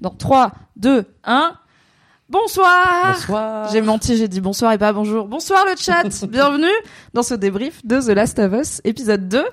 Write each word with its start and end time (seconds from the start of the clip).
Dans 0.00 0.10
3, 0.10 0.52
2, 0.76 1.06
1. 1.24 1.58
Bonsoir 2.28 3.12
Bonsoir. 3.14 3.70
J'ai 3.72 3.80
menti, 3.82 4.16
j'ai 4.16 4.26
dit 4.26 4.40
bonsoir 4.40 4.72
et 4.72 4.78
pas 4.78 4.92
bonjour. 4.92 5.28
Bonsoir 5.28 5.64
le 5.64 5.76
chat 5.80 6.26
Bienvenue 6.28 6.66
dans 7.14 7.22
ce 7.22 7.34
débrief 7.34 7.86
de 7.86 8.00
The 8.00 8.08
Last 8.16 8.40
of 8.40 8.52
Us, 8.52 8.80
épisode 8.82 9.28
2. 9.28 9.44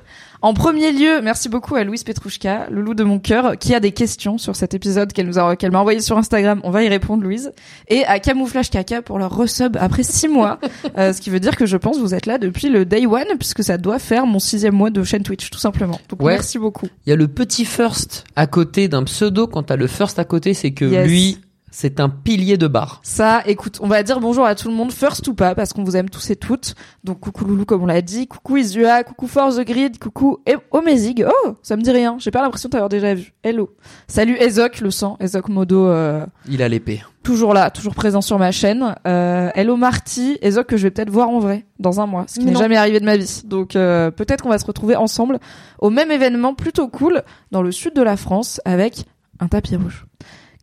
En 0.41 0.55
premier 0.55 0.91
lieu, 0.91 1.21
merci 1.21 1.49
beaucoup 1.49 1.75
à 1.75 1.83
Louise 1.83 2.03
Petrouchka, 2.03 2.65
le 2.71 2.81
loup 2.81 2.95
de 2.95 3.03
mon 3.03 3.19
cœur, 3.19 3.59
qui 3.59 3.75
a 3.75 3.79
des 3.79 3.91
questions 3.91 4.39
sur 4.39 4.55
cet 4.55 4.73
épisode 4.73 5.13
qu'elle 5.13 5.27
nous 5.27 5.37
a, 5.37 5.55
qu'elle 5.55 5.71
m'a 5.71 5.81
envoyé 5.81 5.99
sur 6.01 6.17
Instagram. 6.17 6.61
On 6.63 6.71
va 6.71 6.83
y 6.83 6.87
répondre, 6.89 7.21
Louise. 7.23 7.51
Et 7.89 8.05
à 8.05 8.19
Camouflage 8.19 8.71
Caca 8.71 9.03
pour 9.03 9.19
leur 9.19 9.35
resub 9.35 9.77
après 9.79 10.01
six 10.03 10.27
mois. 10.27 10.59
Euh, 10.97 11.11
ce 11.13 11.21
qui 11.21 11.29
veut 11.31 11.39
dire 11.39 11.55
que 11.55 11.65
je 11.65 11.77
pense 11.77 11.97
vous 11.97 12.13
êtes 12.13 12.25
là 12.27 12.37
depuis 12.37 12.69
le 12.69 12.85
day 12.85 13.05
one, 13.07 13.37
puisque 13.39 13.63
ça 13.63 13.77
doit 13.77 13.97
faire 13.99 14.25
mon 14.27 14.37
sixième 14.39 14.75
mois 14.75 14.89
de 14.89 15.03
chaîne 15.03 15.23
Twitch, 15.23 15.49
tout 15.49 15.57
simplement. 15.59 15.99
Donc 16.09 16.21
Ouais. 16.21 16.33
merci 16.33 16.59
beaucoup. 16.59 16.87
Il 17.05 17.09
y 17.09 17.13
a 17.13 17.15
le 17.15 17.27
petit 17.27 17.65
first 17.65 18.25
à 18.35 18.45
côté 18.47 18.87
d'un 18.87 19.03
pseudo. 19.03 19.47
Quand 19.47 19.63
t'as 19.63 19.75
le 19.75 19.87
first 19.87 20.19
à 20.19 20.25
côté, 20.25 20.53
c'est 20.53 20.71
que 20.71 20.85
Yes. 20.85 21.07
lui, 21.07 21.37
c'est 21.73 21.99
un 21.99 22.07
pilier 22.07 22.55
de 22.55 22.67
bar. 22.67 22.99
Ça, 23.01 23.41
écoute, 23.47 23.79
on 23.81 23.87
va 23.87 24.03
dire 24.03 24.19
bonjour 24.19 24.45
à 24.45 24.53
tout 24.53 24.69
le 24.69 24.75
monde, 24.75 24.91
first 24.91 25.27
ou 25.27 25.33
pas, 25.33 25.55
parce 25.55 25.73
qu'on 25.73 25.83
vous 25.83 25.97
aime 25.97 26.07
tous 26.07 26.29
et 26.29 26.35
toutes. 26.35 26.75
Donc 27.03 27.19
coucou 27.19 27.45
Loulou, 27.45 27.65
comme 27.65 27.81
on 27.81 27.87
l'a 27.87 28.03
dit, 28.03 28.27
coucou 28.27 28.57
Isua, 28.57 29.03
coucou 29.03 29.25
Force 29.25 29.55
the 29.57 29.65
Grid, 29.65 29.97
coucou 29.97 30.37
Omezig. 30.69 31.25
Oh, 31.27 31.55
ça 31.63 31.75
me 31.75 31.81
dit 31.81 31.89
rien, 31.89 32.15
j'ai 32.19 32.29
pas 32.29 32.43
l'impression 32.43 32.69
d'avoir 32.69 32.89
déjà 32.89 33.15
vu. 33.15 33.33
Hello. 33.43 33.75
Salut 34.07 34.37
Ezok, 34.39 34.81
le 34.81 34.91
sang, 34.91 35.17
Ezok 35.19 35.49
Modo, 35.49 35.87
euh, 35.87 36.23
Il 36.47 36.61
a 36.61 36.69
l'épée. 36.69 37.01
toujours 37.23 37.55
là, 37.55 37.71
toujours 37.71 37.95
présent 37.95 38.21
sur 38.21 38.37
ma 38.37 38.51
chaîne. 38.51 38.93
Euh, 39.07 39.49
hello 39.55 39.75
Marty, 39.75 40.37
Ezok 40.43 40.67
que 40.67 40.77
je 40.77 40.83
vais 40.83 40.91
peut-être 40.91 41.09
voir 41.09 41.29
en 41.29 41.39
vrai 41.39 41.65
dans 41.79 41.99
un 41.99 42.05
mois, 42.05 42.25
ce 42.27 42.39
qui 42.39 42.45
n'est 42.45 42.55
jamais 42.55 42.77
arrivé 42.77 42.99
de 42.99 43.05
ma 43.05 43.17
vie. 43.17 43.41
Donc 43.45 43.75
euh, 43.75 44.11
peut-être 44.11 44.43
qu'on 44.43 44.49
va 44.49 44.59
se 44.59 44.65
retrouver 44.67 44.95
ensemble 44.95 45.39
au 45.79 45.89
même 45.89 46.11
événement 46.11 46.53
plutôt 46.53 46.87
cool 46.87 47.23
dans 47.49 47.63
le 47.63 47.71
sud 47.71 47.95
de 47.95 48.03
la 48.03 48.15
France 48.15 48.61
avec 48.63 49.05
un 49.39 49.47
tapis 49.47 49.75
rouge. 49.75 50.05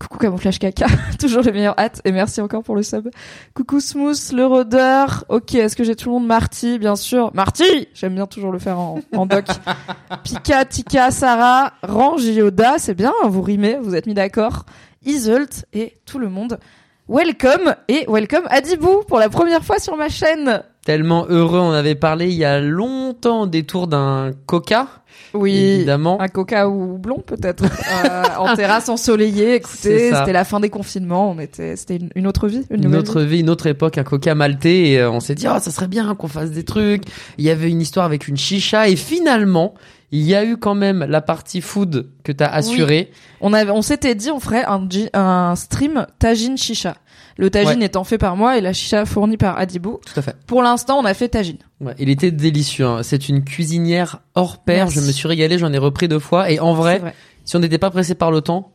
Coucou 0.01 0.17
Camouflage 0.17 0.59
Caca, 0.59 0.87
toujours 1.21 1.43
les 1.43 1.53
meilleures 1.53 1.79
hâtes 1.79 2.01
et 2.07 2.11
merci 2.11 2.41
encore 2.41 2.63
pour 2.63 2.75
le 2.75 2.83
sub. 2.83 3.11
Coucou 3.53 3.81
Smooth, 3.81 4.33
le 4.33 4.47
rôdeur. 4.47 5.27
Ok, 5.29 5.55
est-ce 5.55 5.77
que 5.77 5.85
j'ai 5.85 5.95
tout 5.95 6.09
le 6.09 6.15
monde 6.15 6.27
Marty, 6.27 6.79
bien 6.79 6.97
sûr. 6.97 7.31
Marty 7.35 7.87
J'aime 7.93 8.15
bien 8.15 8.27
toujours 8.27 8.51
le 8.51 8.59
faire 8.59 8.79
en, 8.79 9.01
en 9.15 9.27
doc. 9.27 9.45
Pika, 10.25 10.65
Tika, 10.65 11.11
Sarah, 11.11 11.75
Range, 11.83 12.25
Yoda, 12.25 12.79
c'est 12.79 12.95
bien, 12.95 13.13
vous 13.25 13.43
rimez, 13.43 13.77
vous 13.77 13.95
êtes 13.95 14.07
mis 14.07 14.15
d'accord. 14.15 14.65
Isolt 15.05 15.67
et 15.75 15.99
tout 16.07 16.19
le 16.19 16.31
monde. 16.31 16.59
Welcome 17.07 17.75
et 17.89 18.07
welcome 18.09 18.45
Adibou 18.49 19.03
pour 19.07 19.19
la 19.19 19.29
première 19.29 19.65
fois 19.65 19.79
sur 19.79 19.97
ma 19.99 20.09
chaîne. 20.09 20.63
Tellement 20.91 21.25
heureux, 21.29 21.61
on 21.61 21.71
avait 21.71 21.95
parlé 21.95 22.31
il 22.31 22.35
y 22.35 22.45
a 22.45 22.59
longtemps 22.59 23.47
des 23.47 23.63
tours 23.63 23.87
d'un 23.87 24.33
coca. 24.47 24.89
Oui, 25.35 25.55
Évidemment. 25.57 26.21
un 26.21 26.27
coca 26.27 26.69
ou 26.69 26.99
blond 26.99 27.23
peut-être 27.25 27.63
euh, 27.63 28.25
en 28.37 28.53
terrasse 28.57 28.89
ensoleillée. 28.89 29.55
Écoutez, 29.55 30.11
c'était 30.13 30.33
la 30.33 30.43
fin 30.43 30.59
des 30.59 30.69
confinements, 30.69 31.31
on 31.31 31.39
était, 31.39 31.77
c'était 31.77 31.95
une, 31.95 32.11
une 32.17 32.27
autre 32.27 32.49
vie, 32.49 32.67
une, 32.71 32.97
autre 32.97 33.21
vie. 33.21 33.37
vie, 33.37 33.41
une 33.43 33.51
autre 33.51 33.69
époque, 33.69 33.99
un 33.99 34.03
coca 34.03 34.35
maltais, 34.35 34.89
et 34.89 34.99
euh, 34.99 35.13
on 35.13 35.21
s'est 35.21 35.37
dit, 35.37 35.47
oh, 35.49 35.61
ça 35.61 35.71
serait 35.71 35.87
bien 35.87 36.13
qu'on 36.17 36.27
fasse 36.27 36.51
des 36.51 36.65
trucs. 36.65 37.05
Il 37.39 37.45
y 37.45 37.51
avait 37.51 37.71
une 37.71 37.81
histoire 37.81 38.05
avec 38.05 38.27
une 38.27 38.37
chicha, 38.37 38.89
et 38.89 38.97
finalement, 38.97 39.75
il 40.11 40.23
y 40.23 40.35
a 40.35 40.45
eu 40.45 40.57
quand 40.57 40.75
même 40.75 41.07
la 41.09 41.21
partie 41.21 41.61
food 41.61 42.09
que 42.25 42.33
t'as 42.33 42.49
assurée. 42.49 43.13
On 43.41 43.53
avait, 43.53 43.71
on 43.71 43.83
s'était 43.83 44.17
dit, 44.17 44.33
on 44.33 44.41
ferait 44.41 44.65
un, 44.65 44.89
un 45.15 45.55
stream 45.55 46.05
tagine 46.19 46.59
chicha. 46.59 46.97
Le 47.41 47.49
tagine 47.51 47.81
Ouais. 47.81 47.87
étant 47.87 48.05
fait 48.05 48.19
par 48.19 48.37
moi 48.37 48.59
et 48.59 48.61
la 48.61 48.73
chicha 48.75 49.07
fournie 49.07 49.37
par 49.39 49.59
Adibou. 49.59 49.99
Tout 50.07 50.19
à 50.19 50.23
fait. 50.23 50.37
Pour 50.47 50.63
l'instant, 50.63 50.99
on 50.99 51.05
a 51.05 51.15
fait 51.15 51.29
tagine. 51.31 51.57
Ouais, 51.81 51.95
il 51.99 52.11
était 52.11 52.31
délicieux. 52.31 52.85
hein. 52.87 53.03
C'est 53.03 53.29
une 53.31 53.43
cuisinière 53.45 54.21
hors 54.35 54.59
pair. 54.63 54.85
Merci. 54.87 55.01
Je 55.01 55.07
me 55.07 55.11
suis 55.13 55.27
régalé, 55.27 55.57
j'en 55.59 55.73
ai 55.73 55.79
repris 55.79 56.07
deux 56.07 56.19
fois. 56.19 56.51
Et 56.51 56.61
en 56.61 56.75
vrai. 56.75 57.01
si 57.47 57.57
on 57.57 57.61
n'était 57.61 57.79
pas 57.79 57.91
pressé 57.91 58.15
par 58.15 58.31
le 58.31 58.43
temps, 58.43 58.73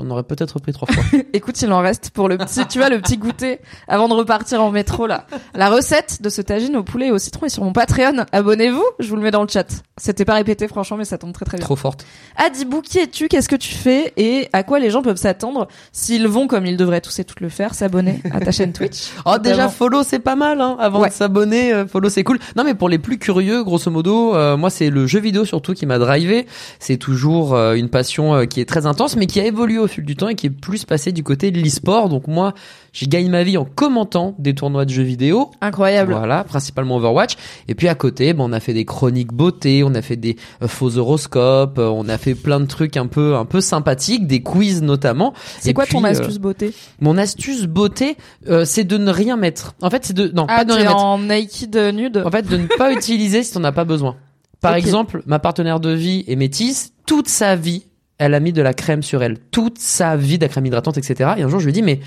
j'en 0.00 0.10
aurais 0.10 0.22
peut-être 0.22 0.52
repris 0.52 0.72
trois 0.72 0.88
fois. 0.90 1.02
Écoute, 1.32 1.60
il 1.62 1.72
en 1.72 1.80
reste 1.80 2.10
pour 2.10 2.28
le 2.28 2.38
petit, 2.38 2.66
tu 2.66 2.78
vois, 2.78 2.88
le 2.88 3.00
petit 3.00 3.16
goûter 3.18 3.58
avant 3.88 4.08
de 4.08 4.14
repartir 4.14 4.62
en 4.62 4.70
métro, 4.70 5.06
là. 5.06 5.26
La 5.54 5.68
recette 5.70 6.22
de 6.22 6.28
ce 6.28 6.40
tagine 6.42 6.76
au 6.76 6.82
poulet 6.82 7.08
et 7.08 7.10
au 7.10 7.18
citron 7.18 7.46
est 7.46 7.50
sur 7.50 7.64
mon 7.64 7.72
Patreon. 7.72 8.24
Abonnez-vous, 8.32 8.84
je 8.98 9.08
vous 9.08 9.16
le 9.16 9.22
mets 9.22 9.30
dans 9.30 9.42
le 9.42 9.48
chat. 9.48 9.66
C'était 9.98 10.24
pas 10.24 10.34
répété, 10.34 10.66
franchement, 10.68 10.96
mais 10.96 11.04
ça 11.04 11.18
tombe 11.18 11.32
très 11.32 11.44
très 11.44 11.58
bien. 11.58 11.64
Trop 11.64 11.76
forte. 11.76 12.04
Adibou, 12.36 12.80
qui 12.80 12.98
es-tu? 12.98 13.28
Qu'est-ce 13.28 13.48
que 13.48 13.56
tu 13.56 13.74
fais? 13.74 14.12
Et 14.16 14.48
à 14.52 14.62
quoi 14.62 14.78
les 14.78 14.90
gens 14.90 15.02
peuvent 15.02 15.16
s'attendre 15.16 15.68
s'ils 15.92 16.26
vont, 16.26 16.46
comme 16.46 16.66
ils 16.66 16.76
devraient 16.76 17.00
tous 17.00 17.18
et 17.18 17.24
toutes 17.24 17.40
le 17.40 17.48
faire, 17.48 17.74
s'abonner 17.74 18.20
à 18.32 18.40
ta 18.40 18.50
chaîne 18.52 18.72
Twitch? 18.72 19.10
Oh, 19.26 19.38
déjà, 19.38 19.68
follow, 19.68 20.02
c'est 20.02 20.18
pas 20.18 20.34
mal, 20.36 20.60
hein. 20.60 20.76
Avant 20.80 21.00
Ouais. 21.02 21.08
de 21.08 21.14
s'abonner, 21.14 21.72
euh, 21.72 21.86
follow, 21.86 22.08
c'est 22.08 22.24
cool. 22.24 22.38
Non, 22.56 22.64
mais 22.64 22.74
pour 22.74 22.88
les 22.88 22.98
plus 22.98 23.18
curieux, 23.18 23.62
grosso 23.62 23.90
modo, 23.90 24.34
euh, 24.34 24.56
moi, 24.56 24.70
c'est 24.70 24.90
le 24.90 25.06
jeu 25.06 25.20
vidéo 25.20 25.44
surtout 25.44 25.74
qui 25.74 25.84
m'a 25.86 25.98
drivé. 25.98 26.46
C'est 26.78 26.96
toujours 26.96 27.54
euh, 27.54 27.74
une 27.74 27.88
passion 27.90 28.34
euh, 28.34 28.44
qui 28.46 28.60
est 28.60 28.64
très 28.64 28.86
intense, 28.86 29.16
mais 29.16 29.26
qui 29.26 29.38
a 29.40 29.44
évolué 29.44 29.78
au 29.78 29.86
fil 29.90 30.04
du 30.04 30.16
temps 30.16 30.28
et 30.28 30.34
qui 30.34 30.46
est 30.46 30.50
plus 30.50 30.84
passée 30.84 31.12
du 31.12 31.22
côté 31.22 31.50
de 31.50 31.60
l'e-sport. 31.60 32.08
Donc, 32.08 32.26
moi, 32.26 32.54
j'ai 32.92 33.06
gagné 33.06 33.28
ma 33.28 33.42
vie 33.42 33.56
en 33.56 33.64
commentant 33.64 34.34
des 34.38 34.54
tournois 34.54 34.84
de 34.84 34.90
jeux 34.90 35.02
vidéo. 35.02 35.50
Incroyable. 35.60 36.12
Voilà, 36.12 36.44
principalement 36.44 36.96
Overwatch. 36.96 37.36
Et 37.68 37.74
puis 37.74 37.88
à 37.88 37.94
côté, 37.94 38.32
ben, 38.32 38.44
on 38.44 38.52
a 38.52 38.60
fait 38.60 38.74
des 38.74 38.84
chroniques 38.84 39.32
beauté, 39.32 39.82
on 39.84 39.94
a 39.94 40.02
fait 40.02 40.16
des 40.16 40.36
euh, 40.62 40.68
faux 40.68 40.96
horoscopes, 40.96 41.78
euh, 41.78 41.88
on 41.88 42.08
a 42.08 42.18
fait 42.18 42.34
plein 42.34 42.60
de 42.60 42.66
trucs 42.66 42.96
un 42.96 43.06
peu 43.06 43.36
un 43.36 43.44
peu 43.44 43.60
sympathiques, 43.60 44.26
des 44.26 44.42
quiz 44.42 44.82
notamment. 44.82 45.34
C'est 45.60 45.74
quoi 45.74 45.84
puis, 45.84 45.94
ton 45.94 46.04
euh, 46.04 46.08
astuce 46.08 46.38
beauté? 46.38 46.72
Mon 47.00 47.16
astuce 47.18 47.64
beauté, 47.64 48.16
euh, 48.48 48.64
c'est 48.64 48.84
de 48.84 48.96
ne 48.98 49.10
rien 49.10 49.36
mettre. 49.36 49.74
En 49.82 49.90
fait, 49.90 50.04
c'est 50.04 50.14
de 50.14 50.28
non, 50.28 50.46
Ah, 50.48 50.58
pas 50.58 50.64
de 50.64 50.72
rien 50.72 50.84
mettre. 50.90 51.04
en 51.04 51.18
naked 51.18 51.76
nude 51.94 52.22
En 52.24 52.30
fait, 52.30 52.48
de 52.48 52.56
ne 52.56 52.66
pas 52.66 52.92
utiliser 52.96 53.42
si 53.42 53.56
on 53.56 53.60
n'a 53.60 53.72
pas 53.72 53.84
besoin. 53.84 54.16
Par 54.60 54.74
exemple, 54.74 55.22
ma 55.26 55.38
partenaire 55.38 55.80
de 55.80 55.90
vie 55.90 56.24
est 56.28 56.36
métisse. 56.36 56.92
Toute 57.06 57.28
sa 57.28 57.56
vie, 57.56 57.86
elle 58.20 58.34
a 58.34 58.40
mis 58.40 58.52
de 58.52 58.62
la 58.62 58.74
crème 58.74 59.02
sur 59.02 59.22
elle. 59.22 59.38
Toute 59.50 59.78
sa 59.78 60.16
vie 60.16 60.36
de 60.36 60.44
la 60.44 60.48
crème 60.48 60.66
hydratante, 60.66 60.98
etc. 60.98 61.30
Et 61.38 61.42
un 61.42 61.48
jour, 61.48 61.58
je 61.58 61.64
lui 61.64 61.72
dis, 61.72 61.82
mais 61.82 62.00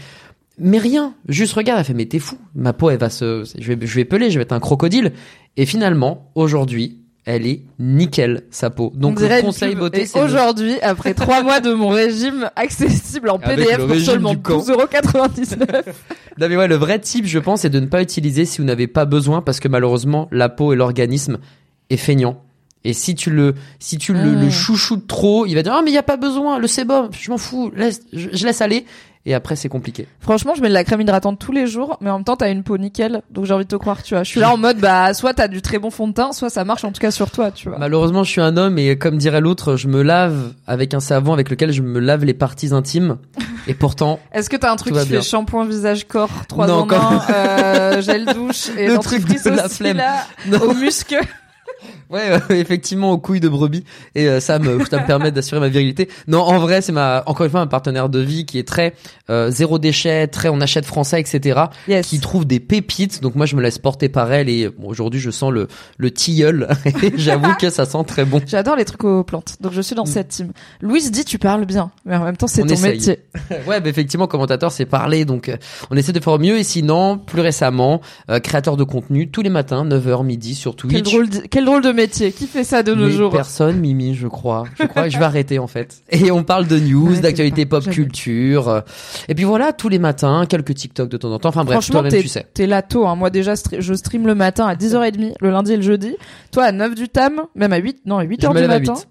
mais 0.59 0.77
rien, 0.77 1.15
juste 1.27 1.53
regarde, 1.53 1.79
elle 1.79 1.85
fait 1.85 1.95
mais 1.95 2.05
t'es 2.05 2.19
fou, 2.19 2.37
ma 2.53 2.73
peau 2.73 2.91
elle 2.91 2.99
va 2.99 3.09
se, 3.09 3.43
je 3.57 3.73
vais, 3.73 3.87
je 3.87 3.95
vais 3.95 4.05
peler, 4.05 4.29
je 4.29 4.37
vais 4.37 4.43
être 4.43 4.51
un 4.51 4.59
crocodile. 4.59 5.11
Et 5.57 5.65
finalement, 5.65 6.31
aujourd'hui, 6.35 6.99
elle 7.25 7.47
est 7.47 7.63
nickel 7.79 8.43
sa 8.51 8.69
peau. 8.69 8.91
Donc 8.93 9.19
le 9.19 9.41
conseil 9.41 9.73
beauté, 9.73 10.05
c'est 10.05 10.21
aujourd'hui, 10.21 10.79
après 10.81 11.15
trois 11.15 11.41
mois 11.41 11.59
de 11.59 11.73
mon 11.73 11.89
régime 11.89 12.51
accessible 12.55 13.31
en 13.31 13.39
PDF 13.39 13.87
pour 13.87 13.95
seulement 13.95 14.35
du 14.35 14.41
camp. 14.41 14.59
12,99€. 14.59 15.83
Non 16.39 16.49
mais 16.49 16.57
ouais, 16.57 16.67
le 16.67 16.75
vrai 16.75 16.99
type, 16.99 17.25
je 17.25 17.37
pense, 17.39 17.61
c'est 17.61 17.69
de 17.69 17.79
ne 17.79 17.85
pas 17.85 18.01
utiliser 18.01 18.45
si 18.45 18.59
vous 18.59 18.65
n'avez 18.65 18.87
pas 18.87 19.05
besoin, 19.05 19.41
parce 19.41 19.59
que 19.59 19.67
malheureusement, 19.67 20.27
la 20.31 20.49
peau 20.49 20.73
et 20.73 20.75
l'organisme 20.75 21.37
est 21.91 21.97
feignant. 21.97 22.43
Et 22.85 22.93
si 22.93 23.15
tu 23.15 23.29
le, 23.29 23.55
si 23.79 23.97
tu 23.97 24.13
le, 24.13 24.19
Mm. 24.31 24.41
le 24.41 24.49
chouchoutes 24.49 25.07
trop, 25.07 25.45
il 25.45 25.55
va 25.55 25.63
dire 25.63 25.73
ah 25.75 25.81
mais 25.83 25.91
il 25.91 25.93
y 25.93 25.97
a 25.97 26.03
pas 26.03 26.17
besoin, 26.17 26.59
le 26.59 26.67
sébum, 26.67 27.09
je 27.17 27.31
m'en 27.31 27.37
fous, 27.37 27.71
laisse, 27.75 28.01
je, 28.11 28.27
je 28.33 28.45
laisse 28.45 28.61
aller. 28.61 28.85
Et 29.25 29.33
après 29.33 29.55
c'est 29.55 29.69
compliqué. 29.69 30.05
Franchement, 30.19 30.53
je 30.53 30.61
mets 30.61 30.67
de 30.67 30.73
la 30.73 30.83
crème 30.83 30.99
hydratante 30.99 31.39
tous 31.39 31.53
les 31.53 31.65
jours, 31.65 31.97
mais 32.01 32.09
en 32.09 32.15
même 32.17 32.25
temps, 32.25 32.35
t'as 32.35 32.51
une 32.51 32.61
peau 32.63 32.77
nickel, 32.77 33.21
donc 33.31 33.45
j'ai 33.45 33.53
envie 33.53 33.63
de 33.63 33.69
te 33.69 33.77
croire, 33.77 34.03
tu 34.03 34.15
vois. 34.15 34.23
Je 34.23 34.29
suis 34.31 34.41
là 34.41 34.51
en 34.53 34.57
mode, 34.57 34.79
bah, 34.79 35.13
soit 35.13 35.33
t'as 35.33 35.47
du 35.47 35.61
très 35.61 35.79
bon 35.79 35.91
fond 35.91 36.09
de 36.09 36.13
teint, 36.13 36.33
soit 36.33 36.49
ça 36.49 36.65
marche 36.65 36.83
en 36.83 36.91
tout 36.91 36.99
cas 36.99 37.09
sur 37.09 37.31
toi, 37.31 37.49
tu 37.49 37.69
vois. 37.69 37.77
Malheureusement, 37.77 38.25
je 38.25 38.29
suis 38.31 38.41
un 38.41 38.57
homme 38.57 38.77
et 38.77 38.97
comme 38.97 39.17
dirait 39.17 39.39
l'autre, 39.39 39.77
je 39.77 39.87
me 39.87 40.01
lave 40.01 40.51
avec 40.67 40.93
un 40.93 40.99
savon 40.99 41.31
avec 41.31 41.49
lequel 41.49 41.71
je 41.71 41.81
me 41.81 42.01
lave 42.01 42.25
les 42.25 42.33
parties 42.33 42.73
intimes. 42.73 43.15
Et 43.67 43.73
pourtant, 43.73 44.19
Est-ce 44.33 44.49
que 44.49 44.57
t'as 44.57 44.73
un 44.73 44.75
truc 44.75 44.93
qui 44.93 45.05
fait 45.07 45.21
shampoing, 45.21 45.65
visage, 45.65 46.05
corps, 46.05 46.29
trois 46.49 46.67
Non, 46.67 46.79
en 46.81 46.91
un, 46.91 47.21
euh, 47.33 48.01
gel 48.01 48.25
douche 48.25 48.67
et 48.77 48.87
Le 48.89 48.97
truc 48.97 49.23
de 49.25 49.49
la 49.51 49.67
aussi, 49.67 49.75
flemme. 49.77 49.95
là, 49.95 50.25
Non. 50.47 50.59
aux 50.63 50.73
muscles? 50.73 51.21
Ouais, 52.09 52.21
euh, 52.31 52.39
effectivement, 52.55 53.11
aux 53.11 53.17
couilles 53.17 53.39
de 53.39 53.49
brebis. 53.49 53.83
Et 54.15 54.27
euh, 54.27 54.39
ça 54.39 54.59
me, 54.59 54.83
ça 54.85 55.01
me 55.01 55.05
permet 55.07 55.31
d'assurer 55.31 55.59
ma 55.61 55.69
virilité. 55.69 56.09
Non, 56.27 56.41
en 56.41 56.59
vrai, 56.59 56.81
c'est 56.81 56.91
ma, 56.91 57.23
encore 57.25 57.45
une 57.45 57.51
fois, 57.51 57.61
un 57.61 57.67
partenaire 57.67 58.09
de 58.09 58.19
vie 58.19 58.45
qui 58.45 58.59
est 58.59 58.67
très 58.67 58.93
euh, 59.29 59.49
zéro 59.51 59.79
déchet, 59.79 60.27
très 60.27 60.49
on 60.49 60.61
achète 60.61 60.85
français, 60.85 61.19
etc. 61.19 61.61
Yes. 61.87 62.07
Qui 62.07 62.19
trouve 62.19 62.45
des 62.45 62.59
pépites. 62.59 63.21
Donc 63.21 63.35
moi, 63.35 63.45
je 63.45 63.55
me 63.55 63.61
laisse 63.61 63.77
porter 63.79 64.09
par 64.09 64.31
elle. 64.31 64.49
Et 64.49 64.69
bon, 64.69 64.87
aujourd'hui, 64.89 65.19
je 65.19 65.31
sens 65.31 65.51
le, 65.51 65.67
le 65.97 66.11
tilleul. 66.11 66.67
Et 67.03 67.13
J'avoue 67.17 67.53
que 67.59 67.69
ça 67.69 67.85
sent 67.85 68.03
très 68.05 68.25
bon. 68.25 68.41
J'adore 68.45 68.75
les 68.75 68.85
trucs 68.85 69.03
aux 69.03 69.23
plantes, 69.23 69.55
donc 69.61 69.73
je 69.73 69.81
suis 69.81 69.95
dans 69.95 70.03
Mm. 70.03 70.07
cette 70.07 70.27
team. 70.29 70.51
Louise 70.81 71.11
dit 71.11 71.23
tu 71.25 71.39
parles 71.39 71.65
bien, 71.65 71.91
mais 72.05 72.15
en 72.17 72.23
même 72.25 72.35
temps 72.37 72.47
c'est 72.47 72.61
On 72.61 72.65
ton 72.67 72.73
essaye. 72.73 72.91
métier. 72.97 73.19
Ouais, 73.67 73.79
bah, 73.79 73.89
effectivement, 73.89 74.27
commentateur, 74.27 74.71
c'est 74.71 74.85
parler. 74.85 75.23
Donc, 75.25 75.47
euh, 75.49 75.57
on 75.89 75.95
essaie 75.95 76.11
de 76.11 76.19
faire 76.19 76.37
mieux. 76.39 76.57
Et 76.57 76.63
sinon, 76.63 77.17
plus 77.17 77.41
récemment, 77.41 78.01
euh, 78.29 78.39
créateur 78.39 78.75
de 78.77 78.83
contenu 78.83 79.29
tous 79.31 79.41
les 79.41 79.49
matins, 79.49 79.85
9h 79.85 80.23
midi 80.25 80.53
sur 80.55 80.75
Twitch. 80.75 80.93
Quel 80.93 81.01
drôle, 81.03 81.29
de, 81.29 81.37
quel 81.49 81.65
drôle 81.65 81.72
de 81.79 81.91
métier. 81.91 82.31
Qui 82.31 82.47
fait 82.47 82.63
ça 82.63 82.83
de 82.83 82.93
nos 82.93 83.09
jours 83.09 83.31
personne, 83.31 83.79
Mimi, 83.79 84.15
je 84.15 84.27
crois. 84.27 84.63
Je 84.79 84.85
crois 84.85 85.03
que 85.03 85.09
je 85.09 85.17
vais 85.17 85.25
arrêter 85.25 85.59
en 85.59 85.67
fait. 85.67 86.03
Et 86.09 86.31
on 86.31 86.43
parle 86.43 86.67
de 86.67 86.79
news, 86.79 87.15
d'actualité 87.19 87.65
pop 87.65 87.87
culture. 87.89 88.83
Et 89.27 89.35
puis 89.35 89.43
voilà, 89.43 89.73
tous 89.73 89.89
les 89.89 89.99
matins, 89.99 90.45
quelques 90.47 90.73
TikTok 90.73 91.09
de 91.09 91.17
temps 91.17 91.31
en 91.31 91.39
temps. 91.39 91.49
Enfin 91.49 91.63
bref, 91.63 91.89
t'es 92.09 92.21
tu 92.21 92.27
sais. 92.27 92.45
t'es 92.53 92.67
là 92.67 92.81
tôt. 92.81 93.07
Hein. 93.07 93.15
Moi 93.15 93.29
déjà, 93.29 93.53
je 93.77 93.93
stream 93.93 94.27
le 94.27 94.35
matin 94.35 94.65
à 94.65 94.75
10h30, 94.75 95.33
le 95.39 95.49
lundi 95.49 95.73
et 95.73 95.77
le 95.77 95.83
jeudi. 95.83 96.15
Toi 96.51 96.65
à 96.65 96.71
9 96.71 96.95
du 96.95 97.09
tam, 97.09 97.43
même 97.55 97.73
à 97.73 97.77
8, 97.77 98.01
non 98.05 98.17
à 98.17 98.25
8h 98.25 98.41
Je 98.41 98.47
me 98.47 98.53
du 98.53 98.63
à 98.63 98.67
matin. 98.67 98.93
8. 98.95 99.07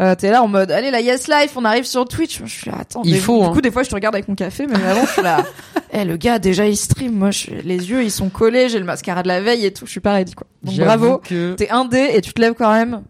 Euh, 0.00 0.14
t'es 0.14 0.30
là 0.30 0.42
en 0.42 0.48
mode 0.48 0.70
allez 0.70 0.90
la 0.90 1.00
Yes 1.00 1.28
Life, 1.28 1.52
on 1.56 1.64
arrive 1.64 1.84
sur 1.84 2.06
Twitch. 2.06 2.40
Je 2.44 2.50
suis 2.50 2.70
là, 2.70 2.78
attends. 2.80 3.02
Il 3.04 3.18
faut, 3.20 3.40
Du 3.40 3.46
hein. 3.46 3.52
coup, 3.52 3.60
des 3.60 3.70
fois, 3.70 3.82
je 3.82 3.90
te 3.90 3.94
regarde 3.94 4.14
avec 4.14 4.28
mon 4.28 4.34
café, 4.34 4.66
mais 4.66 4.76
avant, 4.82 5.04
je 5.06 5.10
suis 5.12 5.22
là. 5.22 5.44
Eh 5.92 6.04
le 6.04 6.16
gars 6.16 6.38
déjà 6.38 6.68
il 6.68 6.76
stream. 6.76 7.14
Moi, 7.14 7.32
je 7.32 7.50
les 7.64 7.90
yeux 7.90 8.04
ils 8.04 8.12
sont 8.12 8.28
collés, 8.28 8.68
j'ai 8.68 8.78
le 8.78 8.84
mascara 8.84 9.24
de 9.24 9.28
la 9.28 9.40
veille 9.40 9.66
et 9.66 9.72
tout. 9.72 9.86
Je 9.86 9.90
suis 9.90 9.98
pas 10.00 10.12
ready 10.12 10.34
quoi. 10.34 10.46
Donc 10.62 10.76
bravo. 10.76 11.18
que 11.18 11.54
T'es 11.54 11.68
indé 11.70 12.10
et 12.14 12.20
tu 12.20 12.32
te 12.32 12.40
lèves 12.40 12.54
quand 12.56 12.72
même 12.72 13.02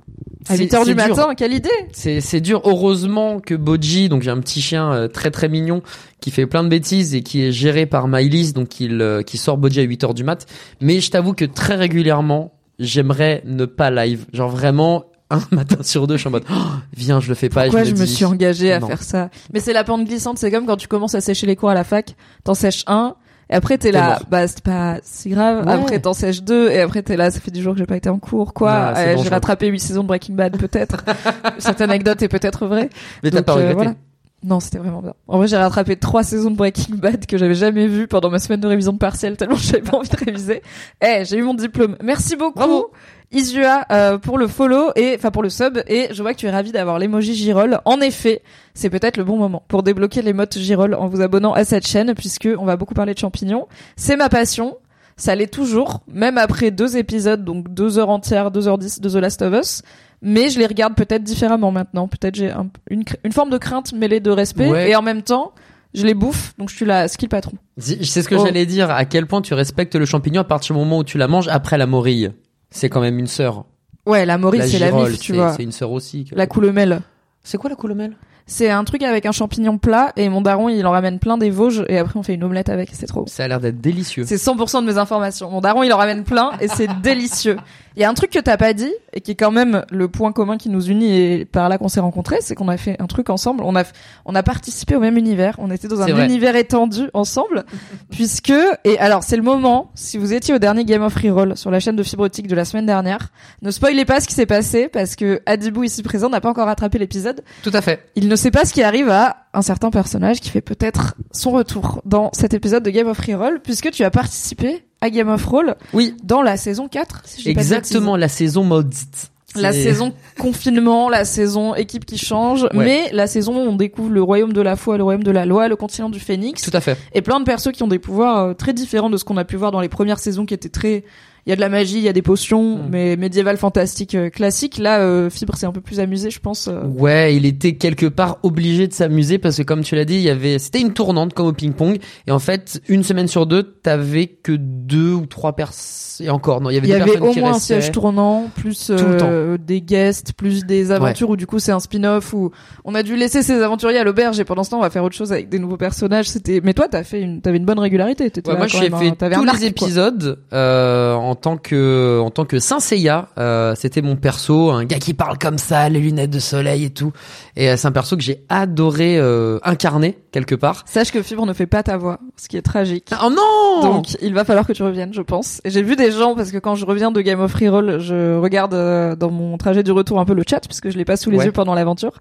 à 0.49 0.57
c'est- 0.57 0.63
8h 0.65 0.87
du 0.87 0.95
dur. 0.95 1.09
matin. 1.09 1.35
Quelle 1.37 1.53
idée 1.53 1.69
C'est 1.93 2.23
c'est 2.23 2.41
dur. 2.41 2.63
Heureusement 2.65 3.39
que 3.39 3.55
Boji, 3.55 4.09
donc 4.09 4.23
j'ai 4.23 4.31
un 4.31 4.41
petit 4.41 4.63
chien 4.63 4.91
euh, 4.95 5.09
très 5.09 5.31
très 5.31 5.51
mignon 5.51 5.83
qui 6.21 6.31
fait 6.31 6.47
plein 6.47 6.65
de 6.65 6.71
bêtises 6.71 7.15
et 7.15 7.23
qui 7.23 7.43
est 7.45 7.53
géré 7.53 7.85
par 7.85 8.09
Mylis, 8.09 8.55
donc 8.55 8.81
il 8.81 9.03
euh, 9.03 9.21
qui 9.23 9.37
sort 9.37 9.59
Boji 9.59 9.81
à 9.81 9.85
8h 9.85 10.15
du 10.15 10.25
mat. 10.25 10.47
Mais 10.81 11.01
je 11.01 11.11
t'avoue 11.11 11.35
que 11.35 11.45
très 11.45 11.75
régulièrement, 11.75 12.55
j'aimerais 12.79 13.43
ne 13.45 13.67
pas 13.67 13.91
live. 13.91 14.25
Genre 14.33 14.49
vraiment 14.49 15.05
un 15.31 15.41
matin 15.51 15.77
sur 15.83 16.07
deux, 16.07 16.15
je 16.17 16.21
suis 16.21 16.29
en 16.29 16.33
mode 16.33 16.45
oh, 16.51 16.55
viens, 16.97 17.21
je 17.21 17.29
le 17.29 17.35
fais 17.35 17.49
pas. 17.49 17.65
Pourquoi 17.65 17.85
je 17.85 17.93
le 17.95 18.01
me 18.01 18.07
suis 18.07 18.25
engagée 18.25 18.73
à 18.73 18.81
Non. 18.81 18.87
faire 18.89 19.03
ça? 19.03 19.31
Mais 19.53 19.61
c'est 19.61 19.73
la 19.73 19.85
pente 19.85 20.05
glissante, 20.05 20.39
c'est 20.39 20.51
comme 20.51 20.67
quand 20.67 20.77
tu 20.77 20.89
commences 20.89 21.15
à 21.15 21.21
sécher 21.21 21.47
les 21.47 21.57
cours 21.57 21.71
à 21.71 21.75
la 21.75 21.85
fac, 21.85 22.15
t'en 22.45 22.55
sèches 22.55 22.85
un, 22.87 23.15
et 23.49 23.55
après 23.55 23.79
t'es 23.79 23.91
là, 23.93 24.11
mort. 24.11 24.23
bah 24.31 24.47
c'est 24.47 24.63
pas 24.63 24.99
si 25.03 25.31
grave, 25.31 25.67
Ouais. 25.67 25.73
après 25.73 25.99
t'en 26.01 26.13
sèches 26.15 26.43
deux, 26.43 26.71
et 26.71 26.81
après 26.81 27.03
t'es 27.03 27.17
là, 27.17 27.31
ça 27.31 27.41
fait 27.41 27.51
du 27.51 27.63
jours 27.63 27.73
que 27.75 27.79
j'ai 27.81 27.87
pas 27.87 27.97
été 27.97 28.09
en 28.09 28.19
cours, 28.19 28.55
quoi, 28.55 28.73
Ah, 28.73 28.93
c'est 28.95 29.19
Euh, 29.19 29.23
j'ai 29.23 29.29
rattrapé 29.29 29.67
huit 29.69 29.81
saisons 29.81 30.03
de 30.03 30.09
Breaking 30.09 30.35
Bad, 30.35 30.57
peut-être. 30.57 31.05
Cette 31.59 31.81
anecdote 31.81 32.23
est 32.23 32.29
peut-être 32.29 32.67
vraie. 32.67 32.91
Mais 33.23 33.31
t'as 33.31 33.43
pas 33.43 33.57
euh, 33.59 33.73
voilà. 33.75 33.95
Non, 34.43 34.59
c'était 34.59 34.79
vraiment 34.79 35.03
bien. 35.03 35.13
En 35.29 35.37
vrai, 35.37 35.49
j'ai 35.49 35.59
rattrapé 35.59 35.97
trois 35.97 36.23
saisons 36.23 36.51
de 36.51 36.57
Breaking 36.57 36.95
Bad 36.97 37.27
que 37.27 37.37
j'avais 37.37 37.55
jamais 37.55 37.87
vues 37.87 38.07
pendant 38.09 38.31
ma 38.31 38.39
semaine 38.39 38.61
de 38.61 38.67
révision 38.69 38.93
de 38.95 38.99
partiel 38.99 39.37
tellement 39.37 39.57
j'avais 39.59 39.83
pas 39.83 39.99
envie 39.99 40.09
de 40.09 40.17
réviser. 40.17 40.63
Eh, 41.05 41.25
j'ai 41.27 41.37
eu 41.37 41.43
mon 41.43 41.53
diplôme. 41.53 41.97
Merci 42.03 42.37
beaucoup. 42.37 42.55
Bravo. 42.59 42.91
Isua 43.33 43.85
euh, 43.93 44.19
pour 44.19 44.39
le 44.39 44.49
follow 44.49 44.91
et 44.97 45.15
enfin 45.17 45.31
pour 45.31 45.43
le 45.45 45.51
sub 45.51 45.79
et 45.87 46.09
je 46.11 46.21
vois 46.21 46.33
que 46.35 46.39
tu 46.39 46.47
es 46.47 46.51
ravi 46.51 46.73
d'avoir 46.73 46.99
l'emoji 46.99 47.35
Girol. 47.37 47.79
En 47.85 48.01
effet, 48.01 48.43
c'est 48.75 48.91
peut-être 48.91 49.17
le 49.17 49.25
bon 49.25 49.37
moment 49.37 49.63
pour 49.69 49.83
débloquer 49.85 50.21
l'émote 50.23 50.59
Girol 50.59 50.95
en 50.95 51.07
vous 51.07 51.21
abonnant 51.21 51.53
à 51.53 51.65
cette 51.65 51.87
chaîne 51.87 52.15
puisque 52.15 52.49
on 52.59 52.65
va 52.65 52.77
beaucoup 52.77 52.95
parler 52.95 53.15
de 53.15 53.19
champignons. 53.19 53.69
C'est 53.97 54.17
ma 54.17 54.29
passion. 54.29 54.77
Ça 55.17 55.35
l'est 55.35 55.53
toujours, 55.53 56.01
même 56.11 56.39
après 56.39 56.71
deux 56.71 56.97
épisodes, 56.97 57.45
donc 57.45 57.73
deux 57.73 57.99
heures 57.99 58.09
entières, 58.09 58.51
deux 58.51 58.67
heures 58.69 58.79
dix 58.79 59.01
de 59.01 59.09
The 59.11 59.17
Last 59.17 59.43
of 59.43 59.53
Us. 59.55 59.83
Mais 60.23 60.49
je 60.49 60.59
les 60.59 60.67
regarde 60.67 60.95
peut-être 60.95 61.23
différemment 61.23 61.71
maintenant. 61.73 62.09
Peut-être 62.09 62.35
j'ai 62.37 62.51
un- 62.51 62.69
une, 62.89 63.05
forme 63.33 63.51
de 63.51 63.59
crainte 63.59 63.93
mêlée 63.93 64.21
de 64.21 64.31
respect 64.31 64.71
Ouais. 64.71 64.91
et 64.91 64.97
en 64.97 65.03
même 65.03 65.21
temps, 65.23 65.53
je 65.93 66.07
les 66.07 66.15
bouffe, 66.15 66.55
donc 66.59 66.71
je 66.71 66.75
suis 66.77 66.87
la 66.87 67.07
skill 67.07 67.29
patron. 67.29 67.53
C'est 67.77 68.03
c'est 68.05 68.23
ce 68.23 68.29
que 68.31 68.35
Oh. 68.37 68.45
j'allais 68.47 68.65
dire. 68.65 68.91
À 68.91 69.05
quel 69.05 69.27
point 69.27 69.43
tu 69.43 69.53
respectes 69.53 69.95
le 69.95 70.07
champignon 70.07 70.41
à 70.41 70.45
partir 70.45 70.75
du 70.75 70.81
moment 70.81 70.99
où 70.99 71.05
tu 71.05 71.19
la 71.19 71.29
manges 71.29 71.49
après 71.49 71.77
la 71.77 71.87
morille? 71.87 72.31
C'est 72.71 72.89
quand 72.89 73.01
même 73.01 73.19
une 73.19 73.27
sœur. 73.27 73.65
Ouais, 74.07 74.25
la 74.25 74.39
la 74.39 74.67
c'est 74.67 74.79
la 74.79 74.93
mif, 74.93 75.19
tu 75.19 75.33
c'est- 75.33 75.39
vois. 75.39 75.53
C'est 75.53 75.63
une 75.63 75.73
sœur 75.73 75.93
aussi. 75.93 76.27
La 76.33 76.47
coulomelle. 76.47 77.01
C'est 77.43 77.59
quoi 77.59 77.71
la 77.71 77.77
coulomelle 77.77 78.17
C'est 78.47 78.71
un 78.71 78.85
truc 78.85 79.03
avec 79.03 79.25
un 79.27 79.33
champignon 79.33 79.79
plat 79.79 80.13
et 80.17 80.29
mon 80.29 80.41
daron 80.41 80.69
il 80.69 80.85
en 80.87 80.91
ramène 80.91 81.19
plein 81.19 81.39
des 81.39 81.51
Vosges 81.51 81.85
et 81.89 81.99
après 81.99 82.19
on 82.19 82.23
fait 82.23 82.35
une 82.35 82.45
omelette 82.45 82.69
avec, 82.69 82.91
c'est 82.93 83.07
trop. 83.07 83.25
Ça 83.29 83.45
a 83.45 83.49
l'air 83.49 83.61
d'être 83.61 83.81
délicieux. 83.81 84.25
C'est 84.27 84.37
100% 84.37 84.83
de 84.83 84.87
mes 84.87 84.99
informations. 84.99 85.51
Mon 85.51 85.61
daron 85.61 85.83
il 85.83 85.93
en 85.93 85.97
ramène 85.97 86.25
plein 86.25 86.53
et 86.61 86.69
c'est 86.69 86.89
délicieux. 87.03 87.57
Il 87.97 88.03
y 88.03 88.05
a 88.05 88.11
un 88.11 88.15
truc 88.15 88.31
que 88.31 88.39
t'as 88.39 88.57
pas 88.57 88.73
dit 88.73 88.93
et 89.13 89.21
qui 89.21 89.33
est 89.33 89.37
quand 89.37 89.51
même 89.51 89.85
le 89.91 90.09
point 90.09 90.33
commun 90.33 90.57
qui 90.57 90.69
nous 90.69 90.89
unit 90.89 91.13
et 91.13 91.45
par 91.45 91.69
là 91.69 91.79
qu'on 91.79 91.89
s'est 91.89 92.01
rencontrés, 92.01 92.39
c'est 92.41 92.55
qu'on 92.55 92.69
a 92.69 92.77
fait 92.77 92.97
un 93.01 93.07
truc 93.07 93.31
ensemble. 93.31 93.63
On 93.65 93.77
a 93.77 93.85
on 94.25 94.35
a 94.35 94.43
participé 94.43 94.97
au 94.97 95.01
même 95.01 95.17
univers. 95.17 95.57
On 95.59 95.71
était 95.71 95.89
dans 95.89 96.01
un 96.01 96.07
vrai. 96.07 96.25
univers 96.25 96.57
étendu 96.57 97.09
ensemble 97.15 97.65
puisque 98.11 98.53
et 98.85 98.99
alors 98.99 99.23
c'est 99.23 99.37
le 99.37 99.43
moment. 99.43 99.91
Si 99.95 100.19
vous 100.19 100.33
étiez 100.33 100.55
au 100.55 100.59
dernier 100.59 100.85
Game 100.85 101.03
of 101.03 101.15
Reroll 101.15 101.57
sur 101.57 101.71
la 101.71 101.81
chaîne 101.81 101.97
de 101.97 102.03
Fibrotique 102.03 102.47
de 102.47 102.55
la 102.55 102.65
semaine 102.65 102.87
dernière, 102.87 103.31
ne 103.63 103.71
spoilez 103.71 104.05
pas 104.05 104.21
ce 104.21 104.29
qui 104.29 104.35
s'est 104.35 104.47
passé 104.47 104.89
parce 104.89 105.17
que 105.17 105.41
Adibou 105.47 105.85
ici 105.85 106.03
présent 106.03 106.29
n'a 106.29 106.41
pas 106.41 106.51
encore 106.51 106.67
rattrapé 106.67 106.99
l'épisode. 106.99 107.43
Tout 107.63 107.73
à 107.73 107.81
fait. 107.81 108.09
Il 108.15 108.29
ne 108.29 108.37
sait 108.37 108.51
pas 108.51 108.65
ce 108.65 108.73
qui 108.73 108.83
arrive 108.83 109.09
à 109.11 109.47
un 109.53 109.63
certain 109.63 109.91
personnage 109.91 110.41
qui 110.41 110.51
fait 110.51 110.61
peut-être 110.61 111.15
son 111.33 111.51
retour 111.51 112.03
dans 112.05 112.31
cet 112.33 112.55
épisode 112.55 112.83
de 112.83 112.91
Game 112.91 113.09
of 113.09 113.19
Reroll, 113.19 113.61
puisque 113.61 113.91
tu 113.91 114.05
as 114.05 114.11
participé 114.11 114.85
à 115.01 115.11
Game 115.11 115.29
of 115.29 115.45
Roll 115.47 115.77
Oui, 115.93 116.15
dans 116.23 116.43
la 116.43 116.57
saison 116.57 116.89
4, 116.89 117.23
si 117.25 117.49
exactement 117.49 118.17
la 118.17 118.29
saison 118.29 118.65
maudite. 118.65 119.31
La 119.57 119.73
saison 119.73 120.13
confinement, 120.39 121.09
la 121.09 121.25
saison 121.25 121.75
équipe 121.75 122.05
qui 122.07 122.19
change, 122.19 122.63
Ouais. 122.73 122.85
mais 122.85 123.11
la 123.13 123.27
saison 123.27 123.57
où 123.57 123.69
on 123.69 123.75
découvre 123.75 124.11
le 124.11 124.23
royaume 124.23 124.53
de 124.53 124.61
la 124.61 124.77
foi, 124.77 124.97
le 124.97 125.03
royaume 125.03 125.25
de 125.25 125.33
la 125.33 125.45
loi, 125.45 125.67
le 125.67 125.75
continent 125.75 126.09
du 126.09 126.21
phénix, 126.21 126.63
Tout 126.63 126.71
à 126.77 126.81
fait. 126.81 126.97
et 127.15 127.21
plein 127.21 127.41
de 127.41 127.45
persos 127.45 127.73
qui 127.73 127.83
ont 127.83 127.89
des 127.89 127.99
pouvoirs 127.99 128.39
euh, 128.39 128.55
très 128.55 128.73
différents 128.73 129.11
de 129.11 129.17
ce 129.17 129.25
qu'on 129.25 129.37
a 129.37 129.45
pu 129.45 129.57
voir 129.57 129.73
dans 129.73 129.81
les 129.81 129.89
premières 129.89 130.21
saisons 130.21 130.47
qui 130.47 130.55
étaient 130.55 130.69
très 130.69 131.03
il 131.47 131.51
y 131.51 131.53
a 131.53 131.57
de 131.57 131.61
la 131.61 131.69
magie, 131.69 131.97
il 131.99 132.03
y 132.05 132.09
a 132.09 132.13
des 132.13 132.23
potions, 132.23 132.77
Mm. 132.77 132.89
mais 132.91 133.17
médiéval 133.17 133.57
fantastique 133.57 134.15
euh, 134.15 134.31
classique. 134.31 134.79
Là, 134.79 135.01
euh, 135.01 135.31
Fibre 135.31 135.57
s'est 135.57 135.67
un 135.67 135.73
peu 135.73 135.81
plus 135.81 136.01
amusé, 136.01 136.31
je 136.31 136.41
pense. 136.41 136.69
euh. 136.69 136.83
Ouais, 136.85 137.35
il 137.37 137.47
était 137.47 137.75
quelque 137.75 138.07
part 138.07 138.39
obligé 138.43 138.87
de 138.89 138.93
s'amuser 138.93 139.39
parce 139.39 139.57
que 139.57 139.63
comme 139.63 139.83
tu 139.83 139.95
l'as 139.97 140.05
dit, 140.05 140.17
il 140.17 140.23
y 140.23 140.31
avait, 140.31 140.59
c'était 140.59 140.81
une 140.81 140.93
tournante 140.93 141.35
comme 141.35 141.47
au 141.47 141.53
ping-pong 141.53 141.99
et 142.27 142.31
en 142.31 142.39
fait, 142.39 142.81
une 142.89 143.03
semaine 143.03 143.29
sur 143.29 143.47
deux, 143.47 143.63
t'avais 143.63 144.27
que 144.27 144.53
deux 144.53 145.13
ou 145.15 145.27
trois 145.27 145.55
personnes 145.55 146.27
et 146.27 146.29
encore 146.29 146.61
non, 146.61 146.69
il 146.71 146.75
y 146.75 146.77
avait 146.79 146.89
Il 146.89 146.91
y 146.91 146.95
avait 146.95 147.19
au 147.19 147.31
qui 147.31 147.41
moins 147.41 147.55
un 147.55 147.59
siège 147.59 147.93
tournant, 147.93 148.51
plus 148.55 148.91
euh, 148.91 149.57
des 149.57 149.81
guests, 149.81 150.35
plus 150.35 150.67
des 150.67 150.91
aventures 150.91 151.31
où 151.31 151.37
du 151.37 151.47
coup 151.47 151.59
c'est 151.59 151.73
un 151.73 151.81
spin-off 151.81 152.35
où 152.35 152.51
on 152.85 152.95
a 152.95 153.03
dû 153.03 153.17
laisser 153.17 153.43
ces 153.43 153.63
aventuriers 153.63 153.99
à 153.99 154.05
l'auberge 154.05 154.39
et 154.39 154.45
pendant 154.45 154.63
ce 154.63 154.71
temps 154.71 154.79
on 154.79 154.83
va 154.83 154.91
faire 154.91 155.03
autre 155.05 155.17
chose 155.17 155.33
avec 155.33 155.49
des 155.49 155.59
nouveaux 155.59 155.79
personnages. 155.79 156.29
C'était, 156.29 156.61
mais 156.63 156.75
toi 156.75 156.89
t'as 156.91 157.05
fait 157.05 157.23
une, 157.23 157.41
t'avais 157.41 157.57
une 157.57 157.65
bonne 157.65 157.79
régularité. 157.79 158.25
Ouais, 158.25 158.43
là 158.53 158.57
moi, 158.59 158.67
j'ai 158.67 158.91
fait 158.91 159.07
hein. 159.25 159.31
Tous 159.33 159.45
les 159.61 159.65
épisodes 159.65 160.39
euh, 160.53 161.15
en 161.15 161.30
tant 161.35 161.57
que 161.57 162.21
en 162.21 162.31
tant 162.31 162.45
que 162.45 162.59
Saint 162.59 162.81
Seiya. 162.81 163.29
Euh, 163.39 163.75
C'était 163.77 164.03
mon 164.03 164.17
perso, 164.17 164.71
un 164.71 164.85
gars 164.85 164.99
qui 164.99 165.15
parle 165.15 165.39
comme 165.39 165.59
ça, 165.59 165.89
les 165.89 166.01
lunettes 166.01 166.31
de 166.31 166.39
soleil 166.39 166.85
et 166.85 166.91
tout. 166.91 167.13
Et 167.57 167.69
euh, 167.71 167.77
c'est 167.77 167.87
un 167.89 167.93
perso 167.93 168.17
que 168.17 168.23
j'ai 168.23 168.45
adoré 168.49 169.19
euh, 169.19 169.59
incarner 169.63 170.19
quelque 170.33 170.55
part. 170.55 170.85
Sache 170.87 171.11
que 171.11 171.23
Fibre 171.23 171.45
ne 171.47 171.53
fait 171.53 171.67
pas 171.67 171.83
ta 171.83 171.97
voix, 171.97 172.19
ce 172.37 172.49
qui 172.49 172.57
est 172.57 172.63
tragique. 172.63 173.11
Oh 173.25 173.31
non 173.31 173.83
Donc 173.83 174.07
il 174.23 174.33
va 174.35 174.45
falloir 174.45 174.67
que 174.67 174.73
tu 174.73 174.83
reviennes, 174.83 175.13
je 175.13 175.23
pense. 175.23 175.61
Et 175.65 175.71
j'ai 175.71 175.83
vu 175.83 175.97
des 175.97 176.13
gens 176.13 176.35
parce 176.35 176.53
que 176.53 176.59
quand 176.59 176.75
je 176.77 176.85
reviens 176.87 177.11
de 177.11 177.21
Game 177.21 177.41
of 177.41 177.53
Reroll, 177.55 177.99
je 178.01 178.37
regarde 178.39 178.75
euh, 178.75 179.17
dans 179.17 179.31
mon 179.31 179.57
trajet 179.59 179.83
du 179.83 179.93
retour 179.93 180.21
un 180.21 180.25
peu 180.25 180.35
le 180.35 180.43
chat 180.49 180.61
puisque 180.61 180.91
je 180.91 180.97
l'ai 180.97 181.05
pas 181.05 181.17
sous 181.17 181.31
les 181.31 181.39
Ouais. 181.39 181.47
yeux 181.47 181.53
pendant 181.53 181.75
l'aventure. 181.75 182.13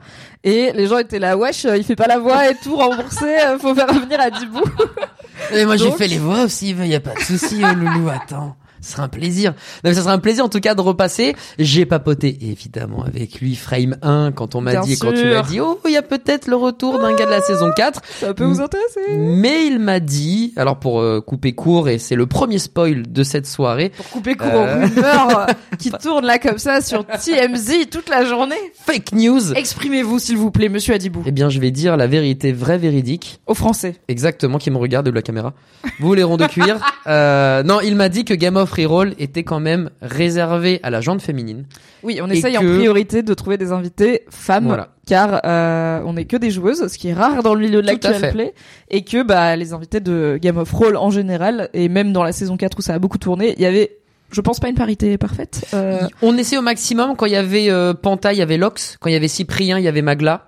Et 0.43 0.71
les 0.73 0.87
gens 0.87 0.97
étaient 0.97 1.19
là, 1.19 1.37
wesh, 1.37 1.65
il 1.75 1.83
fait 1.83 1.95
pas 1.95 2.07
la 2.07 2.19
voix 2.19 2.49
et 2.49 2.55
tout 2.63 2.75
remboursé, 2.75 3.25
faut 3.59 3.75
faire 3.75 3.87
revenir 3.87 4.19
à 4.19 4.29
Dibou. 4.29 4.61
Mais 5.53 5.65
moi 5.65 5.77
j'ai 5.77 5.85
Donc- 5.89 5.97
fait 5.97 6.07
les 6.07 6.17
voix 6.17 6.43
aussi, 6.43 6.71
il 6.71 6.87
y 6.87 6.95
a 6.95 6.99
pas 6.99 7.13
de 7.13 7.19
souci, 7.19 7.61
loulou, 7.61 8.09
attends. 8.09 8.55
Ce 8.81 8.93
serait 8.93 9.03
un 9.03 9.07
plaisir. 9.07 9.51
Non, 9.83 9.89
mais 9.89 9.93
ça 9.93 10.01
serait 10.01 10.13
un 10.13 10.19
plaisir 10.19 10.45
en 10.45 10.49
tout 10.49 10.59
cas 10.59 10.75
de 10.75 10.81
repasser. 10.81 11.35
J'ai 11.57 11.85
papoté 11.85 12.37
évidemment 12.41 13.03
avec 13.03 13.39
lui 13.41 13.55
Frame 13.55 13.97
1 14.01 14.31
quand 14.33 14.55
on 14.55 14.61
m'a 14.61 14.75
dit 14.77 14.97
quand 14.97 15.11
tu 15.13 15.25
m'as 15.25 15.41
dit 15.43 15.59
oh 15.59 15.79
il 15.85 15.91
y 15.91 15.97
a 15.97 16.01
peut-être 16.01 16.47
le 16.47 16.55
retour 16.55 16.99
d'un 16.99 17.15
gars 17.15 17.25
de 17.25 17.31
la 17.31 17.41
saison 17.41 17.71
4. 17.75 18.01
Ça 18.19 18.33
peut 18.33 18.45
vous 18.45 18.61
intéresser. 18.61 19.01
Mais 19.17 19.65
il 19.65 19.79
m'a 19.79 19.99
dit 19.99 20.53
alors 20.55 20.77
pour 20.79 20.99
euh, 21.01 21.21
couper 21.21 21.53
court 21.53 21.89
et 21.89 21.97
c'est 21.97 22.15
le 22.15 22.25
premier 22.27 22.59
spoil 22.59 23.03
de 23.11 23.23
cette 23.23 23.47
soirée. 23.47 23.89
Pour 23.89 24.09
couper 24.09 24.35
court 24.35 24.47
Euh. 24.53 24.85
aux 24.85 24.87
rumeurs 24.87 25.47
qui 25.79 25.91
tournent 25.91 26.25
là 26.25 26.39
comme 26.39 26.57
ça 26.57 26.81
sur 26.81 27.05
TMZ 27.05 27.89
toute 27.91 28.09
la 28.09 28.25
journée. 28.25 28.55
Fake 28.85 29.11
news. 29.13 29.53
Exprimez-vous 29.53 30.19
s'il 30.19 30.37
vous 30.37 30.51
plaît, 30.51 30.69
monsieur 30.69 30.93
Adibou. 30.93 31.23
Eh 31.25 31.31
bien 31.31 31.49
je 31.49 31.59
vais 31.59 31.71
dire 31.71 31.97
la 31.97 32.07
vérité 32.07 32.51
vraie 32.51 32.77
véridique. 32.77 33.39
Aux 33.47 33.53
Français. 33.53 33.95
Exactement, 34.07 34.57
qui 34.57 34.71
me 34.71 34.77
regarde 34.77 35.05
de 35.05 35.11
la 35.11 35.21
caméra. 35.21 35.53
Vous 35.99 36.13
les 36.13 36.23
ronds 36.23 36.37
de 36.37 36.45
cuir. 36.45 36.77
Euh, 37.07 37.63
non, 37.63 37.79
il 37.81 37.95
m'a 37.95 38.09
dit 38.09 38.25
que 38.25 38.33
Game 38.33 38.55
of 38.57 38.68
Reroll 38.69 39.13
était 39.19 39.43
quand 39.43 39.59
même 39.59 39.89
réservé 40.01 40.79
à 40.83 40.89
la 40.89 41.01
jante 41.01 41.21
féminine. 41.21 41.65
Oui, 42.03 42.19
on 42.21 42.29
essaye 42.29 42.57
en 42.57 42.61
priorité 42.61 43.23
de 43.23 43.33
trouver 43.33 43.57
des 43.57 43.71
invités 43.71 44.23
femmes, 44.29 44.65
Voilà. 44.67 44.89
car 45.07 45.41
euh, 45.45 46.01
on 46.05 46.13
n'est 46.13 46.25
que 46.25 46.37
des 46.37 46.51
joueuses, 46.51 46.87
ce 46.87 46.97
qui 46.97 47.09
est 47.09 47.13
rare 47.13 47.43
dans 47.43 47.53
le 47.55 47.61
milieu 47.61 47.81
de 47.81 47.87
l'actual 47.87 48.31
play, 48.31 48.53
et 48.89 49.03
que 49.03 49.23
bah 49.23 49.55
les 49.55 49.73
invités 49.73 49.99
de 49.99 50.37
Game 50.41 50.57
of 50.57 50.71
Roll 50.71 50.95
en 50.97 51.09
général, 51.09 51.69
et 51.73 51.89
même 51.89 52.13
dans 52.13 52.23
la 52.23 52.31
saison 52.31 52.57
4 52.57 52.77
où 52.77 52.81
ça 52.81 52.93
a 52.93 52.99
beaucoup 52.99 53.17
tourné, 53.17 53.53
il 53.57 53.61
y 53.61 53.65
avait, 53.65 53.97
je 54.31 54.41
pense 54.41 54.59
pas 54.59 54.69
une 54.69 54.75
parité 54.75 55.17
parfaite. 55.17 55.65
Euh, 55.73 56.01
On 56.21 56.37
essaie 56.37 56.57
au 56.57 56.61
maximum 56.61 57.15
quand 57.15 57.25
il 57.25 57.33
y 57.33 57.35
avait 57.35 57.69
euh, 57.69 57.93
Panta, 57.93 58.31
il 58.33 58.39
y 58.39 58.41
avait 58.41 58.57
Lox, 58.57 58.97
quand 58.99 59.09
il 59.09 59.13
y 59.13 59.15
avait 59.15 59.27
Cyprien, 59.27 59.77
il 59.79 59.83
y 59.83 59.87
avait 59.87 60.01
Magla. 60.03 60.45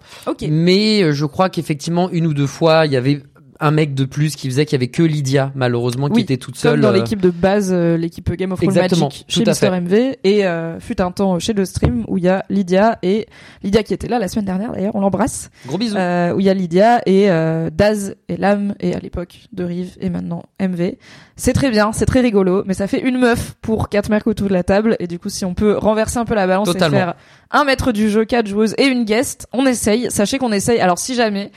Mais 0.50 1.02
euh, 1.04 1.12
je 1.14 1.26
crois 1.26 1.50
qu'effectivement 1.50 2.10
une 2.12 2.28
ou 2.28 2.34
deux 2.34 2.48
fois, 2.48 2.86
il 2.86 2.92
y 2.92 2.98
avait 2.98 3.24
un 3.62 3.72
mec 3.72 3.94
de 3.94 4.06
plus 4.06 4.36
qui 4.36 4.50
faisait 4.50 4.66
qu'il 4.66 4.74
y 4.74 4.80
avait 4.80 4.90
que 4.90 5.04
Lydia 5.04 5.52
malheureusement 5.56 6.10
qui 6.10 6.22
était 6.22 6.38
toute 6.38 6.56
Comme 6.56 6.72
seule. 6.72 6.82
dans 6.82 6.90
euh, 6.90 6.94
l'équipe 6.94 7.22
de 7.22 7.30
base, 7.30 7.70
euh, 7.72 7.96
l'équipe 7.96 8.30
Game 8.34 8.52
of 8.52 8.60
Thrones 8.60 8.76
Exactement, 8.76 9.06
Magic 9.08 9.26
chez 9.28 9.46
Mister. 9.46 9.70
MV 9.70 10.18
et 10.24 10.46
euh, 10.46 10.80
fut 10.80 11.00
un 11.02 11.12
temps 11.12 11.40
chez 11.40 11.54
le 11.54 11.64
stream 11.66 12.04
où 12.08 12.18
il 12.18 12.24
y 12.24 12.28
a 12.30 12.44
Lydia 12.50 12.98
et 13.04 13.28
Lydia 13.64 13.84
qui 13.84 13.94
était 13.94 14.08
là 14.08 14.20
la 14.20 14.28
semaine 14.28 14.46
dernière 14.46 14.72
d'ailleurs, 14.72 14.96
on 14.96 15.02
l'embrasse. 15.02 15.50
Gros 15.68 15.78
bisous. 15.78 15.96
Euh, 15.98 16.34
où 16.34 16.40
il 16.40 16.46
y 16.46 16.50
a 16.50 16.54
Lydia 16.54 17.02
et 17.06 17.30
euh, 17.30 17.70
Daz 17.72 18.16
et 18.28 18.38
Lam 18.38 18.74
et 18.80 18.96
à 18.96 19.00
l'époque 19.00 19.36
de 19.54 19.64
Rive 19.64 19.96
et 20.02 20.10
maintenant 20.10 20.44
MV. 20.60 20.96
C'est 21.36 21.54
très 21.54 21.70
bien, 21.72 21.92
c'est 21.92 22.06
très 22.06 22.22
rigolo, 22.22 22.64
mais 22.66 22.74
ça 22.74 22.88
fait 22.88 23.00
une 23.02 23.18
meuf 23.18 23.56
pour 23.62 23.90
quatre 23.90 24.10
mecs 24.10 24.28
autour 24.28 24.48
de 24.48 24.54
la 24.54 24.64
table 24.64 24.96
et 25.00 25.08
du 25.08 25.20
coup 25.20 25.30
si 25.30 25.46
on 25.46 25.54
peut 25.54 25.78
renverser 25.78 26.18
un 26.18 26.26
peu 26.26 26.36
la 26.36 26.48
balance 26.48 26.68
Totalement. 26.68 26.98
et 26.98 27.00
faire 27.00 27.14
un 27.52 27.64
maître 27.66 27.92
du 27.92 28.10
jeu, 28.10 28.26
quatre 28.26 28.48
joueuses 28.48 28.76
et 28.78 28.86
une 28.86 29.04
guest, 29.06 29.48
on 29.52 29.66
essaye. 29.66 30.10
Sachez 30.10 30.38
qu'on 30.38 30.52
essaye. 30.52 30.80
Alors 30.80 30.98
si 31.00 31.16
jamais 31.16 31.52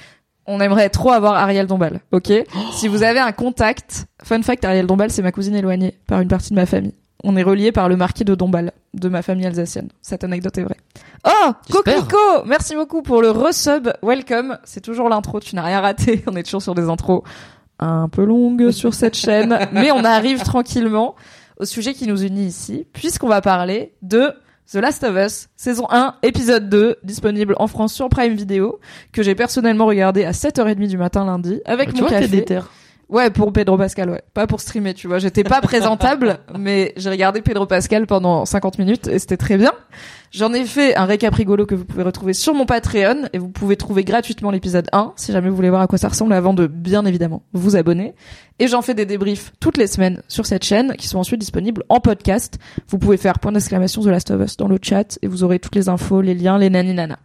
on 0.47 0.61
aimerait 0.61 0.91
trop 0.91 1.11
avoir 1.11 1.35
Ariel 1.35 1.67
Dombal, 1.67 2.01
ok? 2.13 2.33
Si 2.73 2.89
vous 2.89 3.03
avez 3.03 3.21
un 3.21 3.33
contact, 3.33 4.07
fun 4.23 4.43
fact, 4.43 4.65
Ariel 4.65 4.87
Dombal 4.87 5.11
c'est 5.11 5.23
ma 5.23 5.33
cousine 5.33 5.55
éloignée 5.55 5.99
par 6.07 6.21
une 6.21 6.29
partie 6.29 6.51
de 6.51 6.57
ma 6.57 6.67
famille. 6.67 6.95
On 7.23 7.37
est 7.37 7.43
relié 7.43 7.73
par 7.73 7.89
le 7.89 7.97
marquis 7.97 8.25
de 8.25 8.35
Dombal 8.35 8.73
de 8.93 9.09
ma 9.09 9.23
famille 9.23 9.47
alsacienne. 9.47 9.89
Cette 10.03 10.25
anecdote 10.25 10.59
est 10.59 10.63
vraie. 10.63 10.77
Oh. 11.27 11.53
Coquelicot 11.73 12.45
Merci 12.45 12.75
beaucoup 12.75 13.01
pour 13.01 13.23
le 13.23 13.31
resub. 13.31 13.89
Welcome. 14.03 14.59
C'est 14.65 14.83
toujours 14.83 15.09
l'intro. 15.09 15.41
Tu 15.41 15.57
n'as 15.57 15.63
rien 15.63 15.81
raté. 15.81 16.23
On 16.31 16.37
est 16.37 16.43
toujours 16.43 16.61
sur 16.61 16.75
des 16.75 16.91
intros 16.91 17.23
un 17.79 18.09
peu 18.09 18.25
longues 18.25 18.71
sur 18.71 18.93
cette 18.93 19.17
chaîne, 19.17 19.59
mais 19.73 19.91
on 19.91 20.05
arrive 20.05 20.43
tranquillement 20.43 21.17
au 21.59 21.65
sujet 21.65 21.93
qui 21.93 22.07
nous 22.07 22.23
unit 22.23 22.47
ici, 22.47 22.87
puisqu'on 22.93 23.29
va 23.29 23.41
parler 23.41 23.95
de 24.03 24.33
The 24.73 24.77
Last 24.77 25.05
of 25.05 25.15
Us, 25.17 25.49
saison 25.57 25.87
1, 25.91 26.17
épisode 26.23 26.69
2, 26.71 26.97
disponible 27.03 27.55
en 27.59 27.67
France 27.67 27.93
sur 27.93 28.09
Prime 28.09 28.35
Video, 28.35 28.81
que 29.13 29.23
j'ai 29.23 29.35
personnellement 29.35 29.87
regardé 29.87 30.25
à 30.25 30.31
7h30 30.31 30.89
du 30.89 30.97
matin 30.97 31.27
lundi, 31.27 31.61
avec 31.67 31.93
tu 31.93 32.03
mon 32.03 32.09
vois, 32.09 32.19
t'es 32.19 32.29
café. 32.29 32.61
Ouais, 33.09 33.31
pour 33.31 33.53
Pedro 33.53 33.77
Pascal, 33.77 34.11
ouais. 34.11 34.23
Pas 34.33 34.47
pour 34.47 34.61
streamer, 34.61 34.95
tu 34.95 35.09
vois. 35.09 35.19
J'étais 35.19 35.45
pas 35.45 35.61
présentable, 35.61 36.39
mais 36.59 36.93
j'ai 36.97 37.11
regardé 37.11 37.43
Pedro 37.43 37.67
Pascal 37.67 38.07
pendant 38.07 38.45
50 38.45 38.79
minutes 38.79 39.09
et 39.09 39.19
c'était 39.19 39.37
très 39.37 39.57
bien. 39.57 39.73
J'en 40.31 40.53
ai 40.53 40.65
fait 40.65 40.97
un 40.97 41.05
récap 41.05 41.33
rigolo 41.35 41.65
que 41.67 41.75
vous 41.75 41.85
pouvez 41.85 42.03
retrouver 42.03 42.33
sur 42.33 42.55
mon 42.55 42.67
Patreon 42.67 43.29
et 43.33 43.39
vous 43.39 43.49
pouvez 43.51 43.77
trouver 43.77 44.03
gratuitement 44.03 44.51
l'épisode 44.51 44.89
1 44.93 45.13
si 45.17 45.31
jamais 45.33 45.49
vous 45.49 45.55
voulez 45.55 45.71
voir 45.71 45.83
à 45.83 45.87
quoi 45.87 45.99
ça 45.99 46.09
ressemble 46.09 46.33
avant 46.33 46.55
de 46.55 46.67
bien 46.67 47.05
évidemment 47.05 47.43
vous 47.53 47.77
abonner. 47.77 48.15
Et 48.59 48.67
j'en 48.67 48.83
fais 48.83 48.95
des 48.95 49.07
débriefs 49.07 49.53
toutes 49.61 49.77
les 49.77 49.87
semaines 49.87 50.23
sur 50.29 50.47
cette 50.47 50.65
chaîne 50.65 50.95
qui 50.97 51.07
sont 51.07 51.19
ensuite 51.19 51.41
disponibles 51.41 51.85
en 51.89 52.01
podcast. 52.01 52.59
Vous 52.89 52.99
pouvez 52.99 53.17
faire 53.17 53.39
point 53.39 53.53
d'exclamation 53.53 54.03
The 54.03 54.07
Last 54.07 54.31
of 54.31 54.43
Us 54.43 54.57
dans 54.57 54.69
le 54.69 54.79
chat 54.81 55.19
et 55.23 55.29
vous 55.29 55.45
aurez 55.45 55.59
toutes 55.59 55.77
les 55.77 55.89
infos, 55.89 56.21
les 56.21 56.35
liens, 56.35 56.59
les 56.59 56.71
naninana. 56.71 57.19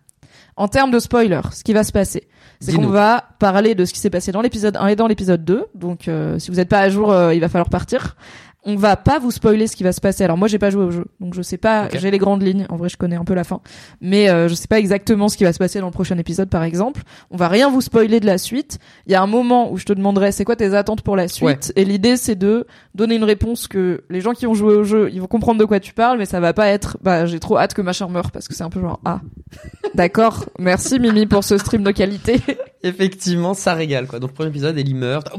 En 0.60 0.68
termes 0.68 0.92
de 0.92 1.00
spoiler, 1.00 1.40
ce 1.54 1.64
qui 1.64 1.72
va 1.72 1.86
se 1.86 1.94
passer, 1.94 2.28
c'est 2.60 2.74
qu'on 2.74 2.88
va 2.88 3.24
parler 3.40 3.76
de 3.76 3.86
ce 3.86 3.94
qui 3.94 4.00
s'est 4.00 4.10
passé 4.10 4.34
dans 4.34 4.42
l'épisode 4.42 4.76
1 4.76 4.88
et 4.88 4.96
dans 4.98 5.08
l'épisode 5.08 5.46
2. 5.46 5.68
Donc 5.74 6.10
euh, 6.10 6.38
si 6.38 6.52
vous 6.52 6.58
n'êtes 6.58 6.68
pas 6.68 6.82
à 6.82 6.90
jour, 6.90 7.14
euh, 7.14 7.34
il 7.34 7.40
va 7.40 7.48
falloir 7.48 7.70
partir. 7.70 8.18
On 8.66 8.76
va 8.76 8.98
pas 8.98 9.20
vous 9.20 9.32
spoiler 9.32 9.68
ce 9.68 9.76
qui 9.78 9.84
va 9.84 9.94
se 9.94 10.02
passer. 10.02 10.24
Alors 10.26 10.38
moi 10.38 10.50
j'ai 10.50 10.60
pas 10.60 10.70
joué 10.70 10.84
au 10.84 10.92
jeu, 10.92 11.06
donc 11.22 11.34
je 11.34 11.42
sais 11.42 11.58
pas. 11.58 11.88
J'ai 11.94 12.12
les 12.12 12.18
grandes 12.18 12.44
lignes. 12.44 12.66
En 12.70 12.76
vrai, 12.76 12.90
je 12.90 12.98
connais 12.98 13.16
un 13.16 13.24
peu 13.24 13.34
la 13.34 13.46
fin, 13.46 13.62
mais 14.02 14.30
euh, 14.30 14.50
je 14.50 14.54
sais 14.54 14.68
pas 14.68 14.80
exactement 14.80 15.30
ce 15.30 15.38
qui 15.38 15.46
va 15.46 15.54
se 15.54 15.60
passer 15.60 15.80
dans 15.80 15.86
le 15.86 15.92
prochain 15.94 16.18
épisode, 16.18 16.50
par 16.50 16.64
exemple. 16.64 17.02
On 17.32 17.38
va 17.38 17.48
rien 17.48 17.70
vous 17.70 17.80
spoiler 17.80 18.20
de 18.20 18.26
la 18.26 18.38
suite. 18.38 18.78
Il 19.08 19.14
y 19.14 19.16
a 19.16 19.22
un 19.22 19.28
moment 19.28 19.72
où 19.72 19.78
je 19.78 19.86
te 19.86 19.94
demanderai 19.94 20.34
c'est 20.34 20.44
quoi 20.44 20.58
tes 20.58 20.74
attentes 20.76 21.02
pour 21.04 21.16
la 21.16 21.30
suite, 21.30 21.48
Ouais. 21.76 21.82
et 21.82 21.86
l'idée 21.86 22.18
c'est 22.18 22.36
de 22.36 22.68
donner 22.96 23.16
une 23.16 23.24
réponse 23.24 23.68
que 23.70 24.04
les 24.10 24.20
gens 24.20 24.34
qui 24.34 24.46
ont 24.46 24.54
joué 24.54 24.74
au 24.76 24.84
jeu, 24.84 25.10
ils 25.14 25.22
vont 25.22 25.28
comprendre 25.28 25.60
de 25.60 25.66
quoi 25.66 25.80
tu 25.80 25.94
parles, 25.94 26.18
mais 26.18 26.26
ça 26.26 26.42
va 26.42 26.52
pas 26.54 26.68
être 26.68 26.98
bah 27.02 27.26
j'ai 27.26 27.40
trop 27.40 27.58
hâte 27.58 27.74
que 27.74 27.82
machin 27.82 28.08
meure 28.10 28.30
parce 28.32 28.48
que 28.50 28.54
c'est 28.54 28.64
un 28.64 28.70
peu 28.70 28.82
genre 28.82 29.00
ah 29.06 29.22
d'accord. 29.96 30.46
Merci 30.60 31.00
Mimi 31.00 31.26
pour 31.28 31.46
ce 31.46 31.58
stream 31.58 31.84
de 31.84 31.92
qualité. 31.92 32.42
Effectivement, 32.84 33.54
ça 33.54 33.74
régale 33.74 34.06
quoi. 34.08 34.20
Donc 34.20 34.34
premier 34.34 34.50
épisode, 34.50 34.78
Ellie 34.78 34.94
meurt. 34.94 35.30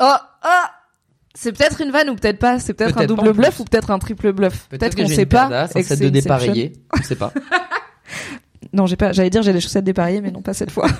Oh, 0.00 0.06
oh 0.44 0.48
C'est 1.36 1.52
peut-être 1.52 1.80
une 1.80 1.90
vanne 1.90 2.10
ou 2.10 2.14
peut-être 2.14 2.38
pas. 2.38 2.60
C'est 2.60 2.74
peut-être 2.74 2.98
un 2.98 3.06
double 3.06 3.32
bluff 3.32 3.58
ou 3.60 3.64
peut-être 3.64 3.90
un 3.90 3.98
triple 3.98 4.32
bluff. 4.32 4.68
Peut-être 4.68 4.94
que 4.94 5.02
qu'on 5.02 5.08
sait 5.08 5.26
pas. 5.26 5.66
Et 5.74 5.82
que 5.82 5.88
de 5.88 5.94
Inception. 5.94 6.10
dépareillé. 6.10 6.72
On 6.96 7.02
sait 7.02 7.16
pas. 7.16 7.32
Non, 8.72 8.86
j'ai 8.86 8.96
pas. 8.96 9.12
J'allais 9.12 9.30
dire 9.30 9.42
j'ai 9.42 9.52
les 9.52 9.60
chaussettes 9.60 9.84
dépareillées, 9.84 10.20
mais 10.20 10.30
non 10.30 10.42
pas 10.42 10.54
cette 10.54 10.70
fois. 10.70 10.88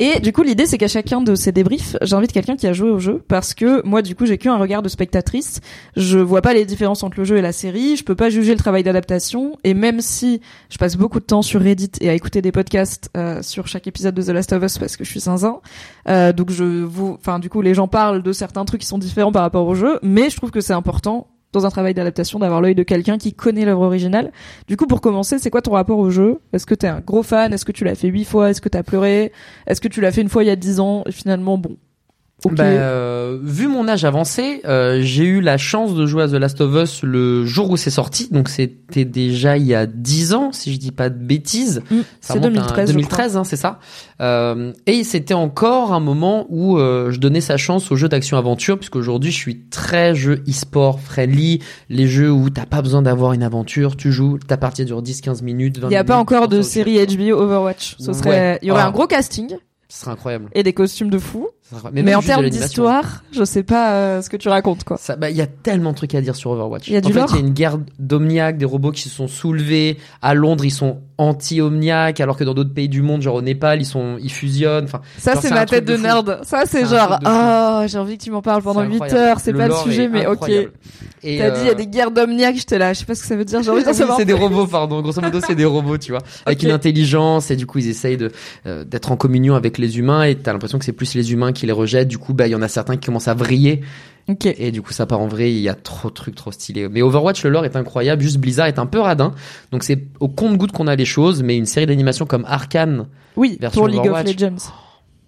Et 0.00 0.20
du 0.20 0.32
coup, 0.32 0.44
l'idée, 0.44 0.66
c'est 0.66 0.78
qu'à 0.78 0.86
chacun 0.86 1.20
de 1.20 1.34
ces 1.34 1.50
débriefs, 1.50 1.96
j'invite 2.02 2.32
quelqu'un 2.32 2.56
qui 2.56 2.68
a 2.68 2.72
joué 2.72 2.88
au 2.88 3.00
jeu, 3.00 3.20
parce 3.26 3.52
que 3.52 3.84
moi, 3.84 4.00
du 4.00 4.14
coup, 4.14 4.26
j'ai 4.26 4.38
qu'un 4.38 4.56
regard 4.56 4.80
de 4.80 4.88
spectatrice. 4.88 5.60
Je 5.96 6.18
vois 6.18 6.40
pas 6.40 6.54
les 6.54 6.64
différences 6.64 7.02
entre 7.02 7.18
le 7.18 7.24
jeu 7.24 7.36
et 7.36 7.42
la 7.42 7.50
série. 7.50 7.96
Je 7.96 8.04
peux 8.04 8.14
pas 8.14 8.30
juger 8.30 8.52
le 8.52 8.58
travail 8.58 8.84
d'adaptation. 8.84 9.58
Et 9.64 9.74
même 9.74 10.00
si 10.00 10.40
je 10.70 10.78
passe 10.78 10.96
beaucoup 10.96 11.18
de 11.18 11.24
temps 11.24 11.42
sur 11.42 11.60
Reddit 11.60 11.90
et 12.00 12.08
à 12.08 12.14
écouter 12.14 12.42
des 12.42 12.52
podcasts 12.52 13.10
euh, 13.16 13.42
sur 13.42 13.66
chaque 13.66 13.88
épisode 13.88 14.14
de 14.14 14.22
The 14.22 14.28
Last 14.28 14.52
of 14.52 14.62
Us, 14.62 14.78
parce 14.78 14.96
que 14.96 15.02
je 15.02 15.10
suis 15.10 15.20
zinzin, 15.20 15.60
euh, 16.08 16.32
donc 16.32 16.50
je 16.50 16.64
vous, 16.84 17.16
enfin, 17.18 17.40
du 17.40 17.50
coup, 17.50 17.60
les 17.60 17.74
gens 17.74 17.88
parlent 17.88 18.22
de 18.22 18.32
certains 18.32 18.64
trucs 18.64 18.82
qui 18.82 18.86
sont 18.86 18.98
différents 18.98 19.32
par 19.32 19.42
rapport 19.42 19.66
au 19.66 19.74
jeu, 19.74 19.98
mais 20.02 20.30
je 20.30 20.36
trouve 20.36 20.52
que 20.52 20.60
c'est 20.60 20.72
important 20.72 21.26
dans 21.52 21.66
un 21.66 21.70
travail 21.70 21.94
d'adaptation 21.94 22.38
d'avoir 22.38 22.60
l'œil 22.60 22.74
de 22.74 22.82
quelqu'un 22.82 23.18
qui 23.18 23.32
connaît 23.32 23.64
l'œuvre 23.64 23.82
originale. 23.82 24.32
Du 24.66 24.76
coup, 24.76 24.86
pour 24.86 25.00
commencer, 25.00 25.38
c'est 25.38 25.50
quoi 25.50 25.62
ton 25.62 25.72
rapport 25.72 25.98
au 25.98 26.10
jeu? 26.10 26.40
Est-ce 26.52 26.66
que 26.66 26.74
t'es 26.74 26.88
un 26.88 27.00
gros 27.00 27.22
fan? 27.22 27.52
Est-ce 27.52 27.64
que 27.64 27.72
tu 27.72 27.84
l'as 27.84 27.94
fait 27.94 28.08
huit 28.08 28.24
fois? 28.24 28.50
Est-ce 28.50 28.60
que 28.60 28.68
t'as 28.68 28.82
pleuré? 28.82 29.32
Est-ce 29.66 29.80
que 29.80 29.88
tu 29.88 30.00
l'as 30.00 30.12
fait 30.12 30.20
une 30.20 30.28
fois 30.28 30.44
il 30.44 30.48
y 30.48 30.50
a 30.50 30.56
dix 30.56 30.80
ans? 30.80 31.04
Et 31.06 31.12
finalement, 31.12 31.58
bon. 31.58 31.76
Bah, 32.44 32.62
euh, 32.62 33.36
vu 33.42 33.66
mon 33.66 33.88
âge 33.88 34.04
avancé, 34.04 34.60
euh, 34.64 35.00
j'ai 35.02 35.24
eu 35.24 35.40
la 35.40 35.58
chance 35.58 35.96
de 35.96 36.06
jouer 36.06 36.22
à 36.22 36.28
The 36.28 36.34
Last 36.34 36.60
of 36.60 36.72
Us 36.80 37.02
le 37.02 37.44
jour 37.44 37.68
où 37.70 37.76
c'est 37.76 37.90
sorti, 37.90 38.28
donc 38.30 38.48
c'était 38.48 39.04
déjà 39.04 39.56
il 39.56 39.66
y 39.66 39.74
a 39.74 39.86
10 39.86 40.34
ans, 40.34 40.52
si 40.52 40.72
je 40.72 40.78
dis 40.78 40.92
pas 40.92 41.10
de 41.10 41.18
bêtises. 41.18 41.82
Mm, 41.90 41.96
c'est 42.20 42.32
remonte 42.34 42.46
à 42.46 42.50
2013. 42.50 42.88
je 42.90 42.92
2013, 42.92 43.36
hein, 43.36 43.42
c'est 43.42 43.56
ça. 43.56 43.80
Euh, 44.20 44.72
et 44.86 45.02
c'était 45.02 45.34
encore 45.34 45.92
un 45.92 45.98
moment 45.98 46.46
où 46.48 46.78
euh, 46.78 47.10
je 47.10 47.18
donnais 47.18 47.40
sa 47.40 47.56
chance 47.56 47.90
aux 47.90 47.96
jeux 47.96 48.08
d'action-aventure, 48.08 48.76
puisqu'aujourd'hui 48.78 49.32
je 49.32 49.36
suis 49.36 49.62
très 49.68 50.14
jeu 50.14 50.44
e-sport 50.48 51.00
friendly, 51.00 51.60
les 51.88 52.06
jeux 52.06 52.30
où 52.30 52.50
t'as 52.50 52.66
pas 52.66 52.82
besoin 52.82 53.02
d'avoir 53.02 53.32
une 53.32 53.42
aventure, 53.42 53.96
tu 53.96 54.12
joues, 54.12 54.38
ta 54.38 54.56
partie 54.56 54.84
dure 54.84 55.02
10-15 55.02 55.42
minutes, 55.42 55.78
20 55.78 55.80
crois. 55.80 55.90
Il 55.90 55.94
y 55.94 55.96
a 55.96 56.04
pas 56.04 56.18
encore 56.18 56.46
de 56.46 56.62
série 56.62 57.04
HBO 57.04 57.36
Overwatch. 57.40 57.96
Ce 57.98 58.12
serait, 58.12 58.30
Ouais. 58.30 58.58
il 58.62 58.68
y 58.68 58.70
aurait 58.70 58.82
Ah. 58.82 58.86
un 58.86 58.92
gros 58.92 59.08
casting. 59.08 59.56
Ce 59.90 60.02
serait 60.02 60.10
incroyable. 60.12 60.50
et 60.52 60.62
des 60.62 60.74
costumes 60.74 61.08
de 61.08 61.18
fou. 61.18 61.48
Mais, 61.92 62.02
même 62.02 62.18
en 62.18 62.22
termes 62.22 62.48
d'histoire, 62.48 63.22
je 63.30 63.44
sais 63.44 63.62
pas 63.62 63.92
euh, 63.92 64.22
ce 64.22 64.30
que 64.30 64.36
tu 64.36 64.48
racontes 64.48 64.84
quoi. 64.84 64.96
Ça, 64.96 65.16
bah, 65.16 65.28
il 65.28 65.36
y 65.36 65.42
a 65.42 65.46
tellement 65.46 65.90
de 65.92 65.96
trucs 65.96 66.14
à 66.14 66.20
dire 66.20 66.34
sur 66.34 66.50
Overwatch. 66.50 66.88
Y 66.88 66.96
a 66.96 66.98
en 66.98 67.00
du 67.02 67.12
fait, 67.12 67.24
il 67.30 67.34
y 67.34 67.36
a 67.36 67.40
une 67.40 67.52
guerre 67.52 67.78
d'omniaques, 67.98 68.56
des 68.56 68.64
robots 68.64 68.90
qui 68.92 69.02
se 69.02 69.10
sont 69.10 69.28
soulevés. 69.28 69.98
À 70.22 70.34
Londres, 70.34 70.64
ils 70.64 70.70
sont 70.70 70.98
anti-omniaques, 71.18 72.20
alors 72.20 72.36
que 72.36 72.44
dans 72.44 72.54
d'autres 72.54 72.72
pays 72.72 72.88
du 72.88 73.02
monde, 73.02 73.22
genre 73.22 73.34
au 73.36 73.42
Népal, 73.42 73.80
ils 73.80 73.86
sont, 73.86 74.16
ils 74.22 74.30
fusionnent. 74.30 74.84
Enfin, 74.84 75.00
Ça, 75.18 75.34
c'est 75.36 75.50
ma 75.50 75.66
tête 75.66 75.84
de, 75.84 75.96
de 75.96 76.02
nerd. 76.02 76.40
Ça, 76.44 76.62
c'est 76.66 76.86
genre, 76.86 77.18
ah, 77.24 77.84
j'ai 77.86 77.98
envie 77.98 78.16
que 78.16 78.22
tu 78.24 78.30
m'en 78.30 78.40
parles 78.42 78.62
pendant 78.62 78.80
c'est 78.80 78.86
8 78.86 78.94
incroyable. 78.94 79.18
heures. 79.20 79.40
C'est 79.40 79.52
pas 79.52 79.68
le 79.68 79.74
sujet, 79.74 80.08
mais 80.08 80.26
ok. 80.26 80.34
incroyable. 80.34 80.72
Et, 81.24 81.38
T'as 81.38 81.50
dit, 81.50 81.60
il 81.62 81.66
y 81.66 81.68
a 81.68 81.72
euh, 81.72 81.74
des 81.74 81.86
guerres 81.88 82.12
d'omniaques, 82.12 82.56
j'étais 82.56 82.78
là. 82.78 82.92
Je 82.92 83.00
sais 83.00 83.04
pas 83.04 83.16
ce 83.16 83.22
que 83.22 83.26
ça 83.26 83.34
veut 83.34 83.44
dire. 83.44 83.60
J'ai 83.62 83.70
envie 83.70 83.82
d'en 83.82 83.90
oui, 83.90 83.96
savoir 83.96 84.16
c'est 84.16 84.24
des 84.24 84.32
robots, 84.32 84.66
pardon. 84.68 85.02
Grosso 85.02 85.20
modo, 85.20 85.40
c'est 85.44 85.56
des 85.56 85.64
robots, 85.64 85.98
tu 85.98 86.12
vois, 86.12 86.20
avec 86.46 86.58
Ok. 86.60 86.64
une 86.64 86.70
intelligence 86.70 87.50
et 87.50 87.56
du 87.56 87.66
coup, 87.66 87.78
ils 87.78 87.88
essayent 87.88 88.16
de 88.16 88.30
euh, 88.66 88.84
d'être 88.84 89.10
en 89.10 89.16
communion 89.16 89.56
avec 89.56 89.78
les 89.78 89.98
humains 89.98 90.22
et 90.22 90.36
t'as 90.36 90.52
l'impression 90.52 90.78
que 90.78 90.84
c'est 90.84 90.92
plus 90.92 91.14
les 91.14 91.32
humains 91.32 91.52
qui 91.58 91.66
les 91.66 91.72
rejettent. 91.72 92.08
Du 92.08 92.18
coup, 92.18 92.32
bah, 92.34 92.46
il 92.46 92.50
y 92.50 92.54
en 92.54 92.62
a 92.62 92.68
certains 92.68 92.96
qui 92.96 93.06
commencent 93.06 93.28
à 93.28 93.34
vriller 93.34 93.82
et 94.58 94.70
du 94.72 94.82
coup, 94.82 94.92
ça 94.92 95.06
part 95.06 95.20
en 95.20 95.26
vrai. 95.26 95.50
Il 95.50 95.58
y 95.60 95.70
a 95.70 95.74
trop 95.74 96.10
de 96.10 96.14
trucs 96.14 96.34
trop 96.34 96.52
stylés. 96.52 96.86
Mais 96.90 97.00
Overwatch, 97.00 97.42
le 97.44 97.50
lore 97.50 97.64
est 97.64 97.76
incroyable. 97.76 98.20
Juste 98.22 98.36
Blizzard 98.38 98.66
est 98.66 98.78
un 98.78 98.84
peu 98.86 99.00
radin, 99.00 99.32
donc 99.72 99.82
c'est 99.84 100.04
au 100.20 100.28
compte-goutte 100.28 100.72
qu'on 100.72 100.86
a 100.86 100.96
les 100.96 101.06
choses. 101.06 101.42
Mais 101.42 101.56
une 101.56 101.64
série 101.66 101.86
d'animation 101.86 102.26
comme 102.26 102.44
Arcane, 102.46 103.06
Oui, 103.36 103.56
Version 103.58 103.80
pour 103.80 103.88
League 103.88 104.00
Overwatch. 104.00 104.28
of 104.28 104.34
Legends. 104.34 104.72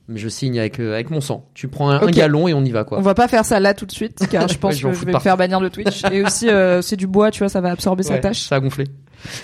mais 0.09 0.19
je 0.19 0.29
signe 0.29 0.59
avec 0.59 0.79
euh, 0.81 0.93
avec 0.93 1.09
mon 1.09 1.23
sang. 1.23 1.47
Tu 1.55 1.67
prends 1.69 1.89
un, 1.89 1.97
un 1.97 2.03
Ok. 2.03 2.11
galon 2.11 2.47
et 2.47 2.53
on 2.53 2.63
y 2.63 2.71
va 2.73 2.85
quoi. 2.85 2.99
On 2.99 3.03
va 3.03 3.15
pas 3.15 3.27
faire 3.27 3.47
ça 3.47 3.59
là 3.59 3.73
tout 3.73 3.87
de 3.87 3.93
suite, 3.93 4.27
car 4.31 4.49
je 4.53 4.59
pense 4.59 4.75
Ouais, 4.75 4.79
je 4.81 4.87
m'en 4.87 4.93
que 4.93 4.99
je 4.99 5.05
vais 5.07 5.13
me 5.15 5.19
faire 5.19 5.39
bannir 5.39 5.61
de 5.61 5.69
Twitch. 5.69 6.03
Et 6.13 6.23
aussi, 6.23 6.51
euh, 6.51 6.83
c'est 6.83 6.97
du 6.97 7.07
bois, 7.07 7.31
tu 7.31 7.39
vois, 7.39 7.49
ça 7.49 7.63
va 7.63 7.71
absorber 7.71 8.03
sa 8.03 8.19
tâche. 8.19 8.41
Ça 8.43 8.57
a 8.57 8.61
gonflé. 8.61 8.85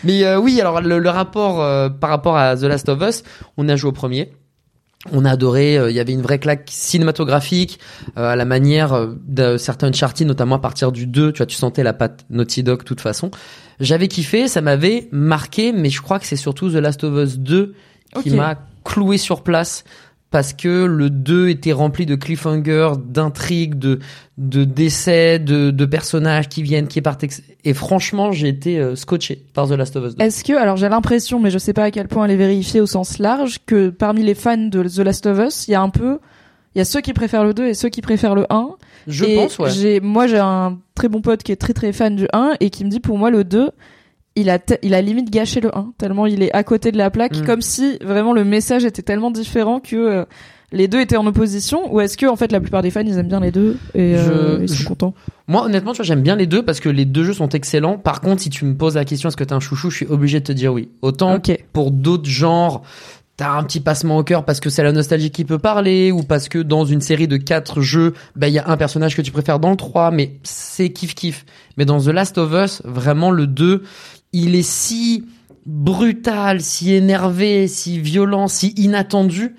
Mais 0.05 0.23
euh, 0.25 0.39
oui, 0.39 0.61
alors 0.61 0.83
le, 0.83 0.99
le 0.99 1.09
rapport 1.09 1.57
par 1.99 2.11
rapport 2.11 2.37
à 2.37 2.55
The 2.57 2.63
Last 2.65 2.91
of 2.91 3.01
Us, 3.01 3.23
on 3.57 3.69
a 3.71 3.77
joué 3.77 3.89
au 3.89 3.93
premier. 3.93 4.33
On 5.13 5.25
a 5.25 5.31
adoré, 5.31 5.79
euh, 5.79 5.91
il 5.91 5.97
y 5.97 6.01
avait 6.01 6.13
une 6.13 6.23
vraie 6.23 6.39
claque 6.39 6.69
cinématographique, 6.71 7.79
euh, 8.17 8.31
à 8.31 8.37
la 8.37 8.45
manière 8.45 8.93
euh, 8.93 9.15
de 9.27 9.57
certains 9.57 9.89
Uncharted, 9.89 10.27
notamment 10.27 10.57
à 10.57 10.59
partir 10.59 10.93
du 10.93 11.07
2, 11.07 11.33
tu 11.33 11.39
vois, 11.39 11.47
tu 11.47 11.57
sentais 11.57 11.83
la 11.83 11.93
patte 11.93 12.25
Naughty 12.31 12.63
Dog 12.63 12.81
de 12.81 12.85
toute 12.85 13.01
façon. 13.01 13.31
J'avais 13.81 14.09
kiffé, 14.09 14.49
ça 14.49 14.61
m'avait 14.61 15.09
marqué, 15.13 15.73
mais 15.73 15.91
je 15.91 16.01
crois 16.01 16.19
que 16.19 16.27
c'est 16.27 16.37
surtout 16.37 16.71
The 16.71 16.75
Last 16.77 17.05
of 17.05 17.15
Us 17.15 17.39
2 17.39 17.75
qui 18.23 18.31
m'a 18.31 18.57
cloué 18.85 19.19
sur 19.19 19.43
place 19.43 19.85
parce 20.31 20.53
que 20.53 20.85
le 20.85 21.09
2 21.09 21.49
était 21.49 21.73
rempli 21.73 22.05
de 22.05 22.15
cliffhangers, 22.15 22.93
d'intrigues, 23.07 23.77
de, 23.77 24.01
de 24.39 24.65
décès, 24.65 25.39
de, 25.39 25.71
de 25.71 25.85
personnages 25.85 26.49
qui 26.49 26.63
viennent, 26.63 26.89
qui 26.89 27.01
partent. 27.01 27.25
Et 27.65 27.75
franchement, 27.75 28.33
j'ai 28.33 28.49
été 28.49 28.79
euh, 28.79 28.97
scotché 28.97 29.45
par 29.55 29.69
The 29.69 29.73
Last 29.73 29.97
of 29.97 30.05
Us 30.07 30.17
2. 30.17 30.25
Est-ce 30.25 30.45
que, 30.45 30.53
alors 30.53 30.77
j'ai 30.77 30.89
l'impression, 30.89 31.41
mais 31.41 31.51
je 31.51 31.59
sais 31.59 31.73
pas 31.73 31.85
à 31.85 31.91
quel 31.91 32.09
point 32.09 32.25
elle 32.25 32.33
est 32.33 32.37
vérifiée 32.37 32.81
au 32.81 32.87
sens 32.87 33.19
large, 33.19 33.61
que 33.67 33.91
parmi 33.91 34.23
les 34.23 34.35
fans 34.35 34.57
de 34.57 34.83
The 34.83 34.99
Last 34.99 35.27
of 35.27 35.39
Us, 35.39 35.69
il 35.69 35.71
y 35.71 35.75
a 35.75 35.81
un 35.81 35.91
peu, 35.91 36.19
il 36.75 36.79
y 36.79 36.81
a 36.81 36.85
ceux 36.85 37.01
qui 37.01 37.13
préfèrent 37.13 37.45
le 37.45 37.55
2 37.55 37.69
et 37.69 37.75
ceux 37.75 37.89
qui 37.89 38.03
préfèrent 38.03 38.35
le 38.35 38.47
1. 38.51 38.71
Je 39.07 39.25
Et 39.25 39.37
pense, 39.37 39.59
ouais. 39.59 39.71
J'ai, 39.71 40.01
moi, 40.01 40.27
j'ai 40.27 40.39
un 40.39 40.79
très 40.95 41.09
bon 41.09 41.21
pote 41.21 41.45
qui 41.45 41.53
est 41.53 41.57
très 41.57 41.73
très 41.73 41.93
fan 41.93 42.17
du 42.17 42.27
1 42.33 42.57
et 42.59 42.71
qui 42.71 42.85
me 42.85 42.91
dit 42.91 43.01
pour 43.01 43.17
moi 43.17 43.31
le 43.31 43.45
2, 43.45 43.71
il 44.37 44.51
a, 44.51 44.59
il 44.83 44.95
a 44.95 45.01
limite 45.03 45.31
gâché 45.31 45.61
le 45.61 45.77
1 45.77 45.93
tellement 45.99 46.27
il 46.27 46.43
est 46.43 46.53
à 46.55 46.63
côté 46.63 46.93
de 46.93 46.99
la 46.99 47.11
plaque, 47.11 47.37
Mm. 47.39 47.45
comme 47.47 47.63
si 47.63 47.99
vraiment 48.03 48.33
le 48.33 48.45
message 48.45 48.85
était 48.85 49.03
tellement 49.03 49.31
différent 49.31 49.81
que 49.81 49.97
euh, 49.97 50.25
les 50.73 50.89
deux 50.89 51.01
étaient 51.01 51.17
en 51.17 51.27
opposition. 51.27 51.93
Ou 51.95 52.01
est-ce 52.01 52.17
que 52.17 52.27
en 52.27 52.37
fait 52.37 52.53
la 52.53 52.61
plupart 52.61 52.83
des 52.83 52.91
fans 52.91 53.01
ils 53.07 53.19
aiment 53.19 53.29
bien 53.29 53.41
les 53.41 53.51
deux 53.53 53.77
et 53.95 54.15
euh, 54.17 54.59
Je- 54.59 54.63
ils 54.65 54.69
sont 54.69 54.75
je- 54.75 54.89
contents? 54.89 55.15
Moi, 55.49 55.65
honnêtement, 55.65 55.93
tu 55.93 55.99
vois, 55.99 56.05
j'aime 56.05 56.23
bien 56.23 56.35
les 56.37 56.47
deux 56.47 56.65
parce 56.65 56.81
que 56.81 56.89
les 56.89 57.05
deux 57.05 57.23
jeux 57.25 57.33
sont 57.35 57.49
excellents. 57.51 57.99
Par 57.99 58.21
contre, 58.21 58.43
si 58.43 58.51
tu 58.51 58.65
me 58.65 58.75
poses 58.75 58.97
la 58.97 59.05
question 59.05 59.29
est-ce 59.29 59.37
que 59.37 59.45
t'es 59.45 59.53
un 59.53 59.61
chouchou, 59.61 59.91
je 59.91 59.97
suis 59.99 60.07
obligé 60.07 60.41
de 60.41 60.45
te 60.45 60.53
dire 60.53 60.73
oui. 60.73 60.89
Autant 61.03 61.39
pour 61.73 61.93
d'autres 61.93 62.29
genres, 62.29 62.83
t'as 63.37 63.53
un 63.53 63.63
petit 63.63 63.79
passement 63.81 64.17
au 64.17 64.25
cœur 64.25 64.45
parce 64.45 64.59
que 64.61 64.71
c'est 64.71 64.83
la 64.83 64.91
nostalgie 64.93 65.31
qui 65.31 65.45
peut 65.45 65.59
parler 65.59 66.11
ou 66.11 66.23
parce 66.25 66.49
que 66.49 66.59
dans 66.59 66.85
une 66.85 67.01
série 67.01 67.29
de 67.29 67.37
quatre 67.37 67.81
jeux, 67.81 68.15
bah, 68.35 68.49
il 68.49 68.55
y 68.55 68.59
a 68.59 68.69
un 68.69 68.77
personnage 68.77 69.15
que 69.15 69.23
tu 69.23 69.31
préfères 69.31 69.61
dans 69.61 69.71
le 69.71 69.77
3, 69.77 70.11
mais 70.11 70.33
c'est 70.43 70.89
kiff 70.91 71.15
kiff. 71.15 71.45
Mais 71.77 71.85
dans 71.85 72.01
The 72.01 72.09
Last 72.09 72.39
of 72.39 72.51
Us, 72.53 72.83
vraiment 72.85 73.31
le 73.31 73.47
2, 73.47 73.83
il 74.45 74.55
est 74.55 74.63
si 74.67 75.25
brutal, 75.67 76.61
si 76.61 76.93
énervé, 76.95 77.69
si 77.69 77.99
violent, 77.99 78.49
si 78.49 78.69
inattendu 78.77 79.55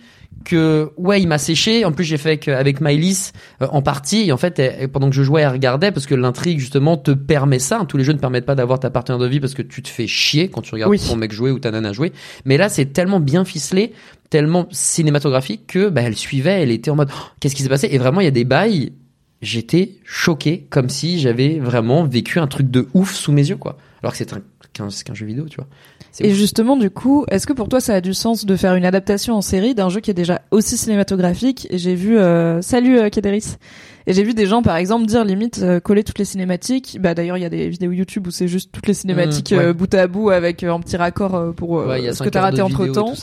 que 0.45 0.91
ouais 0.95 1.21
il 1.21 1.27
m'a 1.27 1.37
séché. 1.39 1.83
En 1.83 1.91
plus 1.91 2.05
j'ai 2.05 2.17
fait 2.17 2.29
avec, 2.29 2.47
avec 2.47 2.79
Mylis 2.79 3.31
euh, 3.61 3.67
en 3.71 3.81
partie. 3.81 4.27
Et 4.27 4.31
en 4.31 4.37
fait 4.37 4.57
elle- 4.59 4.87
pendant 4.87 5.09
que 5.09 5.15
je 5.15 5.23
jouais 5.23 5.41
elle 5.41 5.49
regardait 5.51 5.91
parce 5.91 6.05
que 6.05 6.15
l'intrigue 6.15 6.59
justement 6.59 6.95
te 6.95 7.11
permet 7.11 7.59
ça. 7.59 7.83
Tous 7.89 7.97
les 7.97 8.05
jeux 8.05 8.13
ne 8.13 8.17
permettent 8.19 8.45
pas 8.45 8.55
d'avoir 8.55 8.79
ta 8.79 8.89
partenaire 8.89 9.19
de 9.19 9.27
vie 9.27 9.41
parce 9.41 9.53
que 9.53 9.61
tu 9.61 9.81
te 9.81 9.89
fais 9.89 10.07
chier 10.07 10.47
quand 10.49 10.61
tu 10.61 10.73
regardes 10.73 10.91
Oui. 10.91 10.99
ton 11.05 11.17
mec 11.17 11.33
jouer 11.33 11.51
ou 11.51 11.59
ta 11.59 11.71
nana 11.71 11.91
jouer. 11.91 12.13
Mais 12.45 12.55
là 12.55 12.69
c'est 12.69 12.85
tellement 12.93 13.19
bien 13.19 13.43
ficelé 13.43 13.91
tellement 14.29 14.67
cinématographique 14.71 15.67
que 15.67 15.89
bah, 15.89 16.01
elle 16.03 16.15
suivait. 16.15 16.61
Elle 16.61 16.71
était 16.71 16.91
en 16.91 16.95
mode 16.95 17.09
Oh, 17.13 17.25
qu'est-ce 17.41 17.55
qui 17.55 17.63
s'est 17.63 17.69
passé? 17.69 17.89
Et 17.91 17.97
vraiment 17.97 18.21
il 18.21 18.25
y 18.25 18.29
a 18.29 18.31
des 18.31 18.45
bails. 18.45 18.93
J'étais 19.41 19.95
choqué 20.05 20.65
comme 20.69 20.89
si 20.89 21.19
j'avais 21.19 21.59
vraiment 21.59 22.03
vécu 22.05 22.39
un 22.39 22.47
truc 22.47 22.71
de 22.71 22.87
ouf 22.93 23.13
sous 23.13 23.31
mes 23.33 23.47
yeux 23.49 23.57
quoi. 23.57 23.77
Alors 24.01 24.13
que 24.13 24.17
c'est 24.17 24.33
un 24.33 24.41
qu'un 24.77 24.89
c'est 24.89 25.03
qu'un 25.03 25.13
jeu 25.13 25.25
vidéo 25.25 25.45
tu 25.49 25.57
vois 25.57 25.67
Et 26.19 26.31
ouf. 26.31 26.37
justement, 26.37 26.77
du 26.77 26.89
coup, 26.89 27.25
est-ce 27.29 27.45
que 27.47 27.53
pour 27.53 27.67
toi 27.69 27.79
ça 27.81 27.95
a 27.95 28.01
du 28.01 28.13
sens 28.13 28.45
de 28.45 28.55
faire 28.55 28.75
une 28.75 28.85
adaptation 28.85 29.35
en 29.35 29.41
série 29.41 29.75
d'un 29.75 29.89
jeu 29.89 29.99
qui 29.99 30.11
est 30.11 30.13
déjà 30.15 30.41
aussi 30.51 30.77
cinématographique? 30.77 31.67
Et 31.69 31.77
j'ai 31.77 31.95
vu, 31.95 32.17
euh, 32.17 32.61
salut 32.61 32.97
euh, 32.99 33.09
Kéderis, 33.09 33.55
et 34.07 34.13
j'ai 34.13 34.23
vu 34.23 34.33
des 34.33 34.45
gens 34.45 34.61
par 34.61 34.77
exemple 34.77 35.05
dire 35.05 35.23
limite 35.25 35.59
euh, 35.61 35.79
coller 35.79 36.03
toutes 36.03 36.19
les 36.19 36.25
cinématiques. 36.25 36.97
Bah 37.01 37.13
d'ailleurs 37.13 37.37
il 37.37 37.41
y 37.41 37.45
a 37.45 37.49
des 37.49 37.69
vidéos 37.69 37.91
YouTube 37.91 38.27
où 38.27 38.31
c'est 38.31 38.47
juste 38.47 38.71
toutes 38.71 38.87
les 38.87 38.93
cinématiques 38.93 39.51
Mmh, 39.51 39.55
ouais. 39.57 39.63
euh, 39.65 39.73
bout 39.73 39.93
à 39.93 40.07
bout 40.07 40.29
avec 40.29 40.63
euh, 40.63 40.73
un 40.73 40.79
petit 40.79 40.97
raccord 40.97 41.35
euh, 41.35 41.51
pour 41.51 41.79
euh, 41.79 41.87
Ouais, 41.87 42.01
il 42.01 42.05
y 42.05 42.07
a 42.07 42.13
ce 42.13 42.23
que 42.23 42.29
t'as 42.29 42.41
raté 42.41 42.61
entre 42.61 42.87
et 42.87 42.91
temps. 42.91 43.13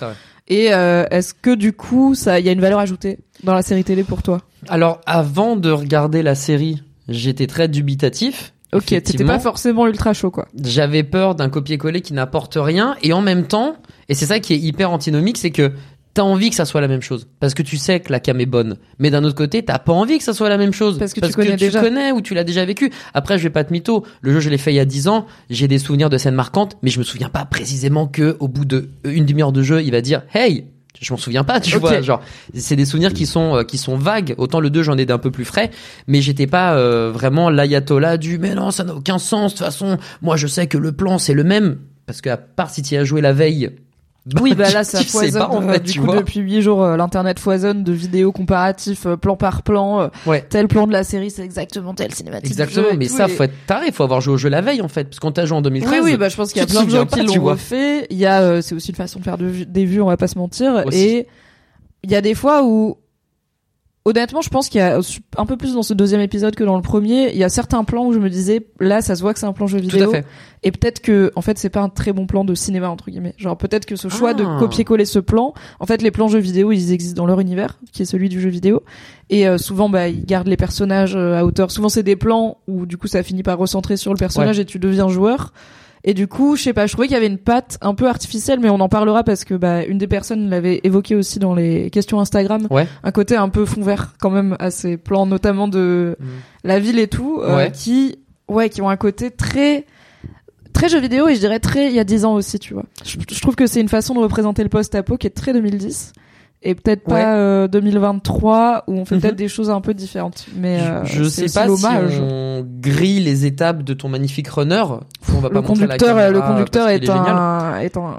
Et 0.48 0.74
euh, 0.74 1.04
est-ce 1.10 1.32
que 1.34 1.54
du 1.54 1.72
coup 1.72 2.14
ça, 2.14 2.38
il 2.38 2.46
y 2.46 2.48
a 2.48 2.52
une 2.52 2.60
valeur 2.60 2.78
ajoutée 2.78 3.18
dans 3.44 3.54
la 3.54 3.62
série 3.62 3.82
télé 3.84 4.04
pour 4.04 4.22
toi? 4.22 4.42
Alors, 4.68 5.00
avant 5.06 5.56
de 5.56 5.70
regarder 5.70 6.22
la 6.22 6.34
série, 6.34 6.82
j'étais 7.08 7.46
très 7.46 7.68
dubitatif. 7.68 8.53
Ok, 8.74 8.86
t'étais 8.86 9.24
pas 9.24 9.38
forcément 9.38 9.86
ultra 9.86 10.12
chaud 10.12 10.30
quoi. 10.30 10.48
J'avais 10.62 11.02
peur 11.02 11.34
d'un 11.34 11.48
copier-coller 11.48 12.00
qui 12.00 12.12
n'apporte 12.12 12.58
rien. 12.60 12.96
Et 13.02 13.12
en 13.12 13.22
même 13.22 13.46
temps, 13.46 13.76
et 14.08 14.14
c'est 14.14 14.26
ça 14.26 14.40
qui 14.40 14.54
est 14.54 14.58
hyper 14.58 14.90
antinomique, 14.90 15.38
c'est 15.38 15.50
que 15.50 15.72
t'as 16.14 16.22
envie 16.22 16.48
que 16.48 16.56
ça 16.56 16.64
soit 16.64 16.80
la 16.80 16.88
même 16.88 17.02
chose. 17.02 17.26
Parce 17.40 17.54
que 17.54 17.62
tu 17.62 17.76
sais 17.76 18.00
que 18.00 18.10
la 18.12 18.20
cam 18.20 18.40
est 18.40 18.46
bonne. 18.46 18.76
Mais 18.98 19.10
d'un 19.10 19.24
autre 19.24 19.34
côté, 19.34 19.64
t'as 19.64 19.78
pas 19.78 19.92
envie 19.92 20.18
que 20.18 20.24
ça 20.24 20.32
soit 20.32 20.48
la 20.48 20.56
même 20.56 20.72
chose. 20.72 20.98
Parce 20.98 21.12
que 21.12 21.20
tu 21.20 21.32
connais 21.32 21.56
déjà. 21.56 21.80
connais 21.80 22.12
ou 22.12 22.20
tu 22.20 22.34
l'as 22.34 22.44
déjà 22.44 22.64
vécu. 22.64 22.90
Après, 23.12 23.36
je 23.36 23.42
vais 23.42 23.50
pas 23.50 23.64
te 23.64 23.72
mytho. 23.72 24.04
Le 24.22 24.32
jeu, 24.32 24.40
je 24.40 24.48
l'ai 24.48 24.58
fait 24.58 24.72
il 24.72 24.76
y 24.76 24.80
a 24.80 24.84
10 24.84 25.08
ans. 25.08 25.26
J'ai 25.50 25.68
des 25.68 25.78
souvenirs 25.78 26.10
de 26.10 26.16
scènes 26.16 26.34
marquantes, 26.34 26.76
mais 26.82 26.90
je 26.90 26.98
me 26.98 27.04
souviens 27.04 27.28
pas 27.28 27.44
précisément 27.44 28.06
que 28.06 28.36
au 28.40 28.48
bout 28.48 28.64
de 28.64 28.90
une 29.04 29.26
demi-heure 29.26 29.52
de 29.52 29.62
jeu, 29.62 29.82
il 29.82 29.90
va 29.90 30.00
dire, 30.00 30.22
hey, 30.32 30.66
je 31.00 31.12
m'en 31.12 31.18
souviens 31.18 31.44
pas, 31.44 31.60
tu 31.60 31.76
vois, 31.78 32.00
genre 32.02 32.20
c'est 32.54 32.76
des 32.76 32.84
souvenirs 32.84 33.12
qui 33.12 33.26
sont 33.26 33.56
euh, 33.56 33.62
qui 33.62 33.78
sont 33.78 33.96
vagues. 33.96 34.34
Autant 34.38 34.60
le 34.60 34.70
2 34.70 34.82
j'en 34.82 34.96
ai 34.96 35.06
d'un 35.06 35.18
peu 35.18 35.30
plus 35.30 35.44
frais, 35.44 35.70
mais 36.06 36.20
j'étais 36.22 36.46
pas 36.46 36.76
euh, 36.76 37.10
vraiment 37.12 37.50
l'ayatollah 37.50 38.16
du 38.16 38.38
mais 38.38 38.54
non, 38.54 38.70
ça 38.70 38.84
n'a 38.84 38.94
aucun 38.94 39.18
sens 39.18 39.52
de 39.52 39.58
toute 39.58 39.66
façon. 39.66 39.98
Moi 40.22 40.36
je 40.36 40.46
sais 40.46 40.66
que 40.66 40.78
le 40.78 40.92
plan 40.92 41.18
c'est 41.18 41.34
le 41.34 41.44
même 41.44 41.78
parce 42.06 42.20
que 42.20 42.30
à 42.30 42.36
part 42.36 42.70
si 42.70 42.82
tu 42.82 42.96
as 42.96 43.04
joué 43.04 43.20
la 43.20 43.32
veille 43.32 43.70
Oui, 44.40 44.54
bah 44.56 44.70
là, 44.70 44.84
ça 44.84 45.00
tu 45.00 45.08
foisonne. 45.10 45.42
pas, 45.42 45.48
en 45.50 45.62
euh, 45.68 45.72
fait, 45.74 45.80
du 45.80 45.92
tu 45.92 46.00
coup, 46.00 46.06
vois. 46.06 46.16
depuis 46.16 46.40
huit 46.40 46.62
jours, 46.62 46.82
euh, 46.82 46.96
l'internet 46.96 47.38
foisonne 47.38 47.84
de 47.84 47.92
vidéos 47.92 48.32
comparatifs, 48.32 49.04
euh, 49.06 49.16
plan 49.16 49.36
par 49.36 49.62
plan. 49.62 50.00
euh, 50.00 50.08
Ouais. 50.26 50.42
Tel 50.48 50.66
plan 50.68 50.86
de 50.86 50.92
la 50.92 51.04
série, 51.04 51.30
c'est 51.30 51.42
exactement 51.44 51.92
tel 51.94 52.14
cinématique. 52.14 52.46
Exactement, 52.50 52.86
mais 52.96 53.08
ça, 53.08 53.26
et- 53.26 53.28
faut 53.28 53.42
être 53.42 53.66
taré, 53.66 53.92
faut 53.92 54.02
avoir 54.04 54.20
joué 54.20 54.34
au 54.34 54.38
jeu 54.38 54.48
la 54.48 54.60
veille, 54.62 54.80
en 54.80 54.88
fait. 54.88 55.04
Parce 55.04 55.20
quand 55.20 55.32
t'as 55.32 55.44
joué 55.44 55.58
en 55.58 55.62
2013. 55.62 55.92
Oui, 56.02 56.12
oui, 56.12 56.16
bah, 56.16 56.28
je 56.30 56.36
pense 56.36 56.52
qu'il 56.52 56.60
y 56.60 56.64
a 56.64 56.66
plein 56.66 56.84
de 56.84 56.90
gens 56.90 57.04
qui 57.06 57.22
l'ont 57.22 57.42
refait. 57.44 58.06
Il 58.10 58.16
y 58.16 58.26
a, 58.26 58.40
euh, 58.40 58.60
c'est 58.62 58.74
aussi 58.74 58.90
une 58.90 58.96
façon 58.96 59.18
de 59.18 59.24
faire 59.24 59.36
de 59.38 59.50
des 59.64 59.84
vues, 59.84 60.00
on 60.00 60.06
va 60.06 60.16
pas 60.16 60.28
se 60.28 60.38
mentir. 60.38 60.84
Aussi. 60.86 60.98
Et 60.98 61.26
il 62.02 62.10
y 62.10 62.14
a 62.16 62.20
des 62.22 62.34
fois 62.34 62.62
où, 62.64 62.96
honnêtement, 64.04 64.42
je 64.42 64.50
pense 64.50 64.68
qu'il 64.68 64.80
y 64.80 64.82
a 64.82 64.98
un 65.38 65.46
peu 65.46 65.56
plus 65.56 65.74
dans 65.74 65.82
ce 65.82 65.94
deuxième 65.94 66.20
épisode 66.20 66.54
que 66.54 66.64
dans 66.64 66.76
le 66.76 66.82
premier. 66.82 67.30
Il 67.32 67.38
y 67.38 67.44
a 67.44 67.48
certains 67.48 67.84
plans 67.84 68.06
où 68.06 68.12
je 68.12 68.18
me 68.18 68.28
disais, 68.28 68.66
là, 68.80 69.00
ça 69.00 69.16
se 69.16 69.22
voit 69.22 69.32
que 69.32 69.40
c'est 69.40 69.46
un 69.46 69.52
plan 69.52 69.66
jeu 69.66 69.78
Tout 69.80 69.88
vidéo. 69.88 70.10
à 70.10 70.12
fait. 70.12 70.26
Et 70.62 70.72
peut-être 70.72 71.00
que, 71.00 71.32
en 71.36 71.40
fait, 71.42 71.58
c'est 71.58 71.70
pas 71.70 71.80
un 71.80 71.88
très 71.88 72.12
bon 72.12 72.26
plan 72.26 72.44
de 72.44 72.54
cinéma, 72.54 72.88
entre 72.90 73.10
guillemets. 73.10 73.34
Genre, 73.38 73.56
peut-être 73.56 73.86
que 73.86 73.96
ce 73.96 74.08
choix 74.08 74.30
Ah. 74.30 74.34
de 74.34 74.44
copier-coller 74.58 75.04
ce 75.04 75.18
plan, 75.18 75.54
en 75.80 75.86
fait, 75.86 76.02
les 76.02 76.10
plans 76.10 76.28
jeux 76.28 76.38
vidéo, 76.38 76.72
ils 76.72 76.92
existent 76.92 77.16
dans 77.20 77.26
leur 77.26 77.40
univers, 77.40 77.78
qui 77.92 78.02
est 78.02 78.06
celui 78.06 78.28
du 78.28 78.40
jeu 78.40 78.48
vidéo. 78.50 78.82
Et 79.30 79.46
euh, 79.48 79.56
souvent, 79.58 79.88
bah, 79.88 80.08
ils 80.08 80.24
gardent 80.24 80.48
les 80.48 80.56
personnages 80.56 81.16
euh, 81.16 81.38
à 81.38 81.44
hauteur. 81.44 81.70
Souvent, 81.70 81.88
c'est 81.88 82.02
des 82.02 82.16
plans 82.16 82.58
où, 82.68 82.86
du 82.86 82.96
coup, 82.98 83.06
ça 83.08 83.22
finit 83.22 83.42
par 83.42 83.58
recentrer 83.58 83.96
sur 83.96 84.12
le 84.12 84.18
personnage 84.18 84.58
et 84.58 84.64
tu 84.64 84.78
deviens 84.78 85.08
joueur. 85.08 85.52
Et 86.06 86.12
du 86.12 86.26
coup, 86.28 86.54
je 86.56 86.62
sais 86.64 86.72
pas, 86.74 86.86
je 86.86 86.92
trouvais 86.92 87.06
qu'il 87.08 87.14
y 87.14 87.16
avait 87.16 87.26
une 87.26 87.38
patte 87.38 87.78
un 87.80 87.94
peu 87.94 88.06
artificielle, 88.08 88.60
mais 88.60 88.68
on 88.68 88.80
en 88.80 88.90
parlera 88.90 89.24
parce 89.24 89.44
que, 89.44 89.54
bah, 89.54 89.84
une 89.86 89.96
des 89.96 90.06
personnes 90.06 90.50
l'avait 90.50 90.80
évoqué 90.84 91.16
aussi 91.16 91.38
dans 91.38 91.54
les 91.54 91.88
questions 91.90 92.20
Instagram. 92.20 92.66
Ouais. 92.70 92.86
Un 93.02 93.10
côté 93.10 93.36
un 93.36 93.48
peu 93.48 93.64
fond 93.64 93.80
vert, 93.80 94.12
quand 94.20 94.28
même, 94.30 94.54
à 94.58 94.70
ces 94.70 94.98
plans, 94.98 95.24
notamment 95.24 95.66
de 95.66 96.16
Mhm. 96.20 96.26
la 96.64 96.78
ville 96.78 96.98
et 96.98 97.08
tout, 97.08 97.40
euh, 97.42 97.56
Ouais. 97.56 97.72
qui, 97.72 98.16
ouais, 98.48 98.68
qui 98.68 98.82
ont 98.82 98.90
un 98.90 98.96
côté 98.98 99.30
très, 99.30 99.86
très 100.74 100.90
jeu 100.90 101.00
vidéo 101.00 101.26
et 101.28 101.34
je 101.36 101.40
dirais 101.40 101.58
très 101.60 101.86
il 101.88 101.94
y 101.94 102.00
a 102.00 102.04
10 102.04 102.26
ans 102.26 102.34
aussi, 102.34 102.58
tu 102.58 102.74
vois. 102.74 102.84
Je, 103.04 103.16
je 103.30 103.40
trouve 103.40 103.54
que 103.56 103.66
c'est 103.66 103.80
une 103.80 103.88
façon 103.88 104.12
de 104.14 104.18
représenter 104.20 104.62
le 104.62 104.68
post-apo 104.68 105.16
qui 105.16 105.26
est 105.26 105.30
très 105.30 105.52
2010 105.54 106.12
et 106.64 106.74
peut-être 106.74 107.06
Ouais. 107.08 107.20
pas 107.22 107.36
euh, 107.36 107.68
2023 107.68 108.84
où 108.86 108.94
on 108.94 109.04
fait 109.04 109.14
Mhm. 109.16 109.20
peut-être 109.20 109.36
des 109.36 109.48
choses 109.48 109.70
un 109.70 109.80
peu 109.80 109.94
différentes. 109.94 110.46
Mais 110.56 110.80
euh, 110.80 111.04
je 111.04 111.24
sais 111.24 111.42
pas 111.52 111.68
si 111.68 111.84
on 112.20 112.66
grille 112.80 113.20
les 113.20 113.46
étapes 113.46 113.82
de 113.82 113.94
ton 113.94 114.08
magnifique 114.08 114.48
runner. 114.48 114.82
On 115.34 115.40
va 115.40 115.48
pas 115.48 115.48
Le 115.48 115.54
la 115.60 115.62
conducteur, 115.66 115.98
caméra 116.08 116.30
le 116.30 116.40
conducteur 116.40 116.88
est, 116.88 117.00
génial. 117.04 117.28
un, 117.36 117.78
est 117.80 117.96
un, 117.96 118.14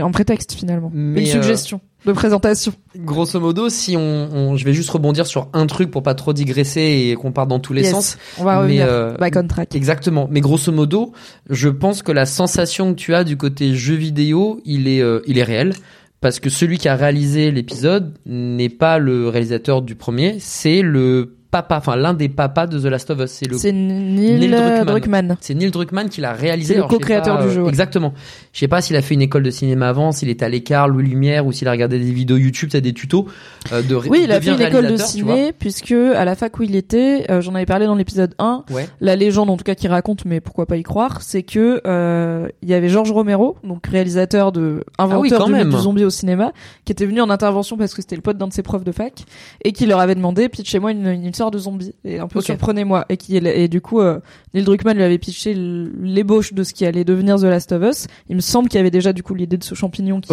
un 0.00 0.10
prétexte 0.10 0.52
finalement, 0.54 0.90
Mais, 0.94 1.22
une 1.22 1.28
euh, 1.28 1.32
suggestion 1.42 1.80
de 2.06 2.12
présentation. 2.12 2.72
Grosso 2.96 3.40
modo, 3.40 3.68
si 3.68 3.96
on, 3.96 4.00
on- 4.32 4.56
je 4.56 4.64
vais 4.64 4.72
juste 4.72 4.90
rebondir 4.90 5.26
sur 5.26 5.48
un 5.52 5.66
truc 5.66 5.90
pour 5.90 6.02
pas 6.04 6.14
trop 6.14 6.32
digresser 6.32 7.08
et 7.10 7.14
qu'on 7.16 7.32
parte 7.32 7.48
dans 7.48 7.58
tous 7.58 7.72
les 7.72 7.82
Yes. 7.82 7.90
sens. 7.90 8.18
On 8.38 8.44
va 8.44 8.54
mais, 8.54 8.58
revenir. 8.62 8.86
euh, 8.88 9.16
Back 9.16 9.34
on 9.36 9.46
track. 9.48 9.74
Exactement. 9.74 10.28
Mais 10.30 10.40
grosso 10.40 10.70
modo, 10.70 11.12
je 11.50 11.68
pense 11.68 12.02
que 12.02 12.12
la 12.12 12.24
sensation 12.26 12.90
que 12.94 12.98
tu 12.98 13.14
as 13.14 13.24
du 13.24 13.36
côté 13.36 13.74
jeu 13.74 13.94
vidéo, 13.96 14.60
il 14.64 14.86
est, 14.86 15.00
euh, 15.02 15.20
il 15.26 15.38
est 15.38 15.42
réel. 15.42 15.74
Parce 16.20 16.40
que 16.40 16.50
celui 16.50 16.78
qui 16.78 16.88
a 16.88 16.96
réalisé 16.96 17.50
l'épisode 17.50 18.18
n'est 18.26 18.68
pas 18.68 18.98
le 18.98 19.28
réalisateur 19.28 19.82
du 19.82 19.94
premier, 19.94 20.38
c'est 20.40 20.82
le 20.82 21.37
papas, 21.50 21.78
enfin 21.78 21.96
l'un 21.96 22.14
des 22.14 22.28
papas 22.28 22.66
de 22.66 22.78
The 22.78 22.84
Last 22.84 23.10
of 23.10 23.20
Us. 23.20 23.30
C'est 23.30 23.48
le 23.48 23.56
C'est 23.56 23.72
Neil, 23.72 24.38
Neil 24.38 24.50
Druckmann. 24.50 24.84
Druckmann. 24.84 25.36
c'est 25.40 25.54
Neil 25.54 25.70
Druckmann 25.70 26.08
qui 26.08 26.20
l'a 26.20 26.32
réalisé. 26.32 26.74
C'est 26.74 26.80
le 26.80 26.86
co-créateur 26.86 27.42
du 27.42 27.50
jeu, 27.50 27.62
ouais. 27.62 27.68
Exactement. 27.68 28.12
Je 28.52 28.60
sais 28.60 28.68
pas 28.68 28.80
s'il 28.82 28.96
a 28.96 29.02
fait 29.02 29.14
une 29.14 29.22
école 29.22 29.42
de 29.42 29.50
cinéma 29.50 29.88
avant, 29.88 30.12
s'il 30.12 30.28
était 30.28 30.44
à 30.44 30.48
l'écart, 30.48 30.88
Louis 30.88 31.04
Lumière, 31.04 31.46
ou 31.46 31.52
s'il 31.52 31.68
a 31.68 31.70
regardé 31.70 31.98
des 31.98 32.12
vidéos 32.12 32.36
YouTube, 32.36 32.68
c'est 32.72 32.80
des 32.80 32.92
tutos 32.92 33.26
euh, 33.72 33.82
de 33.82 33.94
Oui, 33.94 34.20
il 34.24 34.32
a 34.32 34.40
fait 34.40 34.52
une 34.52 34.60
école 34.60 34.88
de 34.88 34.96
ciné, 34.96 35.52
puisque 35.52 35.92
à 35.92 36.24
la 36.24 36.34
fac 36.34 36.58
où 36.58 36.62
il 36.62 36.76
était, 36.76 37.26
euh, 37.30 37.40
j'en 37.40 37.54
avais 37.54 37.66
parlé 37.66 37.86
dans 37.86 37.94
l'épisode 37.94 38.34
1, 38.38 38.64
Ouais. 38.70 38.86
la 39.00 39.16
légende 39.16 39.50
en 39.50 39.56
tout 39.56 39.64
cas 39.64 39.74
qui 39.74 39.88
raconte, 39.88 40.24
mais 40.24 40.40
pourquoi 40.40 40.66
pas 40.66 40.76
y 40.76 40.82
croire, 40.82 41.22
c'est 41.22 41.42
que 41.42 41.80
euh, 41.86 42.48
il 42.62 42.68
y 42.68 42.74
avait 42.74 42.88
Georges 42.88 43.12
Romero, 43.12 43.56
donc 43.64 43.86
réalisateur 43.86 44.52
de 44.52 44.84
inventeur 44.98 45.18
Ah 45.18 45.20
oui, 45.20 45.30
quand 45.30 45.70
du, 45.70 45.82
zombie 45.82 46.04
au 46.04 46.10
cinéma, 46.10 46.52
qui 46.84 46.92
était 46.92 47.06
venu 47.06 47.20
en 47.20 47.30
intervention 47.30 47.76
parce 47.76 47.94
que 47.94 48.02
c'était 48.02 48.16
le 48.16 48.22
pote 48.22 48.36
d'un 48.38 48.48
de 48.48 48.52
ses 48.52 48.62
profs 48.62 48.84
de 48.84 48.92
fac 48.92 49.24
et 49.64 49.72
qui 49.72 49.86
leur 49.86 50.00
avait 50.00 50.14
demandé 50.14 50.48
pitchez-moi 50.48 50.92
une, 50.92 51.06
une 51.06 51.34
de 51.50 51.58
zombie 51.58 51.94
et 52.04 52.18
un 52.18 52.26
peu 52.26 52.40
surprenez-moi 52.40 53.06
et 53.08 53.16
qui 53.16 53.36
et 53.36 53.68
du 53.68 53.80
coup 53.80 54.00
euh, 54.00 54.20
Neil 54.54 54.64
Druckmann 54.64 54.96
lui 54.96 55.04
avait 55.04 55.18
pitché 55.18 55.54
l'ébauche 55.54 56.52
de 56.52 56.62
ce 56.64 56.74
qui 56.74 56.84
allait 56.84 57.04
devenir 57.04 57.36
The 57.36 57.44
Last 57.44 57.72
of 57.72 57.82
Us. 57.82 58.06
Il 58.28 58.36
me 58.36 58.40
semble 58.40 58.68
qu'il 58.68 58.78
y 58.78 58.80
avait 58.80 58.90
déjà 58.90 59.12
du 59.12 59.22
coup 59.22 59.34
l'idée 59.34 59.56
de 59.56 59.64
ce 59.64 59.74
champignon 59.74 60.20
qui, 60.20 60.32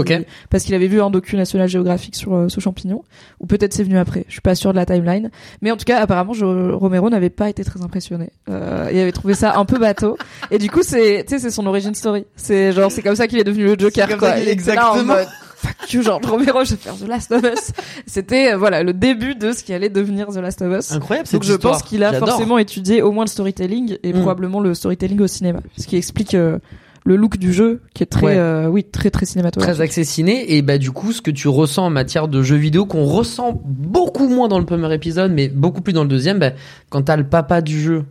parce 0.49 0.63
qu'il 0.63 0.73
avait 0.73 0.87
vu 0.87 1.01
un 1.01 1.09
docu 1.09 1.35
National 1.35 1.69
Geographic 1.69 2.15
sur 2.15 2.35
euh, 2.35 2.49
ce 2.49 2.59
champignon 2.59 3.03
ou 3.39 3.45
peut-être 3.45 3.73
c'est 3.73 3.83
venu 3.83 3.97
après. 3.97 4.25
Je 4.27 4.33
suis 4.33 4.41
pas 4.41 4.55
sûre 4.55 4.71
de 4.71 4.77
la 4.77 4.85
timeline, 4.85 5.29
mais 5.61 5.71
en 5.71 5.77
tout 5.77 5.85
cas 5.85 5.99
apparemment 5.99 6.33
Romero 6.33 7.09
n'avait 7.09 7.29
pas 7.29 7.49
été 7.49 7.63
très 7.63 7.81
impressionné. 7.81 8.29
Euh, 8.49 8.89
il 8.91 8.99
avait 8.99 9.11
trouvé 9.11 9.35
ça 9.35 9.57
un 9.57 9.65
peu 9.65 9.77
bateau 9.77 10.17
et 10.51 10.57
du 10.57 10.69
coup 10.69 10.81
c'est 10.83 11.23
tu 11.27 11.35
sais 11.35 11.39
c'est 11.39 11.51
son 11.51 11.65
origin 11.67 11.93
story. 11.93 12.25
C'est 12.35 12.71
genre 12.71 12.91
c'est 12.91 13.01
comme 13.01 13.15
ça 13.15 13.27
qu'il 13.27 13.39
est 13.39 13.43
devenu 13.43 13.65
le 13.65 13.75
Joker 13.77 14.17
quoi. 14.17 14.37
Il 14.37 14.45
là 14.45 14.49
en 14.49 14.51
exactement. 14.51 15.03
mode, 15.03 15.27
Fuck 15.65 15.93
you, 15.93 16.01
George 16.04 16.25
Romero, 16.25 16.63
je 16.63 16.71
vais 16.71 16.78
faire 16.78 16.95
The 16.95 17.08
Last 17.08 17.32
of 17.32 17.43
Us. 17.43 17.71
C'était 18.06 18.54
euh, 18.54 18.58
voilà 18.58 18.84
le 18.84 18.93
début 18.93 19.36
de 19.36 19.51
ce 19.51 19.63
qui 19.63 19.73
allait 19.73 19.89
devenir 19.89 20.28
The 20.28 20.38
Last 20.38 20.62
of 20.62 20.78
Us. 20.78 20.91
Incroyable 20.91 21.28
Donc 21.32 21.43
cette 21.43 21.49
je 21.49 21.54
histoire. 21.56 21.73
pense 21.73 21.84
qu'il 21.84 22.04
a 22.04 22.13
forcément 22.13 22.58
étudié 22.58 23.01
au 23.01 23.12
moins 23.12 23.25
le 23.25 23.30
storytelling 23.30 23.97
et 24.04 24.13
Mm. 24.13 24.17
probablement 24.21 24.60
le 24.60 24.73
storytelling 24.73 25.19
au 25.21 25.28
cinéma, 25.28 25.60
ce 25.78 25.88
qui 25.88 25.95
explique 25.97 26.34
euh, 26.36 26.60
le 27.04 27.15
look 27.17 27.38
du 27.38 27.54
jeu 27.54 27.82
qui 27.93 28.01
est 28.04 28.08
très 28.08 28.25
Ouais. 28.25 28.36
euh, 28.38 28.67
oui 28.67 28.84
très 28.84 29.12
très 29.12 29.25
cinématographique. 29.28 29.75
très 29.75 29.84
axé 29.84 30.04
ciné 30.04 30.56
et 30.56 30.62
bah 30.63 30.78
du 30.80 30.91
coup 30.91 31.12
ce 31.12 31.21
que 31.21 31.30
tu 31.32 31.47
ressens 31.47 31.86
en 31.86 31.89
matière 31.91 32.28
de 32.28 32.41
jeux 32.41 32.56
vidéo 32.56 32.86
qu'on 32.88 33.06
ressent 33.06 33.62
beaucoup 33.63 34.28
moins 34.28 34.47
dans 34.47 34.58
le 34.58 34.65
premier 34.65 34.91
épisode 34.91 35.32
mais 35.32 35.47
beaucoup 35.47 35.82
plus 35.82 35.93
dans 35.93 36.01
le 36.01 36.10
deuxième 36.10 36.39
bah, 36.39 36.51
quand 36.89 37.04
t'as 37.04 37.15
le 37.15 37.28
papa 37.28 37.62
du 37.62 37.80
jeu 37.80 38.06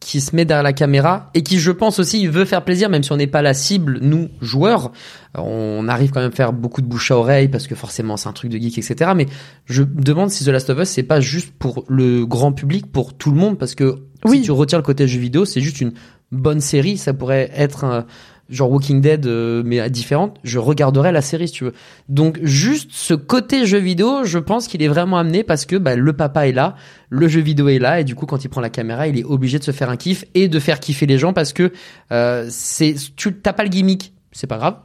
qui 0.00 0.20
se 0.22 0.34
met 0.34 0.44
derrière 0.46 0.62
la 0.62 0.72
caméra 0.72 1.30
et 1.34 1.42
qui 1.42 1.58
je 1.58 1.70
pense 1.70 1.98
aussi 1.98 2.26
veut 2.26 2.46
faire 2.46 2.64
plaisir 2.64 2.88
même 2.88 3.02
si 3.02 3.12
on 3.12 3.16
n'est 3.16 3.26
pas 3.26 3.42
la 3.42 3.54
cible 3.54 3.98
nous 4.00 4.28
joueurs. 4.40 4.92
On 5.34 5.86
arrive 5.88 6.10
quand 6.10 6.20
même 6.20 6.30
à 6.32 6.34
faire 6.34 6.52
beaucoup 6.52 6.80
de 6.80 6.86
bouche 6.86 7.10
à 7.10 7.16
oreille 7.16 7.48
parce 7.48 7.66
que 7.66 7.74
forcément 7.74 8.16
c'est 8.16 8.28
un 8.28 8.32
truc 8.32 8.50
de 8.50 8.58
geek 8.58 8.78
etc 8.78 9.12
mais 9.14 9.26
je 9.66 9.82
me 9.82 10.02
demande 10.02 10.30
si 10.30 10.44
The 10.44 10.48
Last 10.48 10.70
of 10.70 10.78
Us 10.80 10.88
c'est 10.88 11.02
pas 11.02 11.20
juste 11.20 11.52
pour 11.58 11.84
le 11.88 12.24
grand 12.24 12.52
public 12.52 12.90
pour 12.90 13.14
tout 13.14 13.30
le 13.30 13.36
monde 13.36 13.58
parce 13.58 13.74
que 13.74 13.98
Oui. 14.24 14.38
si 14.38 14.44
tu 14.44 14.52
retires 14.52 14.78
le 14.78 14.84
côté 14.84 15.06
jeu 15.06 15.20
vidéo 15.20 15.44
c'est 15.44 15.60
juste 15.60 15.80
une 15.80 15.92
bonne 16.32 16.60
série. 16.60 16.96
Ça 16.96 17.12
pourrait 17.12 17.50
être 17.54 17.84
un, 17.84 18.06
genre 18.50 18.70
Walking 18.70 19.00
Dead 19.00 19.26
euh, 19.26 19.62
mais 19.64 19.88
différente, 19.90 20.36
je 20.44 20.58
regarderais 20.58 21.12
la 21.12 21.22
série 21.22 21.48
si 21.48 21.54
tu 21.54 21.64
veux. 21.64 21.72
Donc 22.08 22.38
juste 22.42 22.90
ce 22.92 23.14
côté 23.14 23.64
jeu 23.66 23.78
vidéo, 23.78 24.24
je 24.24 24.38
pense 24.38 24.66
qu'il 24.68 24.82
est 24.82 24.88
vraiment 24.88 25.18
amené 25.18 25.44
parce 25.44 25.66
que 25.66 25.76
bah, 25.76 25.96
le 25.96 26.12
papa 26.12 26.46
est 26.48 26.52
là, 26.52 26.74
le 27.08 27.28
jeu 27.28 27.40
vidéo 27.40 27.68
est 27.68 27.78
là 27.78 28.00
et 28.00 28.04
du 28.04 28.14
coup 28.14 28.26
quand 28.26 28.44
il 28.44 28.48
prend 28.48 28.60
la 28.60 28.70
caméra, 28.70 29.06
il 29.08 29.18
est 29.18 29.24
obligé 29.24 29.58
de 29.58 29.64
se 29.64 29.70
faire 29.70 29.88
un 29.90 29.96
kiff 29.96 30.24
et 30.34 30.48
de 30.48 30.58
faire 30.58 30.80
kiffer 30.80 31.06
les 31.06 31.18
gens 31.18 31.32
parce 31.32 31.52
que 31.52 31.72
euh, 32.12 32.46
c'est 32.50 32.94
tu 33.16 33.32
t'as 33.34 33.52
pas 33.52 33.62
le 33.62 33.68
gimmick, 33.70 34.12
c'est 34.32 34.46
pas 34.46 34.58
grave. 34.58 34.76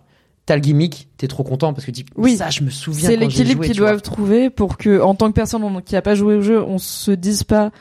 T'as 0.46 0.56
le 0.56 0.62
gimmick, 0.62 1.08
t'es 1.18 1.28
trop 1.28 1.42
content 1.44 1.74
parce 1.74 1.86
que 1.86 1.92
tu 1.92 2.04
dis 2.04 2.06
Oui. 2.18 2.38
ça 2.38 2.52
je 2.52 2.62
me 2.62 2.70
souviens 2.70 3.10
C'est 3.10 3.16
l'équilibre 3.18 3.64
qu'ils 3.64 3.76
doivent 3.76 4.04
trouver 4.04 4.52
pour 4.52 4.78
que, 4.78 5.02
en 5.02 5.16
tant 5.16 5.28
que 5.30 5.34
personne 5.34 5.64
on- 5.64 5.82
qui 5.82 5.96
a 5.96 6.04
pas 6.04 6.14
joué 6.14 6.36
au 6.36 6.42
jeu, 6.42 6.62
on 6.62 6.78
se 6.78 7.10
dise 7.10 7.44
pas. 7.44 7.72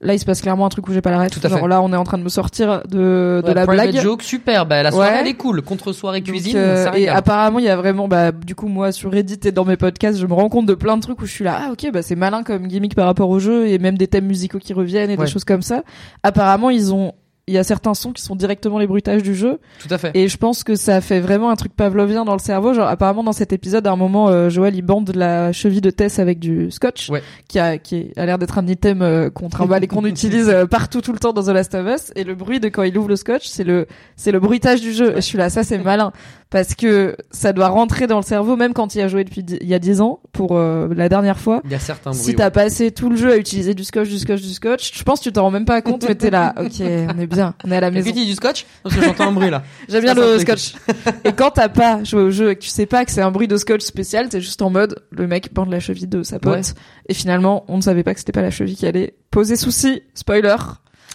Là, 0.00 0.14
il 0.14 0.18
se 0.20 0.24
passe 0.24 0.40
clairement 0.42 0.64
un 0.64 0.68
truc 0.68 0.86
où 0.88 0.92
j'ai 0.92 1.00
pas 1.00 1.10
la 1.10 1.18
ref. 1.18 1.30
Tout 1.32 1.40
à 1.42 1.48
Genre 1.48 1.58
fait. 1.58 1.66
là, 1.68 1.82
on 1.82 1.92
est 1.92 1.96
en 1.96 2.04
train 2.04 2.18
de 2.18 2.22
me 2.22 2.28
sortir 2.28 2.82
de, 2.88 3.42
de 3.44 3.52
la 3.52 3.66
blague. 3.66 3.96
joke 4.00 4.22
super, 4.22 4.64
bah 4.64 4.82
la 4.84 4.92
soirée 4.92 5.10
Ouais. 5.10 5.16
elle 5.22 5.26
est 5.26 5.34
cool, 5.34 5.60
contre 5.62 5.92
soirée 5.92 6.20
Donc, 6.20 6.28
cuisine, 6.28 6.56
euh, 6.56 6.84
ça 6.84 6.96
et 6.96 7.08
apparemment, 7.08 7.58
il 7.58 7.64
y 7.64 7.68
a 7.68 7.74
vraiment, 7.76 8.06
bah, 8.06 8.30
du 8.30 8.54
coup, 8.54 8.68
moi, 8.68 8.92
sur 8.92 9.10
Reddit 9.10 9.40
et 9.44 9.50
dans 9.50 9.64
mes 9.64 9.76
podcasts, 9.76 10.18
je 10.20 10.26
me 10.26 10.34
rends 10.34 10.48
compte 10.48 10.66
de 10.66 10.74
plein 10.74 10.96
de 10.96 11.02
trucs 11.02 11.20
où 11.20 11.26
je 11.26 11.32
suis 11.32 11.44
là, 11.44 11.58
ah, 11.66 11.72
ok, 11.72 11.90
bah, 11.92 12.02
c'est 12.02 12.14
malin 12.14 12.44
comme 12.44 12.68
gimmick 12.68 12.94
par 12.94 13.06
rapport 13.06 13.28
au 13.28 13.40
jeu 13.40 13.66
et 13.66 13.78
même 13.78 13.98
des 13.98 14.06
thèmes 14.06 14.26
musicaux 14.26 14.58
qui 14.60 14.72
reviennent 14.72 15.10
et 15.10 15.16
Ouais. 15.16 15.24
des 15.24 15.30
choses 15.30 15.44
comme 15.44 15.62
ça. 15.62 15.82
Apparemment, 16.22 16.70
ils 16.70 16.94
ont, 16.94 17.12
il 17.48 17.54
y 17.54 17.58
a 17.58 17.64
certains 17.64 17.94
sons 17.94 18.12
qui 18.12 18.22
sont 18.22 18.36
directement 18.36 18.78
les 18.78 18.86
bruitages 18.86 19.22
du 19.22 19.34
jeu 19.34 19.58
Tout 19.80 19.92
à 19.92 19.98
fait. 19.98 20.10
et 20.14 20.28
je 20.28 20.36
pense 20.36 20.62
que 20.64 20.76
ça 20.76 21.00
fait 21.00 21.20
vraiment 21.20 21.50
un 21.50 21.56
truc 21.56 21.74
pavlovien 21.74 22.24
dans 22.24 22.34
le 22.34 22.38
cerveau. 22.38 22.74
Genre, 22.74 22.86
apparemment, 22.86 23.24
dans 23.24 23.32
cet 23.32 23.52
épisode, 23.52 23.86
à 23.86 23.92
un 23.92 23.96
moment, 23.96 24.28
euh, 24.28 24.48
Joël, 24.50 24.74
il 24.76 24.82
bande 24.82 25.10
la 25.14 25.52
cheville 25.52 25.80
de 25.80 25.90
Tess 25.90 26.18
avec 26.18 26.38
du 26.38 26.70
scotch, 26.70 27.10
Ouais. 27.10 27.22
qui 27.48 27.58
a, 27.58 27.78
qui 27.78 28.12
a 28.16 28.26
l'air 28.26 28.38
d'être 28.38 28.58
un 28.58 28.66
item 28.66 29.02
euh, 29.02 29.30
qu'on 29.30 29.48
trimballe 29.48 29.82
et 29.82 29.86
qu'on 29.88 30.04
utilise 30.04 30.48
euh, 30.48 30.66
partout 30.66 31.00
tout 31.00 31.12
le 31.12 31.18
temps 31.18 31.32
dans 31.32 31.42
The 31.42 31.48
Last 31.48 31.74
of 31.74 31.86
Us. 31.86 32.12
Et 32.14 32.24
le 32.24 32.34
bruit 32.34 32.60
de 32.60 32.68
quand 32.68 32.82
il 32.84 32.96
ouvre 32.98 33.08
le 33.08 33.16
scotch, 33.16 33.46
c'est 33.46 33.64
le, 33.64 33.86
c'est 34.16 34.30
le 34.32 34.40
bruitage 34.40 34.80
du 34.80 34.92
jeu. 34.92 35.12
Et 35.12 35.16
je 35.16 35.20
suis 35.22 35.38
là, 35.38 35.50
ça 35.50 35.64
c'est 35.64 35.78
malin. 35.78 36.12
Parce 36.50 36.74
que 36.74 37.14
ça 37.30 37.52
doit 37.52 37.68
rentrer 37.68 38.06
dans 38.06 38.16
le 38.16 38.22
cerveau, 38.22 38.56
même 38.56 38.72
quand 38.72 38.94
il 38.94 39.02
a 39.02 39.08
joué 39.08 39.22
depuis 39.22 39.42
il 39.60 39.68
y 39.68 39.74
a 39.74 39.78
10 39.78 40.00
ans, 40.00 40.20
pour 40.32 40.56
euh, 40.56 40.88
la 40.96 41.10
dernière 41.10 41.38
fois. 41.38 41.60
Il 41.66 41.70
y 41.70 41.74
a 41.74 41.78
certains 41.78 42.10
bruits. 42.12 42.22
Si 42.22 42.34
t'as 42.34 42.50
passé 42.50 42.90
tout 42.90 43.10
le 43.10 43.16
jeu 43.16 43.30
à 43.32 43.36
utiliser 43.36 43.74
du 43.74 43.84
scotch, 43.84 44.08
du 44.08 44.18
scotch, 44.18 44.40
du 44.40 44.54
scotch, 44.54 44.96
je 44.98 45.02
pense 45.04 45.18
que 45.18 45.24
tu 45.24 45.32
t'en 45.32 45.42
rends 45.42 45.50
même 45.50 45.66
pas 45.66 45.82
compte, 45.82 46.08
mais 46.08 46.14
t'es 46.14 46.30
là, 46.30 46.54
ok, 46.58 46.70
on 46.80 47.18
est 47.20 47.26
bien, 47.26 47.37
on 47.64 47.70
est 47.70 47.76
à 47.76 47.80
la 47.80 47.90
maison. 47.90 48.10
Dis 48.10 48.26
du 48.26 48.34
scotch 48.34 48.66
Parce 48.82 48.94
que 48.94 49.02
j'entends 49.02 49.28
un 49.28 49.32
bruit 49.32 49.50
là. 49.50 49.62
J'aime 49.88 50.02
bien 50.02 50.14
le 50.14 50.38
scotch. 50.38 50.74
et 51.24 51.32
quand 51.32 51.50
t'as 51.50 51.68
pas 51.68 52.02
joué 52.04 52.22
au 52.22 52.30
jeu 52.30 52.50
et 52.50 52.56
que 52.56 52.60
tu 52.60 52.68
sais 52.68 52.86
pas 52.86 53.04
que 53.04 53.10
c'est 53.10 53.22
un 53.22 53.30
bruit 53.30 53.48
de 53.48 53.56
scotch 53.56 53.82
spécial, 53.82 54.28
t'es 54.28 54.40
juste 54.40 54.62
en 54.62 54.70
mode, 54.70 55.02
le 55.10 55.26
mec 55.26 55.52
bande 55.52 55.70
la 55.70 55.80
cheville 55.80 56.08
de 56.08 56.22
sa 56.22 56.38
pote. 56.38 56.54
Ouais. 56.54 56.62
Et 57.08 57.14
finalement, 57.14 57.64
on 57.68 57.76
ne 57.76 57.82
savait 57.82 58.02
pas 58.02 58.14
que 58.14 58.20
c'était 58.20 58.32
pas 58.32 58.42
la 58.42 58.50
cheville 58.50 58.76
qui 58.76 58.86
allait 58.86 59.14
poser 59.30 59.56
souci. 59.56 60.02
Spoiler. 60.14 60.56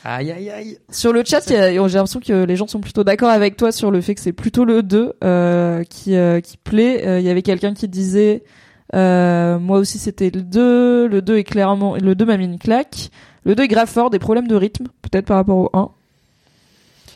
Aïe 0.06 0.32
aïe 0.32 0.50
aïe. 0.50 0.78
Sur 0.90 1.14
le 1.14 1.24
chat, 1.26 1.48
j'ai 1.48 1.78
l'impression 1.78 2.20
que 2.20 2.44
les 2.44 2.56
gens 2.56 2.68
sont 2.68 2.82
plutôt 2.82 3.04
d'accord 3.04 3.30
avec 3.30 3.56
toi 3.56 3.72
sur 3.72 3.90
le 3.90 4.02
fait 4.02 4.16
que 4.16 4.22
c'est 4.22 4.34
plutôt 4.34 4.66
le 4.66 4.84
2 4.84 5.14
euh, 5.24 5.84
qui, 5.84 6.16
euh, 6.16 6.42
qui 6.42 6.58
plaît. 6.58 7.08
Euh, 7.08 7.20
Il 7.20 7.26
y 7.26 7.30
avait 7.30 7.42
quelqu'un 7.42 7.74
qui 7.74 7.88
disait, 7.88 8.44
moi 8.94 9.78
aussi 9.78 10.00
c'était 10.00 10.30
le 10.30 10.42
2, 10.42 11.08
le 11.08 11.22
2 11.22 11.38
est 11.38 11.44
clairement, 11.44 11.96
le 11.96 12.16
2 12.16 12.26
m'a 12.26 12.38
mis 12.38 12.46
une 12.46 12.60
claque. 12.60 13.10
Le 13.46 13.56
2 13.56 13.64
est 13.64 13.68
grave 13.68 13.90
fort, 13.90 14.10
des 14.10 14.20
problèmes 14.20 14.48
de 14.48 14.56
rythme, 14.56 14.88
peut-être 15.02 15.26
par 15.26 15.38
rapport 15.38 15.58
au 15.58 15.70
1. 15.74 15.90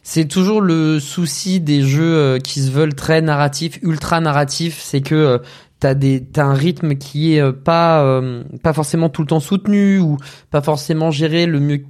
C'est 0.10 0.30
toujours 0.30 0.62
le 0.62 1.02
souci 1.02 1.60
des 1.60 1.82
jeux 1.82 2.16
euh, 2.16 2.40
qui 2.40 2.62
se 2.62 2.72
veulent 2.72 2.96
très 2.96 3.22
narratifs, 3.22 3.78
ultra 3.82 4.22
narratifs, 4.22 4.80
c'est 4.82 5.02
que 5.02 5.16
euh, 5.16 5.38
t'as 5.82 5.96
des 5.96 6.24
t'as 6.24 6.46
un 6.46 6.54
rythme 6.54 6.96
qui 6.96 7.36
est 7.36 7.42
euh, 7.42 7.52
pas 7.52 8.06
euh, 8.06 8.42
pas 8.64 8.72
forcément 8.72 9.10
tout 9.10 9.22
le 9.22 9.28
temps 9.28 9.42
soutenu 9.42 10.00
ou 10.00 10.16
pas 10.50 10.62
forcément 10.62 11.12
géré 11.12 11.46
le 11.46 11.60
mieux 11.60 11.84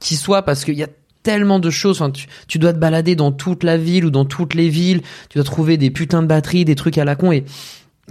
qui 0.00 0.16
soit 0.16 0.40
parce 0.40 0.64
qu'il 0.64 0.78
y 0.78 0.82
a 0.82 0.88
tellement 1.22 1.58
de 1.58 1.68
choses. 1.68 2.00
Enfin, 2.00 2.10
tu, 2.10 2.26
tu 2.46 2.58
dois 2.58 2.72
te 2.72 2.78
balader 2.78 3.16
dans 3.16 3.32
toute 3.32 3.62
la 3.64 3.76
ville 3.76 4.06
ou 4.06 4.10
dans 4.10 4.24
toutes 4.24 4.54
les 4.54 4.70
villes. 4.70 5.02
Tu 5.28 5.36
dois 5.36 5.44
trouver 5.44 5.76
des 5.76 5.90
putains 5.90 6.22
de 6.22 6.26
batteries, 6.26 6.64
des 6.64 6.74
trucs 6.74 6.96
à 6.96 7.04
la 7.04 7.16
con 7.16 7.32
et 7.32 7.44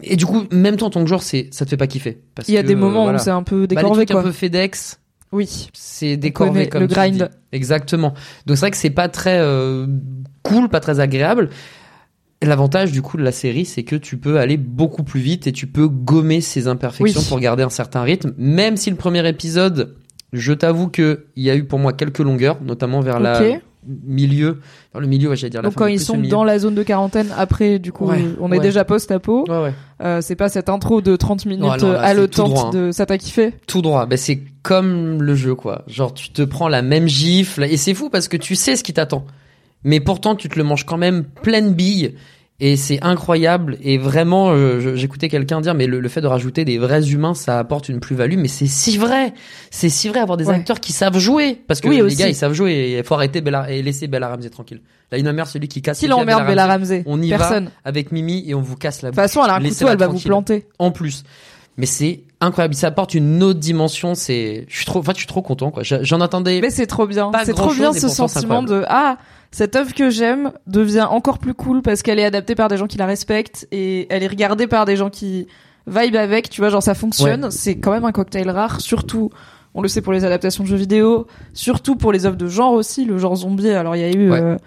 et 0.04 0.16
du 0.18 0.28
coup, 0.28 0.44
même 0.52 0.76
toi 0.78 0.90
en 0.90 0.92
tant 0.92 1.02
que 1.02 1.08
joueur, 1.08 1.24
c'est 1.24 1.50
ça 1.52 1.66
te 1.66 1.72
fait 1.72 1.78
pas 1.78 1.88
kiffer. 1.88 2.20
Parce 2.36 2.48
Il 2.48 2.54
y 2.54 2.58
a 2.58 2.62
que, 2.62 2.68
des 2.68 2.76
euh, 2.76 2.78
moments 2.78 3.04
voilà. 3.04 3.18
où 3.18 3.24
c'est 3.24 3.32
un 3.32 3.42
peu 3.42 3.62
Bah, 3.62 3.68
les 3.70 3.76
décorvé 3.76 4.06
trucs 4.06 4.12
quoi. 4.12 4.22
un 4.22 4.24
peu 4.24 4.32
FedEx, 4.32 5.00
Oui. 5.32 5.70
c'est 5.74 6.18
décorvé 6.18 6.68
comme 6.70 6.84
le 6.84 6.88
tu 6.88 6.94
grind. 6.96 7.18
dis. 7.18 7.24
Exactement. 7.52 8.14
Donc 8.46 8.58
c'est 8.58 8.62
vrai 8.62 8.72
que 8.72 8.78
c'est 8.78 8.90
pas 8.90 9.10
très 9.10 9.40
euh, 9.40 9.86
cool, 10.44 10.70
pas 10.70 10.80
très 10.80 11.00
agréable. 11.00 11.50
L'avantage 12.44 12.92
du 12.92 13.02
coup 13.02 13.18
de 13.18 13.24
la 13.24 13.32
série, 13.32 13.66
c'est 13.66 13.84
que 13.84 13.96
tu 13.96 14.18
peux 14.18 14.38
aller 14.40 14.58
beaucoup 14.58 15.04
plus 15.04 15.20
vite 15.20 15.48
et 15.48 15.52
tu 15.52 15.66
peux 15.66 15.88
gommer 15.88 16.40
ces 16.40 16.68
imperfections 16.68 17.22
Oui. 17.22 17.28
pour 17.28 17.40
garder 17.40 17.64
un 17.64 17.70
certain 17.70 18.04
rythme. 18.04 18.34
Même 18.38 18.78
si 18.78 18.92
le 18.92 18.96
premier 18.96 19.28
épisode, 19.28 19.96
je 20.34 20.54
t'avoue 20.54 20.88
que 20.88 21.26
il 21.36 21.44
y 21.44 21.50
a 21.50 21.56
eu 21.56 21.64
pour 21.64 21.80
moi 21.80 21.94
quelques 21.94 22.20
longueurs, 22.20 22.62
notamment 22.62 23.02
vers 23.02 23.20
la 23.20 23.42
Ok. 23.54 23.62
Milieu, 23.88 24.60
vers 24.94 25.02
le 25.02 25.08
milieu, 25.08 25.30
ouais, 25.30 25.36
j'allais 25.36 25.52
dire 25.52 25.62
la 25.62 25.70
Donc 25.70 25.78
quand 25.78 25.88
ils 25.88 26.00
sont 26.00 26.18
dans 26.18 26.44
la 26.44 26.60
zone 26.60 26.76
de 26.76 26.84
quarantaine, 26.84 27.28
après 27.38 27.80
du 27.80 27.92
coup 27.92 28.06
Ouais, 28.08 28.24
on 28.40 28.52
est 28.52 28.58
ouais. 28.58 28.60
déjà 28.60 28.86
post-apo. 28.86 29.46
Ouais, 29.48 29.62
ouais. 29.64 29.74
Euh, 30.02 30.22
c'est 30.22 30.36
pas 30.36 30.50
cette 30.50 30.70
intro 30.70 31.02
de 31.02 31.16
30 31.16 31.46
minutes 31.46 31.62
non, 31.62 31.70
là, 31.70 31.78
c'est 31.80 31.86
tout 31.86 31.92
haletante 31.92 32.50
droit, 32.50 32.66
hein. 32.68 32.72
de 32.72 32.92
ça 32.92 33.06
t'a 33.06 33.18
kiffé 33.18 33.54
Tout 33.66 33.82
droit. 33.82 34.06
Ben, 34.06 34.18
c'est 34.18 34.42
comme 34.62 35.22
le 35.22 35.36
jeu, 35.36 35.56
quoi. 35.56 35.84
Genre, 35.88 36.14
tu 36.14 36.30
te 36.30 36.42
prends 36.42 36.68
la 36.68 36.82
même 36.82 37.08
gifle. 37.08 37.64
Et 37.64 37.78
c'est 37.78 37.94
fou 37.94 38.10
parce 38.10 38.28
que 38.28 38.38
tu 38.38 38.56
sais 38.56 38.76
ce 38.76 38.84
qui 38.84 38.94
t'attend. 38.94 39.26
Mais 39.84 40.00
pourtant, 40.00 40.36
tu 40.36 40.50
te 40.50 40.58
le 40.58 40.64
manges 40.64 40.86
quand 40.86 40.98
même 40.98 41.24
pleine 41.24 41.74
bille. 41.74 42.16
Et 42.60 42.76
c'est 42.76 43.00
incroyable. 43.04 43.78
Et 43.84 44.00
vraiment, 44.00 44.50
euh, 44.50 44.96
j'écoutais 44.96 45.30
quelqu'un 45.30 45.62
dire, 45.62 45.76
mais 45.76 45.86
le, 45.86 46.00
le 46.00 46.10
fait 46.10 46.22
de 46.22 46.28
rajouter 46.28 46.66
des 46.66 46.80
vrais 46.80 47.08
humains, 47.12 47.36
ça 47.36 47.60
apporte 47.60 47.88
une 47.88 48.00
plus-value. 48.00 48.38
Mais 48.38 48.48
c'est 48.48 48.66
si 48.66 48.98
vrai. 48.98 49.34
C'est 49.70 49.90
si 49.90 50.10
vrai 50.10 50.22
avoir 50.22 50.38
des 50.38 50.46
Ouais. 50.48 50.56
acteurs 50.56 50.80
qui 50.80 50.92
savent 50.92 51.20
jouer. 51.20 51.62
Parce 51.68 51.82
que 51.82 51.88
Oui, 51.88 51.98
les 51.98 52.02
aussi. 52.02 52.16
gars, 52.16 52.28
ils 52.30 52.34
savent 52.36 52.54
jouer. 52.54 52.72
Et 52.74 52.98
il 52.98 53.04
faut 53.04 53.14
arrêter 53.14 53.42
Bella, 53.42 53.70
et 53.72 53.84
laisser 53.84 54.08
Bella 54.08 54.30
Ramsey 54.30 54.50
tranquille. 54.50 54.82
Là, 55.12 55.20
une 55.20 55.32
mère, 55.34 55.48
celui 55.48 55.68
qui 55.68 55.84
casse 55.84 56.00
Qui 56.00 56.08
l'emmerde 56.08 56.48
Bella 56.48 56.66
Ramsey 56.66 57.04
On 57.06 57.22
y 57.22 57.30
Personne. 57.30 57.66
va 57.66 57.72
avec 57.86 58.12
Mimi 58.12 58.44
et 58.48 58.56
on 58.56 58.62
vous 58.62 58.76
casse 58.76 59.04
la 59.04 59.12
De 59.12 59.16
toute 59.16 59.22
façon, 59.22 59.42
elle 59.44 59.52
a 59.52 59.56
un 59.56 59.62
couteau, 59.62 59.88
elle 59.90 59.98
va 60.00 60.08
vous 60.08 60.20
planter. 60.20 60.66
en 60.80 60.90
plus. 60.90 61.24
Mais 61.80 61.86
c'est 61.86 62.22
incroyable, 62.42 62.74
ça 62.74 62.88
apporte 62.88 63.14
une 63.14 63.44
autre 63.44 63.60
dimension, 63.60 64.16
c'est 64.16 64.66
je 64.68 64.76
suis 64.78 64.86
trop 64.88 64.98
enfin 64.98 65.12
je 65.14 65.20
suis 65.20 65.28
trop 65.28 65.44
content 65.44 65.70
quoi. 65.70 65.84
J'en 65.84 66.22
attendais 66.22 66.60
Mais 66.60 66.72
c'est 66.72 66.88
trop 66.88 67.06
bien. 67.06 67.30
C'est 67.46 67.54
trop 67.54 67.72
bien 67.72 67.94
ce 67.94 68.08
sentiment 68.08 68.64
de 68.64 68.84
ah 68.88 69.18
cette 69.52 69.76
œuvre 69.76 69.94
que 69.94 70.10
j'aime 70.10 70.52
devient 70.68 71.08
encore 71.10 71.40
plus 71.40 71.54
cool 71.54 71.82
parce 71.82 72.02
qu'elle 72.02 72.20
est 72.20 72.26
adaptée 72.26 72.56
par 72.56 72.68
des 72.68 72.78
gens 72.78 72.88
qui 72.88 72.98
la 72.98 73.06
respectent 73.06 73.68
et 73.72 74.08
elle 74.10 74.24
est 74.24 74.28
regardée 74.28 74.68
par 74.68 74.86
des 74.86 74.96
gens 74.96 75.10
qui 75.10 75.48
vibe 75.88 76.16
avec. 76.16 76.50
Tu 76.50 76.62
vois, 76.62 76.70
genre 76.70 76.84
ça 76.84 76.94
fonctionne. 76.94 77.50
C'est 77.52 77.78
quand 77.78 77.92
même 77.92 78.06
un 78.06 78.12
cocktail 78.12 78.50
rare, 78.50 78.82
surtout. 78.82 79.30
On 79.74 79.82
le 79.82 79.88
sait 79.88 80.02
pour 80.02 80.12
les 80.14 80.26
adaptations 80.26 80.64
de 80.64 80.70
jeux 80.70 80.76
vidéo, 80.76 81.28
surtout 81.54 81.96
pour 81.96 82.12
les 82.12 82.26
œuvres 82.26 82.36
de 82.38 82.48
genre 82.48 82.74
aussi, 82.74 83.06
le 83.06 83.18
genre 83.18 83.36
zombie. 83.36 83.70
Alors 83.70 83.96
il 83.96 84.00
y 84.02 84.06
a 84.06 84.12
eu 84.12 84.32
Ouais. 84.32 84.42
euh, 84.42 84.58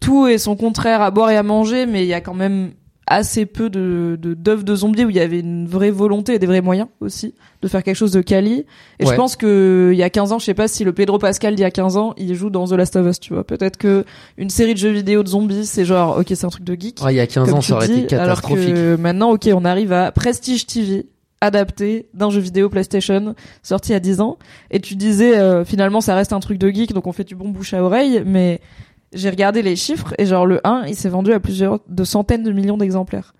tout 0.00 0.26
et 0.26 0.38
son 0.38 0.56
contraire 0.56 1.00
à 1.02 1.10
boire 1.10 1.30
et 1.30 1.36
à 1.36 1.42
manger, 1.42 1.86
mais 1.86 2.02
il 2.04 2.08
y 2.08 2.14
a 2.14 2.20
quand 2.20 2.34
même 2.34 2.70
assez 3.12 3.46
peu 3.46 3.68
de 3.70 4.18
d'œuvres 4.18 4.64
de, 4.64 4.74
zombies 4.74 5.04
où 5.04 5.10
il 5.10 5.16
y 5.16 5.20
avait 5.20 5.40
une 5.40 5.66
vraie 5.66 5.90
volonté 5.90 6.34
et 6.34 6.38
des 6.38 6.46
vrais 6.46 6.60
moyens 6.60 6.88
aussi 7.00 7.34
de 7.60 7.68
faire 7.68 7.82
quelque 7.82 7.96
chose 7.96 8.12
de 8.12 8.22
quali. 8.22 8.64
Et 8.98 9.04
Ouais. 9.04 9.10
je 9.10 9.14
pense 9.14 9.36
que 9.36 9.90
il 9.92 9.98
y 9.98 10.02
a 10.02 10.10
15 10.10 10.32
ans, 10.32 10.38
je 10.38 10.44
sais 10.44 10.54
pas 10.54 10.66
si 10.68 10.82
le 10.84 10.92
Pedro 10.92 11.18
Pascal 11.18 11.54
d'il 11.54 11.62
y 11.62 11.64
a 11.64 11.70
15 11.70 11.96
ans, 11.96 12.14
il 12.16 12.34
joue 12.34 12.50
dans 12.50 12.66
The 12.66 12.72
Last 12.72 12.96
of 12.96 13.06
Us, 13.06 13.20
tu 13.20 13.34
vois. 13.34 13.44
Peut-être 13.44 13.76
que 13.76 14.04
une 14.38 14.50
série 14.50 14.72
de 14.74 14.78
jeux 14.78 14.90
vidéo 14.90 15.22
de 15.22 15.28
zombies, 15.28 15.66
c'est 15.66 15.84
genre 15.84 16.18
OK, 16.18 16.26
c'est 16.28 16.44
un 16.44 16.48
truc 16.48 16.64
de 16.64 16.74
geek. 16.74 17.00
Ouais, 17.04 17.12
il 17.14 17.16
y 17.16 17.20
a 17.20 17.26
15 17.26 17.48
comme 17.48 17.58
ans, 17.58 17.60
ça 17.60 17.74
aurait 17.76 17.86
dis, 17.86 17.92
été 17.98 18.06
catastrophique. 18.06 18.68
Alors 18.68 18.74
que 18.74 18.96
maintenant, 18.96 19.30
ok, 19.30 19.48
on 19.54 19.64
arrive 19.64 19.92
à 19.92 20.10
Prestige 20.12 20.66
TV 20.66 21.06
adapté 21.42 22.06
d'un 22.14 22.30
jeu 22.30 22.40
vidéo 22.40 22.68
PlayStation 22.68 23.34
sorti 23.62 23.90
il 23.90 23.92
y 23.94 23.96
a 23.96 24.00
10 24.00 24.20
ans. 24.20 24.38
Et 24.70 24.80
tu 24.80 24.94
disais, 24.94 25.36
euh, 25.36 25.64
finalement, 25.64 26.00
ça 26.00 26.14
reste 26.14 26.32
un 26.32 26.40
truc 26.40 26.56
de 26.56 26.68
geek, 26.70 26.92
donc 26.94 27.06
on 27.06 27.12
fait 27.12 27.24
du 27.24 27.34
bon 27.34 27.48
bouche 27.48 27.74
à 27.74 27.82
oreille, 27.82 28.22
mais 28.24 28.60
j'ai 29.12 29.30
regardé 29.30 29.62
les 29.62 29.76
chiffres 29.76 30.14
et 30.18 30.26
genre 30.26 30.46
le 30.46 30.60
1, 30.66 30.84
il 30.86 30.94
s'est 30.94 31.08
vendu 31.08 31.32
à 31.32 31.40
plusieurs 31.40 31.80
de 31.88 32.04
centaines 32.04 32.42
de 32.42 32.52
millions 32.52 32.76
d'exemplaires. 32.76 33.34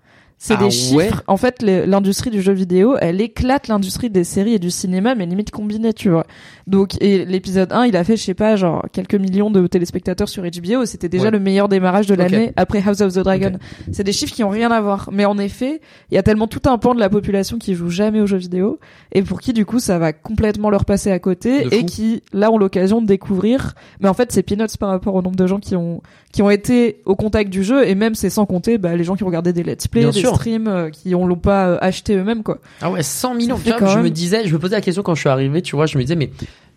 C'est 0.45 0.55
Ah 0.55 0.57
des 0.57 0.65
ouais 0.65 1.05
chiffres. 1.05 1.23
En 1.27 1.37
fait, 1.37 1.61
l'industrie 1.63 2.29
du 2.29 2.41
jeu 2.41 2.51
vidéo, 2.51 2.97
elle 2.99 3.21
éclate 3.21 3.69
l'industrie 3.69 4.09
des 4.09 4.25
séries 4.25 4.55
et 4.55 4.59
du 4.59 4.71
cinéma, 4.71 5.15
mais 5.15 5.25
limite 5.25 5.51
combiné, 5.51 5.93
tu 5.93 6.09
vois. 6.09 6.25
Donc, 6.67 7.01
et 7.01 7.23
l'épisode 7.23 7.71
1, 7.71 7.85
il 7.85 7.95
a 7.95 8.03
fait, 8.03 8.17
je 8.17 8.23
sais 8.23 8.33
pas, 8.33 8.57
genre 8.57 8.83
quelques 8.91 9.15
millions 9.15 9.49
de 9.51 9.65
téléspectateurs 9.67 10.27
sur 10.27 10.43
HBO. 10.43 10.85
C'était 10.85 11.07
déjà 11.07 11.25
Ouais. 11.25 11.31
le 11.31 11.39
meilleur 11.39 11.69
démarrage 11.69 12.07
de 12.07 12.13
l'année 12.15 12.51
après 12.57 12.83
House 12.85 12.99
of 12.99 13.13
the 13.13 13.19
Dragon. 13.19 13.53
C'est 13.93 14.03
des 14.03 14.11
chiffres 14.11 14.33
qui 14.33 14.43
ont 14.43 14.49
rien 14.49 14.69
à 14.69 14.81
voir. 14.81 15.07
Mais 15.13 15.23
en 15.23 15.37
effet, 15.37 15.79
il 16.11 16.15
y 16.15 16.17
a 16.17 16.23
tellement 16.23 16.47
tout 16.47 16.69
un 16.69 16.77
pan 16.77 16.93
de 16.93 16.99
la 16.99 17.09
population 17.09 17.57
qui 17.57 17.73
joue 17.73 17.89
jamais 17.89 18.19
aux 18.19 18.27
jeux 18.27 18.35
vidéo 18.35 18.79
et 19.13 19.21
pour 19.21 19.39
qui 19.39 19.53
du 19.53 19.65
coup 19.65 19.79
ça 19.79 19.97
va 19.97 20.11
complètement 20.11 20.69
leur 20.69 20.83
passer 20.83 21.09
à 21.09 21.19
côté 21.19 21.67
et 21.71 21.85
qui 21.85 22.21
là 22.33 22.51
ont 22.51 22.57
l'occasion 22.57 23.01
de 23.01 23.07
découvrir. 23.07 23.75
Mais 24.01 24.09
en 24.09 24.13
fait, 24.13 24.33
c'est 24.33 24.43
peanuts 24.43 24.77
par 24.77 24.89
rapport 24.89 25.15
au 25.15 25.21
nombre 25.21 25.37
de 25.37 25.47
gens 25.47 25.59
qui 25.61 25.77
ont 25.77 26.01
qui 26.33 26.41
ont 26.41 26.49
été 26.49 26.99
au 27.05 27.15
contact 27.15 27.49
du 27.49 27.63
jeu 27.63 27.87
et 27.87 27.93
même 27.95 28.15
c'est 28.15 28.31
sans 28.31 28.45
compter 28.47 28.77
bah, 28.79 28.95
les 28.97 29.03
gens 29.05 29.15
qui 29.15 29.23
ont 29.23 29.27
regardé 29.27 29.53
des 29.53 29.63
let's 29.63 29.87
play, 29.87 30.01
Bien 30.01 30.09
des 30.09 30.19
sûr. 30.19 30.32
Streams, 30.35 30.67
euh, 30.67 30.89
qui 30.89 31.15
ont 31.15 31.25
l'ont 31.25 31.35
pas 31.35 31.67
euh, 31.67 31.77
acheté 31.81 32.15
eux-mêmes 32.15 32.43
quoi. 32.43 32.59
Ah 32.81 32.91
ouais, 32.91 33.03
100 33.03 33.35
millions. 33.35 33.59
Tu 33.63 33.71
vois, 33.71 33.93
je 33.93 33.99
me 33.99 34.09
disais, 34.09 34.47
je 34.47 34.53
me 34.53 34.59
posais 34.59 34.75
la 34.75 34.81
question 34.81 35.03
quand 35.03 35.15
je 35.15 35.21
suis 35.21 35.29
arrivé, 35.29 35.61
tu 35.61 35.75
vois, 35.75 35.85
je 35.85 35.97
me 35.97 36.03
disais, 36.03 36.15
mais 36.15 36.31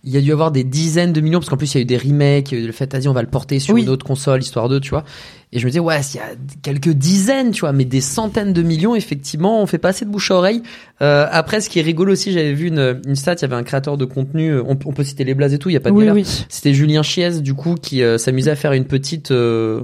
il 0.05 0.13
y 0.13 0.19
a 0.19 0.21
dû 0.21 0.31
avoir 0.31 0.53
des 0.53 0.63
dizaines 0.63 1.13
de 1.13 1.21
millions, 1.21 1.41
parce 1.41 1.49
qu'en 1.49 1.57
plus, 1.57 1.75
il 1.75 1.79
y 1.79 1.81
a 1.81 1.83
eu 1.83 1.85
des 1.85 1.97
remakes, 1.99 2.53
il 2.53 2.65
le 2.65 2.71
fait, 2.73 2.93
vas-y, 2.93 3.09
on 3.09 3.13
va 3.13 3.23
le 3.23 3.29
porter 3.29 3.59
sur 3.59 3.75
Oui. 3.75 3.83
une 3.83 3.89
autre 3.89 4.07
console, 4.07 4.41
histoire 4.41 4.69
de, 4.69 4.79
tu 4.79 4.91
vois. 4.91 5.03
Et 5.53 5.59
je 5.59 5.65
me 5.65 5.71
disais, 5.71 5.81
ouais, 5.81 6.01
s'il 6.03 6.21
y 6.21 6.23
a 6.23 6.29
quelques 6.63 6.91
dizaines, 6.91 7.51
tu 7.51 7.61
vois, 7.63 7.73
mais 7.73 7.85
des 7.85 8.01
centaines 8.01 8.53
de 8.53 8.63
millions, 8.63 8.95
effectivement, 8.95 9.61
on 9.61 9.67
fait 9.67 9.79
pas 9.79 9.89
assez 9.89 10.05
de 10.05 10.11
bouche 10.11 10.31
à 10.31 10.37
oreille. 10.37 10.63
Euh, 11.03 11.27
après, 11.33 11.61
ce 11.61 11.69
qui 11.69 11.81
est 11.81 11.83
rigolo 11.83 12.13
aussi, 12.13 12.31
j'avais 12.31 12.53
vu 12.53 12.69
une, 12.69 13.01
une 13.05 13.17
stat, 13.17 13.35
il 13.35 13.43
y 13.43 13.45
avait 13.47 13.57
un 13.57 13.65
créateur 13.65 13.97
de 13.97 14.05
contenu, 14.05 14.51
euh, 14.51 14.63
on, 14.65 14.79
on 14.85 14.93
peut 14.93 15.03
citer 15.03 15.25
les 15.25 15.35
blazes 15.35 15.55
et 15.55 15.59
tout, 15.59 15.71
il 15.71 15.73
y 15.73 15.77
a 15.77 15.81
pas 15.81 15.91
de 15.91 15.95
oui 15.97 16.09
oui. 16.11 16.25
C'était 16.49 16.73
Julien 16.73 17.03
Chiez, 17.03 17.41
du 17.41 17.55
coup, 17.55 17.75
qui 17.75 18.05
euh, 18.05 18.17
s'amusait 18.17 18.53
à 18.53 18.57
faire 18.57 18.75
une 18.75 18.85
petite, 18.85 19.33
euh, 19.33 19.81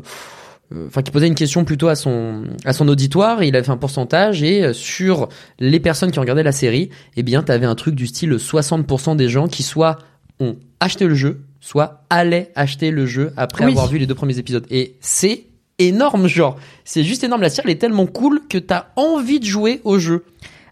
enfin, 0.86 1.02
qui 1.02 1.10
posait 1.10 1.26
une 1.26 1.34
question 1.34 1.64
plutôt 1.64 1.88
à 1.88 1.94
son 1.94 2.44
à 2.64 2.72
son 2.72 2.88
auditoire. 2.88 3.42
Et 3.42 3.48
il 3.48 3.56
avait 3.56 3.64
fait 3.64 3.72
un 3.72 3.76
pourcentage 3.76 4.42
et 4.42 4.64
euh, 4.64 4.72
sur 4.72 5.28
les 5.58 5.80
personnes 5.80 6.10
qui 6.10 6.20
regardé 6.20 6.42
la 6.42 6.52
série, 6.52 6.90
eh 7.16 7.22
bien, 7.22 7.42
t'avais 7.42 7.66
un 7.66 7.74
truc 7.74 7.94
du 7.94 8.06
style 8.06 8.32
60% 8.32 9.16
des 9.16 9.28
gens 9.28 9.48
qui 9.48 9.62
soit 9.62 9.98
ont 10.40 10.56
acheté 10.80 11.06
le 11.06 11.14
jeu, 11.14 11.42
soit 11.60 12.04
allaient 12.10 12.50
acheter 12.54 12.90
le 12.90 13.06
jeu 13.06 13.32
après 13.36 13.64
Oui. 13.64 13.72
avoir 13.72 13.86
vu 13.88 13.98
les 13.98 14.06
deux 14.06 14.14
premiers 14.14 14.38
épisodes. 14.38 14.66
Et 14.70 14.96
c'est 15.00 15.44
énorme, 15.78 16.26
genre, 16.26 16.56
c'est 16.84 17.04
juste 17.04 17.24
énorme. 17.24 17.42
La 17.42 17.50
série 17.50 17.68
elle 17.68 17.74
est 17.74 17.78
tellement 17.78 18.06
cool 18.06 18.40
que 18.48 18.58
t'as 18.58 18.86
envie 18.96 19.40
de 19.40 19.44
jouer 19.46 19.80
au 19.84 19.98
jeu. 19.98 20.24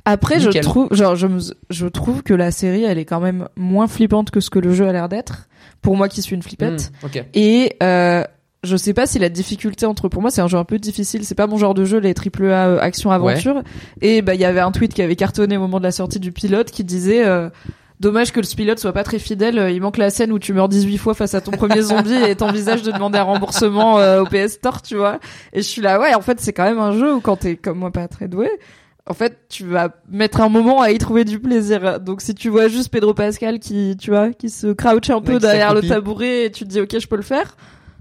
Après, 0.05 0.41
je 0.41 0.49
trouve, 0.61 0.89
genre, 0.93 1.15
je, 1.15 1.27
je 1.69 1.87
trouve 1.87 2.23
que 2.23 2.35
la 2.35 2.51
série, 2.51 2.85
elle 2.85 2.99
est 2.99 3.05
quand 3.05 3.21
même 3.21 3.49
moins 3.57 3.87
flippante 3.87 4.31
que 4.31 4.41
ce 4.41 4.51
que 4.51 4.59
le 4.59 4.73
jeu 4.73 4.89
a 4.89 4.93
l'air 4.93 5.09
d'être. 5.09 5.49
Pour 5.83 5.97
moi, 5.97 6.09
qui 6.09 6.23
suis 6.23 6.35
une 6.35 6.43
flippette. 6.43 6.91
Hmm. 7.03 7.19
Et 7.35 7.77
euh, 7.83 8.25
je 8.63 8.77
sais 8.77 8.93
pas 8.93 9.07
si 9.07 9.19
la 9.19 9.29
difficulté 9.29 9.87
entre 9.87 10.09
pour 10.09 10.21
moi 10.23 10.31
c'est 10.31 10.43
un 10.43 10.49
jeu 10.49 10.59
un 10.59 10.65
peu 10.65 10.79
difficile, 10.79 11.25
c'est 11.25 11.35
pas 11.35 11.47
mon 11.47 11.57
genre 11.57 11.75
de 11.75 11.85
jeu 11.85 11.99
les 11.99 12.15
triple 12.15 12.45
A 12.47 12.69
euh, 12.69 12.79
action 12.81 13.11
aventure. 13.11 13.63
Et 14.03 14.23
bah 14.23 14.35
il 14.35 14.41
y 14.41 14.45
avait 14.45 14.61
un 14.61 14.71
tweet 14.73 14.93
qui 14.95 15.03
avait 15.03 15.17
cartonné 15.17 15.57
au 15.57 15.61
moment 15.61 15.79
de 15.79 15.85
la 15.85 15.93
sortie 15.93 16.21
du 16.21 16.31
pilote 16.33 16.71
qui 16.71 16.85
disait 16.85 17.25
euh, 17.27 17.49
Dommage 18.01 18.33
que 18.33 18.41
le 18.41 18.47
pilote 18.47 18.79
soit 18.79 18.95
pas 18.95 19.05
très 19.05 19.19
fidèle. 19.19 19.59
euh, 19.59 19.71
Il 19.71 19.83
manque 19.83 19.99
la 19.99 20.09
scène 20.09 20.33
où 20.33 20.39
tu 20.39 20.55
meurs 20.55 20.71
18 20.71 20.97
fois 20.97 21.13
face 21.15 21.35
à 21.35 21.43
ton 21.43 21.51
premier 21.51 21.83
zombie 21.83 22.15
et 22.15 22.35
t'envisages 22.35 22.83
de 22.83 22.93
demander 22.93 23.19
un 23.19 23.25
remboursement 23.25 23.99
euh, 23.99 24.23
au 24.23 24.25
PS 24.25 24.53
Store, 24.55 24.81
tu 24.81 24.97
vois. 24.97 25.21
Et 25.53 25.61
je 25.61 25.67
suis 25.69 25.83
là, 25.83 26.01
ouais, 26.01 26.15
en 26.15 26.23
fait, 26.23 26.41
c'est 26.41 26.55
quand 26.55 26.65
même 26.65 26.79
un 26.79 26.93
jeu 26.93 27.15
où 27.15 27.21
quand 27.21 27.37
t'es 27.37 27.57
comme 27.57 27.79
moi 27.79 27.91
pas 27.91 28.09
très 28.09 28.27
doué, 28.27 28.49
en 29.07 29.13
fait, 29.13 29.41
tu 29.51 29.67
vas 29.67 29.91
mettre 30.11 30.41
un 30.41 30.49
moment 30.49 30.81
à 30.81 30.93
y 30.93 30.97
trouver 30.99 31.25
du 31.27 31.41
plaisir. 31.41 32.01
Donc 32.01 32.23
si 32.23 32.35
tu 32.35 32.49
vois 32.49 32.69
juste 32.69 32.89
Pedro 32.91 33.13
Pascal 33.13 33.59
qui, 33.59 33.97
tu 34.01 34.09
vois, 34.11 34.31
qui 34.33 34.49
se 34.49 34.69
crouche 34.73 35.11
un 35.11 35.21
peu 35.21 35.33
derrière 35.39 35.75
le 35.75 35.81
tabouret 35.89 36.45
et 36.47 36.51
tu 36.51 36.65
te 36.65 36.71
dis 36.71 36.81
ok, 36.81 36.99
je 36.99 37.07
peux 37.07 37.17
le 37.17 37.23
faire. 37.23 37.55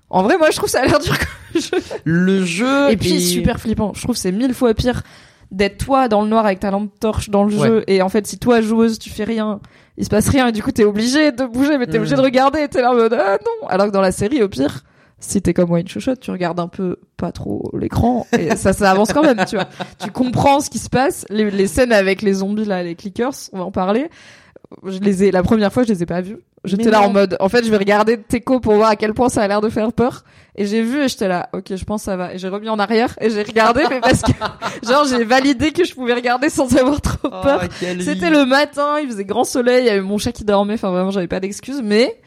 En 0.09 0.23
vrai, 0.23 0.37
moi, 0.37 0.49
je 0.51 0.57
trouve 0.57 0.69
ça 0.69 0.81
a 0.81 0.85
l'air 0.85 0.99
dur 0.99 1.15
comme 1.17 1.61
jeu. 1.61 1.77
Le 2.03 2.43
jeu 2.43 2.89
Et 2.91 2.97
puis 2.97 3.21
super 3.21 3.59
flippant. 3.59 3.93
Je 3.95 4.01
trouve 4.03 4.15
c'est 4.15 4.31
mille 4.31 4.53
fois 4.53 4.73
pire 4.73 5.03
d'être 5.51 5.83
toi 5.83 6.07
dans 6.07 6.21
le 6.21 6.27
noir 6.29 6.45
avec 6.45 6.59
ta 6.59 6.69
lampe 6.71 6.91
torche 6.99 7.29
dans 7.31 7.43
le 7.43 7.55
Ouais. 7.57 7.67
jeu 7.67 7.83
et 7.87 8.03
en 8.03 8.09
fait 8.09 8.27
si 8.27 8.37
toi 8.37 8.61
joueuse 8.61 8.99
tu 8.99 9.09
fais 9.09 9.23
rien 9.23 9.59
il 9.97 10.05
se 10.05 10.09
passe 10.11 10.29
rien 10.29 10.45
et 10.47 10.51
du 10.51 10.61
coup 10.61 10.71
t'es 10.71 10.83
obligé 10.83 11.31
de 11.31 11.43
bouger 11.47 11.79
mais 11.79 11.87
t'es 11.87 11.97
Mm. 11.97 12.01
obligé 12.01 12.15
de 12.15 12.21
regarder 12.21 12.59
et 12.61 12.67
t'es 12.67 12.81
là 12.83 12.91
en 12.91 12.95
mode 12.95 13.13
ah 13.19 13.39
non 13.43 13.67
alors 13.67 13.87
que 13.87 13.91
dans 13.91 13.99
la 14.01 14.11
série 14.11 14.43
au 14.43 14.47
pire 14.47 14.83
si 15.19 15.41
t'es 15.41 15.55
comme 15.55 15.69
moi 15.69 15.79
une 15.79 15.87
chouchotte 15.87 16.19
tu 16.19 16.29
regardes 16.29 16.59
un 16.59 16.67
peu 16.67 16.97
pas 17.17 17.31
trop 17.31 17.71
l'écran 17.75 18.27
et 18.37 18.55
ça 18.55 18.73
ça 18.73 18.91
avance 18.91 19.11
quand 19.11 19.23
même 19.23 19.43
tu 19.49 19.55
vois 19.55 19.65
tu 19.97 20.11
comprends 20.11 20.59
ce 20.59 20.69
qui 20.69 20.77
se 20.77 20.89
passe 20.89 21.25
les, 21.31 21.49
les 21.49 21.65
scènes 21.65 21.93
avec 21.93 22.21
les 22.21 22.33
zombies 22.33 22.65
là 22.65 22.83
les 22.83 22.93
clickers 22.93 23.33
on 23.51 23.57
va 23.57 23.63
en 23.63 23.71
parler 23.71 24.11
je 24.85 24.99
les 24.99 25.23
ai 25.23 25.31
la 25.31 25.41
première 25.41 25.73
fois 25.73 25.81
je 25.81 25.87
les 25.87 26.03
ai 26.03 26.05
pas 26.05 26.21
vus 26.21 26.37
j'étais 26.63 26.89
là 26.91 27.01
en 27.01 27.09
mode 27.09 27.37
en 27.39 27.49
fait 27.49 27.63
je 27.63 27.69
vais 27.69 27.77
regarder 27.77 28.17
Teco 28.17 28.59
pour 28.59 28.73
voir 28.75 28.89
à 28.89 28.95
quel 28.95 29.13
point 29.13 29.29
ça 29.29 29.41
a 29.41 29.47
l'air 29.47 29.61
de 29.61 29.69
faire 29.69 29.93
peur. 29.93 30.23
Et 30.55 30.65
j'ai 30.65 30.81
vu 30.81 31.01
et 31.03 31.07
j'étais 31.07 31.27
là 31.27 31.49
ok 31.53 31.75
je 31.75 31.83
pense 31.85 32.01
que 32.01 32.05
ça 32.05 32.17
va. 32.17 32.33
Et 32.33 32.37
j'ai 32.37 32.49
remis 32.49 32.69
en 32.69 32.79
arrière 32.79 33.15
et 33.21 33.29
j'ai 33.29 33.43
regardé 33.43 33.83
mais 33.89 34.01
parce 34.01 34.21
que 34.21 34.31
genre 34.87 35.05
j'ai 35.05 35.23
validé 35.23 35.71
que 35.71 35.85
je 35.85 35.93
pouvais 35.93 36.13
regarder 36.13 36.49
sans 36.49 36.75
avoir 36.75 36.99
trop 37.01 37.17
Oh, 37.23 37.41
peur. 37.43 37.61
c'était 37.79 38.29
le 38.29 38.45
matin, 38.45 38.97
il 39.01 39.07
faisait 39.09 39.23
grand 39.25 39.43
soleil, 39.43 39.83
il 39.83 39.87
y 39.87 39.89
avait 39.89 40.01
mon 40.01 40.17
chat 40.17 40.31
qui 40.31 40.43
dormait, 40.43 40.73
enfin 40.75 40.89
vraiment 40.91 41.11
j'avais 41.11 41.27
pas 41.27 41.39
d'excuses, 41.39 41.81
mais 41.83 42.19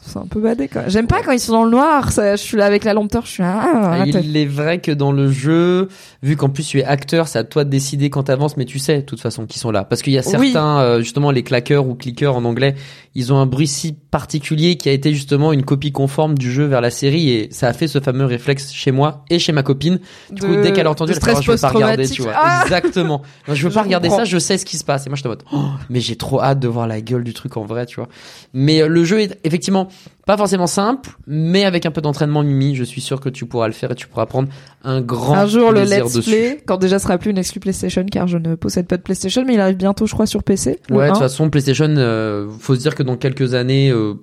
c'est 0.00 0.18
un 0.18 0.26
peu 0.26 0.40
badé 0.40 0.68
quoi. 0.68 0.88
J'aime 0.88 1.06
pas 1.06 1.22
quand 1.22 1.32
ils 1.32 1.40
sont 1.40 1.52
dans 1.52 1.64
le 1.64 1.70
noir, 1.70 2.12
ça, 2.12 2.36
je 2.36 2.42
suis 2.42 2.56
là 2.56 2.64
avec 2.66 2.84
la 2.84 2.94
lampe 2.94 3.10
torche, 3.10 3.28
je 3.28 3.32
suis 3.34 3.42
là, 3.42 3.60
ah, 3.60 3.86
arrête. 3.94 4.16
Il 4.22 4.36
est 4.36 4.46
vrai 4.46 4.78
que 4.80 4.90
dans 4.92 5.12
le 5.12 5.30
jeu, 5.30 5.88
vu 6.22 6.36
qu'en 6.36 6.48
plus 6.48 6.66
tu 6.66 6.78
es 6.80 6.84
acteur, 6.84 7.28
c'est 7.28 7.38
à 7.38 7.44
toi 7.44 7.64
de 7.64 7.70
décider 7.70 8.08
quand 8.08 8.22
t'avances, 8.24 8.56
mais 8.56 8.64
tu 8.64 8.78
sais, 8.78 8.96
de 8.98 9.02
toute 9.02 9.20
façon, 9.20 9.46
qui 9.46 9.58
sont 9.58 9.70
là. 9.70 9.84
Parce 9.84 10.02
qu'il 10.02 10.12
y 10.12 10.18
a 10.18 10.22
Oui. 10.38 10.50
certains, 10.52 10.78
euh, 10.80 10.98
justement, 11.00 11.30
les 11.30 11.42
claqueurs 11.42 11.86
ou 11.86 11.94
clickers 11.94 12.34
en 12.36 12.44
anglais, 12.44 12.74
ils 13.14 13.32
ont 13.32 13.38
un 13.38 13.46
bruit 13.46 13.66
si 13.66 13.92
particulier 14.10 14.76
qui 14.76 14.88
a 14.88 14.92
été 14.92 15.12
justement 15.12 15.52
une 15.52 15.64
copie 15.64 15.92
conforme 15.92 16.38
du 16.38 16.52
jeu 16.52 16.64
vers 16.64 16.80
la 16.80 16.90
série 16.90 17.30
et 17.30 17.48
ça 17.50 17.68
a 17.68 17.72
fait 17.72 17.88
ce 17.88 17.98
fameux 18.00 18.24
réflexe 18.24 18.72
chez 18.72 18.92
moi 18.92 19.24
et 19.30 19.38
chez 19.38 19.52
ma 19.52 19.62
copine. 19.62 19.98
Du 20.30 20.42
coup, 20.42 20.54
De- 20.54 20.62
dès 20.62 20.72
qu'elle 20.72 20.86
a 20.86 20.90
entendu, 20.90 21.12
elle 21.12 21.16
fait, 21.16 21.20
stress 21.32 21.38
oh, 21.38 21.42
je 21.42 21.50
veux 21.52 21.58
pas 21.58 21.68
regarder, 21.68 22.08
tu 22.08 22.22
vois. 22.22 22.32
Ah 22.36 22.62
Exactement. 22.64 23.22
Non, 23.48 23.54
je 23.54 23.64
veux 23.64 23.70
Je 23.70 23.74
pas 23.74 23.82
regarder 23.82 24.08
comprends. 24.08 24.24
ça, 24.24 24.30
je 24.30 24.38
sais 24.38 24.56
ce 24.58 24.64
qui 24.64 24.76
se 24.76 24.84
passe. 24.84 25.06
Et 25.06 25.10
moi, 25.10 25.16
je 25.16 25.22
te 25.22 25.28
mode, 25.28 25.42
oh, 25.52 25.62
mais 25.90 26.00
j'ai 26.00 26.16
trop 26.16 26.40
hâte 26.40 26.60
de 26.60 26.68
voir 26.68 26.86
la 26.86 27.00
gueule 27.00 27.24
du 27.24 27.34
truc 27.34 27.56
en 27.56 27.64
vrai, 27.64 27.86
tu 27.86 27.96
vois. 27.96 28.08
Mais 28.52 28.82
euh, 28.82 28.88
le 28.88 29.04
jeu 29.04 29.20
est 29.20 29.38
effectivement 29.44 29.87
pas 30.26 30.36
forcément 30.36 30.66
simple, 30.66 31.10
mais 31.26 31.64
avec 31.64 31.86
un 31.86 31.90
peu 31.90 32.00
d'entraînement 32.00 32.42
Mimi, 32.42 32.74
je 32.74 32.84
suis 32.84 33.00
sûr 33.00 33.20
que 33.20 33.28
tu 33.28 33.46
pourras 33.46 33.66
le 33.66 33.72
faire 33.72 33.90
et 33.92 33.94
tu 33.94 34.06
pourras 34.06 34.26
prendre 34.26 34.48
un 34.84 35.00
grand 35.00 35.34
Un 35.34 35.46
jour 35.46 35.72
le 35.72 35.82
Let's 35.82 36.12
dessus. 36.12 36.30
Play, 36.30 36.62
quand 36.66 36.76
déjà 36.76 36.98
ce 36.98 37.04
sera 37.04 37.18
plus 37.18 37.30
une 37.30 37.38
exclu 37.38 37.60
PlayStation 37.60 38.04
car 38.10 38.26
je 38.28 38.38
ne 38.38 38.54
possède 38.54 38.86
pas 38.86 38.96
de 38.96 39.02
PlayStation, 39.02 39.44
mais 39.46 39.54
il 39.54 39.60
arrive 39.60 39.76
bientôt 39.76 40.06
je 40.06 40.12
crois 40.12 40.26
sur 40.26 40.42
PC. 40.42 40.80
Ouais, 40.90 40.96
de 40.96 41.02
1. 41.02 41.08
toute 41.08 41.18
façon, 41.18 41.50
PlayStation, 41.50 41.88
euh, 41.88 42.48
faut 42.60 42.74
se 42.74 42.80
dire 42.80 42.94
que 42.94 43.02
dans 43.02 43.16
quelques 43.16 43.54
années, 43.54 43.90
euh, 43.90 44.14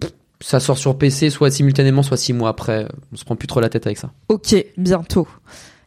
ça 0.42 0.60
sort 0.60 0.78
sur 0.78 0.98
PC, 0.98 1.30
soit 1.30 1.50
simultanément, 1.50 2.04
soit 2.04 2.18
six 2.18 2.34
mois 2.34 2.50
après. 2.50 2.88
On 3.12 3.16
se 3.16 3.26
prend 3.26 3.36
plus 3.36 3.48
trop 3.48 3.60
la 3.62 3.70
tête 3.70 3.86
avec 3.88 3.98
ça. 3.98 4.12
Ok, 4.30 4.56
bientôt. 4.78 5.28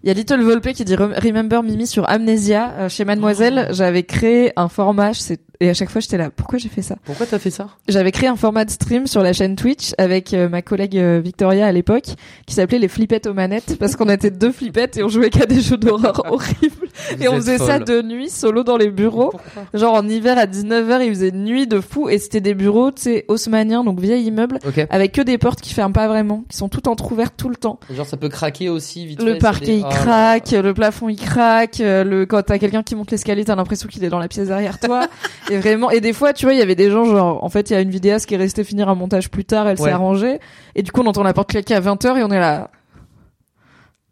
Il 0.04 0.08
y 0.08 0.10
a 0.10 0.14
Little 0.14 0.40
Volpe 0.42 0.72
qui 0.72 0.84
dit 0.84 0.94
Rem- 0.94 1.14
Remember 1.22 1.62
Mimi 1.62 1.86
sur 1.86 2.08
Amnesia 2.08 2.72
euh, 2.78 2.88
chez 2.88 3.04
Mademoiselle. 3.04 3.68
J'avais 3.72 4.04
créé 4.04 4.52
un 4.56 4.68
format, 4.68 5.12
je 5.12 5.20
sais- 5.20 5.38
et 5.60 5.68
à 5.70 5.74
chaque 5.74 5.90
fois 5.90 6.00
j'étais 6.00 6.18
là. 6.18 6.30
Pourquoi 6.30 6.56
j'ai 6.60 6.68
fait 6.68 6.82
ça? 6.82 6.94
Pourquoi 7.04 7.26
t'as 7.26 7.40
fait 7.40 7.50
ça? 7.50 7.66
J'avais 7.88 8.12
créé 8.12 8.28
un 8.28 8.36
format 8.36 8.64
de 8.64 8.70
stream 8.70 9.08
sur 9.08 9.22
la 9.24 9.32
chaîne 9.32 9.56
Twitch 9.56 9.92
avec 9.98 10.32
euh, 10.34 10.48
ma 10.48 10.62
collègue 10.62 10.96
euh, 10.96 11.20
Victoria 11.22 11.66
à 11.66 11.72
l'époque, 11.72 12.04
qui 12.46 12.54
s'appelait 12.54 12.78
les 12.78 12.86
flippettes 12.86 13.26
aux 13.26 13.34
manettes, 13.34 13.76
parce 13.80 13.96
qu'on 13.96 14.08
était 14.08 14.30
deux 14.30 14.52
flippettes 14.52 14.98
et 14.98 15.02
on 15.02 15.08
jouait 15.08 15.30
qu'à 15.30 15.46
des 15.46 15.60
jeux 15.60 15.76
d'horreur 15.76 16.22
horribles. 16.30 16.86
Et 17.20 17.26
on 17.28 17.34
faisait 17.34 17.58
ça 17.58 17.80
de 17.80 18.00
nuit, 18.02 18.30
solo 18.30 18.62
dans 18.62 18.76
les 18.76 18.90
bureaux. 18.90 19.30
Pourquoi? 19.30 19.64
Genre 19.74 19.94
en 19.94 20.08
hiver 20.08 20.38
à 20.38 20.46
19h, 20.46 21.02
il 21.04 21.08
faisait 21.10 21.32
nuit 21.32 21.66
de 21.66 21.80
fou, 21.80 22.08
et 22.08 22.18
c'était 22.18 22.40
des 22.40 22.54
bureaux, 22.54 22.92
tu 22.92 23.02
sais, 23.02 23.24
haussmanniens, 23.26 23.82
donc 23.82 23.98
vieil 23.98 24.26
immeuble, 24.26 24.60
Ok. 24.64 24.86
avec 24.90 25.10
que 25.10 25.22
des 25.22 25.38
portes 25.38 25.60
qui 25.60 25.74
ferment 25.74 25.92
pas 25.92 26.06
vraiment, 26.06 26.44
qui 26.48 26.56
sont 26.56 26.68
toutes 26.68 26.86
entrouvertes 26.86 27.34
tout 27.36 27.48
le 27.48 27.56
temps. 27.56 27.80
Genre, 27.92 28.06
ça 28.06 28.16
peut 28.16 28.28
craquer 28.28 28.68
aussi 28.68 29.04
vite 29.06 29.20
Le 29.22 29.32
fait, 29.34 29.38
parquet 29.40 29.82
craque, 29.90 30.50
le 30.52 30.72
plafond 30.74 31.08
il 31.08 31.16
craque, 31.18 31.80
euh, 31.80 32.04
le 32.04 32.26
quand 32.26 32.42
t'as 32.42 32.58
quelqu'un 32.58 32.82
qui 32.82 32.94
monte 32.94 33.10
l'escalier, 33.10 33.44
t'as 33.44 33.54
l'impression 33.56 33.88
qu'il 33.88 34.02
est 34.04 34.08
dans 34.08 34.18
la 34.18 34.28
pièce 34.28 34.48
derrière 34.48 34.78
toi. 34.80 35.06
et 35.50 35.58
vraiment, 35.58 35.90
et 35.90 36.00
des 36.00 36.12
fois, 36.12 36.32
tu 36.32 36.46
vois, 36.46 36.54
il 36.54 36.58
y 36.58 36.62
avait 36.62 36.74
des 36.74 36.90
gens 36.90 37.04
genre, 37.04 37.42
en 37.44 37.48
fait, 37.48 37.70
il 37.70 37.72
y 37.72 37.76
a 37.76 37.80
une 37.80 37.90
vidéaste 37.90 38.26
qui 38.26 38.34
est 38.34 38.38
restée 38.38 38.64
finir 38.64 38.88
un 38.88 38.94
montage 38.94 39.30
plus 39.30 39.44
tard, 39.44 39.68
elle 39.68 39.78
Ouais. 39.78 39.84
s'est 39.88 39.92
arrangée, 39.92 40.38
et 40.74 40.82
du 40.82 40.92
coup, 40.92 41.00
on 41.02 41.06
entend 41.06 41.22
la 41.22 41.32
porte 41.32 41.50
claquer 41.50 41.74
à 41.74 41.80
20h 41.80 42.16
et 42.18 42.22
on 42.24 42.30
est 42.30 42.40
là. 42.40 42.70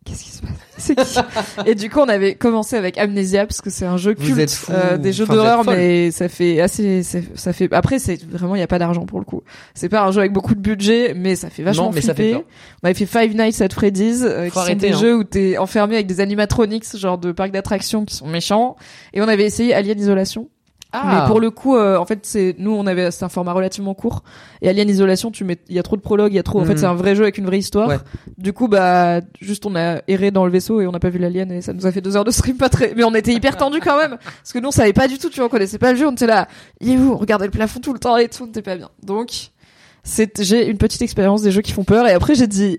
Qu'est-ce 0.07 0.25
qui 0.25 0.31
se 0.31 0.41
passe? 0.41 0.51
C'est 0.79 0.95
qui? 0.95 1.69
Et 1.69 1.75
du 1.75 1.91
coup, 1.91 2.01
on 2.01 2.09
avait 2.09 2.35
commencé 2.35 2.77
avec 2.77 2.97
Amnesia 2.97 3.47
parce 3.47 3.61
que 3.61 3.71
c'est 3.71 3.85
un 3.87 3.97
jeu 3.97 4.15
Vous 4.17 4.25
culte 4.27 4.39
êtes 4.39 4.61
euh, 4.71 4.97
des 4.99 5.13
jeux 5.13 5.25
Enfin, 5.25 5.35
d'horreur, 5.35 5.65
mais 5.65 6.11
ça 6.11 6.29
fait 6.29 6.61
assez, 6.61 7.03
ça, 7.03 7.53
fait. 7.53 7.73
Après, 7.73 7.99
c'est 7.99 8.23
vraiment 8.25 8.55
il 8.55 8.61
y 8.61 8.63
a 8.63 8.67
pas 8.67 8.79
d'argent 8.79 9.05
pour 9.07 9.19
le 9.19 9.25
coup. 9.25 9.43
C'est 9.75 9.89
pas 9.89 10.03
un 10.05 10.13
jeu 10.13 10.21
avec 10.21 10.33
beaucoup 10.33 10.55
de 10.55 10.61
budget, 10.61 11.13
mais 11.17 11.35
ça 11.35 11.51
fait 11.51 11.63
vachement 11.63 11.87
Non, 11.87 11.93
mais 11.93 12.01
ça 12.03 12.15
fait 12.15 12.31
flipper. 12.31 12.39
peur. 12.39 12.45
on 12.83 12.87
avait 12.87 12.95
fait 12.95 13.07
Five 13.07 13.35
Nights 13.37 13.61
at 13.61 13.69
Freddy's, 13.71 14.23
euh, 14.23 14.45
qui 14.45 14.51
Faut 14.51 14.55
sont 14.55 14.61
arrêter, 14.61 14.89
des 14.89 14.95
hein. 14.95 14.99
jeux 14.99 15.17
où 15.17 15.25
t'es 15.25 15.59
enfermé 15.59 15.95
avec 15.97 16.07
des 16.07 16.21
animatronics, 16.21 16.97
genre 16.97 17.19
de 17.19 17.33
parcs 17.33 17.53
d'attractions 17.53 18.05
qui 18.05 18.15
sont 18.15 18.27
méchants. 18.29 18.77
Et 19.13 19.21
on 19.23 19.29
avait 19.29 19.45
essayé 19.45 19.75
Alien 19.75 19.99
Isolation. 19.99 20.49
Ah. 20.93 21.21
Mais 21.23 21.29
pour 21.29 21.41
le 21.41 21.51
coup, 21.51 21.77
euh, 21.77 21.97
en 21.99 22.07
fait, 22.07 22.21
c'est 22.23 22.55
nous, 22.59 22.71
on 22.73 22.87
avait 22.87 23.11
c'est 23.11 23.25
un 23.25 23.29
format 23.29 23.53
relativement 23.53 23.93
court. 23.95 24.23
Et 24.63 24.69
Alien 24.69 24.89
Isolation, 24.89 25.31
tu 25.31 25.45
mets, 25.45 25.59
il 25.69 25.75
y 25.75 25.79
a 25.79 25.83
trop 25.83 25.97
de 25.97 26.01
prologues, 26.01 26.33
il 26.33 26.37
y 26.37 26.39
a 26.39 26.43
trop. 26.43 26.61
En 26.61 26.65
fait, 26.65 26.73
Mhm. 26.73 26.79
c'est 26.79 26.87
un 26.87 26.95
vrai 26.95 27.15
jeu 27.15 27.25
avec 27.25 27.37
une 27.39 27.45
vraie 27.47 27.59
histoire. 27.59 27.89
Ouais. 27.89 27.99
Du 28.39 28.53
coup, 28.53 28.69
bah, 28.69 29.21
juste 29.41 29.67
on 29.67 29.75
a 29.77 30.01
erré 30.09 30.31
dans 30.31 30.47
le 30.47 30.51
vaisseau 30.53 30.81
et 30.81 30.87
on 30.87 30.93
n'a 30.93 31.01
pas 31.01 31.11
vu 31.11 31.19
l'alien 31.19 31.51
et 31.53 31.61
ça 31.61 31.73
nous 31.73 31.87
a 31.87 31.93
fait 31.93 32.01
deux 32.01 32.17
heures 32.17 32.25
de 32.25 32.31
stream 32.31 32.57
pas 32.57 32.69
très. 32.69 32.95
Mais 32.97 33.05
on 33.05 33.15
était 33.15 33.33
hyper 33.35 33.57
tendus 33.57 33.81
quand 33.81 33.99
même 33.99 34.17
parce 34.19 34.53
que 34.53 34.59
nous 34.59 34.69
on 34.69 34.73
savait 34.73 34.93
pas 34.95 35.09
du 35.09 35.19
tout, 35.19 35.29
tu 35.29 35.37
vois, 35.37 35.47
on 35.47 35.51
connaissait 35.51 35.79
pas 35.79 35.93
le 35.93 35.99
jeu, 35.99 36.07
on 36.07 36.13
était 36.13 36.27
là, 36.27 36.49
il 36.81 36.91
est 36.93 36.97
où? 36.97 37.13
On 37.13 37.17
regardait 37.17 37.47
le 37.47 37.51
plafond 37.51 37.81
tout 37.81 37.93
le 37.93 37.99
temps 37.99 38.17
et 38.17 38.29
tout, 38.29 38.45
on 38.45 38.47
était 38.49 38.63
pas 38.63 38.77
bien. 38.77 38.89
Donc, 39.03 39.51
c'est 40.05 40.41
j'ai 40.43 40.67
une 40.69 40.79
petite 40.79 41.03
expérience 41.03 41.43
des 41.43 41.51
jeux 41.51 41.63
qui 41.63 41.73
font 41.73 41.85
peur 41.85 42.07
et 42.07 42.13
après 42.13 42.35
j'ai 42.37 42.47
dit 42.47 42.79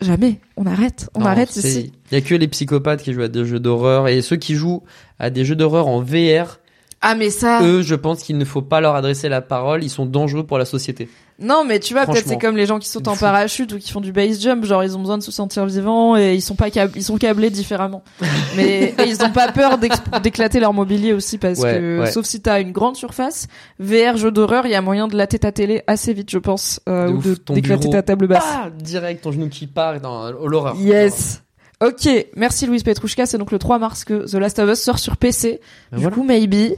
jamais, 0.00 0.40
on 0.56 0.66
arrête, 0.66 1.08
on 1.14 1.20
Non, 1.20 1.26
arrête 1.26 1.54
ici. 1.56 1.92
Il 2.10 2.14
y 2.14 2.18
a 2.18 2.20
que 2.20 2.34
les 2.34 2.48
psychopathes 2.48 3.02
qui 3.02 3.12
jouent 3.12 3.22
à 3.22 3.28
des 3.28 3.44
jeux 3.44 3.60
d'horreur 3.60 4.08
et 4.08 4.20
ceux 4.22 4.36
qui 4.36 4.54
jouent 4.54 4.82
à 5.18 5.30
des 5.30 5.44
jeux 5.44 5.56
d'horreur 5.56 5.88
en 5.88 6.00
VR, 6.00 6.58
Ah 7.00 7.14
mais 7.14 7.30
ça. 7.30 7.62
eux, 7.62 7.82
je 7.82 7.94
pense 7.94 8.22
qu'il 8.22 8.38
ne 8.38 8.44
faut 8.44 8.62
pas 8.62 8.80
leur 8.80 8.94
adresser 8.94 9.28
la 9.28 9.40
parole. 9.42 9.84
Ils 9.84 9.90
sont 9.90 10.06
dangereux 10.06 10.44
pour 10.44 10.58
la 10.58 10.64
société. 10.64 11.08
Non, 11.38 11.64
mais 11.66 11.80
tu 11.80 11.92
vois, 11.92 12.06
peut-être 12.06 12.26
c'est 12.26 12.38
comme 12.38 12.56
les 12.56 12.64
gens 12.64 12.78
qui 12.78 12.88
sautent 12.88 13.08
en 13.08 13.16
parachute 13.18 13.70
ou 13.74 13.78
qui 13.78 13.92
font 13.92 14.00
du 14.00 14.10
base 14.10 14.40
jump, 14.40 14.64
genre 14.64 14.82
ils 14.82 14.96
ont 14.96 15.00
besoin 15.00 15.18
de 15.18 15.22
se 15.22 15.30
sentir 15.30 15.66
vivants 15.66 16.16
et 16.16 16.34
ils 16.34 16.40
sont 16.40 16.54
pas 16.54 16.68
ils 16.68 17.04
sont 17.04 17.18
câblés 17.18 17.50
différemment. 17.50 18.02
mais 18.56 18.94
et 18.98 19.06
ils 19.06 19.22
ont 19.22 19.30
pas 19.30 19.52
peur 19.52 19.78
d'éclater 20.22 20.60
leur 20.60 20.72
mobilier 20.72 21.12
aussi 21.12 21.36
parce 21.36 21.60
Ouais, 21.60 21.74
que 21.74 22.00
ouais. 22.00 22.10
sauf 22.10 22.24
si 22.24 22.40
t'as 22.40 22.60
une 22.60 22.72
grande 22.72 22.96
surface, 22.96 23.48
VR 23.78 24.16
jeu 24.16 24.30
d'horreur, 24.30 24.64
il 24.64 24.72
y 24.72 24.74
a 24.74 24.80
moyen 24.80 25.08
de 25.08 25.16
latter 25.16 25.38
ta 25.40 25.52
télé 25.52 25.82
assez 25.86 26.14
vite, 26.14 26.30
je 26.30 26.38
pense, 26.38 26.80
euh, 26.88 27.08
De 27.08 27.36
ou 27.50 27.54
d'éclater 27.54 27.90
ta 27.90 28.02
table 28.02 28.26
basse. 28.28 28.42
Ah, 28.44 28.70
direct, 28.70 29.22
ton 29.22 29.32
genou 29.32 29.48
qui 29.50 29.66
part 29.66 30.00
dans 30.00 30.30
oh, 30.32 30.48
l'horreur. 30.48 30.76
Yes. 30.80 31.42
Ok, 31.84 32.08
merci 32.36 32.66
Louise 32.66 32.82
Petrouchka. 32.82 33.26
C'est 33.26 33.38
donc 33.38 33.52
le 33.52 33.58
3 33.58 33.78
mars 33.78 34.04
que 34.04 34.26
The 34.30 34.34
Last 34.34 34.58
of 34.58 34.70
Us 34.70 34.80
sort 34.80 34.98
sur 34.98 35.16
PC. 35.16 35.60
Ben 35.90 35.98
du 35.98 36.02
voilà. 36.04 36.16
coup, 36.16 36.22
maybe 36.22 36.74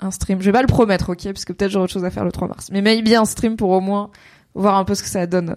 un 0.00 0.10
stream. 0.10 0.40
Je 0.40 0.46
vais 0.46 0.52
pas 0.52 0.62
le 0.62 0.66
promettre, 0.66 1.10
ok, 1.10 1.24
parce 1.24 1.44
que 1.44 1.52
peut-être 1.52 1.70
j'aurai 1.70 1.84
autre 1.84 1.92
chose 1.92 2.04
à 2.04 2.10
faire 2.10 2.24
le 2.24 2.32
3 2.32 2.48
mars. 2.48 2.68
Mais 2.72 2.80
maybe 2.80 3.12
un 3.12 3.26
stream 3.26 3.56
pour 3.56 3.70
au 3.70 3.80
moins 3.80 4.10
voir 4.54 4.76
un 4.76 4.84
peu 4.84 4.94
ce 4.94 5.02
que 5.02 5.08
ça 5.08 5.26
donne. 5.26 5.56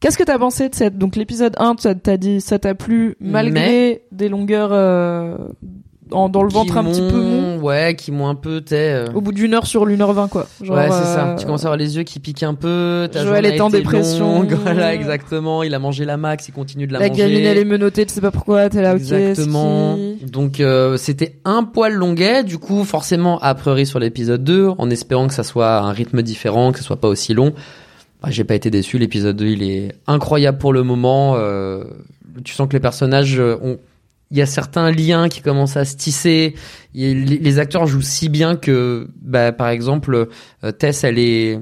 Qu'est-ce 0.00 0.18
que 0.18 0.24
t'as 0.24 0.38
pensé 0.38 0.68
de 0.68 0.74
cette 0.74 0.98
donc 0.98 1.16
l'épisode 1.16 1.54
1 1.58 1.76
t'as 1.76 1.94
t'as 1.94 2.16
dit 2.18 2.40
ça 2.42 2.58
t'a 2.58 2.74
plu 2.74 3.16
malgré 3.20 4.04
des 4.12 4.28
longueurs 4.28 4.70
euh, 4.72 5.38
en, 6.10 6.28
dans 6.28 6.42
le 6.42 6.48
Qui 6.48 6.54
ventre 6.54 6.76
un 6.76 6.84
petit 6.84 7.00
peu 7.00 7.20
mou 7.22 7.60
Ouais, 7.62 7.94
qui 7.96 8.12
m'ont 8.12 8.28
un 8.28 8.34
peu, 8.34 8.60
t'es. 8.60 8.92
euh, 8.92 9.06
au 9.14 9.20
bout 9.20 9.32
d'une 9.32 9.54
heure 9.54 9.66
sur 9.66 9.86
l'une 9.86 10.02
heure 10.02 10.12
vingt 10.12 10.28
quoi. 10.28 10.46
Genre, 10.62 10.76
ouais, 10.76 10.84
c'est 10.90 11.04
ça. 11.04 11.28
euh, 11.28 11.36
Tu 11.36 11.46
commences 11.46 11.62
à 11.64 11.68
avoir 11.68 11.78
les 11.78 11.96
yeux 11.96 12.02
qui 12.02 12.20
piquent 12.20 12.42
un 12.42 12.54
peu. 12.54 13.08
Ta 13.10 13.24
Joël 13.24 13.46
est 13.46 13.60
en 13.60 13.70
dépression. 13.70 14.40
longue. 14.42 14.54
Voilà, 14.62 14.92
exactement. 14.94 15.62
Il 15.62 15.74
a 15.74 15.78
mangé 15.78 16.04
la 16.04 16.16
max, 16.16 16.46
il 16.48 16.52
continue 16.52 16.86
de 16.86 16.92
la, 16.92 16.98
La 16.98 17.08
manger. 17.08 17.20
gamine 17.22 17.44
elle 17.46 17.58
est 17.58 17.64
menottée, 17.64 18.04
tu 18.06 18.12
sais 18.12 18.20
pas 18.20 18.30
pourquoi, 18.30 18.68
t'es 18.68 18.82
là 18.82 18.94
ok. 18.94 19.00
Exactement. 19.00 19.96
qui 19.96 20.26
Donc 20.26 20.60
euh, 20.60 20.96
c'était 20.96 21.36
un 21.44 21.64
poil 21.64 21.94
longuet, 21.94 22.44
du 22.44 22.58
coup 22.58 22.84
forcément 22.84 23.38
a 23.40 23.54
priori 23.54 23.86
sur 23.86 23.98
l'épisode 23.98 24.44
2, 24.44 24.68
en 24.76 24.90
espérant 24.90 25.26
que 25.26 25.34
ça 25.34 25.42
soit 25.44 25.78
un 25.78 25.90
rythme 25.92 26.22
différent, 26.22 26.72
que 26.72 26.78
ce 26.78 26.84
soit 26.84 27.00
pas 27.00 27.08
aussi 27.08 27.32
long. 27.34 27.52
Bah, 28.22 28.28
J'ai 28.30 28.44
pas 28.44 28.54
été 28.54 28.70
déçu, 28.70 28.98
l'épisode 28.98 29.36
2 29.36 29.46
il 29.46 29.62
est 29.62 29.92
incroyable 30.06 30.58
pour 30.58 30.72
le 30.72 30.82
moment. 30.82 31.34
euh, 31.38 31.84
tu 32.44 32.52
sens 32.52 32.68
que 32.68 32.72
les 32.74 32.80
personnages 32.80 33.38
ont... 33.40 33.78
Il 34.34 34.38
y 34.38 34.42
a 34.42 34.46
certains 34.46 34.90
liens 34.90 35.28
qui 35.28 35.40
commencent 35.42 35.76
à 35.76 35.84
se 35.84 35.94
tisser. 35.96 36.54
Les, 36.92 37.14
les 37.14 37.58
acteurs 37.60 37.86
jouent 37.86 38.02
si 38.02 38.28
bien 38.28 38.56
que, 38.56 39.06
bah, 39.22 39.52
par 39.52 39.68
exemple, 39.68 40.26
euh, 40.64 40.72
Tess, 40.72 41.04
elle 41.04 41.20
est, 41.20 41.60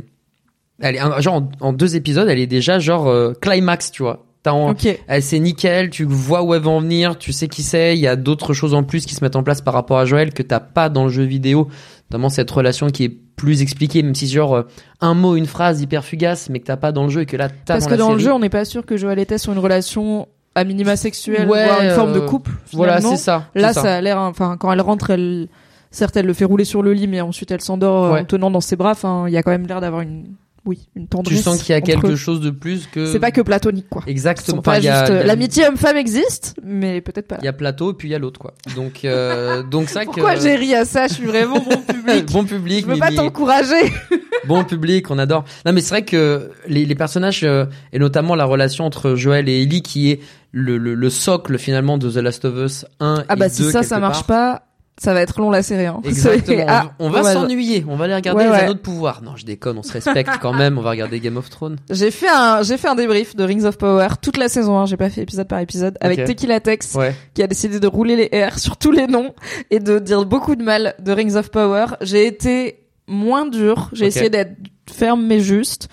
elle 0.80 0.96
est 0.96 1.20
genre 1.20 1.34
en, 1.34 1.50
en 1.60 1.72
deux 1.74 1.96
épisodes, 1.96 2.26
elle 2.28 2.38
est 2.38 2.46
déjà 2.46 2.78
genre 2.78 3.08
euh, 3.08 3.34
climax, 3.40 3.90
tu 3.90 4.02
vois. 4.02 4.24
T'as 4.42 4.52
en- 4.52 4.70
Ok. 4.70 4.88
elle 5.06 5.22
c'est 5.22 5.38
nickel, 5.38 5.90
tu 5.90 6.04
vois 6.04 6.42
où 6.42 6.54
elle 6.54 6.62
va 6.62 6.70
en 6.70 6.80
venir, 6.80 7.16
tu 7.18 7.32
sais 7.32 7.46
qui 7.46 7.62
c'est, 7.62 7.94
il 7.94 8.00
y 8.00 8.08
a 8.08 8.16
d'autres 8.16 8.54
choses 8.54 8.72
en 8.74 8.82
plus 8.82 9.04
qui 9.06 9.14
se 9.14 9.22
mettent 9.22 9.36
en 9.36 9.42
place 9.44 9.60
par 9.60 9.74
rapport 9.74 9.98
à 9.98 10.04
Joël 10.06 10.32
que 10.32 10.42
t'as 10.42 10.58
pas 10.58 10.88
dans 10.88 11.04
le 11.04 11.10
jeu 11.10 11.22
vidéo, 11.24 11.68
notamment 12.10 12.28
cette 12.30 12.50
relation 12.50 12.88
qui 12.88 13.04
est 13.04 13.08
plus 13.36 13.62
expliquée, 13.62 14.02
même 14.02 14.14
si 14.16 14.26
c'est 14.26 14.34
genre 14.34 14.54
euh, 14.56 14.62
un 15.00 15.14
mot, 15.14 15.36
une 15.36 15.46
phrase 15.46 15.80
hyper 15.82 16.04
fugace, 16.04 16.48
mais 16.50 16.58
que 16.58 16.64
t'as 16.66 16.76
pas 16.76 16.90
dans 16.90 17.04
le 17.04 17.10
jeu 17.10 17.20
et 17.20 17.26
que 17.26 17.36
là 17.36 17.48
t'as 17.50 17.74
Parce 17.74 17.84
dans 17.84 17.90
que 17.90 17.94
la 17.94 17.98
dans 17.98 18.12
le 18.14 18.18
jeu, 18.18 18.32
on 18.32 18.38
n'est 18.40 18.48
pas 18.48 18.64
sûr 18.64 18.84
que 18.86 18.96
Joël 18.96 19.18
et 19.20 19.26
Tess 19.26 19.46
ont 19.46 19.52
une 19.52 19.58
relation 19.60 20.26
à 20.54 20.64
minima 20.64 20.96
sexuelle, 20.96 21.48
Ouais, 21.48 21.64
voire 21.66 21.82
une 21.82 21.90
forme 21.90 22.12
de 22.12 22.20
euh, 22.20 22.26
couple. 22.26 22.52
Voilà, 22.72 23.00
c'est 23.00 23.16
ça. 23.16 23.48
Là, 23.54 23.72
ça. 23.72 23.96
a 23.96 24.00
l'air, 24.00 24.18
enfin, 24.18 24.56
quand 24.58 24.72
elle 24.72 24.80
rentre, 24.80 25.10
elle, 25.10 25.48
certes, 25.90 26.16
elle 26.16 26.26
le 26.26 26.34
fait 26.34 26.44
rouler 26.44 26.64
sur 26.64 26.82
le 26.82 26.92
lit, 26.92 27.06
mais 27.06 27.20
ensuite 27.20 27.50
elle 27.50 27.60
s'endort 27.62 28.04
euh, 28.04 28.12
Ouais. 28.14 28.20
en 28.20 28.24
tenant 28.24 28.50
dans 28.50 28.60
ses 28.60 28.76
bras. 28.76 28.90
Enfin, 28.92 29.24
il 29.28 29.32
y 29.32 29.36
a 29.36 29.42
quand 29.42 29.50
même 29.50 29.66
l'air 29.66 29.80
d'avoir 29.80 30.02
une, 30.02 30.26
oui, 30.64 30.88
une 30.94 31.04
Tu 31.04 31.08
tendresse. 31.08 31.42
sens 31.42 31.62
qu'il 31.62 31.72
y 31.72 31.76
a 31.76 31.80
quelque 31.80 32.08
eux. 32.12 32.16
chose 32.16 32.40
de 32.40 32.50
plus 32.50 32.86
que. 32.86 33.06
C'est 33.06 33.18
pas 33.18 33.30
que 33.32 33.40
platonique, 33.40 33.88
quoi. 33.88 34.02
Exactement. 34.06 34.62
pas 34.62 34.76
juste, 34.80 35.10
euh, 35.10 35.24
l'amitié 35.24 35.66
homme-femme 35.66 35.96
existe, 35.96 36.54
mais 36.62 37.00
peut-être 37.00 37.26
pas. 37.26 37.38
Il 37.40 37.44
y 37.46 37.48
a 37.48 37.52
plateau 37.52 37.90
et 37.90 37.94
puis 37.94 38.08
il 38.08 38.12
y 38.12 38.14
a 38.14 38.18
l'autre 38.20 38.38
quoi. 38.38 38.54
Donc 38.76 39.04
euh, 39.04 39.62
donc 39.70 39.88
ça 39.88 40.02
Pourquoi 40.04 40.34
que 40.36 40.40
j'ai 40.42 40.54
ri 40.54 40.74
à 40.74 40.84
ça? 40.84 41.08
Je 41.08 41.14
suis 41.14 41.26
vraiment 41.26 41.58
bon 41.58 41.78
public. 41.78 42.26
bon 42.32 42.44
public, 42.44 42.84
Je 42.86 42.92
veux 42.92 42.98
pas 42.98 43.10
t'encourager. 43.10 43.92
bon 44.46 44.62
public, 44.62 45.10
on 45.10 45.18
adore. 45.18 45.44
Non 45.66 45.72
mais 45.72 45.80
c'est 45.80 45.90
vrai 45.90 46.04
que 46.04 46.50
les, 46.68 46.84
les 46.84 46.94
personnages 46.94 47.42
euh, 47.42 47.64
et 47.92 47.98
notamment 47.98 48.36
la 48.36 48.44
relation 48.44 48.84
entre 48.84 49.16
Joël 49.16 49.48
et 49.48 49.62
Ellie 49.62 49.82
qui 49.82 50.12
est 50.12 50.20
le, 50.52 50.78
le, 50.78 50.94
le 50.94 51.10
socle 51.10 51.58
finalement 51.58 51.98
de 51.98 52.10
The 52.10 52.16
Last 52.16 52.44
of 52.44 52.54
Us 52.56 52.84
1 53.00 53.24
Ah 53.28 53.34
et 53.34 53.36
bah 53.38 53.48
2 53.48 53.54
si 53.54 53.70
ça, 53.70 53.82
ça 53.82 53.98
marche 53.98 54.24
part. 54.24 54.60
pas, 54.60 54.62
ça 55.00 55.14
va 55.14 55.22
être 55.22 55.40
long 55.40 55.50
la 55.50 55.62
série. 55.62 55.86
Hein. 55.86 56.00
Exactement. 56.04 56.66
Ah, 56.68 56.92
on 56.98 57.08
va 57.08 57.22
s'ennuyer. 57.24 57.84
On 57.88 57.96
va 57.96 58.04
aller 58.04 58.14
regarder 58.14 58.40
Ouais, 58.42 58.46
les 58.48 58.52
ouais. 58.52 58.60
anneaux 58.64 58.74
de 58.74 58.78
pouvoir. 58.78 59.22
Non, 59.22 59.34
je 59.36 59.46
déconne. 59.46 59.78
On 59.78 59.82
se 59.82 59.92
respecte 59.94 60.30
quand 60.42 60.52
même. 60.52 60.76
On 60.76 60.82
va 60.82 60.90
regarder 60.90 61.18
Game 61.20 61.38
of 61.38 61.48
Thrones. 61.48 61.78
J'ai 61.90 62.10
fait 62.10 62.28
un, 62.28 62.62
j'ai 62.62 62.76
fait 62.76 62.88
un 62.88 62.94
débrief 62.94 63.34
de 63.34 63.42
Rings 63.44 63.64
of 63.64 63.78
Power 63.78 64.08
toute 64.20 64.36
la 64.36 64.48
saison 64.50 64.78
1. 64.78 64.86
J'ai 64.86 64.98
pas 64.98 65.08
fait 65.08 65.22
épisode 65.22 65.48
par 65.48 65.60
épisode 65.60 65.96
avec 66.02 66.18
Ok. 66.20 66.26
Tequila 66.26 66.60
Tex. 66.60 66.94
Ouais. 66.94 67.14
qui 67.34 67.42
a 67.42 67.46
décidé 67.46 67.80
de 67.80 67.86
rouler 67.86 68.16
les 68.30 68.44
R 68.46 68.58
sur 68.58 68.76
tous 68.76 68.92
les 68.92 69.06
noms 69.06 69.34
et 69.70 69.80
de 69.80 69.98
dire 69.98 70.24
beaucoup 70.26 70.54
de 70.54 70.62
mal 70.62 70.94
de 70.98 71.12
Rings 71.12 71.36
of 71.36 71.50
Power. 71.50 71.86
J'ai 72.02 72.26
été 72.26 72.78
moins 73.08 73.46
dur, 73.46 73.88
j'ai 73.94 74.06
essayé 74.06 74.28
d'être 74.30 74.52
ferme 74.90 75.24
mais 75.26 75.40
juste, 75.40 75.88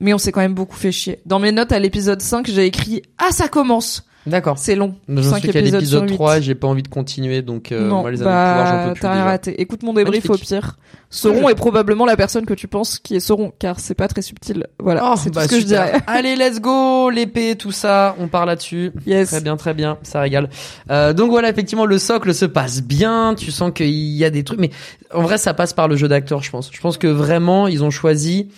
mais 0.00 0.12
on 0.14 0.18
s'est 0.18 0.32
quand 0.32 0.40
même 0.40 0.54
beaucoup 0.54 0.76
fait 0.76 0.92
chier. 0.92 1.20
Dans 1.26 1.38
mes 1.38 1.52
notes 1.52 1.72
à 1.72 1.78
l'épisode 1.78 2.20
5, 2.20 2.48
j'ai 2.50 2.66
écrit 2.66 3.02
«Ah, 3.18 3.30
ça 3.30 3.48
commence 3.48 4.04
D'accord.!» 4.26 4.58
C'est 4.58 4.76
long. 4.76 4.94
J'en 5.08 5.22
5 5.22 5.38
suis 5.40 5.48
qu'à 5.50 5.60
épisodes 5.60 5.80
l'épisode 5.80 6.00
sur 6.02 6.10
8. 6.10 6.14
3. 6.14 6.40
J'ai 6.40 6.54
pas 6.54 6.66
envie 6.68 6.82
de 6.82 6.88
continuer. 6.88 7.40
Donc 7.40 7.72
euh, 7.72 7.88
non, 7.88 8.00
moi 8.02 8.10
les 8.10 8.20
anneaux 8.20 8.30
de 8.30 8.36
pouvoir, 8.36 8.66
j'en 8.66 8.72
bah, 8.86 8.92
plus. 8.92 9.00
t'as 9.00 9.08
rien 9.12 9.20
déjà. 9.20 9.30
raté. 9.30 9.60
Écoute 9.62 9.82
mon 9.82 9.94
débrief 9.94 10.28
au 10.28 10.36
pire. 10.36 10.76
Sauron 11.12 11.48
est 11.48 11.54
probablement 11.54 12.04
la 12.06 12.16
personne 12.16 12.44
que 12.46 12.54
tu 12.54 12.68
penses 12.68 12.98
qui 13.00 13.16
est 13.16 13.20
Sauron, 13.20 13.52
car 13.58 13.80
c'est 13.80 13.94
pas 13.94 14.06
très 14.08 14.22
subtil. 14.22 14.66
Voilà, 14.78 15.10
Oh, 15.10 15.14
c'est 15.16 15.34
bah, 15.34 15.42
tout 15.42 15.48
ce 15.48 15.54
que 15.56 15.60
super. 15.62 15.86
je 15.86 15.90
dirais. 15.92 16.02
Allez, 16.06 16.36
let's 16.36 16.60
go, 16.60 17.10
l'épée, 17.10 17.56
tout 17.56 17.72
ça, 17.72 18.14
on 18.20 18.28
part 18.28 18.46
là-dessus. 18.46 18.92
Yes. 19.06 19.28
Très 19.30 19.40
bien, 19.40 19.56
très 19.56 19.74
bien, 19.74 19.98
ça 20.02 20.20
régale. 20.20 20.50
Euh, 20.90 21.12
donc 21.12 21.30
voilà, 21.30 21.48
effectivement, 21.48 21.86
le 21.86 21.98
socle 21.98 22.32
se 22.32 22.44
passe 22.44 22.82
bien. 22.82 23.34
Tu 23.36 23.50
sens 23.50 23.72
qu'il 23.74 23.88
y 23.90 24.24
a 24.24 24.30
des 24.30 24.44
trucs, 24.44 24.60
mais 24.60 24.70
en 25.12 25.22
vrai, 25.22 25.36
ça 25.38 25.52
passe 25.54 25.72
par 25.72 25.88
le 25.88 25.96
jeu 25.96 26.06
d'acteur, 26.06 26.42
je 26.42 26.50
pense. 26.50 26.70
Je 26.72 26.80
pense 26.80 26.96
que 26.98 27.08
vraiment, 27.08 27.66
ils 27.66 27.82
ont 27.82 27.90
choisi 27.90 28.48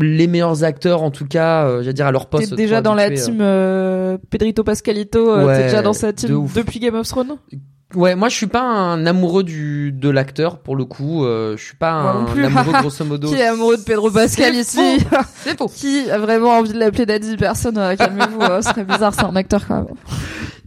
les 0.00 0.26
meilleurs 0.26 0.64
acteurs, 0.64 1.02
en 1.02 1.10
tout 1.10 1.26
cas, 1.26 1.66
euh, 1.66 1.82
j'allais 1.82 1.92
dire 1.94 2.06
à 2.06 2.12
leur 2.12 2.26
poste. 2.26 2.50
T'es 2.50 2.56
déjà 2.56 2.80
dans 2.80 2.94
la 2.94 3.04
habitués, 3.04 3.24
team 3.26 3.38
euh, 3.40 4.16
Pedrito 4.30 4.64
Pascalito, 4.64 5.30
euh, 5.30 5.46
Ouais, 5.46 5.56
t'es 5.56 5.62
déjà 5.64 5.82
dans 5.82 5.92
sa 5.92 6.12
team 6.12 6.46
depuis 6.54 6.80
Game 6.80 6.94
of 6.94 7.06
Thrones? 7.08 7.36
euh. 7.52 7.56
Ouais, 7.94 8.14
moi, 8.14 8.28
je 8.28 8.36
suis 8.36 8.46
pas 8.46 8.62
un 8.62 9.04
amoureux 9.06 9.42
du 9.42 9.92
de 9.92 10.08
l'acteur 10.08 10.58
pour 10.58 10.76
le 10.76 10.84
coup. 10.84 11.24
Euh, 11.24 11.56
je 11.56 11.64
suis 11.64 11.76
pas 11.76 11.92
un 11.92 12.24
amoureux 12.26 12.72
grosso 12.80 13.04
modo. 13.04 13.28
Qui 13.28 13.34
est 13.34 13.46
amoureux 13.46 13.76
de 13.76 13.82
Pedro 13.82 14.10
Pascal 14.10 14.54
ici 14.54 14.98
C'est 15.36 15.58
faux. 15.58 15.68
Qui 15.68 16.10
a 16.10 16.18
vraiment 16.18 16.50
envie 16.58 16.72
de 16.72 16.78
l'appeler 16.78 17.06
Daddy 17.06 17.36
Personne 17.36 17.78
euh, 17.78 17.94
Calmez-vous, 17.96 18.40
euh, 18.40 18.62
ce 18.62 18.70
serait 18.70 18.84
bizarre, 18.84 19.14
c'est 19.14 19.24
un 19.24 19.36
acteur 19.36 19.66
quand 19.66 19.76
même. 19.82 19.94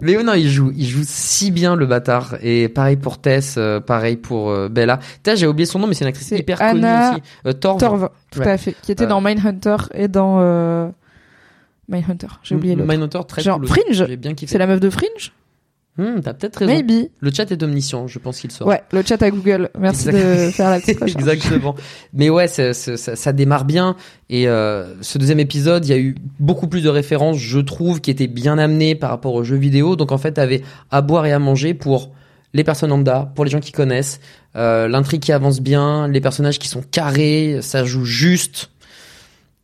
Mais 0.01 0.21
non, 0.21 0.33
il 0.33 0.49
joue, 0.49 0.71
il 0.75 0.85
joue 0.85 1.03
si 1.03 1.51
bien 1.51 1.75
le 1.75 1.85
bâtard. 1.85 2.35
Et 2.41 2.67
pareil 2.69 2.97
pour 2.97 3.19
Tess, 3.19 3.55
euh, 3.57 3.79
pareil 3.79 4.17
pour 4.17 4.49
euh, 4.49 4.67
Bella. 4.69 4.99
Tess, 5.23 5.39
j'ai 5.39 5.47
oublié 5.47 5.65
son 5.65 5.79
nom, 5.79 5.87
mais 5.87 5.93
c'est 5.93 6.03
une 6.03 6.09
actrice 6.09 6.31
hyper 6.31 6.61
Anna 6.61 7.11
connue 7.11 7.21
aussi. 7.45 7.59
Torv. 7.59 7.79
Torv, 7.79 8.09
tout 8.31 8.39
Ouais. 8.39 8.51
à 8.51 8.57
fait. 8.57 8.75
Qui 8.81 8.91
était 8.91 9.07
dans 9.07 9.21
Mindhunter 9.21 9.77
et 9.93 10.07
dans 10.07 10.37
euh... 10.41 10.89
Mindhunter, 11.87 12.27
j'ai 12.43 12.55
oublié 12.55 12.75
l'autre. 12.75 12.89
Mindhunter, 12.89 13.19
très 13.27 13.41
Genre, 13.41 13.59
cool. 13.59 13.67
Fringe 13.67 14.05
J'ai 14.07 14.17
bien 14.17 14.33
kiffé. 14.33 14.51
C'est 14.51 14.57
la 14.57 14.67
meuf 14.67 14.79
de 14.79 14.89
Fringe? 14.89 15.31
Hmm, 15.97 16.19
T'as 16.21 16.33
peut-être 16.33 16.57
raison. 16.57 16.73
Maybe. 16.73 17.09
Le 17.21 17.31
chat 17.31 17.49
est 17.51 17.63
omniscient, 17.63 18.07
je 18.07 18.19
pense 18.19 18.39
qu'il 18.39 18.51
sort. 18.51 18.67
Ouais, 18.67 18.81
le 18.91 19.01
chat 19.01 19.21
à 19.23 19.29
Google. 19.31 19.69
Merci 19.79 20.07
de 20.07 20.49
faire 20.51 20.69
la 20.69 20.79
petite 20.81 20.99
recherche. 21.01 21.15
Exactement. 21.21 21.73
Mais 22.13 22.29
ouais, 22.29 22.47
c'est- 22.49 22.73
ça, 22.73 23.15
ça 23.15 23.31
démarre 23.33 23.63
bien. 23.63 23.95
Et 24.29 24.47
euh, 24.49 24.93
ce 25.01 25.17
deuxième 25.17 25.39
épisode, 25.39 25.85
il 25.85 25.89
y 25.89 25.93
a 25.93 25.97
eu 25.97 26.15
beaucoup 26.39 26.67
plus 26.67 26.81
de 26.83 26.89
références, 26.89 27.37
je 27.37 27.59
trouve, 27.59 28.01
qui 28.01 28.11
étaient 28.11 28.27
bien 28.27 28.57
amenées 28.57 28.95
par 28.95 29.09
rapport 29.09 29.33
aux 29.35 29.43
jeux 29.45 29.55
vidéo. 29.55 29.95
Donc 29.95 30.11
en 30.11 30.17
fait, 30.17 30.33
t'avais 30.33 30.63
à 30.91 31.01
boire 31.01 31.25
et 31.25 31.31
à 31.31 31.39
manger 31.39 31.73
pour 31.73 32.11
les 32.53 32.63
personnes 32.63 32.89
lambda, 32.89 33.31
pour 33.35 33.43
les 33.45 33.51
gens 33.51 33.59
qui 33.59 33.71
connaissent, 33.73 34.19
euh, 34.55 34.87
l'intrigue 34.87 35.21
qui 35.21 35.31
avance 35.33 35.59
bien, 35.61 36.07
les 36.07 36.21
personnages 36.21 36.57
qui 36.59 36.67
sont 36.69 36.81
carrés, 36.89 37.59
ça 37.61 37.83
joue 37.85 38.05
juste. 38.05 38.69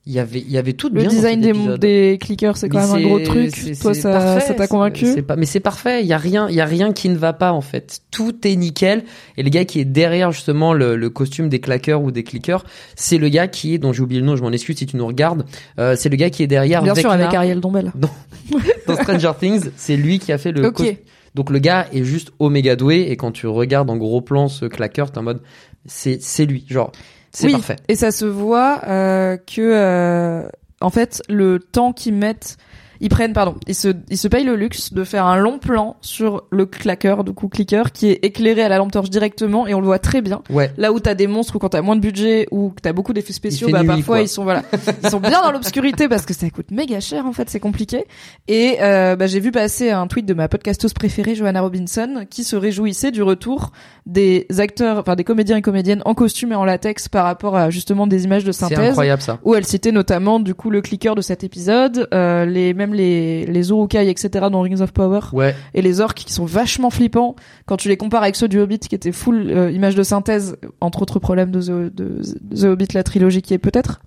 Il 0.08 0.14
y 0.14 0.20
avait 0.20 0.40
il 0.40 0.52
y 0.52 0.58
avait 0.58 0.74
tout 0.74 0.90
de 0.90 0.96
Le 0.96 1.02
bien 1.02 1.10
dans 1.10 1.16
design 1.16 1.42
des, 1.42 1.78
des 1.78 2.18
clickers, 2.20 2.58
c'est 2.58 2.70
quand 2.70 2.80
Mais 2.80 2.88
même 2.88 3.06
un 3.06 3.08
gros 3.08 3.20
truc. 3.20 3.54
Toi, 3.80 3.94
ça, 3.94 4.12
parfait, 4.12 4.48
ça 4.48 4.54
t'a 4.56 4.68
convaincu? 4.68 5.22
pas, 5.22 5.36
Mais 5.36 5.46
c'est 5.46 5.60
parfait. 5.60 6.02
Il 6.02 6.08
y 6.08 6.14
a 6.14 6.18
rien, 6.18 6.48
il 6.50 6.56
y 6.56 6.60
a 6.62 6.66
rien 6.66 6.92
qui 6.92 7.08
ne 7.10 7.18
va 7.18 7.34
pas 7.34 7.52
en 7.52 7.62
fait. 7.62 8.00
Tout 8.10 8.36
est 8.48 8.56
nickel. 8.56 9.04
Et 9.38 9.44
le 9.44 9.50
gars 9.50 9.64
qui 9.66 9.80
est 9.80 9.86
derrière 9.86 10.32
justement 10.32 10.74
le, 10.74 10.96
le 10.96 11.10
costume 11.12 11.50
des 11.50 11.60
claqueurs 11.60 12.02
ou 12.02 12.10
des 12.10 12.24
clickers, 12.24 12.66
c'est 12.96 13.20
le 13.20 13.30
gars 13.30 13.48
qui 13.48 13.76
est, 13.76 13.78
dont 13.78 13.94
j'ai 13.94 14.02
oublié 14.02 14.22
le 14.22 14.26
nom, 14.28 14.36
je 14.36 14.42
m'en 14.42 14.52
excuse 14.52 14.76
si 14.78 14.88
tu 14.88 14.98
nous 14.98 15.06
regardes. 15.06 15.46
Euh, 15.78 15.96
c'est 15.96 16.10
le 16.10 16.16
gars 16.16 16.32
qui 16.32 16.42
est 16.42 16.48
derrière. 16.48 16.82
Bien 16.82 16.96
sûr, 16.96 17.12
avec 17.12 17.32
Ariel 17.34 17.60
Dombel. 17.60 17.92
dans 18.88 18.96
Stranger 18.96 19.32
Things. 19.40 19.70
C'est 19.76 19.98
lui 19.98 20.18
qui 20.20 20.32
a 20.32 20.38
fait 20.40 20.52
le. 20.52 20.66
Ok. 20.66 20.78
cos- 20.78 20.98
Donc 21.36 21.50
le 21.52 21.60
gars 21.60 21.86
est 21.94 22.04
juste 22.04 22.32
oméga 22.40 22.76
doué 22.76 23.08
et 23.10 23.18
quand 23.18 23.32
tu 23.32 23.46
regardes 23.48 23.90
en 23.92 23.98
gros 23.98 24.22
plan 24.22 24.48
ce 24.48 24.66
claqueur, 24.66 25.12
t'es 25.12 25.20
en 25.20 25.24
mode, 25.24 25.42
c'est 25.86 26.22
c'est 26.22 26.46
lui. 26.46 26.66
Genre, 26.68 26.92
c'est 27.32 27.48
oui, 27.48 27.54
parfait. 27.54 27.78
Et 27.88 27.96
ça 27.96 28.12
se 28.12 28.26
voit 28.26 28.82
euh, 28.88 29.38
que, 29.38 29.62
euh, 29.62 30.48
en 30.82 30.90
fait, 30.90 31.22
le 31.30 31.60
temps 31.60 31.94
qu'ils 31.94 32.14
mettent, 32.14 32.58
ils 33.02 33.10
prennent, 33.10 33.34
pardon, 33.34 33.56
ils 33.68 33.76
se, 33.76 33.90
ils 34.10 34.18
se 34.18 34.28
payent 34.28 34.44
le 34.44 34.56
luxe 34.56 34.94
de 34.94 35.04
faire 35.04 35.26
un 35.26 35.38
long 35.38 35.58
plan 35.58 35.98
sur 36.02 36.44
le 36.52 36.68
claqueur, 36.68 37.24
du 37.24 37.34
coup 37.34 37.48
clicker, 37.50 37.92
qui 37.92 38.08
est 38.12 38.24
éclairé 38.24 38.62
à 38.62 38.70
la 38.70 38.78
lampe 38.78 38.92
torche 38.92 39.10
directement 39.10 39.66
et 39.68 39.74
on 39.74 39.80
le 39.80 39.88
voit 39.88 39.98
très 40.00 40.22
bien. 40.22 40.44
Ouais. 40.52 40.72
Là 40.78 40.94
où 40.94 41.00
t'as 41.00 41.16
des 41.16 41.26
monstres 41.26 41.56
ou 41.56 41.60
quand 41.60 41.70
t'as 41.70 41.82
moins 41.82 41.96
de 41.96 42.02
budget 42.02 42.48
ou 42.52 42.70
que 42.70 42.82
t'as 42.82 42.94
beaucoup 42.94 43.14
d'effets 43.14 43.34
spéciaux, 43.34 43.70
bah 43.72 43.80
nuit, 43.80 43.88
parfois 43.88 44.18
quoi. 44.18 44.22
ils 44.22 44.28
sont 44.28 44.44
voilà, 44.44 44.62
ils 45.04 45.10
sont 45.10 45.20
bien 45.20 45.42
dans 45.42 45.52
l'obscurité 45.52 46.08
parce 46.08 46.26
que 46.26 46.34
ça 46.34 46.48
coûte 46.52 46.70
méga 46.70 47.00
cher 47.00 47.26
en 47.26 47.34
fait, 47.34 47.50
c'est 47.50 47.60
compliqué. 47.60 48.06
Et 48.48 48.78
euh, 48.82 49.16
bah, 49.16 49.26
j'ai 49.26 49.40
vu 49.40 49.52
passer 49.52 49.90
un 49.90 50.06
tweet 50.06 50.28
de 50.28 50.36
ma 50.36 50.48
podcasteuse 50.48 50.94
préférée, 50.94 51.34
Johanna 51.34 51.62
Robinson, 51.62 52.26
qui 52.30 52.44
se 52.44 52.56
réjouissait 52.56 53.12
du 53.12 53.24
retour 53.24 53.72
des 54.06 54.46
acteurs, 54.60 55.00
enfin 55.00 55.16
des 55.16 55.24
comédiens 55.24 55.58
et 55.58 55.62
comédiennes 55.62 56.04
en 56.06 56.14
costume 56.14 56.52
et 56.52 56.56
en 56.56 56.66
latex 56.66 57.08
par 57.10 57.26
rapport 57.26 57.56
à 57.56 57.72
justement 57.72 58.06
des 58.06 58.26
images 58.26 58.44
de 58.44 58.52
C'est 58.52 58.68
synthèse 58.68 58.90
incroyable 58.90 59.22
ça. 59.24 59.40
où 59.44 59.56
elle 59.56 59.66
citait 59.66 59.92
notamment 59.92 60.40
du 60.40 60.54
coup 60.54 60.70
le 60.70 60.82
clicker 60.82 61.16
de 61.16 61.22
cet 61.22 61.44
épisode, 61.44 62.08
euh, 62.14 62.46
les 62.46 62.74
même 62.92 62.98
les 62.98 63.46
les 63.46 63.70
Urukai 63.70 64.10
etc 64.10 64.48
dans 64.52 64.62
Rings 64.62 64.82
of 64.82 64.92
Power. 64.92 65.22
Ouais. 65.34 65.56
et 65.74 65.82
les 65.82 66.02
orques 66.02 66.20
qui 66.20 66.34
sont 66.34 66.46
vachement 66.46 66.90
flippants. 66.90 67.36
Quand 67.66 67.78
tu 67.78 67.88
les 67.90 67.98
compares 67.98 68.24
avec 68.24 68.36
ceux 68.36 68.48
du 68.48 68.60
Hobbit 68.60 68.80
qui 68.80 68.96
étaient 68.96 69.12
full 69.12 69.50
euh, 69.50 69.72
images 69.72 69.96
de 69.96 70.04
synthèse 70.04 70.58
entre 70.80 71.02
autres 71.02 71.20
problèmes 71.20 71.52
de 71.52 71.62
The, 71.62 71.94
de 71.96 72.22
The 72.56 72.64
Hobbit 72.66 72.88
la 72.94 73.04
trilogie 73.04 73.42
qui 73.42 73.54
est 73.54 73.58
peut-être 73.58 74.02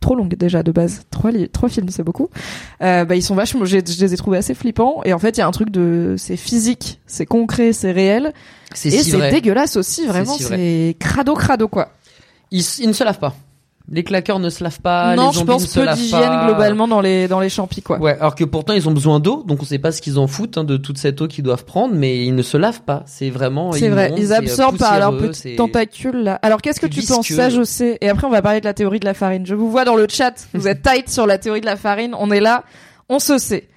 trop 0.00 0.14
longue 0.14 0.36
déjà 0.36 0.62
de 0.62 0.70
base. 0.70 1.02
Trois 1.10 1.68
films 1.68 1.88
c'est 1.90 2.04
beaucoup. 2.04 2.28
Euh, 2.82 3.04
bah 3.04 3.16
ils 3.16 3.22
sont 3.22 3.34
vachement 3.34 3.64
je 3.64 3.76
les 3.78 4.14
ai 4.14 4.16
trouvés 4.16 4.38
assez 4.38 4.54
flippants. 4.54 5.02
Et 5.04 5.12
en 5.12 5.18
fait 5.18 5.36
il 5.36 5.40
y 5.40 5.42
a 5.42 5.46
un 5.46 5.50
truc 5.52 5.70
de 5.70 6.14
c'est 6.16 6.36
physique 6.36 7.00
c'est 7.06 7.26
concret 7.26 7.72
c'est 7.72 7.92
réel. 7.92 8.32
C'est 8.74 8.88
et 8.88 9.02
si 9.02 9.10
c'est 9.10 9.30
dégueulasse 9.30 9.76
aussi 9.76 10.06
vraiment 10.06 10.34
si 10.34 10.44
c'est 10.44 10.96
crado 10.98 11.34
crado 11.34 11.68
quoi. 11.68 11.90
Ils, 12.50 12.64
ils 12.78 12.88
ne 12.88 12.92
se 12.92 13.04
lavent 13.04 13.18
pas. 13.18 13.34
Les 13.90 14.04
claqueurs 14.04 14.38
ne 14.38 14.50
se 14.50 14.62
lavent 14.62 14.80
pas. 14.80 15.16
non 15.16 15.30
les 15.30 15.38
je 15.38 15.44
pense 15.44 15.66
se 15.66 15.80
peu 15.80 15.86
d'hygiène 15.92 16.44
globalement 16.44 16.86
dans 16.86 17.00
les 17.00 17.26
dans 17.26 17.40
les 17.40 17.48
champis 17.48 17.80
quoi 17.80 17.98
Ouais, 17.98 18.16
alors 18.18 18.34
que 18.34 18.44
pourtant 18.44 18.74
ils 18.74 18.86
ont 18.88 18.92
besoin 18.92 19.18
d'eau, 19.18 19.44
donc 19.46 19.62
on 19.62 19.64
sait 19.64 19.78
pas 19.78 19.92
ce 19.92 20.02
qu'ils 20.02 20.18
en 20.18 20.26
foutent 20.26 20.58
hein, 20.58 20.64
de 20.64 20.76
toute 20.76 20.98
cette 20.98 21.20
eau 21.22 21.26
qu'ils 21.28 21.44
doivent 21.44 21.64
prendre, 21.64 21.94
mais 21.94 22.24
ils 22.24 22.34
ne 22.34 22.42
se 22.42 22.56
lavent 22.56 22.82
pas. 22.82 23.02
C'est 23.06 23.30
vraiment. 23.30 23.72
C'est 23.72 23.88
vrai, 23.88 24.12
ils 24.18 24.32
absorbent 24.32 24.78
par 24.78 24.98
leurs 24.98 25.16
petits 25.16 25.56
tentacules 25.56 26.22
là. 26.22 26.38
Alors 26.42 26.60
qu'est-ce 26.60 26.80
que 26.80 26.86
tu 26.86 27.02
penses? 27.02 27.28
Ça 27.28 27.48
je 27.48 27.62
sais. 27.62 27.98
Et 28.00 28.08
après 28.08 28.26
on 28.26 28.30
va 28.30 28.42
parler 28.42 28.60
de 28.60 28.66
la 28.66 28.74
théorie 28.74 29.00
de 29.00 29.06
la 29.06 29.14
farine. 29.14 29.46
Je 29.46 29.54
vous 29.54 29.70
vois 29.70 29.84
dans 29.84 29.96
le 29.96 30.06
chat, 30.08 30.34
vous 30.54 30.68
êtes 30.68 30.82
tight 30.88 31.08
sur 31.08 31.26
la 31.26 31.38
théorie 31.38 31.60
de 31.60 31.66
la 31.66 31.76
farine. 31.76 32.14
On 32.18 32.30
est 32.30 32.40
là, 32.40 32.64
on 33.08 33.18
se 33.18 33.38
sait. 33.38 33.68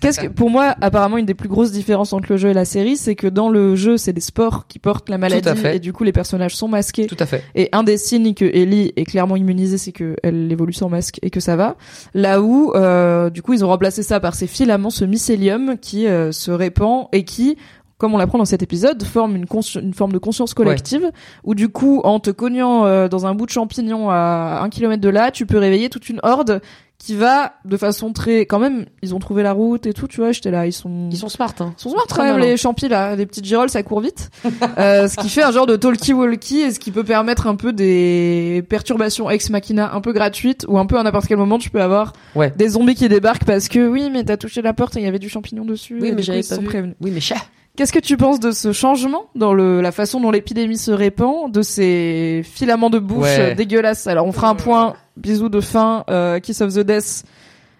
Qu'est-ce 0.00 0.20
que 0.20 0.26
pour 0.26 0.50
moi 0.50 0.74
apparemment 0.80 1.18
une 1.18 1.26
des 1.26 1.34
plus 1.34 1.48
grosses 1.48 1.72
différences 1.72 2.12
entre 2.12 2.32
le 2.32 2.36
jeu 2.36 2.50
et 2.50 2.54
la 2.54 2.64
série, 2.64 2.96
c'est 2.96 3.14
que 3.14 3.26
dans 3.26 3.48
le 3.48 3.76
jeu 3.76 3.96
c'est 3.96 4.12
des 4.12 4.20
sports 4.20 4.66
qui 4.66 4.78
portent 4.78 5.08
la 5.08 5.18
maladie 5.18 5.48
fait. 5.56 5.76
et 5.76 5.78
du 5.78 5.92
coup 5.92 6.04
les 6.04 6.12
personnages 6.12 6.56
sont 6.56 6.68
masqués. 6.68 7.06
Tout 7.06 7.16
à 7.18 7.26
fait. 7.26 7.42
Et 7.54 7.68
un 7.72 7.82
des 7.82 7.96
signes 7.96 8.34
que 8.34 8.44
Ellie 8.44 8.92
est 8.96 9.04
clairement 9.04 9.36
immunisée, 9.36 9.78
c'est 9.78 9.92
que 9.92 10.16
elle 10.22 10.50
évolue 10.50 10.72
sans 10.72 10.88
masque 10.88 11.18
et 11.22 11.30
que 11.30 11.40
ça 11.40 11.56
va. 11.56 11.76
Là 12.14 12.40
où, 12.40 12.72
euh, 12.74 13.30
du 13.30 13.42
coup, 13.42 13.52
ils 13.52 13.64
ont 13.64 13.68
remplacé 13.68 14.02
ça 14.02 14.20
par 14.20 14.34
ces 14.34 14.46
filaments, 14.46 14.90
ce 14.90 15.04
mycélium 15.04 15.76
qui 15.78 16.06
euh, 16.06 16.32
se 16.32 16.50
répand 16.50 17.06
et 17.12 17.24
qui, 17.24 17.56
comme 17.98 18.12
on 18.14 18.18
l'apprend 18.18 18.38
dans 18.38 18.44
cet 18.44 18.62
épisode, 18.62 19.02
forme 19.04 19.36
une, 19.36 19.46
une 19.82 19.94
forme 19.94 20.12
de 20.12 20.18
conscience 20.18 20.52
collective. 20.54 21.10
Où 21.44 21.54
du 21.54 21.68
coup, 21.68 22.00
en 22.04 22.18
te 22.20 22.30
cognant 22.30 22.84
euh, 22.86 23.08
dans 23.08 23.26
un 23.26 23.34
bout 23.34 23.46
de 23.46 23.50
champignon 23.50 24.10
à 24.10 24.60
un 24.62 24.68
kilomètre 24.68 25.02
de 25.02 25.08
là, 25.08 25.30
tu 25.30 25.46
peux 25.46 25.58
réveiller 25.58 25.88
toute 25.90 26.08
une 26.08 26.20
horde 26.22 26.60
qui 26.96 27.14
va 27.16 27.54
de 27.64 27.76
façon 27.76 28.12
très, 28.12 28.46
quand 28.46 28.58
même, 28.60 28.86
ils 29.02 29.14
ont 29.14 29.18
trouvé 29.18 29.42
la 29.42 29.52
route 29.52 29.84
et 29.86 29.92
tout, 29.92 30.06
tu 30.06 30.20
vois. 30.20 30.32
J'étais 30.32 30.50
là, 30.52 30.64
ils 30.66 30.72
sont, 30.72 31.08
Ils 31.10 31.16
sont 31.18 31.28
smart. 31.28 31.52
Hein. 31.60 31.74
ils 31.76 31.82
sont 31.82 31.90
smart 31.90 32.06
quand 32.08 32.22
même 32.22 32.38
les 32.38 32.56
champis 32.56 32.88
là, 32.88 33.14
les 33.16 33.26
petites 33.26 33.44
girolles 33.44 33.68
ça 33.68 33.82
court 33.82 34.00
vite. 34.00 34.30
euh, 34.78 35.06
ce 35.08 35.16
qui 35.16 35.28
fait 35.28 35.42
un 35.42 35.50
genre 35.50 35.66
de 35.66 35.76
talkie-walkie 35.76 36.60
et 36.60 36.70
ce 36.70 36.78
qui 36.78 36.92
peut 36.92 37.04
permettre 37.04 37.46
un 37.46 37.56
peu 37.56 37.72
des 37.72 38.64
perturbations 38.68 39.28
ex 39.28 39.50
machina 39.50 39.92
un 39.94 40.00
peu 40.00 40.12
gratuites 40.12 40.64
ou 40.68 40.78
un 40.78 40.86
peu 40.86 40.96
à 40.98 41.02
n'importe 41.02 41.26
quel 41.26 41.36
moment 41.36 41.58
tu 41.58 41.68
peux 41.68 41.82
avoir 41.82 42.12
Ouais. 42.34 42.52
des 42.56 42.70
zombies 42.70 42.94
qui 42.94 43.08
débarquent 43.08 43.44
parce 43.44 43.68
que 43.68 43.86
oui 43.86 44.08
mais 44.12 44.24
t'as 44.24 44.36
touché 44.36 44.62
la 44.62 44.72
porte 44.72 44.96
et 44.96 45.00
il 45.00 45.04
y 45.04 45.08
avait 45.08 45.18
du 45.18 45.28
champignon 45.28 45.64
dessus. 45.64 45.98
Oui, 46.00 46.12
mais 46.14 46.22
j'avais 46.22 46.40
pas 46.40 46.54
sont 46.54 46.60
vu. 46.62 46.66
prévenus. 46.68 46.94
Oui, 47.00 47.10
mais 47.12 47.20
chat. 47.20 47.36
Qu'est-ce 47.76 47.92
que 47.92 47.98
tu 47.98 48.16
penses 48.16 48.38
de 48.38 48.52
ce 48.52 48.72
changement 48.72 49.24
dans 49.34 49.52
le 49.52 49.80
la 49.80 49.90
façon 49.90 50.20
dont 50.20 50.30
l'épidémie 50.30 50.78
se 50.78 50.92
répand, 50.92 51.50
de 51.50 51.60
ces 51.62 52.42
filaments 52.44 52.90
de 52.90 53.00
bouche 53.00 53.22
Ouais. 53.24 53.52
euh, 53.52 53.54
dégueulasses? 53.54 54.06
Alors 54.06 54.26
on 54.26 54.32
fera 54.32 54.48
un 54.48 54.54
point 54.54 54.94
bisous 55.16 55.48
de 55.48 55.60
fin 55.60 56.04
euh, 56.08 56.38
Kiss 56.38 56.60
of 56.60 56.72
the 56.74 56.80
Death 56.80 57.24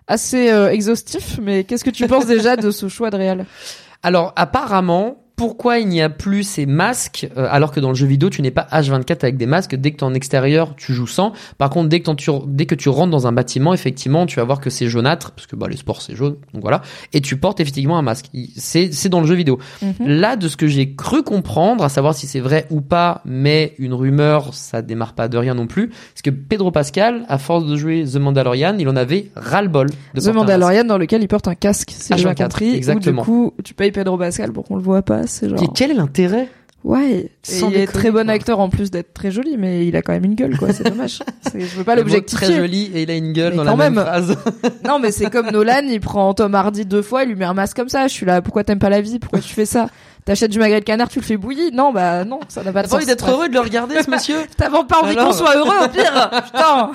assez 0.09 0.51
euh, 0.51 0.70
exhaustif 0.70 1.38
mais 1.40 1.62
qu'est-ce 1.64 1.84
que 1.84 1.90
tu 1.90 2.07
penses 2.09 2.26
déjà 2.26 2.57
de 2.57 2.70
ce 2.72 2.88
choix 2.88 3.11
de 3.11 3.16
réal? 3.16 3.47
Alors 4.03 4.32
apparemment, 4.36 5.16
pourquoi 5.37 5.78
il 5.78 5.89
n'y 5.89 6.01
a 6.01 6.09
plus 6.09 6.45
ces 6.45 6.66
masques 6.66 7.28
euh, 7.37 7.47
alors 7.51 7.72
que 7.72 7.80
dans 7.80 7.89
le 7.89 7.95
jeu 7.95 8.07
vidéo 8.07 8.30
tu 8.30 8.43
n'es 8.43 8.51
pas 8.51 8.66
H24 8.70 9.18
avec 9.22 9.37
des 9.37 9.47
masques 9.47 9.74
Dès 9.74 9.91
que 9.91 9.97
tu 9.97 10.05
es 10.05 10.07
en 10.07 10.14
extérieur, 10.14 10.74
tu 10.76 10.93
joues 10.93 11.07
sans. 11.07 11.32
Par 11.59 11.70
contre, 11.70 11.89
dès 11.89 12.01
que, 12.01 12.11
tu, 12.12 12.30
dès 12.47 12.66
que 12.66 12.74
tu 12.74 12.89
rentres 12.89 13.11
dans 13.11 13.26
un 13.26 13.32
bâtiment, 13.32 13.74
effectivement, 13.74 14.26
tu 14.26 14.37
vas 14.37 14.45
voir 14.45 14.61
que 14.61 14.70
c'est 14.70 14.89
jaunâtre 14.89 15.32
parce 15.32 15.47
que 15.47 15.57
bah, 15.57 15.66
les 15.68 15.76
sports 15.76 16.03
c'est 16.03 16.14
jaune, 16.14 16.37
donc 16.53 16.62
voilà. 16.62 16.82
Et 17.12 17.20
tu 17.20 17.37
portes 17.37 17.61
effectivement 17.61 17.99
un 17.99 18.03
masque. 18.03 18.26
C'est 18.57 18.93
c'est 18.93 19.09
dans 19.09 19.20
le 19.20 19.26
jeu 19.26 19.35
vidéo. 19.35 19.59
Mhm. 19.82 19.95
Là, 20.07 20.37
de 20.37 20.49
ce 20.49 20.57
que 20.57 20.66
j'ai 20.66 20.95
cru 20.95 21.22
comprendre, 21.22 21.85
à 21.85 21.89
savoir 21.89 22.14
si 22.14 22.26
c'est 22.26 22.41
vrai 22.41 22.66
ou 22.70 22.80
pas, 22.80 23.22
mais 23.24 23.74
une 23.78 23.95
rumeur, 23.95 24.55
ça 24.55 24.82
démarre 24.82 25.14
pas 25.14 25.28
de 25.28 25.37
rien 25.37 25.55
non 25.55 25.66
plus, 25.66 25.91
c'est 26.14 26.24
que 26.24 26.30
Pedro 26.30 26.70
Pascal, 26.70 27.24
à 27.28 27.39
force 27.39 27.66
de 27.66 27.76
jouer 27.76 28.05
The 28.05 28.16
Mandalorian, 28.16 28.76
il 28.78 28.89
en 28.89 28.97
avait 28.97 29.30
ras-le-bol. 29.35 29.89
The. 30.14 30.28
Mandalorian 30.28 30.85
dans 30.85 30.99
lequel 30.99 31.22
il 31.22 31.28
porte 31.28 31.49
un 31.49 31.55
casque, 31.55 31.93
bien 32.09 32.32
H24, 32.32 32.37
compris. 32.37 32.74
exactement. 32.74 33.22
Du 33.22 33.26
coup, 33.26 33.53
tu 33.62 33.74
payes 33.74 33.93
Pedro 33.93 34.18
Pascal 34.18 34.53
pour 34.53 34.64
qu'on 34.64 34.76
le 34.76 34.82
voit 34.82 35.03
pas, 35.03 35.24
c'est 35.27 35.49
genre. 35.49 35.59
Qui- 35.59 35.68
Quel 35.75 35.91
est 35.91 35.95
l'intérêt 35.95 36.49
Ouais. 36.85 37.12
Et 37.12 37.31
Sans 37.43 37.70
il 37.70 37.77
est 37.79 37.87
très 37.87 38.11
bon 38.11 38.25
quoi. 38.25 38.35
acteur 38.35 38.61
en 38.61 38.68
plus 38.68 38.91
d'être 38.91 39.14
très 39.14 39.31
joli, 39.31 39.57
mais 39.57 39.87
il 39.87 39.97
a 39.97 40.03
quand 40.03 40.12
même 40.12 40.25
une 40.27 40.35
gueule, 40.35 40.59
quoi. 40.59 40.70
C'est 40.70 40.85
dommage. 40.85 41.20
C'est- 41.51 41.61
Je 41.61 41.77
veux 41.79 41.85
pas 41.85 41.97
l'objectifier. 41.97 42.47
Très 42.47 42.57
joli 42.59 42.91
et 42.95 43.05
il 43.05 43.11
a 43.11 43.14
une 43.16 43.33
gueule 43.33 43.53
Mais 43.53 43.57
dans 43.57 43.64
la 43.64 43.70
quand 43.70 43.77
même, 43.79 43.95
même. 43.95 44.05
phrase. 44.05 44.37
Non, 44.87 44.99
mais 44.99 45.11
c'est 45.11 45.31
comme 45.31 45.51
Nolan, 45.51 45.81
il 45.89 46.01
prend 46.01 46.35
Tom 46.35 46.55
Hardy 46.55 46.85
deux 46.85 47.01
fois, 47.01 47.22
il 47.22 47.31
lui 47.31 47.37
met 47.37 47.47
un 47.47 47.55
masque 47.55 47.77
comme 47.79 47.89
ça. 47.89 48.07
Je 48.07 48.12
suis 48.12 48.27
là, 48.27 48.43
pourquoi 48.43 48.64
t'aimes 48.64 48.79
pas 48.79 48.91
la 48.91 49.01
vie 49.01 49.18
Pourquoi 49.18 49.39
tu 49.41 49.55
fais 49.55 49.64
ça? 49.64 49.87
T'achètes 50.25 50.51
du 50.51 50.59
magret 50.59 50.81
de 50.81 50.85
canard, 50.87 51.09
tu 51.11 51.18
le 51.18 51.25
fais 51.25 51.37
bouillir 51.37 51.70
Non, 51.75 51.93
bah 51.93 52.25
non, 52.25 52.41
ça 52.49 52.62
n'a 52.62 52.72
pas 52.72 52.81
T'as 52.81 52.87
de 52.87 52.89
sens. 52.89 52.97
envie 52.97 53.07
d'être 53.07 53.31
heureux 53.31 53.49
de 53.49 53.55
le 53.55 53.61
regarder, 53.61 54.03
ce 54.03 54.11
monsieur 54.11 54.37
T'as 54.57 54.68
vraiment 54.70 54.85
pas 54.87 55.03
envie 55.03 55.14
qu'on 55.16 55.33
soit 55.33 55.55
heureux, 55.57 55.85
au 55.85 55.89
pire 55.89 56.31
Putain 56.47 56.93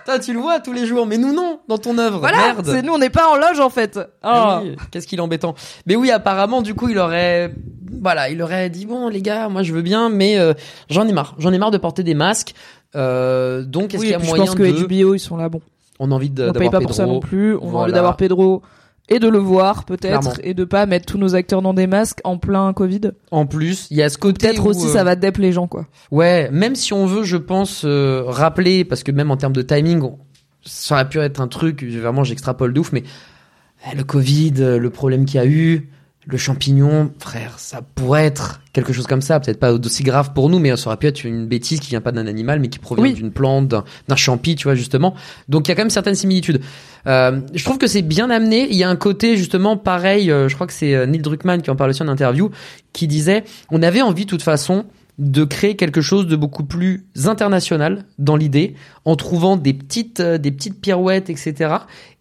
Putain, 0.00 0.18
tu 0.18 0.32
le 0.32 0.40
vois 0.40 0.58
tous 0.58 0.72
les 0.72 0.84
jours, 0.86 1.06
mais 1.06 1.18
nous 1.18 1.32
non, 1.32 1.60
dans 1.68 1.78
ton 1.78 1.96
œuvre. 1.98 2.18
Voilà, 2.18 2.38
Merde. 2.38 2.66
c'est 2.66 2.82
nous, 2.82 2.92
on 2.94 2.98
n'est 2.98 3.10
pas 3.10 3.28
en 3.32 3.36
loge, 3.36 3.60
en 3.60 3.70
fait. 3.70 4.00
Ah 4.22 4.58
Oh. 4.60 4.64
oui, 4.64 4.76
Qu'est-ce 4.90 5.06
qu'il 5.06 5.18
est 5.18 5.22
embêtant. 5.22 5.54
Mais 5.86 5.94
oui, 5.94 6.10
apparemment, 6.10 6.60
du 6.62 6.74
coup, 6.74 6.88
il 6.88 6.98
aurait, 6.98 7.54
voilà, 8.02 8.28
il 8.28 8.42
aurait 8.42 8.70
dit 8.70 8.86
bon, 8.86 9.08
les 9.08 9.22
gars, 9.22 9.48
moi 9.48 9.62
je 9.62 9.72
veux 9.72 9.82
bien, 9.82 10.08
mais 10.08 10.36
euh, 10.38 10.52
j'en 10.90 11.06
ai 11.06 11.12
marre. 11.12 11.34
J'en 11.38 11.52
ai 11.52 11.58
marre 11.58 11.70
de 11.70 11.78
porter 11.78 12.02
des 12.02 12.14
masques. 12.14 12.54
Euh, 12.96 13.62
donc, 13.62 13.94
est-ce 13.94 14.00
Oui, 14.00 14.06
qu'il 14.06 14.12
y 14.12 14.14
a 14.14 14.18
puis 14.18 14.26
je 14.26 14.30
moyen 14.30 14.46
pense 14.46 14.54
que 14.56 14.62
de, 14.62 14.86
HBO, 15.04 15.14
ils 15.14 15.18
sont 15.20 15.36
là, 15.36 15.48
bon. 15.48 15.60
on 16.00 16.10
a 16.10 16.14
envie 16.14 16.30
de, 16.30 16.48
on 16.48 16.52
paye 16.52 16.62
d'avoir 16.64 16.80
pas 16.82 16.86
pour 16.86 16.94
ça 16.94 17.06
non 17.06 17.20
plus. 17.20 17.54
On 17.56 17.70
a 17.78 17.82
envie 17.82 17.92
d'avoir 17.92 18.16
Pedro 18.16 18.62
et 19.08 19.18
de 19.18 19.28
le 19.28 19.38
voir 19.38 19.84
peut-être 19.84 20.38
et 20.42 20.54
de 20.54 20.64
pas 20.64 20.86
mettre 20.86 21.06
tous 21.06 21.18
nos 21.18 21.34
acteurs 21.34 21.62
dans 21.62 21.74
des 21.74 21.86
masques 21.86 22.20
en 22.24 22.36
plein 22.38 22.72
Covid. 22.72 23.12
En 23.30 23.46
plus, 23.46 23.86
il 23.90 23.96
y 23.96 24.02
a 24.02 24.08
ce 24.10 24.18
côté 24.18 24.48
Peut-être 24.48 24.66
aussi 24.66 24.86
euh, 24.86 24.92
ça 24.92 25.04
va 25.04 25.16
dep 25.16 25.38
les 25.38 25.52
gens 25.52 25.66
quoi. 25.66 25.86
Ouais, 26.10 26.50
même 26.52 26.74
si 26.74 26.92
on 26.92 27.06
veut, 27.06 27.22
je 27.24 27.36
pense, 27.36 27.82
euh, 27.84 28.22
rappeler, 28.26 28.84
parce 28.84 29.02
que 29.02 29.10
même 29.12 29.30
en 29.30 29.36
termes 29.36 29.52
de 29.54 29.62
timing, 29.62 30.02
on- 30.02 30.18
ça 30.64 30.96
aurait 30.96 31.08
pu 31.08 31.18
être 31.18 31.40
un 31.40 31.48
truc, 31.48 31.82
vraiment 31.84 32.24
j'extrapole 32.24 32.72
de 32.74 32.80
ouf, 32.80 32.92
mais 32.92 33.04
eh, 33.90 33.96
le 33.96 34.04
Covid, 34.04 34.54
euh, 34.58 34.78
le 34.78 34.90
problème 34.90 35.24
qu'il 35.24 35.36
y 35.40 35.42
a 35.42 35.46
eu, 35.46 35.88
le 36.26 36.36
champignon, 36.36 37.10
frère, 37.18 37.58
ça 37.58 37.80
pourrait 37.94 38.26
être 38.26 38.60
quelque 38.74 38.92
chose 38.92 39.06
comme 39.06 39.22
ça, 39.22 39.40
peut-être 39.40 39.58
pas 39.58 39.72
aussi 39.72 40.02
grave 40.02 40.34
pour 40.34 40.50
nous, 40.50 40.58
mais 40.58 40.76
ça 40.76 40.88
aurait 40.88 40.98
pu 40.98 41.06
être 41.06 41.24
une 41.24 41.46
bêtise 41.46 41.80
qui 41.80 41.88
vient 41.88 42.02
pas 42.02 42.12
d'un 42.12 42.26
animal, 42.26 42.60
mais 42.60 42.68
qui 42.68 42.78
provient 42.78 43.04
Oui. 43.04 43.14
d'une 43.14 43.30
plante, 43.30 43.66
d'un 43.68 44.16
champi, 44.16 44.54
tu 44.54 44.64
vois, 44.64 44.74
justement. 44.74 45.14
Donc 45.48 45.66
il 45.66 45.70
y 45.70 45.72
a 45.72 45.74
quand 45.74 45.82
même 45.82 45.88
certaines 45.90 46.16
similitudes. 46.16 46.60
Euh, 47.08 47.40
je 47.54 47.64
trouve 47.64 47.78
que 47.78 47.86
c'est 47.86 48.02
bien 48.02 48.30
amené. 48.30 48.68
Il 48.70 48.76
y 48.76 48.84
a 48.84 48.88
un 48.88 48.96
côté 48.96 49.36
justement 49.36 49.76
pareil. 49.76 50.30
euh, 50.30 50.48
je 50.48 50.54
crois 50.54 50.66
que 50.66 50.72
c'est 50.72 50.94
euh, 50.94 51.06
Neil 51.06 51.22
Druckmann 51.22 51.62
qui 51.62 51.70
en 51.70 51.76
parlait 51.76 51.92
aussi 51.92 52.02
en 52.02 52.08
interview, 52.08 52.50
qui 52.92 53.06
disait 53.06 53.44
on 53.70 53.82
avait 53.82 54.02
envie 54.02 54.24
de 54.24 54.30
toute 54.30 54.42
façon 54.42 54.84
de 55.18 55.44
créer 55.44 55.74
quelque 55.74 56.00
chose 56.00 56.28
de 56.28 56.36
beaucoup 56.36 56.64
plus 56.64 57.06
international 57.24 58.04
dans 58.18 58.36
l'idée, 58.36 58.74
en 59.04 59.16
trouvant 59.16 59.56
des 59.56 59.72
petites, 59.72 60.22
des 60.22 60.52
petites 60.52 60.80
pirouettes, 60.80 61.28
etc. 61.28 61.74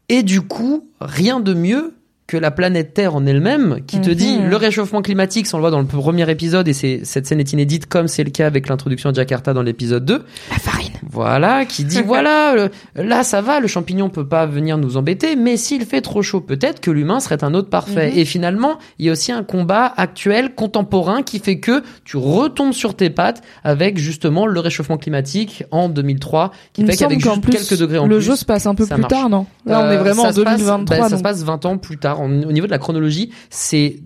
Et 0.10 0.24
du 0.24 0.42
coup, 0.42 0.90
rien 1.00 1.40
de 1.40 1.54
mieux 1.54 1.94
que 2.28 2.36
la 2.38 2.52
planète 2.52 2.94
Terre 2.94 3.16
en 3.16 3.26
elle-même, 3.26 3.80
qui 3.88 4.02
te 4.02 4.10
Mhm. 4.10 4.16
dit 4.16 4.38
le 4.40 4.56
réchauffement 4.58 5.02
climatique, 5.02 5.48
ça 5.48 5.56
on 5.56 5.60
le 5.60 5.62
voit 5.62 5.72
dans 5.72 5.80
le 5.80 5.86
premier 5.86 6.30
épisode, 6.30 6.68
et 6.68 6.74
c'est, 6.74 7.00
cette 7.04 7.26
scène 7.26 7.40
est 7.40 7.54
inédite 7.54 7.86
comme 7.88 8.10
c'est 8.10 8.26
le 8.26 8.32
cas 8.32 8.46
avec 8.48 8.68
l'introduction 8.68 9.12
de 9.12 9.16
Jakarta 9.16 9.54
dans 9.54 9.62
l'épisode 9.62 10.04
2. 10.04 10.24
La 10.52 10.58
farine. 10.58 10.92
Voilà, 11.10 11.64
qui 11.66 11.86
dit 11.86 12.02
voilà, 12.06 12.54
le- 12.54 12.70
là 13.02 13.24
ça 13.24 13.40
va, 13.42 13.62
le 13.62 13.68
champignon 13.68 14.10
peut 14.10 14.28
pas 14.28 14.46
venir 14.46 14.78
nous 14.78 14.98
embêter, 14.98 15.38
mais 15.38 15.56
s'il 15.56 15.86
fait 15.86 16.02
trop 16.02 16.22
chaud, 16.22 16.42
peut-être 16.42 16.82
que 16.82 16.92
l'humain 16.92 17.22
serait 17.22 17.44
un 17.46 17.54
autre 17.54 17.70
parfait. 17.70 18.12
Mhm. 18.12 18.18
Et 18.18 18.26
finalement, 18.26 18.78
il 19.00 19.06
y 19.06 19.10
a 19.10 19.14
aussi 19.14 19.32
un 19.32 19.44
combat 19.44 19.86
actuel, 19.96 20.54
contemporain, 20.54 21.24
qui 21.24 21.40
fait 21.40 21.60
que 21.60 21.82
tu 22.04 22.18
retombes 22.18 22.74
sur 22.74 22.94
tes 22.96 23.10
pattes 23.10 23.42
avec 23.64 23.98
justement 23.98 24.48
le 24.48 24.60
réchauffement 24.60 24.98
climatique 24.98 25.64
en 25.72 25.88
2003, 25.88 26.52
qui 26.74 26.82
Il 26.82 26.88
fait 26.88 26.98
qu'avec 26.98 27.22
juste 27.22 27.42
plus, 27.42 27.52
quelques 27.54 27.80
degrés 27.80 28.00
en 28.00 28.06
le 28.08 28.18
plus. 28.18 28.26
jeu 28.26 28.36
se 28.36 28.44
passe 28.44 28.66
un 28.66 28.76
peu 28.76 28.86
plus 28.86 28.98
marche. 29.00 29.10
tard, 29.14 29.30
non? 29.30 29.46
Là, 29.66 29.80
on 29.82 29.92
est 29.92 29.96
Euh, 29.96 30.00
vraiment 30.00 30.24
en 30.24 30.34
se 30.34 30.42
passe- 30.42 30.58
2023. 30.58 30.98
bah, 30.98 31.10
ça 31.10 31.18
se 31.18 31.24
passe 31.24 31.44
20 31.44 31.66
ans 31.66 31.78
plus 31.78 31.98
tard. 31.98 32.17
En- 32.18 32.32
au 32.44 32.52
niveau 32.52 32.66
de 32.68 32.72
la 32.72 32.78
chronologie, 32.80 33.32
c'est 33.50 33.98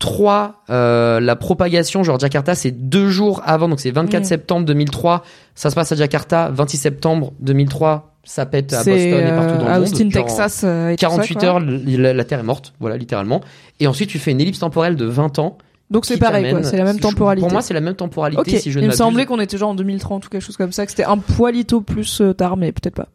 2003. 0.00 0.62
euh, 0.70 1.20
la 1.20 1.36
propagation, 1.36 2.02
genre 2.02 2.18
Jakarta, 2.18 2.54
c'est 2.54 2.70
deux 2.70 3.08
jours 3.08 3.40
avant, 3.44 3.68
donc 3.68 3.80
c'est 3.80 3.90
24 3.90 4.22
Mm. 4.22 4.24
septembre 4.26 4.66
2003. 4.66 5.24
Ça 5.54 5.70
se 5.70 5.74
passe 5.74 5.92
à 5.92 5.96
Jakarta. 5.96 6.50
26 6.52 6.76
septembre 6.76 7.32
2003, 7.40 8.14
ça 8.24 8.44
pète 8.46 8.72
à 8.74 8.78
Boston 8.78 8.94
et 8.96 9.30
partout 9.30 9.54
euh, 9.54 9.58
dans 9.58 9.64
le 9.64 9.70
à 9.70 9.74
monde. 9.78 9.82
Austin, 9.84 10.08
Texas. 10.10 10.62
euh, 10.64 10.90
et 10.90 10.96
tout 10.96 11.00
ça, 11.00 11.08
48 11.08 11.34
quoi. 11.36 11.44
heures, 11.44 11.60
la, 11.60 12.12
la 12.12 12.24
Terre 12.24 12.40
est 12.40 12.44
morte, 12.44 12.74
voilà, 12.80 12.96
littéralement. 12.96 13.40
Et 13.80 13.86
ensuite, 13.86 14.10
tu 14.10 14.18
fais 14.18 14.32
une 14.32 14.40
ellipse 14.40 14.58
temporelle 14.58 14.96
de 14.96 15.06
20 15.06 15.38
ans. 15.38 15.56
Donc 15.90 16.04
c'est 16.04 16.16
pareil, 16.18 16.50
quoi. 16.50 16.62
C'est 16.64 16.76
la 16.76 16.84
même 16.84 16.98
temporalité. 16.98 17.44
Pour 17.46 17.52
moi, 17.52 17.62
c'est 17.62 17.72
la 17.74 17.80
même 17.80 17.94
temporalité, 17.94 18.58
si 18.58 18.72
je 18.72 18.78
ne 18.80 18.84
Il 18.84 18.88
me 18.88 18.92
semblait 18.94 19.24
qu'on 19.24 19.38
était 19.40 19.56
genre 19.56 19.70
en 19.70 19.74
2030 19.76 20.26
ou 20.26 20.28
quelque 20.28 20.42
chose 20.42 20.56
comme 20.56 20.72
ça, 20.72 20.84
que 20.84 20.90
c'était 20.90 21.04
un 21.04 21.16
poilito 21.18 21.80
plus 21.80 22.20
euh, 22.20 22.34
tard, 22.34 22.56
mais 22.56 22.72
peut-être 22.72 22.96
pas. 22.96 23.08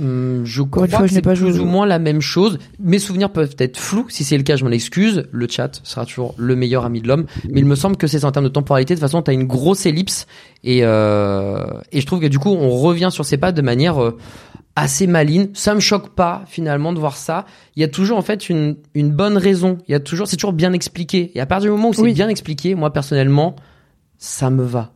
Hum, 0.00 0.42
je 0.44 0.62
Encore 0.62 0.70
crois 0.70 0.84
une 0.86 0.90
fois, 0.90 1.00
que 1.02 1.06
je 1.06 1.12
n'ai 1.12 1.16
c'est 1.16 1.22
pas 1.22 1.34
joué 1.34 1.50
plus 1.50 1.60
ou 1.60 1.64
moins 1.64 1.86
la 1.86 1.98
même 1.98 2.20
chose. 2.20 2.58
Mes 2.80 2.98
souvenirs 2.98 3.30
peuvent 3.30 3.54
être 3.58 3.78
flous. 3.78 4.06
Si 4.08 4.24
c'est 4.24 4.36
le 4.36 4.42
cas, 4.42 4.56
je 4.56 4.64
m'en 4.64 4.70
excuse. 4.70 5.24
Le 5.30 5.46
chat 5.48 5.80
sera 5.84 6.06
toujours 6.06 6.34
le 6.38 6.56
meilleur 6.56 6.84
ami 6.84 7.00
de 7.02 7.08
l'homme. 7.08 7.26
Mais 7.50 7.60
il 7.60 7.66
me 7.66 7.74
semble 7.74 7.96
que 7.96 8.06
c'est 8.06 8.24
en 8.24 8.32
termes 8.32 8.46
de 8.46 8.50
temporalité. 8.50 8.94
De 8.94 8.98
toute 9.00 9.06
façon, 9.08 9.22
t'as 9.22 9.32
une 9.32 9.46
grosse 9.46 9.86
ellipse. 9.86 10.26
Et, 10.64 10.80
euh, 10.82 11.66
et 11.92 12.00
je 12.00 12.06
trouve 12.06 12.20
que 12.20 12.26
du 12.26 12.38
coup, 12.38 12.50
on 12.50 12.70
revient 12.70 13.08
sur 13.12 13.24
ses 13.24 13.36
pas 13.36 13.52
de 13.52 13.62
manière 13.62 14.02
euh, 14.02 14.16
assez 14.76 15.06
maligne. 15.06 15.48
Ça 15.54 15.74
me 15.74 15.80
choque 15.80 16.10
pas, 16.14 16.42
finalement, 16.46 16.92
de 16.92 16.98
voir 16.98 17.16
ça. 17.16 17.44
Il 17.76 17.80
y 17.80 17.84
a 17.84 17.88
toujours, 17.88 18.16
en 18.18 18.22
fait, 18.22 18.48
une, 18.48 18.76
une 18.94 19.10
bonne 19.10 19.36
raison. 19.36 19.78
Il 19.88 19.92
y 19.92 19.94
a 19.94 20.00
toujours, 20.00 20.26
c'est 20.26 20.36
toujours 20.36 20.52
bien 20.54 20.72
expliqué. 20.72 21.30
Et 21.34 21.40
à 21.40 21.46
partir 21.46 21.70
du 21.70 21.76
moment 21.76 21.90
où 21.90 21.92
c'est 21.94 22.02
Oui. 22.02 22.14
bien 22.14 22.28
expliqué, 22.28 22.74
moi, 22.74 22.92
personnellement, 22.92 23.56
ça 24.18 24.48
me 24.50 24.62
va. 24.64 24.92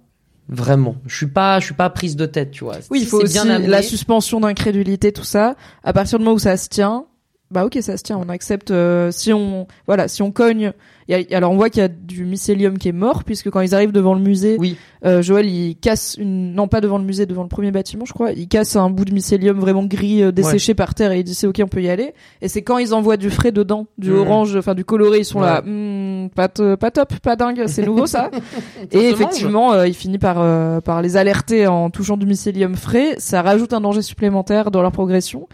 Vraiment. 0.48 0.96
Je 1.06 1.16
suis 1.16 1.26
pas, 1.26 1.58
je 1.60 1.64
suis 1.66 1.74
pas 1.74 1.90
prise 1.90 2.14
de 2.16 2.24
tête, 2.26 2.52
tu 2.52 2.62
vois. 2.64 2.76
Oui, 2.90 3.00
il 3.02 3.06
faut 3.06 3.20
aussi 3.22 3.32
bien 3.32 3.48
amené- 3.48 3.66
la 3.66 3.82
suspension 3.82 4.38
d'incrédulité, 4.40 5.12
tout 5.12 5.24
ça. 5.24 5.56
À 5.82 5.92
partir 5.92 6.18
du 6.18 6.24
moment 6.24 6.36
où 6.36 6.40
ça 6.40 6.56
se 6.56 6.68
tient, 6.68 7.04
bah 7.50 7.64
ok, 7.64 7.78
ça 7.80 7.96
se 7.96 8.02
tient. 8.02 8.18
On 8.18 8.28
accepte. 8.28 8.70
euh, 8.70 9.10
si 9.12 9.32
on, 9.32 9.66
voilà, 9.86 10.08
si 10.08 10.20
on 10.22 10.30
cogne. 10.32 10.72
il 11.08 11.16
y 11.16 11.34
a- 11.34 11.36
alors 11.36 11.52
on 11.52 11.56
voit 11.56 11.70
qu'il 11.70 11.80
y 11.80 11.84
a 11.84 11.88
du 11.88 12.24
mycélium 12.24 12.78
qui 12.78 12.88
est 12.88 12.92
mort 12.92 13.22
puisque 13.22 13.48
quand 13.50 13.60
ils 13.60 13.72
arrivent 13.74 13.92
devant 13.92 14.14
le 14.14 14.20
musée, 14.20 14.56
Oui. 14.58 14.76
euh, 15.04 15.22
Joël 15.22 15.46
il 15.48 15.76
casse 15.76 16.16
une, 16.18 16.52
non 16.54 16.66
pas 16.66 16.80
devant 16.80 16.98
le 16.98 17.04
musée, 17.04 17.24
devant 17.26 17.44
le 17.44 17.48
premier 17.48 17.70
bâtiment, 17.70 18.04
je 18.04 18.12
crois. 18.12 18.32
Il 18.32 18.48
casse 18.48 18.74
un 18.74 18.90
bout 18.90 19.04
de 19.04 19.12
mycélium 19.14 19.60
vraiment 19.60 19.84
gris 19.84 20.24
euh, 20.24 20.32
desséché 20.32 20.74
par 20.74 20.94
terre 20.96 21.12
et 21.12 21.20
il 21.20 21.24
dit 21.24 21.34
c'est 21.36 21.46
ok, 21.46 21.60
on 21.62 21.68
peut 21.68 21.82
y 21.82 21.88
aller. 21.88 22.14
Et 22.42 22.48
c'est 22.48 22.62
quand 22.62 22.78
ils 22.78 22.92
envoient 22.92 23.16
du 23.16 23.30
frais 23.30 23.52
dedans, 23.52 23.86
du 23.98 24.10
Mhm. 24.10 24.18
orange, 24.18 24.56
enfin 24.56 24.74
du 24.74 24.84
coloré, 24.84 25.18
ils 25.20 25.24
sont 25.24 25.38
là. 25.40 25.62
Hmm, 25.64 26.28
pas, 26.34 26.48
pas 26.48 26.90
top, 26.90 27.14
pas 27.20 27.36
dingue, 27.36 27.64
c'est 27.68 27.86
nouveau 27.86 28.06
ça. 28.06 28.30
Et 28.90 29.08
effectivement, 29.10 29.72
euh, 29.72 29.86
il 29.86 29.94
finit 29.94 30.18
par 30.18 30.38
euh, 30.40 30.80
par 30.80 31.00
les 31.02 31.16
alerter 31.16 31.68
en 31.68 31.90
touchant 31.90 32.16
du 32.16 32.26
mycélium 32.26 32.74
frais. 32.74 33.14
Ça 33.18 33.42
rajoute 33.42 33.72
un 33.72 33.80
danger 33.80 34.02
supplémentaire 34.02 34.72
dans 34.72 34.82
leur 34.82 34.90
progression. 34.92 35.46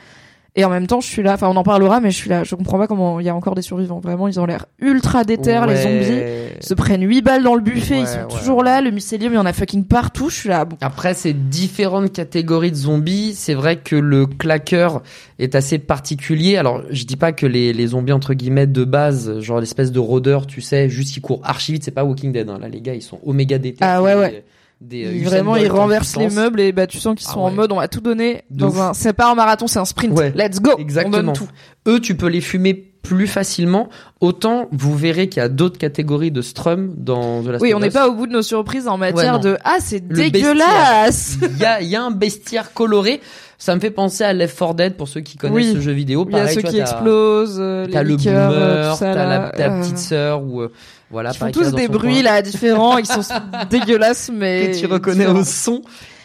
Et 0.54 0.66
en 0.66 0.70
même 0.70 0.86
temps, 0.86 1.00
je 1.00 1.06
suis 1.06 1.22
là. 1.22 1.32
Enfin, 1.32 1.48
on 1.48 1.56
en 1.56 1.62
parlera, 1.62 2.00
mais 2.00 2.10
je 2.10 2.16
suis 2.16 2.28
là. 2.28 2.44
Je 2.44 2.54
comprends 2.54 2.78
pas 2.78 2.86
comment 2.86 3.20
il 3.20 3.26
y 3.26 3.30
a 3.30 3.34
encore 3.34 3.54
des 3.54 3.62
survivants. 3.62 4.00
Vraiment, 4.00 4.28
ils 4.28 4.38
ont 4.38 4.44
l'air 4.44 4.66
ultra 4.80 5.24
déter, 5.24 5.58
les 5.66 5.76
zombies. 5.76 6.22
Ils 6.60 6.66
se 6.66 6.74
prennent 6.74 7.02
8 7.02 7.22
balles 7.22 7.42
dans 7.42 7.54
le 7.54 7.62
buffet. 7.62 7.94
Ouais, 7.94 8.00
ils 8.02 8.06
sont 8.06 8.18
ouais, 8.18 8.38
toujours 8.38 8.62
là. 8.62 8.82
Le 8.82 8.90
mycélium, 8.90 9.32
il 9.32 9.36
y 9.36 9.38
en 9.38 9.46
a 9.46 9.54
fucking 9.54 9.84
partout. 9.84 10.28
Je 10.28 10.36
suis 10.36 10.48
là. 10.50 10.66
Bon. 10.66 10.76
Après, 10.82 11.14
c'est 11.14 11.32
différentes 11.32 12.12
catégories 12.12 12.70
de 12.70 12.76
zombies. 12.76 13.32
C'est 13.34 13.54
vrai 13.54 13.76
que 13.76 13.96
le 13.96 14.26
claqueur 14.26 15.02
est 15.38 15.54
assez 15.54 15.78
particulier. 15.78 16.58
Alors, 16.58 16.82
je 16.90 17.04
dis 17.04 17.16
pas 17.16 17.32
que 17.32 17.46
les, 17.46 17.72
les 17.72 17.86
zombies 17.88 18.12
entre 18.12 18.34
guillemets 18.34 18.66
de 18.66 18.84
base, 18.84 19.40
genre 19.40 19.58
l'espèce 19.58 19.90
de 19.90 19.98
rôdeur, 20.00 20.46
tu 20.46 20.60
sais, 20.60 20.90
juste 20.90 21.16
ils 21.16 21.20
courent 21.20 21.40
archi 21.44 21.72
vite, 21.72 21.84
c'est 21.84 21.90
pas 21.90 22.04
Walking 22.04 22.30
Dead. 22.30 22.48
Hein. 22.50 22.58
Là, 22.60 22.68
les 22.68 22.82
gars, 22.82 22.94
ils 22.94 23.02
sont 23.02 23.20
oméga 23.24 23.56
déter. 23.56 23.78
Ah 23.80 24.02
ouais, 24.02 24.14
ouais. 24.14 24.44
Des, 24.82 25.22
euh, 25.22 25.24
vraiment, 25.24 25.54
ils 25.54 25.70
renversent 25.70 26.16
les 26.16 26.28
meubles 26.28 26.60
et 26.60 26.72
bah 26.72 26.88
tu 26.88 26.98
sens 26.98 27.14
qu'ils 27.14 27.28
Ah 27.30 27.34
sont 27.34 27.40
en 27.40 27.52
mode 27.52 27.70
on 27.70 27.76
va 27.76 27.86
tout 27.86 28.00
donner 28.00 28.42
dans 28.50 28.82
un. 28.82 28.94
C'est 28.94 29.12
pas 29.12 29.30
un 29.30 29.34
marathon, 29.36 29.68
c'est 29.68 29.78
un 29.78 29.84
sprint. 29.84 30.18
Ouais. 30.18 30.32
Let's 30.34 30.60
go. 30.60 30.72
Exactement. 30.76 31.18
On 31.18 31.22
donne 31.22 31.32
tout. 31.32 31.48
Eux, 31.86 32.00
tu 32.00 32.16
peux 32.16 32.26
les 32.26 32.40
fumer 32.40 32.91
plus 33.02 33.26
facilement. 33.26 33.88
Autant, 34.20 34.68
vous 34.72 34.96
verrez 34.96 35.28
qu'il 35.28 35.42
y 35.42 35.44
a 35.44 35.48
d'autres 35.48 35.78
catégories 35.78 36.30
de 36.30 36.40
strum 36.42 36.94
dans 36.96 37.42
The 37.42 37.46
Last 37.48 37.62
Oui, 37.62 37.74
on 37.74 37.80
n'est 37.80 37.90
pas 37.90 38.08
au 38.08 38.14
bout 38.14 38.26
de 38.28 38.32
nos 38.32 38.42
surprises 38.42 38.86
en 38.88 38.96
matière 38.96 39.40
de 39.40 39.56
ah 39.64 39.76
c'est 39.80 40.06
dégueulasse. 40.06 41.36
Il 41.42 41.58
y 41.58 41.64
a, 41.64 41.82
y 41.82 41.96
a 41.96 42.02
un 42.02 42.10
bestiaire 42.10 42.72
coloré. 42.72 43.20
Ça 43.58 43.74
me 43.76 43.80
fait 43.80 43.90
penser 43.90 44.24
à 44.24 44.32
Left 44.32 44.58
4 44.58 44.74
Dead 44.74 44.96
pour 44.96 45.06
ceux 45.06 45.20
qui 45.20 45.36
connaissent 45.36 45.66
Oui. 45.68 45.72
ce 45.74 45.80
jeu 45.80 45.92
vidéo. 45.92 46.26
Il 46.28 46.32
y 46.32 46.36
a 46.36 46.40
Pareil, 46.40 46.54
ceux 46.56 46.60
vois, 46.62 46.70
qui 46.70 46.80
explosent, 46.80 47.58
euh, 47.60 47.86
T'as 47.92 48.02
les 48.02 48.08
le 48.10 48.16
liqueurs, 48.16 48.50
euh, 48.52 48.82
boomer, 48.82 48.96
ça 48.96 49.14
t'as 49.14 49.26
la, 49.26 49.48
ta 49.50 49.70
Euh, 49.70 49.80
petite 49.82 49.98
sœur 49.98 50.42
ou 50.42 50.62
euh, 50.62 50.72
voilà. 51.12 51.30
Ils 51.30 51.34
font 51.34 51.38
pareil, 51.40 51.54
tous 51.54 51.70
des 51.76 51.86
bruits 51.88 52.14
coin, 52.14 52.22
là 52.22 52.42
différents, 52.42 52.98
ils 52.98 53.06
sont 53.06 53.20
dégueulasses 53.70 54.30
mais 54.34 54.72
que 54.72 54.78
tu 54.80 54.86
reconnais 54.86 55.26
différents. 55.26 55.40
au 55.40 55.44
son. 55.44 55.82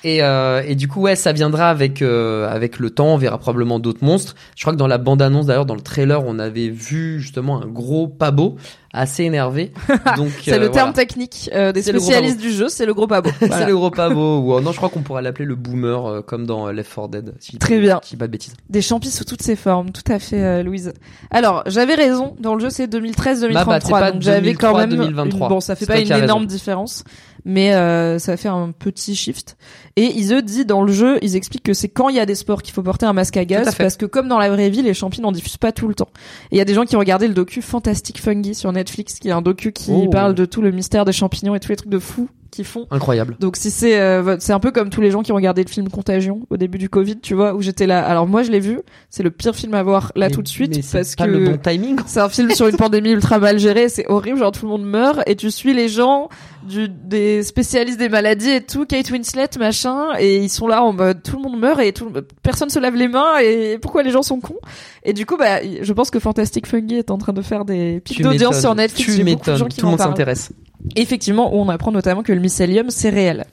Et, 0.09 0.23
euh, 0.23 0.61
et 0.65 0.75
du 0.75 0.87
coup, 0.87 1.01
ouais, 1.01 1.15
ça 1.17 1.33
viendra 1.33 1.69
avec 1.69 2.01
euh, 2.01 2.47
avec 2.49 2.79
le 2.79 2.89
temps. 2.91 3.07
On 3.13 3.17
verra 3.17 3.37
probablement 3.37 3.77
d'autres 3.79 4.05
monstres. 4.05 4.35
Je 4.55 4.63
crois 4.63 4.71
que 4.71 4.77
dans 4.77 4.87
la 4.87 4.97
bande 4.97 5.21
annonce, 5.21 5.47
d'ailleurs, 5.47 5.65
dans 5.65 5.75
le 5.75 5.81
trailer, 5.81 6.23
on 6.25 6.39
avait 6.39 6.69
vu 6.69 7.19
justement 7.19 7.61
un 7.61 7.65
gros 7.67 8.07
pabo 8.07 8.55
assez 8.93 9.23
énervé. 9.25 9.73
Donc 10.15 10.29
C'est 10.43 10.53
euh, 10.53 10.59
le 10.59 10.71
terme 10.71 10.91
voilà. 10.91 10.93
technique 10.93 11.49
euh, 11.53 11.71
des 11.73 11.81
spécialistes 11.81 12.39
du 12.39 12.51
jeu, 12.51 12.69
c'est 12.69 12.85
le 12.85 12.93
gros 12.93 13.05
pabo. 13.05 13.29
Voilà. 13.39 13.57
C'est 13.57 13.65
le 13.67 13.75
gros 13.75 13.91
pabo. 13.91 14.39
Ou 14.39 14.55
euh, 14.55 14.61
non, 14.61 14.71
je 14.71 14.77
crois 14.77 14.87
qu'on 14.89 15.01
pourrait 15.01 15.21
l'appeler 15.21 15.45
le 15.45 15.55
boomer, 15.55 16.05
euh, 16.05 16.21
comme 16.21 16.45
dans 16.45 16.71
Left 16.71 16.95
4 16.95 17.09
Dead. 17.09 17.33
Si 17.39 17.57
Très 17.57 17.79
bien. 17.79 17.99
Si 18.03 18.15
pas 18.15 18.27
de 18.27 18.31
bêtises. 18.31 18.53
Des 18.69 18.81
champis 18.81 19.11
sous 19.11 19.25
toutes 19.25 19.41
ses 19.41 19.55
formes, 19.57 19.91
tout 19.91 20.09
à 20.09 20.19
fait, 20.19 20.41
euh, 20.41 20.63
Louise. 20.63 20.93
Alors, 21.31 21.63
j'avais 21.67 21.95
raison. 21.95 22.35
Dans 22.39 22.55
le 22.55 22.61
jeu, 22.61 22.69
c'est 22.69 22.87
2013-2033, 22.87 23.53
Bah, 23.53 23.65
bah, 23.65 23.79
pas 23.89 24.11
donc 24.13 24.21
j'avais 24.21 24.53
quand 24.53 24.71
2003, 24.73 24.79
même. 24.79 24.91
une- 24.91 24.97
2023. 24.97 25.49
Bon, 25.49 25.59
ça 25.59 25.75
fait 25.75 25.85
pas 25.85 25.99
une 25.99 26.07
énorme 26.07 26.21
raison. 26.21 26.43
différence, 26.45 27.03
mais 27.47 27.73
euh, 27.73 28.19
ça 28.19 28.35
fait 28.37 28.49
un 28.49 28.71
petit 28.71 29.15
shift. 29.15 29.57
Et 29.95 30.03
ils 30.15 30.33
eux 30.33 30.41
dit 30.41 30.65
dans 30.65 30.83
le 30.83 30.91
jeu, 30.91 31.17
ils 31.21 31.35
expliquent 31.37 31.63
que 31.63 31.73
c'est 31.73 31.87
quand 31.87 32.09
il 32.09 32.15
y 32.17 32.19
a 32.19 32.25
des 32.25 32.35
sports 32.35 32.61
qu'il 32.61 32.73
faut 32.73 32.83
porter 32.83 33.05
un 33.05 33.13
masque 33.13 33.37
à 33.37 33.45
gaz, 33.45 33.73
parce 33.75 33.95
que 33.97 34.05
comme 34.05 34.27
dans 34.27 34.37
la 34.37 34.49
vraie 34.49 34.69
vie, 34.69 34.81
les 34.83 34.93
champis 34.93 35.21
n'en 35.21 35.31
diffusent 35.31 35.57
pas 35.57 35.71
tout 35.71 35.87
le 35.87 35.95
temps. 35.95 36.09
Et 36.51 36.55
il 36.55 36.57
y 36.57 36.61
a 36.61 36.65
des 36.65 36.73
gens 36.73 36.83
qui 36.83 36.95
ont 36.97 36.99
regardé 36.99 37.27
le 37.27 37.33
docu 37.33 37.61
Fantastic 37.61 38.21
Fungi 38.21 38.53
sur 38.53 38.71
Netflix, 38.73 39.15
qui 39.15 39.29
est 39.29 39.31
un 39.31 39.41
docu 39.41 39.71
qui 39.71 39.91
Oh. 39.91 40.09
parle 40.09 40.35
de 40.35 40.45
tout 40.45 40.61
le 40.61 40.71
mystère 40.71 41.05
des 41.05 41.13
champignons 41.13 41.55
et 41.55 41.59
tous 41.61 41.69
les 41.69 41.77
trucs 41.77 41.89
de 41.89 41.99
fous 41.99 42.29
qu'ils 42.51 42.65
font. 42.65 42.87
Incroyable. 42.91 43.35
Donc 43.39 43.55
si 43.57 43.71
c'est 43.71 43.99
euh, 43.99 44.37
c'est 44.39 44.53
un 44.53 44.59
peu 44.59 44.71
comme 44.71 44.89
tous 44.89 45.01
les 45.01 45.11
gens 45.11 45.21
qui 45.23 45.31
ont 45.31 45.35
regardé 45.35 45.63
le 45.63 45.69
film 45.69 45.89
Contagion 45.89 46.41
au 46.49 46.57
début 46.57 46.77
du 46.77 46.89
Covid, 46.89 47.19
tu 47.19 47.33
vois, 47.33 47.53
où 47.53 47.61
j'étais 47.61 47.87
là. 47.87 48.05
Alors 48.05 48.27
moi 48.27 48.43
je 48.43 48.51
l'ai 48.51 48.59
vu, 48.59 48.79
c'est 49.09 49.23
le 49.23 49.31
pire 49.31 49.55
film 49.55 49.73
à 49.73 49.83
voir 49.83 50.11
là 50.15 50.27
Mais- 50.27 50.33
tout 50.33 50.41
de 50.41 50.47
suite 50.47 50.75
mais 50.75 50.81
parce 50.91 51.15
pas 51.15 51.25
que 51.25 51.31
le 51.31 51.45
bon 51.45 51.57
timing. 51.57 51.97
c'est 52.05 52.19
un 52.19 52.29
film 52.29 52.51
sur 52.51 52.67
une 52.67 52.77
pandémie 52.77 53.11
ultra 53.11 53.39
mal 53.39 53.59
gérée, 53.59 53.89
c'est 53.89 54.07
horrible, 54.07 54.39
genre 54.39 54.51
tout 54.51 54.65
le 54.65 54.71
monde 54.71 54.85
meurt 54.85 55.21
et 55.27 55.35
tu 55.35 55.51
suis 55.51 55.73
les 55.73 55.89
gens 55.89 56.29
du 56.67 56.89
des 56.89 57.43
spécialistes 57.43 57.97
des 57.99 58.09
maladies 58.09 58.49
et 58.49 58.61
tout, 58.61 58.85
Kate 58.85 59.09
Winslet 59.11 59.49
machin 59.59 60.07
et 60.19 60.37
ils 60.37 60.49
sont 60.49 60.67
là 60.67 60.83
en 60.83 60.91
mode 60.93 61.23
tout 61.23 61.37
le 61.37 61.43
monde 61.43 61.59
meurt 61.59 61.79
et 61.79 61.93
tout 61.93 62.11
personne 62.43 62.69
se 62.69 62.79
lave 62.79 62.95
les 62.95 63.07
mains 63.07 63.37
et 63.41 63.77
pourquoi 63.81 64.03
les 64.03 64.09
gens 64.11 64.21
sont 64.23 64.39
cons? 64.39 64.57
Et 65.03 65.13
du 65.13 65.25
coup 65.25 65.37
bah 65.37 65.59
je 65.81 65.93
pense 65.93 66.11
que 66.11 66.19
Fantastic 66.19 66.67
Fungi 66.67 66.95
est 66.95 67.11
en 67.11 67.17
train 67.17 67.33
de 67.33 67.41
faire 67.41 67.63
des 67.65 68.01
pics 68.01 68.21
d'audience 68.21 68.59
sur 68.59 68.75
Netflix, 68.75 69.15
Tu 69.15 69.23
beaucoup 69.23 69.49
de 69.51 69.55
gens 69.55 69.65
qui 69.67 69.77
Tout 69.77 69.85
le 69.85 69.91
monde 69.91 69.99
s'intéresse. 69.99 70.51
Effectivement, 70.95 71.53
où 71.55 71.59
on 71.59 71.69
apprend 71.69 71.91
notamment 71.91 72.23
que 72.23 72.33
le 72.33 72.39
mycélium, 72.39 72.89
c'est 72.89 73.09
réel. 73.09 73.45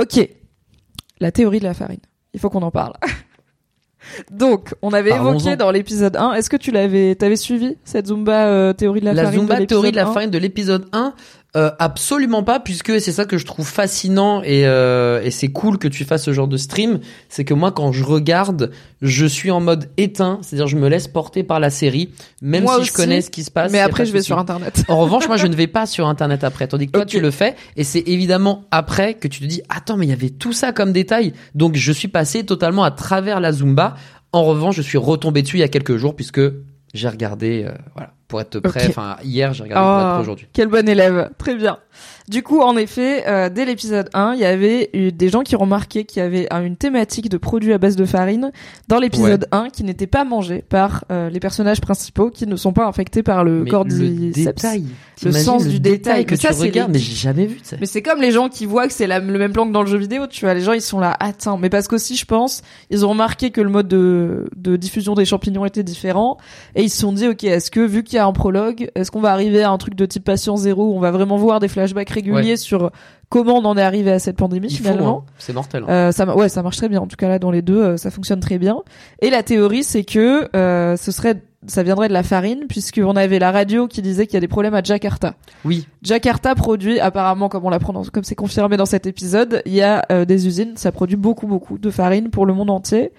Ok. 0.00 0.28
La 1.20 1.32
théorie 1.32 1.58
de 1.58 1.64
la 1.64 1.74
farine. 1.74 2.00
Il 2.34 2.40
faut 2.40 2.50
qu'on 2.50 2.62
en 2.62 2.70
parle. 2.70 2.92
Donc, 4.30 4.74
on 4.80 4.92
avait 4.92 5.10
évoqué 5.10 5.56
dans 5.56 5.70
l'épisode 5.70 6.16
1. 6.16 6.34
Est-ce 6.34 6.48
que 6.48 6.56
tu 6.56 6.70
l'avais, 6.70 7.14
t'avais 7.14 7.36
suivi 7.36 7.76
cette 7.84 8.06
Zumba 8.06 8.46
euh, 8.46 8.72
théorie 8.72 9.00
de 9.00 9.06
la, 9.06 9.12
La 9.14 9.24
farine 9.24 9.40
Zumba 9.40 9.60
de 9.60 9.64
théorie 9.64 9.90
de 9.90 9.96
la 9.96 10.02
l'épisode 10.02 10.10
1? 10.10 10.14
farine 10.14 10.30
de 10.30 10.38
l'épisode 10.38 10.88
1 10.92 11.14
euh, 11.56 11.70
absolument 11.78 12.42
pas 12.42 12.60
puisque 12.60 13.00
c'est 13.00 13.12
ça 13.12 13.24
que 13.24 13.38
je 13.38 13.46
trouve 13.46 13.66
fascinant 13.66 14.42
et, 14.42 14.66
euh, 14.66 15.22
et 15.22 15.30
c'est 15.30 15.48
cool 15.48 15.78
que 15.78 15.88
tu 15.88 16.04
fasses 16.04 16.24
ce 16.24 16.32
genre 16.32 16.48
de 16.48 16.58
stream 16.58 17.00
c'est 17.30 17.44
que 17.44 17.54
moi 17.54 17.72
quand 17.72 17.90
je 17.90 18.04
regarde 18.04 18.70
je 19.00 19.24
suis 19.24 19.50
en 19.50 19.60
mode 19.60 19.88
éteint 19.96 20.40
c'est-à-dire 20.42 20.66
je 20.66 20.76
me 20.76 20.88
laisse 20.88 21.08
porter 21.08 21.44
par 21.44 21.58
la 21.58 21.70
série 21.70 22.10
même 22.42 22.64
Moi 22.64 22.74
si 22.74 22.80
aussi, 22.80 22.90
je 22.90 22.94
connais 22.94 23.20
ce 23.20 23.30
qui 23.30 23.44
se 23.44 23.50
passe 23.50 23.72
Mais 23.72 23.80
après, 23.80 24.06
je 24.06 24.12
vais 24.12 24.22
sur 24.22 24.38
internet. 24.38 24.84
En 24.88 24.98
revanche, 24.98 25.26
moi, 25.28 25.36
je 25.36 25.46
ne 25.46 25.54
vais 25.54 25.66
pas 25.66 25.86
sur 25.86 26.06
Internet 26.06 26.44
après. 26.44 26.68
Tandis 26.68 26.86
que 26.86 26.92
toi, 26.92 27.06
tu 27.06 27.20
le 27.20 27.30
fais. 27.30 27.56
Et 27.76 27.84
c'est 27.84 28.02
évidemment 28.06 28.64
après 28.70 29.14
que 29.14 29.28
tu 29.28 29.40
te 29.40 29.44
dis, 29.44 29.62
attends, 29.68 29.96
mais 29.96 30.06
il 30.06 30.10
y 30.10 30.12
avait 30.12 30.30
tout 30.30 30.52
ça 30.52 30.72
comme 30.72 30.92
détail. 30.92 31.32
Donc, 31.54 31.76
je 31.76 31.92
suis 31.92 32.08
passé 32.08 32.44
totalement 32.44 32.84
à 32.84 32.90
travers 32.90 33.40
la 33.40 33.52
Zumba. 33.52 33.94
En 34.32 34.44
revanche, 34.44 34.76
je 34.76 34.82
suis 34.82 34.98
retombé 34.98 35.42
dessus 35.42 35.56
il 35.56 35.60
y 35.60 35.64
a 35.64 35.68
quelques 35.68 35.96
jours 35.96 36.14
puisque 36.14 36.40
j'ai 36.94 37.08
regardé, 37.08 37.64
euh, 37.64 37.72
voilà. 37.94 38.12
Pour 38.28 38.40
être 38.40 38.60
prêt. 38.60 38.86
Enfin, 38.88 39.16
hier, 39.24 39.54
j'ai 39.54 39.64
regardé 39.64 39.84
pour 39.84 39.98
être 39.98 40.06
Oh, 40.06 40.12
prêt 40.12 40.20
aujourd'hui. 40.22 40.48
Quel 40.52 40.68
bon 40.68 40.88
élève, 40.88 41.30
très 41.38 41.54
bien. 41.54 41.78
Du 42.28 42.42
coup, 42.42 42.60
en 42.60 42.76
effet, 42.76 43.24
euh, 43.26 43.48
dès 43.48 43.64
l'épisode 43.64 44.10
1, 44.12 44.34
il 44.34 44.40
y 44.40 44.44
avait 44.44 44.90
eu 44.92 45.12
des 45.12 45.28
gens 45.30 45.42
qui 45.42 45.56
remarquaient 45.56 46.04
qu'il 46.04 46.22
y 46.22 46.24
avait 46.26 46.46
une 46.50 46.76
thématique 46.76 47.28
de 47.30 47.38
produits 47.38 47.72
à 47.72 47.78
base 47.78 47.96
de 47.96 48.04
farine 48.04 48.52
dans 48.86 48.98
l'épisode 48.98 49.46
1 49.50 49.70
qui 49.70 49.82
n'était 49.82 50.06
pas 50.06 50.24
mangé 50.24 50.62
par 50.68 51.04
euh, 51.10 51.30
les 51.30 51.40
personnages 51.40 51.80
principaux 51.80 52.30
qui 52.30 52.46
ne 52.46 52.56
sont 52.56 52.72
pas 52.74 52.86
infectés 52.86 53.22
par 53.22 53.44
le 53.44 53.64
Mais 53.64 53.70
cordyceps. 53.70 54.44
détail, 54.44 54.84
Le 55.22 55.32
sens 55.32 55.64
le 55.64 55.70
du 55.70 55.80
détail 55.80 55.98
détail. 55.98 56.26
que 56.26 56.34
tu 56.34 56.40
ça, 56.42 56.52
c'est 56.52 56.64
regardes, 56.64 56.92
mais 56.92 56.98
j'ai 56.98 57.14
jamais 57.14 57.46
vu 57.46 57.60
ça. 57.62 57.76
Mais 57.80 57.86
c'est 57.86 58.02
comme 58.02 58.20
les 58.20 58.30
gens 58.30 58.48
qui 58.50 58.66
voient 58.66 58.86
que 58.88 58.92
c'est 58.94 59.06
le 59.06 59.20
même 59.38 59.52
plan 59.52 59.66
que 59.66 59.72
dans 59.72 59.82
le 59.82 59.88
jeu 59.88 59.98
vidéo, 59.98 60.26
tu 60.26 60.44
vois. 60.44 60.52
Les 60.52 60.60
gens, 60.60 60.72
ils 60.74 60.82
sont 60.82 61.00
là, 61.00 61.16
attends. 61.20 61.56
Mais 61.56 61.70
parce 61.70 61.88
qu'aussi, 61.88 62.14
je 62.16 62.26
pense, 62.26 62.60
ils 62.90 63.06
ont 63.06 63.08
remarqué 63.10 63.50
que 63.50 63.62
le 63.62 63.70
mode 63.70 63.88
de, 63.88 64.48
de 64.54 64.76
diffusion 64.76 65.14
des 65.14 65.24
champignons 65.24 65.64
était 65.64 65.82
différent. 65.82 66.36
Et 66.74 66.82
ils 66.82 66.90
se 66.90 67.00
sont 67.00 67.12
dit, 67.12 67.26
ok, 67.26 67.42
est-ce 67.44 67.70
que, 67.70 67.80
vu 67.80 68.04
qu'il 68.04 68.16
y 68.16 68.18
a 68.18 68.26
un 68.26 68.32
prologue, 68.32 68.90
est-ce 68.94 69.10
qu'on 69.10 69.20
va 69.22 69.32
arriver 69.32 69.62
à 69.62 69.70
un 69.70 69.78
truc 69.78 69.94
de 69.94 70.04
type 70.04 70.24
patient 70.24 70.56
zéro 70.56 70.92
où 70.92 70.94
on 70.96 71.00
va 71.00 71.10
vraiment 71.10 71.36
voir 71.38 71.58
des 71.60 71.68
flashbacks 71.68 72.17
réguliers 72.18 72.50
Ouais. 72.50 72.56
sur 72.56 72.90
comment 73.28 73.58
on 73.58 73.64
en 73.64 73.76
est 73.76 73.82
arrivé 73.82 74.10
à 74.12 74.18
cette 74.18 74.36
pandémie, 74.36 74.68
Il 74.70 74.76
finalement? 74.76 75.24
hein. 75.28 75.32
c'est 75.38 75.52
mortel. 75.52 75.84
hein. 75.84 75.90
Euh, 75.90 76.12
ça, 76.12 76.34
ouais, 76.36 76.48
ça 76.48 76.62
marche 76.62 76.76
très 76.76 76.88
bien. 76.88 77.00
En 77.00 77.06
tout 77.06 77.16
cas, 77.16 77.28
là, 77.28 77.38
dans 77.38 77.50
les 77.50 77.62
deux, 77.62 77.80
euh, 77.82 77.96
ça 77.96 78.10
fonctionne 78.10 78.40
très 78.40 78.58
bien. 78.58 78.76
Et 79.20 79.30
la 79.30 79.42
théorie, 79.42 79.84
c'est 79.84 80.04
que 80.04 80.48
euh, 80.56 80.96
ce 80.96 81.12
serait, 81.12 81.42
ça 81.66 81.82
viendrait 81.82 82.08
de 82.08 82.12
la 82.14 82.22
farine, 82.22 82.64
puisqu'on 82.68 83.16
avait 83.16 83.38
la 83.38 83.50
radio 83.52 83.86
qui 83.88 84.00
disait 84.00 84.26
qu'il 84.26 84.34
y 84.34 84.36
a 84.38 84.40
des 84.40 84.48
problèmes 84.48 84.74
à 84.74 84.82
Jakarta. 84.82 85.34
Oui, 85.64 85.86
Jakarta 86.02 86.54
produit, 86.54 87.00
apparemment, 87.00 87.48
comme 87.48 87.64
on 87.66 87.70
l'apprend, 87.70 87.92
dans- 87.92 88.04
comme 88.04 88.24
c'est 88.24 88.34
confirmé 88.34 88.76
dans 88.76 88.86
cet 88.86 89.06
épisode, 89.06 89.62
il 89.66 89.74
y 89.74 89.82
a 89.82 90.06
des 90.24 90.46
usines, 90.46 90.76
ça 90.76 90.92
produit 90.92 91.16
beaucoup, 91.16 91.46
beaucoup 91.46 91.76
de 91.78 91.90
farine 91.90 92.30
pour 92.30 92.46
le 92.46 92.54
monde 92.54 92.70
entier. 92.70 93.12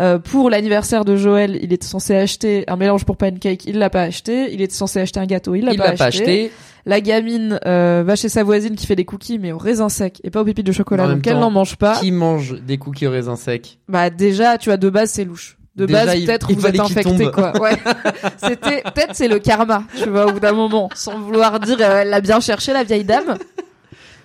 Euh, 0.00 0.18
pour 0.18 0.50
l'anniversaire 0.50 1.04
de 1.04 1.16
Joël, 1.16 1.58
il 1.62 1.72
était 1.72 1.86
censé 1.86 2.14
acheter 2.16 2.64
un 2.68 2.76
mélange 2.76 3.04
pour 3.04 3.16
pancake, 3.16 3.66
il 3.66 3.78
l'a 3.78 3.90
pas 3.90 4.02
acheté. 4.02 4.52
Il 4.52 4.62
était 4.62 4.74
censé 4.74 5.00
acheter 5.00 5.20
un 5.20 5.26
gâteau, 5.26 5.54
il 5.54 5.64
l'a 5.64 5.72
il 5.72 5.78
pas, 5.78 5.88
l'a 5.90 5.96
pas 5.96 6.06
acheté. 6.06 6.50
La 6.84 7.00
gamine 7.00 7.60
euh, 7.64 8.02
va 8.04 8.16
chez 8.16 8.28
sa 8.28 8.42
voisine 8.42 8.74
qui 8.74 8.86
fait 8.86 8.96
des 8.96 9.04
cookies, 9.04 9.38
mais 9.38 9.52
au 9.52 9.58
raisin 9.58 9.88
sec 9.88 10.20
et 10.24 10.30
pas 10.30 10.40
aux 10.40 10.44
pépites 10.44 10.66
de 10.66 10.72
chocolat, 10.72 11.06
donc 11.06 11.26
elle 11.26 11.38
n'en 11.38 11.50
mange 11.50 11.76
pas. 11.76 11.98
Qui 12.00 12.10
mange 12.10 12.60
des 12.60 12.78
cookies 12.78 13.06
au 13.06 13.10
raisin 13.10 13.36
sec? 13.36 13.78
Bah 13.88 14.10
déjà, 14.10 14.58
tu 14.58 14.68
vois, 14.68 14.76
de 14.76 14.90
base, 14.90 15.10
c'est 15.10 15.24
louche. 15.24 15.58
De 15.76 15.86
Déjà, 15.86 16.04
base, 16.04 16.24
peut-être 16.24 16.52
vous 16.52 16.66
êtes 16.66 16.80
infecté, 16.80 17.30
quoi. 17.30 17.52
Ouais. 17.60 17.78
C'était 18.36 18.82
peut-être 18.82 19.14
c'est 19.14 19.28
le 19.28 19.38
karma, 19.38 19.84
tu 19.96 20.08
vois, 20.08 20.26
au 20.26 20.32
bout 20.32 20.40
d'un 20.40 20.52
moment, 20.52 20.90
sans 20.94 21.18
vouloir 21.18 21.60
dire 21.60 21.78
euh, 21.80 22.02
elle 22.02 22.10
l'a 22.10 22.20
bien 22.20 22.40
cherché 22.40 22.74
la 22.74 22.84
vieille 22.84 23.04
dame. 23.04 23.38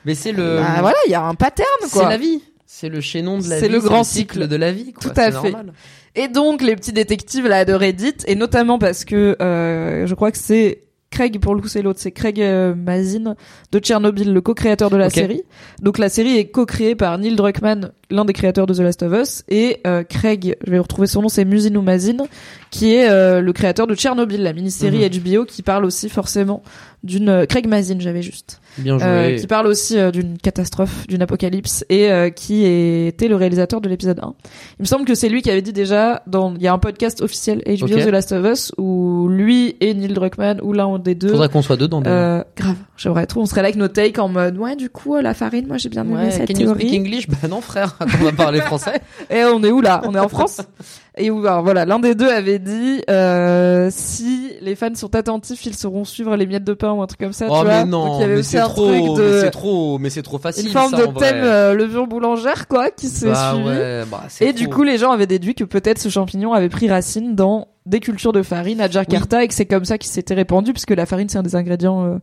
Mais 0.03 0.13
c'est 0.13 0.33
le. 0.33 0.57
Bah 0.57 0.81
voilà, 0.81 0.97
il 1.05 1.11
y 1.11 1.15
a 1.15 1.23
un 1.23 1.35
pattern 1.35 1.67
c'est 1.83 1.91
quoi. 1.91 2.09
la 2.09 2.17
vie. 2.17 2.41
C'est 2.79 2.89
le 2.89 3.01
chaînon 3.01 3.39
de 3.39 3.49
la 3.49 3.55
vie. 3.55 3.61
C'est 3.61 3.69
le 3.69 3.79
grand 3.79 4.03
cycle. 4.03 4.47
de 4.47 4.55
la 4.55 4.71
vie. 4.71 4.93
Quoi. 4.93 5.09
Tout 5.11 5.19
à 5.19 5.31
fait. 5.31 5.51
normal. 5.51 5.73
Et 6.13 6.27
donc 6.27 6.61
les 6.61 6.75
petits 6.75 6.93
détectives 6.93 7.47
là 7.47 7.65
de 7.65 7.73
Reddit 7.73 8.17
et 8.27 8.35
notamment 8.35 8.77
parce 8.77 9.03
que 9.03 9.35
euh, 9.41 10.05
je 10.05 10.13
crois 10.13 10.31
que 10.31 10.37
c'est 10.37 10.83
Craig 11.09 11.39
pour 11.39 11.55
le 11.55 11.61
coup 11.61 11.69
c'est 11.69 11.81
l'autre, 11.81 11.99
c'est 11.99 12.11
Craig 12.11 12.39
euh, 12.39 12.75
Mazin 12.75 13.35
de 13.71 13.79
Tchernobyl, 13.79 14.31
le 14.31 14.41
co-créateur 14.41 14.91
de 14.91 14.97
la 14.97 15.09
série. 15.09 15.41
Donc 15.81 15.97
la 15.97 16.09
série 16.09 16.37
est 16.37 16.47
co-créée 16.51 16.93
par 16.93 17.17
Neil 17.17 17.35
Druckmann, 17.35 17.91
l'un 18.11 18.25
des 18.25 18.33
créateurs 18.33 18.67
de 18.67 18.73
The 18.75 18.79
Last 18.79 19.01
of 19.01 19.13
Us, 19.13 19.43
et 19.47 19.79
euh, 19.87 20.03
Craig, 20.03 20.55
je 20.63 20.71
vais 20.71 20.79
retrouver 20.79 21.07
son 21.07 21.23
nom, 21.23 21.29
c'est 21.29 21.45
Musin 21.45 21.73
ou 21.75 21.81
Mazin, 21.81 22.27
qui 22.69 22.93
est 22.93 23.09
euh, 23.09 23.41
le 23.41 23.53
créateur 23.53 23.87
de 23.87 23.95
Tchernobyl, 23.95 24.43
la 24.43 24.53
mini-série 24.53 25.09
HBO 25.09 25.45
qui 25.45 25.63
parle 25.63 25.85
aussi 25.85 26.09
forcément 26.09 26.61
d'une 27.03 27.29
euh, 27.29 27.45
Craig 27.45 27.67
Mazin, 27.67 27.99
j'avais 27.99 28.21
juste. 28.21 28.61
Bien 28.77 28.97
joué. 28.97 29.07
Euh, 29.07 29.37
qui 29.37 29.47
parle 29.47 29.67
aussi 29.67 29.97
euh, 29.97 30.11
d'une 30.11 30.37
catastrophe, 30.37 31.07
d'une 31.07 31.21
apocalypse, 31.21 31.83
et 31.89 32.11
euh, 32.11 32.29
qui 32.29 32.63
était 32.65 33.27
le 33.27 33.35
réalisateur 33.35 33.81
de 33.81 33.89
l'épisode 33.89 34.19
1. 34.19 34.33
Il 34.79 34.81
me 34.81 34.85
semble 34.85 35.05
que 35.05 35.15
c'est 35.15 35.29
lui 35.29 35.41
qui 35.41 35.49
avait 35.49 35.61
dit 35.61 35.73
déjà, 35.73 36.21
dans 36.27 36.53
il 36.55 36.61
y 36.61 36.67
a 36.67 36.73
un 36.73 36.77
podcast 36.79 37.21
officiel 37.21 37.61
HBO 37.65 37.85
Ok. 37.85 37.91
The 38.05 38.07
Last 38.07 38.31
of 38.31 38.45
Us, 38.45 38.71
où 38.77 39.27
lui 39.29 39.75
et 39.81 39.93
Neil 39.93 40.13
Druckmann, 40.13 40.59
ou 40.61 40.73
l'un 40.73 40.99
des 40.99 41.15
deux... 41.15 41.29
Faudrait 41.29 41.49
qu'on 41.49 41.61
soit 41.61 41.77
dedans. 41.77 42.01
d'ailleurs. 42.01 42.39
Euh, 42.39 42.43
grave, 42.55 42.75
j'aimerais 42.97 43.25
trop. 43.25 43.41
On 43.41 43.45
serait 43.45 43.61
là 43.61 43.67
avec 43.67 43.75
nos 43.77 43.87
takes 43.87 44.19
en 44.19 44.27
mode 44.29 44.57
ouais 44.57 44.75
du 44.75 44.89
coup 44.89 45.15
euh, 45.15 45.21
la 45.21 45.33
farine, 45.33 45.67
moi 45.67 45.77
j'ai 45.77 45.89
bien 45.89 46.03
aimé 46.03 46.15
Ouais, 46.15 46.31
cette 46.31 46.47
can 46.47 46.59
you 46.59 46.73
speak 46.73 46.89
théorie. 46.89 46.99
English? 46.99 47.27
Bah 47.27 47.47
non 47.49 47.61
frère, 47.61 47.97
on 47.99 48.23
va 48.25 48.31
parler 48.31 48.61
français. 48.61 49.01
Et 49.29 49.43
on 49.43 49.63
est 49.63 49.71
où 49.71 49.81
là? 49.81 50.01
On 50.05 50.13
est 50.15 50.19
en 50.19 50.29
France? 50.29 50.61
Et 51.17 51.31
où 51.31 51.39
alors, 51.45 51.63
voilà, 51.63 51.85
l'un 51.85 51.99
des 51.99 52.15
deux 52.15 52.29
avait 52.29 52.59
dit 52.59 53.01
euh, 53.09 53.89
si 53.91 54.51
les 54.61 54.75
fans 54.75 54.93
sont 54.95 55.15
attentifs, 55.15 55.65
ils 55.65 55.75
sauront 55.75 56.05
suivre 56.05 56.35
les 56.35 56.45
miettes 56.45 56.63
de 56.63 56.73
pain 56.73 56.91
ou 56.91 57.01
un 57.01 57.07
truc 57.07 57.19
comme 57.19 57.33
ça. 57.33 57.47
oh 57.49 57.57
tu 57.59 57.65
vois 57.65 57.83
mais 57.85 57.89
Donc 57.89 57.89
non, 57.91 58.17
il 58.17 58.21
y 58.21 58.23
avait 58.23 58.33
mais 58.35 58.39
aussi 58.39 58.49
c'est 58.51 58.59
un 58.59 58.67
trop, 58.69 58.85
truc 58.87 59.01
mais 59.03 59.15
de 59.17 59.39
c'est 59.41 59.51
trop, 59.51 59.97
mais 59.99 60.09
c'est 60.09 60.21
trop 60.21 60.37
facile. 60.37 60.67
une 60.67 60.71
forme 60.71 60.91
ça, 60.91 60.97
de 60.97 61.03
en 61.05 61.13
thème 61.13 61.41
euh, 61.43 61.73
levure 61.73 62.07
boulangère 62.07 62.67
quoi 62.67 62.91
qui 62.91 63.07
s'est 63.07 63.29
Bah 63.31 63.53
suivi. 63.53 63.67
ouais, 63.69 64.03
bah, 64.11 64.23
Et 64.41 64.53
du 64.53 64.69
coup, 64.69 64.83
les 64.83 64.97
gens 64.97 65.11
avaient 65.11 65.27
déduit 65.27 65.55
que 65.55 65.63
peut-être 65.63 65.99
ce 65.99 66.09
champignon 66.09 66.53
avait 66.53 66.69
pris 66.69 66.89
racine 66.89 67.35
dans 67.35 67.67
des 67.85 67.99
cultures 67.99 68.33
de 68.33 68.41
farine 68.43 68.81
à 68.81 68.89
Jakarta 68.89 69.43
et 69.43 69.47
que 69.47 69.53
c'est 69.53 69.65
comme 69.65 69.85
ça 69.85 69.97
qu'il 69.97 70.09
s'était 70.11 70.33
répandu 70.33 70.73
puisque 70.73 70.91
la 70.91 71.05
farine 71.05 71.29
c'est 71.29 71.37
un 71.37 71.43
des 71.43 71.55
ingrédients 71.55 72.05
euh, 72.05 72.17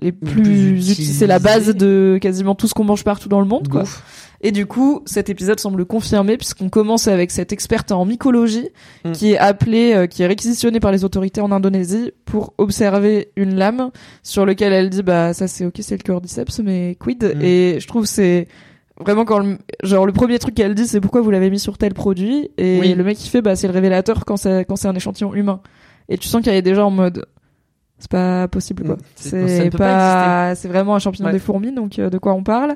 les 0.00 0.12
plus 0.12 0.80
c'est 0.82 1.26
la 1.26 1.38
base 1.38 1.74
de 1.74 2.18
quasiment 2.20 2.54
tout 2.54 2.66
ce 2.66 2.74
qu'on 2.74 2.84
mange 2.84 3.04
partout 3.04 3.28
dans 3.28 3.40
le 3.40 3.46
monde 3.46 3.68
quoi. 3.68 3.82
Ouf. 3.82 4.02
Et 4.42 4.52
du 4.52 4.64
coup, 4.64 5.02
cet 5.04 5.28
épisode 5.28 5.60
semble 5.60 5.84
confirmer 5.84 6.38
puisqu'on 6.38 6.70
commence 6.70 7.08
avec 7.08 7.30
cette 7.30 7.52
experte 7.52 7.92
en 7.92 8.06
mycologie 8.06 8.68
Mm. 9.04 9.12
qui 9.12 9.32
est 9.32 9.38
appelée, 9.38 9.92
euh, 9.94 10.06
qui 10.06 10.22
est 10.22 10.26
réquisitionnée 10.26 10.80
par 10.80 10.92
les 10.92 11.04
autorités 11.04 11.42
en 11.42 11.52
Indonésie 11.52 12.12
pour 12.24 12.54
observer 12.56 13.28
une 13.36 13.54
lame 13.56 13.90
sur 14.22 14.46
lequel 14.46 14.72
elle 14.72 14.88
dit 14.88 15.02
bah 15.02 15.34
ça 15.34 15.46
c'est 15.48 15.66
ok 15.66 15.74
c'est 15.80 15.96
le 15.98 16.02
cordyceps 16.02 16.60
mais 16.64 16.96
quid 16.98 17.22
Mm. 17.36 17.42
et 17.42 17.76
je 17.80 17.86
trouve 17.86 18.06
c'est 18.06 18.48
vraiment 18.98 19.24
quand 19.26 19.40
le, 19.40 19.58
genre 19.82 20.06
le 20.06 20.12
premier 20.12 20.38
truc 20.38 20.54
qu'elle 20.54 20.74
dit 20.74 20.86
c'est 20.86 21.00
pourquoi 21.00 21.20
vous 21.20 21.30
l'avez 21.30 21.50
mis 21.50 21.58
sur 21.58 21.76
tel 21.76 21.92
produit? 21.92 22.50
Et 22.56 22.78
Oui. 22.80 22.94
le 22.94 23.04
mec 23.04 23.22
il 23.22 23.28
fait 23.28 23.42
bah 23.42 23.56
c'est 23.56 23.66
le 23.66 23.74
révélateur 23.74 24.24
quand 24.24 24.38
c'est 24.38 24.64
quand 24.66 24.76
c'est 24.76 24.88
un 24.88 24.94
échantillon 24.94 25.34
humain 25.34 25.60
et 26.08 26.16
tu 26.16 26.28
sens 26.28 26.42
qu'il 26.42 26.52
y 26.52 26.56
a 26.56 26.60
déjà 26.62 26.84
en 26.86 26.90
mode 26.90 27.26
c'est 28.00 28.10
pas 28.10 28.48
possible 28.48 28.84
quoi 28.84 28.96
Mm. 28.96 28.98
C'est- 29.14 29.70
pas, 29.70 29.78
pas 29.78 30.54
c'est 30.56 30.68
vraiment 30.68 30.94
un 30.96 30.98
champignon 30.98 31.26
Ouais. 31.28 31.32
des 31.32 31.38
fourmis 31.38 31.72
donc 31.72 31.98
euh, 31.98 32.10
de 32.10 32.18
quoi 32.18 32.34
on 32.34 32.42
parle 32.42 32.74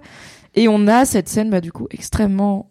et 0.54 0.68
on 0.68 0.86
a 0.86 1.04
cette 1.04 1.28
scène 1.28 1.50
bah 1.50 1.60
du 1.60 1.72
coup 1.72 1.88
extrêmement 1.90 2.70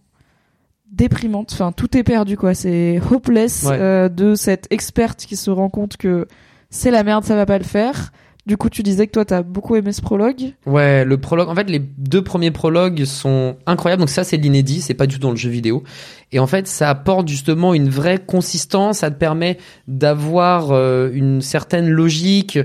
déprimante 0.92 1.50
enfin 1.54 1.72
tout 1.72 1.98
est 1.98 2.04
perdu 2.04 2.38
quoi 2.38 2.54
c'est 2.54 3.02
hopeless 3.12 3.64
Ouais. 3.64 3.78
euh, 3.80 4.10
de 4.10 4.36
cette 4.36 4.68
experte 4.72 5.26
qui 5.26 5.36
se 5.36 5.50
rend 5.50 5.70
compte 5.70 5.98
que 5.98 6.28
c'est 6.70 6.92
la 6.92 7.04
merde 7.04 7.24
ça 7.24 7.36
va 7.36 7.46
pas 7.46 7.58
le 7.58 7.64
faire 7.64 8.12
du 8.46 8.58
coup 8.58 8.70
tu 8.70 8.84
disais 8.84 9.08
que 9.08 9.12
toi 9.12 9.26
t'as 9.26 9.42
beaucoup 9.42 9.76
aimé 9.76 9.92
ce 9.92 10.02
prologue 10.02 10.54
Ouais, 10.66 11.06
le 11.06 11.18
prologue. 11.18 11.50
En 11.50 11.56
fait, 11.56 11.70
les 11.70 11.80
deux 11.80 12.24
premiers 12.24 12.52
prologues 12.52 13.06
sont 13.06 13.58
incroyables. 13.66 14.02
Donc 14.02 14.10
ça, 14.10 14.24
c'est 14.24 14.38
l'inédit. 14.38 14.82
C'est 14.82 14.94
pas 14.94 15.08
du 15.08 15.16
tout 15.16 15.22
dans 15.22 15.32
le 15.32 15.36
jeu 15.36 15.50
vidéo. 15.50 15.84
Et 16.32 16.40
en 16.40 16.48
fait, 16.48 16.68
ça 16.68 16.90
apporte 16.90 17.28
justement 17.28 17.74
une 17.74 17.90
vraie 17.90 18.20
consistance. 18.20 19.00
Ça 19.00 19.12
te 19.12 19.18
permet 19.18 19.58
d'avoir 19.88 20.72
euh, 20.72 21.10
une 21.14 21.42
certaine 21.42 21.90
logique. 21.90 22.60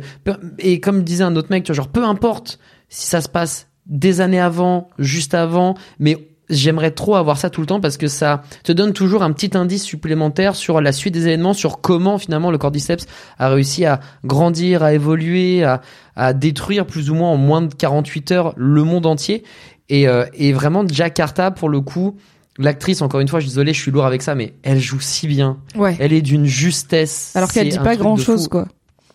Et 0.58 0.80
comme 0.80 1.02
disait 1.02 1.24
un 1.24 1.36
autre 1.36 1.48
mec, 1.50 1.64
tu 1.64 1.72
vois, 1.72 1.76
genre 1.76 1.88
peu 1.88 2.04
importe 2.04 2.58
si 2.88 3.06
ça 3.06 3.20
se 3.20 3.28
passe 3.28 3.68
des 3.86 4.20
années 4.20 4.40
avant, 4.40 4.88
juste 4.98 5.34
avant, 5.34 5.74
mais 5.98 6.27
J'aimerais 6.50 6.90
trop 6.90 7.16
avoir 7.16 7.36
ça 7.36 7.50
tout 7.50 7.60
le 7.60 7.66
temps 7.66 7.80
parce 7.80 7.96
que 7.96 8.06
ça 8.08 8.42
te 8.64 8.72
donne 8.72 8.92
toujours 8.92 9.22
un 9.22 9.32
petit 9.32 9.56
indice 9.56 9.84
supplémentaire 9.84 10.54
sur 10.56 10.80
la 10.80 10.92
suite 10.92 11.14
des 11.14 11.26
événements, 11.26 11.52
sur 11.52 11.80
comment 11.80 12.18
finalement 12.18 12.50
le 12.50 12.58
cordyceps 12.58 13.06
a 13.38 13.48
réussi 13.50 13.84
à 13.84 14.00
grandir, 14.24 14.82
à 14.82 14.92
évoluer, 14.94 15.62
à, 15.64 15.82
à 16.16 16.32
détruire 16.32 16.86
plus 16.86 17.10
ou 17.10 17.14
moins 17.14 17.30
en 17.30 17.36
moins 17.36 17.62
de 17.62 17.74
48 17.74 18.32
heures 18.32 18.54
le 18.56 18.82
monde 18.84 19.06
entier. 19.06 19.44
Et, 19.90 20.08
euh, 20.08 20.24
et 20.34 20.52
vraiment, 20.52 20.84
Jakarta, 20.86 21.50
pour 21.50 21.68
le 21.68 21.80
coup, 21.80 22.16
l'actrice, 22.58 23.02
encore 23.02 23.20
une 23.20 23.28
fois, 23.28 23.40
je 23.40 23.44
suis 23.46 23.52
désolé, 23.52 23.72
je 23.72 23.80
suis 23.80 23.90
lourd 23.90 24.04
avec 24.06 24.22
ça, 24.22 24.34
mais 24.34 24.54
elle 24.62 24.80
joue 24.80 25.00
si 25.00 25.26
bien. 25.26 25.58
ouais 25.76 25.96
Elle 26.00 26.12
est 26.12 26.22
d'une 26.22 26.44
justesse. 26.46 27.32
alors 27.34 27.50
qu'elle 27.52 27.68
dit 27.68 27.78
pas 27.78 27.96
grand 27.96 28.16
chose 28.16 28.48
quoi 28.48 28.66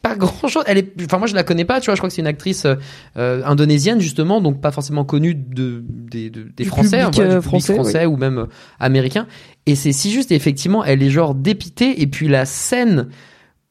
Pas 0.04 0.16
grand 0.16 0.48
chose. 0.50 0.64
Elle 0.68 0.78
est, 0.78 0.94
enfin, 1.06 1.18
moi, 1.18 1.28
je 1.28 1.34
la 1.34 1.44
connais 1.44 1.66
pas, 1.66 1.80
tu 1.80 1.86
vois, 1.86 1.96
je 1.96 2.00
crois 2.02 2.10
que 2.10 2.14
c'est 2.14 2.22
une 2.22 2.28
actrice 2.28 2.66
euh, 2.66 2.76
euh, 3.18 3.42
indonésienne, 3.46 4.00
justement, 4.02 4.42
donc 4.42 4.62
pas 4.62 4.72
forcément 4.72 5.06
connue 5.06 5.34
de, 5.34 5.82
des, 5.88 6.30
de- 6.30 6.44
des 6.56 6.64
Du 6.64 6.70
Français, 6.70 6.98
public, 6.98 7.06
hein, 7.06 7.12
voilà, 7.14 7.32
euh, 7.32 7.40
du 7.40 7.42
public 7.48 7.64
français, 7.64 7.74
français 7.74 8.06
ou 8.06 8.18
même 8.18 8.38
euh, 8.38 8.46
américain. 8.80 9.26
Et 9.66 9.76
c'est 9.76 9.94
si 9.94 10.12
juste, 10.12 10.32
et 10.32 10.36
effectivement, 10.36 10.84
elle 10.84 11.02
est 11.02 11.10
genre 11.10 11.34
dépitée, 11.34 12.02
et 12.02 12.08
puis 12.08 12.28
la 12.28 12.46
scène 12.46 13.08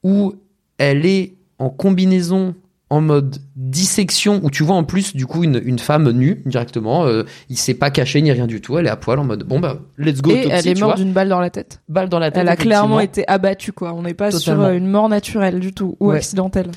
où 0.03 0.35
elle 0.79 1.05
est 1.07 1.35
en 1.59 1.69
combinaison 1.69 2.55
en 2.93 3.01
mode 3.01 3.37
dissection 3.57 4.41
où 4.43 4.51
tu 4.51 4.63
vois 4.65 4.77
en 4.77 4.85
plus 4.85 5.17
du 5.17 5.27
coup 5.27 5.43
une, 5.45 5.61
une 5.65 5.79
femme 5.79 6.11
nue 6.11 6.43
directement 6.47 7.07
euh, 7.07 7.23
il 7.49 7.57
s'est 7.57 7.75
pas 7.75 7.91
caché 7.91 8.21
ni 8.21 8.31
rien 8.31 8.47
du 8.47 8.61
tout 8.61 8.77
elle 8.79 8.87
est 8.87 8.91
à 8.91 8.97
poil 8.97 9.19
en 9.19 9.25
mode 9.25 9.45
bon 9.45 9.61
bah 9.61 9.79
let's 9.99 10.21
go 10.21 10.31
et 10.31 10.47
elle 10.51 10.69
est 10.69 10.79
morte 10.81 10.99
d'une 10.99 11.13
balle 11.13 11.29
dans 11.31 11.41
la 11.41 11.51
tête. 11.51 11.81
Balle 11.89 12.09
dans 12.09 12.19
la 12.19 12.31
tête 12.31 12.43
elle 12.43 12.49
a 12.49 12.57
clairement 12.57 13.01
été 13.01 13.27
abattue 13.29 13.73
quoi. 13.73 13.95
On 13.95 14.03
n'est 14.03 14.15
pas 14.15 14.31
sur 14.31 14.41
Totalement. 14.41 14.65
euh, 14.67 14.77
une 14.77 14.89
mort 14.89 15.09
naturelle 15.09 15.59
du 15.59 15.73
tout 15.73 15.97
ou 16.01 16.09
Ouais. 16.11 16.17
accidentelle. 16.19 16.71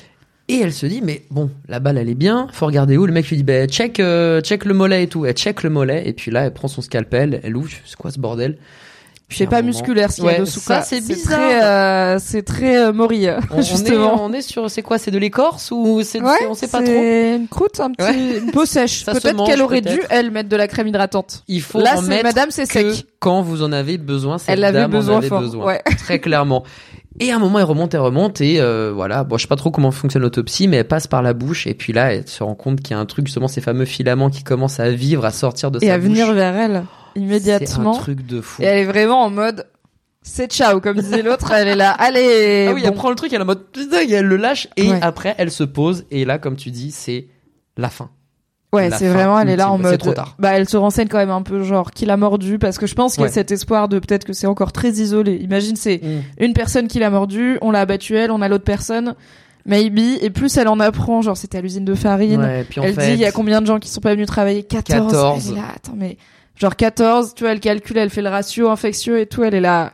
Et 0.48 0.60
elle 0.60 0.72
se 0.72 0.86
dit 0.86 1.02
mais 1.04 1.22
bon 1.30 1.50
la 1.68 1.80
balle 1.80 1.98
elle 1.98 2.08
est 2.08 2.14
bien 2.14 2.46
faut 2.52 2.66
regarder 2.66 2.96
où. 2.96 3.04
Le 3.04 3.12
mec 3.12 3.28
lui 3.28 3.36
dit 3.36 3.42
bah 3.42 3.66
check 3.66 4.00
euh, 4.00 4.40
check 4.40 4.64
le 4.64 4.72
mollet 4.74 5.02
et 5.02 5.06
tout. 5.08 5.26
Elle 5.26 5.34
check 5.34 5.62
le 5.64 5.70
mollet 5.70 6.08
et 6.08 6.12
puis 6.14 6.30
là 6.30 6.46
elle 6.46 6.52
prend 6.54 6.68
son 6.68 6.80
scalpel 6.82 7.40
elle 7.42 7.56
ouvre 7.56 7.68
c'est 7.84 7.96
quoi 7.96 8.10
ce 8.10 8.18
bordel? 8.18 8.56
À 9.28 9.42
un 9.42 9.46
pas 9.46 9.56
moment- 9.56 9.66
musculaire 9.66 10.12
s'il 10.12 10.24
y 10.24 10.28
a 10.28 10.30
Ouais, 10.32 10.38
dessous 10.40 10.60
ça, 10.60 10.82
c'est 10.82 11.00
bizarre. 11.00 11.38
très, 11.38 11.64
euh, 11.64 12.18
c'est 12.20 12.42
très 12.42 12.76
euh, 12.76 12.92
on, 12.92 13.00
on 13.00 13.10
est, 13.58 13.62
justement 13.62 14.24
on 14.24 14.32
est 14.32 14.40
sur 14.40 14.70
c'est 14.70 14.82
quoi 14.82 14.98
c'est 14.98 15.10
de 15.10 15.18
l'écorce 15.18 15.70
ou 15.72 16.00
c'est 16.04 16.20
Ouais, 16.22 16.46
on 16.48 16.54
sait 16.54 16.68
pas 16.68 16.78
trop 16.78 16.86
c'est 16.86 17.34
une 17.36 17.48
croûte, 17.48 17.80
un 17.80 17.90
petit, 17.90 18.04
Ouais. 18.06 18.38
une 18.38 18.52
peau 18.52 18.64
sèche. 18.64 19.04
Peut-être 19.06 19.44
qu'elle 19.44 19.62
aurait 19.62 19.80
dû, 19.80 20.00
elle, 20.10 20.30
mettre 20.30 20.48
de 20.48 20.56
la 20.56 20.68
crème 20.68 20.86
hydratante. 20.86 21.42
il 21.48 21.60
faut 21.60 21.80
Là, 21.80 21.98
en 21.98 22.02
mettre 22.02 22.22
madame, 22.22 22.50
c'est 22.50 22.66
que 22.66 22.92
sec. 22.92 23.06
quand 23.18 23.42
vous 23.42 23.62
en 23.62 23.72
avez 23.72 23.98
besoin 23.98 24.38
cette 24.38 24.50
Elle 24.50 24.62
avait 24.64 24.78
dame 24.80 24.94
en 24.94 24.96
besoin 24.98 25.18
avait 25.18 25.28
fort, 25.28 25.40
besoin 25.40 25.66
ouais. 25.66 25.82
très 25.98 26.20
clairement 26.20 26.62
Et 27.18 27.32
à 27.32 27.36
un 27.36 27.38
moment, 27.40 27.58
elle 27.58 27.64
remonte, 27.64 27.94
elle 27.94 28.00
remonte, 28.00 28.40
et 28.40 28.60
euh, 28.60 28.92
voilà. 28.94 29.24
Bon, 29.24 29.38
je 29.38 29.42
sais 29.42 29.48
pas 29.48 29.56
trop 29.56 29.70
comment 29.72 29.90
fonctionne 29.90 30.22
l'autopsie, 30.22 30.68
mais 30.68 30.76
elle 30.76 30.86
passe 30.88 31.06
par 31.08 31.22
la 31.22 31.32
bouche, 31.32 31.66
et 31.66 31.74
puis 31.74 31.92
là, 31.92 32.12
elle 32.14 32.28
se 32.28 32.44
rend 32.44 32.54
compte 32.54 32.80
qu'il 32.80 32.90
y 32.92 32.94
a 32.94 33.00
un 33.00 33.06
truc, 33.06 33.26
justement, 33.26 33.48
ces 33.48 33.60
fameux 33.62 33.86
filaments 33.86 34.28
qui 34.30 34.44
commencent 34.44 34.78
à 34.80 34.90
vivre, 34.90 35.24
à 35.24 35.30
sortir 35.32 35.70
de 35.70 35.78
Et 35.82 35.86
sa 35.88 35.94
à 35.94 35.98
bouche. 35.98 36.06
venir 36.08 36.32
vers 36.32 36.54
elle 36.54 36.84
C'est 37.16 37.22
immédiatement. 37.22 37.96
un 37.96 38.00
truc 38.00 38.26
de 38.26 38.40
fou. 38.40 38.62
Et 38.62 38.64
elle 38.66 38.78
est 38.78 38.84
vraiment 38.84 39.22
en 39.22 39.30
mode 39.30 39.66
c'est 40.22 40.50
ciao 40.50 40.80
comme 40.80 40.96
disait 40.98 41.22
l'autre, 41.22 41.52
elle 41.52 41.68
est 41.68 41.76
là. 41.76 41.90
Allez. 41.98 42.66
Ah 42.68 42.74
oui, 42.74 42.82
bon. 42.82 42.88
elle 42.88 42.94
prend 42.94 43.10
le 43.10 43.14
truc, 43.14 43.32
elle 43.32 43.38
est 43.38 43.42
en 43.42 43.46
mode 43.46 43.64
putain, 43.70 44.02
et 44.02 44.10
elle 44.12 44.26
le 44.26 44.36
lâche, 44.36 44.66
et 44.76 44.90
Ouais. 44.90 44.98
après, 45.00 45.34
elle 45.38 45.52
se 45.52 45.62
pose, 45.62 46.04
et 46.10 46.24
là, 46.24 46.38
comme 46.38 46.56
tu 46.56 46.70
dis, 46.72 46.90
c'est 46.90 47.26
la 47.76 47.88
fin. 47.90 48.10
Ouais, 48.72 48.90
c'est 48.90 49.08
vraiment, 49.08 49.38
elle 49.38 49.48
est 49.48 49.56
là 49.56 49.70
en 49.70 49.76
ultime. 49.76 49.84
C'est 49.86 49.90
mode. 49.92 50.00
trop 50.00 50.12
tard. 50.12 50.34
Bah, 50.40 50.50
elle 50.50 50.68
se 50.68 50.76
renseigne 50.76 51.06
quand 51.06 51.16
même 51.18 51.30
un 51.30 51.42
peu, 51.42 51.62
genre, 51.62 51.92
qui 51.92 52.04
l'a 52.06 52.16
mordu, 52.16 52.58
parce 52.58 52.76
que 52.76 52.88
je 52.88 52.94
pense 52.96 53.12
qu'il 53.12 53.20
y 53.20 53.24
a 53.24 53.28
Ouais. 53.28 53.32
cet 53.32 53.52
espoir 53.52 53.88
de 53.88 54.00
peut-être 54.00 54.24
que 54.24 54.32
c'est 54.32 54.48
encore 54.48 54.72
très 54.72 54.90
isolé. 54.90 55.36
Imagine, 55.36 55.76
c'est 55.76 56.00
une 56.40 56.52
personne 56.54 56.88
qui 56.88 56.98
l'a 56.98 57.08
mordu, 57.08 57.58
on 57.62 57.70
l'a 57.70 57.80
abattu 57.82 58.16
elle, 58.16 58.32
on 58.32 58.42
a 58.42 58.48
l'autre 58.48 58.64
personne, 58.64 59.14
maybe, 59.64 60.18
et 60.20 60.30
plus 60.30 60.56
elle 60.56 60.66
en 60.68 60.80
apprend, 60.80 61.22
genre, 61.22 61.36
c'était 61.36 61.58
à 61.58 61.60
l'usine 61.60 61.84
de 61.84 61.94
farine. 61.94 62.40
Ouais, 62.40 62.66
puis 62.68 62.80
en 62.80 62.82
elle 62.82 62.94
fait, 62.94 63.06
dit, 63.06 63.12
il 63.12 63.20
y 63.20 63.24
a 63.24 63.30
combien 63.32 63.60
de 63.60 63.66
gens 63.66 63.78
qui 63.78 63.88
sont 63.88 64.00
pas 64.00 64.12
venus 64.14 64.26
travailler? 64.26 64.64
14. 64.64 65.12
14. 65.12 65.46
Elle 65.46 65.52
est 65.52 65.56
là, 65.60 65.68
attends, 65.76 65.94
mais, 65.96 66.18
genre 66.56 66.74
14, 66.76 67.34
tu 67.34 67.44
vois, 67.44 67.52
elle 67.52 67.60
calcule, 67.60 67.98
elle 67.98 68.10
fait 68.10 68.22
le 68.22 68.28
ratio 68.28 68.68
infectieux 68.70 69.20
et 69.20 69.26
tout, 69.26 69.44
elle 69.44 69.54
est 69.54 69.60
là. 69.60 69.92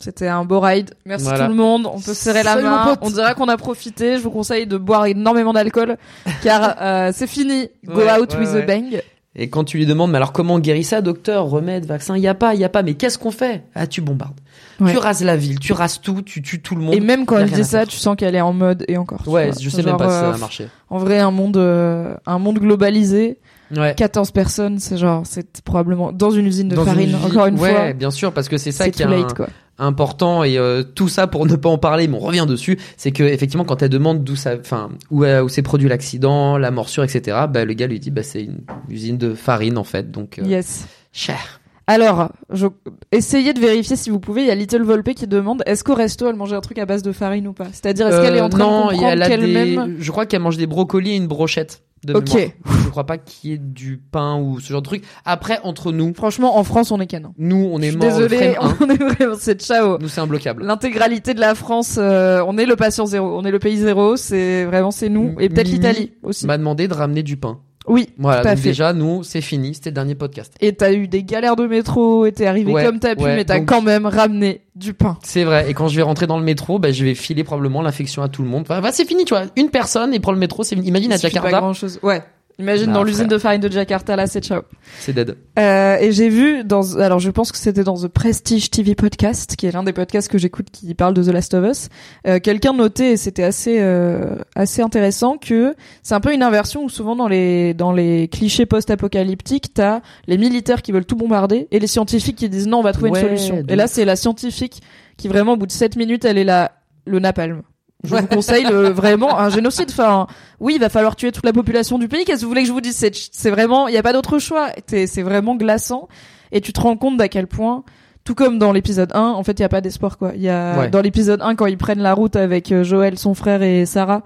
C'était 0.00 0.28
un 0.28 0.44
beau 0.44 0.60
ride. 0.60 0.94
Merci 1.06 1.24
Voilà. 1.24 1.44
tout 1.46 1.50
le 1.50 1.56
monde. 1.56 1.86
On 1.86 1.96
peut 1.96 2.14
se 2.14 2.14
serrer 2.14 2.44
la 2.44 2.52
Salut, 2.52 2.62
main. 2.64 2.96
On 3.00 3.10
dira 3.10 3.34
qu'on 3.34 3.48
a 3.48 3.56
profité. 3.56 4.16
Je 4.16 4.22
vous 4.22 4.30
conseille 4.30 4.64
de 4.66 4.76
boire 4.76 5.06
énormément 5.06 5.52
d'alcool 5.52 5.96
car 6.44 6.76
euh, 6.80 7.10
c'est 7.12 7.26
fini. 7.26 7.68
Go 7.84 7.96
Ouais, 7.96 8.12
out 8.20 8.32
ouais, 8.34 8.38
with 8.38 8.48
ouais. 8.50 8.62
a 8.62 8.66
bang. 8.66 9.02
Et 9.34 9.50
quand 9.50 9.64
tu 9.64 9.76
lui 9.76 9.86
demandes, 9.86 10.10
mais 10.12 10.16
alors 10.16 10.32
comment 10.32 10.54
on 10.54 10.58
guérit 10.60 10.84
ça, 10.84 11.00
docteur, 11.00 11.46
remède, 11.46 11.84
vaccin, 11.84 12.16
il 12.16 12.22
y 12.22 12.28
a 12.28 12.34
pas, 12.34 12.54
il 12.54 12.60
y 12.60 12.64
a 12.64 12.68
pas, 12.68 12.82
mais 12.82 12.94
qu'est-ce 12.94 13.18
qu'on 13.18 13.30
fait? 13.30 13.64
Ah, 13.74 13.86
tu 13.88 14.00
bombardes. 14.00 14.38
Ouais. 14.80 14.92
Tu 14.92 14.98
rases 14.98 15.22
la 15.24 15.36
ville, 15.36 15.58
tu 15.58 15.72
rases 15.72 16.00
tout, 16.00 16.22
tu 16.22 16.42
tues 16.42 16.60
tout 16.62 16.74
le 16.76 16.80
monde. 16.82 16.94
Et 16.94 17.00
même 17.00 17.26
quand 17.26 17.36
elle 17.38 17.50
dit 17.50 17.64
ça, 17.64 17.80
faire. 17.80 17.88
tu 17.88 17.96
sens 17.98 18.16
qu'elle 18.16 18.34
est 18.36 18.40
en 18.40 18.52
mode 18.52 18.84
et 18.88 18.96
encore. 18.96 19.20
Ouais, 19.26 19.50
vois. 19.50 19.60
je 19.60 19.68
sais 19.68 19.82
Genre, 19.82 19.90
même 19.92 19.96
pas 19.96 20.08
si 20.08 20.14
ça 20.14 20.24
euh, 20.28 20.30
va 20.32 20.38
marcher. 20.38 20.68
En 20.90 20.98
vrai, 20.98 21.18
un 21.18 21.30
monde, 21.32 21.56
euh, 21.56 22.14
un 22.26 22.38
monde 22.38 22.58
globalisé, 22.58 23.38
Ouais. 23.76 23.94
14 23.96 24.30
personnes, 24.30 24.78
c'est 24.78 24.96
genre, 24.96 25.22
c'est 25.26 25.60
probablement 25.62 26.10
dans 26.12 26.30
une 26.30 26.46
usine 26.46 26.68
de 26.68 26.76
Dans 26.76 26.84
farine. 26.84 27.10
une 27.10 27.14
Encore 27.16 27.46
une 27.46 27.58
ouais, 27.58 27.70
fois, 27.74 27.92
bien 27.92 28.10
sûr, 28.10 28.32
parce 28.32 28.48
que 28.48 28.56
c'est 28.56 28.72
ça 28.72 28.88
qui 28.90 29.02
est 29.02 29.04
un- 29.04 29.10
late 29.10 29.34
quoi. 29.34 29.48
important 29.78 30.42
et 30.42 30.56
euh, 30.58 30.82
tout 30.82 31.08
ça 31.08 31.26
pour 31.26 31.44
ne 31.46 31.54
pas 31.54 31.68
en 31.68 31.78
parler, 31.78 32.08
mais 32.08 32.16
on 32.16 32.20
revient 32.20 32.46
dessus, 32.48 32.78
c'est 32.96 33.12
que 33.12 33.22
effectivement 33.22 33.64
quand 33.64 33.82
elle 33.82 33.90
demande 33.90 34.24
d'où 34.24 34.36
ça, 34.36 34.54
enfin 34.58 34.88
où, 35.10 35.22
euh, 35.24 35.42
où 35.42 35.48
s'est 35.48 35.62
produit 35.62 35.88
l'accident, 35.88 36.56
la 36.56 36.70
morsure, 36.70 37.04
etc. 37.04 37.36
Bah 37.50 37.64
le 37.64 37.74
gars 37.74 37.86
lui 37.86 38.00
dit 38.00 38.10
bah 38.10 38.22
c'est 38.22 38.42
une 38.44 38.60
usine 38.88 39.18
de 39.18 39.34
farine 39.34 39.76
en 39.78 39.84
fait, 39.84 40.10
donc 40.10 40.38
euh, 40.38 40.44
Yes. 40.46 40.86
cher. 41.12 41.60
Alors, 41.90 42.28
je... 42.52 42.66
essayez 43.12 43.54
de 43.54 43.60
vérifier 43.60 43.96
si 43.96 44.10
vous 44.10 44.20
pouvez. 44.20 44.42
Il 44.42 44.46
y 44.48 44.50
a 44.50 44.54
Little 44.54 44.82
Volpe 44.82 45.14
qui 45.14 45.26
demande 45.26 45.62
est-ce 45.64 45.82
qu'au 45.84 45.94
resto 45.94 46.28
elle 46.28 46.36
mangeait 46.36 46.54
un 46.56 46.60
truc 46.60 46.76
à 46.78 46.84
base 46.84 47.02
de 47.02 47.12
farine 47.12 47.46
ou 47.48 47.54
pas? 47.54 47.64
C'est-à-dire 47.72 48.08
est-ce 48.08 48.20
qu'elle 48.20 48.36
est 48.36 48.40
en 48.42 48.50
train 48.50 48.60
Euh, 48.60 48.62
non, 48.62 48.86
de 48.88 48.92
comprendre 48.94 49.26
qu'elle-même 49.26 49.96
des... 49.96 50.02
Je 50.02 50.10
crois 50.10 50.26
qu'elle 50.26 50.42
mange 50.42 50.58
des 50.58 50.66
brocolis 50.66 51.12
et 51.12 51.16
une 51.16 51.28
brochette. 51.28 51.82
De 52.04 52.14
Ok. 52.14 52.34
mémoire. 52.34 52.50
Je 52.84 52.88
crois 52.90 53.04
pas 53.06 53.18
qu'il 53.18 53.50
y 53.50 53.52
ait 53.54 53.58
du 53.58 53.98
pain 53.98 54.38
ou 54.40 54.60
ce 54.60 54.68
genre 54.72 54.82
de 54.82 54.86
truc. 54.86 55.04
Après, 55.24 55.58
entre 55.64 55.92
nous, 55.92 56.14
Franchement, 56.14 56.56
en 56.58 56.64
France, 56.64 56.90
on 56.90 57.00
est 57.00 57.06
canon. 57.06 57.34
nous, 57.38 57.68
on 57.72 57.78
Je 57.78 57.84
est 57.86 57.88
suis 57.90 57.96
mort 57.98 58.06
au 58.06 58.20
désolée, 58.20 58.52
frame 58.54 58.72
1. 58.72 58.76
on 58.86 58.90
est 58.90 58.96
vraiment 59.14 59.34
c'est 59.38 59.60
ciao. 59.60 59.98
Nous, 59.98 60.08
c'est 60.08 60.20
imbloquable. 60.20 60.64
L'intégralité 60.64 61.34
de 61.34 61.40
la 61.40 61.54
France, 61.54 61.96
euh, 61.98 62.42
on 62.46 62.56
est 62.56 62.66
le 62.66 62.76
patient 62.76 63.06
zéro, 63.06 63.36
on 63.38 63.44
est 63.44 63.50
le 63.50 63.58
pays 63.58 63.76
zéro, 63.78 64.16
c'est 64.16 64.64
vraiment 64.64 64.90
c'est 64.90 65.08
nous 65.08 65.34
et 65.40 65.48
peut-être 65.48 65.66
Mimi 65.66 65.78
l'Italie 65.78 66.12
aussi. 66.22 66.46
m'a 66.46 66.56
demandé 66.58 66.88
de 66.88 66.94
ramener 66.94 67.22
du 67.22 67.36
pain. 67.36 67.60
Oui, 67.88 68.10
Voilà, 68.18 68.42
tout 68.42 68.48
à 68.48 68.54
donc 68.54 68.62
fait. 68.62 68.68
déjà, 68.70 68.92
nous, 68.92 69.22
c'est 69.22 69.40
fini. 69.40 69.74
C'était 69.74 69.90
le 69.90 69.94
dernier 69.94 70.14
podcast. 70.14 70.54
Et 70.60 70.72
t'as 70.74 70.92
eu 70.92 71.08
des 71.08 71.22
galères 71.24 71.56
de 71.56 71.66
métro, 71.66 72.26
et 72.26 72.32
t'es 72.32 72.46
arrivé 72.46 72.72
Ouais, 72.72 72.84
comme 72.84 72.98
t'as 73.00 73.14
pu, 73.16 73.22
ouais, 73.24 73.36
mais 73.36 73.44
t'as 73.44 73.58
donc- 73.58 73.68
quand 73.68 73.82
même 73.82 74.06
ramené 74.06 74.62
du 74.76 74.94
pain. 74.94 75.18
C'est 75.24 75.44
vrai. 75.44 75.70
Et 75.70 75.74
quand 75.74 75.88
je 75.88 75.96
vais 75.96 76.02
rentrer 76.02 76.26
dans 76.26 76.38
le 76.38 76.44
métro, 76.44 76.78
bah, 76.78 76.92
je 76.92 77.04
vais 77.04 77.14
filer 77.14 77.44
probablement 77.44 77.82
l'infection 77.82 78.22
à 78.22 78.28
tout 78.28 78.42
le 78.42 78.48
monde. 78.48 78.64
Bah, 78.68 78.80
c'est 78.92 79.04
fini, 79.06 79.24
tu 79.24 79.34
vois. 79.34 79.44
Une 79.56 79.70
personne 79.70 80.14
et 80.14 80.20
prend 80.20 80.32
le 80.32 80.38
métro, 80.38 80.62
c'est 80.64 80.74
fini. 80.76 80.86
Imagine 80.88 81.12
à 81.12 81.16
Il 81.16 81.18
suffit 81.18 81.34
pas 81.34 81.40
Jakarta, 81.42 81.60
grand 81.60 81.72
chose. 81.74 81.98
Ouais. 82.02 82.22
Imagine 82.60 82.86
Bah, 82.86 82.92
dans 82.94 83.02
l'usine 83.04 83.28
de 83.28 83.38
farine 83.38 83.60
de 83.60 83.70
Jakarta, 83.70 84.16
là, 84.16 84.26
c'est 84.26 84.42
ciao. 84.42 84.62
c'est 84.98 85.12
dead. 85.12 85.36
Euh, 85.58 85.96
et 86.00 86.10
j'ai 86.10 86.28
vu 86.28 86.64
dans, 86.64 86.96
alors 86.98 87.20
je 87.20 87.30
pense 87.30 87.52
que 87.52 87.58
c'était 87.58 87.84
dans 87.84 87.96
The 87.96 88.08
Prestige 88.08 88.70
TV 88.70 88.96
Podcast, 88.96 89.54
qui 89.54 89.66
est 89.66 89.70
l'un 89.70 89.84
des 89.84 89.92
podcasts 89.92 90.28
que 90.28 90.38
j'écoute 90.38 90.66
qui 90.72 90.92
parle 90.94 91.14
de 91.14 91.22
The 91.22 91.28
Last 91.28 91.54
of 91.54 91.64
Us. 91.70 91.88
Euh, 92.26 92.40
Quelqu'un 92.40 92.72
notait, 92.72 93.12
et 93.12 93.16
c'était 93.16 93.44
assez 93.44 93.78
euh, 93.78 94.34
assez 94.56 94.82
intéressant, 94.82 95.38
que 95.38 95.74
c'est 96.02 96.14
un 96.16 96.20
peu 96.20 96.34
une 96.34 96.42
inversion 96.42 96.82
où 96.82 96.88
souvent 96.88 97.14
dans 97.14 97.28
les 97.28 97.74
dans 97.74 97.92
les 97.92 98.26
clichés 98.26 98.66
post-apocalyptiques, 98.66 99.72
t'as 99.74 100.00
les 100.26 100.36
militaires 100.38 100.82
qui 100.82 100.90
veulent 100.90 101.06
tout 101.06 101.16
bombarder 101.16 101.68
et 101.70 101.78
les 101.78 101.86
scientifiques 101.86 102.36
qui 102.36 102.48
disent 102.48 102.66
non, 102.66 102.78
on 102.78 102.82
va 102.82 102.92
trouver 102.92 103.10
Ouais, 103.10 103.20
une 103.20 103.26
solution. 103.38 103.62
Et 103.68 103.76
là, 103.76 103.86
c'est 103.86 104.04
la 104.04 104.16
scientifique 104.16 104.82
qui 105.16 105.28
vraiment 105.28 105.52
au 105.52 105.56
bout 105.56 105.66
de 105.66 105.72
7 105.72 105.94
minutes, 105.96 106.24
elle 106.24 106.38
est 106.38 106.44
là, 106.44 106.72
le 107.06 107.20
napalm. 107.20 107.62
Je 108.04 108.14
vous 108.14 108.26
conseille 108.26 108.64
le- 108.64 108.88
vraiment 108.90 109.38
un 109.38 109.50
génocide. 109.50 109.88
Enfin, 109.90 110.26
oui, 110.60 110.74
il 110.76 110.80
va 110.80 110.88
falloir 110.88 111.16
tuer 111.16 111.32
toute 111.32 111.44
la 111.44 111.52
population 111.52 111.98
du 111.98 112.06
pays. 112.08 112.24
Qu'est-ce 112.24 112.40
que 112.40 112.44
vous 112.44 112.50
voulez 112.50 112.62
que 112.62 112.68
je 112.68 112.72
vous 112.72 112.80
dise? 112.80 112.96
C'est 113.32 113.50
vraiment, 113.50 113.88
il 113.88 113.94
y 113.94 113.98
a 113.98 114.02
pas 114.02 114.12
d'autre 114.12 114.38
choix. 114.38 114.68
C'est 114.86 115.22
vraiment 115.22 115.56
glaçant. 115.56 116.08
Et 116.52 116.60
tu 116.60 116.72
te 116.72 116.80
rends 116.80 116.96
compte 116.96 117.16
d'à 117.16 117.28
quel 117.28 117.46
point, 117.48 117.82
tout 118.24 118.34
comme 118.34 118.58
dans 118.58 118.72
l'épisode 118.72 119.10
1, 119.14 119.20
en 119.20 119.42
fait, 119.42 119.52
il 119.58 119.62
y 119.62 119.64
a 119.64 119.68
pas 119.68 119.80
d'espoir 119.80 120.16
quoi. 120.16 120.32
Il 120.34 120.40
y 120.42 120.48
a 120.48 120.78
Ouais. 120.78 120.88
dans 120.90 121.00
l'épisode 121.00 121.40
1 121.42 121.56
quand 121.56 121.66
ils 121.66 121.76
prennent 121.78 122.00
la 122.00 122.14
route 122.14 122.36
avec 122.36 122.70
euh, 122.72 122.84
Joël, 122.84 123.18
son 123.18 123.34
frère 123.34 123.62
et 123.62 123.84
Sarah, 123.84 124.22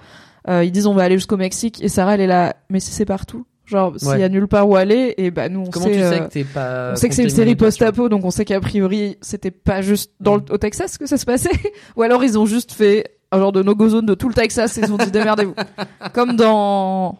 euh, 0.49 0.63
ils 0.65 0.71
disent 0.73 0.87
on 0.87 0.95
va 0.95 1.05
aller 1.05 1.17
jusqu'au 1.17 1.37
Mexique 1.37 1.83
et 1.83 1.89
Sarah 1.89 2.15
elle 2.15 2.21
est 2.21 2.27
là. 2.27 2.55
Mais 2.69 2.79
si 2.79 2.91
c'est 2.93 3.05
partout, 3.07 3.45
genre 3.65 3.95
s'il 3.97 4.09
y 4.09 4.13
a 4.13 4.17
Ouais. 4.19 4.29
nulle 4.29 4.49
part 4.49 4.69
où 4.69 4.77
aller, 4.77 5.15
et 5.17 5.31
bah 5.31 5.49
nous 5.49 5.61
on 5.61 5.71
Comment 5.71 5.87
sait. 5.87 5.93
tu 5.93 5.99
sais 5.99 6.21
euh, 6.21 6.29
que 6.29 6.53
pas. 6.53 6.91
on 6.93 6.97
sait 6.97 7.09
que 7.09 7.15
c'est 7.15 7.23
une 7.25 7.31
série 7.31 7.57
post-apo, 7.57 8.09
donc 8.09 8.25
on 8.25 8.31
sait 8.31 8.45
qu'a 8.45 8.61
priori 8.61 9.17
c'était 9.21 9.51
pas 9.51 9.83
juste 9.83 10.13
dans 10.21 10.37
le, 10.37 10.43
au 10.51 10.59
Texas 10.59 10.99
que 10.99 11.07
ça 11.07 11.17
se 11.17 11.25
passait, 11.25 11.51
ou 11.97 12.03
alors 12.03 12.23
ils 12.23 12.39
ont 12.39 12.47
juste 12.47 12.73
fait 12.73 13.05
un 13.33 13.39
genre 13.39 13.53
de 13.53 13.63
no-go 13.63 13.89
zone 13.89 14.07
de 14.07 14.15
tout 14.15 14.29
le 14.29 14.35
Texas 14.35 14.79
et 14.79 14.83
ils 14.83 14.93
ont 14.93 14.97
dit 14.99 15.11
démerdez-vous. 15.11 15.55
Comme 16.13 16.37
dans 16.37 17.19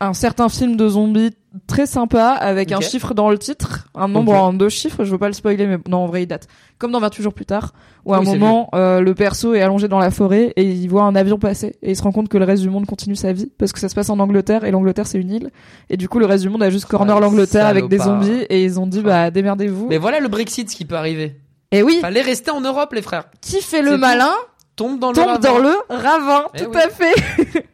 un 0.00 0.12
certain 0.12 0.48
film 0.48 0.76
de 0.76 0.88
zombies 0.88 1.30
très 1.68 1.86
sympa 1.86 2.30
avec 2.30 2.72
un 2.72 2.80
chiffre 2.80 3.14
dans 3.14 3.30
le 3.30 3.38
titre, 3.38 3.86
un 3.94 4.08
nombre 4.08 4.34
en 4.34 4.52
deux 4.52 4.68
chiffres, 4.68 5.04
je 5.04 5.10
veux 5.12 5.18
pas 5.18 5.28
le 5.28 5.32
spoiler 5.34 5.66
mais 5.68 5.78
non 5.88 5.98
en 5.98 6.06
vrai 6.06 6.24
il 6.24 6.26
date. 6.26 6.48
Comme 6.78 6.90
dans 6.90 6.98
28 6.98 7.22
jours 7.22 7.32
plus 7.32 7.46
tard, 7.46 7.72
où 8.04 8.12
à 8.12 8.16
un 8.16 8.20
Oui, 8.20 8.26
c'est 8.26 8.36
moment 8.36 8.68
euh, 8.74 9.00
le 9.00 9.14
perso 9.14 9.54
est 9.54 9.62
allongé 9.62 9.86
dans 9.86 10.00
la 10.00 10.10
forêt 10.10 10.52
et 10.56 10.64
il 10.64 10.88
voit 10.88 11.04
un 11.04 11.14
avion 11.14 11.38
passer 11.38 11.76
et 11.80 11.92
il 11.92 11.96
se 11.96 12.02
rend 12.02 12.10
compte 12.10 12.28
que 12.28 12.36
le 12.36 12.44
reste 12.44 12.62
du 12.62 12.70
monde 12.70 12.86
continue 12.86 13.14
sa 13.14 13.32
vie 13.32 13.50
parce 13.56 13.72
que 13.72 13.78
ça 13.78 13.88
se 13.88 13.94
passe 13.94 14.10
en 14.10 14.18
Angleterre 14.18 14.64
et 14.64 14.72
l'Angleterre 14.72 15.06
c'est 15.06 15.18
une 15.18 15.30
île 15.30 15.50
et 15.88 15.96
du 15.96 16.08
coup 16.08 16.18
le 16.18 16.26
reste 16.26 16.42
du 16.42 16.50
monde 16.50 16.64
a 16.64 16.70
juste 16.70 16.86
corner 16.86 17.16
Ah, 17.16 17.20
l'Angleterre 17.20 17.66
avec 17.66 17.86
des 17.86 17.98
zombies 17.98 18.42
et 18.50 18.64
ils 18.64 18.80
ont 18.80 18.88
dit 18.88 19.00
bah 19.00 19.30
démerdez-vous. 19.30 19.86
Mais 19.88 19.98
voilà 19.98 20.18
le 20.18 20.28
Brexit, 20.28 20.68
ce 20.68 20.76
qui 20.76 20.84
peut 20.84 20.96
arriver. 20.96 21.36
Et 21.70 21.82
oui, 21.82 21.98
Fallait 22.00 22.20
rester 22.22 22.50
en 22.50 22.60
Europe, 22.60 22.92
les 22.92 23.02
frères. 23.02 23.24
qui 23.40 23.60
fait 23.60 23.82
le 23.82 23.92
tout. 23.92 23.98
Tombe 24.76 24.98
dans 24.98 25.10
le 25.10 25.14
tombe 25.14 25.26
ravin. 25.26 25.38
dans 25.40 25.58
le 25.58 25.74
ravin, 25.88 26.44
Eh 26.54 26.64
tout 26.64 26.70
oui. 26.70 26.76
à 26.80 26.88
fait. 26.88 27.66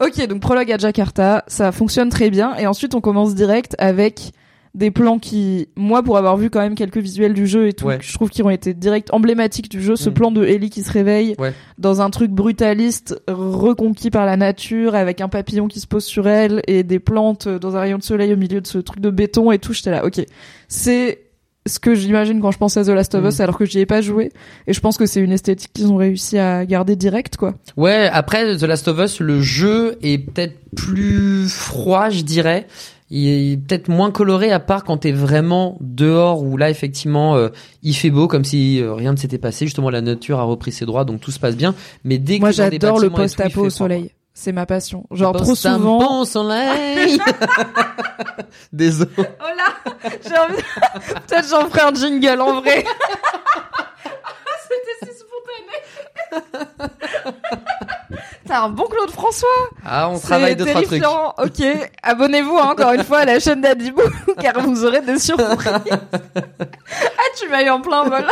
ok, 0.00 0.26
donc 0.28 0.40
prologue 0.40 0.70
à 0.72 0.78
Jakarta, 0.78 1.44
ça 1.46 1.72
fonctionne 1.72 2.08
très 2.08 2.30
bien. 2.30 2.54
Et 2.56 2.66
ensuite, 2.66 2.94
on 2.94 3.00
commence 3.00 3.34
direct 3.34 3.74
avec 3.78 4.32
des 4.74 4.90
plans 4.90 5.18
qui, 5.18 5.68
moi, 5.74 6.02
pour 6.02 6.18
avoir 6.18 6.36
vu 6.36 6.50
quand 6.50 6.60
même 6.60 6.74
quelques 6.74 6.98
visuels 6.98 7.32
du 7.32 7.46
jeu 7.46 7.66
et 7.68 7.72
tout, 7.72 7.86
Ouais. 7.86 7.98
je 8.02 8.12
trouve 8.12 8.28
qu'ils 8.28 8.44
ont 8.44 8.50
été 8.50 8.74
direct 8.74 9.08
emblématiques 9.10 9.70
du 9.70 9.80
jeu. 9.80 9.96
Ce 9.96 10.10
Mm. 10.10 10.14
plan 10.14 10.30
de 10.30 10.44
Ellie 10.44 10.68
qui 10.68 10.82
se 10.82 10.92
réveille 10.92 11.34
Ouais. 11.38 11.54
dans 11.78 12.02
un 12.02 12.10
truc 12.10 12.30
brutaliste, 12.30 13.18
reconquis 13.26 14.10
par 14.10 14.26
la 14.26 14.36
nature, 14.36 14.94
avec 14.94 15.22
un 15.22 15.28
papillon 15.28 15.66
qui 15.66 15.80
se 15.80 15.86
pose 15.86 16.04
sur 16.04 16.28
elle 16.28 16.60
et 16.66 16.82
des 16.82 16.98
plantes 16.98 17.48
dans 17.48 17.74
un 17.76 17.80
rayon 17.80 17.96
de 17.96 18.02
soleil 18.02 18.34
au 18.34 18.36
milieu 18.36 18.60
de 18.60 18.66
ce 18.66 18.76
truc 18.76 19.00
de 19.00 19.08
béton 19.08 19.50
et 19.50 19.58
tout. 19.58 19.72
J'étais 19.72 19.92
là, 19.92 20.04
ok, 20.04 20.20
c'est 20.68 21.25
ce 21.66 21.78
que 21.78 21.94
j'imagine 21.94 22.40
quand 22.40 22.50
je 22.50 22.58
pense 22.58 22.76
à 22.76 22.84
The 22.84 22.88
Last 22.88 23.14
of 23.14 23.24
Us, 23.24 23.38
Mm. 23.38 23.42
alors 23.42 23.58
que 23.58 23.64
j'y 23.64 23.80
ai 23.80 23.86
pas 23.86 24.00
joué. 24.00 24.30
Et 24.66 24.72
je 24.72 24.80
pense 24.80 24.96
que 24.96 25.06
c'est 25.06 25.20
une 25.20 25.32
esthétique 25.32 25.72
qu'ils 25.74 25.88
ont 25.92 25.96
réussi 25.96 26.38
à 26.38 26.64
garder 26.64 26.96
direct, 26.96 27.36
quoi. 27.36 27.54
Ouais, 27.76 28.08
après 28.12 28.56
The 28.56 28.62
Last 28.62 28.88
of 28.88 28.98
Us, 28.98 29.20
le 29.20 29.40
jeu 29.40 29.98
est 30.02 30.18
peut-être 30.18 30.56
plus 30.76 31.48
froid, 31.48 32.10
je 32.10 32.22
dirais. 32.22 32.66
Il 33.08 33.28
est 33.52 33.56
peut-être 33.56 33.86
moins 33.88 34.10
coloré 34.10 34.50
à 34.50 34.58
part 34.58 34.82
quand 34.82 34.96
t'es 34.96 35.12
vraiment 35.12 35.78
dehors 35.80 36.42
où 36.42 36.56
là 36.56 36.70
effectivement 36.70 37.36
euh, 37.36 37.50
il 37.84 37.94
fait 37.94 38.10
beau 38.10 38.26
comme 38.26 38.42
si 38.44 38.80
euh, 38.80 38.94
rien 38.94 39.12
ne 39.12 39.16
s'était 39.16 39.38
passé. 39.38 39.64
Justement 39.64 39.90
la 39.90 40.00
nature 40.00 40.40
a 40.40 40.42
repris 40.42 40.72
ses 40.72 40.86
droits 40.86 41.04
donc 41.04 41.20
tout 41.20 41.30
se 41.30 41.38
passe 41.38 41.56
bien. 41.56 41.76
Mais 42.02 42.18
dès 42.18 42.36
que 42.38 42.40
Moi, 42.40 42.50
j'adore 42.50 42.98
le 42.98 43.10
post-apo 43.10 43.66
au 43.66 43.70
soleil. 43.70 44.10
C'est 44.38 44.52
ma 44.52 44.66
passion. 44.66 45.06
Genre, 45.10 45.34
trop 45.34 45.54
souvent. 45.54 46.20
Au 46.20 46.24
soleil. 46.26 47.18
Désolé. 48.72 49.10
Oh 49.16 49.22
là! 49.56 50.10
J'ai 50.22 50.38
envie. 50.38 50.62
Peut-être 51.26 51.48
j'en 51.48 51.66
ferai 51.70 51.80
un 51.80 51.94
jingle 51.94 52.42
en 52.42 52.60
vrai. 52.60 52.84
C'était 54.68 55.10
si 55.10 55.18
spontané. 55.18 56.52
T'as 58.46 58.64
un 58.64 58.68
bon 58.68 58.84
Claude 58.84 59.10
François. 59.10 59.48
Ah 59.86 60.10
on 60.10 60.18
travaille 60.18 60.54
deux 60.54 60.66
trois 60.66 60.82
trucs. 60.82 61.00
terrifiant. 61.00 61.34
Ok. 61.38 61.62
Abonnez-vous 62.02 62.58
hein, 62.58 62.72
encore 62.72 62.92
une 62.92 63.04
fois 63.04 63.20
à 63.20 63.24
la 63.24 63.40
chaîne 63.40 63.62
d'Adibou 63.62 64.02
car 64.38 64.60
vous 64.60 64.84
aurez 64.84 65.00
des 65.00 65.18
surprises. 65.18 65.56
ah, 65.88 67.24
tu 67.38 67.48
m'as 67.48 67.62
eu 67.62 67.70
en 67.70 67.80
plein 67.80 68.04
vol. 68.04 68.26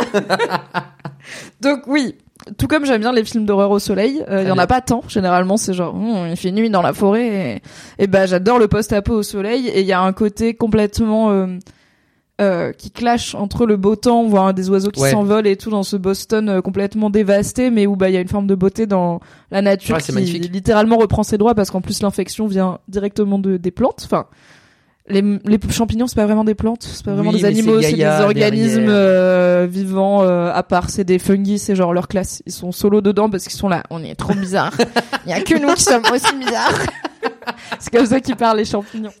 Donc 1.61 1.81
oui. 1.87 2.15
Tout 2.57 2.67
comme 2.67 2.85
j'aime 2.85 3.01
bien 3.01 3.11
les 3.11 3.23
films 3.23 3.45
d'horreur 3.45 3.71
au 3.71 3.79
soleil, 3.79 4.23
euh, 4.29 4.43
il 4.43 4.47
y 4.47 4.51
en 4.51 4.57
a 4.57 4.67
pas 4.67 4.81
tant. 4.81 5.01
Généralement, 5.07 5.57
c'est 5.57 5.73
genre 5.73 5.95
Hum, 5.95 6.27
il 6.29 6.35
fait 6.37 6.51
nuit 6.51 6.69
dans 6.69 6.81
la 6.81 6.93
forêt. 6.93 7.61
Et, 7.97 8.03
et 8.03 8.07
bah 8.07 8.25
j'adore 8.27 8.59
le 8.59 8.67
post-apo 8.67 9.13
au 9.13 9.23
soleil. 9.23 9.67
Et 9.67 9.81
il 9.81 9.87
y 9.87 9.93
a 9.93 10.01
un 10.01 10.13
côté 10.13 10.53
complètement 10.53 11.31
euh, 11.31 11.47
euh, 12.41 12.71
qui 12.73 12.91
clash 12.91 13.33
entre 13.33 13.65
le 13.65 13.77
beau 13.77 13.95
temps, 13.95 14.23
voire 14.25 14.53
des 14.53 14.69
oiseaux 14.69 14.91
qui 14.91 15.01
Ouais. 15.01 15.11
s'envolent 15.11 15.47
et 15.47 15.55
tout 15.55 15.69
dans 15.69 15.83
ce 15.83 15.95
Boston 15.95 16.49
euh, 16.49 16.61
complètement 16.61 17.09
dévasté, 17.09 17.69
mais 17.71 17.87
où 17.87 17.95
bah 17.95 18.09
il 18.09 18.13
y 18.13 18.17
a 18.17 18.21
une 18.21 18.27
forme 18.27 18.45
de 18.47 18.55
beauté 18.55 18.85
dans 18.87 19.21
la 19.51 19.61
nature 19.61 19.95
Ouais, 19.95 20.01
qui 20.01 20.11
magnifique. 20.11 20.51
littéralement 20.51 20.97
reprend 20.97 21.23
ses 21.23 21.37
droits 21.37 21.55
parce 21.55 21.71
qu'en 21.71 21.81
plus 21.81 22.01
l'infection 22.03 22.45
vient 22.45 22.79
directement 22.89 23.39
de 23.39 23.57
des 23.57 23.71
plantes. 23.71 24.01
Enfin, 24.05 24.25
les, 25.07 25.21
les 25.21 25.59
champignons 25.69 26.07
c'est 26.07 26.15
pas 26.15 26.25
vraiment 26.25 26.43
des 26.43 26.55
plantes, 26.55 26.83
c'est 26.83 27.05
pas 27.05 27.13
vraiment 27.13 27.29
Oui, 27.31 27.37
des 27.37 27.45
animaux, 27.45 27.81
c'est 27.81 27.93
des 27.93 28.03
organismes 28.05 28.87
euh, 28.89 29.67
vivants 29.69 30.23
euh, 30.23 30.51
à 30.53 30.63
part. 30.63 30.89
C'est 30.89 31.03
des 31.03 31.19
fungi, 31.19 31.59
c'est 31.59 31.75
genre 31.75 31.93
leur 31.93 32.07
classe. 32.07 32.41
Ils 32.45 32.51
sont 32.51 32.71
solo 32.71 33.01
dedans 33.01 33.29
parce 33.29 33.43
qu'ils 33.43 33.53
sont 33.57 33.69
là. 33.69 33.83
On 33.89 34.03
est 34.03 34.15
trop 34.15 34.33
bizarres. 34.33 34.73
Il 35.25 35.29
y 35.29 35.33
a 35.33 35.41
que 35.41 35.55
nous 35.59 35.73
qui 35.75 35.83
sommes 35.83 36.03
aussi 36.11 36.35
bizarres. 36.35 36.79
c'est 37.79 37.91
comme 37.95 38.05
ça 38.05 38.19
qu'ils 38.19 38.35
parlent 38.35 38.57
les 38.57 38.65
champignons. 38.65 39.11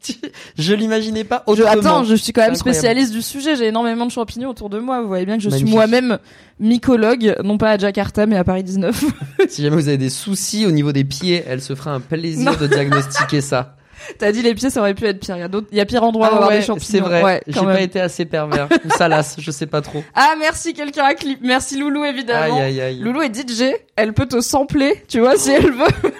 Je 0.57 0.73
l'imaginais 0.73 1.23
pas 1.23 1.43
Je, 1.47 1.51
autrement. 1.51 1.69
attends, 1.71 2.03
je 2.03 2.15
suis 2.15 2.33
quand 2.33 2.41
même 2.41 2.55
spécialiste 2.55 3.13
du 3.13 3.21
sujet. 3.21 3.55
J'ai 3.55 3.67
énormément 3.67 4.05
de 4.07 4.11
champignons 4.11 4.49
autour 4.49 4.69
de 4.71 4.79
moi. 4.79 5.01
Vous 5.01 5.07
voyez 5.07 5.25
bien 5.25 5.37
que 5.37 5.43
je 5.43 5.49
suis 5.51 5.65
moi-même 5.65 6.17
mycologue, 6.59 7.35
non 7.43 7.57
pas 7.57 7.71
à 7.71 7.77
Jakarta, 7.77 8.25
mais 8.25 8.37
à 8.37 8.43
Paris 8.43 8.63
19. 8.63 9.03
Si 9.49 9.61
jamais 9.61 9.75
vous 9.75 9.87
avez 9.87 9.97
des 9.99 10.09
soucis 10.09 10.65
au 10.65 10.71
niveau 10.71 10.91
des 10.91 11.03
pieds, 11.03 11.43
elle 11.47 11.61
se 11.61 11.75
fera 11.75 11.91
un 11.91 11.99
plaisir 11.99 12.51
Non. 12.51 12.57
de 12.59 12.65
diagnostiquer 12.65 13.41
ça. 13.41 13.75
T'as 14.19 14.31
dit 14.31 14.41
les 14.41 14.53
pieds, 14.55 14.69
ça 14.69 14.79
aurait 14.81 14.93
pu 14.93 15.05
être 15.05 15.19
pire. 15.19 15.35
Il 15.37 15.39
y 15.39 15.43
a 15.43 15.47
d'autres, 15.47 15.67
il 15.71 15.77
y 15.77 15.81
a 15.81 15.85
pire 15.85 16.03
endroit 16.03 16.27
Ah 16.31 16.35
avoir 16.35 16.49
ouais, 16.49 16.59
des 16.59 16.65
champignons. 16.65 16.85
c'est 16.89 16.99
vrai. 16.99 17.23
Ouais, 17.23 17.41
J'ai 17.47 17.61
pas 17.61 17.81
été 17.81 17.99
assez 18.01 18.25
pervers. 18.25 18.67
Ou 18.85 18.89
salace, 18.91 19.35
je 19.39 19.51
sais 19.51 19.67
pas 19.67 19.81
trop. 19.81 20.03
Ah, 20.13 20.35
merci, 20.39 20.73
quelqu'un 20.73 21.03
a 21.05 21.13
clip. 21.13 21.39
Merci 21.41 21.77
Loulou, 21.79 22.03
évidemment. 22.05 22.55
Aïe 22.57 22.61
aïe 22.63 22.81
aïe. 22.81 22.99
Loulou 22.99 23.21
est 23.21 23.33
DJ. 23.33 23.73
Elle 23.95 24.13
peut 24.13 24.25
te 24.27 24.41
sampler, 24.41 25.03
tu 25.07 25.19
vois, 25.19 25.37
si 25.37 25.51
elle 25.51 25.71
veut. 25.71 25.85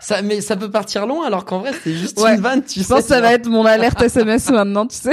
Ça, 0.00 0.22
mais 0.22 0.40
ça 0.40 0.56
peut 0.56 0.70
partir 0.70 1.06
loin 1.06 1.26
alors 1.26 1.44
qu'en 1.44 1.58
vrai 1.58 1.72
c'est 1.84 1.92
juste 1.92 2.18
Ouais. 2.20 2.34
une 2.36 2.40
vanne, 2.40 2.62
tu 2.62 2.78
Je 2.80 2.84
sais. 2.84 2.94
pense 2.94 3.02
que 3.02 3.08
ça 3.08 3.20
va 3.20 3.32
être 3.34 3.46
mon 3.48 3.66
alerte 3.66 4.00
SMS 4.00 4.48
maintenant, 4.48 4.86
tu 4.86 4.96
sais. 4.96 5.10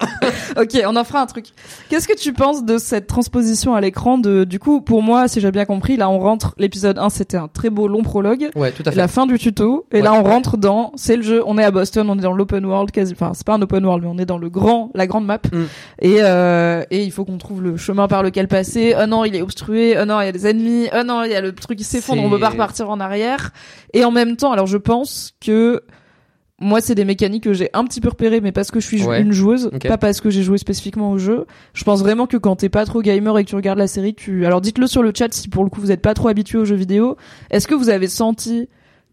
ok, 0.56 0.82
on 0.86 0.96
en 0.96 1.04
fera 1.04 1.20
un 1.20 1.26
truc. 1.26 1.46
Qu'est-ce 1.88 2.06
que 2.08 2.16
tu 2.16 2.32
penses 2.32 2.64
de 2.64 2.78
cette 2.78 3.06
transposition 3.06 3.74
à 3.74 3.80
l'écran 3.80 4.18
de, 4.18 4.44
du 4.44 4.58
coup, 4.58 4.80
pour 4.80 5.02
moi, 5.02 5.28
si 5.28 5.40
j'ai 5.40 5.50
bien 5.50 5.64
compris, 5.64 5.96
là 5.96 6.08
on 6.08 6.18
rentre, 6.18 6.54
l'épisode 6.58 6.98
1 6.98 7.10
c'était 7.10 7.36
un 7.36 7.48
très 7.48 7.70
beau 7.70 7.88
long 7.88 8.02
prologue, 8.02 8.50
Ouais, 8.54 8.70
tout 8.72 8.82
à 8.86 8.90
fait. 8.92 8.96
la 8.96 9.08
fin 9.08 9.26
du 9.26 9.38
tuto, 9.38 9.86
et 9.92 9.96
Ouais. 9.96 10.02
là 10.02 10.14
on 10.14 10.22
rentre 10.22 10.56
dans, 10.56 10.92
c'est 10.96 11.16
le 11.16 11.22
jeu, 11.22 11.42
on 11.46 11.58
est 11.58 11.64
à 11.64 11.70
Boston, 11.70 12.08
on 12.10 12.18
est 12.18 12.22
dans 12.22 12.32
l'open 12.32 12.64
world 12.64 12.90
quasi, 12.90 13.12
enfin 13.12 13.32
c'est 13.34 13.46
pas 13.46 13.54
un 13.54 13.62
open 13.62 13.84
world, 13.84 14.04
mais 14.04 14.10
on 14.10 14.18
est 14.18 14.26
dans 14.26 14.38
le 14.38 14.48
grand, 14.48 14.90
la 14.94 15.06
grande 15.06 15.26
map, 15.26 15.38
Mm. 15.52 15.62
et, 16.02 16.16
euh, 16.20 16.84
et 16.90 17.02
il 17.04 17.10
faut 17.12 17.24
qu'on 17.24 17.38
trouve 17.38 17.62
le 17.62 17.76
chemin 17.76 18.08
par 18.08 18.22
lequel 18.22 18.48
passer, 18.48 18.94
oh 19.00 19.06
non 19.06 19.24
il 19.24 19.34
est 19.36 19.42
obstrué, 19.42 19.96
oh 20.00 20.04
non 20.04 20.20
il 20.20 20.26
y 20.26 20.28
a 20.28 20.32
des 20.32 20.46
ennemis, 20.46 20.88
oh 20.96 21.02
non 21.04 21.22
il 21.24 21.30
y 21.30 21.34
a 21.34 21.40
le 21.40 21.52
truc 21.54 21.78
qui 21.78 21.84
s'effondre, 21.84 22.22
on 22.22 22.30
peut 22.30 22.38
pas 22.40 22.50
repartir 22.50 22.90
en 22.90 23.00
arrière, 23.00 23.50
et 23.94 24.04
en 24.04 24.10
même 24.10 24.36
temps, 24.36 24.52
alors 24.52 24.66
je 24.66 24.78
pense 24.78 25.32
que 25.44 25.82
moi, 26.60 26.80
c'est 26.80 26.94
des 26.94 27.04
mécaniques 27.04 27.44
que 27.44 27.52
j'ai 27.52 27.70
un 27.72 27.84
petit 27.84 28.00
peu 28.00 28.08
repérées, 28.08 28.40
mais 28.40 28.52
parce 28.52 28.70
que 28.70 28.80
je 28.80 28.86
suis 28.86 29.02
Ouais. 29.04 29.20
une 29.22 29.32
joueuse, 29.32 29.70
pas 29.86 29.96
parce 29.98 30.20
que 30.20 30.28
j'ai 30.28 30.42
joué 30.42 30.58
spécifiquement 30.58 31.12
au 31.12 31.18
jeu. 31.18 31.46
Je 31.72 31.84
pense 31.84 32.00
vraiment 32.00 32.26
que 32.26 32.36
quand 32.36 32.56
t'es 32.56 32.68
pas 32.68 32.84
trop 32.84 33.00
gamer 33.00 33.38
et 33.38 33.44
que 33.44 33.48
tu 33.50 33.54
regardes 33.56 33.78
la 33.78 33.86
série, 33.86 34.14
tu. 34.14 34.44
Alors, 34.44 34.60
dites-le 34.60 34.86
sur 34.88 35.02
le 35.02 35.12
chat 35.16 35.32
si 35.32 35.48
pour 35.48 35.62
le 35.62 35.70
coup 35.70 35.80
vous 35.80 35.92
êtes 35.92 36.02
pas 36.02 36.14
trop 36.14 36.28
habitué 36.28 36.58
aux 36.58 36.64
jeux 36.64 36.74
vidéo. 36.76 37.16
Est-ce 37.50 37.68
que 37.68 37.74
vous 37.76 37.90
avez 37.90 38.08
senti 38.08 38.68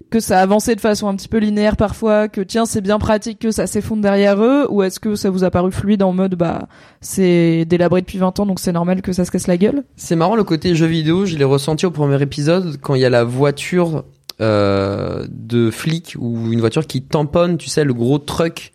que 0.09 0.19
ça 0.19 0.41
avançait 0.41 0.75
de 0.75 0.81
façon 0.81 1.07
un 1.07 1.15
petit 1.15 1.27
peu 1.29 1.37
linéaire 1.37 1.77
parfois, 1.77 2.27
que 2.27 2.41
tiens 2.41 2.65
c'est 2.65 2.81
bien 2.81 2.99
pratique 2.99 3.39
que 3.39 3.49
ça 3.51 3.65
s'effondre 3.65 4.01
derrière 4.01 4.43
eux, 4.43 4.67
ou 4.69 4.83
est-ce 4.83 4.99
que 4.99 5.15
ça 5.15 5.29
vous 5.29 5.43
a 5.45 5.49
paru 5.51 5.71
fluide 5.71 6.03
en 6.03 6.11
mode 6.13 6.35
bah 6.35 6.67
c'est 6.99 7.63
délabré 7.65 8.01
depuis 8.01 8.17
20 8.17 8.39
ans 8.41 8.45
donc 8.45 8.59
c'est 8.59 8.73
normal 8.73 9.01
que 9.01 9.13
ça 9.13 9.23
se 9.23 9.31
casse 9.31 9.47
la 9.47 9.55
gueule? 9.57 9.83
C'est 9.95 10.15
marrant 10.17 10.35
le 10.35 10.43
côté 10.43 10.75
jeu 10.75 10.85
vidéo, 10.85 11.25
je 11.25 11.37
l'ai 11.37 11.45
ressenti 11.45 11.85
au 11.85 11.91
premier 11.91 12.21
épisode 12.21 12.77
quand 12.81 12.93
il 12.95 13.01
y 13.01 13.05
a 13.05 13.09
la 13.09 13.23
voiture 13.23 14.03
euh, 14.41 15.25
de 15.29 15.71
flic 15.71 16.15
ou 16.19 16.51
une 16.51 16.59
voiture 16.59 16.87
qui 16.87 17.01
tamponne, 17.01 17.57
tu 17.57 17.69
sais, 17.69 17.83
le 17.83 17.93
gros 17.93 18.19
truck 18.19 18.71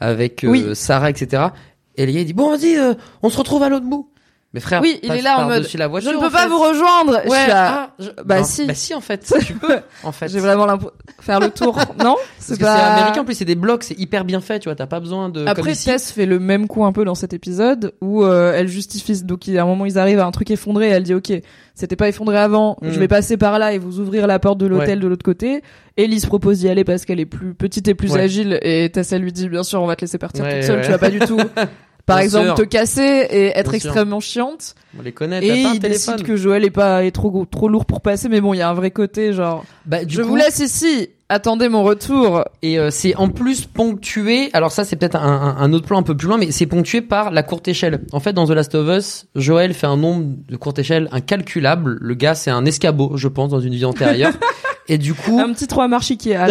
avec 0.00 0.44
euh, 0.44 0.48
Oui. 0.48 0.64
Sarah, 0.74 1.10
etc. 1.10 1.48
Et 1.96 2.06
le 2.06 2.12
gars 2.12 2.20
il 2.20 2.26
dit 2.26 2.32
bon 2.32 2.50
vas-y, 2.50 2.76
euh, 2.76 2.94
on 3.22 3.28
se 3.28 3.36
retrouve 3.36 3.62
à 3.62 3.68
l'autre 3.68 3.86
bout. 3.86 4.08
Mais 4.54 4.60
frère, 4.60 4.82
Oui, 4.82 5.00
il 5.02 5.10
est 5.10 5.22
là 5.22 5.38
en 5.38 5.48
mode, 5.48 5.66
la 5.78 5.88
voiture, 5.88 6.10
Je 6.10 6.16
ne 6.16 6.20
peux 6.20 6.30
pas 6.30 6.42
fait. 6.42 6.48
vous 6.48 6.58
rejoindre. 6.58 7.20
Je 7.24 7.30
Ouais, 7.30 7.38
suis 7.40 7.48
là, 7.48 7.88
ah, 7.88 7.94
je- 7.98 8.22
Bah 8.24 8.38
non, 8.40 8.44
si. 8.44 8.66
Bah 8.66 8.74
si 8.74 8.92
en 8.94 9.00
fait, 9.00 9.32
tu 9.46 9.54
peux 9.54 9.78
en 10.04 10.12
fait. 10.12 10.28
J'ai 10.28 10.40
vraiment 10.40 10.66
l'impression 10.66 10.92
faire 11.20 11.40
le 11.40 11.48
tour. 11.50 11.76
non, 11.98 12.16
Parce 12.36 12.58
que 12.58 12.64
c'est 12.64 12.66
américain 12.66 13.22
en 13.22 13.24
plus, 13.24 13.34
c'est 13.34 13.44
des 13.46 13.54
blocs, 13.54 13.82
c'est 13.82 13.98
hyper 13.98 14.24
bien 14.26 14.40
fait, 14.42 14.58
tu 14.58 14.68
vois, 14.68 14.74
t'as 14.76 14.86
pas 14.86 15.00
besoin 15.00 15.30
de 15.30 15.46
Après. 15.46 15.72
Tess 15.74 16.12
fait 16.12 16.26
le 16.26 16.38
même 16.38 16.68
coup 16.68 16.84
un 16.84 16.92
peu 16.92 17.04
dans 17.06 17.14
cet 17.14 17.32
épisode 17.32 17.94
où 18.02 18.24
euh, 18.24 18.52
elle 18.54 18.68
justifie. 18.68 19.22
Donc, 19.22 19.46
il 19.46 19.54
y 19.54 19.58
a 19.58 19.62
un 19.62 19.66
moment, 19.66 19.86
ils 19.86 19.98
arrivent 19.98 20.20
à 20.20 20.26
un 20.26 20.30
truc 20.32 20.50
effondré. 20.50 20.88
Et 20.88 20.90
elle 20.90 21.02
dit, 21.04 21.14
ok, 21.14 21.32
c'était 21.74 21.96
pas 21.96 22.08
effondré 22.08 22.36
avant. 22.38 22.76
Mm. 22.82 22.90
Je 22.90 22.98
vais 22.98 23.08
passer 23.08 23.36
par 23.38 23.58
là 23.58 23.72
et 23.72 23.78
vous 23.78 24.00
ouvrir 24.00 24.26
la 24.26 24.38
porte 24.38 24.58
de 24.58 24.66
l'hôtel 24.66 25.00
de 25.00 25.06
l'autre 25.08 25.24
côté. 25.24 25.62
Ellie 25.96 26.20
se 26.20 26.26
propose 26.26 26.58
d'y 26.58 26.68
aller 26.68 26.84
parce 26.84 27.04
qu'elle 27.06 27.20
est 27.20 27.26
plus 27.26 27.54
petite 27.54 27.88
et 27.88 27.94
plus 27.94 28.12
Ouais. 28.12 28.20
agile. 28.20 28.58
Et 28.62 28.90
Tess, 28.92 29.12
elle 29.12 29.22
lui 29.22 29.32
dit, 29.32 29.48
bien 29.48 29.62
sûr, 29.62 29.80
on 29.82 29.86
va 29.86 29.96
te 29.96 30.02
laisser 30.02 30.18
partir 30.18 30.44
toute 30.46 30.62
seule. 30.62 30.82
Tu 30.82 30.90
vas 30.90 30.98
pas 30.98 31.10
du 31.10 31.20
tout. 31.20 31.38
Par 32.04 32.16
Bien 32.16 32.24
exemple, 32.24 32.46
sûr. 32.46 32.54
te 32.56 32.62
casser 32.62 33.00
et 33.30 33.46
être 33.56 33.70
Bien 33.70 33.78
sûr. 33.80 33.88
extrêmement 33.90 34.18
chiante. 34.20 34.74
On 34.98 35.02
les 35.02 35.12
connaît, 35.12 35.38
Et 35.38 35.48
t'as 35.48 35.62
pas 35.62 35.68
un 35.70 35.74
il 35.74 35.80
téléphone. 35.80 36.14
décide 36.16 36.26
que 36.26 36.36
Joël 36.36 36.64
est 36.64 36.70
pas 36.70 37.04
est 37.04 37.12
trop 37.12 37.46
trop 37.48 37.68
lourd 37.68 37.84
pour 37.86 38.00
passer. 38.00 38.28
Mais 38.28 38.40
bon, 38.40 38.54
il 38.54 38.58
y 38.58 38.60
a 38.60 38.68
un 38.68 38.74
vrai 38.74 38.90
côté 38.90 39.32
genre. 39.32 39.64
Bah, 39.86 40.04
du 40.04 40.16
je 40.16 40.22
coup, 40.22 40.28
vous 40.30 40.36
laisse 40.36 40.58
ici. 40.58 41.10
Attendez 41.28 41.68
mon 41.70 41.82
retour. 41.84 42.44
Et 42.60 42.78
euh, 42.78 42.90
c'est 42.90 43.14
en 43.14 43.28
plus 43.28 43.64
ponctué. 43.66 44.50
Alors 44.52 44.72
ça, 44.72 44.84
c'est 44.84 44.96
peut-être 44.96 45.14
un, 45.16 45.20
un- 45.22 45.56
un 45.58 45.72
autre 45.72 45.86
plan 45.86 45.98
un 45.98 46.02
peu 46.02 46.16
plus 46.16 46.26
loin, 46.28 46.36
mais 46.38 46.50
c'est 46.50 46.66
ponctué 46.66 47.00
par 47.02 47.30
la 47.30 47.42
courte 47.44 47.68
échelle. 47.68 48.00
En 48.12 48.20
fait, 48.20 48.32
dans 48.32 48.46
The 48.46 48.50
Last 48.50 48.74
of 48.74 48.88
Us, 48.98 49.26
Joël 49.36 49.72
fait 49.72 49.86
un 49.86 49.96
nombre 49.96 50.26
de 50.48 50.56
courte 50.56 50.80
échelle 50.80 51.08
incalculable. 51.12 51.96
Le 52.00 52.14
gars, 52.14 52.34
c'est 52.34 52.50
un 52.50 52.64
escabeau, 52.66 53.12
je 53.16 53.28
pense, 53.28 53.48
dans 53.50 53.60
une 53.60 53.74
vie 53.74 53.84
antérieure. 53.86 54.32
et 54.88 54.98
du 54.98 55.14
coup, 55.14 55.38
Un 55.40 55.52
petit 55.54 55.68
3 55.68 55.86
marche 55.88 56.10
Ikea. 56.10 56.30
là. 56.34 56.48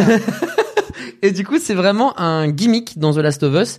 et 1.21 1.31
du 1.31 1.45
coup, 1.45 1.59
c'est 1.59 1.75
vraiment 1.75 2.19
un 2.19 2.47
gimmick 2.49 2.97
dans 2.97 3.13
The 3.13 3.17
Last 3.17 3.43
of 3.43 3.53
Us. 3.61 3.77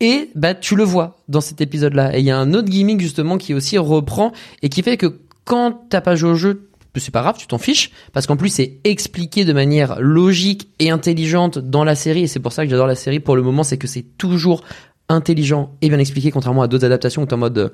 Et 0.00 0.30
bah 0.34 0.54
tu 0.54 0.76
le 0.76 0.84
vois 0.84 1.18
dans 1.28 1.40
cet 1.40 1.60
épisode-là. 1.60 2.16
Et 2.16 2.20
il 2.20 2.24
y 2.24 2.30
a 2.30 2.38
un 2.38 2.54
autre 2.54 2.68
gimmick 2.68 3.00
justement 3.00 3.36
qui 3.36 3.54
aussi 3.54 3.78
reprend 3.78 4.32
et 4.62 4.68
qui 4.68 4.82
fait 4.82 4.96
que 4.96 5.20
quand 5.44 5.86
t'as 5.88 6.00
pas 6.00 6.14
joué 6.14 6.30
au 6.30 6.34
jeu, 6.34 6.68
c'est 6.98 7.10
pas 7.10 7.22
grave, 7.22 7.36
tu 7.38 7.46
t'en 7.46 7.58
fiches 7.58 7.90
parce 8.12 8.26
qu'en 8.26 8.36
plus 8.36 8.48
c'est 8.48 8.78
expliqué 8.84 9.44
de 9.44 9.52
manière 9.52 10.00
logique 10.00 10.68
et 10.78 10.90
intelligente 10.90 11.58
dans 11.58 11.84
la 11.84 11.94
série. 11.94 12.24
Et 12.24 12.26
c'est 12.26 12.40
pour 12.40 12.52
ça 12.52 12.64
que 12.64 12.70
j'adore 12.70 12.86
la 12.86 12.94
série 12.94 13.20
pour 13.20 13.36
le 13.36 13.42
moment, 13.42 13.62
c'est 13.62 13.78
que 13.78 13.86
c'est 13.86 14.04
toujours 14.18 14.64
intelligent 15.08 15.70
et 15.80 15.88
bien 15.88 15.98
expliqué, 15.98 16.30
contrairement 16.30 16.62
à 16.62 16.68
d'autres 16.68 16.84
adaptations 16.84 17.22
où 17.22 17.26
t'es 17.26 17.34
en 17.34 17.38
mode 17.38 17.58
euh, 17.58 17.68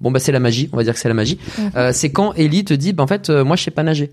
bon 0.00 0.10
bah 0.10 0.18
c'est 0.18 0.32
la 0.32 0.40
magie, 0.40 0.68
on 0.72 0.76
va 0.76 0.84
dire 0.84 0.94
que 0.94 1.00
c'est 1.00 1.08
la 1.08 1.14
magie. 1.14 1.38
Euh, 1.76 1.92
c'est 1.94 2.10
quand 2.10 2.34
Ellie 2.34 2.64
te 2.64 2.74
dit 2.74 2.92
bah 2.92 3.04
en 3.04 3.06
fait 3.06 3.30
euh, 3.30 3.44
moi 3.44 3.56
je 3.56 3.62
sais 3.64 3.70
pas 3.70 3.82
nager. 3.82 4.12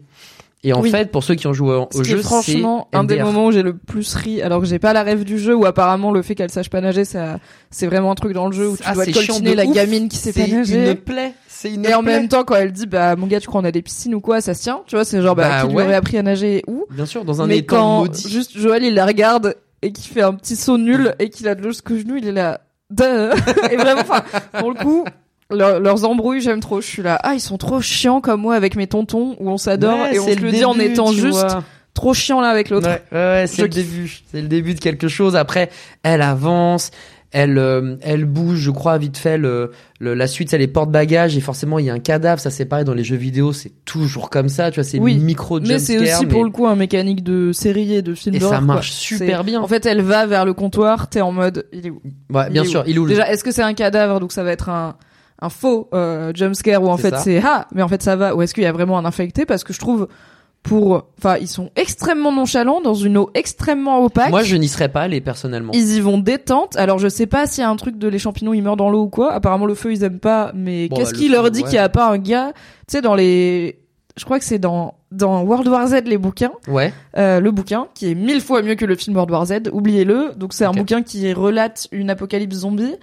Et 0.68 0.74
en 0.74 0.82
Oui. 0.82 0.90
fait 0.92 1.12
pour 1.12 1.24
ceux 1.24 1.36
qui 1.36 1.48
ont 1.48 1.54
joué 1.54 1.76
au, 1.76 1.88
Ce 1.92 2.02
qui 2.02 2.10
jeu, 2.10 2.20
est 2.20 2.22
franchement 2.24 2.88
c'est 2.92 2.98
un 3.00 3.04
des 3.06 3.20
moments 3.24 3.46
où 3.46 3.52
j'ai 3.52 3.62
le 3.64 3.78
plus 3.78 4.14
ri, 4.16 4.42
alors 4.42 4.60
que 4.60 4.66
j'ai 4.66 4.80
pas 4.80 4.92
la 4.92 5.04
rêve 5.04 5.24
du 5.24 5.40
jeu, 5.40 5.56
où 5.56 5.66
apparemment 5.66 6.12
le 6.12 6.22
fait 6.22 6.36
qu'elle 6.36 6.52
sache 6.52 6.70
pas 6.70 6.82
nager, 6.82 7.06
ça, 7.06 7.38
c'est 7.72 7.88
vraiment 7.88 8.12
un 8.12 8.16
truc 8.16 8.34
dans 8.34 8.48
le 8.48 8.52
jeu 8.52 8.68
où 8.70 8.76
tu 8.76 8.84
Ah, 8.86 8.94
dois 8.94 9.06
c'est 9.06 9.14
chiant 9.14 9.36
coltiner 9.36 9.56
la 9.56 9.64
ouf. 9.66 9.74
gamine 9.74 10.10
qui 10.10 10.18
sait 10.18 10.34
pas 10.34 10.42
C'est 10.46 10.52
nager. 10.52 10.90
une 10.92 10.96
plaie. 10.96 11.34
C'est 11.48 11.74
une 11.74 11.86
Et 11.86 11.94
en 11.94 12.04
plaie. 12.04 12.12
même 12.20 12.28
temps, 12.28 12.44
quand 12.44 12.56
elle 12.56 12.72
dit, 12.74 12.86
bah, 12.86 13.16
mon 13.16 13.28
gars, 13.28 13.40
tu 13.40 13.48
crois 13.48 13.62
on 13.62 13.64
a 13.66 13.72
des 13.72 13.82
piscines 13.82 14.14
ou 14.14 14.20
quoi, 14.20 14.42
ça 14.42 14.54
se 14.54 14.62
tient, 14.64 14.82
tu 14.88 14.96
vois, 14.96 15.06
c'est 15.06 15.22
genre, 15.22 15.36
bah, 15.36 15.48
Bah, 15.50 15.62
qui 15.62 15.68
lui 15.70 15.76
ouais. 15.78 15.84
aurait 15.86 15.96
appris 15.96 16.18
à 16.18 16.24
nager 16.24 16.64
où? 16.68 16.86
Bien 16.92 17.06
sûr, 17.06 17.24
dans 17.24 17.42
un 17.42 17.48
Mais 17.48 17.60
étang 17.60 17.78
quand 17.78 17.98
maudit. 18.02 18.30
juste 18.30 18.58
Joël, 18.58 18.84
il 18.84 18.94
la 18.94 19.06
regarde 19.06 19.56
et 19.82 19.92
qu'il 19.94 20.12
fait 20.14 20.22
un 20.22 20.34
petit 20.34 20.56
saut 20.58 20.78
nul 20.78 21.16
et 21.20 21.30
qu'il 21.30 21.48
a 21.48 21.56
de 21.56 21.62
l'eau 21.62 21.70
jusqu'au 21.70 21.98
genou, 21.98 22.18
il 22.18 22.28
est 22.28 22.32
là, 22.34 22.60
et 23.72 23.76
vraiment, 23.78 24.02
enfin, 24.02 24.22
pour 24.60 24.72
le 24.72 24.76
coup, 24.76 25.06
leur- 25.50 25.80
leurs 25.80 26.06
embrouilles, 26.06 26.42
j'aime 26.42 26.60
trop. 26.60 26.82
Je 26.82 26.88
suis 26.88 27.02
là, 27.04 27.20
ah, 27.24 27.34
ils 27.34 27.40
sont 27.40 27.58
trop 27.58 27.82
chiants 27.82 28.22
comme 28.22 28.42
moi 28.42 28.56
avec 28.56 28.76
mes 28.76 28.88
tontons 28.88 29.36
où 29.40 29.50
on 29.50 29.58
s'adore 29.58 30.00
Ouais, 30.00 30.16
et 30.16 30.20
on 30.20 30.26
c'est 30.26 30.36
se 30.36 30.40
le 30.42 30.52
dit 30.52 30.66
en 30.66 30.74
début, 30.74 30.92
étant 30.94 31.12
tu 31.12 31.20
juste 31.22 31.40
vois. 31.40 31.64
trop 31.94 32.14
chiant 32.14 32.42
là 32.42 32.50
avec 32.50 32.70
l'autre. 32.70 32.88
Ouais, 32.90 33.02
ouais, 33.12 33.46
c'est 33.48 33.62
le 33.64 33.70
début. 33.70 34.22
C'est 34.32 34.42
le 34.42 34.48
début 34.48 34.74
de 34.74 34.80
quelque 34.80 35.08
chose. 35.08 35.36
Après, 35.36 35.70
elle 36.04 36.22
avance, 36.22 36.92
elle, 37.32 37.58
euh, 37.58 37.96
elle 38.02 38.24
bouge, 38.26 38.60
je 38.60 38.72
crois, 38.72 38.98
vite 38.98 39.18
fait. 39.18 39.38
Le, 39.38 39.72
le- 40.00 40.14
la 40.14 40.28
suite, 40.28 40.50
c'est 40.50 40.58
les 40.58 40.68
porte-bagages 40.68 41.36
et 41.38 41.42
forcément, 41.42 41.78
il 41.80 41.86
y 41.86 41.90
a 41.90 41.94
un 41.94 42.00
cadavre. 42.00 42.40
Ça, 42.42 42.50
c'est 42.52 42.66
pareil 42.66 42.86
dans 42.86 42.94
les 42.94 43.04
jeux 43.04 43.16
vidéo. 43.18 43.52
C'est 43.54 43.72
toujours 43.86 44.30
comme 44.30 44.48
ça. 44.50 44.70
Tu 44.72 44.76
vois, 44.76 44.84
c'est 44.84 45.00
Oui, 45.00 45.16
micro 45.18 45.60
Mais 45.60 45.80
c'est 45.80 45.98
aussi 46.00 46.26
pour 46.26 46.44
le 46.46 46.50
coup 46.52 46.68
un 46.68 46.76
mécanique 46.76 47.24
de 47.24 47.52
série 47.52 47.94
et 47.96 48.02
de 48.02 48.14
film 48.14 48.36
Et 48.36 48.40
ça 48.40 48.62
marche 48.62 48.90
quoi. 48.90 48.98
super 49.18 49.44
bien. 49.44 49.62
En 49.62 49.68
fait, 49.68 49.86
elle 49.86 50.02
va 50.02 50.26
vers 50.26 50.46
le 50.46 50.54
comptoir, 50.54 51.10
t'es 51.10 51.22
en 51.22 51.32
mode, 51.32 51.66
il 51.74 51.88
est 51.88 51.90
où? 51.90 52.02
Ouais, 52.34 52.50
bien 52.50 52.64
il 52.64 52.70
sûr, 52.70 52.82
où 52.82 52.84
il 52.90 52.96
est 52.96 53.00
où 53.00 53.06
le- 53.06 53.10
Déjà, 53.12 53.30
est-ce 53.32 53.44
que 53.44 53.52
c'est 53.52 53.62
un 53.64 53.74
cadavre, 53.74 54.20
donc 54.20 54.32
ça 54.32 54.44
va 54.44 54.52
être 54.52 54.70
un, 54.70 54.96
un 55.40 55.50
faux 55.50 55.88
euh, 55.94 56.32
jumpscare 56.34 56.82
ou 56.82 56.88
en 56.90 56.98
fait 56.98 57.16
c'est 57.18 57.42
ah, 57.44 57.68
mais 57.74 57.82
en 57.82 57.88
fait 57.88 58.02
ça 58.02 58.16
va, 58.16 58.36
ou 58.36 58.42
est-ce 58.42 58.54
qu'il 58.54 58.64
y 58.64 58.68
a 58.68 58.72
vraiment 58.72 58.98
un 58.98 59.06
infecté? 59.06 59.46
Parce 59.46 59.64
que 59.64 59.72
je 59.74 59.80
trouve, 59.80 60.08
pour, 60.64 61.06
enfin, 61.18 61.38
ils 61.40 61.48
sont 61.48 61.70
extrêmement 61.76 62.32
nonchalants 62.34 62.82
dans 62.82 62.96
une 62.96 63.18
eau 63.18 63.30
extrêmement 63.36 64.04
opaque. 64.04 64.32
Moi, 64.32 64.44
je 64.44 64.56
n'y 64.58 64.68
serais 64.68 64.90
pas 64.90 65.02
allé 65.02 65.22
personnellement. 65.22 65.72
Ils 65.74 65.96
y 65.96 66.02
vont 66.02 66.18
détente. 66.18 66.76
Alors 66.76 67.00
je 67.00 67.08
sais 67.08 67.28
pas 67.28 67.46
s'il 67.48 67.62
y 67.62 67.66
a 67.66 67.70
un 67.70 67.76
truc 67.78 67.98
de 67.98 68.08
les 68.08 68.20
champignons 68.20 68.54
ils 68.54 68.62
meurent 68.64 68.76
dans 68.78 68.90
l'eau 68.90 69.04
ou 69.04 69.10
quoi. 69.10 69.32
Apparemment 69.32 69.66
le 69.66 69.76
feu 69.76 69.94
ils 69.94 70.04
aiment 70.04 70.20
pas. 70.20 70.52
Mais 70.56 70.90
Bon, 70.90 70.96
qu'est-ce 70.98 71.12
bah, 71.14 71.18
qui 71.20 71.28
le 71.28 71.36
leur 71.36 71.46
feu, 71.46 71.52
dit 71.52 71.62
ouais. 71.62 71.66
qu'il 71.70 71.76
y 71.76 71.80
a 71.80 71.90
pas 71.90 72.10
un 72.10 72.18
gars, 72.18 72.52
tu 72.54 72.62
sais 72.90 73.02
dans 73.02 73.16
les 73.16 73.80
je 74.18 74.26
crois 74.26 74.40
que 74.40 74.46
c'est 74.46 74.58
dans 74.60 74.96
dans 75.12 75.44
World 75.44 75.68
War 75.70 75.88
Z 75.88 76.02
les 76.06 76.18
bouquins, 76.18 76.52
Ouais. 76.68 76.92
euh, 77.18 77.40
le 77.40 77.52
bouquin 77.52 77.88
qui 77.94 78.12
est 78.12 78.16
mille 78.16 78.42
fois 78.42 78.62
mieux 78.62 78.76
que 78.76 78.84
le 78.84 78.96
film 78.96 79.16
World 79.16 79.32
War 79.32 79.46
Z. 79.46 79.70
Oubliez-le. 79.72 80.32
Donc 80.36 80.52
c'est 80.54 80.66
un 80.66 80.72
bouquin 80.72 81.02
qui 81.04 81.32
relate 81.32 81.88
une 81.94 82.10
apocalypse 82.10 82.58
zombie 82.58 82.94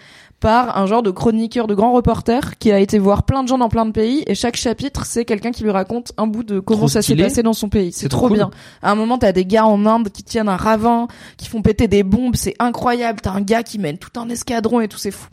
par 0.45 0.77
un 0.77 0.85
genre 0.85 1.03
de 1.03 1.11
chroniqueur, 1.11 1.67
de 1.67 1.75
grand 1.75 1.93
reporter 1.93 2.59
qui 2.59 2.71
a 2.71 2.79
été 2.79 2.99
voir 2.99 3.23
plein 3.23 3.43
de 3.43 3.49
gens 3.49 3.57
dans 3.57 3.71
plein 3.71 3.87
de 3.87 3.93
pays 3.93 4.25
et 4.27 4.35
chaque 4.35 4.57
chapitre 4.57 5.07
c'est 5.07 5.25
quelqu'un 5.25 5.53
qui 5.53 5.63
lui 5.63 5.71
raconte 5.71 6.13
un 6.19 6.27
bout 6.27 6.45
de 6.45 6.61
comment 6.61 6.81
Trop 6.81 6.89
ça 6.89 7.01
s'est 7.01 7.17
passé 7.17 7.43
dans 7.43 7.55
son 7.55 7.71
pays. 7.71 7.93
C'est 7.93 8.11
trop 8.11 8.29
cool. 8.29 8.37
bien. 8.37 8.51
À 8.83 8.91
un 8.91 8.95
moment 8.95 9.17
t'as 9.17 9.33
des 9.33 9.47
gars 9.47 9.65
en 9.65 9.87
Inde 9.87 10.11
qui 10.11 10.23
tiennent 10.23 10.51
un 10.51 10.57
ravin, 10.57 11.09
qui 11.39 11.49
font 11.49 11.63
péter 11.63 11.89
des 11.89 12.03
bombes, 12.03 12.37
c'est 12.37 12.55
incroyable. 12.59 13.23
T'as 13.23 13.31
un 13.31 13.41
gars 13.41 13.63
qui 13.63 13.79
mène 13.79 13.97
tout 13.97 14.11
un 14.21 14.29
escadron 14.29 14.81
et 14.83 14.89
tout 14.89 14.99
c'est 14.99 15.13
fou. 15.13 15.29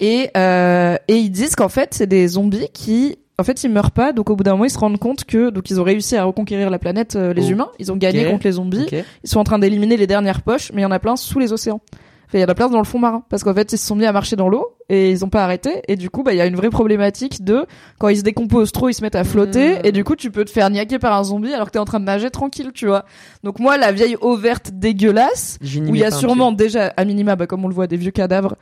Et 0.00 0.28
euh, 0.36 0.96
et 1.06 1.18
ils 1.18 1.30
disent 1.30 1.54
qu'en 1.54 1.68
fait 1.68 1.94
c'est 1.94 2.08
des 2.08 2.26
zombies 2.26 2.66
qui 2.72 3.16
en 3.40 3.44
fait, 3.44 3.62
ils 3.62 3.70
meurent 3.70 3.92
pas, 3.92 4.12
donc 4.12 4.30
au 4.30 4.34
bout 4.34 4.42
d'un 4.42 4.50
moment, 4.50 4.64
ils 4.64 4.70
se 4.70 4.78
rendent 4.80 4.98
compte 4.98 5.22
que 5.22 5.50
donc 5.50 5.70
ils 5.70 5.80
ont 5.80 5.84
réussi 5.84 6.16
à 6.16 6.24
reconquérir 6.24 6.70
la 6.70 6.80
planète, 6.80 7.14
euh, 7.14 7.32
les 7.32 7.52
humains. 7.52 7.70
Ils 7.78 7.92
ont 7.92 7.96
gagné 7.96 8.24
contre 8.28 8.44
les 8.46 8.52
zombies. 8.54 8.88
Ils 8.90 9.30
sont 9.30 9.38
en 9.38 9.44
train 9.44 9.60
d'éliminer 9.60 9.96
les 9.96 10.08
dernières 10.08 10.42
poches, 10.42 10.72
mais 10.74 10.80
il 10.80 10.82
y 10.82 10.86
en 10.86 10.90
a 10.90 10.98
plein 10.98 11.14
sous 11.14 11.38
les 11.38 11.52
océans. 11.52 11.80
Enfin, 12.28 12.36
il 12.36 12.40
y 12.40 12.44
a 12.44 12.54
plein 12.54 12.68
dans 12.68 12.78
le 12.78 12.84
fond 12.84 12.98
marin, 12.98 13.24
parce 13.30 13.42
qu'en 13.42 13.54
fait, 13.54 13.72
ils 13.72 13.78
se 13.78 13.86
sont 13.86 13.96
mis 13.96 14.04
à 14.04 14.12
marcher 14.12 14.36
dans 14.36 14.50
l'eau 14.50 14.76
et 14.90 15.10
ils 15.10 15.24
ont 15.24 15.30
pas 15.30 15.42
arrêté. 15.44 15.80
Et 15.88 15.96
du 15.96 16.10
coup, 16.10 16.22
bah, 16.22 16.34
il 16.34 16.36
y 16.36 16.42
a 16.42 16.46
une 16.46 16.56
vraie 16.56 16.68
problématique 16.68 17.42
de 17.42 17.64
quand 17.98 18.08
ils 18.08 18.18
se 18.18 18.22
décomposent 18.22 18.70
trop, 18.70 18.90
ils 18.90 18.94
se 18.94 19.00
mettent 19.02 19.16
à 19.16 19.24
flotter 19.24 19.78
Mmh. 19.78 19.80
et 19.84 19.92
du 19.92 20.04
coup, 20.04 20.14
tu 20.14 20.30
peux 20.30 20.44
te 20.44 20.50
faire 20.50 20.68
niaquer 20.68 20.98
par 20.98 21.16
un 21.18 21.24
zombie 21.24 21.54
alors 21.54 21.68
que 21.68 21.72
t'es 21.72 21.78
en 21.78 21.86
train 21.86 22.00
de 22.00 22.04
nager 22.04 22.30
tranquille, 22.30 22.70
tu 22.74 22.86
vois. 22.86 23.06
Donc 23.44 23.60
moi, 23.60 23.78
la 23.78 23.92
vieille 23.92 24.16
eau 24.20 24.36
verte 24.36 24.70
dégueulasse 24.74 25.58
où 25.62 25.94
il 25.94 26.00
y 26.00 26.04
a 26.04 26.08
un 26.08 26.10
sûrement 26.10 26.52
déjà 26.52 26.92
à 26.96 27.04
minima, 27.06 27.34
bah, 27.34 27.46
comme 27.46 27.64
on 27.64 27.68
le 27.68 27.74
voit, 27.74 27.86
des 27.86 27.96
vieux 27.96 28.10
cadavres. 28.10 28.56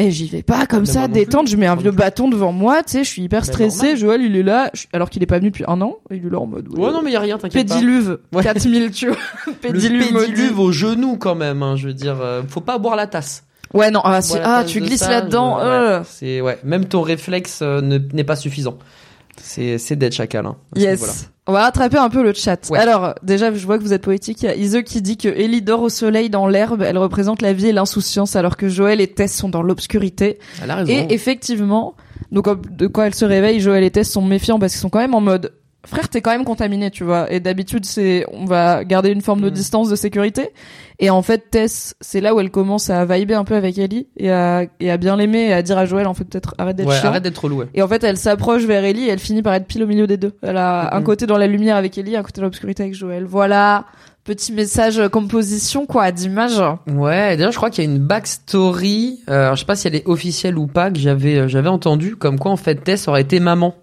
Et 0.00 0.10
j'y 0.10 0.26
vais 0.28 0.42
pas 0.42 0.66
comme 0.66 0.86
ça, 0.86 1.08
détente, 1.08 1.48
je 1.48 1.56
mets 1.56 1.66
un 1.66 1.76
vieux 1.76 1.90
bâton 1.90 2.28
devant 2.28 2.52
moi, 2.52 2.82
tu 2.82 2.92
sais, 2.92 3.04
je 3.04 3.08
suis 3.10 3.22
hyper 3.22 3.44
stressée, 3.44 3.82
normal. 3.94 3.96
Joël 3.98 4.22
il 4.22 4.36
est 4.36 4.42
là, 4.42 4.70
je- 4.74 4.86
alors 4.92 5.10
qu'il 5.10 5.22
est 5.22 5.26
pas 5.26 5.38
venu 5.38 5.50
depuis 5.50 5.64
un 5.68 5.80
an, 5.82 5.96
il 6.10 6.24
est 6.26 6.30
là 6.30 6.38
en 6.40 6.46
mode... 6.46 6.68
Ouais, 6.76 6.90
non, 6.90 7.02
mais 7.02 7.12
y 7.12 7.16
a 7.16 7.20
rien, 7.20 7.36
t'inquiète 7.38 7.68
pas. 7.68 7.74
Pédiluve, 7.74 8.18
Ouais. 8.32 8.42
4000, 8.42 8.90
tu 8.92 9.08
vois. 9.08 9.16
Le 9.46 9.52
pédiluve, 9.52 10.12
maudit. 10.12 10.26
pédiluve 10.26 10.58
au 10.58 10.72
genou 10.72 11.16
quand 11.16 11.34
même, 11.34 11.62
hein, 11.62 11.76
je 11.76 11.88
veux 11.88 11.94
dire, 11.94 12.18
euh, 12.20 12.42
faut 12.48 12.60
pas 12.60 12.78
boire 12.78 12.96
la 12.96 13.06
tasse. 13.06 13.44
Ouais, 13.74 13.90
non, 13.90 14.00
ah, 14.04 14.20
si- 14.22 14.32
Boire 14.32 14.42
la 14.42 14.56
ah 14.56 14.62
tasse 14.62 14.72
tu 14.72 14.80
de 14.80 14.86
glisses 14.86 15.00
ça, 15.00 15.10
là-dedans, 15.10 15.58
je- 15.60 15.64
ouais, 15.64 15.70
euh. 15.70 16.00
C'est 16.08 16.40
ouais, 16.40 16.58
même 16.64 16.86
ton 16.86 17.02
réflexe 17.02 17.60
euh, 17.62 17.80
ne- 17.80 17.98
n'est 18.12 18.24
pas 18.24 18.36
suffisant. 18.36 18.78
C'est 19.42 19.78
c'est 19.78 19.96
d'être 19.96 20.12
chacal. 20.12 20.44
Hein, 20.46 20.56
à 20.76 20.78
ce 20.80 20.84
niveau-là. 20.86 21.12
On 21.50 21.52
va 21.52 21.62
rattraper 21.62 21.98
un 21.98 22.10
peu 22.10 22.22
le 22.22 22.32
chat. 22.32 22.70
Ouais. 22.70 22.78
Alors, 22.78 23.16
déjà, 23.24 23.52
je 23.52 23.66
vois 23.66 23.76
que 23.76 23.82
vous 23.82 23.92
êtes 23.92 24.02
poétique. 24.02 24.42
Il 24.42 24.46
y 24.46 24.48
a 24.48 24.54
Ise 24.54 24.82
qui 24.86 25.02
dit 25.02 25.16
que 25.16 25.28
Ellie 25.28 25.62
dort 25.62 25.82
au 25.82 25.88
soleil 25.88 26.30
dans 26.30 26.46
l'herbe. 26.46 26.82
Elle 26.82 26.96
représente 26.96 27.42
la 27.42 27.52
vie 27.52 27.66
et 27.66 27.72
l'insouciance, 27.72 28.36
alors 28.36 28.56
que 28.56 28.68
Joël 28.68 29.00
et 29.00 29.08
Tess 29.08 29.34
sont 29.34 29.48
dans 29.48 29.62
l'obscurité. 29.62 30.38
Elle 30.62 30.70
a 30.70 30.76
raison. 30.76 30.92
Et 30.92 31.06
effectivement, 31.12 31.96
donc 32.30 32.46
euh, 32.46 32.54
de 32.54 32.86
quoi 32.86 33.08
elle 33.08 33.16
se 33.16 33.24
réveille, 33.24 33.58
Joël 33.58 33.82
et 33.82 33.90
Tess 33.90 34.12
sont 34.12 34.22
méfiants 34.22 34.60
parce 34.60 34.74
qu'ils 34.74 34.80
sont 34.80 34.90
quand 34.90 35.00
même 35.00 35.14
en 35.14 35.20
mode 35.20 35.52
frère, 35.86 36.08
t'es 36.08 36.20
quand 36.20 36.30
même 36.30 36.44
contaminé, 36.44 36.90
tu 36.90 37.04
vois. 37.04 37.30
Et 37.32 37.40
d'habitude, 37.40 37.84
c'est 37.86 38.24
on 38.32 38.44
va 38.44 38.84
garder 38.84 39.10
une 39.10 39.20
forme 39.22 39.40
de 39.40 39.46
Mhm. 39.48 39.54
distance 39.54 39.88
de 39.88 39.96
sécurité. 39.96 40.50
Et 40.98 41.08
en 41.08 41.22
fait, 41.22 41.50
Tess, 41.50 41.94
c'est 42.00 42.20
là 42.20 42.34
où 42.34 42.40
elle 42.40 42.50
commence 42.50 42.90
à 42.90 43.04
vibrer 43.06 43.34
un 43.34 43.44
peu 43.44 43.54
avec 43.54 43.78
Ellie 43.78 44.06
et 44.18 44.30
à, 44.30 44.64
et 44.80 44.90
à 44.90 44.96
bien 44.98 45.16
l'aimer 45.16 45.46
et 45.48 45.52
à 45.54 45.62
dire 45.62 45.78
à 45.78 45.86
Joël 45.86 46.06
en 46.06 46.12
fait 46.14 46.24
peut-être 46.24 46.54
arrête 46.58 46.76
d'être 46.76 46.88
ouais, 46.88 46.96
chiant. 47.00 47.08
arrête 47.08 47.22
d'être 47.22 47.42
relou. 47.42 47.60
Ouais. 47.60 47.66
Et 47.72 47.80
en 47.82 47.88
fait, 47.88 48.04
elle 48.04 48.18
s'approche 48.18 48.64
vers 48.64 48.84
Ellie 48.84 49.04
et 49.06 49.08
elle 49.08 49.18
finit 49.18 49.40
par 49.42 49.54
être 49.54 49.66
pile 49.66 49.82
au 49.82 49.86
milieu 49.86 50.06
des 50.06 50.18
deux. 50.18 50.32
Elle 50.42 50.58
a 50.58 50.94
un 50.94 51.02
côté 51.02 51.26
dans 51.26 51.38
la 51.38 51.46
lumière 51.46 51.76
avec 51.76 51.96
Ellie, 51.96 52.16
un 52.16 52.22
côté 52.22 52.40
dans 52.42 52.46
l'obscurité 52.48 52.82
avec 52.82 52.94
Joël. 52.94 53.24
Voilà. 53.24 53.86
Petit 54.22 54.52
message 54.52 54.98
euh, 54.98 55.08
composition, 55.08 55.86
quoi, 55.86 56.12
d'image. 56.12 56.60
Ouais, 56.86 57.38
d'ailleurs, 57.38 57.52
je 57.52 57.56
crois 57.56 57.70
qu'il 57.70 57.82
y 57.82 57.86
a 57.86 57.90
une 57.90 57.98
backstory. 57.98 59.20
Euh, 59.30 59.54
je 59.54 59.60
sais 59.60 59.64
pas 59.66 59.76
si 59.76 59.88
elle 59.88 59.94
est 59.94 60.06
officielle 60.06 60.58
ou 60.58 60.66
pas 60.66 60.90
que 60.90 60.98
j'avais 60.98 61.36
euh, 61.36 61.48
j'avais 61.48 61.68
entendu 61.70 62.16
comme 62.16 62.38
quoi 62.38 62.50
en 62.52 62.56
fait 62.56 62.76
Tess 62.76 63.08
aurait 63.08 63.22
été 63.22 63.40
maman. 63.40 63.74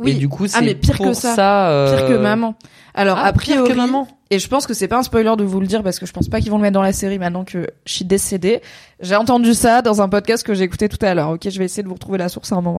Oui. 0.00 0.12
Et 0.12 0.14
du 0.14 0.28
coup, 0.28 0.46
c'est 0.48 0.56
Ah, 0.58 0.62
mais 0.62 0.74
pire 0.74 0.96
pour 0.96 1.06
que 1.06 1.12
ça. 1.14 1.70
euh, 1.70 1.96
Pire 1.96 2.06
que 2.08 2.14
maman. 2.16 2.54
Alors, 2.94 3.18
Ah, 3.18 3.26
a 3.26 3.32
pire 3.32 3.62
que 3.64 3.72
maman. 3.72 4.08
et 4.30 4.38
je 4.40 4.48
pense 4.48 4.66
que 4.66 4.74
c'est 4.74 4.88
pas 4.88 4.98
un 4.98 5.02
spoiler 5.02 5.32
de 5.36 5.44
vous 5.44 5.60
le 5.60 5.66
dire 5.66 5.82
parce 5.84 5.98
que 6.00 6.06
je 6.06 6.12
pense 6.12 6.28
pas 6.28 6.40
qu'ils 6.40 6.50
vont 6.50 6.56
le 6.56 6.62
mettre 6.62 6.74
dans 6.74 6.82
la 6.82 6.92
série 6.92 7.18
maintenant 7.18 7.44
que 7.44 7.66
je 7.84 7.92
suis 7.92 8.04
décédée. 8.04 8.62
J'ai 9.00 9.14
entendu 9.16 9.54
ça 9.54 9.82
dans 9.82 10.02
un 10.02 10.08
podcast 10.08 10.42
que 10.44 10.54
j'ai 10.54 10.64
écouté 10.64 10.88
tout 10.88 10.98
à 11.04 11.14
l'heure. 11.14 11.28
Ok, 11.30 11.48
je 11.48 11.58
vais 11.58 11.66
essayer 11.66 11.82
de 11.82 11.88
vous 11.88 11.94
retrouver 11.94 12.18
la 12.18 12.28
source 12.28 12.50
à 12.52 12.56
un 12.56 12.60
moment. 12.62 12.78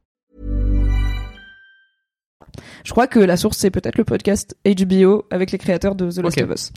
Je 2.83 2.91
crois 2.91 3.07
que 3.07 3.19
la 3.19 3.37
source 3.37 3.57
c'est 3.57 3.71
peut-être 3.71 3.97
le 3.97 4.03
podcast 4.03 4.55
HBO 4.65 5.25
avec 5.31 5.51
les 5.51 5.57
créateurs 5.57 5.95
de 5.95 6.11
The 6.11 6.17
Last 6.17 6.37
Ok. 6.41 6.43
of 6.49 6.55
Us. 6.55 6.71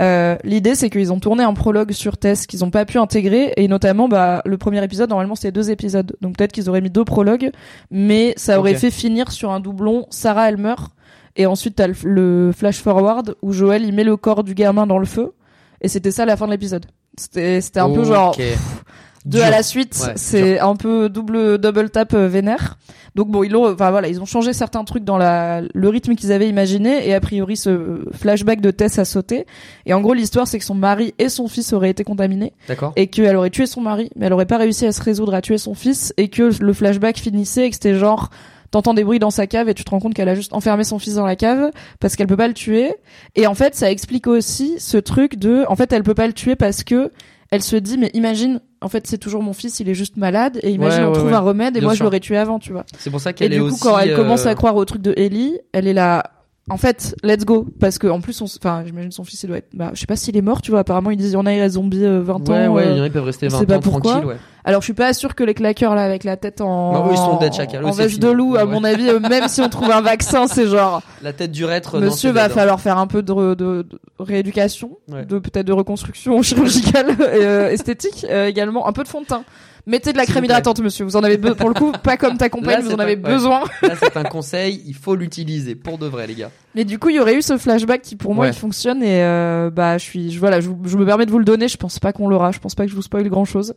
Euh, 0.00 0.36
L'idée 0.44 0.74
c'est 0.74 0.88
qu'ils 0.90 1.12
ont 1.12 1.20
tourné 1.20 1.42
un 1.44 1.52
prologue 1.54 1.92
sur 1.92 2.16
Tess 2.16 2.46
qu'ils 2.46 2.64
ont 2.64 2.70
pas 2.70 2.84
pu 2.84 2.98
intégrer 2.98 3.52
et 3.56 3.68
notamment 3.68 4.08
bah 4.08 4.40
le 4.46 4.56
premier 4.58 4.82
épisode 4.82 5.10
normalement 5.10 5.34
c'était 5.34 5.52
deux 5.52 5.70
épisodes 5.70 6.16
donc 6.22 6.36
peut-être 6.36 6.52
qu'ils 6.52 6.68
auraient 6.70 6.80
mis 6.80 6.90
deux 6.90 7.04
prologues 7.04 7.50
mais 7.90 8.32
ça 8.36 8.58
aurait 8.58 8.74
fait 8.74 8.90
finir 8.90 9.30
sur 9.30 9.50
un 9.50 9.60
doublon 9.60 10.06
Sarah 10.10 10.48
elle 10.48 10.56
meurt 10.56 10.92
et 11.36 11.44
ensuite 11.46 11.76
t'as 11.76 11.86
le, 11.88 11.94
le 12.04 12.52
flash 12.52 12.78
forward 12.80 13.34
où 13.42 13.52
Joël 13.52 13.84
il 13.84 13.92
met 13.94 14.04
le 14.04 14.16
corps 14.16 14.44
du 14.44 14.54
gamin 14.54 14.86
dans 14.86 14.98
le 14.98 15.06
feu 15.06 15.32
et 15.82 15.88
c'était 15.88 16.10
ça 16.12 16.24
la 16.24 16.36
fin 16.36 16.46
de 16.46 16.52
l'épisode. 16.52 16.86
C'était 17.18 17.60
c'était 17.60 17.80
un 17.80 17.90
peu 17.90 18.04
genre. 18.04 18.34
Deux 19.24 19.38
Dur. 19.38 19.46
à 19.46 19.50
la 19.50 19.62
suite, 19.62 19.96
Ouais, 20.04 20.12
c'est 20.16 20.58
un 20.58 20.74
peu 20.76 21.08
double 21.08 21.58
double 21.58 21.90
tap 21.90 22.14
euh, 22.14 22.28
vénère. 22.28 22.78
Donc 23.14 23.28
bon, 23.28 23.42
ils 23.42 23.52
l'ont, 23.52 23.70
enfin 23.70 23.90
voilà, 23.90 24.08
ils 24.08 24.20
ont 24.20 24.24
changé 24.24 24.52
certains 24.52 24.84
trucs 24.84 25.04
dans 25.04 25.18
la 25.18 25.60
le 25.74 25.88
rythme 25.88 26.14
qu'ils 26.14 26.32
avaient 26.32 26.48
imaginé 26.48 27.06
et 27.06 27.14
a 27.14 27.20
priori 27.20 27.56
ce 27.56 28.04
flashback 28.12 28.60
de 28.60 28.70
Tess 28.70 28.98
a 28.98 29.04
sauté. 29.04 29.46
Et 29.86 29.92
en 29.94 30.00
gros, 30.00 30.14
l'histoire 30.14 30.48
c'est 30.48 30.58
que 30.58 30.64
son 30.64 30.74
mari 30.74 31.14
et 31.18 31.28
son 31.28 31.46
fils 31.46 31.72
auraient 31.72 31.90
été 31.90 32.04
contaminés 32.04 32.52
D'accord. 32.68 32.92
et 32.96 33.08
qu'elle 33.08 33.36
aurait 33.36 33.50
tué 33.50 33.66
son 33.66 33.80
mari, 33.82 34.10
mais 34.16 34.26
elle 34.26 34.32
aurait 34.32 34.46
pas 34.46 34.56
réussi 34.58 34.86
à 34.86 34.92
se 34.92 35.02
résoudre 35.02 35.34
à 35.34 35.42
tuer 35.42 35.58
son 35.58 35.74
fils 35.74 36.14
et 36.16 36.28
que 36.28 36.50
le 36.60 36.72
flashback 36.72 37.18
finissait 37.18 37.66
et 37.66 37.68
que 37.68 37.74
c'était 37.76 37.94
genre 37.94 38.30
t'entends 38.70 38.94
des 38.94 39.04
bruits 39.04 39.18
dans 39.18 39.30
sa 39.30 39.46
cave 39.46 39.68
et 39.68 39.74
tu 39.74 39.84
te 39.84 39.90
rends 39.90 40.00
compte 40.00 40.14
qu'elle 40.14 40.30
a 40.30 40.34
juste 40.34 40.54
enfermé 40.54 40.82
son 40.82 40.98
fils 40.98 41.14
dans 41.14 41.26
la 41.26 41.36
cave 41.36 41.70
parce 42.00 42.16
qu'elle 42.16 42.26
peut 42.26 42.38
pas 42.38 42.48
le 42.48 42.54
tuer. 42.54 42.94
Et 43.36 43.46
en 43.46 43.54
fait, 43.54 43.74
ça 43.74 43.90
explique 43.90 44.26
aussi 44.26 44.76
ce 44.78 44.96
truc 44.96 45.36
de, 45.36 45.64
en 45.68 45.76
fait, 45.76 45.92
elle 45.92 46.02
peut 46.02 46.14
pas 46.14 46.26
le 46.26 46.32
tuer 46.32 46.56
parce 46.56 46.82
que 46.82 47.10
elle 47.52 47.62
se 47.62 47.76
dit, 47.76 47.98
mais 47.98 48.10
imagine, 48.14 48.60
en 48.80 48.88
fait, 48.88 49.06
c'est 49.06 49.18
toujours 49.18 49.42
mon 49.42 49.52
fils, 49.52 49.78
il 49.78 49.88
est 49.88 49.94
juste 49.94 50.16
malade 50.16 50.58
et 50.62 50.70
imagine 50.70 51.00
Ouais, 51.02 51.04
on 51.06 51.08
ouais, 51.10 51.14
trouve 51.18 51.28
ouais. 51.28 51.34
un 51.36 51.40
remède 51.40 51.76
et 51.76 51.80
Bien 51.80 51.86
moi 51.88 51.94
je 51.94 52.02
l'aurais 52.02 52.18
tué 52.18 52.36
avant, 52.38 52.58
tu 52.58 52.72
vois. 52.72 52.84
C'est 52.98 53.10
pour 53.10 53.20
ça 53.20 53.30
Et 53.30 53.34
qu'elle 53.34 53.52
est 53.52 53.56
du 53.56 53.62
coup, 53.62 53.68
aussi. 53.68 53.80
quand 53.82 53.98
elle 53.98 54.10
euh, 54.12 54.16
commence 54.16 54.46
à 54.46 54.54
croire 54.56 54.74
au 54.74 54.84
truc 54.84 55.00
de 55.02 55.14
Ellie, 55.16 55.58
elle 55.72 55.86
est 55.86 55.92
là. 55.92 56.24
En 56.70 56.76
fait, 56.76 57.16
let's 57.24 57.44
go. 57.44 57.66
Parce 57.80 57.98
que, 57.98 58.06
en 58.06 58.20
plus, 58.20 58.40
on 58.40 58.44
enfin, 58.44 58.84
j'imagine 58.86 59.10
son 59.10 59.24
fils, 59.24 59.42
il 59.42 59.48
doit 59.48 59.56
être, 59.58 59.70
bah, 59.74 59.90
je 59.94 60.00
sais 60.00 60.06
pas 60.06 60.14
s'il 60.14 60.36
est 60.36 60.42
mort, 60.42 60.62
tu 60.62 60.70
vois. 60.70 60.80
Apparemment, 60.80 61.10
ils 61.10 61.16
disent, 61.16 61.30
il 61.30 61.34
y 61.34 61.36
en 61.36 61.44
a, 61.46 61.52
il 61.52 61.60
reste 61.60 61.74
zombie 61.74 62.04
euh, 62.04 62.20
20 62.22 62.48
Ouais, 62.48 62.66
ans. 62.68 62.72
ouais, 62.72 62.86
euh, 62.86 63.06
ils 63.06 63.10
peuvent 63.12 63.24
rester 63.24 63.46
on 63.46 63.50
20 63.50 63.58
sait 63.58 63.66
pas 63.66 63.76
ans 63.78 63.80
pourquoi. 63.80 64.18
ouais. 64.24 64.36
alors 64.64 64.80
je 64.80 64.84
suis 64.84 64.92
pas 64.94 65.12
sûre 65.12 65.34
que 65.34 65.42
les 65.42 65.54
claqueurs 65.54 65.96
là 65.96 66.02
avec 66.04 66.22
la 66.22 66.36
tête 66.36 66.60
en 66.60 66.92
Non, 66.92 67.06
eux, 67.08 67.12
ils 67.12 67.16
sont 67.16 67.36
dead 67.38 67.52
chacal, 67.52 67.84
en 67.84 67.90
veste 67.90 68.20
de 68.20 68.30
loup 68.30 68.54
à 68.56 68.64
mon 68.64 68.84
avis 68.84 69.08
euh, 69.08 69.18
même 69.18 69.48
si 69.48 69.60
on 69.60 69.68
trouve 69.68 69.90
un 69.90 70.00
vaccin 70.02 70.46
c'est 70.46 70.68
genre 70.68 71.02
La 71.20 71.32
tête 71.32 71.50
du 71.50 71.64
non, 71.64 72.00
monsieur 72.00 72.30
va 72.30 72.44
hein. 72.44 72.48
falloir 72.48 72.80
faire 72.80 72.96
un 72.98 73.08
peu 73.08 73.22
de, 73.22 73.32
de- 73.54 73.54
de 73.82 73.86
rééducation 74.20 74.98
de 75.08 75.38
peut-être 75.40 75.66
de 75.66 75.72
reconstruction 75.72 76.40
chirurgicale 76.42 77.10
et 77.10 77.44
euh, 77.44 77.70
esthétique 77.70 78.24
euh, 78.30 78.46
également 78.46 78.86
un 78.86 78.92
peu 78.92 79.02
de 79.02 79.08
fond 79.08 79.20
de 79.22 79.26
teint 79.26 79.44
mettez 79.86 80.12
de 80.12 80.18
la 80.18 80.26
crème 80.26 80.44
hydratante 80.44 80.80
monsieur 80.80 81.04
vous 81.04 81.16
en 81.16 81.24
avez 81.24 81.38
pour 81.38 81.68
le 81.68 81.74
coup 81.74 81.92
pas 82.02 82.16
comme 82.16 82.36
ta 82.36 82.48
compagne 82.48 82.76
Là, 82.76 82.80
vous 82.80 82.92
en 82.92 82.98
avez 82.98 83.16
besoin 83.16 83.64
Là, 83.82 83.94
c'est 83.98 84.16
un 84.16 84.24
conseil, 84.24 84.82
il 84.86 84.94
faut 84.94 85.14
l'utiliser 85.16 85.74
pour 85.74 85.98
de 85.98 86.06
vrai, 86.06 86.26
les 86.26 86.34
gars. 86.34 86.50
mais 86.74 86.84
du 86.84 86.98
coup 86.98 87.08
il 87.08 87.16
y 87.16 87.20
aurait 87.20 87.36
eu 87.36 87.42
ce 87.42 87.58
flashback 87.58 88.02
qui 88.02 88.16
pour 88.16 88.34
moi 88.34 88.46
Ouais. 88.46 88.50
il 88.50 88.56
fonctionne 88.56 89.02
et 89.02 89.22
euh, 89.22 89.70
bah 89.70 89.98
je 89.98 90.04
suis 90.04 90.30
je, 90.30 90.38
voilà 90.40 90.60
je, 90.60 90.68
me 90.70 91.04
permets 91.04 91.26
de 91.26 91.30
vous 91.30 91.38
le 91.38 91.44
donner 91.44 91.68
je 91.68 91.76
pense 91.76 91.98
pas 91.98 92.12
qu'on 92.12 92.28
l'aura 92.28 92.50
je 92.52 92.58
pense 92.58 92.74
pas 92.74 92.84
que 92.84 92.90
je 92.90 92.96
vous 92.96 93.02
spoil 93.02 93.28
grand 93.28 93.44
chose 93.44 93.74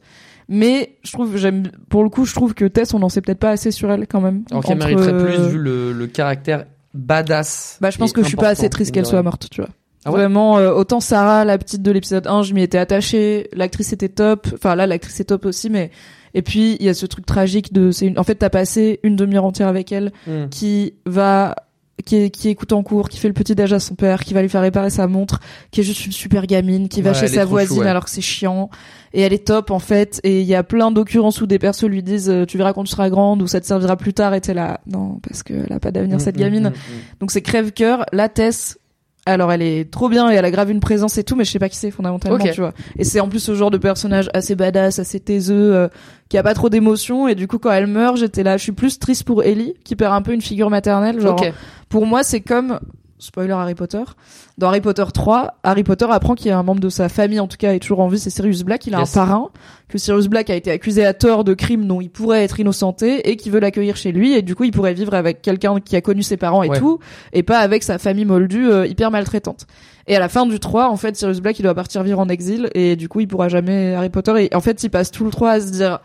mais 0.47 0.97
je 1.03 1.11
trouve, 1.11 1.37
j'aime, 1.37 1.63
pour 1.89 2.03
le 2.03 2.09
coup, 2.09 2.25
je 2.25 2.33
trouve 2.33 2.53
que 2.53 2.65
Tess, 2.65 2.93
on 2.93 2.99
n'en 2.99 3.09
sait 3.09 3.21
peut-être 3.21 3.39
pas 3.39 3.49
assez 3.49 3.71
sur 3.71 3.91
elle 3.91 4.07
quand 4.07 4.21
même. 4.21 4.43
Alors 4.51 4.63
qu'elle 4.63 4.77
mériterait 4.77 5.17
plus 5.17 5.47
vu 5.49 5.57
le, 5.57 5.91
le 5.91 6.07
caractère 6.07 6.65
badass. 6.93 7.77
Bah, 7.81 7.89
je 7.89 7.97
pense 7.97 8.13
que 8.13 8.21
je 8.21 8.27
suis 8.27 8.37
pas 8.37 8.49
assez 8.49 8.69
triste 8.69 8.93
qu'elle 8.93 9.05
soit 9.05 9.23
morte, 9.23 9.47
tu 9.49 9.61
vois. 9.61 9.69
Ah 10.05 10.11
ouais 10.11 10.17
Vraiment, 10.19 10.57
euh, 10.59 10.71
autant 10.71 10.99
Sarah, 10.99 11.43
la 11.45 11.57
petite 11.57 11.81
de 11.81 11.91
l'épisode 11.91 12.27
1, 12.27 12.43
je 12.43 12.53
m'y 12.53 12.61
étais 12.61 12.77
attachée. 12.77 13.49
L'actrice 13.53 13.91
était 13.91 14.09
top. 14.09 14.47
Enfin, 14.53 14.75
là, 14.75 14.85
l'actrice 14.87 15.19
est 15.19 15.25
top 15.25 15.45
aussi, 15.45 15.69
mais. 15.69 15.91
Et 16.33 16.41
puis, 16.41 16.75
il 16.79 16.85
y 16.85 16.89
a 16.89 16.93
ce 16.93 17.05
truc 17.05 17.25
tragique 17.25 17.71
de, 17.73 17.91
c'est 17.91 18.05
une, 18.07 18.19
en 18.19 18.23
fait, 18.23 18.35
t'as 18.35 18.49
passé 18.49 18.99
une 19.03 19.15
demi-heure 19.15 19.45
entière 19.45 19.67
avec 19.69 19.91
elle, 19.91 20.11
Hmm. 20.27 20.47
qui 20.51 20.93
va, 21.05 21.55
qui, 22.05 22.29
qui 22.29 22.49
écoute 22.49 22.73
en 22.73 22.83
cours, 22.83 23.07
qui 23.07 23.17
fait 23.19 23.29
le 23.29 23.33
petit 23.33 23.55
déj 23.55 23.71
à 23.71 23.79
son 23.79 23.95
père, 23.95 24.21
qui 24.23 24.33
va 24.33 24.41
lui 24.41 24.49
faire 24.49 24.61
réparer 24.61 24.89
sa 24.89 25.07
montre, 25.07 25.39
qui 25.71 25.79
est 25.79 25.83
juste 25.85 26.05
une 26.05 26.11
super 26.11 26.45
gamine, 26.45 26.89
qui 26.89 27.01
va 27.01 27.11
Ouais, 27.11 27.15
chez 27.15 27.25
elle 27.27 27.31
est 27.31 27.35
sa 27.35 27.45
voisine 27.45 27.77
chou, 27.77 27.81
ouais. 27.83 27.87
alors 27.89 28.03
que 28.03 28.09
c'est 28.11 28.19
chiant. 28.19 28.69
Et 29.13 29.21
elle 29.21 29.31
est 29.31 29.47
top, 29.47 29.71
en 29.71 29.79
fait. 29.79 30.19
Et 30.25 30.41
il 30.41 30.45
y 30.47 30.55
a 30.55 30.63
plein 30.63 30.91
d'occurrences 30.91 31.39
où 31.41 31.47
des 31.47 31.57
persos 31.57 31.85
lui 31.87 32.03
disent, 32.03 32.29
euh, 32.29 32.45
tu 32.45 32.57
verras 32.57 32.73
quand 32.73 32.83
tu 32.83 32.91
seras 32.91 33.09
grande, 33.09 33.41
ou 33.41 33.47
ça 33.47 33.61
te 33.61 33.65
servira 33.65 33.95
plus 33.95 34.13
tard, 34.13 34.33
et 34.33 34.41
t'es 34.41 34.53
là, 34.53 34.81
non, 34.87 35.19
parce 35.27 35.41
qu'elle 35.41 35.71
a 35.71 35.79
pas 35.79 35.91
d'avenir, 35.91 36.19
cette 36.19 36.35
Mm, 36.35 36.39
mm, 36.39 36.43
gamine. 36.43 36.73
Donc 37.21 37.31
c'est 37.31 37.41
crève-cœur. 37.41 38.05
La 38.11 38.27
Tess, 38.27 38.77
alors 39.25 39.51
elle 39.51 39.61
est 39.63 39.91
trop 39.91 40.07
bien 40.07 40.31
et 40.31 40.35
elle 40.35 40.45
a 40.45 40.51
grave 40.51 40.69
une 40.69 40.79
présence 40.79 41.17
et 41.17 41.23
tout, 41.23 41.35
mais 41.35 41.45
je 41.45 41.51
sais 41.51 41.59
pas 41.59 41.69
qui 41.69 41.77
c'est 41.77 41.89
fondamentalement, 41.91 42.37
tu 42.53 42.61
vois. 42.61 42.73
Et 42.97 43.03
c'est 43.03 43.19
en 43.19 43.27
plus 43.27 43.39
ce 43.39 43.55
genre 43.55 43.71
de 43.71 43.77
personnage 43.77 44.29
assez 44.33 44.55
badass, 44.55 44.99
assez 44.99 45.19
taiseux, 45.19 45.75
euh, 45.75 45.87
qui 46.29 46.37
a 46.37 46.43
pas 46.43 46.53
trop 46.53 46.69
d'émotions. 46.69 47.27
Et 47.27 47.33
du 47.33 47.47
coup, 47.47 47.57
quand 47.57 47.71
elle 47.71 47.87
meurt, 47.87 48.17
j'étais 48.17 48.43
là, 48.43 48.57
je 48.57 48.63
suis 48.63 48.71
plus 48.71 48.99
triste 48.99 49.23
pour 49.23 49.43
Ellie, 49.43 49.73
qui 49.83 49.95
perd 49.95 50.13
un 50.13 50.21
peu 50.21 50.31
une 50.33 50.41
figure 50.41 50.69
maternelle. 50.69 51.19
Genre, 51.19 51.43
pour 51.89 52.05
moi, 52.05 52.23
c'est 52.23 52.41
comme 52.41 52.79
spoiler 53.25 53.53
Harry 53.53 53.75
Potter. 53.75 54.03
Dans 54.57 54.67
Harry 54.69 54.81
Potter 54.81 55.03
3, 55.13 55.55
Harry 55.63 55.83
Potter 55.83 56.05
apprend 56.09 56.35
qu'il 56.35 56.47
y 56.47 56.51
a 56.51 56.57
un 56.57 56.63
membre 56.63 56.79
de 56.81 56.89
sa 56.89 57.09
famille, 57.09 57.39
en 57.39 57.47
tout 57.47 57.57
cas, 57.57 57.73
est 57.73 57.79
toujours 57.79 57.99
en 57.99 58.07
vie, 58.07 58.19
c'est 58.19 58.29
Sirius 58.29 58.63
Black. 58.63 58.85
Il 58.87 58.95
a 58.95 58.99
Yes. 58.99 59.15
un 59.17 59.19
parrain, 59.25 59.49
que 59.89 59.97
Sirius 59.97 60.27
Black 60.27 60.49
a 60.49 60.55
été 60.55 60.71
accusé 60.71 61.05
à 61.05 61.13
tort 61.13 61.43
de 61.43 61.53
crimes 61.53 61.87
dont 61.87 62.01
il 62.01 62.09
pourrait 62.09 62.43
être 62.43 62.59
innocenté 62.59 63.29
et 63.29 63.35
qui 63.35 63.49
veut 63.49 63.59
l'accueillir 63.59 63.95
chez 63.97 64.11
lui. 64.11 64.33
Et 64.33 64.41
du 64.41 64.55
coup, 64.55 64.63
il 64.63 64.71
pourrait 64.71 64.93
vivre 64.93 65.13
avec 65.13 65.41
quelqu'un 65.41 65.79
qui 65.79 65.95
a 65.95 66.01
connu 66.01 66.23
ses 66.23 66.37
parents 66.37 66.63
et 66.63 66.69
Ouais. 66.69 66.79
tout, 66.79 66.99
et 67.33 67.43
pas 67.43 67.59
avec 67.59 67.83
sa 67.83 67.97
famille 67.97 68.25
moldue 68.25 68.69
euh, 68.69 68.87
hyper 68.87 69.11
maltraitante. 69.11 69.65
Et 70.07 70.15
à 70.15 70.19
la 70.19 70.29
fin 70.29 70.45
du 70.45 70.59
3, 70.59 70.89
en 70.89 70.97
fait, 70.97 71.15
Sirius 71.15 71.39
Black, 71.41 71.59
il 71.59 71.63
doit 71.63 71.73
partir 71.75 72.03
vivre 72.03 72.19
en 72.19 72.29
exil 72.29 72.69
et 72.75 72.95
du 72.95 73.09
coup, 73.09 73.19
il 73.21 73.27
pourra 73.27 73.49
jamais 73.49 73.93
Harry 73.95 74.09
Potter. 74.09 74.45
Et 74.51 74.55
en 74.55 74.61
fait, 74.61 74.83
il 74.83 74.89
passe 74.89 75.09
tout 75.11 75.23
le 75.25 75.31
3 75.31 75.51
à 75.51 75.59
se 75.59 75.71
dire, 75.71 75.99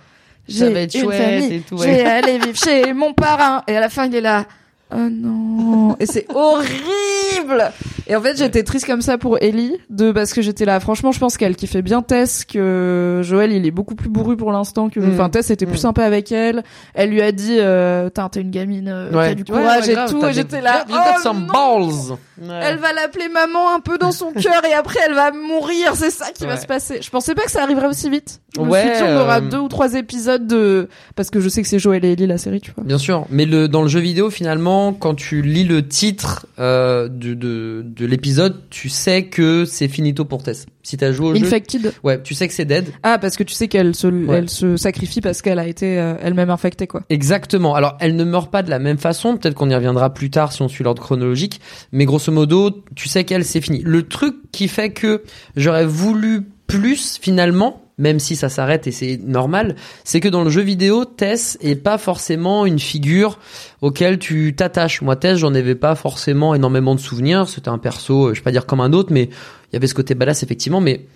Ça 0.49 0.67
j'ai 0.71 0.85
une 1.01 1.13
famille, 1.13 1.63
ouais. 1.73 1.87
vais 1.87 2.05
aller 2.05 2.39
vivre 2.39 2.57
chez 2.57 2.93
mon 2.95 3.13
parrain. 3.13 3.63
Et 3.69 3.77
à 3.77 3.81
la 3.81 3.89
fin, 3.91 4.07
il 4.07 4.15
est 4.15 4.21
là. 4.23 4.47
Oh 4.93 5.09
non. 5.11 5.97
Et 6.01 6.07
c'est 6.07 6.27
horrible. 6.35 7.73
Et 8.07 8.17
en 8.17 8.21
fait, 8.21 8.37
j'étais 8.37 8.63
triste 8.65 8.87
comme 8.87 9.03
ça 9.03 9.19
pour 9.19 9.39
Ellie, 9.41 9.77
de, 9.89 10.11
parce 10.11 10.33
que 10.33 10.43
j'étais 10.43 10.65
là. 10.65 10.81
Franchement, 10.81 11.13
je 11.13 11.21
pense 11.21 11.37
qu'elle 11.37 11.55
kiffait 11.55 11.83
bien 11.83 12.03
Tess, 12.03 12.45
que 12.45 13.21
Joël, 13.23 13.53
il 13.53 13.67
est 13.67 13.71
beaucoup 13.71 13.95
plus 13.95 14.09
bourru 14.09 14.37
pour 14.37 14.51
l'instant 14.51 14.89
que, 14.89 14.99
Mm. 14.99 15.13
enfin, 15.15 15.29
Tess 15.31 15.51
était 15.51 15.67
plus 15.67 15.75
Mm. 15.77 15.83
sympa 15.83 16.05
avec 16.05 16.33
elle. 16.33 16.65
Elle 16.95 17.11
lui 17.11 17.23
a 17.23 17.31
dit, 17.33 17.57
euh, 17.61 18.09
t'es 18.11 18.41
une 18.41 18.51
gamine, 18.51 18.89
euh, 18.89 19.11
qui 19.11 19.17
a 19.19 19.35
du 19.35 19.43
Ouais, 19.43 19.59
courage 19.61 19.87
ouais, 19.87 19.93
et 19.93 20.11
tout. 20.11 20.19
t'as 20.21 20.31
Et 20.31 20.33
j'étais 20.33 20.61
là. 20.61 20.85
Oh 20.89 21.33
balls. 21.53 22.19
Ouais. 22.41 22.61
Elle 22.63 22.79
va 22.79 22.93
l'appeler 22.95 23.29
maman 23.29 23.75
un 23.77 23.81
peu 23.81 23.99
dans 23.99 24.13
son 24.13 24.33
cœur 24.33 24.65
et 24.65 24.73
après 24.73 24.99
elle 25.07 25.15
va 25.15 25.31
mourir, 25.31 25.95
c'est 25.95 26.11
ça 26.11 26.27
qui 26.35 26.47
va 26.47 26.55
Ouais. 26.55 26.61
se 26.61 26.67
passer. 26.67 27.01
Je 27.03 27.11
pensais 27.11 27.35
pas 27.35 27.43
que 27.43 27.51
ça 27.51 27.63
arriverait 27.63 27.87
aussi 27.89 28.09
vite. 28.11 28.41
Je 28.57 28.61
me 28.63 28.67
Ouais, 28.69 28.81
suis 28.81 28.91
dit 28.97 29.03
on 29.05 29.21
aura 29.21 29.39
euh, 29.39 29.41
deux 29.43 29.59
ou 29.59 29.69
trois 29.69 29.95
épisodes 29.95 30.47
de 30.47 30.89
parce 31.17 31.31
que 31.31 31.39
je 31.41 31.49
sais 31.49 31.61
que 31.63 31.69
c'est 31.69 31.79
Joël 31.79 32.05
et 32.05 32.13
Ellie 32.13 32.27
la 32.27 32.39
série, 32.39 32.61
tu 32.61 32.73
vois. 32.75 32.83
Bien 32.83 32.99
sûr, 32.99 33.27
mais 33.31 33.45
le 33.45 33.69
dans 33.69 33.83
le 33.83 33.89
jeu 33.89 34.01
vidéo 34.01 34.31
finalement, 34.31 34.80
quand 34.99 35.15
tu 35.15 35.43
lis 35.43 35.65
le 35.65 35.87
titre 35.87 36.47
euh, 36.59 37.09
de 37.09 37.35
de, 37.35 37.85
de 37.87 38.07
l'épisode, 38.07 38.63
tu 38.71 38.89
sais 38.89 39.25
que 39.25 39.65
c'est 39.65 39.89
finito 39.89 40.25
pour 40.25 40.43
Tess. 40.43 40.67
Si 40.83 40.97
t'as 40.97 41.13
joué 41.13 41.29
au 41.29 41.35
jeu, 41.35 41.47
Infected. 41.47 41.93
ouais, 42.05 42.23
tu 42.23 42.35
sais 42.35 42.49
que 42.49 42.55
c'est 42.55 42.65
dead. 42.65 42.87
Ah 43.03 43.19
parce 43.19 43.37
que 43.37 43.43
tu 43.45 43.55
sais 43.55 43.69
qu'elle 43.69 43.95
se 43.95 44.09
elle 44.33 44.49
se 44.49 44.77
sacrifie 44.77 45.21
parce 45.21 45.43
qu'elle 45.43 45.59
a 45.59 45.67
été 45.67 45.99
euh, 45.99 46.15
elle-même 46.23 46.51
infectée 46.51 46.87
quoi. 46.87 47.03
Exactement. 47.11 47.75
Alors, 47.75 47.97
elle 48.01 48.17
ne 48.17 48.25
meurt 48.25 48.51
pas 48.51 48.63
de 48.63 48.71
la 48.71 48.79
même 48.79 48.99
façon. 48.99 49.37
Peut-être 49.37 49.55
qu'on 49.55 49.69
y 49.71 49.75
reviendra 49.75 50.13
plus 50.15 50.31
tard 50.31 50.53
si 50.53 50.63
on 50.63 50.69
suit 50.69 50.83
l'ordre 50.85 51.03
chronologique. 51.03 51.61
Mais 51.93 52.07
grosso 52.07 52.33
modo, 52.33 52.83
tu 52.95 53.09
sais 53.09 53.25
qu'elle, 53.25 53.45
c'est 53.45 53.61
fini. 53.61 53.83
Le 53.85 54.05
truc 54.09 54.35
qui 54.53 54.69
fait 54.69 54.91
que 54.91 55.23
j'aurais 55.57 55.87
voulu 55.87 56.43
plus 56.67 57.19
finalement, 57.21 57.80
même 58.01 58.19
si 58.19 58.35
ça 58.35 58.49
s'arrête 58.49 58.87
et 58.89 58.91
c'est 58.93 59.21
normal, 59.25 59.77
c'est 60.03 60.19
que 60.19 60.29
dans 60.29 60.43
le 60.43 60.51
jeu 60.51 60.63
vidéo, 60.63 61.05
Tess 61.05 61.57
est 61.61 61.77
pas 61.77 61.99
forcément 61.99 62.67
une 62.67 62.81
figure 62.81 63.39
auquel 63.83 64.19
tu 64.19 64.55
t'attaches. 64.57 65.03
Moi, 65.03 65.15
Tess, 65.15 65.39
j'en 65.39 65.55
avais 65.55 65.77
pas 65.77 65.95
forcément 65.95 66.55
énormément 66.55 66.95
de 66.97 67.01
souvenirs. 67.01 67.49
C'était 67.49 67.69
un 67.69 67.79
perso, 67.79 68.27
euh, 68.29 68.35
je 68.35 68.41
vais 68.41 68.45
pas 68.45 68.51
dire 68.53 68.67
comme 68.67 68.81
un 68.81 68.93
autre, 68.93 69.13
mais 69.13 69.25
il 69.25 69.75
y 69.75 69.77
avait 69.77 69.87
ce 69.87 69.95
côté 69.95 70.15
badass 70.17 70.43
effectivement, 70.43 70.81
mais 70.81 71.07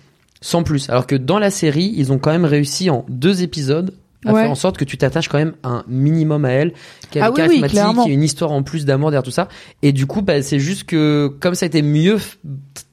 sans 0.41 0.63
plus. 0.63 0.89
Alors 0.89 1.07
que 1.07 1.15
dans 1.15 1.39
la 1.39 1.49
série, 1.49 1.91
ils 1.97 2.11
ont 2.13 2.19
quand 2.19 2.31
même 2.31 2.45
réussi 2.45 2.89
en 2.89 3.05
deux 3.09 3.41
épisodes 3.43 3.93
à 4.25 4.33
Ouais. 4.33 4.41
faire 4.41 4.51
en 4.51 4.55
sorte 4.55 4.77
que 4.77 4.85
tu 4.85 4.97
t'attaches 4.97 5.27
quand 5.29 5.37
même 5.37 5.53
un 5.63 5.83
minimum 5.87 6.45
à 6.45 6.49
elle, 6.51 6.73
qu'elle 7.11 7.21
Ah 7.21 7.27
est 7.27 7.29
oui, 7.29 7.35
charismatique, 7.35 7.71
clairement. 7.71 8.03
qu'il 8.03 8.11
y 8.11 8.15
a 8.15 8.17
une 8.17 8.23
histoire 8.23 8.51
en 8.51 8.63
plus 8.63 8.83
d'amour 8.85 9.11
derrière 9.11 9.23
tout 9.23 9.29
ça. 9.31 9.49
Et 9.83 9.91
du 9.91 10.07
coup, 10.07 10.21
bah, 10.23 10.41
c'est 10.41 10.57
juste 10.59 10.85
que 10.85 11.31
comme 11.39 11.53
ça 11.55 11.65
a 11.65 11.67
été 11.67 11.81
mieux 11.83 12.17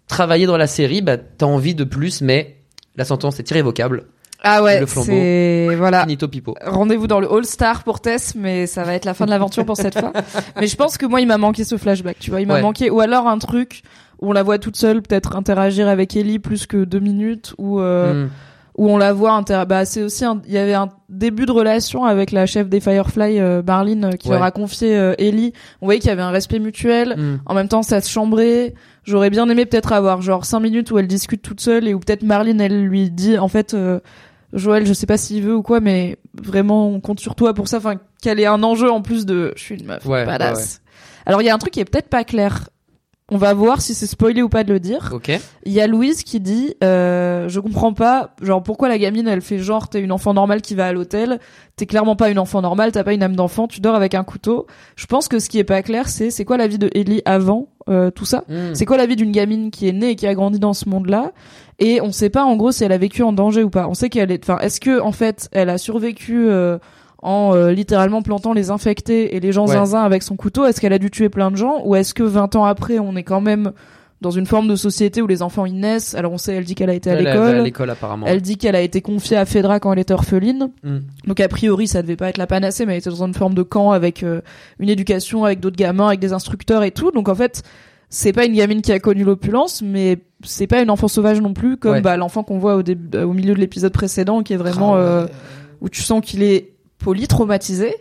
travaillé 0.09 0.45
dans 0.47 0.59
la 0.59 0.66
série, 0.66 1.01
bah, 1.01 1.16
t'as 1.16 1.47
envie 1.47 1.74
de 1.74 1.84
plus, 1.84 2.20
mais 2.20 2.57
la 2.97 3.05
sentence 3.05 3.38
est 3.40 3.51
irrévocable. 3.51 4.05
Ah 4.45 4.62
ouais, 4.62 4.80
Le 4.80 4.86
flambeau. 4.86 5.07
c'est 5.07 5.68
voilà. 5.76 6.01
Finito 6.03 6.26
pipo. 6.26 6.55
Rendez-vous 6.66 7.07
dans 7.07 7.20
le 7.20 7.32
All 7.32 7.45
Star 7.45 7.84
pour 7.84 8.01
Tess, 8.01 8.34
mais 8.34 8.66
ça 8.66 8.82
va 8.82 8.95
être 8.95 9.05
la 9.05 9.14
fin 9.14 9.24
de 9.24 9.30
l'aventure 9.30 9.64
pour 9.64 9.76
cette 9.76 9.97
fois. 9.99 10.12
Mais 10.61 10.66
je 10.66 10.74
pense 10.74 10.99
que 10.99 11.07
moi, 11.07 11.20
il 11.20 11.28
m'a 11.28 11.38
manqué 11.38 11.62
ce 11.62 11.76
flashback, 11.76 12.18
tu 12.18 12.30
vois. 12.30 12.40
Il 12.40 12.49
m'a 12.49 12.55
Ouais. 12.55 12.62
manqué, 12.62 12.90
ou 12.90 12.99
alors 13.01 13.28
un 13.28 13.38
truc 13.38 13.82
où 14.20 14.30
on 14.30 14.32
la 14.32 14.43
voit 14.43 14.59
toute 14.59 14.76
seule, 14.76 15.01
peut-être 15.01 15.36
interagir 15.36 15.86
avec 15.86 16.16
Ellie 16.16 16.40
plus 16.40 16.66
que 16.66 16.82
deux 16.84 16.99
minutes, 16.99 17.55
ou 17.59 17.78
euh, 17.80 18.24
Mm. 18.24 18.30
Où 18.79 18.89
on 18.89 18.97
la 18.97 19.12
voit 19.12 19.33
inter... 19.33 19.64
bah 19.68 19.85
c'est 19.85 20.03
aussi 20.03 20.25
un- 20.25 20.41
il 20.47 20.53
y 20.53 20.59
avait 20.59 20.73
un 20.75 20.89
début 21.11 21.45
de 21.47 21.53
relation 21.53 22.05
avec 22.05 22.31
la 22.33 22.47
chef 22.47 22.68
des 22.68 22.81
Firefly 22.81 23.39
euh, 23.39 23.62
Marlene 23.66 24.05
euh, 24.07 24.11
qui 24.12 24.29
Ouais. 24.29 24.35
leur 24.37 24.43
a 24.45 24.51
confié 24.51 24.97
euh, 24.97 25.14
Ellie 25.18 25.53
on 25.83 25.87
voyait 25.87 26.01
qu'il 26.01 26.09
y 26.09 26.12
avait 26.12 26.23
un 26.23 26.31
respect 26.31 26.59
mutuel 26.59 27.14
Mm. 27.18 27.41
en 27.47 27.55
même 27.55 27.68
temps 27.68 27.83
ça 27.83 28.01
se 28.01 28.09
chambrait 28.11 28.75
j'aurais 29.05 29.29
bien 29.31 29.49
aimé 29.51 29.66
peut-être 29.66 29.93
avoir 29.93 30.23
genre 30.23 30.45
cinq 30.47 30.61
minutes 30.61 30.91
où 30.91 30.99
elle 30.99 31.07
discute 31.07 31.43
toute 31.43 31.61
seule 31.61 31.87
et 31.87 31.93
où 31.95 31.99
peut-être 32.01 32.23
Marlene 32.23 32.61
elle 32.61 32.83
lui 32.85 33.11
dit 33.11 33.37
en 33.39 33.49
fait 33.49 33.75
euh, 33.75 34.01
Joël 34.55 34.87
je 34.87 34.93
sais 34.93 35.07
pas 35.07 35.16
s'il 35.18 35.43
veut 35.43 35.55
ou 35.57 35.62
quoi 35.62 35.81
mais 35.81 36.16
vraiment 36.43 36.89
on 36.89 37.01
compte 37.01 37.20
sur 37.20 37.35
toi 37.35 37.53
pour 37.55 37.68
ça 37.68 37.77
enfin 37.79 37.97
qu'elle 38.23 38.41
ait 38.41 38.47
un 38.47 38.62
enjeu 38.62 38.91
en 38.91 39.03
plus 39.03 39.27
de 39.27 39.53
je 39.57 39.62
suis 39.62 39.75
une 39.81 39.87
meuf 39.87 40.07
Ouais, 40.07 40.25
badass 40.25 40.59
ouais. 40.85 40.91
alors 41.27 41.43
il 41.43 41.45
y 41.47 41.51
a 41.51 41.55
un 41.55 41.59
truc 41.59 41.73
qui 41.75 41.81
est 41.81 41.85
peut-être 41.85 42.09
pas 42.09 42.25
clair 42.25 42.68
on 43.33 43.39
va 43.39 43.55
voir 43.55 43.80
si 43.80 43.95
c'est 43.95 44.07
spoilé 44.07 44.43
ou 44.43 44.49
pas 44.51 44.62
de 44.62 44.72
le 44.72 44.78
dire. 44.78 45.11
Ok. 45.12 45.33
il 45.64 45.72
y 45.72 45.80
a 45.80 45.87
Louise 45.87 46.22
qui 46.22 46.39
dit 46.39 46.74
euh, 46.85 47.49
je 47.49 47.61
comprends 47.61 47.95
pas 47.95 48.35
genre 48.43 48.62
pourquoi 48.62 48.89
la 48.89 48.99
gamine 48.99 49.26
elle 49.26 49.41
fait 49.41 49.59
genre 49.59 49.89
t'es 49.89 50.01
une 50.01 50.12
enfant 50.12 50.35
normale 50.35 50.61
qui 50.61 50.74
va 50.74 50.87
à 50.87 50.93
l'hôtel 50.93 51.41
t'es 51.76 51.87
clairement 51.87 52.14
pas 52.14 52.28
une 52.28 52.39
enfant 52.39 52.61
normale 52.61 52.93
t'as 52.93 53.05
pas 53.05 53.14
une 53.14 53.22
âme 53.22 53.35
d'enfant 53.35 53.66
tu 53.66 53.80
dors 53.80 53.95
avec 53.95 54.14
un 54.14 54.22
couteau. 54.22 54.66
Je 54.97 55.07
pense 55.07 55.28
que 55.28 55.39
ce 55.39 55.49
qui 55.49 55.59
est 55.59 55.64
pas 55.64 55.83
clair 55.83 56.09
c'est 56.09 56.30
c'est 56.30 56.45
quoi 56.45 56.59
la 56.59 56.66
vie 56.66 56.78
de 56.78 56.91
Ellie 56.95 57.22
avant 57.24 57.68
euh, 57.89 58.11
tout 58.11 58.26
ça? 58.26 58.45
Mm. 58.49 58.74
c'est 58.74 58.85
quoi 58.85 58.99
la 58.99 59.07
vie 59.07 59.16
d'une 59.16 59.33
gamine 59.33 59.70
qui 59.70 59.89
est 59.89 59.93
née 59.93 60.11
et 60.11 60.16
qui 60.16 60.26
a 60.26 60.35
grandi 60.35 60.59
dans 60.59 60.74
ce 60.74 60.89
monde 60.89 61.09
là 61.09 61.33
et 61.78 62.01
on 62.03 62.12
sait 62.12 62.30
pas 62.30 62.45
en 62.45 62.55
gros 62.57 62.70
si 62.70 62.85
elle 62.85 62.93
a 62.93 62.99
vécu 62.99 63.22
en 63.22 63.33
danger 63.33 63.64
ou 63.64 63.70
pas. 63.70 63.89
On 63.89 63.95
sait 63.95 64.11
qu'elle 64.11 64.30
est 64.30 64.45
enfin 64.45 64.59
est-ce 64.61 64.78
que 64.78 65.01
en 65.01 65.12
fait 65.12 65.49
elle 65.53 65.70
a 65.70 65.78
survécu 65.78 66.49
euh, 66.49 66.78
en 67.23 67.55
euh, 67.55 67.70
littéralement 67.73 68.20
plantant 68.23 68.53
les 68.53 68.70
infectés 68.70 69.37
et 69.37 69.41
les 69.41 69.53
gens 69.53 69.66
Ouais. 69.66 69.75
zinzin 69.75 70.03
avec 70.03 70.23
son 70.23 70.37
couteau 70.37 70.64
Est-ce 70.66 70.81
qu'elle 70.81 70.93
a 70.93 70.99
dû 70.99 71.11
tuer 71.11 71.29
plein 71.29 71.51
de 71.51 71.57
gens 71.57 71.83
Ou 71.85 71.95
est-ce 71.95 72.14
que 72.14 72.23
20 72.25 72.57
ans 72.57 72.64
après, 72.64 72.99
on 72.99 73.14
est 73.16 73.23
quand 73.23 73.41
même 73.41 73.73
dans 74.20 74.31
une 74.31 74.47
forme 74.47 74.68
de 74.68 74.77
société 74.77 75.20
où 75.23 75.27
les 75.27 75.41
enfants 75.43 75.64
ils 75.66 75.79
naissent? 75.79 76.14
Alors 76.16 76.33
on 76.33 76.39
sait, 76.39 76.55
elle 76.55 76.64
dit 76.64 76.75
qu'elle 76.75 76.91
a 76.91 76.95
été 76.95 77.11
à 77.11 77.14
va 77.14 77.20
à 77.20 77.23
l'école. 77.53 77.62
l'école 77.64 77.91
apparemment. 77.91 78.27
Elle 78.29 78.41
dit 78.43 78.57
qu'elle 78.57 78.75
a 78.77 78.81
été 78.81 79.01
confiée 79.03 79.37
à 79.37 79.45
Fedra 79.45 79.79
quand 79.81 79.93
elle 79.93 79.99
était 80.01 80.14
orpheline. 80.14 80.70
Mm. 80.83 80.99
Donc 81.29 81.39
a 81.41 81.49
priori, 81.49 81.87
ça 81.87 82.03
devait 82.03 82.16
pas 82.16 82.29
être 82.29 82.39
la 82.39 82.47
panacée, 82.49 82.87
mais 82.87 82.93
elle 82.95 82.99
était 82.99 83.11
dans 83.11 83.25
une 83.25 83.35
forme 83.35 83.55
de 83.55 83.62
camp 83.62 83.93
avec 83.93 84.23
euh, 84.25 84.41
une 84.81 84.89
éducation, 84.89 85.45
avec 85.45 85.61
d'autres 85.61 85.77
gamins, 85.77 86.09
avec 86.09 86.20
des 86.20 86.33
instructeurs 86.33 86.83
et 86.83 86.91
tout. 86.91 87.11
Donc 87.12 87.29
en 87.29 87.35
fait, 87.37 87.62
c'est 88.11 88.33
pas 88.33 88.45
une 88.47 88.55
gamine 88.55 88.83
qui 88.83 88.93
a 88.93 88.99
connu 88.99 89.23
l'opulence, 89.25 89.81
mais 89.81 90.18
c'est 90.45 90.66
pas 90.66 90.83
une 90.83 90.91
enfant 90.91 91.09
sauvage 91.09 91.41
non 91.41 91.53
plus, 91.55 91.77
comme 91.77 91.93
Ouais. 91.93 92.01
bah, 92.01 92.16
l'enfant 92.16 92.43
qu'on 92.43 92.59
voit 92.59 92.75
au, 92.77 92.83
début, 92.83 93.16
au 93.18 93.33
milieu 93.33 93.55
de 93.55 93.61
l'épisode 93.61 93.93
précédent, 93.93 94.43
qui 94.43 94.53
est 94.53 94.57
vraiment 94.57 94.95
Ah 94.95 94.99
ouais. 94.99 95.03
euh, 95.05 95.27
où 95.81 95.89
tu 95.89 96.03
sens 96.03 96.20
qu'il 96.25 96.43
est 96.43 96.70
polytraumatisé. 97.03 97.94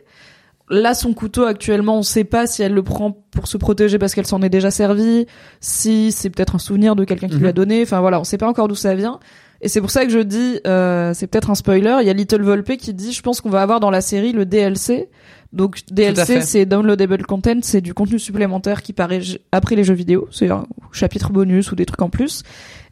Là, 0.69 0.93
son 0.93 1.13
couteau 1.13 1.43
actuellement, 1.43 1.97
on 1.97 2.01
sait 2.01 2.23
pas 2.23 2.47
si 2.47 2.63
elle 2.63 2.73
le 2.73 2.83
prend 2.83 3.11
pour 3.31 3.47
se 3.47 3.57
protéger 3.57 3.97
parce 3.99 4.15
qu'elle 4.15 4.25
s'en 4.25 4.41
est 4.41 4.49
déjà 4.49 4.71
servie, 4.71 5.25
si 5.59 6.13
c'est 6.13 6.29
peut-être 6.29 6.55
un 6.55 6.59
souvenir 6.59 6.95
de 6.95 7.03
quelqu'un 7.03 7.27
qui 7.27 7.35
lui 7.35 7.45
a 7.47 7.49
Mhm. 7.49 7.53
donné. 7.55 7.81
Enfin 7.83 7.99
voilà, 7.99 8.21
on 8.21 8.23
sait 8.23 8.37
pas 8.37 8.47
encore 8.47 8.69
d'où 8.69 8.75
ça 8.75 8.95
vient. 8.95 9.19
Et 9.63 9.67
c'est 9.67 9.81
pour 9.81 9.91
ça 9.91 10.05
que 10.05 10.11
je 10.11 10.19
dis, 10.19 10.59
euh, 10.65 11.13
c'est 11.13 11.27
peut-être 11.27 11.49
un 11.49 11.55
spoiler. 11.55 11.97
Il 12.01 12.07
y 12.07 12.09
a 12.09 12.13
Little 12.13 12.41
Volpe 12.41 12.77
qui 12.77 12.93
dit, 12.93 13.11
je 13.11 13.21
pense 13.21 13.41
qu'on 13.41 13.49
va 13.49 13.61
avoir 13.61 13.79
dans 13.81 13.91
la 13.91 14.01
série 14.01 14.31
le 14.31 14.45
DLC. 14.45 15.09
Donc 15.53 15.81
DLC, 15.91 16.41
c'est 16.41 16.65
downloadable 16.65 17.25
content, 17.25 17.59
c'est 17.61 17.81
du 17.81 17.93
contenu 17.93 18.19
supplémentaire 18.19 18.81
qui 18.81 18.93
paraît 18.93 19.21
après 19.51 19.75
les 19.75 19.83
jeux 19.83 19.93
vidéo. 19.93 20.27
C'est 20.31 20.49
un 20.49 20.65
chapitre 20.91 21.31
bonus 21.31 21.71
ou 21.71 21.75
des 21.75 21.85
trucs 21.85 22.01
en 22.01 22.09
plus. 22.09 22.43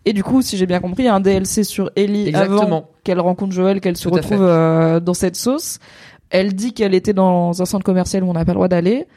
Et 0.06 0.14
du 0.14 0.24
coup, 0.24 0.42
si 0.42 0.58
j'ai 0.58 0.66
bien 0.66 0.80
compris, 0.80 1.04
il 1.04 1.06
y 1.06 1.10
a 1.10 1.16
un 1.16 1.20
DLC 1.20 1.64
sur 1.64 1.92
Ellie 1.96 2.34
avant 2.36 2.90
qu'elle 3.04 3.20
rencontre 3.20 3.54
Joël, 3.54 3.80
qu'elle 3.82 3.98
se 3.98 4.08
retrouve 4.10 4.42
euh, 4.42 5.00
dans 5.00 5.14
cette 5.14 5.36
sauce. 5.36 5.80
Elle 6.30 6.54
dit 6.54 6.74
qu'elle 6.74 6.94
était 6.94 7.14
dans 7.14 7.62
un 7.62 7.66
centre 7.66 7.84
commercial 7.84 8.24
où 8.24 8.30
on 8.30 8.34
n'a 8.34 8.46
pas 8.46 8.52
le 8.52 8.58
droit 8.58 8.68
d'aller. 8.68 9.08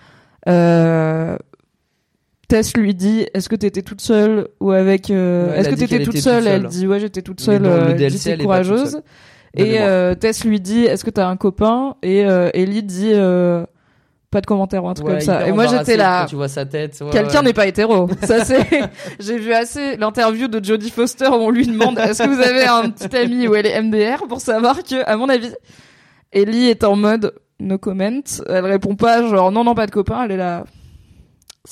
Euh, 0.48 1.36
Tess 2.48 2.76
lui 2.76 2.94
dit 2.94 3.26
Est-ce 3.32 3.48
que 3.48 3.56
t'étais 3.56 3.82
toute 3.82 4.00
seule 4.00 4.48
ou 4.60 4.72
avec 4.72 5.10
euh, 5.10 5.54
Est-ce 5.54 5.70
que 5.70 5.74
t'étais 5.74 6.00
toute 6.00 6.14
était 6.14 6.20
seule? 6.20 6.44
Toute 6.44 6.52
Elle 6.52 6.66
dit 6.66 6.86
Ouais, 6.86 7.00
j'étais 7.00 7.22
toute 7.22 7.40
seule. 7.40 7.62
le 7.62 7.68
euh, 7.68 7.92
dit, 7.92 7.94
DLC, 7.94 8.24
T'es 8.24 8.30
elle 8.30 8.42
est 8.42 8.46
pas 8.46 8.58
toute 8.58 8.68
courageuse. 8.68 8.90
seule. 8.92 9.02
Et 9.54 9.80
euh, 9.80 10.14
Tess 10.14 10.44
lui 10.44 10.60
dit 10.60 10.84
Est-ce 10.84 11.04
que 11.04 11.10
t'as 11.10 11.26
un 11.28 11.36
copain? 11.36 11.96
Et 12.02 12.24
euh, 12.24 12.50
Ellie 12.54 12.82
dit 12.82 13.12
euh, 13.12 13.64
Pas 14.30 14.40
de 14.40 14.46
commentaire 14.46 14.82
ou 14.84 14.88
un 14.88 14.94
truc 14.94 15.06
Ouais, 15.08 15.12
comme 15.14 15.20
ça. 15.20 15.46
Et 15.46 15.52
moi 15.52 15.66
j'étais 15.66 15.96
là. 15.96 16.22
quand 16.22 16.28
Tu 16.28 16.36
vois 16.36 16.48
sa 16.48 16.64
tête. 16.64 16.98
ouais, 17.02 17.10
Quelqu'un 17.10 17.38
ouais. 17.40 17.44
n'est 17.44 17.52
pas 17.52 17.66
hétéro. 17.66 18.08
Ça 18.22 18.44
c'est. 18.44 18.66
J'ai 19.20 19.38
vu 19.38 19.52
assez 19.52 19.96
l'interview 19.96 20.48
de 20.48 20.64
Jodie 20.64 20.90
Foster 20.90 21.28
où 21.28 21.34
on 21.34 21.50
lui 21.50 21.66
demande 21.66 21.98
Est-ce 21.98 22.22
que 22.22 22.28
vous 22.28 22.40
avez 22.40 22.64
un 22.64 22.88
petit 22.90 23.14
ami 23.16 23.46
où 23.48 23.54
elle 23.54 23.66
est 23.66 23.80
MDR 23.82 24.26
pour 24.28 24.40
savoir 24.40 24.82
que, 24.82 25.06
à 25.08 25.16
mon 25.16 25.28
avis, 25.28 25.52
Ellie 26.32 26.68
est 26.68 26.84
en 26.84 26.96
mode 26.96 27.34
no 27.60 27.78
comment. 27.78 28.20
Elle 28.48 28.64
répond 28.64 28.96
pas 28.96 29.22
genre 29.28 29.52
non 29.52 29.64
non 29.64 29.74
pas 29.74 29.86
de 29.86 29.90
copain. 29.92 30.24
Elle 30.24 30.32
est 30.32 30.36
là. 30.38 30.64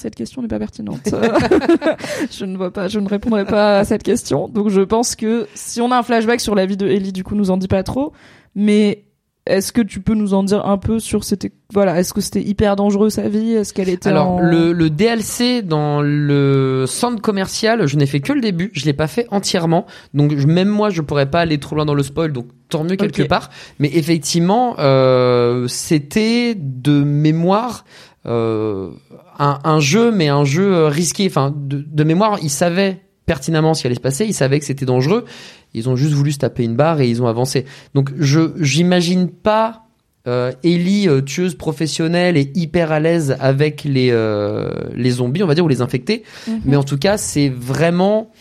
Cette 0.01 0.15
question 0.15 0.41
n'est 0.41 0.49
pas 0.49 0.59
pertinente. 0.59 1.01
je 2.31 2.45
ne 2.47 2.57
vois 2.57 2.73
pas, 2.73 2.89
je 2.89 2.99
ne 3.01 3.09
répondrai 3.09 3.45
pas 3.45 3.81
à 3.81 3.85
cette 3.85 4.03
question. 4.03 4.49
Donc 4.49 4.71
je 4.71 4.81
pense 4.81 5.15
que 5.15 5.47
si 5.55 5.81
on 5.83 5.91
a 5.93 5.99
un 5.99 6.03
flashback 6.03 6.41
sur 6.41 6.55
la 6.55 6.65
vie 6.65 6.79
de 6.79 6.87
Ellie, 6.87 7.13
du 7.13 7.23
coup, 7.23 7.35
nous 7.35 7.51
en 7.51 7.59
dit 7.59 7.69
pas 7.69 7.83
trop. 7.83 8.13
Mais 8.55 9.05
est-ce 9.47 9.73
que 9.73 9.81
tu 9.83 10.01
peux 10.01 10.15
nous 10.15 10.33
en 10.35 10.43
dire 10.43 10.67
un 10.67 10.77
peu 10.79 11.01
sur 11.01 11.25
c'était 11.25 11.53
voilà, 11.73 11.99
est-ce 12.01 12.13
que 12.13 12.21
c'était 12.21 12.43
hyper 12.43 12.77
dangereux 12.77 13.11
sa 13.11 13.29
vie? 13.29 13.53
Est-ce 13.53 13.73
qu'elle 13.73 13.89
était 13.89 14.09
Alors 14.09 14.33
en- 14.33 14.41
le, 14.41 14.73
le 14.73 14.91
DLC 14.91 15.63
dans 15.63 16.03
le 16.03 16.85
centre 16.87 17.21
commercial, 17.23 17.87
je 17.87 17.97
n'ai 17.97 18.07
fait 18.07 18.21
que 18.21 18.33
le 18.33 18.41
début, 18.41 18.71
je 18.75 18.85
l'ai 18.87 18.93
pas 18.93 19.07
fait 19.07 19.27
entièrement, 19.31 19.87
donc 20.15 20.35
je- 20.37 20.47
même 20.47 20.69
moi 20.69 20.91
je 20.91 21.01
pourrais 21.01 21.31
pas 21.31 21.41
aller 21.41 21.59
trop 21.59 21.77
loin 21.77 21.85
dans 21.85 21.95
le 21.95 22.03
spoil, 22.03 22.33
donc 22.33 22.47
tant 22.69 22.85
mieux 22.85 22.97
quelque 22.97 23.23
part. 23.23 23.51
Mais 23.79 23.91
effectivement, 23.95 24.75
euh, 24.79 25.67
c'était 25.69 26.55
de 26.57 27.03
mémoire 27.05 27.85
euh, 28.27 28.91
un, 29.39 29.59
un 29.65 29.81
jeu, 29.81 30.11
mais 30.11 30.29
un 30.29 30.45
jeu 30.45 30.73
euh, 30.75 30.89
risqué. 30.89 31.27
Enfin, 31.27 31.55
de, 31.57 31.85
de 31.87 32.05
mémoire, 32.05 32.39
ils 32.43 32.51
savaient 32.51 33.01
pertinemment 33.27 33.75
ce 33.75 33.83
qui 33.83 33.87
allait 33.87 33.95
se 33.95 34.01
passer, 34.01 34.25
ils 34.27 34.35
savaient 34.35 34.59
que 34.59 34.67
c'était 34.67 34.87
dangereux. 34.87 35.25
Ils 35.73 35.89
ont 35.89 35.95
juste 35.95 36.15
voulu 36.15 36.33
se 36.33 36.39
taper 36.39 36.65
une 36.65 36.75
barre 36.75 37.01
et 37.01 37.09
ils 37.09 37.23
ont 37.23 37.29
avancé. 37.29 37.65
Donc 37.95 38.11
je 38.19 38.51
j'imagine 38.59 39.29
pas 39.29 39.85
euh, 40.27 40.53
Ellie, 40.65 41.09
euh, 41.09 41.21
tueuse 41.21 41.55
professionnelle 41.55 42.37
et 42.37 42.51
hyper 42.55 42.91
à 42.93 43.01
l'aise 43.01 43.37
avec 43.41 43.85
les 43.85 44.11
euh, 44.11 44.71
les 44.95 45.11
zombies, 45.13 45.43
on 45.43 45.47
va 45.47 45.55
dire, 45.55 45.65
ou 45.65 45.69
les 45.69 45.81
infectés. 45.81 46.25
Mhm. 46.49 46.61
Mais 46.65 46.77
en 46.77 46.83
tout 46.83 46.99
cas, 46.99 47.17
c'est 47.17 47.49
vraiment 47.49 48.33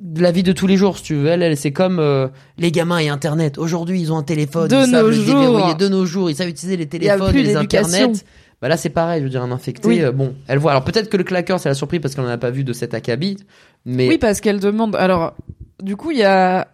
de 0.00 0.20
la 0.20 0.32
vie 0.32 0.42
de 0.42 0.52
tous 0.52 0.66
les 0.66 0.76
jours, 0.76 0.98
si 0.98 1.04
tu 1.04 1.14
veux. 1.14 1.28
Elle, 1.28 1.42
elle 1.42 1.56
c'est 1.56 1.72
comme 1.72 1.98
euh, 2.00 2.28
les 2.58 2.72
gamins 2.72 2.98
et 2.98 3.08
Internet. 3.08 3.58
Aujourd'hui, 3.58 4.00
ils 4.00 4.12
ont 4.12 4.18
un 4.18 4.22
téléphone, 4.22 4.68
De 4.68 4.84
ils 4.84 4.90
nos 4.90 5.12
jours. 5.12 5.76
de 5.76 5.88
nos 5.88 6.04
jours, 6.04 6.30
ils 6.30 6.36
savent 6.36 6.48
utiliser 6.48 6.76
les 6.76 6.86
téléphones, 6.86 7.30
plus 7.30 7.42
les. 7.42 7.56
Internet. 7.56 8.24
Bah 8.64 8.68
là, 8.70 8.78
c'est 8.78 8.88
pareil. 8.88 9.20
Je 9.20 9.24
veux 9.24 9.30
dire, 9.30 9.42
un 9.42 9.52
infecté, 9.52 9.86
Oui. 9.86 10.00
euh, 10.02 10.10
bon, 10.10 10.34
elle 10.48 10.56
voit. 10.56 10.70
Alors 10.70 10.84
peut-être 10.84 11.10
que 11.10 11.18
le 11.18 11.22
claqueur, 11.24 11.60
ça 11.60 11.68
l'a 11.68 11.74
surpris 11.74 12.00
parce 12.00 12.14
qu'on 12.14 12.24
en 12.24 12.28
a 12.28 12.38
pas 12.38 12.48
vu 12.50 12.64
de 12.64 12.72
cet 12.72 12.94
acabit, 12.94 13.36
mais 13.84 14.08
Oui, 14.08 14.16
parce 14.16 14.40
qu'elle 14.40 14.58
demande. 14.58 14.96
Alors, 14.96 15.34
du 15.82 15.96
coup, 15.96 16.12
il 16.12 16.16
y 16.18 16.24
a, 16.24 16.68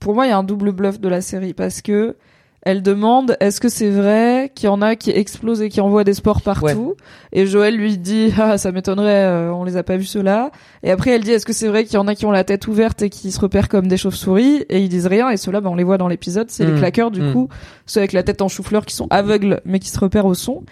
pour 0.00 0.14
moi, 0.14 0.24
il 0.24 0.30
y 0.30 0.32
a 0.32 0.38
un 0.38 0.42
double 0.42 0.72
bluff 0.72 0.98
de 1.00 1.08
la 1.10 1.20
série 1.20 1.52
parce 1.52 1.82
que 1.82 2.16
elle 2.66 2.80
demande 2.80 3.36
est-ce 3.40 3.60
que 3.60 3.68
c'est 3.68 3.90
vrai 3.90 4.50
qu'il 4.54 4.68
y 4.68 4.70
en 4.70 4.80
a 4.80 4.96
qui 4.96 5.10
explosent 5.10 5.60
et 5.60 5.68
qui 5.68 5.82
envoient 5.82 6.02
des 6.02 6.14
spores 6.14 6.40
partout? 6.40 6.94
Et 7.30 7.44
Joël 7.44 7.76
lui 7.76 7.98
dit 7.98 8.32
ah 8.38 8.56
ça 8.56 8.72
m'étonnerait, 8.72 9.24
euh, 9.26 9.52
on 9.52 9.64
les 9.64 9.76
a 9.76 9.82
pas 9.82 9.98
vus 9.98 10.06
ceux-là. 10.06 10.50
Et 10.82 10.90
après 10.90 11.10
elle 11.10 11.20
dit 11.24 11.30
est-ce 11.32 11.44
que 11.44 11.52
c'est 11.52 11.68
vrai 11.68 11.84
qu'il 11.84 11.96
y 11.96 11.98
en 11.98 12.08
a 12.08 12.14
qui 12.14 12.24
ont 12.24 12.30
la 12.30 12.42
tête 12.42 12.66
ouverte 12.66 13.02
et 13.02 13.10
qui 13.10 13.32
se 13.32 13.38
repèrent 13.40 13.68
comme 13.68 13.86
des 13.86 13.98
chauves-souris? 13.98 14.64
Et 14.70 14.80
ils 14.80 14.88
disent 14.88 15.08
rien 15.08 15.28
et 15.28 15.36
ceux-là, 15.36 15.60
ben, 15.60 15.68
on 15.68 15.74
les 15.74 15.84
voit 15.84 15.98
dans 15.98 16.08
l'épisode, 16.08 16.46
c'est 16.48 16.64
Mm. 16.64 16.72
les 16.72 16.78
claqueurs 16.78 17.10
du 17.10 17.20
Mm. 17.20 17.32
coup, 17.34 17.48
ceux 17.84 18.00
avec 18.00 18.14
la 18.14 18.22
tête 18.22 18.40
en 18.40 18.48
chou-fleur 18.48 18.86
qui 18.86 18.94
sont 18.94 19.08
aveugles 19.10 19.60
mais 19.66 19.78
qui 19.78 19.90
se 19.90 20.00
repèrent 20.00 20.24
au 20.24 20.32
son. 20.32 20.62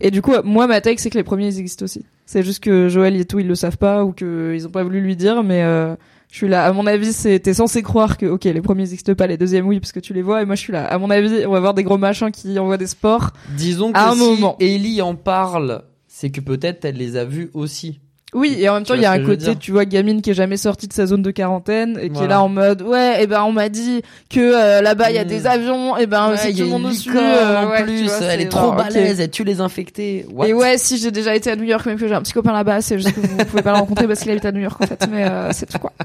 Et 0.00 0.10
du 0.10 0.22
coup, 0.22 0.32
moi 0.44 0.66
ma 0.66 0.80
take 0.80 1.00
c'est 1.00 1.10
que 1.10 1.18
les 1.18 1.24
premiers 1.24 1.48
ils 1.48 1.58
existent 1.58 1.84
aussi. 1.84 2.04
C'est 2.26 2.42
juste 2.42 2.62
que 2.62 2.88
Joël 2.88 3.16
et 3.16 3.24
tout 3.24 3.38
ils 3.38 3.46
le 3.48 3.54
savent 3.54 3.78
pas 3.78 4.04
ou 4.04 4.12
que 4.12 4.52
ils 4.54 4.66
ont 4.66 4.70
pas 4.70 4.82
voulu 4.82 5.00
lui 5.00 5.16
dire, 5.16 5.42
mais 5.42 5.62
euh, 5.62 5.94
je 6.30 6.36
suis 6.36 6.48
là. 6.48 6.64
À 6.66 6.72
mon 6.72 6.86
avis, 6.86 7.12
c'est 7.12 7.40
t'es 7.40 7.54
censé 7.54 7.82
croire 7.82 8.16
que 8.18 8.26
ok 8.26 8.44
les 8.44 8.60
premiers 8.60 8.82
existent 8.82 9.14
pas, 9.14 9.26
les 9.26 9.36
deuxièmes 9.36 9.66
oui 9.66 9.80
parce 9.80 9.92
que 9.92 10.00
tu 10.00 10.12
les 10.12 10.22
vois. 10.22 10.42
Et 10.42 10.44
moi 10.44 10.54
je 10.54 10.60
suis 10.60 10.72
là. 10.72 10.84
À 10.84 10.98
mon 10.98 11.10
avis, 11.10 11.46
on 11.46 11.52
va 11.52 11.60
voir 11.60 11.74
des 11.74 11.84
gros 11.84 11.98
machins 11.98 12.30
qui 12.30 12.58
envoient 12.58 12.76
des 12.76 12.86
spores. 12.86 13.30
disons 13.56 13.92
que 13.92 13.98
À 13.98 14.10
un 14.10 14.14
si 14.14 14.18
moment. 14.18 14.56
Ellie 14.60 15.02
en 15.02 15.14
parle, 15.14 15.82
c'est 16.06 16.30
que 16.30 16.40
peut-être 16.40 16.84
elle 16.84 16.96
les 16.96 17.16
a 17.16 17.24
vus 17.24 17.50
aussi. 17.54 18.00
Oui, 18.34 18.56
et 18.58 18.68
en 18.68 18.74
même 18.74 18.82
temps, 18.84 18.92
il 18.94 19.00
y 19.00 19.06
a 19.06 19.10
un 19.12 19.24
côté, 19.24 19.56
tu 19.56 19.72
vois, 19.72 19.86
gamine 19.86 20.20
qui 20.20 20.30
est 20.30 20.34
jamais 20.34 20.58
sortie 20.58 20.86
de 20.86 20.92
sa 20.92 21.06
zone 21.06 21.22
de 21.22 21.30
quarantaine 21.30 21.98
et 22.00 22.10
qui 22.10 22.22
est 22.22 22.26
là 22.26 22.42
en 22.42 22.48
mode, 22.50 22.82
ouais, 22.82 23.22
et 23.22 23.26
ben 23.26 23.42
on 23.44 23.52
m'a 23.52 23.70
dit 23.70 24.02
que 24.28 24.38
euh, 24.40 24.82
là-bas 24.82 25.08
il 25.10 25.16
y 25.16 25.18
a 25.18 25.24
Mm. 25.24 25.28
des 25.28 25.46
avions, 25.46 25.96
et 25.96 26.06
ben 26.06 26.30
Ouais, 26.32 26.36
c'est 26.36 26.52
tout 26.52 26.58
le 26.60 26.66
monde 26.66 26.88
dessus. 26.90 27.10
euh, 27.16 27.56
en 27.64 27.70
ouais, 27.70 27.84
plus, 27.84 28.04
vois, 28.04 28.26
elle 28.26 28.42
est 28.42 28.48
trop 28.50 28.72
balèze, 28.72 29.18
elle 29.20 29.30
tue 29.30 29.44
les 29.44 29.62
infectés. 29.62 30.26
What? 30.30 30.46
Et 30.48 30.52
ouais, 30.52 30.76
si 30.76 30.98
j'ai 30.98 31.10
déjà 31.10 31.34
été 31.34 31.50
à 31.50 31.56
New 31.56 31.64
York, 31.64 31.86
même 31.86 31.98
que 31.98 32.06
j'ai 32.06 32.14
un 32.14 32.20
petit 32.20 32.34
copain 32.34 32.52
là-bas, 32.52 32.82
c'est 32.82 32.98
juste 32.98 33.14
que 33.14 33.20
vous 33.20 33.36
pouvez 33.46 33.62
pas 33.62 33.72
le 33.72 33.78
rencontrer 33.78 34.06
parce 34.06 34.20
qu'il 34.20 34.30
habite 34.30 34.44
à 34.44 34.52
New 34.52 34.60
York 34.60 34.78
en 34.82 34.86
fait, 34.86 35.06
mais 35.10 35.24
euh, 35.24 35.50
c'est 35.52 35.64
tout 35.66 35.78
quoi. 35.78 35.92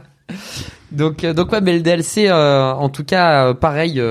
Donc, 0.94 1.24
euh, 1.24 1.34
donc 1.34 1.52
ouais, 1.52 1.62
mais 1.62 1.74
le 1.74 1.82
DLC, 1.82 2.28
euh, 2.28 2.72
en 2.72 2.90
tout 2.90 3.04
cas, 3.04 3.48
euh, 3.48 3.54
pareil, 3.54 4.02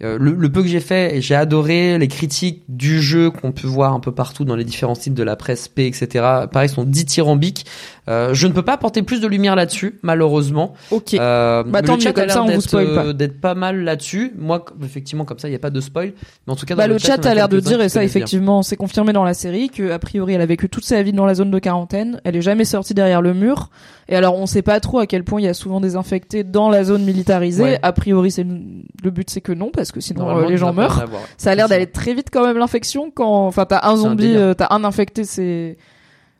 le, 0.00 0.48
peu 0.48 0.62
que 0.62 0.68
j'ai 0.68 0.80
fait, 0.80 1.20
j'ai 1.22 1.34
adoré 1.34 1.98
les 1.98 2.08
critiques 2.08 2.62
du 2.68 3.00
jeu 3.00 3.30
qu'on 3.30 3.52
peut 3.52 3.68
voir 3.68 3.94
un 3.94 4.00
peu 4.00 4.12
partout 4.12 4.44
dans 4.44 4.56
les 4.56 4.64
différents 4.64 4.96
sites 4.96 5.14
de 5.14 5.22
la 5.22 5.36
presse 5.36 5.68
P, 5.68 5.86
etc. 5.86 6.46
Pareil, 6.52 6.68
sont 6.68 6.84
dithyrambiques. 6.84 7.64
Euh, 8.06 8.34
je 8.34 8.46
ne 8.46 8.52
peux 8.52 8.62
pas 8.62 8.74
apporter 8.74 9.02
plus 9.02 9.20
de 9.20 9.26
lumière 9.26 9.56
là-dessus, 9.56 9.98
malheureusement. 10.02 10.74
Ok. 10.90 11.14
Euh, 11.14 11.62
Bah, 11.64 11.80
le 11.80 11.86
tant 11.86 11.98
chat 11.98 12.10
a 12.10 12.12
comme 12.12 12.24
l'air 12.24 12.34
ça, 12.34 12.42
on 12.42 12.48
vous 12.50 12.60
spoil 12.60 12.94
pas. 12.94 13.04
euh, 13.06 13.12
d'être 13.14 13.40
pas 13.40 13.54
mal 13.54 13.82
là-dessus. 13.82 14.32
Moi, 14.38 14.64
effectivement, 14.84 15.24
comme 15.24 15.38
ça, 15.38 15.48
il 15.48 15.52
n'y 15.52 15.56
a 15.56 15.60
pas 15.60 15.70
de 15.70 15.80
spoil. 15.80 16.12
Mais 16.46 16.52
en 16.52 16.56
tout 16.56 16.66
cas, 16.66 16.74
dans 16.74 16.82
Bah, 16.82 16.86
le 16.86 16.98
chat 16.98 17.24
a 17.24 17.34
l'air 17.34 17.48
de 17.48 17.60
dire, 17.60 17.80
et 17.80 17.88
ça 17.88 18.04
effectivement 18.04 18.62
c'est 18.62 18.76
confirmé 18.76 19.12
dans 19.14 19.24
la 19.24 19.32
série, 19.34 19.70
que 19.70 19.90
a 19.90 19.98
priori 19.98 20.34
elle 20.34 20.40
a 20.42 20.46
vécu 20.46 20.68
toute 20.68 20.84
sa 20.84 21.02
vie 21.02 21.12
dans 21.12 21.24
la 21.26 21.34
zone 21.34 21.50
de 21.50 21.58
quarantaine, 21.58 22.20
elle 22.24 22.36
est 22.36 22.42
jamais 22.42 22.64
sortie 22.64 22.92
derrière 22.94 23.22
le 23.22 23.32
mur, 23.32 23.70
et 24.08 24.16
alors 24.16 24.36
on 24.38 24.44
sait 24.46 24.62
pas 24.62 24.80
trop 24.80 24.98
à 24.98 25.06
quel 25.06 25.24
point 25.24 25.40
il 25.40 25.44
y 25.44 25.48
a 25.48 25.54
souvent 25.54 25.80
des 25.80 25.96
infectés 25.96 26.44
dans 26.44 26.68
la 26.68 26.84
zone 26.84 27.04
militarisée, 27.04 27.62
Ouais. 27.62 27.78
a 27.82 27.92
priori 27.92 28.30
c'est 28.30 28.44
le 28.44 29.10
but 29.10 29.30
c'est 29.30 29.40
que 29.40 29.52
non, 29.52 29.70
parce 29.72 29.92
que 29.92 30.00
sinon 30.00 30.28
euh, 30.38 30.46
les 30.48 30.56
gens 30.58 30.74
pas 30.74 30.82
meurent. 30.82 31.04
Ça 31.38 31.52
a 31.52 31.54
l'air 31.54 31.68
d'aller 31.68 31.86
très 31.86 32.12
vite 32.14 32.28
quand 32.30 32.44
même 32.46 32.58
l'infection 32.58 33.10
quand 33.10 33.46
enfin 33.46 33.64
t'as 33.64 33.88
un 33.88 33.96
zombie, 33.96 34.36
t'as 34.58 34.66
un 34.70 34.84
infecté, 34.84 35.24
c'est 35.24 35.78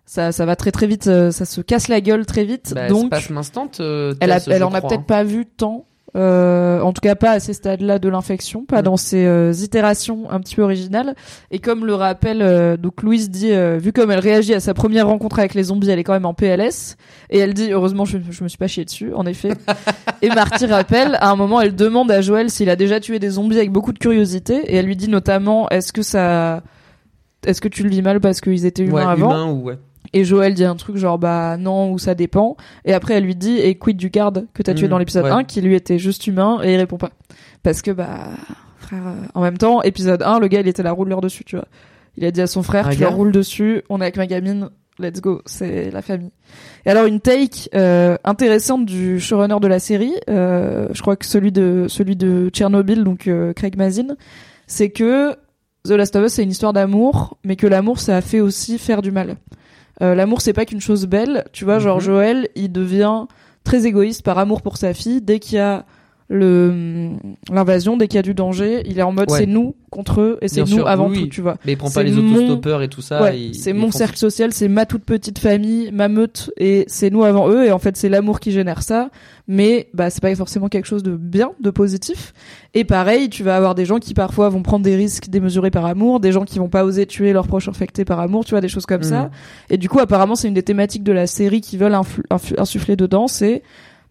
ça 0.06 0.32
ça 0.32 0.46
va 0.46 0.56
très 0.56 0.70
très 0.70 0.86
vite, 0.86 1.06
euh, 1.06 1.30
ça 1.30 1.44
se 1.44 1.60
casse 1.60 1.88
la 1.88 2.00
gueule 2.00 2.26
très 2.26 2.44
vite. 2.44 2.72
Bah, 2.74 2.88
donc 2.88 3.12
Instant, 3.12 3.70
euh, 3.80 4.14
elle 4.20 4.32
a, 4.32 4.38
elle 4.48 4.64
en 4.64 4.72
a 4.72 4.80
peut-être 4.80 5.00
hein. 5.00 5.04
pas 5.06 5.24
vu 5.24 5.46
tant. 5.46 5.86
Euh, 6.16 6.80
en 6.80 6.92
tout 6.92 7.00
cas 7.00 7.16
pas 7.16 7.32
à 7.32 7.40
ces 7.40 7.54
stades-là 7.54 7.98
de 7.98 8.08
l'infection, 8.08 8.64
pas 8.64 8.82
Mm. 8.82 8.84
dans 8.84 8.96
ces 8.96 9.24
euh, 9.24 9.52
itérations 9.52 10.30
un 10.30 10.38
petit 10.38 10.54
peu 10.54 10.62
originales. 10.62 11.16
Et 11.50 11.58
comme 11.58 11.84
le 11.84 11.94
rappelle, 11.94 12.40
euh, 12.40 12.76
donc 12.76 13.02
Louise 13.02 13.30
dit, 13.30 13.50
vu 13.78 13.92
comme 13.92 14.12
elle 14.12 14.20
réagit 14.20 14.54
à 14.54 14.60
sa 14.60 14.74
première 14.74 15.08
rencontre 15.08 15.40
avec 15.40 15.54
les 15.54 15.64
zombies, 15.64 15.90
elle 15.90 15.98
est 15.98 16.04
quand 16.04 16.12
même 16.12 16.26
en 16.26 16.34
PLS. 16.34 16.96
Et 17.30 17.38
elle 17.38 17.52
dit, 17.52 17.72
heureusement, 17.72 18.04
je, 18.04 18.18
je 18.30 18.44
me 18.44 18.48
suis 18.48 18.58
pas 18.58 18.68
chié 18.68 18.84
dessus, 18.84 19.12
en 19.12 19.26
effet. 19.26 19.50
et 20.22 20.28
Marty 20.28 20.66
rappelle, 20.66 21.18
à 21.20 21.30
un 21.30 21.36
moment, 21.36 21.60
elle 21.60 21.74
demande 21.74 22.12
à 22.12 22.20
Joël 22.20 22.48
s'il 22.48 22.70
a 22.70 22.76
déjà 22.76 23.00
tué 23.00 23.18
des 23.18 23.30
zombies 23.30 23.56
avec 23.56 23.72
beaucoup 23.72 23.92
de 23.92 23.98
curiosité. 23.98 24.72
Et 24.72 24.76
elle 24.76 24.86
lui 24.86 24.96
dit 24.96 25.08
notamment, 25.08 25.68
est-ce 25.70 25.92
que 25.92 26.02
ça, 26.02 26.62
est-ce 27.44 27.60
que 27.60 27.68
tu 27.68 27.82
le 27.82 27.88
vis 27.88 28.02
mal 28.02 28.20
parce 28.20 28.40
qu'ils 28.40 28.66
étaient 28.66 28.84
humains 28.84 29.06
Ouais, 29.06 29.12
avant 29.12 29.30
humain 29.30 29.46
ou 29.50 29.62
ouais. 29.64 29.78
Et 30.14 30.24
Joël 30.24 30.54
dit 30.54 30.64
un 30.64 30.76
truc 30.76 30.96
genre 30.96 31.18
bah 31.18 31.56
non 31.58 31.92
ou 31.92 31.98
ça 31.98 32.14
dépend. 32.14 32.56
Et 32.86 32.94
après 32.94 33.14
elle 33.14 33.24
lui 33.24 33.36
dit 33.36 33.58
et 33.58 33.74
quid 33.74 33.96
du 33.96 34.08
garde 34.08 34.46
que 34.54 34.62
t'as 34.62 34.72
tué 34.72 34.86
Mm, 34.86 34.90
dans 34.90 34.98
l'épisode 34.98 35.24
ouais. 35.24 35.30
1 35.30 35.44
qui 35.44 35.60
lui 35.60 35.74
était 35.74 35.98
juste 35.98 36.26
humain 36.26 36.60
et 36.62 36.72
il 36.72 36.76
répond 36.76 36.96
pas. 36.96 37.10
Parce 37.62 37.82
que 37.82 37.90
bah 37.90 38.30
frère 38.78 39.06
euh, 39.06 39.26
en 39.34 39.42
même 39.42 39.58
temps 39.58 39.82
épisode 39.82 40.22
1 40.22 40.38
le 40.38 40.48
gars 40.48 40.60
il 40.60 40.68
était 40.68 40.82
là 40.82 40.92
roule 40.92 41.08
leur 41.08 41.20
dessus 41.20 41.44
tu 41.44 41.56
vois. 41.56 41.66
Il 42.16 42.24
a 42.24 42.30
dit 42.30 42.40
à 42.40 42.46
son 42.46 42.62
frère 42.62 42.88
tu 42.88 43.00
leur 43.00 43.14
roules 43.14 43.32
dessus, 43.32 43.82
on 43.88 44.00
est 44.00 44.04
avec 44.04 44.16
ma 44.16 44.26
gamine, 44.26 44.70
let's 44.98 45.20
go, 45.20 45.42
c'est 45.46 45.90
la 45.90 46.02
famille. 46.02 46.30
Et 46.86 46.90
alors 46.90 47.06
une 47.06 47.20
take 47.20 47.68
euh, 47.74 48.16
intéressante 48.24 48.86
du 48.86 49.18
showrunner 49.18 49.58
de 49.60 49.66
la 49.66 49.78
série, 49.78 50.14
euh, 50.30 50.88
je 50.92 51.02
crois 51.02 51.16
que 51.16 51.26
celui 51.26 51.50
de 51.52 51.86
celui 51.88 52.16
de 52.16 52.50
Tchernobyl 52.50 53.02
donc 53.04 53.26
euh, 53.26 53.52
Craig 53.52 53.76
Mazin, 53.76 54.16
c'est 54.66 54.90
que 54.90 55.32
The 55.84 55.90
Last 55.90 56.16
of 56.16 56.26
Us 56.26 56.32
c'est 56.34 56.44
une 56.44 56.50
histoire 56.50 56.72
d'amour, 56.72 57.36
mais 57.44 57.56
que 57.56 57.66
l'amour 57.66 57.98
ça 57.98 58.16
a 58.16 58.20
fait 58.20 58.40
aussi 58.40 58.78
faire 58.78 59.02
du 59.02 59.10
mal. 59.10 59.36
Euh, 60.02 60.14
l'amour 60.14 60.40
c'est 60.40 60.52
pas 60.52 60.64
qu'une 60.64 60.80
chose 60.80 61.06
belle, 61.06 61.44
tu 61.52 61.64
vois, 61.64 61.78
genre 61.78 61.98
Mhm. 61.98 62.02
Joël, 62.02 62.48
il 62.56 62.72
devient 62.72 63.24
très 63.62 63.86
égoïste 63.86 64.22
par 64.22 64.38
amour 64.38 64.60
pour 64.62 64.76
sa 64.76 64.92
fille 64.92 65.20
dès 65.22 65.38
qu'il 65.38 65.56
y 65.56 65.60
a 65.60 65.84
le 66.34 67.10
l'invasion, 67.50 67.96
dès 67.96 68.08
qu'il 68.08 68.16
y 68.16 68.18
a 68.18 68.22
du 68.22 68.34
danger, 68.34 68.82
il 68.86 68.98
est 68.98 69.02
en 69.02 69.12
mode 69.12 69.30
Ouais. 69.30 69.38
c'est 69.38 69.46
nous 69.46 69.74
contre 69.90 70.20
eux 70.20 70.38
et 70.42 70.48
c'est 70.48 70.60
nous 70.62 70.66
sûr, 70.66 70.88
avant 70.88 71.08
oui, 71.08 71.22
tout, 71.22 71.26
tu 71.28 71.40
vois. 71.40 71.56
Mais 71.64 71.72
il 71.72 71.76
prend 71.78 71.90
pas 71.90 72.02
les 72.02 72.10
mon- 72.10 72.34
autostoppeurs 72.34 72.82
et 72.82 72.88
tout 72.88 73.00
ça. 73.02 73.22
Ouais, 73.22 73.50
c'est 73.52 73.72
mon 73.72 73.90
font- 73.92 73.98
cercle 73.98 74.16
social, 74.18 74.52
c'est 74.52 74.66
ma 74.68 74.84
toute 74.86 75.04
petite 75.04 75.38
famille, 75.38 75.90
ma 75.92 76.08
meute, 76.08 76.50
et 76.58 76.84
c'est 76.88 77.10
nous 77.10 77.22
avant 77.24 77.48
eux, 77.48 77.64
et 77.64 77.70
en 77.72 77.78
fait 77.78 77.96
c'est 77.96 78.08
l'amour 78.08 78.40
qui 78.40 78.50
génère 78.50 78.82
ça, 78.82 79.10
mais 79.46 79.88
bah 79.94 80.10
c'est 80.10 80.20
pas 80.20 80.34
forcément 80.34 80.68
quelque 80.68 80.86
chose 80.86 81.02
de 81.04 81.16
bien, 81.16 81.52
de 81.60 81.70
positif. 81.70 82.32
Et 82.74 82.82
pareil, 82.84 83.28
tu 83.30 83.44
vas 83.44 83.56
avoir 83.56 83.74
des 83.76 83.84
gens 83.84 83.98
qui 84.00 84.14
parfois 84.14 84.48
vont 84.48 84.62
prendre 84.62 84.84
des 84.84 84.96
risques 84.96 85.28
démesurés 85.28 85.70
par 85.70 85.86
amour, 85.86 86.18
des 86.18 86.32
gens 86.32 86.44
qui 86.44 86.58
vont 86.58 86.68
pas 86.68 86.84
oser 86.84 87.06
tuer 87.06 87.32
leurs 87.32 87.46
proches 87.46 87.68
infectés 87.68 88.04
par 88.04 88.18
amour, 88.18 88.44
tu 88.44 88.50
vois, 88.50 88.60
des 88.60 88.68
choses 88.68 88.86
comme 88.86 89.02
Mhm. 89.02 89.08
ça. 89.08 89.30
Et 89.70 89.76
du 89.76 89.88
coup, 89.88 90.00
apparemment, 90.00 90.34
c'est 90.34 90.48
une 90.48 90.54
des 90.54 90.62
thématiques 90.64 91.04
de 91.04 91.12
la 91.12 91.28
série 91.28 91.60
qui 91.60 91.76
veulent 91.76 91.96
insuffler 92.58 92.96
dedans, 92.96 93.28
c'est 93.28 93.62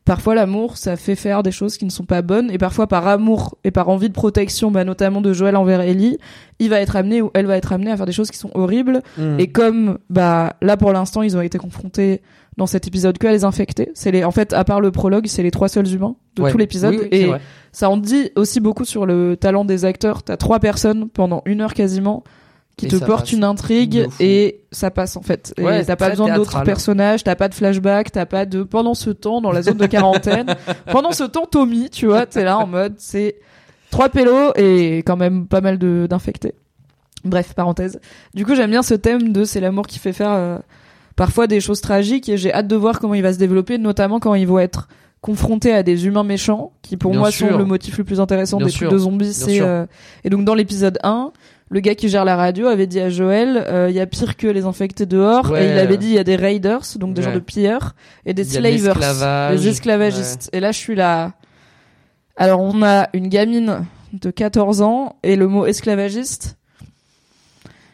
Parfois 0.05 0.35
l'amour, 0.35 0.75
ça 0.75 0.97
fait 0.97 1.15
faire 1.15 1.43
des 1.43 1.51
choses 1.51 1.77
qui 1.77 1.85
ne 1.85 1.89
sont 1.89 2.03
pas 2.03 2.21
bonnes, 2.21 2.51
et 2.51 2.57
parfois 2.57 2.87
par 2.87 3.07
amour 3.07 3.57
et 3.63 3.71
par 3.71 3.87
envie 3.87 4.09
de 4.09 4.13
protection, 4.13 4.69
bah, 4.69 4.83
notamment 4.83 5.21
de 5.21 5.31
Joël 5.31 5.55
envers 5.55 5.79
Ellie, 5.79 6.17
il 6.59 6.69
va 6.69 6.81
être 6.81 6.97
amené 6.97 7.21
ou 7.21 7.31
elle 7.33 7.45
va 7.45 7.55
être 7.55 7.71
amenée 7.71 7.89
à 7.91 7.95
faire 7.95 8.05
des 8.05 8.11
choses 8.11 8.29
qui 8.29 8.37
sont 8.37 8.51
horribles, 8.53 9.01
Mm. 9.17 9.39
et 9.39 9.47
comme 9.47 9.99
bah 10.09 10.55
là 10.61 10.75
pour 10.75 10.91
l'instant 10.91 11.21
ils 11.21 11.37
ont 11.37 11.41
été 11.41 11.57
confrontés 11.57 12.21
dans 12.57 12.65
cet 12.67 12.85
épisode 12.85 13.17
que 13.17 13.27
à 13.27 13.31
les 13.31 13.45
infecter. 13.45 13.89
C'est 13.95 14.11
les, 14.11 14.23
en 14.25 14.29
fait, 14.31 14.53
à 14.53 14.63
part 14.63 14.79
le 14.81 14.91
prologue, 14.91 15.25
c'est 15.27 15.41
les 15.41 15.49
trois 15.51 15.69
seuls 15.69 15.87
humains 15.91 16.15
de 16.35 16.43
Ouais. 16.43 16.51
tout 16.51 16.57
l'épisode. 16.57 16.93
Oui, 16.95 16.99
oui, 17.03 17.07
c'est 17.11 17.19
et 17.29 17.31
ça 17.71 17.89
en 17.89 17.97
dit 17.97 18.29
aussi 18.35 18.59
beaucoup 18.59 18.85
sur 18.85 19.05
le 19.07 19.37
talent 19.37 19.65
des 19.65 19.85
acteurs. 19.85 20.21
T'as 20.21 20.37
trois 20.37 20.59
personnes 20.59 21.09
pendant 21.09 21.41
une 21.45 21.61
heure 21.61 21.73
quasiment 21.73 22.23
qui 22.77 22.87
Et 22.87 22.89
te 22.89 22.95
passe. 22.95 23.31
une 23.31 23.43
intrigue 23.43 24.07
et 24.19 24.61
ça 24.71 24.89
passe 24.89 25.15
en 25.15 25.21
fait. 25.21 25.53
Et 25.57 25.63
Ouais, 25.63 25.85
t'as 25.85 25.95
pas 25.95 26.09
besoin 26.09 26.35
d'autres 26.35 26.63
personnages, 26.63 27.23
t'as 27.23 27.35
pas 27.35 27.47
de 27.47 27.53
flashback, 27.53 28.11
t'as 28.11 28.25
pas 28.25 28.45
de 28.45 28.63
pendant 28.63 28.93
ce 28.95 29.09
temps 29.11 29.41
dans 29.41 29.51
la 29.51 29.61
zone 29.61 29.77
de 29.77 29.85
quarantaine. 29.85 30.47
pendant 30.91 31.11
ce 31.11 31.23
temps, 31.23 31.45
Tommy, 31.45 31.89
tu 31.89 32.07
vois, 32.07 32.25
t'es 32.25 32.43
là 32.43 32.57
en 32.57 32.67
mode 32.67 32.95
c'est 32.97 33.35
trois 33.91 34.09
pélos 34.09 34.53
et 34.55 34.97
quand 35.05 35.17
même 35.17 35.45
pas 35.47 35.61
mal 35.61 35.77
de 35.77 36.07
d'infectés. 36.09 36.55
Bref, 37.23 37.53
parenthèse. 37.53 37.99
Du 38.33 38.45
coup, 38.45 38.55
j'aime 38.55 38.71
bien 38.71 38.81
ce 38.83 38.95
thème 38.95 39.31
de 39.31 39.43
c'est 39.45 39.59
l'amour 39.61 39.87
qui 39.87 39.99
fait 39.99 40.11
faire 40.11 40.31
euh, 40.31 40.57
parfois 41.15 41.47
des 41.47 41.61
choses 41.61 41.79
tragiques 41.79 42.27
et 42.27 42.37
j'ai 42.37 42.51
hâte 42.53 42.67
de 42.67 42.75
voir 42.75 42.99
comment 42.99 43.13
il 43.13 43.21
va 43.21 43.31
se 43.33 43.37
développer, 43.37 43.77
notamment 43.77 44.19
quand 44.19 44.33
ils 44.33 44.47
vont 44.47 44.59
être 44.59 44.87
confrontés 45.21 45.73
à 45.73 45.83
des 45.83 46.05
humains 46.05 46.25
méchants, 46.25 46.73
qui 46.81 46.97
pour 46.97 47.11
Bien 47.11 47.21
moi 47.21 47.31
sûr. 47.31 47.49
sont 47.51 47.57
le 47.57 47.63
motif 47.63 47.97
le 47.97 48.03
plus 48.03 48.19
intéressant 48.19 48.57
Bien 48.57 48.65
des 48.67 48.73
trucs 48.73 48.89
de 48.89 48.97
zombies. 48.97 49.31
Euh, 49.47 49.85
et 50.25 50.29
donc 50.29 50.43
dans 50.43 50.53
l'épisode 50.53 50.99
1, 51.01 51.31
le 51.69 51.79
gars 51.79 51.95
qui 51.95 52.09
gère 52.09 52.25
la 52.25 52.35
radio 52.35 52.67
avait 52.67 52.87
dit 52.87 52.99
à 52.99 53.09
Joël, 53.09 53.65
euh, 53.67 53.87
il 53.89 53.95
y 53.95 53.99
a 53.99 54.05
pire 54.05 54.37
que 54.37 54.47
les 54.47 54.65
infectés 54.65 55.05
dehors, 55.05 55.49
Ouais. 55.51 55.65
et 55.65 55.71
il 55.71 55.79
avait 55.79 55.97
dit 55.97 56.07
il 56.07 56.13
y 56.13 56.19
a 56.19 56.23
des 56.23 56.35
raiders, 56.35 56.81
donc 56.97 57.13
des 57.13 57.21
Ouais. 57.21 57.29
gens 57.29 57.33
de 57.35 57.39
pilleurs, 57.39 57.95
et 58.25 58.33
des 58.33 58.43
slavers, 58.43 59.51
des 59.55 59.67
esclavagistes. 59.67 60.49
Et 60.53 60.59
là, 60.59 60.71
je 60.71 60.77
suis 60.77 60.95
là. 60.95 61.33
Alors, 62.35 62.61
on 62.61 62.81
a 62.83 63.09
une 63.13 63.27
gamine 63.27 63.85
de 64.13 64.29
14 64.29 64.81
ans, 64.81 65.15
et 65.23 65.35
le 65.35 65.47
mot 65.47 65.65
esclavagiste, 65.65 66.57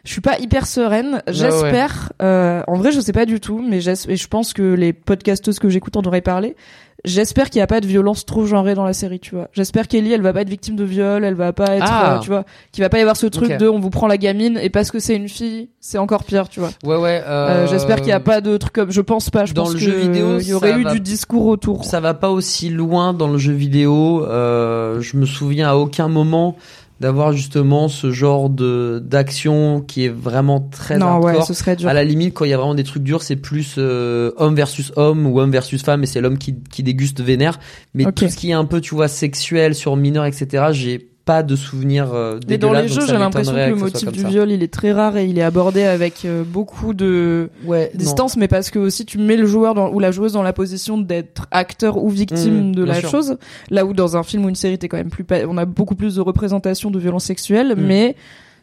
je 0.06 0.12
suis 0.14 0.22
pas 0.22 0.40
hyper 0.40 0.66
sereine. 0.66 1.22
J'espère, 1.28 2.12
euh, 2.22 2.64
en 2.68 2.76
vrai, 2.76 2.92
je 2.92 3.00
sais 3.00 3.12
pas 3.14 3.26
du 3.26 3.40
tout, 3.40 3.60
mais 3.62 3.78
et 3.86 4.16
je 4.16 4.28
pense 4.28 4.54
que 4.54 4.74
les 4.74 4.92
podcasteuses 4.94 5.60
que 5.60 5.70
j'écoute 5.70 5.96
en 5.98 6.02
auraient 6.02 6.22
parlé. 6.22 6.56
J'espère 7.06 7.50
qu'il 7.50 7.60
y 7.60 7.62
a 7.62 7.68
pas 7.68 7.80
de 7.80 7.88
violence 7.88 8.26
trop 8.26 8.46
genrée 8.46 8.76
dans 8.76 8.84
la 8.84 8.94
série, 8.94 9.20
tu 9.20 9.34
vois. 9.36 9.48
J'espère 9.54 9.88
qu'Ellie, 9.88 10.12
elle 10.12 10.22
va 10.22 10.34
pas 10.34 10.42
être 10.42 10.50
victime 10.50 10.76
de 10.76 10.84
viol, 10.84 11.24
elle 11.24 11.34
va 11.34 11.54
pas 11.54 11.78
être, 11.78 11.86
Ah. 11.88 12.16
euh, 12.16 12.20
tu 12.20 12.28
vois, 12.30 12.44
qu'il 12.72 12.84
va 12.84 12.90
pas 12.90 12.98
y 12.98 13.02
avoir 13.02 13.16
ce 13.16 13.26
truc 13.28 13.56
de 13.58 13.68
on 13.70 13.80
vous 13.80 13.90
prend 13.90 14.08
la 14.08 14.18
gamine 14.18 14.60
et 14.62 14.70
parce 14.70 14.92
que 14.92 15.00
c'est 15.00 15.16
une 15.16 15.30
fille, 15.30 15.70
c'est 15.80 15.98
encore 15.98 16.24
pire, 16.26 16.50
tu 16.50 16.60
vois. 16.60 16.72
Ouais, 16.84 16.98
ouais. 16.98 17.24
Euh, 17.26 17.50
euh, 17.64 17.68
J'espère 17.68 17.98
qu'il 17.98 18.10
y 18.10 18.12
a 18.12 18.20
pas 18.20 18.42
de 18.42 18.58
truc 18.58 18.74
comme, 18.74 18.92
je 18.92 19.02
pense 19.02 19.30
pas, 19.30 19.46
je 19.46 19.54
dans 19.54 19.64
pense 19.64 19.74
le 19.74 19.80
que 19.80 19.86
jeu 19.86 19.98
vidéo, 19.98 20.40
il 20.40 20.48
y 20.50 20.54
aurait 20.54 20.78
eu 20.78 20.84
va- 20.84 20.92
du 20.94 21.00
discours 21.00 21.46
autour. 21.48 21.86
Ça 21.86 22.00
va 22.02 22.14
pas 22.14 22.30
aussi 22.32 22.70
loin 22.70 23.14
dans 23.14 23.28
le 23.30 23.38
jeu 23.38 23.54
vidéo. 23.54 24.26
Euh, 24.26 25.00
je 25.00 25.16
me 25.18 25.26
souviens 25.26 25.70
à 25.70 25.76
aucun 25.76 26.08
moment 26.10 26.58
d'avoir 27.00 27.32
justement 27.32 27.88
ce 27.88 28.12
genre 28.12 28.50
de 28.50 29.02
d'action 29.04 29.82
qui 29.82 30.06
est 30.06 30.10
vraiment 30.10 30.60
très 30.60 30.98
non, 30.98 31.20
ouais, 31.20 31.30
hardcore. 31.30 31.48
ce 31.48 31.54
serait 31.54 31.76
dur. 31.76 31.88
À 31.88 31.94
la 31.94 32.04
limite, 32.04 32.34
quand 32.34 32.46
il 32.46 32.52
y 32.52 32.54
a 32.54 32.58
vraiment 32.58 32.76
des 32.76 32.84
trucs 32.84 33.04
durs, 33.04 33.24
c'est 33.24 33.38
plus 33.38 33.76
euh, 33.78 34.32
homme 34.38 34.56
versus 34.56 34.92
homme 34.96 35.26
ou 35.26 35.40
homme 35.40 35.52
versus 35.52 35.82
femme, 35.82 36.04
et 36.04 36.06
c'est 36.06 36.22
l'homme 36.22 36.38
qui, 36.38 36.56
qui 36.70 36.84
déguste 36.84 37.22
vénère. 37.22 37.60
Mais 37.94 38.12
tout 38.12 38.28
ce 38.28 38.36
qui 38.36 38.50
est 38.50 38.54
un 38.54 38.66
peu, 38.66 38.82
tu 38.82 38.96
vois, 38.96 39.08
sexuel 39.08 39.76
sur 39.76 39.96
mineur, 39.96 40.26
etc., 40.26 40.68
j'ai 40.72 41.10
pas 41.26 41.44
de 41.44 41.56
souvenir 41.56 42.12
euh, 42.14 42.40
Mais 42.48 42.58
dans 42.58 42.74
les 42.74 42.88
jeux, 42.88 43.06
j'ai 43.06 43.18
l'impression 43.18 43.54
que 43.54 43.70
le 43.70 43.76
motif 43.76 44.12
du 44.12 44.22
ça. 44.22 44.28
viol, 44.30 44.50
il 44.52 44.64
est 44.64 44.74
très 44.74 44.92
rare 44.92 45.16
et 45.18 45.26
il 45.28 45.38
est 45.38 45.44
abordé 45.44 45.84
avec 45.84 46.26
euh, 46.26 46.44
beaucoup 46.44 46.94
de 46.96 47.50
ouais, 47.66 47.92
non. 47.94 48.00
distance, 48.00 48.36
mais 48.36 48.48
parce 48.48 48.72
que 48.72 48.80
aussi 48.80 49.06
tu 49.06 49.20
mets 49.20 49.36
le 49.38 49.46
joueur 49.46 49.76
dans, 49.76 49.90
ou 49.92 50.00
la 50.00 50.12
joueuse 50.12 50.34
dans 50.34 50.42
la 50.44 50.54
position 50.54 50.98
d'être 50.98 51.46
acteur 51.52 51.98
ou 52.04 52.10
victime 52.10 52.70
Mmh, 52.70 52.76
de 52.76 52.84
la 52.84 52.96
sûr. 52.96 53.10
chose. 53.10 53.38
Là 53.70 53.86
où 53.86 53.94
dans 53.94 54.18
un 54.18 54.24
film 54.24 54.46
ou 54.46 54.50
une 54.50 54.56
série, 54.56 54.78
t'es 54.80 54.88
quand 54.88 54.98
même 54.98 55.10
plus, 55.12 55.26
on 55.48 55.58
a 55.58 55.66
beaucoup 55.66 55.96
plus 55.96 56.16
de 56.16 56.22
représentation 56.22 56.90
de 56.90 56.98
violences 56.98 57.26
sexuelles, 57.26 57.76
Mmh. 57.78 57.82
mais 57.86 58.16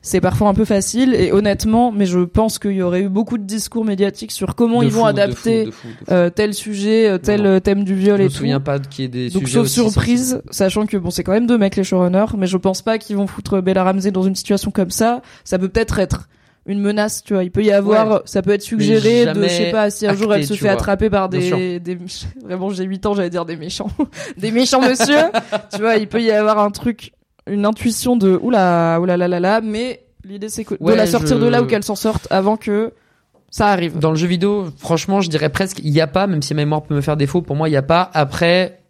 c'est 0.06 0.20
parfois 0.20 0.48
un 0.48 0.54
peu 0.54 0.64
facile 0.64 1.14
et 1.14 1.32
honnêtement, 1.32 1.90
mais 1.90 2.06
je 2.06 2.20
pense 2.20 2.58
qu'il 2.60 2.72
y 2.72 2.82
aurait 2.82 3.02
eu 3.02 3.08
beaucoup 3.08 3.38
de 3.38 3.42
discours 3.44 3.84
médiatiques 3.84 4.30
sur 4.30 4.54
comment 4.54 4.80
De 4.80 4.84
ils 4.86 4.90
vont 4.92 5.00
fou, 5.00 5.06
adapter 5.06 5.64
fou, 5.64 5.70
de 5.70 5.74
fou, 5.74 5.88
de 5.88 5.92
fou. 5.92 6.04
euh, 6.12 6.30
tel 6.30 6.54
sujet, 6.54 7.08
euh, 7.08 7.18
tel 7.18 7.42
Non. 7.42 7.48
euh, 7.48 7.60
thème 7.60 7.82
du 7.84 7.94
viol 7.96 8.16
Je 8.18 8.22
et 8.22 8.24
me 8.26 8.30
tout. 8.30 8.36
souviens 8.36 8.60
pas 8.60 8.78
qu'il 8.78 9.02
y 9.02 9.04
ait 9.06 9.08
des 9.08 9.30
Donc 9.30 9.48
sauf 9.48 9.66
surprise, 9.66 10.40
sachant 10.50 10.86
que 10.86 10.96
bon 10.96 11.10
c'est 11.10 11.24
quand 11.24 11.32
même 11.32 11.46
deux 11.48 11.58
mecs 11.58 11.74
les 11.76 11.82
showrunners, 11.84 12.36
mais 12.38 12.46
je 12.46 12.56
pense 12.56 12.82
pas 12.82 12.98
qu'ils 12.98 13.16
vont 13.16 13.26
foutre 13.26 13.60
Bella 13.60 13.82
Ramsey 13.84 14.12
dans 14.12 14.22
une 14.22 14.36
situation 14.36 14.70
comme 14.70 14.90
ça. 14.90 15.22
Ça 15.44 15.58
peut 15.58 15.68
peut-être 15.68 15.98
être 15.98 16.28
une 16.68 16.80
menace, 16.80 17.22
tu 17.24 17.34
vois. 17.34 17.44
Il 17.44 17.50
peut 17.50 17.62
y 17.62 17.70
avoir, 17.72 18.10
Ouais. 18.10 18.18
ça 18.24 18.42
peut 18.42 18.50
être 18.52 18.62
suggéré 18.62 19.26
de, 19.26 19.42
je 19.42 19.48
sais 19.48 19.70
pas, 19.70 19.88
si 19.90 20.06
un 20.06 20.14
jour 20.14 20.34
elle 20.34 20.44
se 20.46 20.54
fait 20.54 20.62
vois. 20.66 20.72
attraper 20.72 21.10
par 21.10 21.28
des, 21.28 21.78
des, 21.80 21.96
vraiment 22.44 22.70
j'ai 22.70 22.84
8 22.84 23.06
ans, 23.06 23.14
j'allais 23.14 23.30
dire 23.30 23.44
des 23.44 23.56
méchants, 23.56 23.88
des 24.36 24.50
méchants 24.50 24.80
monsieur. 24.80 25.16
tu 25.74 25.80
vois, 25.80 25.96
il 25.96 26.08
peut 26.08 26.20
y 26.22 26.30
avoir 26.32 26.58
un 26.58 26.70
truc, 26.70 27.12
une 27.48 27.64
intuition 27.66 28.16
de 28.16 28.39
oula, 28.43 28.98
oula 29.01 29.16
la 29.16 29.28
la 29.28 29.40
la, 29.40 29.60
mais 29.60 30.01
l'idée 30.24 30.48
c'est 30.48 30.64
que 30.64 30.74
de 30.74 30.93
la 30.93 31.06
sortir 31.06 31.39
je- 31.39 31.43
de 31.44 31.48
là 31.48 31.62
ou 31.62 31.66
qu'elle 31.66 31.85
s'en 31.85 31.94
sorte 31.97 32.27
avant 32.31 32.56
que 32.56 32.93
ça 33.51 33.68
arrive. 33.68 33.98
Dans 33.98 34.10
le 34.10 34.16
jeu 34.16 34.27
vidéo, 34.27 34.66
franchement, 34.78 35.20
je 35.20 35.31
dirais 35.31 35.48
presque 35.48 35.78
il 35.82 35.90
y 35.90 36.01
a 36.01 36.06
pas, 36.06 36.27
même 36.27 36.43
si 36.43 36.52
ma 36.55 36.62
mémoire 36.62 36.82
peut 36.82 36.94
me 36.94 37.01
faire 37.01 37.16
défaut, 37.16 37.43
pour 37.43 37.56
moi 37.56 37.68
il 37.68 37.73
y 37.73 37.77
a 37.77 37.82
pas. 37.82 38.10
Après, 38.14 38.81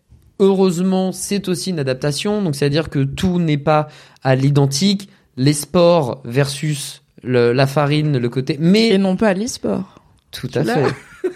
heureusement, 0.41 1.13
c'est 1.13 1.49
aussi 1.49 1.71
une 1.71 1.79
adaptation, 1.79 2.43
donc 2.43 2.55
c'est 2.55 2.65
à 2.65 2.69
dire 2.69 2.91
que 2.91 3.03
tout 3.05 3.39
n'est 3.39 3.59
pas 3.59 3.89
à 4.23 4.35
l'identique. 4.35 5.09
Les 5.37 5.53
sports 5.53 6.23
versus 6.25 7.03
le- 7.23 7.53
la 7.53 7.67
farine, 7.67 8.17
le 8.19 8.29
côté, 8.29 8.57
mais 8.59 8.89
Et 8.89 8.99
non 8.99 9.17
pas 9.17 9.35
l'e-sport. 9.35 10.01
tout 10.33 10.49
à 10.55 10.63
Là. 10.63 10.75
fait. 10.77 10.95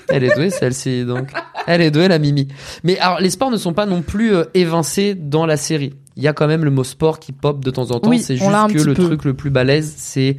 Elle 0.08 0.24
est 0.24 0.34
douée 0.34 0.50
celle-ci 0.50 1.04
donc. 1.04 1.30
Elle 1.66 1.80
est 1.82 1.90
douée 1.90 2.08
la 2.08 2.18
Mimi. 2.18 2.48
Mais 2.84 2.98
alors 2.98 3.20
les 3.20 3.30
sports 3.30 3.50
ne 3.50 3.56
sont 3.56 3.72
pas 3.74 3.86
non 3.86 4.02
plus 4.02 4.34
euh, 4.34 4.44
évincés 4.54 5.14
dans 5.14 5.46
la 5.46 5.56
série. 5.56 5.94
Il 6.16 6.22
y 6.22 6.28
a 6.28 6.32
quand 6.32 6.46
même 6.46 6.64
le 6.64 6.70
mot 6.70 6.84
sport 6.84 7.18
qui 7.20 7.32
pop 7.32 7.64
de 7.64 7.70
temps 7.70 7.90
en 7.92 8.00
temps. 8.00 8.08
Oui, 8.10 8.18
c'est 8.20 8.36
juste 8.36 8.50
que 8.50 8.78
le 8.82 8.94
peu. 8.94 9.04
truc 9.04 9.24
le 9.24 9.34
plus 9.34 9.50
balèze 9.50 9.94
c'est 9.96 10.36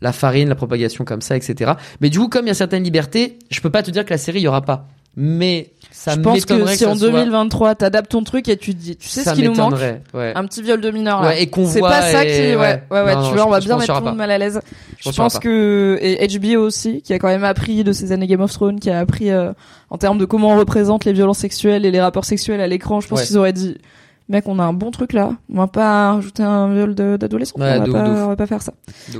la 0.00 0.12
farine, 0.12 0.48
la 0.48 0.54
propagation 0.54 1.04
comme 1.04 1.22
ça, 1.22 1.36
etc. 1.36 1.72
Mais 2.00 2.10
du 2.10 2.18
coup 2.18 2.28
comme 2.28 2.44
il 2.44 2.48
y 2.48 2.50
a 2.50 2.54
certaines 2.54 2.84
libertés, 2.84 3.38
je 3.50 3.60
peux 3.60 3.70
pas 3.70 3.82
te 3.82 3.90
dire 3.90 4.04
que 4.04 4.10
la 4.10 4.18
série 4.18 4.40
il 4.40 4.42
y 4.44 4.48
aura 4.48 4.62
pas. 4.62 4.86
Mais 5.16 5.70
ça 5.92 6.14
je 6.16 6.20
pense 6.20 6.44
que 6.44 6.54
si 6.66 6.80
que 6.84 6.88
en 6.90 6.94
ça 6.94 6.98
soit- 6.98 7.08
2023 7.10 7.76
t'adaptes 7.76 8.10
ton 8.10 8.24
truc 8.24 8.48
et 8.48 8.56
tu 8.56 8.74
dis, 8.74 8.96
tu 8.96 9.06
sais 9.08 9.22
ça 9.22 9.30
ce 9.30 9.36
qui 9.40 9.46
nous 9.46 9.54
manque 9.54 9.74
Ouais. 10.12 10.32
un 10.34 10.44
petit 10.44 10.60
viol 10.60 10.80
de 10.80 10.90
mineur. 10.90 11.22
Ouais, 11.22 11.40
et 11.40 11.46
qu'on 11.48 11.66
c'est 11.68 11.78
voit 11.78 11.90
pas 11.90 12.02
ça 12.02 12.24
et- 12.24 12.26
qui 12.32 12.40
ouais 12.40 12.56
ouais. 12.56 12.82
ouais 12.90 13.02
ouais, 13.04 13.14
Non, 13.14 13.22
tu 13.22 13.28
non, 13.28 13.34
vois 13.34 13.42
on 13.44 13.46
je- 13.46 13.50
va 13.52 13.60
je 13.60 13.66
bien 13.66 13.76
mettre 13.78 13.94
tout 13.94 14.00
le 14.00 14.06
monde 14.06 14.16
mal 14.16 14.30
à 14.32 14.38
l'aise 14.38 14.60
je 14.98 15.08
aura 15.10 15.16
pense 15.16 15.38
que 15.38 15.98
et 16.02 16.26
HBO 16.26 16.58
aussi 16.62 17.00
qui 17.00 17.12
a 17.12 17.18
quand 17.20 17.28
même 17.28 17.44
appris 17.44 17.84
de 17.84 17.92
ces 17.92 18.10
années 18.10 18.26
Game 18.26 18.40
of 18.40 18.52
Thrones 18.52 18.80
qui 18.80 18.90
a 18.90 18.98
appris 18.98 19.30
euh, 19.30 19.52
en 19.88 19.98
termes 19.98 20.18
de 20.18 20.24
comment 20.24 20.50
on 20.50 20.58
représente 20.58 21.04
les 21.04 21.12
violences 21.12 21.38
sexuelles 21.38 21.86
et 21.86 21.92
les 21.92 22.00
rapports 22.00 22.24
sexuels 22.24 22.60
à 22.60 22.66
l'écran 22.66 23.00
je 23.00 23.06
pense 23.06 23.22
qu'ils 23.22 23.38
auraient 23.38 23.52
dit 23.52 23.78
mec 24.28 24.44
on 24.48 24.58
a 24.58 24.62
un 24.64 24.72
bon 24.72 24.90
truc 24.90 25.12
là. 25.12 25.32
On 25.52 25.56
va 25.56 25.66
pas 25.66 26.12
rajouter 26.14 26.42
un 26.42 26.72
viol 26.72 26.94
de- 26.94 27.16
d'adolescent. 27.16 27.58
Ouais, 27.58 27.78
on, 27.80 27.94
on 27.94 28.28
va 28.28 28.36
pas 28.36 28.46
faire 28.46 28.62
ça. 28.62 28.72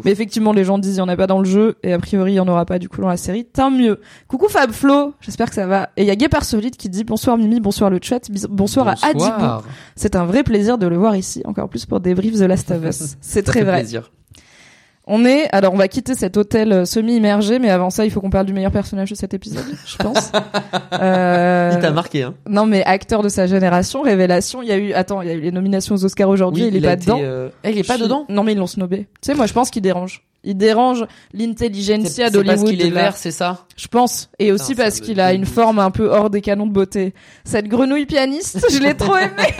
Mais 0.04 0.10
effectivement 0.10 0.52
les 0.52 0.64
gens 0.64 0.78
disent 0.78 0.96
il 0.96 0.98
y 0.98 1.02
en 1.02 1.08
a 1.08 1.16
pas 1.16 1.26
dans 1.26 1.38
le 1.38 1.44
jeu 1.44 1.76
et 1.82 1.92
a 1.92 1.98
priori 1.98 2.32
il 2.32 2.36
y 2.36 2.40
en 2.40 2.48
aura 2.48 2.64
pas 2.64 2.78
du 2.78 2.88
coup 2.88 3.00
dans 3.00 3.08
la 3.08 3.16
série. 3.16 3.44
Tant 3.44 3.70
mieux. 3.70 4.00
Coucou 4.28 4.48
Fab 4.48 4.70
Flo. 4.72 5.14
J'espère 5.20 5.48
que 5.48 5.54
ça 5.54 5.66
va. 5.66 5.90
Et 5.96 6.02
il 6.02 6.06
y 6.06 6.10
a 6.10 6.16
Gay 6.16 6.28
par 6.28 6.44
Solide 6.44 6.76
qui 6.76 6.88
dit 6.88 7.04
bonsoir 7.04 7.36
Mimi 7.36 7.60
bonsoir 7.60 7.90
le 7.90 7.98
chat. 8.02 8.30
Bis- 8.30 8.46
bonsoir, 8.48 8.88
à 8.88 8.92
Adibou. 8.92 9.18
Bonsoir. 9.18 9.64
c'est 9.96 10.16
un 10.16 10.24
vrai 10.24 10.42
plaisir 10.42 10.78
de 10.78 10.86
le 10.86 10.96
voir 10.96 11.16
ici, 11.16 11.42
encore 11.44 11.68
plus 11.68 11.84
pour 11.86 12.00
débrief 12.00 12.34
The 12.34 12.42
Last 12.42 12.70
of 12.70 12.84
Us. 12.84 13.16
C'est 13.20 13.42
très 13.42 13.62
vrai. 13.62 13.80
plaisir. 13.80 14.10
On 15.06 15.26
est, 15.26 15.48
alors 15.54 15.74
on 15.74 15.76
va 15.76 15.86
quitter 15.88 16.14
cet 16.14 16.38
hôtel 16.38 16.72
euh, 16.72 16.84
semi-immergé, 16.86 17.58
mais 17.58 17.68
avant 17.68 17.90
ça, 17.90 18.06
il 18.06 18.10
faut 18.10 18.22
qu'on 18.22 18.30
parle 18.30 18.46
du 18.46 18.54
meilleur 18.54 18.72
personnage 18.72 19.10
de 19.10 19.14
cet 19.14 19.34
épisode, 19.34 19.64
je 19.86 19.96
pense. 19.98 20.32
Euh, 20.94 21.72
Il 21.74 21.80
t'a 21.80 21.90
marqué 21.90 22.22
hein. 22.22 22.34
Non, 22.48 22.66
mais 22.66 22.84
acteur 22.84 23.22
de 23.22 23.28
sa 23.28 23.46
génération, 23.46 24.02
révélation. 24.02 24.62
Il 24.62 24.68
y 24.68 24.72
a 24.72 24.76
eu, 24.78 24.92
attends, 24.92 25.22
il 25.22 25.28
y 25.28 25.30
a 25.30 25.34
eu 25.34 25.40
les 25.40 25.50
nominations 25.50 25.94
aux 25.96 26.04
Oscars 26.04 26.28
aujourd'hui, 26.28 26.66
il 26.68 26.76
est 26.76 26.80
pas 26.80 26.92
été, 26.92 27.06
dedans. 27.06 27.18
euh, 27.20 27.48
eh, 27.64 27.70
il 27.72 27.78
est 27.78 27.86
pas 27.86 27.96
Je- 27.98 28.04
dedans. 28.04 28.24
Non, 28.28 28.44
mais 28.44 28.52
ils 28.52 28.58
l'ont 28.58 28.66
snobé. 28.66 28.98
Tu 29.20 29.26
sais, 29.26 29.34
moi, 29.34 29.46
je 29.46 29.52
pense 29.52 29.70
qu'il 29.70 29.82
dérange. 29.82 30.22
Il 30.44 30.56
dérange 30.56 31.04
l'intelligentsia 31.32 32.28
c'est 32.30 32.44
parce 32.44 32.60
d'Hollywood. 32.60 32.70
qu'il 32.70 32.82
est 32.86 32.90
vert, 32.90 33.16
c'est 33.16 33.30
ça 33.30 33.64
Je 33.76 33.88
pense. 33.88 34.30
Et 34.38 34.52
aussi 34.52 34.74
parce 34.74 35.00
qu'il 35.00 35.18
a 35.20 35.32
une 35.32 35.46
forme 35.46 35.78
un 35.78 35.90
peu 35.90 36.08
hors 36.10 36.30
des 36.30 36.40
canons 36.42 36.66
de 36.66 36.72
beauté. 36.72 37.14
Cette 37.44 37.66
grenouille 37.66 38.06
pianiste, 38.06 38.64
je 38.70 38.78
l'ai 38.78 38.94
trop 38.94 39.16
aimée. 39.16 39.54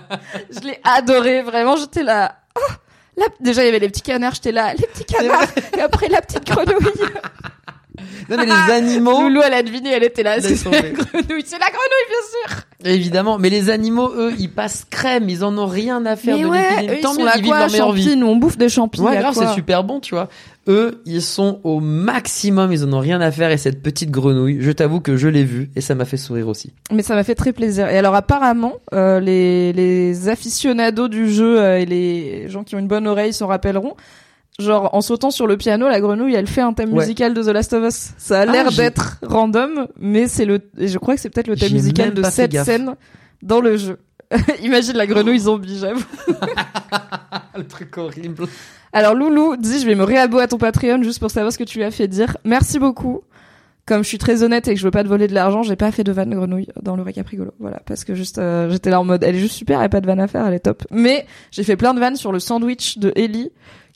je 0.50 0.60
l'ai 0.66 0.78
adorée. 0.84 1.42
Vraiment, 1.42 1.76
j'étais 1.76 2.02
là. 2.04 2.36
Déjà, 3.40 3.62
il 3.62 3.66
y 3.66 3.68
avait 3.68 3.78
les 3.78 3.88
petits 3.88 4.02
canards, 4.02 4.34
j'étais 4.34 4.52
là. 4.52 4.74
Les 4.74 4.86
petits 4.86 5.04
canards. 5.04 5.48
Et 5.76 5.80
après, 5.80 6.08
la 6.08 6.20
petite 6.20 6.46
grenouille. 6.46 6.76
Non 8.28 8.36
mais 8.36 8.46
les 8.46 8.52
animaux. 8.72 9.22
Loulou, 9.22 9.40
elle 9.44 9.54
a 9.54 9.62
deviné, 9.62 9.90
elle 9.92 10.04
était 10.04 10.22
là. 10.22 10.40
C'est 10.40 10.50
la 10.64 10.80
grenouille. 10.90 11.44
C'est 11.44 11.58
la 11.58 11.66
grenouille, 11.66 12.08
bien 12.08 12.46
sûr. 12.48 12.62
Évidemment, 12.84 13.38
mais 13.38 13.50
les 13.50 13.70
animaux, 13.70 14.10
eux, 14.16 14.32
ils 14.38 14.50
passent 14.50 14.86
crème, 14.88 15.28
ils 15.28 15.42
en 15.44 15.56
ont 15.58 15.66
rien 15.66 16.04
à 16.06 16.14
faire 16.16 16.36
Mais 16.36 16.42
de 16.44 16.48
ouais, 16.48 16.58
l'épidémie. 16.76 16.98
ils 16.98 17.02
Tant 17.02 17.14
sont 17.14 17.24
là, 17.24 17.32
ils 17.36 17.42
vivent 17.42 17.50
quoi, 17.50 17.58
leur 17.60 17.70
meilleure 17.70 17.92
vie. 17.92 18.16
nous, 18.16 18.26
on 18.26 18.36
bouffe 18.36 18.56
des 18.58 18.68
champignons. 18.68 19.06
Ouais, 19.06 19.20
c'est 19.32 19.48
super 19.54 19.82
bon, 19.84 19.98
tu 20.00 20.14
vois. 20.14 20.28
Eux, 20.68 21.00
ils 21.06 21.22
sont 21.22 21.60
au 21.64 21.80
maximum, 21.80 22.70
ils 22.72 22.84
en 22.84 22.92
ont 22.92 22.98
rien 23.00 23.20
à 23.22 23.30
faire. 23.30 23.50
Et 23.50 23.56
cette 23.56 23.82
petite 23.82 24.10
grenouille, 24.10 24.58
je 24.60 24.70
t'avoue 24.70 25.00
que 25.00 25.16
je 25.16 25.26
l'ai 25.26 25.42
vue 25.44 25.70
et 25.74 25.80
ça 25.80 25.94
m'a 25.94 26.04
fait 26.04 26.18
sourire 26.18 26.46
aussi. 26.46 26.72
Mais 26.92 27.02
ça 27.02 27.14
m'a 27.14 27.24
fait 27.24 27.34
très 27.34 27.52
plaisir. 27.54 27.88
Et 27.88 27.96
alors 27.96 28.14
apparemment, 28.14 28.74
euh, 28.92 29.18
les, 29.18 29.72
les 29.72 30.28
aficionados 30.28 31.08
du 31.08 31.32
jeu 31.32 31.58
euh, 31.58 31.78
et 31.78 31.86
les 31.86 32.48
gens 32.50 32.64
qui 32.64 32.76
ont 32.76 32.78
une 32.78 32.86
bonne 32.88 33.06
oreille 33.06 33.32
s'en 33.32 33.46
rappelleront. 33.46 33.94
Genre 34.60 34.92
en 34.92 35.00
sautant 35.02 35.30
sur 35.30 35.46
le 35.46 35.56
piano, 35.56 35.86
la 35.88 36.00
grenouille, 36.00 36.34
elle 36.34 36.48
fait 36.48 36.60
un 36.62 36.72
thème 36.72 36.92
Ouais. 36.92 37.00
musical 37.04 37.32
de 37.32 37.42
The 37.44 37.46
Last 37.48 37.72
of 37.74 37.84
Us. 37.86 38.10
Ça 38.18 38.40
a 38.40 38.42
Ah, 38.42 38.46
l'air 38.46 38.72
d'être 38.72 39.18
random, 39.22 39.86
mais 40.00 40.26
c'est 40.26 40.44
le. 40.46 40.58
Et 40.78 40.88
je 40.88 40.98
crois 40.98 41.14
que 41.14 41.20
c'est 41.20 41.30
peut-être 41.30 41.46
le 41.46 41.56
thème 41.56 41.72
musical 41.72 42.12
de 42.12 42.22
cette 42.24 42.50
gaffe. 42.50 42.66
scène 42.66 42.96
dans 43.40 43.60
le 43.60 43.76
jeu. 43.76 43.98
Imagine 44.62 44.96
la 44.96 45.06
grenouille 45.06 45.38
zombie, 45.38 45.78
j'avoue. 45.78 46.04
Le 47.56 47.64
truc 47.66 47.96
horrible. 47.98 48.46
Alors 48.92 49.14
Loulou 49.14 49.56
dit, 49.56 49.80
je 49.80 49.86
vais 49.86 49.94
me 49.94 50.02
réabo 50.04 50.38
à 50.38 50.46
ton 50.48 50.58
Patreon 50.58 51.02
juste 51.02 51.18
pour 51.20 51.30
savoir 51.30 51.52
ce 51.52 51.58
que 51.58 51.64
tu 51.64 51.78
lui 51.78 51.84
as 51.84 51.90
fait 51.90 52.08
dire. 52.08 52.36
Merci 52.44 52.78
beaucoup. 52.78 53.22
comme 53.86 54.02
je 54.02 54.08
suis 54.08 54.18
très 54.18 54.42
honnête 54.42 54.68
et 54.68 54.74
que 54.74 54.80
je 54.80 54.84
veux 54.84 54.90
pas 54.90 55.02
te 55.02 55.08
voler 55.08 55.28
de 55.28 55.34
l'argent, 55.34 55.62
j'ai 55.62 55.76
pas 55.76 55.90
fait 55.92 56.04
de 56.04 56.12
vanne 56.12 56.34
grenouille 56.34 56.68
dans 56.82 56.94
le 56.96 57.02
récap 57.02 57.26
rigolo. 57.26 57.52
Voilà, 57.58 57.80
parce 57.86 58.04
que 58.04 58.14
juste 58.14 58.38
euh, 58.38 58.68
j'étais 58.70 58.90
là 58.90 59.00
en 59.00 59.04
mode 59.04 59.24
elle 59.24 59.34
est 59.36 59.38
juste 59.38 59.54
super, 59.54 59.78
elle 59.80 59.86
a 59.86 59.88
pas 59.88 60.00
de 60.02 60.06
vanne 60.06 60.20
à 60.20 60.26
faire, 60.28 60.46
elle 60.46 60.52
est 60.54 60.58
top. 60.60 60.82
Mais 60.90 61.26
j'ai 61.52 61.62
fait 61.62 61.76
plein 61.76 61.94
de 61.94 62.00
vannes 62.00 62.16
sur 62.16 62.30
le 62.32 62.38
sandwich 62.38 62.98
de 62.98 63.12
Ellie 63.16 63.50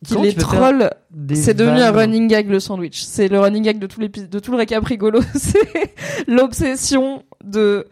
qui 0.06 0.16
les 0.18 0.34
troll. 0.34 0.90
C'est 1.34 1.54
devenu 1.54 1.80
un 1.80 1.92
running 1.92 2.28
gag 2.28 2.48
le 2.48 2.60
sandwich. 2.60 3.02
C'est 3.02 3.28
le 3.28 3.40
running 3.40 3.62
gag 3.62 3.78
de 3.78 3.86
tout 3.86 4.00
de 4.00 4.38
tout 4.38 4.50
le 4.52 4.56
récap 4.56 4.84
rigolo. 4.84 5.20
C'est 5.34 5.94
l'obsession 6.26 7.22
de 7.44 7.86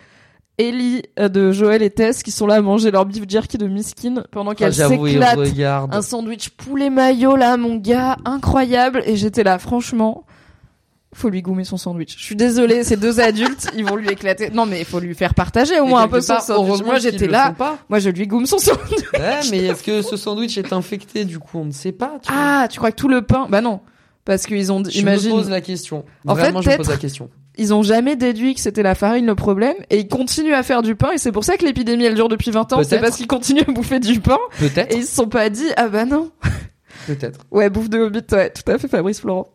Ellie, 0.59 1.03
euh, 1.19 1.29
de 1.29 1.53
Joël 1.53 1.83
et 1.83 1.91
Tess 1.91 2.23
qui 2.23 2.31
sont 2.31 2.47
là 2.47 2.57
à 2.57 2.61
manger 2.61 2.91
leur 2.91 3.07
beef 3.07 3.25
jerky 3.27 3.57
de 3.57 3.67
miskin 3.67 4.25
pendant 4.31 4.51
Ah, 4.51 4.69
il 4.69 4.75
s'éclatent 4.75 5.39
regarde. 5.39 5.95
un 5.95 6.03
sandwich 6.03 6.51
poulet 6.51 6.91
maillot 6.91 7.37
là, 7.37 7.57
mon 7.57 7.77
gars, 7.77 8.17
incroyable. 8.25 9.03
Et 9.07 9.17
j'étais 9.17 9.43
là, 9.43 9.59
franchement, 9.59 10.25
faut 11.13 11.29
lui 11.29 11.43
goumer 11.43 11.65
son 11.65 11.77
sandwich. 11.77 12.17
Je 12.17 12.23
suis 12.25 12.37
désolée, 12.37 12.85
ces 12.85 12.97
deux 12.97 13.19
adultes, 13.21 13.69
ils 13.77 13.85
vont 13.85 13.97
lui 13.97 14.09
éclater. 14.09 14.51
Non, 14.51 14.65
mais 14.67 14.79
il 14.81 14.85
faut 14.85 15.01
lui 15.01 15.15
faire 15.15 15.35
partager 15.35 15.79
au 15.81 15.87
moins 15.87 16.03
un 16.03 16.09
peu 16.09 16.21
son 16.21 16.35
part, 16.35 16.43
sandwich. 16.43 16.67
heureusement 16.69 16.87
Moi, 16.89 16.99
j'étais 17.01 17.27
là. 17.27 17.55
Moi, 17.89 17.99
je 17.99 18.11
lui 18.11 18.27
goume 18.27 18.47
son 18.47 18.59
sandwich. 18.59 19.01
Ouais, 19.15 19.41
mais 19.51 19.65
est-ce 19.67 19.83
que 19.83 20.03
ce 20.03 20.17
sandwich 20.17 20.57
est 20.59 20.73
infecté 20.73 21.25
du 21.25 21.39
coup? 21.39 21.59
On 21.59 21.65
ne 21.65 21.73
sait 21.73 21.93
pas. 21.93 22.19
Tu 22.23 22.33
vois. 22.33 22.41
Ah, 22.43 22.69
tu 22.71 22.79
crois 22.79 22.93
que 22.93 22.97
tout 22.97 23.09
le 23.09 23.23
pain? 23.23 23.47
Bah 23.51 23.61
non, 23.61 23.81
parce 24.25 24.47
qu'ils 24.47 24.71
ont, 24.73 24.83
je 24.85 24.99
imagine, 25.01 25.31
me 25.33 25.37
pose 25.37 25.51
la 25.51 25.61
question. 25.61 26.05
En 26.29 26.37
fait, 26.37 26.45
je 26.45 26.49
me 26.51 26.55
pose 26.55 26.65
peut-être- 26.65 26.89
la 26.89 26.97
question. 26.97 27.29
ils 27.59 27.75
ont 27.75 27.83
jamais 27.83 28.15
déduit 28.17 28.55
que 28.55 28.61
c'était 28.61 28.85
la 28.85 28.95
farine 28.95 29.27
le 29.27 29.35
problème, 29.35 29.75
et 29.91 29.99
ils 29.99 30.09
continuent 30.09 30.55
à 30.55 30.63
faire 30.63 30.83
du 30.83 30.95
pain, 30.95 31.11
et 31.13 31.19
c'est 31.19 31.33
pour 31.33 31.43
ça 31.45 31.57
que 31.57 31.65
l'épidémie 31.65 32.05
elle 32.05 32.15
dure 32.15 32.29
depuis 32.29 32.51
20 32.53 32.73
ans. 32.73 32.83
C'est 32.85 33.01
parce 33.01 33.17
qu'ils 33.17 33.27
continuent 33.27 33.65
à 33.67 33.73
bouffer 33.73 33.99
du 33.99 34.21
pain, 34.21 34.39
Peut-être. 34.61 34.95
et 34.95 34.99
ils 34.99 35.05
se 35.07 35.15
sont 35.17 35.27
pas 35.29 35.51
dit 35.51 35.67
ah 35.77 35.89
bah 35.89 36.05
non. 36.05 36.31
Peut-être. 37.07 37.41
Ouais, 37.51 37.69
bouffe 37.69 37.91
de 37.91 37.99
hobbit, 37.99 38.21
ouais, 38.33 38.51
tout 38.51 38.71
à 38.71 38.79
fait, 38.79 38.87
Fabrice 38.89 39.21
Florent. 39.21 39.49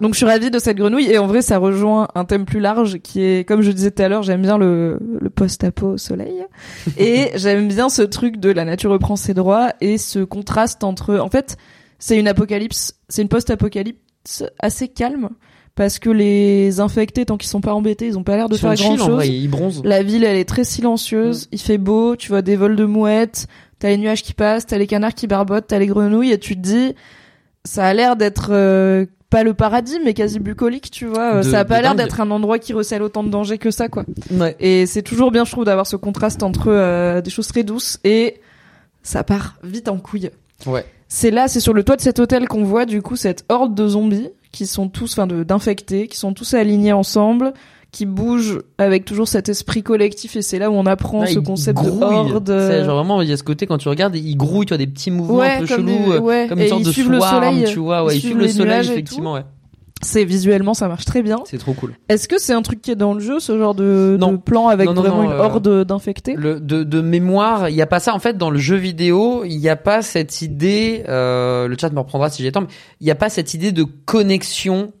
Donc 0.00 0.14
je 0.14 0.18
suis 0.18 0.26
ravie 0.26 0.50
de 0.50 0.58
cette 0.58 0.76
grenouille 0.76 1.10
et 1.10 1.18
en 1.18 1.26
vrai 1.26 1.42
ça 1.42 1.58
rejoint 1.58 2.08
un 2.14 2.24
thème 2.24 2.44
plus 2.44 2.60
large 2.60 2.98
qui 3.00 3.22
est 3.22 3.46
comme 3.46 3.60
je 3.62 3.70
disais 3.70 3.90
tout 3.90 4.02
à 4.02 4.08
l'heure 4.08 4.22
j'aime 4.22 4.42
bien 4.42 4.56
le, 4.58 4.98
le 5.20 5.30
post-apo 5.30 5.88
au 5.92 5.98
soleil 5.98 6.44
et 6.98 7.30
j'aime 7.34 7.68
bien 7.68 7.88
ce 7.88 8.02
truc 8.02 8.38
de 8.38 8.50
la 8.50 8.64
nature 8.64 8.90
reprend 8.90 9.16
ses 9.16 9.34
droits 9.34 9.72
et 9.80 9.98
ce 9.98 10.20
contraste 10.20 10.84
entre 10.84 11.18
en 11.18 11.28
fait 11.28 11.56
c'est 11.98 12.18
une 12.18 12.28
apocalypse 12.28 12.94
c'est 13.08 13.22
une 13.22 13.28
post-apocalypse 13.28 14.44
assez 14.58 14.88
calme 14.88 15.30
parce 15.74 15.98
que 15.98 16.10
les 16.10 16.80
infectés 16.80 17.24
tant 17.24 17.36
qu'ils 17.36 17.48
sont 17.48 17.60
pas 17.60 17.72
embêtés 17.74 18.06
ils 18.06 18.18
ont 18.18 18.24
pas 18.24 18.36
l'air 18.36 18.48
de 18.48 18.54
Ils 18.56 18.60
faire 18.60 18.74
grand 18.74 18.90
chill, 18.90 18.98
chose 18.98 19.08
vrai, 19.08 19.28
ils 19.28 19.48
bronzent. 19.48 19.82
la 19.84 20.02
ville, 20.02 20.24
elle 20.24 20.36
est 20.36 20.44
très 20.48 20.64
silencieuse. 20.64 21.48
Il 21.52 21.60
fait 21.60 21.78
beau. 21.78 22.16
Tu 22.16 22.28
vois 22.28 22.42
des 22.42 22.56
vols 22.56 22.76
de 22.76 22.84
mouettes. 22.84 23.46
T'as 23.78 23.88
les 23.88 23.96
nuages 23.96 24.22
qui 24.22 24.34
passent. 24.34 24.66
T'as 24.66 24.76
les 24.78 24.86
canards 24.86 25.14
qui 25.14 25.26
barbotent. 25.26 25.68
T'as 25.68 25.78
les 25.78 25.86
grenouilles. 25.86 26.32
Et 26.32 26.38
tu 26.38 26.54
te 26.56 26.60
dis, 26.60 26.94
ça 27.64 27.86
a 27.86 27.94
l'air 27.94 28.16
d'être 28.16 28.48
euh, 28.50 29.06
pas 29.30 29.42
le 29.44 29.54
paradis, 29.54 29.98
mais 30.04 30.12
quasi 30.12 30.38
bucolique. 30.40 30.90
Tu 30.90 31.06
vois. 31.06 31.36
Euh, 31.36 31.42
De- 31.42 31.50
ça 31.50 31.60
a 31.60 31.64
pas 31.64 31.80
l'air 31.80 31.94
d'être 31.94 32.20
un 32.20 32.30
endroit 32.30 32.58
qui 32.58 32.72
recèle 32.72 33.02
autant 33.02 33.22
de 33.24 33.30
dangers 33.30 33.58
que 33.58 33.70
ça, 33.70 33.88
quoi. 33.88 34.04
Ouais. 34.32 34.56
Et 34.60 34.86
c'est 34.86 35.02
toujours 35.02 35.30
bien, 35.30 35.44
je 35.44 35.52
trouve, 35.52 35.64
d'avoir 35.64 35.86
ce 35.86 35.96
contraste 35.96 36.42
entre 36.42 36.66
euh, 36.68 37.20
des 37.20 37.30
choses 37.30 37.46
très 37.46 37.62
douces 37.62 37.98
et 38.04 38.40
ça 39.02 39.24
part 39.24 39.54
vite 39.62 39.88
en 39.88 39.98
couille. 39.98 40.30
Ouais. 40.66 40.84
C'est 41.08 41.30
là, 41.30 41.48
c'est 41.48 41.60
sur 41.60 41.72
le 41.72 41.82
toit 41.82 41.96
de 41.96 42.02
cet 42.02 42.18
hôtel 42.18 42.46
qu'on 42.48 42.62
voit 42.64 42.84
du 42.86 43.02
coup 43.02 43.16
cette 43.16 43.44
horde 43.48 43.74
de 43.74 43.88
zombies 43.88 44.28
qui 44.52 44.66
sont 44.66 44.88
tous, 44.88 45.12
enfin 45.18 45.26
d'infectés, 45.26 46.06
qui 46.08 46.16
sont 46.18 46.34
tous 46.34 46.54
alignés 46.54 46.92
ensemble, 46.92 47.52
qui 47.92 48.06
bougent 48.06 48.60
avec 48.78 49.04
toujours 49.04 49.26
cet 49.26 49.48
esprit 49.48 49.82
collectif 49.82 50.36
et 50.36 50.42
c'est 50.42 50.58
là 50.58 50.70
où 50.70 50.74
on 50.74 50.86
apprend 50.86 51.20
Ouais, 51.22 51.26
ce 51.26 51.38
concept 51.40 51.82
de 51.82 51.90
horde. 51.90 52.46
C'est 52.46 52.84
genre 52.84 52.96
vraiment, 52.96 53.20
il 53.22 53.28
y 53.28 53.32
a 53.32 53.36
ce 53.36 53.42
côté 53.42 53.66
quand 53.66 53.78
tu 53.78 53.88
regardes, 53.88 54.14
ils 54.14 54.36
grouillent, 54.36 54.66
tu 54.66 54.74
as 54.74 54.78
des 54.78 54.86
petits 54.86 55.10
mouvements 55.10 55.38
Ouais, 55.38 55.54
un 55.56 55.60
peu 55.60 55.66
chelous, 55.66 55.84
des- 55.86 56.10
euh, 56.12 56.20
ouais, 56.20 56.46
comme 56.48 56.60
et 56.60 56.62
une 56.64 56.68
sorte 56.68 56.82
ils 56.82 57.04
de 57.04 57.10
le 57.10 57.20
soleil, 57.20 57.64
tu 57.64 57.78
vois, 57.80 58.04
ouais, 58.04 58.14
ils 58.14 58.16
ils 58.16 58.20
suivent 58.20 58.30
suivent 58.32 58.42
le 58.42 58.48
soleil, 58.48 58.86
et 58.86 58.90
effectivement, 58.92 59.32
ouais. 59.34 59.44
C'est 60.02 60.24
visuellement 60.24 60.72
ça 60.72 60.88
marche 60.88 61.04
très 61.04 61.20
bien. 61.20 61.36
C'est 61.44 61.58
trop 61.58 61.74
cool. 61.74 61.92
Est-ce 62.08 62.26
que 62.26 62.38
c'est 62.40 62.54
un 62.54 62.62
truc 62.62 62.80
qui 62.80 62.90
est 62.90 62.96
dans 62.96 63.12
le 63.12 63.20
jeu, 63.20 63.38
ce 63.38 63.58
genre 63.58 63.74
de, 63.74 64.16
Non. 64.18 64.32
de 64.32 64.36
plan 64.38 64.68
avec 64.68 64.86
Non, 64.86 64.94
non, 64.94 65.02
vraiment 65.02 65.22
une 65.24 65.32
euh, 65.32 65.38
horde 65.42 65.84
d'infectés? 65.84 66.36
de, 66.36 66.58
de 66.58 67.00
mémoire, 67.02 67.68
il 67.68 67.74
y 67.74 67.82
a 67.82 67.86
pas 67.86 68.00
ça 68.00 68.14
en 68.14 68.18
fait 68.18 68.38
dans 68.38 68.48
le 68.48 68.58
jeu 68.58 68.76
vidéo. 68.76 69.42
Il 69.44 69.58
n'y 69.58 69.68
a 69.68 69.76
pas 69.76 70.00
cette 70.00 70.40
idée. 70.40 71.04
Euh, 71.06 71.68
le 71.68 71.76
chat 71.78 71.90
me 71.90 71.98
reprendra 71.98 72.30
si 72.30 72.42
j'ai 72.42 72.50
temps. 72.50 72.62
Mais 72.62 72.68
il 73.00 73.04
n'y 73.04 73.10
a 73.10 73.14
pas 73.14 73.28
cette 73.28 73.52
idée 73.52 73.72
de 73.72 73.82
connexion 73.84 74.92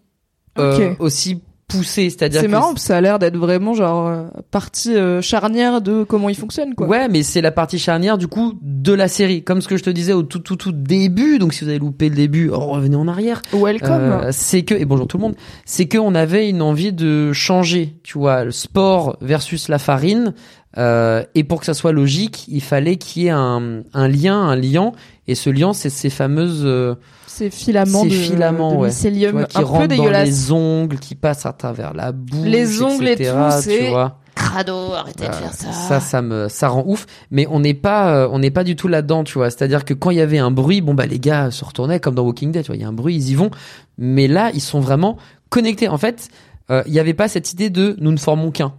euh, 0.58 0.94
aussi 0.98 1.40
C'est-à-dire 1.70 2.40
C'est 2.40 2.48
marrant, 2.48 2.76
ça 2.76 2.96
a 2.96 3.00
l'air 3.00 3.18
d'être 3.18 3.36
vraiment 3.36 3.74
genre 3.74 4.06
euh, 4.08 4.24
partie 4.50 4.94
euh, 4.94 5.22
charnière 5.22 5.80
de 5.80 6.04
comment 6.04 6.28
il 6.28 6.36
fonctionne 6.36 6.74
quoi. 6.74 6.86
Ouais, 6.86 7.08
mais 7.08 7.22
c'est 7.22 7.40
la 7.40 7.50
partie 7.50 7.78
charnière 7.78 8.18
du 8.18 8.26
coup 8.26 8.58
de 8.62 8.92
la 8.92 9.08
série, 9.08 9.42
comme 9.42 9.60
ce 9.60 9.68
que 9.68 9.76
je 9.76 9.82
te 9.82 9.90
disais 9.90 10.12
au 10.12 10.22
tout 10.22 10.38
tout 10.38 10.56
tout 10.56 10.72
début. 10.72 11.38
Donc 11.38 11.54
si 11.54 11.64
vous 11.64 11.70
avez 11.70 11.78
loupé 11.78 12.08
le 12.08 12.16
début, 12.16 12.50
revenez 12.50 12.96
en 12.96 13.08
arrière. 13.08 13.42
Welcome. 13.52 13.90
Euh, 13.90 14.28
c'est 14.32 14.62
que 14.62 14.74
et 14.74 14.84
bonjour 14.84 15.06
tout 15.06 15.16
le 15.16 15.22
monde, 15.22 15.36
c'est 15.64 15.86
que 15.86 15.98
on 15.98 16.14
avait 16.14 16.48
une 16.48 16.62
envie 16.62 16.92
de 16.92 17.32
changer, 17.32 17.96
tu 18.02 18.18
vois, 18.18 18.44
le 18.44 18.50
sport 18.50 19.16
versus 19.20 19.68
la 19.68 19.78
farine. 19.78 20.34
Euh, 20.78 21.24
et 21.34 21.42
pour 21.44 21.60
que 21.60 21.66
ça 21.66 21.74
soit 21.74 21.92
logique, 21.92 22.44
il 22.48 22.62
fallait 22.62 22.96
qu'il 22.96 23.22
y 23.22 23.26
ait 23.26 23.30
un, 23.30 23.82
un 23.92 24.08
lien, 24.08 24.36
un 24.40 24.56
liant. 24.56 24.92
Et 25.26 25.34
ce 25.34 25.50
liant, 25.50 25.72
c'est 25.72 25.90
ces 25.90 26.10
fameuses 26.10 26.62
euh, 26.64 26.94
Ces 27.26 27.50
filaments 27.50 28.02
ces 28.02 28.08
de, 28.08 28.14
filaments, 28.14 28.72
de 28.72 28.76
ouais. 28.78 28.88
mycélium 28.88 29.32
vois, 29.32 29.44
qui 29.44 29.58
un 29.58 29.60
peu 29.62 29.66
rentrent 29.66 29.96
dans 29.96 30.10
les 30.10 30.52
ongles, 30.52 30.98
qui 30.98 31.14
passent 31.16 31.46
à 31.46 31.52
travers 31.52 31.92
la 31.94 32.12
bouche, 32.12 32.46
Les 32.46 32.82
ongles 32.82 33.08
et 33.08 33.16
tout, 33.16 33.22
tu 33.24 33.62
c'est- 33.62 33.88
vois. 33.90 34.16
Crado, 34.36 34.92
arrêtez 34.94 35.26
de 35.28 35.32
faire 35.34 35.52
ça. 35.52 35.70
ça, 35.72 36.00
ça 36.00 36.22
me, 36.22 36.48
ça 36.48 36.68
rend 36.68 36.84
ouf. 36.86 37.04
Mais 37.30 37.46
on 37.50 37.60
n'est 37.60 37.74
pas, 37.74 38.14
euh, 38.14 38.28
on 38.32 38.38
n'est 38.38 38.50
pas 38.52 38.64
du 38.64 38.74
tout 38.74 38.88
là-dedans, 38.88 39.22
tu 39.22 39.34
vois. 39.34 39.50
C'est-à-dire 39.50 39.84
que 39.84 39.92
quand 39.92 40.10
il 40.10 40.16
y 40.16 40.20
avait 40.20 40.38
un 40.38 40.50
bruit, 40.50 40.80
bon 40.80 40.94
bah 40.94 41.04
les 41.04 41.18
gars 41.18 41.50
se 41.50 41.62
retournaient 41.64 42.00
comme 42.00 42.14
dans 42.14 42.22
Walking 42.24 42.50
Dead, 42.50 42.62
tu 42.62 42.68
vois. 42.68 42.76
Il 42.76 42.80
y 42.80 42.84
a 42.84 42.88
un 42.88 42.92
bruit, 42.92 43.16
ils 43.16 43.30
y 43.30 43.34
vont. 43.34 43.50
Mais 43.98 44.28
là, 44.28 44.50
ils 44.54 44.62
sont 44.62 44.80
vraiment 44.80 45.18
connectés. 45.50 45.88
En 45.88 45.98
fait, 45.98 46.28
euh, 46.70 46.82
il 46.86 46.92
n'y 46.92 46.98
avait 47.00 47.12
pas 47.12 47.28
cette 47.28 47.52
idée 47.52 47.68
de 47.68 47.96
nous 48.00 48.12
ne 48.12 48.16
formons 48.16 48.50
qu'un. 48.50 48.72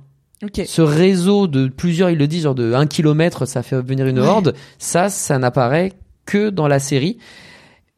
Ok. 0.44 0.62
Ce 0.66 0.82
réseau 0.82 1.48
de 1.48 1.68
plusieurs, 1.68 2.10
ils 2.10 2.18
le 2.18 2.28
disent, 2.28 2.44
genre 2.44 2.56
de 2.56 2.74
1 2.74 2.88
kilomètre, 2.88 3.46
ça 3.46 3.64
fait 3.64 3.80
venir 3.82 4.08
une 4.08 4.20
Ouais. 4.20 4.28
horde. 4.28 4.54
Ça, 4.80 5.10
ça 5.10 5.38
n'apparaît 5.38 5.94
que 6.26 6.50
dans 6.50 6.68
la 6.68 6.80
série. 6.80 7.18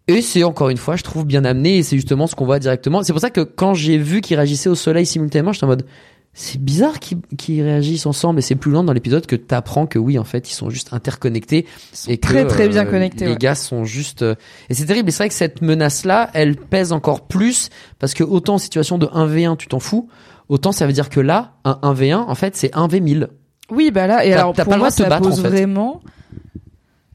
Et 0.09 0.21
c'est 0.21 0.43
encore 0.43 0.69
une 0.69 0.77
fois, 0.77 0.97
je 0.97 1.03
trouve 1.03 1.25
bien 1.25 1.45
amené, 1.45 1.77
et 1.77 1.83
c'est 1.83 1.95
justement 1.95 2.27
ce 2.27 2.35
qu'on 2.35 2.45
voit 2.45 2.59
directement. 2.59 3.03
C'est 3.03 3.13
pour 3.13 3.21
ça 3.21 3.29
que 3.29 3.41
quand 3.41 3.73
j'ai 3.73 3.97
vu 3.97 4.19
qu'ils 4.19 4.35
réagissaient 4.35 4.69
au 4.69 4.75
soleil 4.75 5.05
simultanément, 5.05 5.53
j'étais 5.53 5.63
en 5.63 5.67
mode, 5.69 5.85
c'est 6.33 6.59
bizarre 6.59 6.99
qu'ils 6.99 7.61
réagissent 7.61 8.05
ensemble, 8.05 8.39
et 8.39 8.41
c'est 8.41 8.55
plus 8.55 8.71
loin 8.71 8.83
dans 8.83 8.91
l'épisode 8.91 9.25
que 9.25 9.37
t'apprends 9.37 9.85
que 9.87 9.99
oui, 9.99 10.19
en 10.19 10.25
fait, 10.25 10.49
ils 10.49 10.53
sont 10.53 10.69
juste 10.69 10.91
interconnectés. 10.91 11.65
Sont 11.93 12.11
et 12.11 12.17
que, 12.17 12.27
très 12.27 12.45
très 12.45 12.67
bien 12.67 12.85
euh, 12.85 12.91
connectés. 12.91 13.25
Les 13.25 13.31
ouais. 13.31 13.37
gars 13.37 13.55
sont 13.55 13.85
juste, 13.85 14.23
euh, 14.23 14.35
et 14.69 14.73
c'est 14.73 14.85
terrible. 14.87 15.07
Et 15.07 15.11
c'est 15.13 15.19
vrai 15.23 15.29
que 15.29 15.35
cette 15.35 15.61
menace-là, 15.61 16.29
elle 16.33 16.57
pèse 16.57 16.91
encore 16.91 17.27
plus, 17.27 17.69
parce 17.99 18.13
que 18.13 18.25
autant 18.25 18.55
en 18.55 18.57
situation 18.57 18.97
de 18.97 19.05
1v1, 19.05 19.55
tu 19.55 19.67
t'en 19.67 19.79
fous, 19.79 20.09
autant 20.49 20.71
ça 20.71 20.85
veut 20.87 20.93
dire 20.93 21.09
que 21.09 21.19
là, 21.19 21.53
un 21.65 21.79
1v1, 21.83 22.15
en 22.17 22.35
fait, 22.35 22.55
c'est 22.55 22.73
1v1000. 22.73 23.27
Oui, 23.71 23.91
bah 23.91 24.07
là, 24.07 24.25
et 24.25 24.31
T'as- 24.31 24.39
alors 24.39 24.53
t'as 24.53 24.63
pour 24.63 24.71
pas 24.71 24.75
le 24.77 24.81
moi, 24.81 24.89
droit 24.89 24.91
de 24.91 24.95
te 24.95 25.03
ça 25.03 25.09
battre, 25.09 25.29
pose 25.29 25.39
en 25.39 25.43
fait. 25.43 25.49
vraiment 25.49 26.01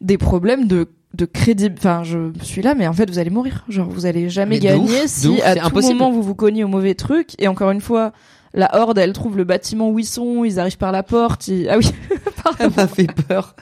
des 0.01 0.19
problèmes 0.19 0.67
de 0.67 0.89
de 1.15 1.25
crédit. 1.25 1.71
Enfin, 1.77 2.03
je 2.05 2.31
suis 2.43 2.61
là, 2.63 2.75
mais 2.75 2.87
en 2.87 2.93
fait, 2.93 3.09
vous 3.11 3.19
allez 3.19 3.31
mourir. 3.31 3.65
Genre, 3.69 3.89
vous 3.89 4.05
allez 4.07 4.29
jamais 4.29 4.57
Mais 4.57 4.61
gagner 4.61 5.03
ouf, 5.03 5.07
si 5.07 5.29
ouf, 5.29 5.41
à 5.43 5.55
tout 5.57 5.67
impossible. 5.67 5.95
moment 5.99 6.11
vous 6.13 6.23
vous 6.23 6.35
cognez 6.35 6.65
au 6.65 6.69
mauvais 6.69 6.95
truc. 6.95 7.31
Et 7.39 7.49
encore 7.49 7.71
une 7.71 7.81
fois, 7.81 8.13
la 8.55 8.79
horde, 8.79 8.99
elle 8.99 9.15
trouve 9.15 9.37
le 9.37 9.45
bâtiment 9.45 9.89
où 9.91 9.99
ils 9.99 10.05
sont, 10.05 10.45
ils 10.45 10.61
arrivent 10.61 10.77
par 10.77 10.93
la 10.93 11.03
porte. 11.03 11.49
ils- 11.49 11.67
Ah 11.71 11.79
oui, 11.79 11.91
pardon. 12.45 12.59
Elle 12.61 12.71
m'a 12.77 12.87
fait 12.87 13.07
peur. 13.27 13.57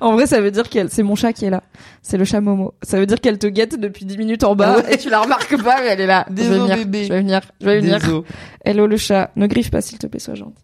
En 0.00 0.12
vrai, 0.12 0.26
ça 0.26 0.40
veut 0.40 0.50
dire 0.50 0.68
qu'elle, 0.68 0.90
c'est 0.90 1.02
mon 1.02 1.14
chat 1.14 1.32
qui 1.32 1.44
est 1.44 1.50
là. 1.50 1.62
C'est 2.02 2.16
le 2.18 2.24
chat 2.24 2.40
Momo. 2.40 2.74
Ça 2.82 2.98
veut 2.98 3.06
dire 3.06 3.20
qu'elle 3.20 3.38
te 3.38 3.46
guette 3.46 3.78
depuis 3.80 4.04
10 4.04 4.18
minutes 4.18 4.44
en 4.44 4.54
bas 4.54 4.76
Ah 4.76 4.80
ouais. 4.80 4.94
et 4.94 4.98
tu 4.98 5.10
la 5.10 5.20
remarques 5.20 5.60
pas, 5.62 5.80
mais 5.80 5.88
elle 5.88 6.00
est 6.00 6.06
là. 6.06 6.24
je 6.28 6.34
vais 6.34 6.42
Désolé, 6.42 6.60
venir, 6.60 6.76
bébé. 6.78 7.04
je 7.04 7.08
vais 7.12 7.20
venir, 7.20 7.40
je 7.60 7.66
vais 7.66 7.80
venir. 7.80 7.98
Désolé. 7.98 8.22
Hello 8.64 8.86
le 8.86 8.96
chat, 8.96 9.30
ne 9.36 9.46
griffe 9.46 9.70
pas 9.70 9.80
s'il 9.80 9.98
te 9.98 10.06
plaît, 10.06 10.20
sois 10.20 10.34
gentil. 10.34 10.62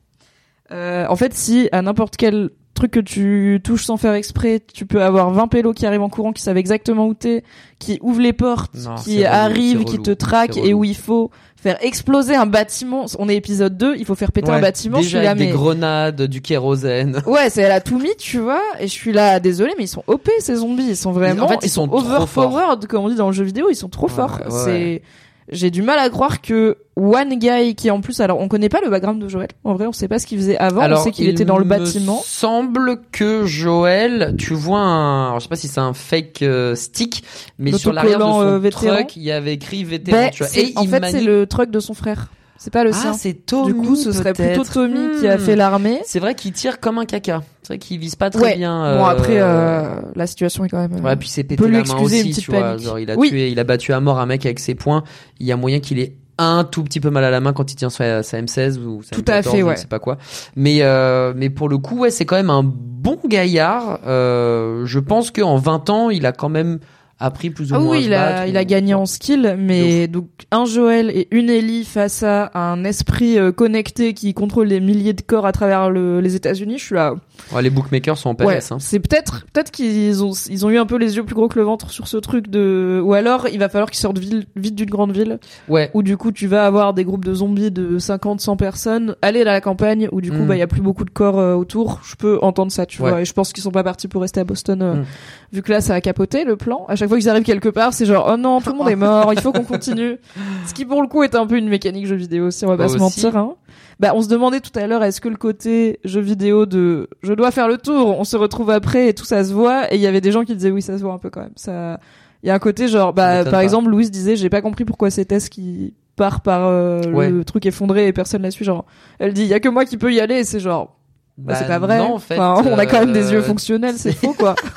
Euh, 0.73 1.07
en 1.09 1.17
fait, 1.17 1.33
si 1.35 1.69
à 1.73 1.83
n'importe 1.83 2.17
quel 2.17 2.51
truc 2.75 2.91
que 2.91 3.01
tu 3.01 3.61
touches 3.65 3.85
sans 3.85 3.97
faire 3.97 4.13
exprès, 4.15 4.61
tu 4.73 4.85
peux 4.85 5.03
avoir 5.03 5.31
20 5.31 5.49
pélos 5.49 5.73
qui 5.73 5.87
arrivent 5.87 6.03
en 6.03 6.09
courant, 6.11 6.33
qui 6.33 6.43
savent 6.43 6.59
exactement 6.59 7.07
où 7.07 7.15
t'es, 7.15 7.43
qui 7.79 7.99
ouvrent 8.03 8.21
les 8.21 8.33
portes, 8.35 8.75
Non, 8.75 8.97
qui 8.97 9.19
relou, 9.25 9.29
arrivent, 9.35 9.85
qui 9.85 9.99
te 9.99 10.11
traquent 10.11 10.59
et 10.59 10.75
où 10.75 10.85
il 10.85 10.97
faut 10.97 11.31
faire 11.57 11.79
exploser 11.81 12.35
un 12.35 12.47
bâtiment. 12.47 13.07
On 13.19 13.29
est 13.29 13.37
épisode 13.37 13.77
2, 13.77 13.97
il 13.99 14.05
faut 14.05 14.15
faire 14.15 14.31
péter 14.33 14.51
un 14.51 14.61
bâtiment. 14.61 14.99
je 14.99 15.03
Déjà 15.05 15.19
suis 15.19 15.25
là, 15.25 15.31
avec 15.33 15.49
des 15.49 15.55
grenades, 15.55 16.23
du 16.23 16.41
kérosène. 16.41 17.23
ouais, 17.27 17.51
c'est 17.51 17.63
elle 17.63 17.73
a 17.73 17.81
tout 17.81 17.99
mis, 17.99 18.15
tu 18.17 18.39
vois, 18.39 18.63
et 18.79 18.87
je 18.87 18.93
suis 18.93 19.13
là, 19.13 19.41
désolé, 19.41 19.73
mais 19.77 19.85
ils 19.85 19.89
sont 19.89 20.05
OP 20.07 20.29
ces 20.39 20.57
zombies, 20.57 20.89
ils 20.91 20.97
sont 20.97 21.13
vraiment, 21.13 21.45
En 21.45 21.49
fait, 21.49 21.59
ils 21.63 21.69
sont 21.71 21.89
trop 21.89 21.99
overpowered, 21.99 22.87
comme 22.87 23.05
on 23.05 23.09
dit 23.09 23.15
dans 23.17 23.27
le 23.29 23.33
jeu 23.33 23.45
vidéo, 23.45 23.67
ils 23.71 23.75
sont 23.77 23.89
trop 23.89 24.07
Ouais, 24.07 24.13
forts. 24.13 24.41
ouais. 24.45 24.61
C'est, 24.65 25.03
j'ai 25.49 25.71
du 25.71 25.83
mal 25.83 25.99
à 25.99 26.09
croire 26.11 26.41
que 26.43 26.77
One 26.97 27.35
Guy 27.39 27.75
qui 27.75 27.91
en 27.91 28.01
plus, 28.01 28.21
alors 28.21 28.41
on 28.41 28.49
connaît 28.49 28.69
pas 28.69 28.81
le 28.83 28.91
background 28.91 29.21
de 29.23 29.29
Joël. 29.29 29.49
En 29.65 29.75
vrai, 29.75 29.87
on 29.87 29.93
sait 29.93 30.09
pas 30.09 30.19
ce 30.19 30.27
qu'il 30.27 30.39
faisait 30.39 30.57
avant. 30.59 30.91
on 30.91 30.97
sait 30.97 31.11
qu'il 31.11 31.27
il 31.27 31.31
était 31.31 31.45
dans 31.45 31.59
le 31.59 31.65
me 31.65 31.69
bâtiment. 31.71 32.21
semble 32.25 33.01
que 33.13 33.45
Joël, 33.45 34.35
tu 34.39 34.55
vois 34.55 34.81
un, 34.81 35.27
alors, 35.29 35.39
je 35.41 35.45
sais 35.45 35.49
pas 35.49 35.57
si 35.57 35.69
c'est 35.69 35.81
un 35.81 35.93
fake 35.95 36.43
euh, 36.43 36.75
stick, 36.75 37.23
mais 37.59 37.73
sur 37.73 37.93
l'arrière 37.93 38.19
de 38.19 38.25
son 38.25 38.43
euh, 38.43 38.71
truck, 38.71 39.17
il 39.17 39.23
y 39.23 39.31
avait 39.33 39.55
écrit 39.55 39.85
vétéran. 39.85 40.19
Ben, 40.19 40.31
tu 40.31 40.43
vois. 40.43 40.57
Et 40.57 40.73
en 40.77 40.83
il 40.83 40.89
fait, 40.89 41.01
manie- 41.01 41.13
c'est 41.13 41.25
le 41.25 41.47
truck 41.47 41.71
de 41.71 41.81
son 41.81 41.95
frère. 41.95 42.29
C'est 42.59 42.73
pas 42.73 42.85
le 42.85 42.91
Ah, 42.95 43.13
c'est 43.17 43.35
Tommy. 43.35 43.73
Du 43.73 43.75
coup, 43.75 43.97
ce 43.97 44.13
serait 44.13 44.33
plutôt. 44.33 44.65
Tommy 44.65 45.19
qui 45.21 45.29
a 45.29 45.37
Hmm. 45.37 45.41
fait 45.41 45.57
l'armée. 45.57 46.01
C'est 46.05 46.19
vrai 46.21 46.35
qu'il 46.35 46.53
tire 46.53 46.81
comme 46.81 46.99
un 46.99 47.05
caca. 47.05 47.43
C'est 47.63 47.75
vrai 47.75 47.79
qu'il 47.79 47.99
vise 47.99 48.15
pas 48.17 48.31
très 48.31 48.43
Ouais. 48.43 48.57
bien. 48.57 48.97
Bon, 48.97 49.05
euh, 49.05 49.09
après, 49.09 49.39
euh, 49.41 50.01
la 50.15 50.27
situation 50.27 50.65
est 50.65 50.69
quand 50.69 50.79
même. 50.79 50.95
euh, 50.97 51.01
Ouais, 51.09 51.17
puis 51.17 51.29
c'est 51.29 51.43
peut 51.45 51.57
pété 51.57 51.69
lui 51.69 51.77
la 51.77 51.85
main 51.85 52.01
aussi, 52.01 52.31
tu 52.33 52.51
vois. 52.51 52.77
Genre, 52.79 52.99
il 52.99 53.11
a 53.11 53.17
Oui. 53.17 53.29
tué, 53.29 53.51
il 53.51 53.59
a 53.59 53.65
battu 53.65 53.93
à 53.93 54.01
mort 54.01 54.19
un 54.19 54.27
mec 54.27 54.47
avec 54.47 54.59
ses 54.59 54.75
poings. 54.75 55.05
Il 55.39 55.47
y 55.47 55.53
a 55.53 55.57
moyen 55.57 55.81
qu'il 55.81 55.99
ait 55.99 56.17
un 56.39 56.65
tout 56.65 56.83
petit 56.85 57.01
peu 57.01 57.09
mal 57.11 57.25
à 57.25 57.31
la 57.31 57.41
main 57.41 57.53
quand 57.53 57.73
il 57.73 57.77
tient 57.77 57.89
sa, 57.91 58.23
sa 58.23 58.39
M16 58.41 58.79
ou 58.79 59.03
sa 59.03 59.17
Tout 59.17 59.25
à 59.29 59.41
M14, 59.41 59.51
fait, 59.51 59.59
je 59.59 59.63
ouais. 59.65 59.73
ne 59.73 59.79
sais 59.79 59.87
pas 59.87 59.99
quoi. 59.99 60.19
Mais 60.55 60.79
euh, 60.83 61.33
mais 61.37 61.51
pour 61.51 61.69
le 61.69 61.79
coup, 61.79 61.99
ouais, 62.01 62.11
c'est 62.11 62.25
quand 62.27 62.37
même 62.37 62.51
un 62.51 62.63
bon 62.65 63.19
gaillard. 63.27 64.01
Euh, 64.07 64.85
je 64.87 64.99
pense 64.99 65.31
qu'en 65.31 65.57
20 65.57 65.89
ans, 65.91 66.11
il 66.11 66.27
a 66.27 66.33
quand 66.33 66.49
même 66.51 66.79
appris 67.19 67.51
plus 67.51 67.73
ou 67.73 67.77
Ah 67.77 67.79
moins 67.79 67.97
oui, 67.97 68.05
il 68.05 68.15
a, 68.15 68.47
il 68.47 68.67
gagné 68.67 68.95
en 68.95 69.07
skill, 69.07 69.57
mais 69.59 70.07
donc 70.09 70.29
un 70.51 70.65
Joël 70.67 71.11
et 71.11 71.29
une 71.31 71.49
Ellie 71.51 71.85
face 71.85 72.23
à 72.23 72.51
un 72.55 72.85
esprit 72.85 73.39
euh, 73.39 73.53
connecté 73.53 74.13
qui 74.15 74.35
contrôle 74.35 74.69
des 74.69 74.81
milliers 74.81 75.13
de 75.15 75.23
corps 75.23 75.47
à 75.47 75.53
travers 75.53 75.91
le- 75.91 76.21
les 76.21 76.35
États-Unis. 76.37 76.79
Je 76.79 76.85
suis 76.85 76.95
là. 76.95 77.15
Ouais, 77.53 77.63
les 77.63 77.71
bookmakers 77.71 78.19
sont 78.19 78.31
en 78.31 78.35
PLS. 78.35 78.47
Ouais, 78.47 78.73
hein. 78.73 78.79
c'est 78.81 78.99
peut-être 78.99 79.47
peut-être 79.53 79.71
qu'ils 79.71 80.25
ont 80.25 80.33
ils 80.49 80.67
ont 80.67 80.71
eu 80.71 80.79
un 80.79 80.87
peu 80.87 80.97
les 80.97 81.17
yeux 81.17 81.25
plus 81.25 81.35
gros 81.35 81.49
que 81.49 81.59
le 81.59 81.65
ventre 81.65 81.91
sur 81.91 82.09
ce 82.09 82.17
truc 82.17 82.49
de 82.49 83.01
ou 83.05 83.13
alors 83.15 83.47
il 83.53 83.59
va 83.59 83.69
falloir 83.69 83.91
qu'ils 83.91 84.01
sortent 84.01 84.19
ville- 84.19 84.47
vite 84.57 84.75
d'une 84.75 84.91
grande 84.91 85.13
ville 85.13 85.39
Ouais. 85.69 85.91
où 85.95 86.03
du 86.03 86.17
coup 86.17 86.33
tu 86.33 86.47
vas 86.47 86.67
avoir 86.67 86.95
des 86.95 87.05
groupes 87.05 87.25
de 87.25 87.35
zombies 87.35 87.71
de 87.71 87.99
50 87.99 88.41
100 88.41 88.57
personnes 88.57 89.17
aller 89.23 89.43
à 89.43 89.45
la 89.45 89.61
campagne 89.61 90.09
où 90.13 90.21
du 90.21 90.31
coup 90.31 90.39
Mm. 90.39 90.47
bah 90.47 90.57
il 90.57 90.59
y 90.59 90.63
a 90.63 90.67
plus 90.67 90.81
beaucoup 90.81 91.05
de 91.05 91.11
corps 91.11 91.39
euh, 91.39 91.55
autour 91.55 92.01
je 92.05 92.17
peux 92.17 92.39
entendre 92.43 92.73
ça 92.73 92.87
tu 92.87 93.01
Ouais. 93.03 93.11
vois 93.11 93.21
et 93.21 93.25
je 93.25 93.33
pense 93.33 93.53
qu'ils 93.53 93.63
sont 93.63 93.71
pas 93.71 93.85
partis 93.85 94.09
pour 94.09 94.23
rester 94.23 94.41
à 94.41 94.45
Boston 94.45 94.83
euh, 94.83 94.95
Mm. 94.95 95.05
vu 95.53 95.63
que 95.63 95.73
là 95.73 95.81
ça 95.81 95.95
a 95.95 96.01
capoté 96.01 96.45
le 96.45 96.57
plan 96.57 96.85
à 96.89 96.97
chaque 96.97 97.09
fois 97.09 97.19
qu'ils 97.19 97.29
arrivent 97.29 97.45
quelque 97.45 97.69
part 97.69 97.93
c'est 97.95 98.07
genre 98.07 98.29
oh 98.33 98.37
non 98.37 98.61
tout 98.61 98.71
le 98.73 98.77
monde 98.79 98.89
est 98.89 98.97
mort 98.97 99.33
il 99.33 99.41
faut 99.41 99.53
qu'on 99.53 99.65
continue 99.65 100.17
ce 100.67 100.75
qui 100.75 100.85
pour 100.85 101.03
le 101.03 101.09
coup 101.09 101.23
est 101.23 101.35
un 101.35 101.47
peu 101.47 101.57
une 101.59 101.69
mécanique 101.69 102.07
jeu 102.07 102.17
vidéo 102.17 102.47
aussi 102.47 102.65
on 102.65 102.69
va 102.69 102.77
pas 102.77 102.89
se 102.89 102.95
Aussi. 102.95 103.03
mentir 103.03 103.37
hein. 103.37 103.53
Bah, 103.99 104.13
on 104.15 104.21
se 104.21 104.29
demandait 104.29 104.61
tout 104.61 104.77
à 104.79 104.87
l'heure, 104.87 105.03
est-ce 105.03 105.21
que 105.23 105.29
le 105.31 105.37
côté 105.37 106.01
jeu 106.05 106.21
vidéo 106.21 106.67
de 106.67 107.09
je 107.23 107.33
dois 107.33 107.51
faire 107.51 107.67
le 107.67 107.79
tour, 107.79 108.19
on 108.19 108.25
se 108.25 108.37
retrouve 108.37 108.71
après 108.71 109.09
et 109.09 109.15
tout 109.15 109.25
ça 109.25 109.43
se 109.43 109.55
voit, 109.55 109.91
et 109.93 109.97
il 109.97 110.03
y 110.03 110.07
avait 110.07 110.21
des 110.21 110.33
gens 110.33 110.45
qui 110.45 110.55
disaient 110.55 110.71
oui, 110.71 110.83
ça 110.83 110.99
se 110.99 111.03
voit 111.03 111.15
un 111.15 111.19
peu 111.19 111.31
quand 111.31 111.41
même. 111.41 111.53
Ça, 111.57 111.99
il 112.43 112.49
y 112.49 112.51
a 112.51 112.55
un 112.55 112.59
côté 112.59 112.89
genre, 112.89 113.15
bah, 113.15 113.43
par 113.45 113.53
pas. 113.55 113.65
exemple, 113.65 113.89
Louise 113.89 114.11
disait, 114.11 114.37
j'ai 114.37 114.51
pas 114.51 114.61
compris 114.61 114.85
pourquoi 114.85 115.11
c'est 115.11 115.25
Tess 115.25 115.49
qui 115.49 115.95
part 116.15 116.43
par 116.43 116.67
euh, 116.67 117.03
Ouais. 117.13 117.31
le 117.31 117.43
truc 117.45 117.65
effondré 117.65 118.07
et 118.07 118.13
personne 118.13 118.43
la 118.43 118.51
suit. 118.51 118.65
Genre, 118.67 118.85
elle 119.19 119.33
dit, 119.33 119.43
il 119.43 119.49
y 119.49 119.55
a 119.55 119.61
que 119.61 119.69
moi 119.71 119.85
qui 119.87 119.97
peux 119.97 120.13
y 120.13 120.21
aller, 120.21 120.37
et 120.41 120.45
c'est 120.45 120.61
genre, 120.61 120.99
bah, 121.39 121.55
c'est 121.55 121.67
pas 121.67 121.79
vrai. 121.79 121.99
Non, 121.99 122.15
en 122.15 122.19
fait, 122.19 122.39
Enfin, 122.39 122.69
on 122.71 122.79
a 122.79 122.85
quand 122.85 123.01
même 123.01 123.13
des 123.15 123.29
euh, 123.29 123.33
yeux 123.37 123.43
fonctionnels, 123.43 123.97
c'est 123.97 124.13
faux 124.13 124.35
quoi. 124.35 124.55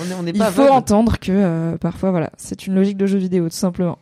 On 0.00 0.04
est, 0.04 0.14
on 0.22 0.26
est 0.28 0.30
Il 0.30 0.38
pas 0.38 0.52
faut 0.52 0.60
aveugle. 0.62 0.76
entendre 0.76 1.18
que 1.18 1.32
euh, 1.32 1.76
parfois, 1.76 2.12
voilà, 2.12 2.30
c'est 2.36 2.68
une 2.68 2.76
logique 2.76 2.96
de 2.96 3.06
jeu 3.06 3.18
vidéo, 3.18 3.48
tout 3.48 3.56
simplement. 3.56 3.98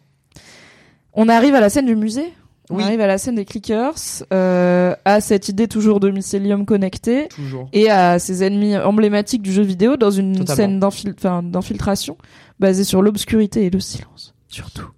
On 1.15 1.29
arrive 1.31 1.55
à 1.55 1.61
la 1.61 1.71
scène 1.71 1.87
du 1.87 1.97
musée. 1.97 2.35
On 2.71 2.77
Oui. 2.77 2.83
arrive 2.83 3.01
à 3.01 3.07
la 3.07 3.17
scène 3.19 3.37
des 3.37 3.45
clickers, 3.45 3.95
euh, 4.33 4.95
à 5.05 5.21
cette 5.21 5.49
idée 5.49 5.69
toujours 5.69 6.01
de 6.01 6.11
mycélium 6.11 6.65
connecté 6.67 7.29
Toujours. 7.29 7.69
et 7.73 7.89
à 7.91 8.19
ces 8.19 8.43
ennemis 8.43 8.77
emblématiques 8.77 9.43
du 9.43 9.53
jeu 9.53 9.63
vidéo 9.63 9.97
dans 9.97 10.11
une 10.11 10.45
Totalement. 10.45 10.91
scène 10.91 11.51
d'infiltration 11.53 12.17
basée 12.59 12.85
sur 12.85 13.03
l'obscurité 13.03 13.67
et 13.67 13.71
le 13.71 13.79
silence, 13.81 14.35
surtout. 14.49 14.89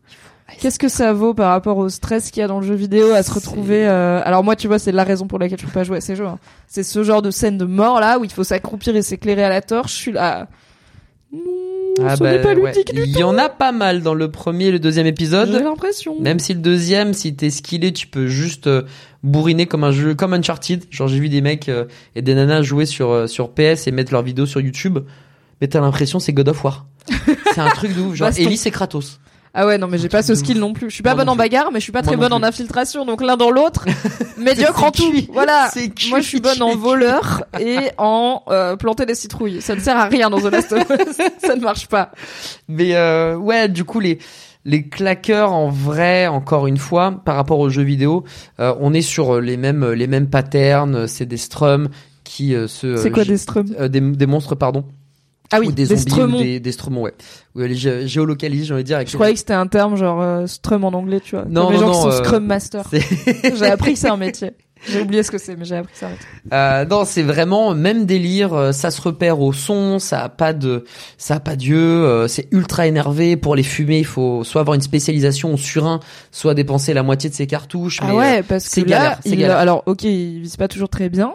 Qu'est-ce 0.61 0.79
que 0.79 0.89
ça 0.89 1.13
vaut 1.13 1.35
par 1.35 1.51
rapport 1.51 1.77
au 1.77 1.89
stress 1.89 2.31
qu'il 2.31 2.41
y 2.41 2.43
a 2.45 2.49
dans 2.49 2.59
le 2.59 2.67
jeu 2.67 2.75
vidéo 2.75 3.13
à 3.13 3.23
se 3.23 3.31
retrouver 3.33 3.87
euh, 3.87 4.21
Alors 4.25 4.43
moi, 4.43 4.57
tu 4.57 4.67
vois, 4.67 4.79
c'est 4.81 4.91
la 4.91 5.05
raison 5.05 5.27
pour 5.29 5.39
laquelle 5.39 5.61
je 5.61 5.67
peux 5.67 5.71
pas 5.73 5.85
jouer 5.85 5.99
à 5.99 6.01
ces 6.01 6.17
jeux. 6.17 6.27
hein. 6.27 6.39
C'est 6.67 6.83
ce 6.83 7.05
genre 7.05 7.23
de 7.23 7.31
scène 7.31 7.59
de 7.59 7.65
mort 7.67 8.01
là 8.01 8.19
où 8.19 8.25
il 8.25 8.31
faut 8.33 8.43
s'accroupir 8.45 8.97
et 8.97 9.03
s'éclairer 9.03 9.45
à 9.45 9.51
la 9.51 9.61
torche. 9.61 9.93
Je 9.93 9.99
suis 9.99 10.13
là. 10.13 10.49
Ah 12.05 12.17
ce 12.17 12.23
bah, 12.23 12.33
n'est 12.33 12.41
pas 12.41 12.55
ouais. 12.55 12.73
ludique 12.73 12.95
du 12.95 13.03
Il 13.03 13.19
y 13.19 13.23
en 13.25 13.37
a 13.39 13.49
pas 13.49 13.73
mal 13.73 14.03
dans 14.03 14.15
le 14.15 14.31
premier 14.31 14.67
et 14.67 14.71
le 14.71 14.79
deuxième 14.79 15.07
J'ai 15.07 15.11
épisode. 15.11 15.51
l'impression. 15.51 16.17
Même 16.21 16.39
si 16.39 16.55
le 16.55 16.61
deuxième, 16.61 17.13
si 17.15 17.35
t'es 17.35 17.51
skillé, 17.51 17.93
tu 17.93 18.07
peux 18.07 18.27
juste 18.29 18.67
euh, 18.67 18.83
bourriner 19.23 19.67
comme 19.67 19.85
un 19.85 19.91
jeu, 19.91 20.15
comme 20.15 20.33
Uncharted. 20.33 20.85
Genre 20.91 21.09
j'ai 21.09 21.19
vu 21.19 21.29
des 21.29 21.41
mecs 21.41 21.69
euh, 21.69 21.87
et 22.15 22.23
des 22.23 22.35
nanas 22.35 22.63
jouer 22.63 22.87
sur 22.87 23.11
euh, 23.11 23.27
sur 23.27 23.51
PS 23.51 23.87
et 23.87 23.91
mettre 23.91 24.13
leurs 24.13 24.23
vidéos 24.23 24.47
sur 24.47 24.61
YouTube. 24.61 24.99
Mais 25.61 25.69
t'as 25.69 25.81
l'impression 25.81 26.21
c'est 26.21 26.33
God 26.33 26.49
of 26.49 26.65
War. 26.65 26.87
c'est 27.55 27.61
un 27.61 27.71
truc 27.71 27.95
de 27.97 28.01
ouf. 28.01 28.15
Genre 28.15 28.29
Baston. 28.29 28.43
Ellie 28.43 28.57
c'est 28.57 28.71
Kratos. 28.71 29.19
Ah 29.55 29.67
ouais, 29.67 29.79
non, 29.79 29.89
mais 29.89 29.99
j'ai 29.99 30.09
pas 30.09 30.23
ce 30.23 30.35
skill 30.35 30.59
non 30.59 30.73
plus. 30.73 30.91
Je 30.91 30.95
suis 30.95 31.03
pas 31.03 31.15
Moi 31.15 31.25
bonne 31.25 31.31
en 31.31 31.37
bagarre, 31.37 31.71
mais 31.73 31.81
je 31.81 31.85
suis 31.85 31.93
pas 31.93 32.03
Moi 32.03 32.09
très 32.09 32.17
bonne 32.17 32.33
en 32.33 32.43
infiltration. 32.43 33.05
Donc 33.05 33.23
l'un 33.23 33.37
dans 33.37 33.51
l'autre, 33.51 33.87
médiocre 34.39 34.85
en 34.85 34.91
tout. 34.91 35.13
Voilà. 35.33 35.71
Moi, 36.11 36.21
je 36.21 36.27
suis 36.27 36.41
bonne 36.41 36.63
en 36.63 36.77
voleur 36.77 37.45
et 37.59 37.91
en 37.99 38.43
euh, 38.49 38.77
planter 38.77 39.07
des 39.07 39.15
citrouilles. 39.15 39.61
Ça 39.61 39.75
ne 39.75 39.81
sert 39.81 39.97
à 39.97 40.07
rien 40.07 40.31
dans 40.31 40.41
The 40.41 40.53
Last 40.53 40.73
of 40.73 40.87
Us. 40.91 41.17
Ça 41.39 41.57
ne 41.57 41.63
marche 41.63 41.89
pas. 41.89 42.13
Mais 42.69 42.95
euh, 42.95 43.37
ouais, 43.37 43.69
du 43.69 43.85
coup 43.85 44.01
les 44.01 44.19
les 44.65 44.87
claqueurs 44.87 45.53
en 45.53 45.71
vrai, 45.71 46.27
encore 46.27 46.67
une 46.67 46.77
fois, 46.77 47.23
par 47.25 47.37
rapport 47.37 47.59
aux 47.59 47.71
jeux 47.71 47.83
vidéo, 47.83 48.25
euh, 48.61 48.75
on 48.81 48.93
est 48.93 49.03
sur 49.03 49.41
les 49.41 49.57
mêmes 49.57 49.93
les 49.93 50.07
mêmes 50.07 50.29
patterns. 50.29 51.07
C'est 51.07 51.27
des 51.27 51.37
strums 51.37 51.89
qui 52.25 52.55
se 52.67 52.97
C'est 52.97 53.11
quoi 53.11 53.25
des 53.25 53.39
strums 53.39 53.69
des, 53.89 54.01
des 54.01 54.27
monstres 54.27 54.55
pardon 54.55 54.85
Ah 55.51 55.61
oui, 55.61 55.69
ou 55.69 55.73
des, 55.73 55.87
des, 55.87 55.97
zombies 55.97 56.11
strumons. 56.11 56.39
ou 56.39 56.43
des, 56.43 56.61
des 56.61 56.73
strumons 56.73 57.03
ouais 57.03 57.15
ou 57.55 57.61
les 57.61 57.75
gé- 57.75 58.07
géolocalisent 58.07 58.67
j'ai 58.67 58.75
envie 58.75 58.83
de 58.83 58.87
dire 58.89 58.97
avec 58.97 59.09
Je 59.09 59.15
croyais 59.15 59.33
que 59.33 59.39
c'était 59.39 59.55
un 59.55 59.67
terme 59.67 59.97
genre 59.97 60.21
euh, 60.21 60.47
strum 60.47 60.85
en 60.85 60.89
anglais, 60.93 61.21
tu 61.21 61.37
vois. 61.37 61.47
Non, 61.49 61.65
Comme 61.67 61.73
les 61.75 61.81
non, 61.81 61.87
gens 61.87 61.93
qui 61.93 62.07
non, 62.07 62.13
sont 62.13 62.19
euh, 62.19 62.25
scrum 62.25 62.45
master. 62.47 62.85
J'ai 63.55 63.67
appris 63.67 63.95
que 63.95 63.99
c'est 63.99 64.11
un 64.11 64.17
métier. 64.19 64.51
J'ai 64.89 65.01
oublié 65.01 65.25
ce 65.25 65.33
que 65.33 65.39
c'est, 65.39 65.57
mais 65.57 65.65
j'ai 65.65 65.75
appris 65.75 65.93
que 65.93 65.99
c'est 65.99 66.07
un 66.07 66.11
métier. 66.11 66.27
Euh, 66.53 66.85
non, 66.85 67.05
c'est 67.05 67.25
vraiment 67.25 67.75
même 67.75 68.07
délire. 68.07 68.55
euh, 68.55 68.71
Ça 68.71 68.93
se 68.93 69.01
repère 69.01 69.41
au 69.41 69.53
son, 69.53 69.99
ça 69.99 70.23
a 70.23 70.29
pas 70.29 70.53
de, 70.53 70.85
ça 71.17 71.35
a 71.35 71.41
pas 71.41 71.57
d'yeux. 71.57 71.77
euh, 71.81 72.29
c'est 72.29 72.47
ultra 72.53 72.87
énervé. 72.87 73.37
Pour 73.37 73.57
les 73.57 73.65
fumer, 73.65 73.99
il 73.99 74.05
faut 74.07 74.45
soit 74.45 74.61
avoir 74.61 74.77
une 74.77 74.81
spécialisation 74.81 75.53
au 75.53 75.57
surin, 75.57 75.99
soit 76.31 76.55
dépenser 76.55 76.95
la 76.95 77.03
moitié 77.03 77.29
de 77.29 77.35
ses 77.35 77.49
cartouches. 77.49 77.99
Ah 78.03 78.07
mais, 78.11 78.15
ouais, 78.17 78.43
parce 78.45 78.65
que 78.67 78.71
c'est 78.71 78.81
là, 78.83 78.87
galère, 78.87 79.19
c'est 79.25 79.31
il- 79.31 79.39
galère. 79.39 79.57
alors 79.57 79.83
ok, 79.87 80.05
ils 80.05 80.43
visent 80.43 80.57
pas 80.57 80.69
toujours 80.69 80.89
très 80.91 81.09
bien, 81.09 81.33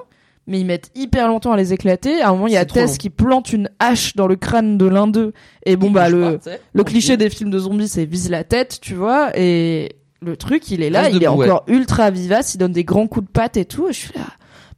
mais 0.48 0.60
ils 0.60 0.66
mettent 0.66 0.92
hyper 0.96 1.28
longtemps 1.28 1.54
à 1.54 1.58
les 1.58 1.74
éclater. 1.74 2.22
À 2.22 2.30
un 2.30 2.34
moment, 2.34 2.48
il 2.48 2.54
y 2.54 2.58
a 2.58 2.66
Tess 2.66 2.92
long. 2.92 2.98
qui 2.98 3.10
plante 3.10 3.54
une 3.54 3.70
hache 3.80 4.16
dans 4.16 4.28
le 4.28 4.36
crâne 4.36 4.78
de 4.78 4.86
l'un 4.86 5.08
d'eux. 5.08 5.34
Et 5.66 5.76
bon, 5.76 5.88
il 5.90 5.94
bah 5.94 6.10
le, 6.10 6.38
pas, 6.38 6.52
le 6.74 6.84
cliché 6.84 7.18
des 7.18 7.30
films 7.30 7.50
de 7.50 7.60
zombies, 7.60 7.88
c'est 7.88 8.06
vise 8.06 8.30
la 8.30 8.44
tête, 8.44 8.80
tu 8.82 8.94
vois, 8.94 9.32
et 9.38 9.96
le 10.22 10.38
truc, 10.38 10.70
il 10.72 10.82
est 10.82 10.90
là, 10.90 11.04
Reste 11.04 11.16
il 11.16 11.24
est 11.24 11.28
ouais. 11.28 11.46
encore 11.46 11.64
ultra 11.68 12.12
vivace, 12.12 12.56
il 12.56 12.58
donne 12.58 12.72
des 12.72 12.84
grands 12.84 13.08
coups 13.08 13.26
de 13.28 13.32
patte 13.32 13.58
et 13.58 13.66
tout, 13.66 13.90
et 13.90 13.94
je 13.94 14.00
suis 14.00 14.14
là. 14.16 14.26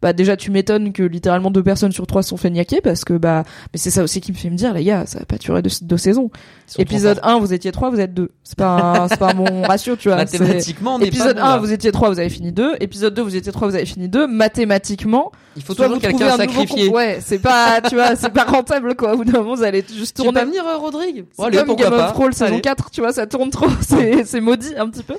Bah 0.06 0.14
déjà 0.14 0.38
tu 0.38 0.52
m'étonnes 0.52 0.94
que 0.94 1.02
littéralement 1.02 1.50
deux 1.50 1.64
personnes 1.64 1.92
sur 1.92 2.06
trois 2.06 2.22
sont 2.22 2.38
feignaquées 2.38 2.80
parce 2.80 3.04
que 3.04 3.14
bah 3.16 3.44
mais 3.74 3.80
c'est 3.80 3.90
ça 3.90 4.04
aussi 4.04 4.22
qui 4.22 4.32
me 4.32 4.38
fait 4.38 4.52
me 4.52 4.56
dire 4.56 4.72
les 4.76 4.84
gars 4.84 5.08
ça 5.08 5.18
va 5.18 5.26
pas 5.26 5.38
durer 5.38 5.64
deux, 5.64 5.72
deux 5.82 5.98
saisons. 5.98 6.30
Épisode 6.78 7.18
trop 7.22 7.30
1 7.32 7.40
vous 7.40 7.54
étiez 7.54 7.72
trois 7.72 7.90
vous 7.90 8.00
êtes 8.00 8.14
deux. 8.14 8.30
C'est 8.44 8.56
pas 8.56 9.08
c'est 9.10 9.18
pas 9.18 9.34
mon 9.34 9.62
ratio 9.68 9.96
tu 9.96 10.10
vois. 10.10 10.18
Mathématiquement, 10.18 10.98
on 10.98 11.00
est 11.00 11.08
Épisode 11.08 11.38
pas 11.38 11.42
bon, 11.42 11.48
1 11.48 11.52
là. 11.56 11.58
vous 11.58 11.72
étiez 11.72 11.92
trois 11.92 12.10
vous 12.12 12.20
avez 12.20 12.30
fini 12.30 12.52
deux. 12.52 12.74
Épisode 12.80 13.16
2 13.16 13.22
vous 13.24 13.36
étiez 13.36 13.52
trois 13.52 13.68
vous 13.68 13.74
avez 13.74 13.88
fini 13.88 14.08
deux. 14.08 14.28
Mathématiquement 14.28 15.32
Il 15.56 15.64
faut 15.64 15.74
toujours 15.74 15.98
quelqu'un 16.00 16.38
à 16.38 16.46
con- 16.46 16.94
Ouais 16.94 17.18
c'est 17.22 17.40
pas 17.40 17.82
tu 17.82 17.96
vois 17.96 18.16
c'est 18.16 18.30
pas 18.30 18.44
rentable 18.44 18.96
quoi. 18.96 19.14
Au 19.16 19.18
bout 19.18 19.26
d'un 19.26 19.40
moment 19.40 19.56
vous 19.56 19.64
allez 19.64 19.84
juste 19.92 20.18
tourner 20.18 20.34
pas 20.34 20.46
venir, 20.46 20.68
euh, 20.68 20.78
Rodrigue 20.78 21.26
c'est 21.32 21.44
Allez, 21.44 21.58
comme 21.58 21.76
Game 21.76 21.90
pas 21.90 22.10
of 22.10 22.14
Thrones 22.14 22.34
saison 22.34 22.54
Allez. 22.54 22.62
4, 22.62 22.92
tu 22.92 23.02
vois, 23.02 23.12
ça 23.12 23.26
tourne 23.26 23.50
trop, 23.50 23.70
c'est 23.82 24.24
c'est 24.26 24.40
maudit 24.40 24.76
un 24.78 24.88
petit 24.88 25.02
peu. 25.04 25.16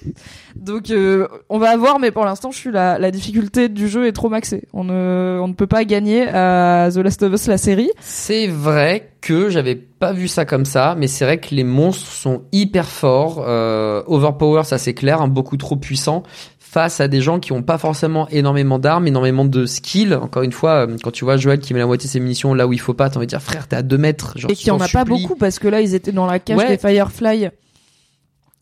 Donc 0.54 0.90
euh, 0.90 1.26
on 1.48 1.58
va 1.58 1.76
voir, 1.76 1.98
mais 1.98 2.10
pour 2.10 2.24
l'instant, 2.24 2.50
je 2.50 2.56
suis 2.58 2.70
la, 2.70 2.98
la 2.98 3.10
difficulté 3.10 3.68
du 3.68 3.88
jeu 3.88 4.06
est 4.06 4.12
trop 4.12 4.28
maxée. 4.28 4.62
On 4.78 4.84
ne 4.84 5.38
on 5.42 5.48
ne 5.48 5.54
peut 5.54 5.66
pas 5.66 5.84
gagner 5.86 6.28
à 6.28 6.90
The 6.92 6.98
Last 6.98 7.22
of 7.22 7.32
Us 7.32 7.46
la 7.46 7.56
série. 7.56 7.90
C'est 7.98 8.46
vrai 8.46 9.08
que 9.22 9.48
j'avais 9.48 9.74
pas 9.74 10.12
vu 10.12 10.28
ça 10.28 10.44
comme 10.44 10.66
ça, 10.66 10.94
mais 10.98 11.06
c'est 11.06 11.24
vrai 11.24 11.38
que 11.38 11.54
les 11.54 11.64
monstres 11.64 12.12
sont 12.12 12.42
hyper 12.52 12.84
forts. 12.84 13.42
Euh, 13.48 14.02
overpower, 14.06 14.64
ça 14.64 14.76
c'est 14.76 14.92
clair, 14.92 15.22
hein, 15.22 15.28
beaucoup 15.28 15.56
trop 15.56 15.76
puissants 15.76 16.24
face 16.58 17.00
à 17.00 17.08
des 17.08 17.22
gens 17.22 17.40
qui 17.40 17.52
ont 17.52 17.62
pas 17.62 17.78
forcément 17.78 18.28
énormément 18.28 18.78
d'armes, 18.78 19.06
énormément 19.06 19.46
de 19.46 19.64
skills. 19.64 20.14
Encore 20.14 20.42
une 20.42 20.52
fois, 20.52 20.86
euh, 20.86 20.96
quand 21.02 21.10
tu 21.10 21.24
vois 21.24 21.38
Joël 21.38 21.58
qui 21.58 21.72
met 21.72 21.80
la 21.80 21.86
moitié 21.86 22.06
de 22.06 22.12
ses 22.12 22.20
munitions 22.20 22.52
là 22.52 22.66
où 22.66 22.74
il 22.74 22.80
faut 22.80 22.92
pas, 22.92 23.08
t'as 23.08 23.16
envie 23.16 23.26
de 23.26 23.30
dire 23.30 23.40
frère, 23.40 23.66
t'es 23.68 23.76
à 23.76 23.82
2 23.82 23.96
mètres. 23.96 24.34
Genre, 24.36 24.50
et 24.50 24.54
qu'il 24.54 24.68
y 24.68 24.70
en 24.72 24.80
a 24.80 24.88
pas 24.88 25.06
beaucoup 25.06 25.36
parce 25.36 25.58
que 25.58 25.68
là 25.68 25.80
ils 25.80 25.94
étaient 25.94 26.12
dans 26.12 26.26
la 26.26 26.38
cage 26.38 26.58
Ouais. 26.58 26.68
des 26.68 26.76
Firefly. 26.76 27.48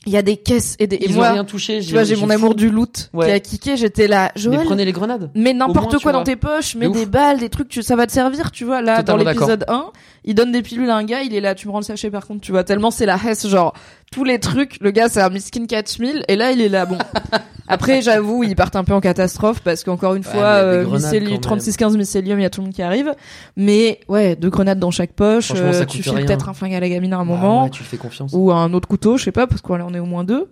Il 0.07 0.13
y 0.13 0.17
a 0.19 0.23
des 0.23 0.37
caisses 0.37 0.77
et 0.79 0.87
des 0.87 0.97
et 0.97 1.07
Ils 1.09 1.15
moi, 1.15 1.31
ont 1.31 1.33
rien 1.33 1.45
touché. 1.45 1.81
tu 1.81 1.93
vois, 1.93 2.05
j'ai 2.05 2.17
mon 2.17 2.29
amour 2.31 2.55
du 2.55 2.69
loot 2.71 3.09
Ouais. 3.15 3.27
qui 3.27 3.33
a 3.33 3.41
kické. 3.41 3.77
J'étais 3.77 4.07
là, 4.07 4.31
Mais 4.35 4.41
Joël. 4.43 4.65
prenez 4.67 4.85
les 4.85 4.93
grenades. 4.93 5.31
Au 5.35 5.39
n'importe 5.39 5.99
quoi 6.03 6.13
dans 6.13 6.19
vois. 6.19 6.25
tes 6.25 6.37
poches, 6.37 6.75
mets 6.75 6.89
De 6.89 6.93
des 6.93 7.03
ouf. 7.03 7.09
balles, 7.09 7.39
des 7.39 7.49
trucs, 7.49 7.69
tu, 7.69 7.83
ça 7.83 7.97
va 7.97 8.07
te 8.07 8.13
servir, 8.13 8.51
tu 8.51 8.65
vois. 8.65 8.83
Là, 8.83 8.99
Totalement 8.99 9.25
dans 9.25 9.31
l'épisode 9.31 9.65
1, 9.67 9.87
il 10.25 10.35
donne 10.35 10.53
des 10.53 10.61
pilules 10.63 10.91
à 10.91 10.97
un 10.97 11.05
gars, 11.05 11.23
il 11.23 11.35
est 11.35 11.41
là, 11.41 11.55
tu 11.55 11.67
me 11.69 11.73
rends 11.73 11.79
le 11.81 11.85
sachet 11.85 12.11
par 12.11 12.27
contre, 12.27 12.41
tu 12.43 12.53
vois, 12.53 12.65
tellement 12.65 12.91
c'est 12.91 13.07
la 13.07 13.17
hesse, 13.17 13.47
genre, 13.47 13.73
tous 14.13 14.25
les 14.25 14.39
trucs, 14.41 14.77
le 14.81 14.91
gars 14.91 15.09
c'est 15.09 15.21
un 15.23 15.31
miskin 15.31 15.67
4000, 15.67 16.25
et 16.29 16.37
là 16.37 16.53
il 16.53 16.61
est 16.61 16.69
là, 16.69 16.85
bon. 16.87 16.99
Après, 17.69 18.03
j'avoue, 18.03 18.45
ils 18.45 18.55
partent 18.55 18.77
un 18.77 18.85
peu 18.85 18.93
en 18.93 19.01
catastrophe, 19.01 19.61
parce 19.61 19.85
qu'encore 19.85 20.15
une 20.15 20.25
Ouais, 20.25 20.31
fois, 20.33 20.43
euh, 20.45 20.85
grenades 20.85 21.03
mycélium- 21.03 21.25
quand 21.27 21.31
même. 21.31 21.61
36-15 21.61 21.97
mycélium, 21.97 22.39
il 22.39 22.43
y 22.43 22.45
a 22.45 22.51
tout 22.51 22.61
le 22.61 22.67
monde 22.67 22.75
qui 22.75 22.83
arrive. 22.83 23.13
Mais, 23.57 24.01
ouais, 24.09 24.37
deux 24.37 24.51
grenades 24.51 24.79
dans 24.79 24.91
chaque 24.91 25.13
poche, 25.13 25.53
euh, 25.57 25.85
tu 25.87 26.03
files 26.03 26.13
rien. 26.13 26.27
peut-être 26.27 26.49
un 26.49 26.55
flingue 26.55 26.75
à 26.75 26.81
la 26.81 26.89
gamine 26.89 27.13
à 27.13 27.17
un 27.17 27.21
Bah 27.21 27.25
moment, 27.25 27.65
ouais, 27.65 27.71
tu 27.71 27.83
fais 27.83 27.97
confiance. 27.97 28.33
ou 28.35 28.53
un 28.53 28.73
autre 28.75 28.87
couteau, 28.89 29.17
je 29.17 29.25
sais 29.25 29.33
pas, 29.33 29.47
parce 29.47 29.61
qu'on 29.63 29.81
en 29.81 29.95
est 29.95 29.99
au 29.99 30.05
moins 30.07 30.25
deux. 30.25 30.49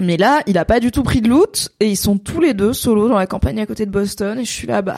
Mais 0.00 0.16
là, 0.16 0.40
il 0.46 0.58
a 0.58 0.64
pas 0.64 0.80
du 0.80 0.90
tout 0.90 1.04
pris 1.04 1.20
de 1.20 1.28
loot 1.28 1.68
et 1.78 1.88
ils 1.88 1.96
sont 1.96 2.18
tous 2.18 2.40
les 2.40 2.52
deux 2.52 2.72
solo 2.72 3.08
dans 3.08 3.16
la 3.18 3.26
campagne 3.28 3.60
à 3.60 3.66
côté 3.66 3.86
de 3.86 3.92
Boston 3.92 4.40
et 4.40 4.44
je 4.44 4.50
suis 4.50 4.66
là 4.66 4.82
bah 4.82 4.96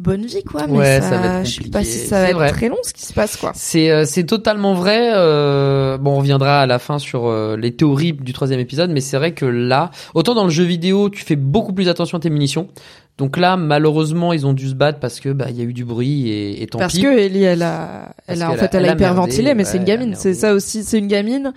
bonne 0.00 0.24
vie 0.26 0.42
quoi 0.42 0.66
mais 0.66 0.78
Ouais, 0.78 1.00
ça, 1.00 1.10
ça 1.10 1.18
va 1.18 1.40
être 1.40 1.46
je 1.46 1.62
sais 1.62 1.70
pas 1.70 1.84
si 1.84 1.98
ça 1.98 2.20
va 2.22 2.30
être 2.30 2.34
vrai. 2.34 2.50
très 2.50 2.68
long 2.68 2.78
ce 2.82 2.92
qui 2.92 3.02
se 3.04 3.12
passe 3.12 3.36
quoi. 3.36 3.52
C'est 3.54 3.90
euh, 3.90 4.04
c'est 4.06 4.24
totalement 4.24 4.74
vrai. 4.74 5.12
euh, 5.14 5.98
bon, 5.98 6.12
on 6.14 6.18
reviendra 6.18 6.60
à 6.62 6.66
la 6.66 6.78
fin 6.78 6.98
sur 6.98 7.26
euh, 7.26 7.56
les 7.56 7.70
théories 7.76 8.14
du 8.14 8.32
troisième 8.32 8.58
épisode, 8.60 8.90
mais 8.90 9.00
c'est 9.00 9.16
vrai 9.18 9.32
que 9.34 9.44
là, 9.44 9.90
autant 10.14 10.34
dans 10.34 10.44
le 10.44 10.50
jeu 10.50 10.64
vidéo, 10.64 11.10
tu 11.10 11.22
fais 11.24 11.36
beaucoup 11.36 11.72
plus 11.72 11.88
attention 11.88 12.18
à 12.18 12.20
tes 12.20 12.30
munitions. 12.30 12.68
Donc 13.18 13.36
là, 13.36 13.58
malheureusement, 13.58 14.32
ils 14.32 14.46
ont 14.46 14.54
dû 14.54 14.68
se 14.70 14.74
battre 14.74 14.98
parce 14.98 15.20
que 15.20 15.28
bah 15.28 15.46
il 15.50 15.56
y 15.58 15.60
a 15.60 15.64
eu 15.64 15.74
du 15.74 15.84
bruit 15.84 16.30
et, 16.30 16.62
et 16.62 16.66
tant 16.66 16.78
Parce 16.78 16.94
pis. 16.94 17.02
que 17.02 17.18
Ellie 17.18 17.42
elle 17.42 17.62
a 17.62 18.14
elle 18.26 18.38
Parce 18.38 18.50
a 18.50 18.54
en 18.54 18.56
fait 18.56 18.74
a- 18.74 18.78
elle 18.78 18.84
elle 18.84 18.88
a 18.88 18.92
a 18.92 18.94
hyperventilé 18.96 19.54
mais 19.54 19.64
c'est 19.64 19.76
une 19.76 19.84
gamine, 19.84 20.14
c'est 20.16 20.32
ça 20.32 20.54
aussi, 20.54 20.82
c'est 20.84 20.98
une 20.98 21.06
gamine 21.08 21.52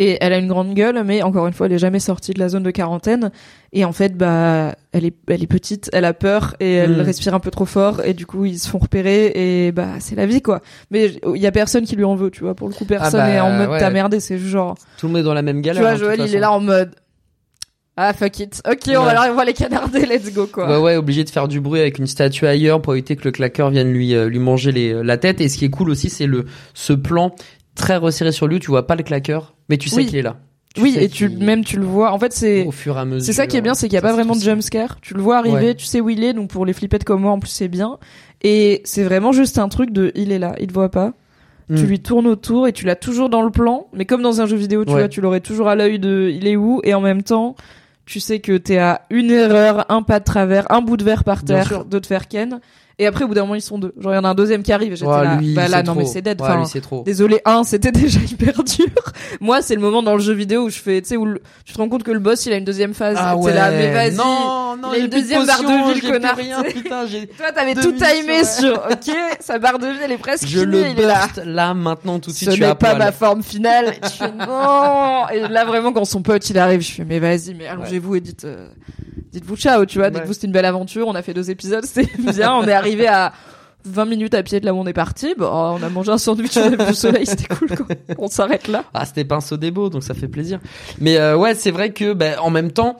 Et 0.00 0.16
elle 0.20 0.32
a 0.32 0.38
une 0.38 0.46
grande 0.46 0.74
gueule, 0.74 1.02
mais 1.04 1.22
encore 1.22 1.46
une 1.48 1.52
fois, 1.52 1.66
elle 1.66 1.72
est 1.72 1.78
jamais 1.78 1.98
sortie 1.98 2.32
de 2.32 2.38
la 2.38 2.48
zone 2.48 2.62
de 2.62 2.70
quarantaine. 2.70 3.32
Et 3.72 3.84
en 3.84 3.92
fait, 3.92 4.16
bah, 4.16 4.76
elle 4.92 5.04
est, 5.04 5.14
elle 5.28 5.42
est 5.42 5.46
petite, 5.48 5.90
elle 5.92 6.04
a 6.04 6.14
peur 6.14 6.54
et 6.60 6.74
elle 6.74 6.96
Mm. 6.98 7.00
respire 7.00 7.34
un 7.34 7.40
peu 7.40 7.50
trop 7.50 7.64
fort. 7.66 8.00
Et 8.04 8.14
du 8.14 8.24
coup, 8.24 8.44
ils 8.44 8.58
se 8.60 8.68
font 8.68 8.78
repérer 8.78 9.32
et 9.66 9.72
bah, 9.72 9.88
c'est 9.98 10.14
la 10.14 10.26
vie, 10.26 10.40
quoi. 10.40 10.60
Mais 10.92 11.10
il 11.34 11.42
y 11.42 11.46
a 11.48 11.52
personne 11.52 11.84
qui 11.84 11.96
lui 11.96 12.04
en 12.04 12.14
veut, 12.14 12.30
tu 12.30 12.44
vois. 12.44 12.54
Pour 12.54 12.68
le 12.68 12.74
coup, 12.74 12.84
personne 12.84 13.20
bah, 13.20 13.28
est 13.30 13.40
en 13.40 13.50
mode 13.50 13.70
ouais. 13.70 13.78
t'as 13.80 13.90
merdé. 13.90 14.20
C'est 14.20 14.38
genre, 14.38 14.76
Tout 14.98 15.06
le 15.08 15.12
monde 15.14 15.20
est 15.22 15.24
dans 15.24 15.34
la 15.34 15.42
même 15.42 15.60
galère. 15.62 15.82
tu 15.82 15.86
vois, 15.88 15.90
hein, 15.94 15.96
Joël, 15.96 16.20
il 16.20 16.22
façon. 16.26 16.36
est 16.36 16.40
là 16.40 16.52
en 16.52 16.60
mode, 16.60 16.90
ah, 17.96 18.12
fuck 18.12 18.38
it. 18.38 18.62
Ok, 18.70 18.82
on 18.96 19.02
va, 19.02 19.32
on 19.32 19.34
va 19.34 19.44
les 19.44 19.52
canarder, 19.52 20.06
let's 20.06 20.32
go, 20.32 20.46
quoi. 20.46 20.68
Ouais, 20.70 20.76
ouais, 20.80 20.96
obligé 20.96 21.24
de 21.24 21.30
faire 21.30 21.48
du 21.48 21.60
bruit 21.60 21.80
avec 21.80 21.98
une 21.98 22.06
statue 22.06 22.46
ailleurs 22.46 22.80
pour 22.80 22.92
éviter 22.94 23.16
que 23.16 23.24
le 23.24 23.32
claqueur 23.32 23.70
vienne 23.70 23.92
lui 23.92 24.14
euh, 24.14 24.28
lui 24.28 24.38
manger 24.38 24.70
les, 24.70 25.02
la 25.02 25.16
tête. 25.16 25.40
Et 25.40 25.48
ce 25.48 25.58
qui 25.58 25.64
est 25.64 25.70
cool 25.70 25.90
aussi, 25.90 26.08
c'est 26.08 26.26
le 26.28 26.44
ce 26.74 26.92
plan 26.92 27.34
très 27.74 27.96
resserré 27.96 28.30
sur 28.30 28.46
lui. 28.46 28.60
Tu 28.60 28.68
vois 28.68 28.86
pas 28.86 28.94
le 28.94 29.02
claqueur, 29.02 29.54
mais 29.68 29.76
tu 29.76 29.88
sais 29.88 29.96
Oui. 29.96 30.06
qu'il 30.06 30.16
est 30.16 30.22
là. 30.22 30.36
Tu 30.74 30.82
oui, 30.82 30.96
et 31.00 31.08
tu, 31.08 31.28
même 31.30 31.64
tu 31.64 31.78
le 31.78 31.84
vois. 31.86 32.12
En 32.12 32.18
fait, 32.18 32.32
c'est, 32.32 32.64
au 32.66 32.70
fur 32.70 32.96
et 32.96 33.00
à 33.00 33.04
mesure. 33.04 33.24
C'est 33.24 33.32
ça 33.32 33.46
qui 33.46 33.56
est 33.56 33.60
bien, 33.62 33.74
c'est 33.74 33.88
qu'il 33.88 33.94
n'y 33.94 33.98
a 33.98 34.02
pas 34.02 34.12
vraiment 34.12 34.34
de 34.34 34.38
trop 34.38 34.44
jump 34.50 34.62
scare. 34.62 34.98
Tu 35.00 35.14
le 35.14 35.22
vois 35.22 35.38
arriver, 35.38 35.68
Ouais. 35.68 35.74
tu 35.74 35.86
sais 35.86 36.00
où 36.00 36.10
il 36.10 36.22
est, 36.22 36.34
donc 36.34 36.50
pour 36.50 36.66
les 36.66 36.72
flippettes 36.74 37.04
comme 37.04 37.22
moi, 37.22 37.32
en 37.32 37.38
plus, 37.40 37.48
c'est 37.50 37.68
bien. 37.68 37.98
Et 38.42 38.82
c'est 38.84 39.02
vraiment 39.02 39.32
juste 39.32 39.58
un 39.58 39.68
truc 39.68 39.90
de, 39.92 40.12
il 40.14 40.30
est 40.30 40.38
là, 40.38 40.54
il 40.60 40.66
te 40.68 40.72
voit 40.74 40.90
pas. 40.90 41.14
Tu 41.74 41.82
Mm. 41.82 41.86
lui 41.86 42.00
tournes 42.00 42.26
autour 42.26 42.68
et 42.68 42.72
tu 42.72 42.84
l'as 42.86 42.96
toujours 42.96 43.28
dans 43.28 43.42
le 43.42 43.50
plan, 43.50 43.88
mais 43.92 44.04
comme 44.06 44.22
dans 44.22 44.40
un 44.40 44.46
jeu 44.46 44.56
vidéo, 44.56 44.84
tu 44.84 44.92
Ouais. 44.92 45.00
vois, 45.00 45.08
tu 45.08 45.20
l'aurais 45.20 45.40
toujours 45.40 45.68
à 45.68 45.74
l'œil 45.74 45.98
de, 45.98 46.30
il 46.32 46.46
est 46.46 46.56
où, 46.56 46.80
et 46.84 46.94
en 46.94 47.00
même 47.00 47.22
temps, 47.22 47.56
tu 48.06 48.20
sais 48.20 48.38
que 48.40 48.56
t'es 48.56 48.78
à 48.78 49.02
une 49.10 49.30
erreur, 49.30 49.84
un 49.90 50.02
pas 50.02 50.18
de 50.20 50.24
travers, 50.24 50.70
un 50.72 50.80
bout 50.80 50.96
de 50.96 51.04
verre 51.04 51.24
par 51.24 51.44
terre, 51.44 51.84
de 51.84 51.98
te 51.98 52.06
faire 52.06 52.28
ken. 52.28 52.60
Et 53.00 53.06
après, 53.06 53.24
au 53.24 53.28
bout 53.28 53.34
d'un 53.34 53.42
moment, 53.42 53.54
ils 53.54 53.60
sont 53.62 53.78
deux. 53.78 53.92
Genre, 54.00 54.12
il 54.12 54.16
y 54.16 54.18
en 54.18 54.24
a 54.24 54.28
un 54.30 54.34
deuxième 54.34 54.62
qui 54.64 54.72
arrive, 54.72 54.96
j'étais 54.96 55.06
Ouais, 55.08 55.22
là, 55.24 55.36
lui, 55.36 55.54
bah 55.54 55.68
là, 55.68 55.76
c'est 55.78 55.82
non, 55.84 55.92
trop. 55.92 56.00
mais 56.00 56.06
c'est 56.06 56.20
dead. 56.20 56.40
Ouais, 56.40 56.48
Enfin, 56.48 56.58
lui, 56.58 56.66
c'est 56.66 56.80
trop. 56.80 57.02
Désolé, 57.04 57.40
un, 57.44 57.62
c'était 57.62 57.92
déjà 57.92 58.18
hyper 58.20 58.64
dur. 58.64 58.86
Moi, 59.40 59.62
c'est 59.62 59.76
le 59.76 59.80
moment 59.80 60.02
dans 60.02 60.14
le 60.14 60.20
jeu 60.20 60.32
vidéo 60.32 60.64
où 60.64 60.68
je 60.70 60.78
fais, 60.80 61.00
tu 61.00 61.08
sais, 61.10 61.16
où 61.16 61.24
le- 61.24 61.40
tu 61.64 61.72
te 61.74 61.78
rends 61.78 61.88
compte 61.88 62.02
que 62.02 62.10
le 62.10 62.18
boss, 62.18 62.44
il 62.46 62.52
a 62.52 62.56
une 62.56 62.64
deuxième 62.64 62.94
phase. 62.94 63.16
Ah 63.20 63.36
ouais. 63.36 63.54
là, 63.54 63.70
mais 63.70 63.92
vas-y. 63.92 64.16
Non, 64.16 64.76
non, 64.82 64.88
Il 64.94 65.02
a 65.02 65.04
une 65.04 65.06
deuxième 65.10 65.46
barre 65.46 65.62
de 65.62 65.94
vie, 65.94 66.00
connard, 66.00 66.36
rien, 66.36 66.62
tu 66.64 66.72
putain, 66.82 67.06
j'ai. 67.06 67.26
Toi, 67.38 67.52
t'avais 67.54 67.74
tout 67.76 67.92
timé 67.92 68.42
sur, 68.44 68.72
ok, 68.90 69.14
sa 69.38 69.60
barre 69.60 69.78
de 69.78 69.86
vie, 69.86 69.98
elle 70.04 70.12
est 70.12 70.18
presque 70.18 70.46
Je 70.48 70.58
finie, 70.60 70.72
le 70.72 70.86
il 70.88 71.00
est 71.00 71.44
là. 71.44 71.74
maintenant 71.74 72.18
tout 72.18 72.30
de 72.32 72.34
suite. 72.36 72.50
Ce 72.50 72.58
n'est 72.58 72.74
pas 72.74 72.96
ma 72.96 73.12
forme 73.12 73.44
finale. 73.44 73.90
Et 73.90 73.98
je 74.06 74.08
fais 74.08 74.32
non. 74.32 75.28
Et 75.32 75.46
là, 75.48 75.64
vraiment, 75.64 75.92
quand 75.92 76.04
son 76.04 76.22
pote, 76.22 76.50
il 76.50 76.58
arrive, 76.58 76.80
je 76.80 76.90
fais, 76.90 77.04
mais 77.04 77.20
vas-y, 77.20 77.54
mais 77.54 77.68
allongez-vous 77.68 78.16
et 78.16 78.20
dites, 78.20 78.44
euh, 78.44 78.68
dites-vous 79.32 79.56
ciao, 79.56 79.84
tu 79.86 79.98
vois. 79.98 80.10
Dites-vous, 80.10 80.32
c'était 80.32 80.46
une 80.48 80.52
belle 80.52 80.64
aventure. 80.64 81.06
On 81.06 81.14
a 81.14 81.22
fait 81.22 81.34
deux 81.34 81.48
épisodes, 81.50 81.84
c'était 81.86 82.10
bien. 82.18 82.54
On 82.54 82.64
est 82.66 82.72
arrivé 82.72 82.87
à 83.06 83.32
20 83.84 84.04
minutes 84.06 84.34
à 84.34 84.42
pied 84.42 84.60
de 84.60 84.66
là 84.66 84.74
où 84.74 84.78
on 84.78 84.86
est 84.86 84.92
parti. 84.92 85.34
Bon, 85.36 85.46
on 85.46 85.82
a 85.82 85.88
mangé 85.88 86.10
un 86.10 86.18
sandwich, 86.18 86.56
on 86.56 86.62
a 86.62 86.70
vu 86.70 86.76
le 86.88 86.92
soleil, 86.92 87.26
c'était 87.26 87.46
cool, 87.54 87.68
quoi. 87.76 87.86
On 88.18 88.28
s'arrête 88.28 88.68
là. 88.68 88.84
Ah, 88.94 89.04
c'était 89.06 89.24
pinceau 89.24 89.56
des 89.56 89.70
beaux, 89.70 89.88
donc 89.88 90.02
ça 90.04 90.14
fait 90.14 90.28
plaisir. 90.28 90.58
Mais 91.00 91.16
euh, 91.16 91.36
ouais, 91.36 91.54
c'est 91.54 91.70
vrai 91.70 91.92
que 91.92 92.12
ben, 92.12 92.34
en 92.40 92.50
même 92.50 92.72
temps, 92.72 92.98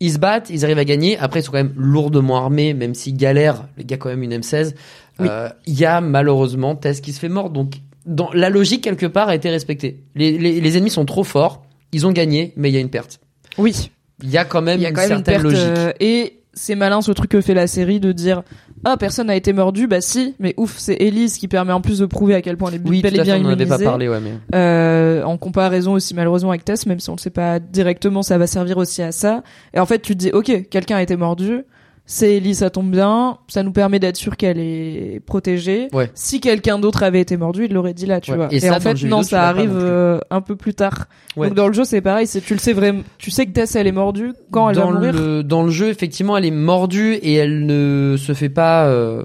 ils 0.00 0.12
se 0.12 0.18
battent, 0.18 0.48
ils 0.50 0.64
arrivent 0.64 0.78
à 0.78 0.84
gagner. 0.84 1.18
Après, 1.18 1.40
ils 1.40 1.42
sont 1.42 1.52
quand 1.52 1.58
même 1.58 1.74
lourdement 1.76 2.36
armés, 2.38 2.72
même 2.74 2.94
s'ils 2.94 3.16
galèrent. 3.16 3.66
Les 3.76 3.84
gars, 3.84 3.96
quand 3.98 4.08
même, 4.08 4.22
une 4.22 4.32
M16. 4.38 4.74
Oui. 5.18 5.26
Euh, 5.28 5.48
Il 5.66 5.78
y 5.78 5.84
a 5.84 6.00
malheureusement 6.00 6.74
Tess 6.74 7.00
qui 7.02 7.12
se 7.12 7.20
fait 7.20 7.28
mort. 7.28 7.50
Donc, 7.50 7.74
dans, 8.06 8.30
la 8.32 8.48
logique, 8.48 8.82
quelque 8.82 9.04
part, 9.06 9.28
a 9.28 9.34
été 9.34 9.50
respectée. 9.50 10.02
Les, 10.14 10.38
les, 10.38 10.60
les 10.60 10.76
ennemis 10.78 10.88
sont 10.90 11.04
trop 11.04 11.24
forts. 11.24 11.62
Ils 11.92 12.06
ont 12.06 12.12
gagné, 12.12 12.54
mais 12.56 12.70
il 12.70 12.74
y 12.74 12.78
a 12.78 12.80
une 12.80 12.88
perte. 12.88 13.20
Oui. 13.58 13.90
Il 14.22 14.30
y 14.30 14.38
a 14.38 14.44
quand 14.46 14.62
même 14.62 14.78
Il 14.78 14.82
y 14.82 14.86
a 14.86 14.88
une 14.88 14.94
quand 14.94 15.02
même 15.02 15.10
une 15.18 15.24
certaine 15.24 15.42
perte. 15.42 15.44
logique. 15.44 15.78
euh, 15.78 15.92
et 16.00 16.40
c'est 16.54 16.74
malin 16.76 17.02
ce 17.02 17.12
truc 17.12 17.30
que 17.30 17.40
fait 17.42 17.54
la 17.54 17.66
série 17.66 18.00
de 18.00 18.12
dire 18.12 18.42
ah 18.84 18.96
personne 18.96 19.26
n'a 19.26 19.36
été 19.36 19.52
mordu 19.52 19.86
bah 19.86 20.00
si 20.00 20.34
mais 20.38 20.54
ouf 20.56 20.76
c'est 20.78 20.96
Elise 21.00 21.36
qui 21.36 21.48
permet 21.48 21.72
en 21.72 21.80
plus 21.80 21.98
de 21.98 22.06
prouver 22.06 22.34
à 22.34 22.42
quel 22.42 22.56
point 22.56 22.70
elle 22.70 22.76
est 22.76 22.88
Oui, 22.88 22.98
tout 23.02 23.02
bel 23.10 23.20
et 23.20 23.22
bien 23.22 23.34
avait 23.34 23.44
pas 23.56 23.62
immunisée. 23.64 23.84
parlé, 23.84 24.08
ouais, 24.08 24.20
mais. 24.20 24.32
Euh, 24.54 25.22
en 25.24 25.36
comparaison 25.36 25.92
aussi 25.92 26.14
malheureusement 26.14 26.50
avec 26.50 26.64
Tess 26.64 26.86
même 26.86 27.00
si 27.00 27.10
on 27.10 27.14
le 27.14 27.20
sait 27.20 27.30
pas 27.30 27.58
directement 27.58 28.22
ça 28.22 28.38
va 28.38 28.46
servir 28.46 28.78
aussi 28.78 29.02
à 29.02 29.12
ça 29.12 29.42
et 29.74 29.80
en 29.80 29.86
fait 29.86 30.00
tu 30.00 30.14
te 30.14 30.18
dis 30.18 30.30
ok 30.32 30.68
quelqu'un 30.70 30.96
a 30.96 31.02
été 31.02 31.16
mordu 31.16 31.64
c'est 32.12 32.38
Ellie, 32.38 32.56
ça 32.56 32.70
tombe 32.70 32.90
bien, 32.90 33.38
ça 33.46 33.62
nous 33.62 33.70
permet 33.70 34.00
d'être 34.00 34.16
sûr 34.16 34.36
qu'elle 34.36 34.58
est 34.58 35.20
protégée. 35.24 35.86
Ouais. 35.92 36.10
Si 36.14 36.40
quelqu'un 36.40 36.80
d'autre 36.80 37.04
avait 37.04 37.20
été 37.20 37.36
mordu, 37.36 37.66
il 37.66 37.72
l'aurait 37.72 37.94
dit 37.94 38.06
là, 38.06 38.20
tu 38.20 38.32
Ouais. 38.32 38.36
vois. 38.36 38.48
Et 38.50 38.56
Et, 38.56 38.60
ça, 38.60 38.76
en 38.76 38.80
fait, 38.80 39.00
non, 39.04 39.22
ça 39.22 39.44
arrive 39.48 39.76
euh, 39.76 40.18
un 40.28 40.40
peu 40.40 40.56
plus 40.56 40.74
tard. 40.74 41.06
Ouais. 41.36 41.46
Donc 41.46 41.56
dans 41.56 41.68
le 41.68 41.72
jeu, 41.72 41.84
c'est 41.84 42.00
pareil, 42.00 42.26
c'est 42.26 42.40
tu 42.40 42.52
le 42.54 42.58
sais 42.58 42.72
vraiment, 42.72 43.02
tu 43.18 43.30
sais 43.30 43.46
que 43.46 43.52
Tess 43.52 43.76
elle 43.76 43.86
est 43.86 43.92
mordue 43.92 44.32
quand 44.50 44.68
elle 44.70 44.76
dans 44.76 44.90
va 44.90 44.98
mourir. 44.98 45.12
le 45.12 45.42
dans 45.44 45.62
le 45.62 45.70
jeu 45.70 45.88
effectivement 45.88 46.36
elle 46.36 46.46
est 46.46 46.50
mordue 46.50 47.14
et 47.14 47.34
elle 47.34 47.64
ne 47.64 48.16
se 48.18 48.32
fait 48.34 48.48
pas 48.48 48.86
euh, 48.86 49.22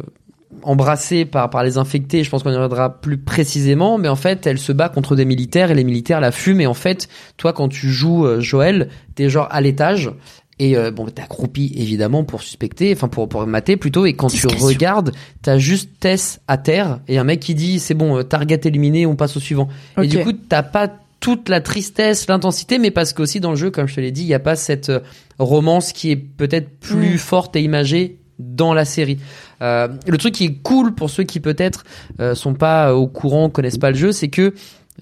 embrasser 0.63 1.25
par 1.25 1.49
par 1.49 1.63
les 1.63 1.77
infectés 1.77 2.23
je 2.23 2.29
pense 2.29 2.43
qu'on 2.43 2.51
y 2.51 2.55
reviendra 2.55 3.01
plus 3.01 3.17
précisément 3.17 3.97
mais 3.97 4.07
en 4.07 4.15
fait 4.15 4.47
elle 4.47 4.57
se 4.57 4.71
bat 4.71 4.89
contre 4.89 5.15
des 5.15 5.25
militaires 5.25 5.71
et 5.71 5.75
les 5.75 5.83
militaires 5.83 6.21
la 6.21 6.31
fument 6.31 6.61
et 6.61 6.67
en 6.67 6.73
fait 6.73 7.07
toi 7.37 7.53
quand 7.53 7.67
tu 7.69 7.89
joues 7.89 8.25
euh, 8.25 8.39
Joël 8.39 8.89
t'es 9.15 9.29
genre 9.29 9.47
à 9.51 9.61
l'étage 9.61 10.11
et 10.59 10.77
euh, 10.77 10.91
bon 10.91 11.05
t'es 11.07 11.21
accroupi 11.21 11.73
évidemment 11.75 12.23
pour 12.23 12.41
suspecter 12.41 12.93
enfin 12.93 13.07
pour 13.07 13.27
pour 13.27 13.45
mater 13.45 13.75
plutôt 13.75 14.05
et 14.05 14.13
quand 14.13 14.27
tu 14.27 14.47
regardes 14.47 15.11
t'as 15.41 15.57
juste 15.57 15.89
Tess 15.99 16.39
à 16.47 16.57
terre 16.57 17.01
et 17.07 17.17
un 17.17 17.23
mec 17.25 17.41
qui 17.41 17.55
dit 17.55 17.79
c'est 17.79 17.93
bon 17.93 18.17
euh, 18.17 18.23
target 18.23 18.61
éliminé 18.63 19.05
on 19.05 19.15
passe 19.15 19.35
au 19.35 19.39
suivant 19.39 19.67
et 20.01 20.07
du 20.07 20.19
coup 20.19 20.31
t'as 20.31 20.63
pas 20.63 20.89
toute 21.25 21.49
la 21.49 21.59
tristesse, 21.59 22.27
l'intensité, 22.27 22.77
mais 22.77 22.91
parce 22.91 23.11
qu'aussi 23.11 23.39
dans 23.39 23.49
le 23.49 23.55
jeu, 23.55 23.71
comme 23.71 23.87
je 23.87 23.95
te 23.95 23.99
l'ai 23.99 24.11
dit, 24.11 24.21
il 24.21 24.27
n'y 24.27 24.35
a 24.35 24.39
pas 24.39 24.55
cette 24.55 24.89
euh, 24.89 24.99
romance 25.39 25.91
qui 25.91 26.11
est 26.11 26.15
peut-être 26.17 26.69
plus 26.79 27.15
Mm. 27.15 27.17
forte 27.17 27.55
et 27.55 27.63
imagée 27.63 28.19
dans 28.37 28.75
la 28.75 28.85
série. 28.85 29.17
Euh, 29.63 29.87
le 30.05 30.17
truc 30.19 30.35
qui 30.35 30.45
est 30.45 30.61
cool 30.61 30.93
pour 30.93 31.09
ceux 31.09 31.23
qui 31.23 31.39
peut-être 31.39 31.83
euh, 32.19 32.35
sont 32.35 32.53
pas 32.53 32.93
au 32.93 33.07
courant, 33.07 33.49
connaissent 33.49 33.79
pas 33.79 33.89
le 33.89 33.97
jeu, 33.97 34.11
c'est 34.11 34.27
que 34.27 34.53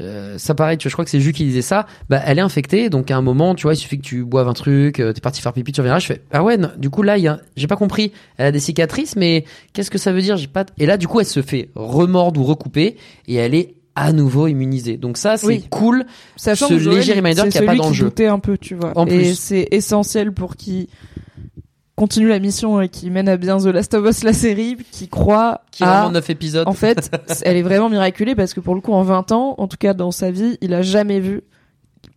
euh, 0.01 0.37
ça 0.37 0.55
pareil, 0.55 0.77
tu 0.77 0.85
vois, 0.87 0.89
je 0.89 0.95
crois 0.95 1.05
que 1.05 1.11
c'est 1.11 1.19
Jus 1.19 1.33
qui 1.33 1.43
disait 1.43 1.61
ça. 1.61 1.85
Bah, 2.09 2.21
elle 2.25 2.39
est 2.39 2.41
infectée, 2.41 2.89
donc 2.89 3.11
à 3.11 3.17
un 3.17 3.21
moment, 3.21 3.53
tu 3.55 3.63
vois, 3.63 3.73
il 3.73 3.77
suffit 3.77 3.97
que 3.97 4.03
tu 4.03 4.23
boives 4.23 4.47
un 4.47 4.53
truc, 4.53 4.99
euh, 4.99 5.13
t'es 5.13 5.21
parti 5.21 5.41
faire 5.41 5.53
pipi, 5.53 5.71
tu 5.71 5.81
reviendras. 5.81 5.99
Je 5.99 6.07
fais 6.07 6.21
ah 6.31 6.43
ouais, 6.43 6.57
non, 6.57 6.69
du 6.77 6.89
coup 6.89 7.03
là, 7.03 7.17
il 7.17 7.23
y 7.23 7.27
a, 7.27 7.39
j'ai 7.55 7.67
pas 7.67 7.75
compris. 7.75 8.11
Elle 8.37 8.47
a 8.47 8.51
des 8.51 8.59
cicatrices, 8.59 9.15
mais 9.15 9.45
qu'est-ce 9.73 9.91
que 9.91 9.97
ça 9.99 10.11
veut 10.11 10.21
dire? 10.21 10.37
J'ai 10.37 10.47
pas. 10.47 10.65
Et 10.79 10.85
là, 10.85 10.97
du 10.97 11.07
coup, 11.07 11.19
elle 11.19 11.25
se 11.25 11.41
fait 11.41 11.69
remordre 11.75 12.39
ou 12.41 12.43
recouper, 12.43 12.97
et 13.27 13.35
elle 13.35 13.53
est 13.53 13.75
à 13.95 14.11
nouveau 14.11 14.47
immunisée. 14.47 14.97
Donc 14.97 15.17
ça, 15.17 15.37
c'est 15.37 15.45
Oui. 15.45 15.65
cool. 15.69 16.05
Sachant 16.35 16.67
ce 16.67 16.73
léger 16.73 17.13
reminder 17.13 17.41
c'est 17.43 17.49
qu'il 17.49 17.61
y 17.61 17.63
a 17.63 17.67
pas 17.67 17.73
celui 17.73 17.77
dans 17.77 17.85
le 17.85 17.91
qui 17.91 17.97
jeu. 17.97 18.05
doutait 18.05 18.25
un 18.25 18.39
peu, 18.39 18.57
tu 18.57 18.73
vois. 18.73 18.91
En 18.97 19.05
et 19.05 19.35
c'est 19.35 19.67
essentiel 19.69 20.31
pour 20.31 20.55
qu'il 20.55 20.87
continue 21.95 22.27
la 22.27 22.39
mission 22.39 22.81
et 22.81 22.89
qu'il 22.89 23.11
mène 23.11 23.29
à 23.29 23.37
bien 23.37 23.57
The 23.57 23.65
Last 23.65 23.93
of 23.93 24.07
Us 24.07 24.23
la 24.23 24.33
série, 24.33 24.77
qui 24.91 25.07
croit 25.07 25.61
Qui 25.71 25.83
à 25.83 25.87
vraiment 25.99 26.11
9 26.11 26.29
épisodes. 26.31 26.67
En 26.67 26.73
fait, 26.73 27.11
elle 27.43 27.57
est 27.57 27.61
vraiment 27.61 27.89
miraculée 27.89 28.35
parce 28.35 28.53
que 28.53 28.59
pour 28.59 28.75
le 28.75 28.81
coup, 28.81 28.93
en 28.93 29.03
20 29.03 29.31
ans, 29.31 29.55
en 29.57 29.67
tout 29.67 29.77
cas 29.77 29.93
dans 29.93 30.11
sa 30.11 30.31
vie, 30.31 30.57
il 30.61 30.73
a 30.73 30.81
jamais 30.81 31.19
vu, 31.19 31.41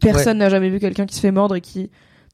personne 0.00 0.38
n'a 0.38 0.48
jamais 0.48 0.70
vu 0.70 0.78
quelqu'un 0.80 1.06
qui 1.06 1.14
se 1.14 1.20
fait 1.20 1.30
mordre 1.30 1.56
et 1.56 1.60
qui 1.60 1.90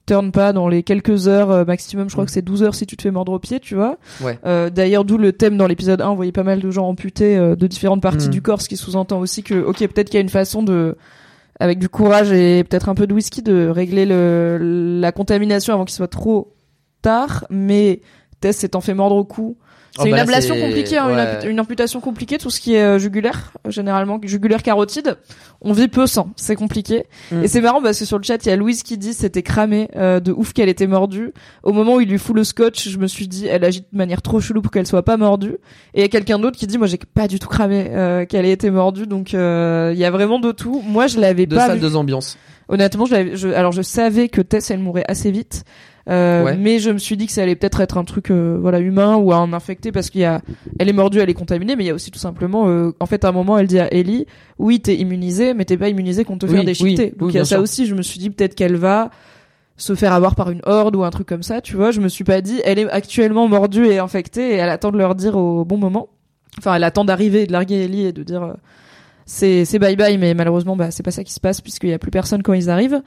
turne 0.07 0.33
pas 0.33 0.53
dans 0.53 0.67
les 0.69 0.83
quelques 0.83 1.29
heures 1.29 1.51
euh, 1.53 1.65
maximum. 1.65 2.09
Je 2.09 2.15
crois 2.15 2.25
que 2.25 2.33
c'est 2.33 2.43
12 2.43 2.65
heures 2.65 2.75
si 2.75 2.87
tu 2.87 2.97
te 2.97 3.03
fais 3.03 3.13
mordre 3.13 3.33
au 3.33 3.39
pied, 3.39 3.61
tu 3.61 3.77
vois. 3.77 3.99
Ouais. 4.21 4.37
Euh, 4.45 4.69
D'ailleurs, 4.69 5.05
d'où 5.05 5.17
le 5.17 5.33
thème 5.33 5.57
dans 5.57 5.69
l'épisode 5.69 6.01
1, 6.01 6.09
on 6.11 6.15
voyait 6.17 6.33
pas 6.33 6.43
mal 6.43 6.61
de 6.61 6.71
gens 6.73 6.89
amputés 6.89 7.37
euh, 7.39 7.55
de 7.55 7.67
différentes 7.69 8.03
parties 8.03 8.27
Mm. 8.27 8.31
du 8.31 8.43
corps, 8.43 8.61
ce 8.63 8.69
qui 8.69 8.77
sous-entend 8.77 9.21
aussi 9.21 9.45
que, 9.45 9.55
ok, 9.63 9.79
peut-être 9.79 10.09
qu'il 10.11 10.17
y 10.17 10.19
a 10.19 10.23
une 10.23 10.29
façon 10.29 10.63
de 10.63 10.97
avec 11.61 11.79
du 11.79 11.89
courage 11.89 12.33
et 12.33 12.65
peut-être 12.65 12.89
un 12.89 12.97
peu 12.97 13.07
de 13.07 13.15
whisky 13.15 13.43
de 13.43 13.69
régler 13.69 14.05
le, 14.05 14.59
la 15.01 15.13
contamination 15.13 15.73
avant 15.75 15.85
qu'il 15.85 15.95
soit 15.95 16.09
trop 16.09 16.53
tard, 17.03 17.45
mais 17.51 18.01
Tess 18.41 18.57
s'étant 18.59 18.81
fait 18.81 18.95
mordre 18.95 19.17
au 19.17 19.25
cou. 19.25 19.57
C'est 19.95 20.05
Oh, 20.05 20.07
une 20.07 20.13
bah 20.13 20.23
ablation 20.23 20.59
compliquée, 20.59 20.97
hein, 20.97 21.11
une, 21.11 21.17
ouais. 21.17 21.23
ampu- 21.37 21.49
une 21.51 21.61
amputation 21.61 22.01
compliquée, 22.01 22.39
tout 22.39 22.49
ce 22.49 22.61
qui 22.61 22.73
est 22.77 22.83
euh, 22.83 22.99
jugulaire, 22.99 23.53
généralement 23.69 24.19
jugulaire 24.23 24.63
carotide. 24.63 25.19
On 25.61 25.75
vit 25.75 25.89
peu 25.89 26.07
sans, 26.07 26.31
c'est 26.37 26.57
compliqué. 26.57 27.05
Mm. 27.31 27.43
Et 27.45 27.47
c'est 27.49 27.61
marrant 27.61 27.83
parce 27.83 27.99
que 27.99 28.07
sur 28.07 28.17
le 28.17 28.23
chat, 28.25 28.43
il 28.43 28.49
y 28.49 28.53
a 28.53 28.57
Louise 28.57 28.83
qui 28.85 28.97
dit 28.97 29.13
c'était 29.13 29.43
cramé 29.43 29.91
euh, 29.95 30.19
de 30.19 30.33
ouf 30.33 30.55
qu'elle 30.55 30.71
était 30.71 30.87
mordue. 30.87 31.35
Au 31.63 31.75
moment 31.75 31.97
où 31.97 32.01
il 32.01 32.09
lui 32.09 32.17
fout 32.17 32.35
le 32.35 32.43
scotch, 32.43 32.89
je 32.89 32.97
me 32.97 33.07
suis 33.07 33.29
dit 33.29 33.47
elle 33.47 33.65
agit 33.65 33.83
de 33.83 33.87
manière 33.93 34.23
trop 34.23 34.41
chelou 34.41 34.63
pour 34.63 34.73
qu'elle 34.73 34.87
soit 34.87 35.05
pas 35.05 35.19
mordue. 35.19 35.57
Et 35.93 35.99
il 35.99 36.01
y 36.01 36.05
a 36.05 36.09
quelqu'un 36.09 36.39
d'autre 36.39 36.57
qui 36.57 36.67
dit 36.67 36.79
moi 36.79 36.87
j'ai 36.87 36.97
pas 36.97 37.29
du 37.29 37.39
tout 37.39 37.49
cramé 37.49 37.89
euh, 37.91 38.25
qu'elle 38.25 38.47
ait 38.47 38.53
été 38.53 38.71
mordue, 38.71 39.07
donc 39.07 39.35
euh, 39.35 39.91
il 39.93 40.01
y 40.01 40.07
a 40.07 40.11
vraiment 40.11 40.39
de 40.39 40.53
tout. 40.53 40.83
Moi 40.87 41.07
je 41.07 41.21
l'avais 41.21 41.47
pas 41.47 41.57
salles, 41.67 41.75
vu. 41.75 41.81
deux 41.81 41.97
ambiances. 41.97 42.39
Honnêtement, 42.71 43.05
je 43.05 43.13
l'avais- 43.13 43.37
je, 43.37 43.49
alors 43.49 43.73
je 43.73 43.83
savais 43.83 44.31
que 44.31 44.41
Tess 44.41 44.71
elle 44.71 44.79
mourait 44.79 45.05
assez 45.07 45.31
vite, 45.31 45.65
euh, 46.09 46.45
Ouais. 46.45 46.57
mais 46.57 46.79
je 46.79 46.91
me 46.91 46.99
suis 46.99 47.17
dit 47.17 47.27
que 47.27 47.33
ça 47.33 47.43
allait 47.43 47.55
peut-être 47.57 47.81
être 47.81 47.97
un 47.99 48.05
truc 48.05 48.31
euh, 48.31 48.59
voilà 48.61 48.81
humain 48.81 49.17
ou 49.17 49.33
un 49.33 49.53
infecté 49.53 49.93
parce 49.93 50.11
qu'il 50.11 50.21
y 50.23 50.25
a, 50.25 50.41
elle 50.79 50.89
est 50.89 50.93
mordue, 50.93 51.19
elle 51.21 51.31
est 51.31 51.35
contaminée, 51.35 51.77
mais 51.77 51.85
il 51.85 51.87
y 51.87 51.91
a 51.91 51.95
aussi 51.95 52.11
tout 52.11 52.19
simplement, 52.19 52.69
euh, 52.69 52.93
en 53.01 53.07
fait 53.07 53.25
à 53.25 53.29
un 53.29 53.33
moment 53.33 53.57
elle 53.59 53.67
dit 53.69 53.79
à 53.79 53.93
Ellie, 53.95 54.27
oui 54.59 54.81
t'es 54.81 54.97
immunisée, 54.97 55.55
mais 55.55 55.65
t'es 55.65 55.77
pas 55.77 55.89
immunisée 55.89 56.25
contre 56.25 56.47
te 56.47 56.53
Oui, 56.53 56.59
oui, 56.59 56.65
déchiqueter. 56.65 57.13
oui, 57.13 57.19
Donc 57.19 57.31
il 57.31 57.37
y 57.37 57.41
a 57.41 57.45
ça 57.45 57.57
sûr. 57.57 57.61
aussi, 57.63 57.87
je 57.87 57.95
me 57.95 58.03
suis 58.03 58.19
dit 58.19 58.31
peut-être 58.31 58.55
qu'elle 58.55 58.77
va 58.77 59.11
se 59.77 59.95
faire 59.95 60.13
avoir 60.13 60.35
par 60.35 60.51
une 60.51 60.61
horde 60.65 60.95
ou 60.97 61.03
un 61.05 61.11
truc 61.11 61.27
comme 61.27 61.43
ça, 61.43 61.61
tu 61.61 61.77
vois. 61.77 61.91
Je 61.93 62.01
me 62.01 62.09
suis 62.09 62.25
pas 62.25 62.41
dit, 62.41 62.61
elle 62.65 62.79
est 62.79 62.91
actuellement 62.91 63.49
mordue 63.49 63.87
et 63.87 63.99
infectée 63.99 64.51
et 64.51 64.57
elle 64.57 64.69
attend 64.69 64.93
de 64.93 64.99
leur 64.99 65.15
dire 65.15 65.37
au 65.37 65.65
bon 65.65 65.79
moment. 65.79 66.09
Enfin, 66.59 66.75
elle 66.75 66.85
attend 66.85 67.05
d'arriver 67.05 67.47
de 67.47 67.53
larguer 67.53 67.85
Ellie 67.85 68.05
et 68.07 68.13
de 68.13 68.23
dire 68.23 68.43
euh, 68.43 68.53
c'est 69.25 69.65
c'est 69.65 69.79
bye 69.79 69.97
bye, 69.97 70.19
mais 70.19 70.35
malheureusement 70.35 70.77
bah 70.77 70.91
c'est 70.91 71.03
pas 71.03 71.11
ça 71.11 71.25
qui 71.25 71.33
se 71.33 71.41
passe 71.41 71.61
puisqu'il 71.61 71.89
y 71.91 71.95
a 71.95 71.99
plus 71.99 72.11
personne 72.11 72.43
quand 72.43 72.53
ils 72.53 72.69
arrivent. 72.71 73.03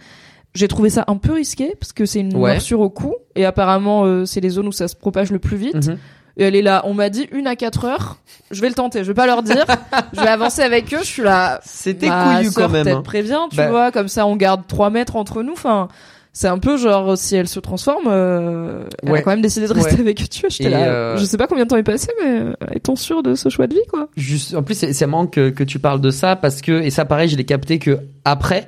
J'ai 0.55 0.67
trouvé 0.67 0.89
ça 0.89 1.03
un 1.07 1.17
peu 1.17 1.33
risqué 1.33 1.73
parce 1.79 1.93
que 1.93 2.05
c'est 2.05 2.21
une 2.21 2.35
Ouais. 2.35 2.53
morsure 2.53 2.79
au 2.79 2.89
cou 2.89 3.13
et 3.35 3.45
apparemment 3.45 4.05
euh, 4.05 4.25
c'est 4.25 4.39
les 4.41 4.49
zones 4.49 4.67
où 4.67 4.71
ça 4.71 4.87
se 4.87 4.95
propage 4.95 5.31
le 5.31 5.37
plus 5.39 5.57
vite. 5.57 5.87
Mhm. 5.87 5.97
Et 6.37 6.43
elle 6.43 6.55
est 6.55 6.61
là, 6.61 6.81
on 6.85 6.93
m'a 6.93 7.09
dit 7.09 7.27
une 7.31 7.47
à 7.47 7.55
quatre 7.55 7.85
heures. 7.85 8.17
Je 8.51 8.59
vais 8.61 8.67
le 8.69 8.73
tenter, 8.73 9.03
je 9.03 9.07
vais 9.07 9.13
pas 9.13 9.25
leur 9.27 9.41
dire. 9.43 9.65
je 10.13 10.19
vais 10.21 10.27
avancer 10.27 10.61
avec 10.61 10.93
eux, 10.93 10.99
je 10.99 11.05
suis 11.05 11.23
là. 11.23 11.61
C'était 11.63 12.07
couillu 12.09 12.51
quand 12.51 12.67
même. 12.69 12.83
peut-être 12.83 12.97
hein. 12.97 13.01
prévient, 13.03 13.39
tu 13.51 13.57
Bah. 13.57 13.69
vois, 13.69 13.91
comme 13.91 14.07
ça 14.09 14.25
on 14.25 14.35
garde 14.35 14.63
3 14.67 14.89
mètres 14.89 15.15
entre 15.15 15.43
nous. 15.43 15.53
Enfin, 15.53 15.87
c'est 16.33 16.49
un 16.49 16.57
peu 16.57 16.75
genre 16.75 17.17
si 17.17 17.37
elle 17.37 17.47
se 17.47 17.61
transforme, 17.61 18.07
euh, 18.07 18.83
elle 19.03 19.15
a 19.15 19.21
quand 19.21 19.29
même 19.31 19.41
décidé 19.41 19.67
de 19.67 19.73
rester 19.73 19.93
Ouais. 19.95 20.01
avec 20.01 20.21
eux. 20.21 20.25
Tu 20.29 20.41
vois, 20.41 20.49
j'étais 20.49 20.69
là. 20.69 20.79
euh, 20.87 21.17
Je 21.17 21.23
sais 21.23 21.37
pas 21.37 21.47
combien 21.47 21.63
de 21.63 21.69
temps 21.69 21.77
est 21.77 21.83
passé, 21.83 22.09
mais 22.21 22.29
euh, 22.39 22.53
est-on 22.73 22.97
sûr 22.97 23.23
de 23.23 23.35
ce 23.35 23.47
choix 23.47 23.67
de 23.67 23.73
vie, 23.73 23.85
quoi? 23.89 24.09
Juste, 24.17 24.53
en 24.55 24.61
plus, 24.63 24.75
c'est 24.75 24.91
c'est 24.91 25.07
marrant 25.07 25.27
que, 25.27 25.49
que 25.49 25.63
tu 25.63 25.79
parles 25.79 26.01
de 26.01 26.11
ça 26.11 26.35
parce 26.35 26.61
que, 26.61 26.73
et 26.81 26.89
ça 26.89 27.05
pareil, 27.05 27.29
je 27.29 27.37
l'ai 27.37 27.45
capté 27.45 27.79
que 27.79 27.99
après, 28.25 28.67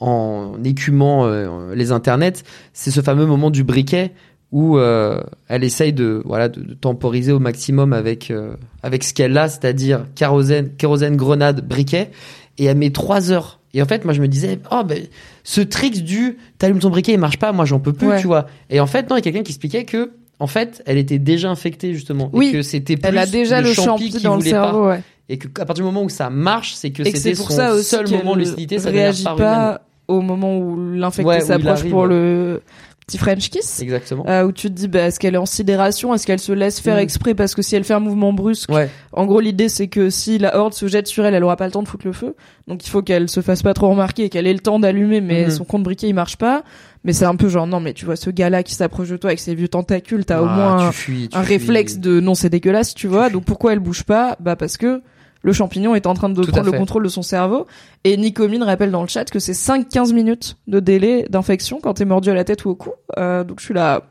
en 0.00 0.52
écumant 0.64 1.26
euh, 1.26 1.74
les 1.74 1.92
internets, 1.92 2.44
c'est 2.72 2.90
ce 2.90 3.00
fameux 3.00 3.26
moment 3.26 3.50
du 3.50 3.64
briquet 3.64 4.12
où 4.50 4.78
euh, 4.78 5.20
elle 5.48 5.62
essaye 5.64 5.92
de 5.92 6.22
voilà 6.24 6.48
de, 6.48 6.62
de 6.62 6.74
temporiser 6.74 7.32
au 7.32 7.38
maximum 7.38 7.92
avec 7.92 8.30
euh, 8.30 8.54
avec 8.82 9.04
ce 9.04 9.12
qu'elle 9.12 9.36
a, 9.36 9.48
c'est-à-dire 9.48 10.06
kérosène, 10.14 10.70
kérosène, 10.78 11.16
grenade, 11.16 11.66
briquet, 11.66 12.10
et 12.56 12.64
elle 12.64 12.78
met 12.78 12.90
trois 12.90 13.30
heures. 13.32 13.60
Et 13.74 13.82
en 13.82 13.84
fait, 13.84 14.06
moi, 14.06 14.14
je 14.14 14.22
me 14.22 14.28
disais, 14.28 14.58
oh 14.72 14.82
ben, 14.82 15.04
ce 15.44 15.60
trick 15.60 16.02
du 16.02 16.38
t'allumes 16.56 16.78
ton 16.78 16.88
briquet, 16.88 17.12
il 17.12 17.18
marche 17.18 17.36
pas, 17.38 17.52
moi, 17.52 17.66
j'en 17.66 17.78
peux 17.80 17.92
plus, 17.92 18.08
Ouais. 18.08 18.20
tu 18.20 18.26
vois. 18.26 18.46
Et 18.70 18.80
en 18.80 18.86
fait, 18.86 19.10
non, 19.10 19.16
il 19.16 19.18
y 19.18 19.20
a 19.20 19.22
quelqu'un 19.22 19.42
qui 19.42 19.52
expliquait 19.52 19.84
que 19.84 20.12
en 20.40 20.46
fait, 20.46 20.82
elle 20.86 20.96
était 20.98 21.18
déjà 21.18 21.50
infectée 21.50 21.92
justement, 21.92 22.30
Oui. 22.32 22.48
et 22.48 22.52
que 22.52 22.62
c'était 22.62 22.96
plus 22.96 23.06
Elle 23.08 23.18
a 23.18 23.26
déjà 23.26 23.60
le 23.60 23.72
champi 23.74 24.08
qui 24.08 24.22
dans 24.22 24.36
le 24.36 24.40
voulait 24.40 24.52
pas 24.52 24.62
cerveau, 24.70 24.86
ouais. 24.88 25.02
et 25.28 25.36
que 25.36 25.48
à 25.60 25.66
partir 25.66 25.84
du 25.84 25.90
moment 25.90 26.02
où 26.04 26.08
ça 26.08 26.30
marche, 26.30 26.74
c'est 26.74 26.90
que 26.90 27.04
c'était 27.04 27.34
son 27.34 27.50
ça 27.50 27.82
seul 27.82 28.08
moment 28.08 28.34
de 28.34 28.40
lucidité, 28.40 28.78
ça 28.78 28.88
réagit 28.90 29.24
pas 29.24 29.82
au 30.08 30.20
moment 30.20 30.58
où 30.58 30.76
l'infecté 30.92 31.28
Ouais, 31.28 31.40
s'approche 31.40 31.84
pour 31.88 32.06
le 32.06 32.62
petit 33.06 33.16
French 33.18 33.48
kiss. 33.48 33.80
Exactement. 33.80 34.24
Euh, 34.28 34.44
où 34.44 34.52
tu 34.52 34.68
te 34.68 34.72
dis, 34.74 34.86
bah, 34.88 35.00
est-ce 35.06 35.18
qu'elle 35.18 35.34
est 35.34 35.38
en 35.38 35.46
sidération? 35.46 36.12
Est-ce 36.14 36.26
qu'elle 36.26 36.38
se 36.40 36.52
laisse 36.52 36.78
faire 36.78 36.96
Mm. 36.96 37.00
exprès? 37.00 37.34
Parce 37.34 37.54
que 37.54 37.62
si 37.62 37.74
elle 37.74 37.84
fait 37.84 37.94
un 37.94 38.00
mouvement 38.00 38.34
brusque, 38.34 38.70
Ouais. 38.70 38.90
en 39.12 39.24
gros, 39.24 39.40
l'idée, 39.40 39.70
c'est 39.70 39.88
que 39.88 40.10
si 40.10 40.36
la 40.38 40.58
horde 40.58 40.74
se 40.74 40.86
jette 40.88 41.06
sur 41.06 41.24
elle, 41.24 41.32
elle 41.34 41.42
aura 41.44 41.56
pas 41.56 41.64
le 41.64 41.70
temps 41.72 41.82
de 41.82 41.88
foutre 41.88 42.06
le 42.06 42.12
feu. 42.12 42.34
Donc, 42.66 42.86
il 42.86 42.90
faut 42.90 43.00
qu'elle 43.00 43.30
se 43.30 43.40
fasse 43.40 43.62
pas 43.62 43.72
trop 43.72 43.88
remarquer 43.88 44.24
et 44.24 44.28
qu'elle 44.28 44.46
ait 44.46 44.52
le 44.52 44.58
temps 44.58 44.78
d'allumer, 44.78 45.22
mais 45.22 45.44
Mhm. 45.44 45.50
son 45.50 45.64
compte 45.64 45.84
briquet, 45.84 46.08
il 46.08 46.14
marche 46.14 46.36
pas. 46.36 46.64
Mais 47.04 47.14
c'est 47.14 47.24
un 47.24 47.36
peu 47.36 47.48
genre, 47.48 47.66
non, 47.66 47.80
mais 47.80 47.94
tu 47.94 48.04
vois, 48.04 48.16
ce 48.16 48.28
gars-là 48.28 48.62
qui 48.62 48.74
s'approche 48.74 49.08
de 49.08 49.16
toi 49.16 49.30
avec 49.30 49.38
ses 49.40 49.54
vieux 49.54 49.68
tentacules, 49.68 50.26
t'as 50.26 50.42
au 50.42 50.46
Ah, 50.46 50.54
moins 50.54 50.86
un, 50.86 50.90
tu 50.90 50.96
fuis, 50.96 51.28
tu 51.30 51.38
un 51.38 51.42
fuis. 51.44 51.54
réflexe 51.54 51.96
de 51.98 52.20
non, 52.20 52.34
c'est 52.34 52.50
dégueulasse, 52.50 52.92
tu 52.94 53.06
vois. 53.06 53.30
Donc, 53.30 53.44
pourquoi 53.44 53.72
elle 53.72 53.78
bouge 53.78 54.02
pas? 54.02 54.36
Bah, 54.40 54.56
parce 54.56 54.76
que 54.76 55.00
le 55.42 55.52
champignon 55.52 55.94
est 55.94 56.06
en 56.06 56.14
train 56.14 56.28
de 56.28 56.42
Tout 56.42 56.50
prendre 56.50 56.70
le 56.70 56.76
contrôle 56.76 57.04
de 57.04 57.08
son 57.08 57.22
cerveau. 57.22 57.66
Et 58.04 58.16
Nicomine 58.16 58.62
rappelle 58.62 58.90
dans 58.90 59.02
le 59.02 59.08
chat 59.08 59.24
que 59.30 59.38
c'est 59.38 59.52
5-15 59.52 60.12
minutes 60.12 60.56
de 60.66 60.80
délai 60.80 61.26
d'infection 61.30 61.78
quand 61.80 61.94
t'es 61.94 62.04
mordu 62.04 62.30
à 62.30 62.34
la 62.34 62.44
tête 62.44 62.64
ou 62.64 62.70
au 62.70 62.74
cou. 62.74 62.90
Euh, 63.18 63.44
donc 63.44 63.60
je 63.60 63.64
suis 63.66 63.74
là. 63.74 64.02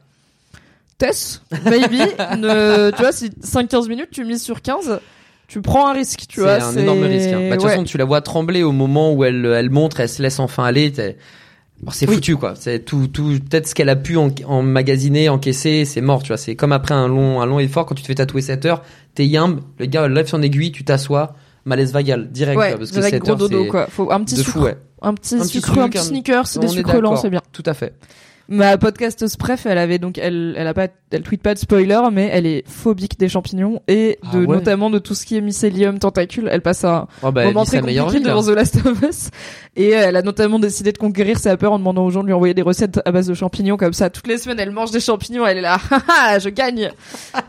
Tess, 0.98 1.44
maybe. 1.66 1.92
ne, 2.40 2.90
tu 2.92 3.02
vois, 3.02 3.12
si 3.12 3.30
5-15 3.30 3.88
minutes, 3.88 4.10
tu 4.12 4.24
mises 4.26 4.42
sur 4.42 4.62
15, 4.64 5.00
tu 5.48 5.62
prends 5.62 5.88
un 5.88 5.94
risque, 5.94 6.22
tu 6.28 6.42
C'est 6.42 6.42
vois. 6.42 6.64
un 6.64 6.76
énorme 6.76 7.04
risque. 7.04 7.30
hein. 7.30 7.50
Bah, 7.50 7.50
de 7.50 7.54
toute 7.56 7.66
ouais. 7.66 7.70
façon, 7.72 7.84
tu 7.84 7.98
la 8.00 8.06
vois 8.06 8.22
trembler 8.22 8.64
au 8.64 8.72
moment 8.72 9.14
où 9.14 9.24
elle, 9.24 9.46
elle 9.46 9.70
montre, 9.70 10.00
elle 10.00 10.10
se 10.10 10.24
laisse 10.24 10.40
enfin 10.40 10.64
aller. 10.64 10.92
C'est 11.92 12.08
Oui. 12.08 12.16
foutu 12.16 12.36
quoi. 12.38 12.54
C'est 12.56 12.80
tout, 12.80 13.08
tout 13.08 13.40
peut-être 13.50 13.68
ce 13.68 13.76
qu'elle 13.76 13.90
a 13.90 13.96
pu 13.96 14.18
en, 14.18 14.30
emmagasiner, 14.46 15.30
encaisser, 15.30 15.86
c'est 15.86 16.02
mort. 16.02 16.24
Tu 16.24 16.30
vois, 16.30 16.38
c'est 16.38 16.56
comme 16.56 16.72
après 16.72 16.96
un 16.96 17.08
long, 17.08 17.42
un 17.42 17.46
long 17.46 17.60
effort 17.60 17.86
quand 17.86 17.96
tu 17.96 18.02
te 18.02 18.08
fais 18.08 18.16
tatouer 18.16 18.42
7 18.42 18.66
heures, 18.66 18.84
t'es 19.16 19.26
yimbe, 19.26 19.62
le 19.80 19.86
gars 19.86 20.08
lève 20.08 20.28
son 20.28 20.42
aiguille, 20.42 20.72
tu 20.72 20.84
t'assois, 20.84 21.36
malaise 21.66 21.94
vagal 21.94 22.32
direct. 22.32 22.58
Ouais, 22.58 22.70
quoi, 22.70 22.78
parce 22.80 22.92
que 22.92 22.96
direct 22.96 23.14
7 23.16 23.22
gros 23.24 23.32
heures, 23.32 23.38
dodo, 23.38 23.64
c'est 23.64 23.70
quoi. 23.70 23.88
Faut 23.88 24.12
un 24.12 24.24
petit 24.24 24.36
de 24.36 24.40
sucre. 24.42 24.52
fou, 24.52 24.64
ouais. 24.64 24.78
Un 25.02 25.14
petit 25.14 25.36
Un 25.36 25.40
petit 25.40 25.48
sucre, 25.62 25.78
un 25.78 25.90
petit 25.90 26.04
sneakers, 26.04 26.46
On 26.56 26.60
des 26.60 26.68
sucres 26.70 27.02
lents, 27.02 27.16
c'est 27.16 27.30
bien. 27.30 27.42
Tout 27.52 27.64
à 27.66 27.74
fait. 27.74 27.94
Ma 28.50 28.78
podcasteuse 28.78 29.36
préf, 29.36 29.66
elle 29.66 29.78
avait 29.78 29.98
donc, 30.00 30.18
elle, 30.18 30.56
elle 30.58 30.68
a 30.68 30.74
pas, 30.74 30.88
elle 31.12 31.22
tweet 31.22 31.42
pas 31.42 31.54
de 31.54 31.60
spoiler, 31.60 32.00
mais 32.14 32.30
elle 32.32 32.46
est 32.46 32.64
phobique 32.68 33.20
des 33.20 33.28
champignons 33.30 33.82
et 33.88 34.20
Ah 34.24 34.36
de, 34.38 34.46
ouais. 34.46 34.56
notamment 34.56 34.90
de 34.90 35.00
tout 35.00 35.16
ce 35.16 35.26
qui 35.26 35.36
est 35.38 35.42
mycélium, 35.42 36.00
tentacule. 36.00 36.48
Elle 36.52 36.62
passe 36.62 36.84
un 36.86 37.08
Oh, 37.24 37.32
bah, 37.32 37.46
moment 37.46 37.66
très 37.66 37.78
compliqué 37.82 38.20
devant 38.30 38.44
The 38.44 38.56
Last 38.56 38.78
of 38.86 39.02
Us. 39.02 39.30
Et 39.76 39.96
euh, 39.96 40.06
elle 40.08 40.16
a 40.16 40.22
notamment 40.22 40.60
décidé 40.60 40.92
de 40.92 40.98
conquérir 40.98 41.40
sa 41.40 41.56
peur 41.58 41.72
en 41.74 41.80
demandant 41.80 42.06
aux 42.06 42.10
gens 42.10 42.22
de 42.22 42.28
lui 42.28 42.34
envoyer 42.34 42.54
des 42.54 42.62
recettes 42.62 43.00
à 43.06 43.12
base 43.12 43.28
de 43.28 43.34
champignons 43.34 43.78
comme 43.78 43.94
ça. 43.94 44.10
Toutes 44.10 44.28
les 44.28 44.38
semaines, 44.38 44.60
elle 44.60 44.72
mange 44.72 44.92
des 44.92 45.00
champignons, 45.00 45.46
elle 45.46 45.58
est 45.58 45.62
là, 45.62 45.78
haha, 45.92 46.40
je 46.40 46.50
gagne. 46.50 46.92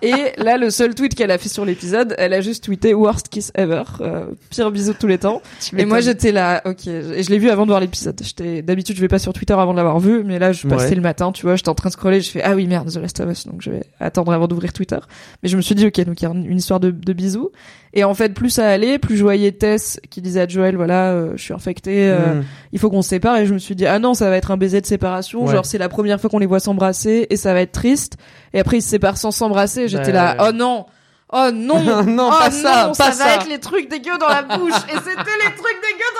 Et 0.02 0.14
là, 0.36 0.56
le 0.56 0.70
seul 0.70 0.94
tweet 0.94 1.14
qu'elle 1.14 1.30
a 1.30 1.38
fait 1.38 1.48
sur 1.48 1.64
l'épisode, 1.64 2.14
elle 2.18 2.32
a 2.34 2.40
juste 2.40 2.64
tweeté 2.64 2.92
worst 2.94 3.28
kiss 3.28 3.50
ever, 3.54 3.82
euh, 4.00 4.26
pire 4.50 4.70
bisou 4.70 4.92
de 4.92 4.98
tous 4.98 5.06
les 5.06 5.18
temps. 5.18 5.42
Et 5.76 5.84
moi, 5.84 6.00
j'étais 6.00 6.32
là, 6.32 6.62
ok. 6.64 6.86
Et 6.86 7.22
je 7.22 7.30
l'ai 7.30 7.38
vu 7.38 7.50
avant 7.50 7.62
de 7.64 7.68
voir 7.70 7.80
l'épisode. 7.80 8.20
J'étais, 8.22 8.62
d'habitude, 8.62 8.96
je 8.96 9.00
vais 9.00 9.08
pas 9.08 9.18
sur 9.18 9.32
Twitter 9.32 9.54
avant 9.54 9.72
de 9.72 9.76
l'avoir 9.78 9.98
vu, 10.00 10.22
mais 10.24 10.38
là, 10.38 10.52
je 10.52 10.66
Ouais. 10.68 10.87
Le 10.94 11.00
matin, 11.00 11.32
tu 11.32 11.46
vois, 11.46 11.56
j'étais 11.56 11.68
en 11.68 11.74
train 11.74 11.88
de 11.88 11.92
scroller, 11.94 12.20
je 12.20 12.30
fais, 12.30 12.42
ah 12.42 12.54
oui, 12.54 12.66
merde, 12.66 12.90
The 12.92 12.96
Last 12.96 13.20
of 13.20 13.30
Us, 13.30 13.46
donc 13.46 13.62
je 13.62 13.70
vais 13.70 13.82
attendre 14.00 14.32
avant 14.32 14.46
d'ouvrir 14.48 14.72
Twitter. 14.72 14.98
Mais 15.42 15.48
je 15.48 15.56
me 15.56 15.62
suis 15.62 15.74
dit, 15.74 15.86
ok, 15.86 16.00
donc 16.04 16.20
il 16.20 16.24
y 16.24 16.28
a 16.28 16.30
une 16.30 16.56
histoire 16.56 16.80
de, 16.80 16.90
de 16.90 17.12
bisous. 17.12 17.50
Et 17.94 18.04
en 18.04 18.14
fait, 18.14 18.34
plus 18.34 18.50
ça 18.50 18.68
allait, 18.68 18.98
plus 18.98 19.16
je 19.16 19.22
voyais 19.22 19.50
Tess 19.52 19.98
qui 20.10 20.20
disait 20.20 20.42
à 20.42 20.48
Joël, 20.48 20.76
voilà, 20.76 21.12
euh, 21.12 21.32
je 21.36 21.42
suis 21.42 21.54
infectée, 21.54 22.08
euh, 22.10 22.34
Mm. 22.40 22.44
il 22.72 22.78
faut 22.78 22.90
qu'on 22.90 23.02
se 23.02 23.08
sépare. 23.08 23.36
Et 23.38 23.46
je 23.46 23.54
me 23.54 23.58
suis 23.58 23.74
dit, 23.74 23.86
ah 23.86 23.98
non, 23.98 24.12
ça 24.14 24.28
va 24.30 24.36
être 24.36 24.50
un 24.50 24.56
baiser 24.56 24.80
de 24.80 24.86
séparation. 24.86 25.44
Ouais. 25.46 25.52
Genre, 25.54 25.64
c'est 25.64 25.78
la 25.78 25.88
première 25.88 26.20
fois 26.20 26.28
qu'on 26.30 26.38
les 26.38 26.46
voit 26.46 26.60
s'embrasser 26.60 27.26
et 27.30 27.36
ça 27.36 27.54
va 27.54 27.60
être 27.62 27.72
triste. 27.72 28.16
Et 28.52 28.60
après, 28.60 28.78
ils 28.78 28.82
se 28.82 28.88
séparent 28.90 29.16
sans 29.16 29.30
s'embrasser. 29.30 29.88
J'étais 29.88 30.12
Bah, 30.12 30.34
là, 30.34 30.48
oh 30.48 30.52
non, 30.52 30.84
oh 31.32 31.48
non, 31.52 31.80
Non, 32.04 32.28
oh 32.30 32.38
pas 32.38 32.50
ça, 32.50 32.86
non, 32.88 32.92
pas 32.92 32.94
ça 32.94 33.12
ça. 33.12 33.24
va 33.24 33.34
être 33.36 33.48
les 33.48 33.58
trucs 33.58 33.88
dégueux 33.90 34.18
dans 34.18 34.28
la 34.28 34.42
bouche. 34.42 34.74
et 34.88 34.96
c'était 34.96 35.38
les 35.44 35.54
trucs 35.56 35.80
dégueux 35.82 36.12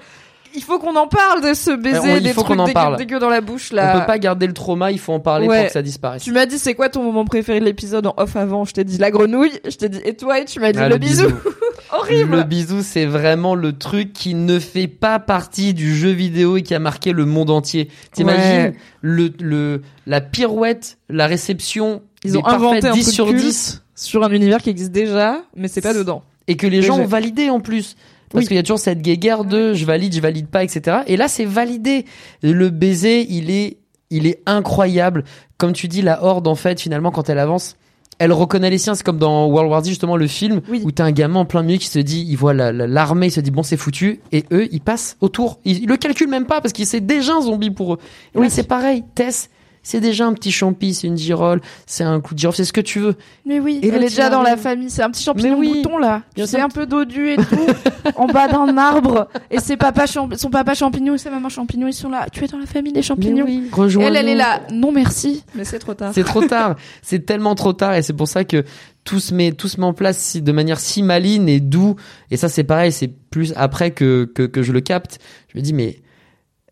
Il 0.55 0.63
faut 0.63 0.79
qu'on 0.79 0.95
en 0.95 1.07
parle 1.07 1.41
de 1.41 1.53
ce 1.53 1.71
Euh, 1.71 1.77
baiser 1.77 1.99
on- 1.99 2.15
il 2.15 2.23
des 2.23 2.29
faut 2.33 2.41
trucs 2.43 2.57
qu'on 2.57 2.63
en 2.63 2.67
parle. 2.71 3.03
dans 3.05 3.29
la 3.29 3.41
bouche 3.41 3.69
On 3.73 3.75
là. 3.75 3.99
peut 3.99 4.05
pas 4.05 4.17
garder 4.19 4.47
le 4.47 4.53
trauma, 4.53 4.91
il 4.91 4.99
faut 4.99 5.13
en 5.13 5.19
parler 5.19 5.47
Ouais. 5.47 5.57
pour 5.57 5.65
que 5.67 5.71
ça 5.73 5.81
disparaisse. 5.81 6.23
Tu 6.23 6.31
m'as 6.31 6.45
dit 6.45 6.57
c'est 6.57 6.73
quoi 6.73 6.89
ton 6.89 7.03
moment 7.03 7.25
préféré 7.25 7.59
de 7.59 7.65
l'épisode 7.65 8.07
en 8.07 8.13
off 8.17 8.35
avant? 8.35 8.65
Je 8.65 8.73
t'ai 8.73 8.83
dit 8.83 8.97
la 8.97 9.11
grenouille, 9.11 9.51
je 9.67 9.75
t'ai 9.75 9.89
dit 9.89 9.99
et 10.05 10.15
toi 10.15 10.39
et 10.39 10.45
tu 10.45 10.59
m'as 10.59 10.71
dit 10.71 10.79
Ah, 10.81 10.89
le, 10.89 10.97
bisou. 10.97 11.27
Horrible. 11.91 12.37
Le 12.37 12.43
bisou, 12.43 12.81
c'est 12.81 13.05
vraiment 13.05 13.55
le 13.55 13.77
truc 13.77 14.11
qui 14.13 14.33
ne 14.33 14.59
fait 14.59 14.87
pas 14.87 15.19
partie 15.19 15.73
du 15.73 15.95
jeu 15.95 16.09
vidéo 16.11 16.57
et 16.57 16.61
qui 16.63 16.73
a 16.73 16.79
marqué 16.79 17.11
le 17.11 17.25
monde 17.25 17.49
entier. 17.49 17.89
T'imagines 18.13 18.41
Ouais. 18.41 18.73
le, 19.01 19.31
le, 19.39 19.81
la 20.07 20.21
pirouette, 20.21 20.97
la 21.09 21.27
réception, 21.27 22.01
Ils 22.23 22.37
ont 22.37 22.45
inventé 22.45 22.87
un 22.87 22.93
10 22.93 23.03
truc 23.03 23.13
sur 23.13 23.27
culte 23.27 23.39
10 23.41 23.81
sur 23.95 24.23
un 24.23 24.31
univers 24.31 24.61
qui 24.61 24.69
existe 24.69 24.91
déjà, 24.91 25.37
mais 25.55 25.67
c'est 25.67 25.81
pas 25.81 25.93
dedans. 25.93 26.23
et 26.47 26.57
que 26.57 26.67
les 26.67 26.77
Déjà. 26.77 26.89
gens 26.89 26.99
ont 26.99 27.05
validé 27.05 27.49
en 27.49 27.59
plus. 27.59 27.95
Parce 28.35 28.43
Oui. 28.43 28.47
qu'il 28.49 28.55
y 28.57 28.59
a 28.59 28.63
toujours 28.63 28.79
cette 28.79 29.01
guéguerre 29.01 29.43
de 29.45 29.73
je 29.73 29.85
valide, 29.85 30.13
je 30.13 30.21
valide 30.21 30.47
pas, 30.47 30.63
etc. 30.63 30.97
Et 31.07 31.17
là, 31.17 31.27
c'est 31.27 31.45
validé. 31.45 32.05
Le 32.43 32.69
baiser, 32.69 33.25
il 33.29 33.49
est, 33.49 33.77
il 34.11 34.27
est 34.27 34.41
incroyable. 34.45 35.23
Comme 35.57 35.73
tu 35.73 35.87
dis, 35.87 36.01
la 36.01 36.23
horde, 36.23 36.47
en 36.47 36.55
fait, 36.55 36.79
finalement, 36.79 37.11
quand 37.11 37.29
elle 37.29 37.39
avance, 37.39 37.75
elle 38.19 38.31
reconnaît 38.31 38.69
les 38.69 38.77
siens. 38.77 38.95
C'est 38.95 39.03
comme 39.03 39.17
dans 39.17 39.47
World 39.47 39.69
War 39.71 39.83
Z, 39.83 39.87
justement, 39.89 40.15
le 40.15 40.27
film, 40.27 40.61
Oui. 40.69 40.81
où 40.85 40.91
t'as 40.91 41.03
un 41.05 41.11
gamin 41.11 41.39
en 41.41 41.45
plein 41.45 41.63
milieu 41.63 41.77
qui 41.79 41.87
se 41.87 41.99
dit, 41.99 42.25
il 42.29 42.35
voit 42.37 42.53
la- 42.53 42.71
la- 42.71 42.87
l'armée, 42.87 43.27
il 43.27 43.31
se 43.31 43.39
dit, 43.41 43.51
bon, 43.51 43.63
c'est 43.63 43.77
foutu. 43.77 44.19
Et 44.31 44.45
eux, 44.51 44.67
ils 44.71 44.79
passent 44.81 45.17
autour. 45.21 45.59
Ils, 45.65 45.83
ils 45.83 45.87
le 45.89 45.97
calculent 45.97 46.29
même 46.29 46.45
pas 46.45 46.61
parce 46.61 46.71
qu'il 46.73 46.85
c'est 46.85 47.01
déjà 47.01 47.33
un 47.35 47.41
zombie 47.41 47.71
pour 47.71 47.95
eux. 47.95 47.99
Et 48.35 48.39
Oui. 48.39 48.47
c'est 48.49 48.63
pareil. 48.67 49.03
Tess, 49.15 49.49
c'est 49.85 49.99
déjà 49.99 50.25
un 50.25 50.33
petit 50.33 50.51
champi, 50.51 50.95
c'est 50.95 51.05
une 51.05 51.15
girole, 51.17 51.61
c'est 51.85 52.03
un 52.03 52.19
coup 52.19 52.33
de 52.33 52.39
girofle, 52.39 52.57
c'est 52.57 52.65
ce 52.65 52.73
que 52.73 52.81
tu 52.81 52.99
veux. 52.99 53.15
Mais 53.45 53.59
oui, 53.59 53.79
Et 53.83 53.89
elle 53.89 53.97
est 54.03 54.07
déjà 54.09 54.31
dans 54.31 54.41
la 54.41 54.57
famille. 54.57 54.89
C'est 54.89 55.03
un 55.03 55.11
petit 55.11 55.23
champignon 55.23 55.59
oui. 55.59 55.83
bouton 55.83 55.99
là. 55.99 56.23
C'est 56.45 56.59
un 56.59 56.69
peu 56.69 56.87
dodu 56.87 57.29
et 57.29 57.37
tout, 57.37 57.67
en 58.15 58.25
bas 58.25 58.47
d'un 58.47 58.75
arbre. 58.79 59.27
Et 59.51 59.59
c'est 59.59 59.77
papa 59.77 60.07
son 60.07 60.27
papa 60.51 60.73
champignon 60.73 61.13
et 61.13 61.17
sa 61.19 61.29
maman 61.29 61.49
champignon, 61.49 61.87
ils 61.87 61.93
sont 61.93 62.09
là. 62.09 62.25
Tu 62.31 62.43
es 62.43 62.47
dans 62.47 62.57
la 62.57 62.65
famille 62.65 62.93
des 62.93 63.03
champignons. 63.03 63.45
Mais 63.45 63.57
oui, 63.57 63.69
rejoins-nous. 63.71 64.09
Elle, 64.09 64.15
elle 64.17 64.29
est 64.29 64.35
là. 64.35 64.61
Non 64.73 64.91
merci. 64.91 65.43
Mais 65.53 65.65
c'est 65.65 65.77
trop 65.79 65.93
tard. 65.93 66.11
C'est 66.15 66.23
trop 66.23 66.43
tard. 66.43 66.75
c'est 67.03 67.23
tellement 67.23 67.53
trop 67.53 67.73
tard 67.73 67.93
et 67.93 68.01
c'est 68.01 68.13
pour 68.13 68.27
ça 68.27 68.43
que 68.43 68.63
tout 69.03 69.19
se 69.19 69.35
met, 69.35 69.51
tout 69.51 69.67
se 69.67 69.79
met 69.79 69.85
en 69.85 69.93
place 69.93 70.17
si- 70.17 70.41
de 70.41 70.51
manière 70.51 70.79
si 70.79 71.03
maligne 71.03 71.47
et 71.47 71.59
doux. 71.59 71.95
Et 72.31 72.37
ça, 72.37 72.49
c'est 72.49 72.63
pareil, 72.63 72.91
c'est 72.91 73.07
plus 73.07 73.53
après 73.55 73.91
que, 73.91 74.25
que, 74.33 74.41
que 74.41 74.63
je 74.63 74.71
le 74.71 74.81
capte. 74.81 75.19
Je 75.53 75.59
me 75.59 75.63
dis, 75.63 75.73
mais, 75.73 75.99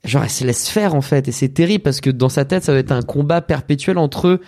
genre, 0.04 0.24
elle 0.24 0.30
se 0.30 0.44
laisse 0.44 0.70
faire, 0.70 0.96
en 0.96 1.02
fait. 1.02 1.28
Et 1.28 1.32
c'est 1.32 1.50
terrible 1.50 1.84
parce 1.84 2.02
que 2.02 2.10
dans 2.10 2.30
sa 2.30 2.46
tête, 2.46 2.64
ça 2.64 2.74
va 2.74 2.80
être 2.80 2.92
un 2.92 3.02
combat 3.02 3.42
perpétuel 3.42 3.98
entre 3.98 4.40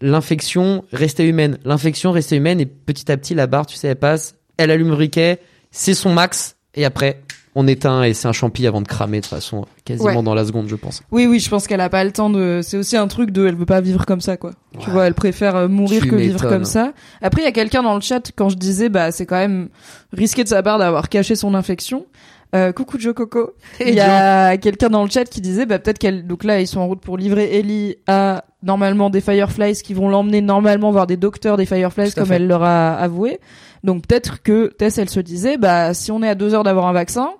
l'infection 0.00 0.84
restée 0.92 1.26
humaine. 1.28 1.58
L'infection 1.64 2.12
restée 2.12 2.36
humaine 2.36 2.60
et 2.60 2.66
petit 2.66 3.10
à 3.10 3.16
petit, 3.16 3.34
la 3.34 3.46
barre, 3.46 3.66
tu 3.66 3.76
sais, 3.76 3.88
elle 3.88 3.96
passe. 3.96 4.34
Elle 4.56 4.70
allume 4.70 4.90
le 4.90 4.96
briquet. 4.96 5.40
C'est 5.70 5.94
son 5.94 6.12
max. 6.12 6.56
Et 6.74 6.84
après, 6.84 7.22
on 7.54 7.68
éteint 7.68 8.02
et 8.02 8.14
c'est 8.14 8.26
un 8.26 8.32
champi 8.32 8.66
avant 8.66 8.80
de 8.80 8.88
cramer 8.88 9.18
de 9.18 9.22
toute 9.22 9.30
façon, 9.30 9.64
quasiment 9.84 10.06
Ouais. 10.16 10.22
dans 10.24 10.34
la 10.34 10.44
seconde, 10.44 10.66
je 10.68 10.74
pense. 10.74 11.02
Oui, 11.12 11.26
oui, 11.26 11.38
je 11.38 11.48
pense 11.48 11.68
qu'elle 11.68 11.80
a 11.80 11.88
pas 11.88 12.02
le 12.02 12.10
temps 12.10 12.30
de. 12.30 12.60
C'est 12.64 12.76
aussi 12.76 12.96
un 12.96 13.06
truc 13.06 13.30
de. 13.30 13.46
Elle 13.46 13.54
veut 13.54 13.64
pas 13.66 13.80
vivre 13.80 14.04
comme 14.06 14.20
ça, 14.20 14.36
quoi. 14.36 14.52
Tu 14.80 14.90
vois, 14.90 15.06
elle 15.06 15.14
préfère 15.14 15.54
euh, 15.54 15.68
mourir 15.68 16.02
Tu 16.02 16.08
que 16.08 16.16
vivre 16.16 16.40
comme 16.48 16.64
ça. 16.64 16.92
Après, 17.22 17.42
il 17.42 17.44
y 17.44 17.48
a 17.48 17.52
quelqu'un 17.52 17.84
dans 17.84 17.94
le 17.94 18.00
chat 18.00 18.32
quand 18.34 18.48
je 18.48 18.56
disais, 18.56 18.88
bah, 18.88 19.12
c'est 19.12 19.24
quand 19.26 19.36
même 19.38 19.68
risqué 20.12 20.42
de 20.42 20.48
sa 20.48 20.64
part 20.64 20.78
d'avoir 20.80 21.08
caché 21.08 21.36
son 21.36 21.54
infection. 21.54 22.06
Euh, 22.54 22.72
coucou 22.72 22.98
Joe 22.98 23.14
Coco. 23.14 23.52
Il 23.80 23.94
y 23.94 24.00
a 24.00 24.56
quelqu'un 24.58 24.88
dans 24.88 25.02
le 25.02 25.10
chat 25.10 25.24
qui 25.24 25.40
disait, 25.40 25.66
bah, 25.66 25.78
peut-être 25.78 25.98
qu'elle. 25.98 26.26
Donc 26.26 26.44
là, 26.44 26.60
ils 26.60 26.66
sont 26.68 26.80
en 26.80 26.86
route 26.86 27.00
pour 27.00 27.16
livrer 27.18 27.56
Ellie 27.58 27.96
à 28.06 28.44
normalement 28.62 29.10
des 29.10 29.20
Fireflies 29.20 29.82
qui 29.82 29.92
vont 29.94 30.08
l'emmener 30.08 30.40
normalement 30.40 30.90
voir 30.92 31.06
des 31.06 31.16
docteurs 31.16 31.56
des 31.56 31.66
Fireflies 31.66 32.12
comme 32.14 32.26
fait. 32.26 32.36
elle 32.36 32.46
leur 32.46 32.62
a 32.62 32.94
avoué. 32.94 33.40
Donc 33.82 34.06
peut-être 34.06 34.42
que 34.42 34.68
Tess, 34.78 34.98
elle 34.98 35.10
se 35.10 35.20
disait, 35.20 35.56
bah, 35.58 35.94
si 35.94 36.12
on 36.12 36.22
est 36.22 36.28
à 36.28 36.34
deux 36.34 36.54
heures 36.54 36.62
d'avoir 36.64 36.86
un 36.86 36.92
vaccin, 36.92 37.30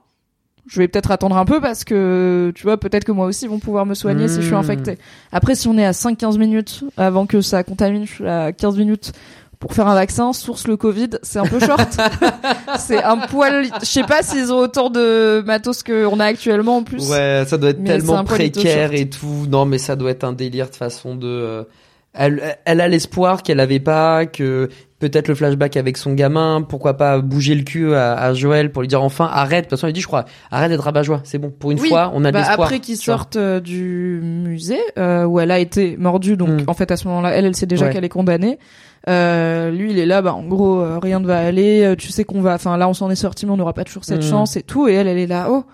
je 0.67 0.81
vais 0.81 0.89
peut-être 0.89 1.11
attendre 1.11 1.37
un 1.37 1.45
peu 1.45 1.61
parce 1.61 1.85
que 1.85 2.51
tu 2.55 2.63
vois 2.63 2.79
peut-être 2.79 3.05
que 3.05 3.13
moi 3.13 3.27
aussi 3.27 3.45
ils 3.45 3.51
vont 3.51 3.59
pouvoir 3.59 3.85
me 3.85 3.93
soigner 3.95 4.29
si 4.29 4.37
je 4.37 4.47
suis 4.47 4.55
Hmm. 4.55 4.57
infecté. 4.57 4.97
Après 5.31 5.55
si 5.55 5.69
on 5.69 5.77
est 5.77 5.85
à 5.85 5.93
5-15 5.93 6.39
minutes 6.39 6.85
avant 6.97 7.27
que 7.27 7.43
ça 7.43 7.63
contamine, 7.65 8.07
je 8.07 8.13
suis 8.13 8.27
à 8.27 8.51
15 8.53 8.79
minutes 8.79 9.13
pour 9.59 9.73
faire 9.75 9.87
un 9.87 9.95
vaccin, 9.95 10.33
source 10.33 10.67
le 10.67 10.77
Covid, 10.77 11.11
c'est 11.23 11.39
un 11.39 11.47
peu 11.47 11.61
short. 11.61 11.97
c'est 12.79 13.03
un 13.03 13.19
poil. 13.19 13.67
Je 13.81 13.87
sais 13.87 14.03
pas 14.03 14.23
s'ils 14.23 14.53
ont 14.53 14.59
autant 14.59 14.91
de 14.91 15.43
matos 15.47 15.83
qu'on 15.83 16.21
a 16.21 16.25
actuellement 16.25 16.79
en 16.79 16.83
plus. 16.83 17.11
Ouais, 17.11 17.45
ça 17.47 17.59
doit 17.59 17.71
être 17.71 17.81
Mais 17.81 17.91
tellement 17.91 18.25
précaire 18.25 18.91
short. 18.91 19.01
et 19.01 19.09
tout. 19.09 19.47
Non, 19.49 19.65
mais 19.65 19.79
ça 19.79 19.97
doit 19.97 20.11
être 20.11 20.25
un 20.25 20.33
délire 20.33 20.71
de 20.71 20.77
façon 20.77 21.15
de. 21.15 21.67
Elle, 22.15 22.57
elle 22.65 22.81
a 22.81 22.87
l'espoir 22.89 23.43
qu'elle 23.43 23.59
avait 23.61 23.81
pas, 23.81 24.25
que 24.27 24.69
peut-être 25.01 25.27
le 25.29 25.35
flashback 25.35 25.77
avec 25.77 25.97
son 25.97 26.13
gamin, 26.15 26.63
pourquoi 26.63 26.97
pas 26.97 27.19
bouger 27.21 27.55
le 27.57 27.63
cul 27.63 27.93
à, 27.93 28.15
à 28.15 28.33
Joël 28.35 28.71
pour 28.71 28.83
lui 28.83 28.89
dire 28.89 29.03
enfin 29.03 29.29
arrête. 29.33 29.65
De 29.65 29.71
toute 29.71 29.79
façon, 29.79 29.89
il 29.89 29.93
dit, 29.93 30.01
je 30.01 30.07
crois, 30.07 30.25
arrête 30.51 30.71
d'être 30.71 30.85
rabat-joie. 30.85 31.21
C'est 31.25 31.39
bon, 31.39 31.51
pour 31.51 31.73
une 31.73 31.81
Oui, 31.81 31.89
fois, 31.89 32.13
on 32.15 32.25
a 32.25 32.29
de 32.29 32.33
Bah, 32.33 32.39
l'espoir. 32.47 32.67
après 32.69 32.79
qu'ils 32.81 32.97
sortent 32.97 33.37
euh, 33.37 33.59
du 33.61 34.21
musée 34.23 34.79
euh, 34.97 35.25
où 35.25 35.41
elle 35.41 35.51
a 35.51 35.59
été 35.59 35.97
mordue, 35.99 36.37
donc 36.37 36.49
Mm. 36.63 36.65
en 36.69 36.75
fait 36.75 36.91
à 36.93 36.97
ce 36.97 37.09
moment-là, 37.09 37.31
elle, 37.31 37.45
elle 37.47 37.57
sait 37.57 37.67
déjà 37.67 37.87
Ouais. 37.87 37.93
qu'elle 37.93 38.05
est 38.05 38.09
condamnée. 38.09 38.59
Euh, 39.09 39.71
lui, 39.71 39.91
il 39.91 39.99
est 39.99 40.07
là, 40.07 40.23
bah 40.23 40.33
en 40.33 40.45
gros, 40.45 40.81
euh, 40.81 40.99
rien 40.99 41.21
ne 41.21 41.27
va 41.27 41.39
aller. 41.39 41.83
euh, 41.85 41.95
Tu 41.97 42.09
sais 42.09 42.25
qu'on 42.25 42.41
va, 42.41 42.55
enfin 42.55 42.77
là, 42.77 42.89
on 42.89 42.95
s'en 42.95 43.11
est 43.11 43.17
sorti, 43.17 43.45
mais 43.45 43.53
on 43.53 43.57
n'aura 43.57 43.75
pas 43.75 43.85
toujours 43.85 44.05
cette 44.05 44.23
Mm. 44.23 44.31
chance 44.31 44.57
et 44.57 44.63
tout. 44.63 44.89
Et 44.89 44.95
elle, 44.95 45.09
elle 45.09 45.19
est 45.19 45.27
là, 45.27 45.49
oh, 45.51 45.65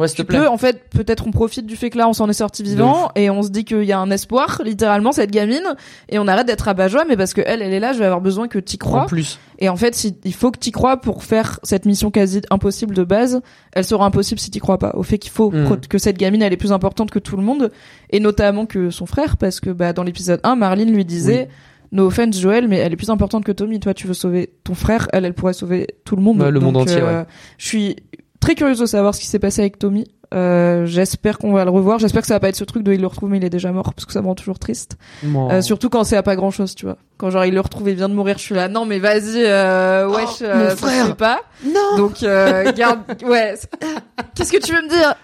Ouais, 0.00 0.08
s'il 0.08 0.16
te 0.16 0.22
tu 0.22 0.26
plaît. 0.26 0.38
peux, 0.38 0.48
en 0.48 0.56
fait, 0.58 0.82
peut-être 0.90 1.26
on 1.26 1.30
profite 1.30 1.66
du 1.66 1.76
fait 1.76 1.90
que 1.90 1.98
là, 1.98 2.08
on 2.08 2.12
s'en 2.12 2.28
est 2.28 2.32
sorti 2.32 2.62
vivant 2.62 3.10
et 3.14 3.30
on 3.30 3.42
se 3.42 3.50
dit 3.50 3.64
qu'il 3.64 3.84
y 3.84 3.92
a 3.92 3.98
un 3.98 4.10
espoir, 4.10 4.62
littéralement, 4.64 5.12
cette 5.12 5.30
gamine, 5.30 5.62
et 6.08 6.18
on 6.18 6.26
arrête 6.26 6.46
d'être 6.46 6.66
abat-joie, 6.68 7.04
mais 7.08 7.16
parce 7.16 7.34
que 7.34 7.42
elle, 7.44 7.62
elle 7.62 7.72
est 7.72 7.80
là, 7.80 7.92
je 7.92 7.98
vais 7.98 8.06
avoir 8.06 8.20
besoin 8.20 8.48
que 8.48 8.58
t'y 8.58 8.76
En 8.76 8.86
crois. 8.86 9.06
plus. 9.06 9.38
Et 9.58 9.68
en 9.68 9.76
fait, 9.76 9.94
si, 9.94 10.16
il 10.24 10.32
faut 10.34 10.50
que 10.50 10.58
t'y 10.58 10.72
crois 10.72 10.96
pour 10.96 11.22
faire 11.22 11.60
cette 11.62 11.84
mission 11.84 12.10
quasi 12.10 12.40
impossible 12.50 12.94
de 12.94 13.04
base. 13.04 13.42
Elle 13.72 13.84
sera 13.84 14.06
impossible 14.06 14.40
si 14.40 14.50
t'y 14.50 14.58
crois 14.58 14.78
pas. 14.78 14.92
Au 14.94 15.02
fait 15.02 15.18
qu'il 15.18 15.30
faut 15.30 15.50
Mm. 15.50 15.80
que 15.88 15.98
cette 15.98 16.16
gamine, 16.16 16.40
elle 16.42 16.52
est 16.52 16.56
plus 16.56 16.72
importante 16.72 17.10
que 17.10 17.18
tout 17.18 17.36
le 17.36 17.42
monde. 17.42 17.70
Et 18.08 18.20
notamment 18.20 18.64
que 18.66 18.88
son 18.90 19.04
frère, 19.06 19.36
parce 19.36 19.60
que, 19.60 19.68
bah, 19.70 19.92
dans 19.92 20.02
l'épisode 20.02 20.40
1, 20.44 20.56
Marlene 20.56 20.90
lui 20.92 21.04
disait, 21.04 21.48
no 21.92 22.06
offense 22.06 22.38
Joël, 22.40 22.68
mais 22.68 22.78
elle 22.78 22.92
est 22.92 22.96
plus 22.96 23.10
importante 23.10 23.44
que 23.44 23.52
Tommy. 23.52 23.80
Toi, 23.80 23.92
tu 23.94 24.06
veux 24.06 24.14
sauver 24.14 24.50
ton 24.64 24.74
frère. 24.74 25.08
Elle, 25.12 25.24
elle 25.26 25.34
pourrait 25.34 25.52
sauver 25.52 25.88
tout 26.04 26.16
le 26.16 26.22
monde. 26.22 26.40
Ouais, 26.40 26.50
le 26.50 26.60
monde 26.60 26.76
entier, 26.78 27.00
euh, 27.02 27.24
Je 27.58 27.66
suis 27.66 27.96
très 28.40 28.54
curieuse 28.54 28.78
de 28.78 28.86
savoir 28.86 29.14
ce 29.14 29.20
qui 29.20 29.26
s'est 29.26 29.38
passé 29.38 29.60
avec 29.60 29.78
Tommy. 29.78 30.06
Euh, 30.32 30.86
j'espère 30.86 31.38
qu'on 31.38 31.52
va 31.52 31.64
le 31.64 31.72
revoir. 31.72 31.98
J'espère 31.98 32.20
que 32.22 32.28
ça 32.28 32.34
va 32.34 32.40
pas 32.40 32.48
être 32.48 32.56
ce 32.56 32.62
truc 32.62 32.84
de 32.84 32.92
il 32.92 33.00
le 33.00 33.08
retrouve 33.08 33.30
mais 33.30 33.38
il 33.38 33.44
est 33.44 33.50
déjà 33.50 33.72
mort 33.72 33.92
parce 33.92 34.04
que 34.06 34.12
ça 34.12 34.22
me 34.22 34.28
rend 34.28 34.36
toujours 34.36 34.60
triste. 34.60 34.96
Euh, 35.24 35.60
surtout 35.60 35.88
quand 35.88 36.04
c'est 36.04 36.16
à 36.16 36.22
pas 36.22 36.36
grand 36.36 36.52
chose, 36.52 36.76
tu 36.76 36.86
vois. 36.86 36.96
Quand 37.18 37.30
genre 37.30 37.44
il 37.44 37.52
le 37.52 37.60
retrouve 37.60 37.88
et 37.88 37.94
vient 37.94 38.08
de 38.08 38.14
mourir, 38.14 38.38
je 38.38 38.42
suis 38.44 38.54
là. 38.54 38.68
Non 38.68 38.84
mais 38.86 39.00
vas-y, 39.00 39.42
euh, 39.44 40.06
wesh, 40.08 40.28
Oh, 40.40 40.44
euh, 40.44 40.54
mon 40.54 40.64
ça 40.70 40.70
se 40.70 40.76
frère. 40.76 41.16
pas. 41.16 41.40
Non. 41.64 41.96
Donc 41.96 42.22
euh, 42.22 42.70
garde, 42.76 43.00
ouais. 43.24 43.54
Qu'est-ce 44.36 44.52
que 44.52 44.64
tu 44.64 44.72
veux 44.72 44.82
me 44.82 44.88
dire. 44.88 45.14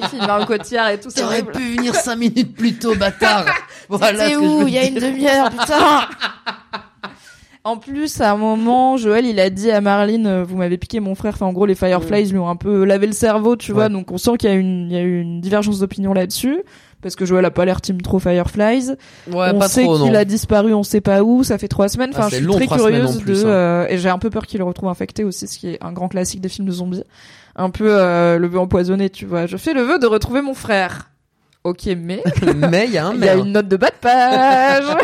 Il 0.00 0.06
filme 0.08 0.22
un 0.30 0.46
cotillard 0.46 0.88
et 0.88 0.98
tout, 0.98 1.10
c'est 1.10 1.22
horrible. 1.22 1.52
pu 1.52 1.76
venir 1.76 1.94
cinq 1.94 2.16
minutes 2.16 2.54
plus 2.56 2.72
tôt, 2.78 2.94
bâtard. 2.94 3.44
voilà 3.90 4.28
T'es 4.28 4.34
ce 4.34 4.38
que 4.38 4.44
je 4.44 4.48
où 4.48 4.66
Il 4.66 4.72
y 4.72 4.78
a 4.78 4.86
une 4.86 4.94
demi-heure, 4.94 5.50
putain. 5.50 6.06
En 7.64 7.76
plus, 7.76 8.20
à 8.20 8.32
un 8.32 8.36
moment, 8.36 8.96
Joël, 8.96 9.24
il 9.24 9.38
a 9.38 9.48
dit 9.48 9.70
à 9.70 9.80
Marlene, 9.80 10.26
euh, 10.26 10.44
vous 10.44 10.56
m'avez 10.56 10.78
piqué 10.78 10.98
mon 10.98 11.14
frère. 11.14 11.34
Enfin, 11.34 11.46
en 11.46 11.52
gros, 11.52 11.64
les 11.64 11.76
Fireflies 11.76 12.26
lui 12.32 12.38
ont 12.38 12.48
un 12.48 12.56
peu 12.56 12.84
lavé 12.84 13.06
le 13.06 13.12
cerveau, 13.12 13.54
tu 13.54 13.70
vois. 13.72 13.88
Donc, 13.88 14.10
on 14.10 14.18
sent 14.18 14.32
qu'il 14.38 14.50
y 14.50 14.52
a 14.52 14.56
une, 14.56 14.88
il 14.90 14.92
y 14.92 14.96
a 14.96 15.02
eu 15.02 15.20
une 15.20 15.40
divergence 15.40 15.78
d'opinion 15.78 16.12
là-dessus. 16.12 16.62
Parce 17.02 17.16
que 17.16 17.24
Joël 17.24 17.44
a 17.44 17.50
pas 17.50 17.64
l'air 17.64 17.80
team 17.80 18.00
trop 18.00 18.18
Fireflies. 18.20 18.90
Ouais, 19.32 19.50
on 19.54 19.58
pas 19.58 19.68
sait 19.68 19.86
qu'il 19.86 20.14
a 20.16 20.24
disparu, 20.24 20.72
on 20.74 20.82
sait 20.84 21.00
pas 21.00 21.22
où. 21.22 21.42
Ça 21.44 21.58
fait 21.58 21.68
trois 21.68 21.88
semaines. 21.88 22.10
Enfin, 22.10 22.22
Ah, 22.24 22.28
je 22.28 22.30
c'est 22.30 22.36
suis 22.38 22.46
long, 22.46 22.54
très 22.54 22.66
curieuse 22.66 23.18
plus, 23.20 23.42
de, 23.42 23.46
hein. 23.46 23.50
euh, 23.50 23.86
et 23.88 23.98
j'ai 23.98 24.08
un 24.08 24.18
peu 24.18 24.30
peur 24.30 24.46
qu'il 24.46 24.58
le 24.58 24.64
retrouve 24.64 24.88
infecté 24.88 25.24
aussi, 25.24 25.46
ce 25.48 25.58
qui 25.58 25.68
est 25.70 25.78
un 25.84 25.92
grand 25.92 26.08
classique 26.08 26.40
des 26.40 26.48
films 26.48 26.66
de 26.68 26.72
zombies. 26.72 27.02
Un 27.56 27.70
peu 27.70 27.86
euh, 27.88 28.38
le 28.38 28.46
vœu 28.46 28.58
empoisonné, 28.60 29.10
tu 29.10 29.26
vois. 29.26 29.46
Je 29.46 29.56
fais 29.56 29.72
le 29.74 29.82
vœu 29.82 29.98
de 29.98 30.06
retrouver 30.06 30.42
mon 30.42 30.54
frère. 30.54 31.10
Ok, 31.64 31.88
mais 31.96 32.22
mais 32.56 32.86
il 32.86 32.92
y 32.92 32.98
a 32.98 33.06
un 33.06 33.14
il 33.14 33.24
y 33.24 33.28
a 33.28 33.34
une 33.34 33.52
note 33.52 33.68
de 33.68 33.76
bas 33.76 33.90
de 33.90 34.00
page. 34.00 34.96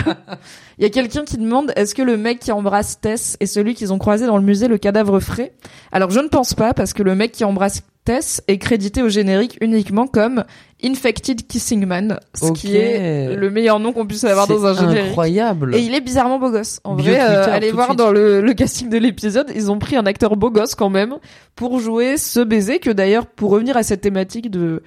Il 0.78 0.82
y 0.82 0.86
a 0.86 0.90
quelqu'un 0.90 1.24
qui 1.24 1.36
demande 1.38 1.72
est-ce 1.76 1.94
que 1.94 2.02
le 2.02 2.16
mec 2.16 2.38
qui 2.38 2.52
embrasse 2.52 3.00
Tess 3.00 3.36
est 3.40 3.46
celui 3.46 3.74
qu'ils 3.74 3.92
ont 3.92 3.98
croisé 3.98 4.26
dans 4.26 4.36
le 4.36 4.44
musée 4.44 4.68
le 4.68 4.78
cadavre 4.78 5.18
frais? 5.18 5.52
Alors 5.90 6.10
je 6.10 6.20
ne 6.20 6.28
pense 6.28 6.54
pas 6.54 6.72
parce 6.74 6.92
que 6.92 7.02
le 7.02 7.14
mec 7.16 7.32
qui 7.32 7.44
embrasse 7.44 7.82
Tess 8.04 8.40
est 8.48 8.58
crédité 8.58 9.02
au 9.02 9.08
générique 9.08 9.58
uniquement 9.60 10.06
comme 10.06 10.44
Infected 10.82 11.46
Kissing 11.46 11.84
Man, 11.84 12.20
ce 12.32 12.52
qui 12.52 12.76
est 12.76 13.34
le 13.34 13.50
meilleur 13.50 13.80
nom 13.80 13.92
qu'on 13.92 14.06
puisse 14.06 14.24
avoir 14.24 14.46
dans 14.46 14.64
un 14.64 14.74
C'est 14.74 14.80
générique. 14.82 15.08
incroyable. 15.08 15.74
Et 15.74 15.80
il 15.80 15.92
est 15.94 16.00
bizarrement 16.00 16.38
beau 16.38 16.50
gosse. 16.50 16.80
En 16.84 16.94
Bio 16.94 17.04
vrai, 17.06 17.20
euh, 17.20 17.52
allez 17.52 17.70
voir 17.72 17.96
dans 17.96 18.10
le, 18.10 18.40
le 18.40 18.54
casting 18.54 18.88
de 18.88 18.96
l'épisode, 18.96 19.50
ils 19.54 19.70
ont 19.70 19.78
pris 19.78 19.96
un 19.96 20.06
acteur 20.06 20.36
beau 20.36 20.50
gosse 20.50 20.74
quand 20.74 20.88
même 20.90 21.16
pour 21.56 21.80
jouer 21.80 22.16
ce 22.16 22.40
baiser 22.40 22.78
que 22.78 22.90
d'ailleurs, 22.90 23.26
pour 23.26 23.50
revenir 23.50 23.76
à 23.76 23.82
cette 23.82 24.00
thématique 24.00 24.50
de 24.50 24.82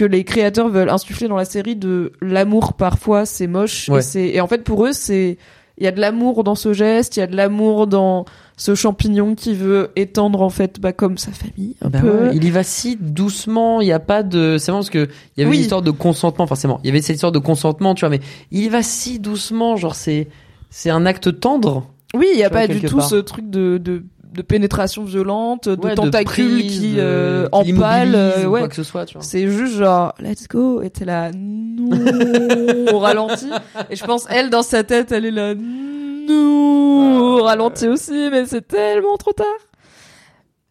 que 0.00 0.04
les 0.06 0.24
créateurs 0.24 0.68
veulent 0.70 0.88
insuffler 0.88 1.28
dans 1.28 1.36
la 1.36 1.44
série 1.44 1.76
de 1.76 2.12
l'amour 2.22 2.72
parfois 2.72 3.26
c'est 3.26 3.46
moche 3.46 3.88
Ouais. 3.90 3.98
et 3.98 4.02
c'est 4.02 4.28
et 4.28 4.40
en 4.40 4.46
fait 4.46 4.64
pour 4.64 4.86
eux 4.86 4.92
c'est 4.92 5.36
il 5.78 5.84
y 5.84 5.86
a 5.86 5.92
de 5.92 6.00
l'amour 6.00 6.44
dans 6.44 6.54
ce 6.54 6.72
geste, 6.74 7.16
il 7.16 7.20
y 7.20 7.22
a 7.22 7.26
de 7.26 7.34
l'amour 7.36 7.86
dans 7.86 8.24
ce 8.58 8.74
champignon 8.74 9.34
qui 9.34 9.54
veut 9.54 9.90
étendre 9.96 10.42
en 10.42 10.50
fait 10.50 10.78
bah 10.78 10.92
comme 10.92 11.16
sa 11.18 11.32
famille 11.32 11.74
un 11.82 11.88
Bah 11.88 12.00
peu. 12.00 12.10
ouais, 12.28 12.30
il 12.36 12.44
y 12.44 12.50
va 12.50 12.62
si 12.62 12.96
doucement, 13.00 13.80
il 13.80 13.86
n'y 13.86 13.92
a 13.92 13.98
pas 13.98 14.22
de. 14.22 14.56
C'est 14.58 14.70
vraiment 14.72 14.80
parce 14.82 14.90
que 14.90 15.08
il 15.36 15.40
y 15.40 15.42
avait 15.42 15.50
Oui. 15.50 15.56
une 15.56 15.62
histoire 15.62 15.80
de 15.82 15.90
consentement, 15.90 16.46
forcément. 16.46 16.80
Il 16.84 16.88
y 16.88 16.90
avait 16.90 17.00
cette 17.00 17.16
histoire 17.16 17.32
de 17.32 17.38
consentement, 17.38 17.94
tu 17.94 18.00
vois, 18.00 18.10
mais 18.10 18.20
il 18.50 18.60
y 18.60 18.68
va 18.68 18.82
si 18.82 19.18
doucement, 19.20 19.76
genre 19.76 19.94
c'est 19.94 20.28
c'est 20.68 20.90
un 20.90 21.06
acte 21.06 21.40
tendre. 21.40 21.86
Oui, 22.14 22.26
il 22.34 22.38
y 22.38 22.44
a 22.44 22.50
pas 22.50 22.66
du 22.66 22.80
tout 22.82 22.96
part. 22.98 23.08
ce 23.08 23.16
truc 23.16 23.48
de, 23.48 23.78
de 23.78 24.04
de 24.32 24.42
pénétration 24.42 25.02
violente, 25.04 25.68
de 25.68 25.84
Ouais, 25.84 25.94
tentacules 25.94 26.58
prise, 26.58 26.78
qui 26.80 26.94
euh, 26.98 27.48
empalent, 27.52 28.14
euh, 28.14 28.44
ou 28.46 28.50
ouais. 28.50 28.60
quoi 28.60 28.68
que 28.68 28.76
ce 28.76 28.82
soit, 28.84 29.04
tu 29.06 29.14
vois. 29.14 29.22
C'est 29.24 29.48
juste 29.48 29.74
genre 29.76 30.14
let's 30.20 30.46
go 30.48 30.82
et 30.82 30.90
t'es 30.90 31.04
là 31.04 31.30
non 31.34 31.90
au 32.92 32.98
ralenti 32.98 33.48
et 33.90 33.96
je 33.96 34.04
pense 34.04 34.26
elle 34.30 34.50
dans 34.50 34.62
sa 34.62 34.84
tête 34.84 35.10
elle 35.12 35.24
est 35.26 35.30
là 35.30 35.54
non 35.54 37.38
au 37.38 37.42
ralenti 37.42 37.88
aussi 37.88 38.28
mais 38.30 38.46
c'est 38.46 38.66
tellement 38.66 39.16
trop 39.16 39.32
tard. 39.32 39.46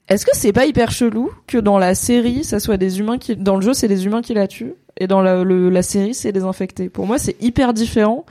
Est-ce 0.07 0.25
que 0.25 0.31
c'est 0.33 0.53
pas 0.53 0.65
hyper 0.65 0.91
chelou 0.91 1.29
que 1.45 1.57
dans 1.57 1.77
la 1.77 1.93
série 1.95 2.43
ça 2.43 2.59
soit 2.59 2.77
des 2.77 2.99
humains 2.99 3.17
qui 3.17 3.35
dans 3.35 3.55
le 3.55 3.61
jeu 3.61 3.73
c'est 3.73 3.87
des 3.87 4.05
humains 4.05 4.21
qui 4.21 4.33
la 4.33 4.47
tuent 4.47 4.73
et 4.97 5.07
dans 5.07 5.21
la, 5.21 5.43
le- 5.43 5.69
la 5.69 5.81
série 5.83 6.13
c'est 6.13 6.31
des 6.31 6.43
infectés? 6.43 6.89
Pour 6.89 7.05
moi 7.05 7.17
c'est 7.17 7.35
hyper 7.41 7.73
différent 7.73 8.25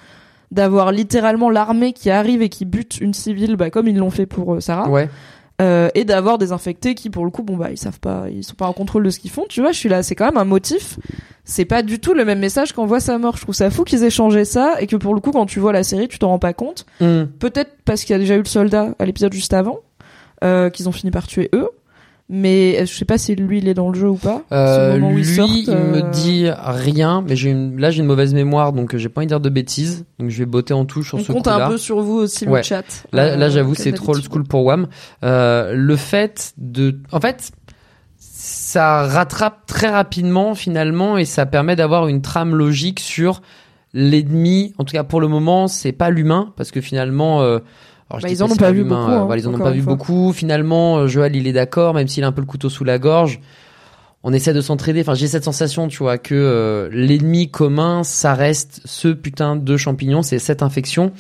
d'avoir 0.51 0.93
littéralement 0.93 1.51
l'armée 1.51 1.93
qui 1.93 2.11
arrive 2.11 2.43
et 2.43 2.49
qui 2.49 2.65
bute 2.65 3.01
une 3.01 3.15
civile 3.15 3.57
bah 3.57 3.71
comme 3.71 3.89
ils 3.89 3.97
l'ont 3.97 4.11
fait 4.11 4.27
pour 4.27 4.55
euh, 4.55 4.61
Sarah. 4.61 4.89
Ouais. 4.89 5.09
euh, 5.61 5.89
et 5.95 6.05
d'avoir 6.05 6.39
des 6.39 6.53
infectés 6.53 6.95
qui 6.95 7.11
pour 7.11 7.25
le 7.25 7.31
coup 7.31 7.43
bon 7.43 7.57
bah 7.57 7.69
ils 7.71 7.79
savent 7.79 8.01
pas 8.01 8.27
ils 8.31 8.45
sont 8.45 8.55
pas 8.55 8.67
en 8.67 8.73
contrôle 8.73 9.03
de 9.05 9.11
ce 9.11 9.19
qu'ils 9.19 9.31
font. 9.31 9.45
Tu 9.49 9.61
vois 9.61 9.73
je 9.73 9.79
suis 9.79 9.89
là 9.89 10.03
c'est 10.03 10.15
quand 10.15 10.27
même 10.27 10.39
un 10.39 10.45
motif. 10.45 10.99
C'est 11.45 11.65
pas 11.65 11.83
du 11.83 11.99
tout 11.99 12.15
le 12.15 12.25
même 12.25 12.39
message 12.39 12.73
qu'on 12.73 12.87
voit 12.87 13.01
sa 13.01 13.19
mort. 13.19 13.37
Je 13.37 13.43
trouve 13.43 13.55
ça 13.55 13.71
fou 13.71 13.85
qu'ils 13.85 14.05
aient 14.05 14.11
changé 14.11 14.45
ça 14.45 14.75
et 14.81 14.87
que 14.87 14.97
pour 14.97 15.15
le 15.15 15.21
coup 15.21 15.33
quand 15.33 15.47
tu 15.47 15.61
vois 15.61 15.73
la 15.73 15.83
série 15.83 16.09
tu 16.09 16.19
t'en 16.19 16.29
rends 16.29 16.39
pas 16.39 16.53
compte. 16.53 16.87
Hmm. 17.01 17.25
peut-être 17.39 17.73
parce 17.85 18.05
qu'il 18.05 18.13
y 18.13 18.17
a 18.17 18.19
déjà 18.19 18.35
eu 18.35 18.39
le 18.39 18.45
soldat 18.45 18.95
à 18.99 19.05
l'épisode 19.05 19.33
juste 19.33 19.53
avant 19.53 19.81
euh, 20.45 20.71
qu'ils 20.71 20.89
ont 20.89 20.93
fini 20.93 21.11
par 21.11 21.27
tuer 21.27 21.49
eux 21.55 21.69
mais 22.29 22.85
je 22.87 22.93
sais 22.95 23.05
pas 23.05 23.17
si 23.19 23.35
lui 23.35 23.59
il 23.59 23.69
est 23.69 23.75
dans 23.75 23.89
le 23.89 23.99
jeu 23.99 24.09
ou 24.11 24.17
pas 24.17 24.43
Euh, 24.53 24.99
où 25.01 25.15
lui, 25.17 25.23
il 25.27 25.71
euh, 25.71 25.93
me 26.03 26.11
dit 26.13 26.47
rien, 26.57 27.25
mais 27.27 27.37
j'ai 27.37 27.51
une, 27.51 27.81
là 27.81 27.91
j'ai 27.91 28.01
une 28.01 28.07
mauvaise 28.07 28.35
mémoire, 28.35 28.73
donc 28.73 28.95
euh, 28.95 28.99
j'ai 28.99 29.09
pas 29.09 29.21
envie 29.21 29.27
de 29.27 29.31
dire 29.31 29.41
de 29.41 29.49
bêtises, 29.49 30.05
donc 30.19 30.29
je 30.31 30.39
vais 30.39 30.47
botter 30.47 30.75
en 30.75 30.85
touche 30.85 31.09
sur 31.09 31.19
on 31.19 31.23
ce 31.23 31.33
compte 31.33 31.45
coup-là. 31.45 31.67
un 31.67 31.69
peu 31.71 31.79
sur 31.79 32.01
vous 32.01 32.17
aussi 32.19 32.47
Ouais. 32.47 32.59
le 32.59 32.63
chat 32.65 32.85
Là, 33.13 33.37
là 33.37 33.47
Euh, 33.47 33.51
j'avoue, 33.51 33.75
c'est 33.75 33.93
trop 33.93 34.15
old 34.15 34.25
school 34.25 34.45
pour 34.45 34.65
Wham. 34.65 34.89
Euh, 35.25 35.73
le 35.75 35.97
fait 35.97 36.53
de, 36.59 36.99
en 37.13 37.21
fait, 37.21 37.51
ça 38.19 39.07
rattrape 39.07 39.67
très 39.67 39.89
rapidement 39.89 40.55
finalement 40.55 41.17
et 41.19 41.25
ça 41.25 41.47
permet 41.47 41.77
d'avoir 41.77 42.09
une 42.09 42.21
trame 42.23 42.55
logique 42.55 43.01
sur 43.01 43.41
l'ennemi. 43.95 44.75
En 44.79 44.85
tout 44.85 44.93
cas, 44.93 45.05
pour 45.05 45.21
le 45.21 45.29
moment, 45.29 45.67
c'est 45.67 45.93
pas 45.93 46.11
l'humain 46.11 46.53
parce 46.57 46.71
que 46.71 46.81
finalement. 46.81 47.43
Alors, 48.11 48.23
Bah, 48.23 48.29
ils 48.31 48.43
en 48.43 48.51
ont 48.51 48.57
pas 48.57 48.73
vu 48.73 48.85
beaucoup, 48.85 48.95
euh, 49.11 49.15
hein, 49.15 49.25
voilà, 49.27 49.43
ils 49.43 49.49
en 49.49 49.55
ont 49.55 49.59
pas 49.59 49.71
vu 49.71 49.83
fois. 49.83 49.95
beaucoup. 49.95 50.33
Finalement, 50.33 50.99
euh, 50.99 51.07
Joël, 51.09 51.37
il 51.37 51.47
est 51.47 51.53
d'accord, 51.53 51.95
même 51.95 52.09
s'il 52.09 52.25
a 52.25 52.27
un 52.27 52.33
peu 52.33 52.41
le 52.41 52.47
couteau 52.47 52.69
sous 52.69 52.85
la 52.85 52.99
gorge. 52.99 53.41
On 54.25 54.33
essaie 54.33 54.53
de 54.53 54.61
s'entraider. 54.61 55.01
Enfin, 55.03 55.15
j'ai 55.15 55.29
cette 55.29 55.45
sensation, 55.45 55.89
tu 55.89 55.99
vois, 55.99 56.19
que 56.19 56.35
euh, 56.35 56.89
l'ennemi 56.91 57.51
commun, 57.51 58.03
ça 58.03 58.35
reste 58.35 58.81
ce 58.85 59.09
putain 59.09 59.57
de 59.57 59.77
champignon, 59.77 60.23
c'est 60.23 60.39
cette 60.39 60.63
infection. 60.63 61.13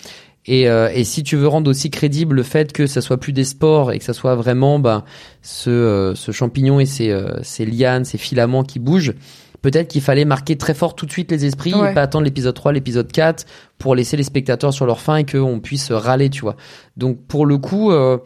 Et, 0.46 0.66
euh, 0.68 0.88
et 0.94 1.04
si 1.04 1.22
tu 1.22 1.36
veux 1.36 1.46
rendre 1.46 1.70
aussi 1.70 1.90
crédible 1.90 2.34
le 2.36 2.42
fait 2.42 2.72
que 2.72 2.86
ça 2.86 3.02
soit 3.02 3.18
plus 3.18 3.34
des 3.34 3.44
spores 3.44 3.92
et 3.92 3.98
que 3.98 4.04
ça 4.04 4.14
soit 4.14 4.34
vraiment 4.34 4.78
bah, 4.78 5.04
ce, 5.42 5.68
euh, 5.68 6.14
ce 6.14 6.32
champignon 6.32 6.80
et 6.80 6.86
ces, 6.86 7.10
euh, 7.10 7.34
ces 7.42 7.66
lianes, 7.66 8.06
ces 8.06 8.16
filaments 8.16 8.62
qui 8.64 8.78
bougent, 8.78 9.12
peut-être 9.62 9.88
qu'il 9.88 10.00
fallait 10.02 10.24
marquer 10.24 10.56
très 10.56 10.74
fort 10.74 10.94
tout 10.94 11.06
de 11.06 11.10
suite 11.10 11.30
les 11.30 11.44
esprits 11.44 11.74
Ouais. 11.74 11.90
et 11.90 11.94
pas 11.94 12.02
attendre 12.02 12.24
l'épisode 12.24 12.54
3, 12.54 12.72
l'épisode 12.72 13.10
4 13.10 13.44
pour 13.78 13.94
laisser 13.94 14.16
les 14.16 14.22
spectateurs 14.22 14.72
sur 14.72 14.86
leur 14.86 15.00
faim 15.00 15.16
et 15.16 15.26
qu'on 15.26 15.60
puisse 15.60 15.90
râler, 15.92 16.30
tu 16.30 16.42
vois. 16.42 16.56
Donc 16.96 17.18
pour 17.26 17.46
le 17.46 17.58
coup, 17.58 17.90
euh, 17.92 18.18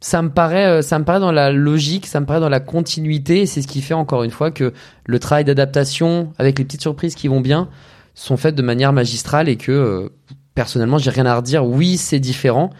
ça 0.00 0.22
me 0.22 0.30
paraît, 0.30 0.66
euh, 0.66 0.82
ça 0.82 0.98
me 0.98 1.04
paraît 1.04 1.20
dans 1.20 1.32
la 1.32 1.52
logique, 1.52 2.06
ça 2.06 2.20
me 2.20 2.26
paraît 2.26 2.40
dans 2.40 2.48
la 2.48 2.60
continuité. 2.60 3.42
Et 3.42 3.46
c'est 3.46 3.62
ce 3.62 3.68
qui 3.68 3.82
fait 3.82 3.94
encore 3.94 4.22
une 4.24 4.30
fois 4.30 4.50
que 4.50 4.72
le 5.04 5.18
travail 5.18 5.44
d'adaptation 5.44 6.32
avec 6.38 6.58
les 6.58 6.64
petites 6.64 6.82
surprises 6.82 7.14
qui 7.14 7.28
vont 7.28 7.40
bien 7.40 7.68
sont 8.14 8.36
faites 8.36 8.54
de 8.54 8.62
manière 8.62 8.92
magistrale 8.92 9.48
et 9.48 9.56
que 9.56 9.72
euh, 9.72 10.08
personnellement, 10.54 10.98
j'ai 10.98 11.10
rien 11.10 11.26
à 11.26 11.36
redire. 11.36 11.64
Oui, 11.64 11.96
c'est 11.96 12.18
différent, 12.20 12.70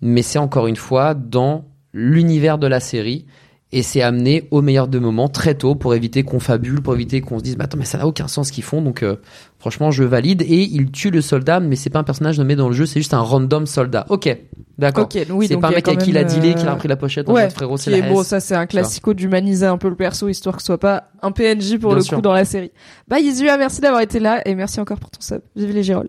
mais 0.00 0.22
c'est 0.22 0.38
encore 0.38 0.66
une 0.66 0.76
fois 0.76 1.14
dans 1.14 1.64
l'univers 1.92 2.58
de 2.58 2.66
la 2.66 2.80
série 2.80 3.26
Et 3.72 3.82
c'est 3.82 4.02
amené 4.02 4.48
au 4.50 4.62
meilleur 4.62 4.88
de 4.88 4.98
moments 4.98 5.28
très 5.28 5.54
tôt 5.54 5.76
pour 5.76 5.94
éviter 5.94 6.24
qu'on 6.24 6.40
fabule, 6.40 6.80
pour 6.82 6.92
éviter 6.94 7.20
qu'on 7.20 7.38
se 7.38 7.44
dise, 7.44 7.56
bah 7.56 7.64
attends, 7.66 7.78
mais 7.78 7.84
ça 7.84 7.98
n'a 7.98 8.06
aucun 8.08 8.26
sens 8.26 8.48
ce 8.48 8.52
qu'ils 8.52 8.64
font. 8.64 8.82
Donc, 8.82 9.04
euh, 9.04 9.14
franchement, 9.60 9.92
je 9.92 10.02
valide. 10.02 10.42
Et 10.42 10.62
il 10.64 10.90
tue 10.90 11.10
le 11.10 11.20
soldat, 11.20 11.60
mais 11.60 11.76
c'est 11.76 11.88
pas 11.90 12.00
un 12.00 12.04
personnage 12.04 12.36
nommé 12.38 12.56
dans 12.56 12.66
le 12.68 12.74
jeu, 12.74 12.84
c'est 12.84 12.98
juste 12.98 13.14
un 13.14 13.20
random 13.20 13.66
soldat. 13.66 14.06
Ok, 14.08 14.36
d'accord. 14.76 15.04
Ok, 15.04 15.24
oui, 15.30 15.46
c'est 15.46 15.56
pas 15.56 15.68
un 15.68 15.70
mec 15.70 15.86
avec 15.86 16.00
qui 16.00 16.10
il 16.10 16.18
a 16.18 16.24
dealé, 16.24 16.50
euh, 16.50 16.54
qui 16.54 16.66
a 16.66 16.74
pris 16.74 16.88
la 16.88 16.96
pochette 16.96 17.28
en 17.28 17.32
Ouais, 17.32 17.42
mode 17.44 17.52
frérot, 17.52 17.76
c'est 17.76 17.92
S. 17.92 18.26
ça 18.26 18.40
c'est 18.40 18.56
un 18.56 18.66
classico 18.66 19.14
d'humaniser 19.14 19.66
un 19.66 19.78
peu 19.78 19.88
le 19.88 19.94
perso 19.94 20.28
histoire 20.28 20.56
que 20.56 20.62
ce 20.62 20.66
soit 20.66 20.78
pas 20.78 21.04
un 21.22 21.30
PNJ 21.30 21.78
pour 21.78 21.90
Bien 21.90 21.98
le 21.98 22.02
sûr. 22.02 22.16
coup 22.16 22.22
dans 22.22 22.32
la 22.32 22.44
série. 22.44 22.72
Bah 23.06 23.20
Yizua, 23.20 23.56
merci 23.56 23.80
d'avoir 23.80 24.00
été 24.00 24.18
là 24.18 24.42
et 24.48 24.56
merci 24.56 24.80
encore 24.80 24.98
pour 24.98 25.10
ton 25.10 25.20
sub. 25.20 25.42
Vive 25.54 25.72
les 25.72 25.84
Girolles. 25.84 26.08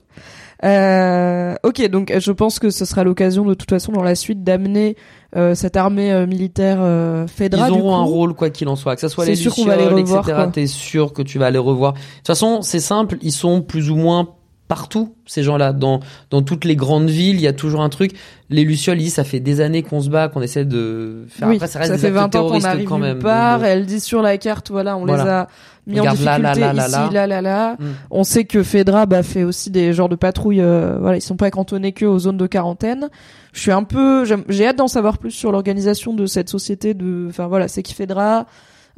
Euh, 0.63 1.55
ok, 1.63 1.87
donc 1.89 2.13
je 2.17 2.31
pense 2.31 2.59
que 2.59 2.69
ce 2.69 2.85
sera 2.85 3.03
l'occasion 3.03 3.45
de 3.45 3.53
toute 3.53 3.69
façon 3.69 3.91
dans 3.91 4.03
la 4.03 4.15
suite 4.15 4.43
d'amener 4.43 4.95
euh, 5.35 5.55
cette 5.55 5.75
armée 5.75 6.11
euh, 6.11 6.27
militaire 6.27 6.77
euh, 6.81 7.25
Ils 7.25 7.29
Fedra. 7.29 7.71
du 7.71 7.79
auront 7.79 7.95
un 7.95 8.03
rôle 8.03 8.33
quoi 8.33 8.49
qu'il 8.49 8.67
en 8.67 8.75
soit, 8.75 8.95
que 8.95 9.01
ça 9.01 9.09
soit 9.09 9.25
les 9.25 9.35
sûr 9.35 9.55
qu'on 9.55 9.65
va 9.65 9.75
les 9.75 9.83
Lucioles, 9.83 10.01
revoir, 10.01 10.29
etc. 10.29 10.49
T'es 10.53 10.67
sûr 10.67 11.13
que 11.13 11.21
tu 11.21 11.39
vas 11.39 11.49
les 11.49 11.57
revoir. 11.57 11.93
De 11.93 11.99
toute 11.99 12.27
façon, 12.27 12.61
c'est 12.61 12.79
simple, 12.79 13.17
ils 13.21 13.31
sont 13.31 13.61
plus 13.61 13.89
ou 13.89 13.95
moins 13.95 14.29
partout 14.71 15.15
ces 15.25 15.43
gens-là 15.43 15.73
dans 15.73 15.99
dans 16.29 16.41
toutes 16.41 16.63
les 16.63 16.77
grandes 16.77 17.09
villes 17.09 17.35
il 17.35 17.41
y 17.41 17.47
a 17.47 17.51
toujours 17.51 17.81
un 17.81 17.89
truc 17.89 18.13
les 18.49 18.63
lucioles 18.63 19.01
ils 19.01 19.03
disent 19.03 19.15
ça 19.15 19.25
fait 19.25 19.41
des 19.41 19.59
années 19.59 19.83
qu'on 19.83 19.99
se 19.99 20.09
bat 20.09 20.29
qu'on 20.29 20.41
essaie 20.41 20.63
de 20.63 21.25
faire 21.27 21.49
Oui, 21.49 21.57
après 21.57 21.67
ça 21.67 21.79
reste 21.79 21.91
ça 21.91 21.97
des 21.97 22.01
fait 22.01 22.17
actes 22.17 22.35
20 22.35 22.39
ans 22.39 22.47
qu'on 22.47 22.63
arrive 22.63 22.87
quand 22.87 22.97
même 22.97 23.19
part. 23.19 23.59
Donc, 23.59 23.67
Elle 23.67 23.85
dit 23.85 23.99
sur 23.99 24.21
la 24.21 24.37
carte, 24.37 24.71
voilà, 24.71 24.95
on 24.95 25.03
les 25.03 25.13
a 25.13 25.49
mis 25.87 25.99
en 25.99 26.03
Regarde 26.03 26.17
difficulté 26.17 26.41
là, 26.41 26.55
là, 26.55 26.73
là, 26.73 26.87
ici, 26.87 27.13
là. 27.13 27.27
là, 27.27 27.41
là. 27.41 27.73
Mm. 27.73 27.85
On 28.11 28.23
sait 28.23 28.45
que 28.45 28.63
Fedra 28.63 29.05
bah, 29.05 29.23
fait 29.23 29.43
aussi 29.43 29.71
des 29.71 29.91
genres 29.91 30.07
de 30.09 30.15
patrouilles. 30.15 30.61
euh, 30.61 30.97
voilà, 31.01 31.17
ils 31.17 31.21
sont 31.21 31.35
pas 31.35 31.51
cantonnés 31.51 31.91
que 31.91 32.05
aux 32.05 32.19
zones 32.19 32.37
de 32.37 32.47
quarantaine. 32.47 33.09
Je 33.51 33.59
suis 33.59 33.71
un 33.71 33.83
peu, 33.83 34.23
j'ai 34.47 34.67
hâte 34.67 34.77
d'en 34.77 34.87
savoir 34.87 35.17
plus 35.17 35.31
sur 35.31 35.51
l'organisation 35.51 36.13
de 36.13 36.25
cette 36.25 36.49
société. 36.49 36.93
De, 36.93 37.27
enfin 37.29 37.47
voilà, 37.47 37.67
c'est 37.67 37.83
qui 37.83 37.93
Fedra. 37.93 38.45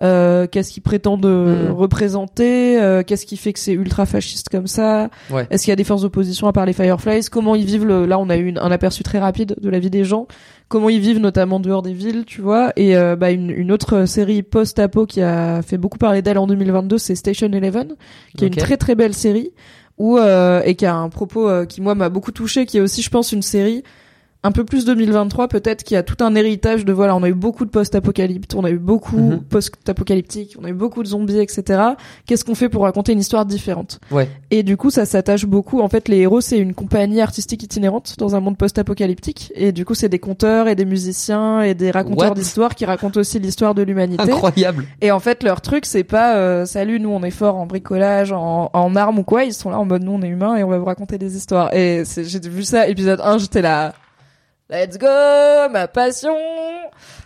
Euh, 0.04 0.48
qu'est-ce 0.48 0.72
qu'ils 0.72 0.84
prétendent 0.84 1.26
euh, 1.26 1.70
Mm. 1.70 1.72
représenter 1.72 2.82
euh, 2.82 3.04
Qu'est-ce 3.04 3.26
qui 3.26 3.38
fait 3.38 3.54
que 3.54 3.60
c'est 3.60 3.72
ultra 3.74 4.06
fasciste 4.06 4.50
comme 4.50 4.68
ça? 4.68 5.10
Ouais. 5.32 5.48
Est-ce 5.50 5.64
qu'il 5.64 5.72
y 5.72 5.74
a 5.74 5.78
des 5.78 5.84
forces 5.84 6.02
d'opposition 6.02 6.48
à 6.48 6.54
part 6.54 6.66
les 6.66 6.74
Fireflies? 6.74 7.28
Comment 7.32 7.56
ils 7.56 7.66
vivent 7.66 7.86
le... 7.86 8.06
Là, 8.06 8.20
on 8.20 8.30
a 8.30 8.36
eu 8.38 8.46
une- 8.48 8.58
un 8.58 8.72
aperçu 8.72 9.04
très 9.04 9.20
rapide 9.20 9.56
de 9.62 9.70
la 9.70 9.80
vie 9.80 9.90
des 9.90 10.04
gens. 10.04 10.28
Comment 10.68 10.90
ils 10.90 11.00
vivent, 11.00 11.20
notamment 11.20 11.60
dehors 11.60 11.82
des 11.84 11.94
villes, 11.94 12.24
tu 12.26 12.42
vois? 12.42 12.74
Et 12.76 12.98
euh, 12.98 13.16
bah, 13.16 13.32
une, 13.32 13.50
une 13.50 13.72
autre 13.72 14.06
série 14.06 14.44
post-apo 14.44 15.06
qui 15.06 15.22
a 15.22 15.62
fait 15.62 15.78
beaucoup 15.78 15.98
parler 15.98 16.22
d'elle 16.22 16.38
en 16.38 16.48
2022, 16.48 16.98
c'est 16.98 17.16
Station 17.16 17.48
Eleven, 17.52 17.96
qui 18.38 18.44
est 18.46 18.48
une 18.48 18.56
très 18.56 18.78
très 18.78 18.96
belle 18.96 19.14
série 19.14 19.52
où 20.00 20.18
euh, 20.18 20.62
et 20.66 20.74
qui 20.76 20.86
a 20.88 20.96
un 20.96 21.10
propos 21.10 21.48
qui 21.68 21.80
moi 21.80 21.94
m'a 21.96 22.10
beaucoup 22.10 22.32
touché, 22.32 22.66
qui 22.66 22.78
est 22.78 22.82
aussi, 22.82 23.02
je 23.04 23.10
pense, 23.12 23.32
une 23.32 23.44
série 23.44 23.84
un 24.44 24.52
peu 24.52 24.66
plus 24.66 24.86
2023 24.86 25.48
peut-être 25.48 25.84
qui 25.84 25.96
a 25.96 26.04
tout 26.04 26.18
un 26.24 26.36
héritage 26.36 26.84
de 26.86 26.92
voilà 26.94 27.16
on 27.16 27.24
a 27.24 27.30
eu 27.30 27.34
beaucoup 27.34 27.64
de 27.66 27.70
post-apocalypse 27.70 28.54
on 28.56 28.64
a 28.66 28.70
eu 28.72 28.78
beaucoup 28.78 29.18
Mhm. 29.18 29.40
post-apocalyptique 29.44 30.56
on 30.60 30.66
a 30.66 30.70
eu 30.70 30.74
beaucoup 30.74 31.04
de 31.04 31.08
zombies 31.08 31.40
etc 31.40 31.82
qu'est-ce 32.26 32.44
qu'on 32.46 32.56
fait 32.56 32.70
pour 32.70 32.84
raconter 32.84 33.12
une 33.14 33.20
histoire 33.20 33.46
différente? 33.46 34.00
Ouais 34.12 34.30
et 34.52 34.62
du 34.64 34.78
coup, 34.78 34.92
ça 34.92 35.06
s'attache 35.06 35.46
beaucoup. 35.48 35.82
En 35.82 35.90
fait, 35.90 36.08
les 36.08 36.18
héros, 36.20 36.40
c'est 36.40 36.60
une 36.60 36.76
compagnie 36.76 37.22
artistique 37.22 37.64
itinérante 37.64 38.16
dans 38.20 38.36
un 38.36 38.40
monde 38.40 38.56
post-apocalyptique. 38.56 39.52
Et 39.56 39.72
du 39.72 39.84
coup, 39.84 39.96
c'est 39.96 40.10
des 40.10 40.20
conteurs 40.20 40.68
et 40.68 40.76
des 40.76 40.86
musiciens 40.86 41.62
et 41.62 41.74
des 41.74 41.90
raconteurs 41.90 42.36
d'histoires 42.36 42.76
qui 42.76 42.86
racontent 42.86 43.20
aussi 43.20 43.40
l'histoire 43.40 43.74
de 43.74 43.82
l'humanité. 43.82 44.22
incroyable 44.22 44.86
Et 45.02 45.10
en 45.10 45.20
fait, 45.20 45.42
leur 45.42 45.62
truc, 45.62 45.86
c'est 45.88 46.04
pas 46.04 46.36
euh, 46.36 46.66
salut, 46.66 47.00
nous 47.00 47.10
on 47.10 47.24
est 47.24 47.32
fort 47.32 47.56
en 47.56 47.66
bricolage, 47.66 48.32
en, 48.32 48.70
en 48.74 48.96
armes 48.96 49.20
ou 49.20 49.24
quoi. 49.24 49.44
Ils 49.44 49.54
sont 49.54 49.72
là 49.72 49.80
en 49.80 49.86
mode 49.86 50.04
nous 50.04 50.12
on 50.12 50.22
est 50.22 50.28
humains 50.28 50.56
et 50.56 50.64
on 50.64 50.70
va 50.70 50.78
vous 50.78 50.86
raconter 50.86 51.18
des 51.18 51.36
histoires. 51.36 51.74
Et 51.74 52.04
c'est- 52.06 52.24
j'ai 52.26 52.40
vu 52.40 52.64
ça 52.64 52.88
épisode 52.88 53.22
1, 53.24 53.40
j'étais 53.40 53.64
là. 53.64 53.94
Let's 54.70 54.98
go, 54.98 55.08
ma 55.72 55.88
passion. 55.88 56.36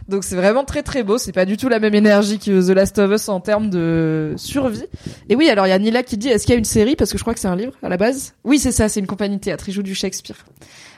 Donc 0.09 0.23
c'est 0.23 0.35
vraiment 0.35 0.63
très 0.63 0.83
très 0.83 1.03
beau. 1.03 1.17
C'est 1.17 1.31
pas 1.31 1.45
du 1.45 1.55
tout 1.55 1.69
la 1.69 1.79
même 1.79 1.93
énergie 1.93 2.39
que 2.39 2.65
The 2.65 2.75
Last 2.75 2.97
of 2.97 3.11
Us 3.11 3.29
en 3.29 3.39
termes 3.39 3.69
de 3.69 4.33
survie. 4.37 4.85
Et 5.29 5.35
oui, 5.35 5.49
alors 5.49 5.67
il 5.67 5.69
y 5.69 5.73
a 5.73 5.79
Nila 5.79 6.03
qui 6.03 6.17
dit 6.17 6.29
est-ce 6.29 6.45
qu'il 6.45 6.53
y 6.53 6.55
a 6.55 6.59
une 6.59 6.65
série? 6.65 6.95
Parce 6.95 7.11
que 7.11 7.17
je 7.17 7.23
crois 7.23 7.33
que 7.33 7.39
c'est 7.39 7.47
un 7.47 7.55
livre 7.55 7.73
à 7.83 7.89
la 7.89 7.97
base. 7.97 8.33
Oui, 8.43 8.57
c'est 8.57 8.71
ça, 8.71 8.89
c'est 8.89 8.99
une 8.99 9.07
compagnie 9.07 9.37
de 9.37 9.41
théâtre. 9.41 9.69
Ils 9.69 9.73
jouent 9.73 9.83
du 9.83 9.95
Shakespeare. 9.95 10.45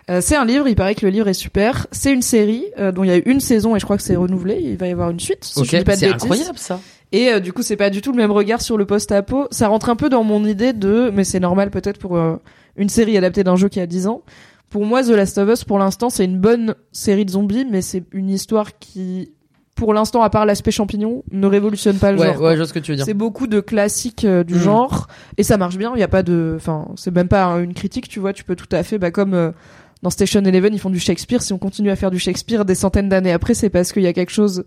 Euh, 0.10 0.22
c'est 0.22 0.36
un 0.36 0.45
livre, 0.45 0.68
il 0.68 0.76
paraît 0.76 0.95
que 0.95 1.06
le 1.06 1.11
livre 1.11 1.28
est 1.28 1.34
super. 1.34 1.88
C'est 1.91 2.11
une 2.11 2.22
série 2.22 2.66
euh, 2.80 2.91
dont 2.91 3.03
il 3.03 3.10
y 3.10 3.14
a 3.14 3.18
eu 3.18 3.24
une 3.26 3.41
saison 3.41 3.76
et 3.76 3.80
je 3.80 3.86
crois 3.86 3.98
que 3.98 4.03
c'est 4.03 4.16
renouvelé. 4.16 4.60
Il 4.64 4.78
va 4.78 4.88
y 4.88 4.91
avoir 4.91 5.10
une 5.10 5.20
suite. 5.20 5.44
si 5.44 5.60
ok 5.60 5.66
je 5.66 5.78
dis 5.78 5.84
pas 5.84 5.95
de 5.95 5.99
c'est 5.99 6.07
incroyable 6.07 6.57
ça 6.57 6.80
Et 7.11 7.30
euh, 7.30 7.40
du 7.40 7.53
coup, 7.53 7.61
c'est 7.64 7.76
pas 7.76 7.90
du 7.90 8.02
tout 8.02 8.11
le 8.11 8.18
même 8.18 8.32
regard 8.32 8.61
sur 8.61 8.78
le 8.78 8.86
post-apo. 8.86 9.48
Ça 9.52 9.68
rentre 9.68 9.90
un 9.90 9.95
peu 9.95 10.10
dans 10.10 10.24
mon 10.24 10.45
idée 10.45 10.74
de, 10.74 11.11
mais 11.14 11.24
c'est 11.26 11.40
normal 11.40 11.70
peut-être 11.70 11.99
pour 11.99 12.18
euh, 12.18 12.38
une 12.76 12.90
série 12.90 13.18
adaptée 13.18 13.44
d'un 13.44 13.56
jeu 13.56 13.70
qui 13.70 13.80
a 13.80 13.86
10 13.86 14.07
ans. 14.07 14.24
Pour 14.70 14.86
moi, 14.86 15.04
The 15.04 15.10
Last 15.10 15.38
of 15.38 15.50
Us, 15.50 15.64
pour 15.64 15.80
l'instant, 15.80 16.10
c'est 16.10 16.26
une 16.26 16.38
bonne 16.40 16.76
série 16.91 17.26
de 17.26 17.32
zombies, 17.32 17.66
mais 17.70 17.82
c'est 17.82 18.04
une 18.12 18.30
histoire 18.30 18.78
qui, 18.78 19.32
pour 19.76 19.94
l'instant, 19.94 20.22
à 20.22 20.30
part 20.30 20.46
l'aspect 20.46 20.72
champignon, 20.72 21.24
ne 21.32 21.48
révolutionne 21.48 21.98
pas 21.98 22.12
le 22.12 22.20
ouais 22.20 22.28
genre. 22.34 22.41
ouais 22.41 22.52
je 22.54 22.58
vois 22.58 22.68
ce 22.68 22.74
que 22.74 22.80
tu 22.80 22.91
veux 22.91 22.96
dire 22.98 23.06
C'est 23.06 23.14
beaucoup 23.16 23.48
de 23.48 23.62
classiques 23.62 24.26
euh, 24.26 24.44
du 24.44 24.56
Mm. 24.56 24.60
genre 24.60 25.08
et 25.38 25.44
ça 25.44 25.58
marche 25.58 25.78
bien. 25.78 25.91
Il 25.96 26.00
y 26.00 26.04
a 26.04 26.08
pas 26.08 26.22
de, 26.22 26.54
enfin, 26.56 26.88
c'est 26.98 27.14
même 27.14 27.28
pas 27.28 27.46
une 27.60 27.74
critique, 27.74 28.08
tu 28.10 28.20
vois. 28.20 28.32
Tu 28.34 28.44
peux 28.44 28.56
tout 28.56 28.68
à 28.72 28.84
fait, 28.84 29.00
bah 29.00 29.10
comme 29.10 29.34
euh, 29.34 29.52
dans 30.04 30.10
Station 30.12 30.41
Eleven, 30.46 30.74
ils 30.74 30.80
font 30.80 30.90
du 30.91 31.00
Shakespeare. 31.00 31.41
Si 31.41 31.52
on 31.52 31.58
continue 31.58 31.90
à 31.90 31.96
faire 31.96 32.12
du 32.12 32.20
Shakespeare 32.20 32.64
des 32.64 32.76
centaines 32.76 33.10
d'années 33.10 33.32
après, 33.34 33.54
c'est 33.56 33.70
parce 33.70 33.91
qu'il 33.91 34.04
y 34.04 34.08
a 34.08 34.14
quelque 34.14 34.32
chose 34.32 34.64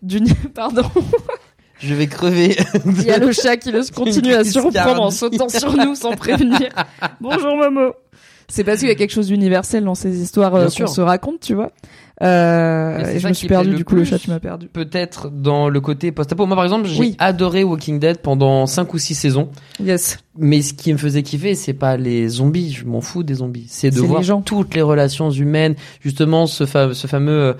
d'une, 0.00 0.28
pardon. 0.54 0.82
je 1.78 1.94
vais 1.94 2.06
crever 2.06 2.56
Il 2.86 3.02
y 3.02 3.10
a 3.10 3.18
le 3.18 3.32
chat 3.32 3.56
qui 3.58 3.70
le 3.70 3.82
continue 3.94 4.32
à 4.32 4.44
surprendre 4.44 5.02
en 5.02 5.10
sautant 5.10 5.48
sur 5.50 5.76
nous 5.76 5.94
sans 5.94 6.12
prévenir. 6.16 6.70
Bonjour 7.20 7.54
Momo. 7.56 7.92
C'est 8.54 8.64
parce 8.64 8.80
qu'il 8.80 8.88
y 8.88 8.92
a 8.92 8.94
quelque 8.94 9.12
chose 9.12 9.28
d'universel 9.28 9.82
dans 9.84 9.94
ces 9.94 10.20
histoires 10.20 10.54
euh, 10.54 10.68
qu'on 10.68 10.86
se 10.86 11.00
raconte, 11.00 11.40
tu 11.40 11.54
vois. 11.54 11.70
Euh, 12.20 12.98
et 13.14 13.18
je 13.18 13.26
me 13.26 13.32
suis 13.32 13.48
perdu 13.48 13.74
du 13.74 13.84
coup 13.84 13.96
le 13.96 14.04
chat 14.04 14.18
tu 14.18 14.30
m'as 14.30 14.38
perdu. 14.38 14.68
peut-être 14.68 15.28
dans 15.30 15.68
le 15.68 15.80
côté 15.80 16.12
post-apo 16.12 16.46
moi 16.46 16.54
par 16.54 16.64
exemple 16.66 16.86
j'ai 16.86 17.00
Oui. 17.00 17.16
adoré 17.18 17.64
Walking 17.64 17.98
Dead 17.98 18.18
pendant 18.18 18.66
5 18.66 18.92
ou 18.94 18.98
6 18.98 19.14
saisons 19.14 19.48
Yes. 19.82 20.18
Mais 20.38 20.62
ce 20.62 20.72
qui 20.72 20.92
me 20.92 20.98
faisait 20.98 21.22
kiffer, 21.22 21.54
c'est 21.54 21.72
pas 21.72 21.96
les 21.96 22.28
zombies, 22.28 22.70
je 22.72 22.84
m'en 22.84 23.00
fous 23.00 23.22
des 23.22 23.34
zombies. 23.34 23.66
C'est 23.68 23.90
de 23.90 24.00
voir 24.00 24.20
les 24.20 24.26
gens. 24.26 24.40
toutes 24.40 24.74
les 24.74 24.82
relations 24.82 25.30
humaines, 25.30 25.74
justement 26.00 26.46
ce, 26.46 26.64
fa- 26.64 26.94
ce 26.94 27.06
fameux 27.06 27.32
euh, 27.32 27.54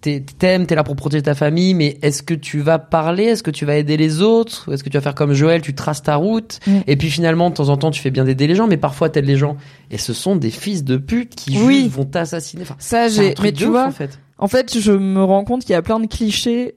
t'aimes, 0.00 0.66
t'es 0.66 0.74
là 0.74 0.84
pour 0.84 0.94
protéger 0.96 1.22
ta 1.22 1.34
famille, 1.34 1.74
mais 1.74 1.98
est-ce 2.02 2.22
que 2.22 2.34
tu 2.34 2.60
vas 2.60 2.78
parler, 2.78 3.24
est-ce 3.24 3.42
que 3.42 3.50
tu 3.50 3.64
vas 3.64 3.76
aider 3.76 3.96
les 3.96 4.22
autres, 4.22 4.64
ou 4.68 4.72
est-ce 4.72 4.84
que 4.84 4.88
tu 4.88 4.96
vas 4.96 5.00
faire 5.00 5.14
comme 5.14 5.32
Joël, 5.32 5.62
tu 5.62 5.74
traces 5.74 6.02
ta 6.02 6.16
route, 6.16 6.60
et 6.86 6.96
puis 6.96 7.10
finalement 7.10 7.50
de 7.50 7.54
temps 7.54 7.68
en 7.70 7.76
temps 7.76 7.90
tu 7.90 8.00
fais 8.00 8.10
bien 8.10 8.24
d'aider 8.24 8.46
les 8.46 8.54
gens, 8.54 8.66
mais 8.68 8.76
parfois 8.76 9.08
t'aides 9.08 9.26
les 9.26 9.36
gens, 9.36 9.56
et 9.90 9.98
ce 9.98 10.12
sont 10.12 10.36
des 10.36 10.50
fils 10.50 10.84
de 10.84 10.96
pute 10.96 11.34
qui 11.34 11.58
Oui. 11.58 11.82
juste 11.84 11.96
vont 11.96 12.04
t'assassiner. 12.04 12.62
Enfin, 12.62 12.76
Ça 12.78 13.08
j'ai, 13.08 13.34
mais 13.42 13.52
tu 13.52 13.64
ouf, 13.64 13.70
vois, 13.70 13.86
en 13.86 13.90
fait. 13.90 14.18
En 14.38 14.48
fait, 14.48 14.78
je 14.78 14.92
me 14.92 15.24
rends 15.24 15.44
compte 15.44 15.62
qu'il 15.62 15.70
y 15.72 15.76
a 15.76 15.82
plein 15.82 15.98
de 15.98 16.06
clichés, 16.06 16.76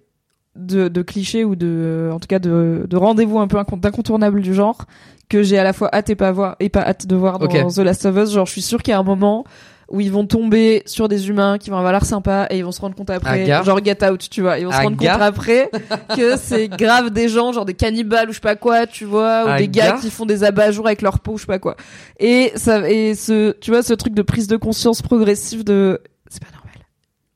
de, 0.56 0.88
de 0.88 1.02
clichés 1.02 1.44
ou 1.46 1.56
de, 1.56 2.10
en 2.12 2.20
tout 2.20 2.28
cas 2.28 2.40
de, 2.40 2.86
de 2.90 2.98
rendez-vous 2.98 3.40
un 3.40 3.48
peu 3.48 3.58
incont- 3.58 3.80
d'incontournables 3.80 4.42
du 4.42 4.54
genre 4.54 4.86
que 5.30 5.44
j'ai 5.44 5.58
à 5.60 5.64
la 5.64 5.74
fois 5.74 5.90
hâte 5.94 6.10
et 6.10 6.16
pas 6.16 6.32
voir 6.32 6.56
et 6.60 6.70
pas 6.70 6.82
hâte 6.82 7.06
de 7.06 7.16
voir 7.16 7.38
dans. 7.38 7.48
The 7.48 7.78
Last 7.80 8.06
of 8.06 8.18
Us. 8.18 8.32
Genre, 8.32 8.46
je 8.48 8.52
suis 8.52 8.62
sûr 8.64 8.82
qu'il 8.82 8.92
y 8.92 8.96
a 8.96 9.00
un 9.00 9.04
moment 9.04 9.44
où 9.92 10.00
ils 10.02 10.12
vont 10.12 10.26
tomber 10.26 10.84
sur 10.86 11.08
des 11.08 11.30
humains 11.30 11.58
qui 11.58 11.70
vont 11.70 11.78
avoir 11.78 11.92
l'air 11.92 12.06
sympa 12.06 12.48
et 12.50 12.58
ils 12.60 12.64
vont 12.66 12.72
se 12.72 12.82
rendre 12.82 12.96
compte 12.96 13.10
après, 13.10 13.46
genre 13.64 13.80
Get 13.84 14.06
Out, 14.08 14.28
tu 14.30 14.42
vois, 14.42 14.60
ils 14.60 14.66
vont 14.66 14.72
se 14.72 14.78
rendre 14.78 14.98
compte 14.98 15.08
après 15.22 15.72
que 16.16 16.38
c'est 16.38 16.68
grave 16.68 17.10
des 17.10 17.28
gens, 17.30 17.52
genre 17.54 17.66
des 17.66 17.74
cannibales 17.74 18.30
ou 18.30 18.32
je 18.32 18.36
sais 18.36 18.42
pas 18.42 18.56
quoi, 18.56 18.86
tu 18.88 19.06
vois, 19.06 19.46
ou 19.54 19.58
des 19.58 19.68
gars 19.68 19.98
qui 20.02 20.10
font 20.12 20.26
des 20.26 20.44
abat-jours 20.44 20.86
avec 20.88 21.02
leur 21.02 21.20
peau, 21.20 21.38
je 21.38 21.42
sais 21.42 21.48
pas 21.48 21.60
quoi. 21.60 21.76
Et 22.20 22.52
ça, 22.56 22.90
et 22.90 23.16
ce, 23.16 23.52
tu 23.60 23.72
vois, 23.72 23.84
ce 23.84 23.94
truc 23.94 24.14
de 24.14 24.22
prise 24.22 24.48
de 24.48 24.58
conscience 24.58 25.02
progressive 25.02 25.64
de, 25.64 26.02
c'est 26.30 26.42
pas 26.44 26.52
normal. 26.54 26.76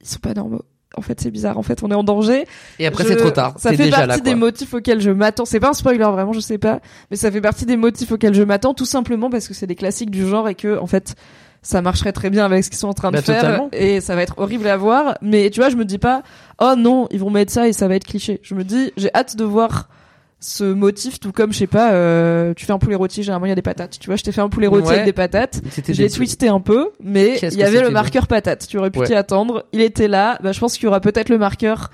Ils 0.02 0.08
sont 0.08 0.20
pas 0.20 0.34
normaux. 0.34 0.62
En 0.96 1.02
fait, 1.02 1.20
c'est 1.20 1.32
bizarre. 1.32 1.58
En 1.58 1.64
fait, 1.64 1.82
on 1.82 1.90
est 1.90 1.96
en 1.96 2.04
danger. 2.04 2.46
Et 2.78 2.86
après 2.86 3.04
Je- 3.04 3.10
c'est 3.10 3.16
trop 3.16 3.32
tard, 3.32 3.56
Ça 3.58 3.72
fait 3.72 3.78
déjà 3.86 4.06
partie 4.06 4.10
là. 4.10 4.20
des 4.20 4.36
motifs 4.36 4.76
auxquels 4.76 5.02
je 5.02 5.10
m'attends. 5.10 5.46
C'est 5.46 5.60
pas 5.60 5.70
un 5.70 5.74
spoiler, 5.74 5.98
vraiment, 6.04 6.34
je 6.34 6.40
sais 6.40 6.60
pas. 6.60 6.82
Mais 7.10 7.18
ça 7.18 7.32
fait 7.32 7.42
partie 7.42 7.66
des 7.66 7.78
motifs 7.78 8.12
auxquels 8.12 8.36
je 8.36 8.44
m'attends, 8.44 8.76
tout 8.76 8.86
simplement 8.86 9.32
parce 9.32 9.48
que 9.48 9.56
c'est 9.56 9.66
des 9.66 9.74
classiques 9.76 10.12
du 10.12 10.28
genre 10.28 10.48
et 10.50 10.54
que, 10.54 10.78
en 10.78 10.86
fait, 10.86 11.16
ça 11.64 11.82
marcherait 11.82 12.12
très 12.12 12.30
bien 12.30 12.46
avec 12.46 12.64
ce 12.64 12.70
qu'ils 12.70 12.78
sont 12.78 12.90
en 12.90 12.94
train 12.94 13.10
de 13.10 13.16
Bah, 13.16 13.22
faire. 13.24 13.42
totalement. 13.42 13.70
Et 13.72 14.00
ça 14.02 14.16
va 14.16 14.22
être 14.22 14.36
horrible 14.38 14.68
à 14.68 14.78
voir. 14.78 15.18
Mais 15.22 15.50
tu 15.50 15.60
vois, 15.62 15.70
je 15.70 15.76
me 15.76 15.86
dis 15.86 15.98
pas, 15.98 16.22
oh 16.60 16.74
non, 16.78 17.08
ils 17.10 17.20
vont 17.20 17.30
mettre 17.32 17.52
ça 17.52 17.68
et 17.68 17.74
ça 17.74 17.88
va 17.88 17.96
être 17.96 18.06
cliché. 18.06 18.40
Je 18.44 18.54
me 18.54 18.64
dis, 18.64 18.92
j'ai 18.98 19.10
hâte 19.16 19.36
de 19.38 19.44
voir 19.44 19.90
ce 20.40 20.66
motif, 20.66 21.22
tout 21.22 21.32
comme, 21.32 21.54
je 21.54 21.60
sais 21.60 21.68
pas, 21.68 21.94
euh, 21.94 22.54
tu 22.54 22.66
fais 22.66 22.74
un 22.74 22.78
poulet 22.78 22.96
rôti, 22.96 23.24
généralement 23.24 23.46
il 23.46 23.50
y 23.50 23.54
a 23.54 23.56
des 23.56 23.62
patates. 23.62 23.98
Tu 23.98 24.08
vois, 24.08 24.18
je 24.18 24.24
t'ai 24.24 24.34
fait 24.34 24.42
un 24.42 24.50
poulet 24.50 24.68
rôti 24.68 24.88
Ouais. 24.90 24.94
avec 24.96 25.06
des 25.06 25.14
patates. 25.14 25.62
Des- 25.88 26.10
twisté 26.10 26.50
un 26.50 26.60
peu, 26.60 26.90
mais 27.02 27.38
il 27.42 27.54
y 27.58 27.64
avait 27.64 27.82
le 27.82 27.90
marqueur 27.92 28.28
patate. 28.28 28.68
Tu 28.68 28.78
aurais 28.78 28.92
pu 28.92 29.00
Ouais. 29.00 29.08
t'y 29.08 29.14
attendre. 29.16 29.66
Il 29.72 29.80
était 29.80 30.10
là. 30.10 30.38
Bah, 30.44 30.52
je 30.52 30.60
pense 30.60 30.74
qu'il 30.76 30.84
y 30.84 30.88
aura 30.88 31.00
peut-être 31.00 31.30
le 31.30 31.38
marqueur. 31.38 31.92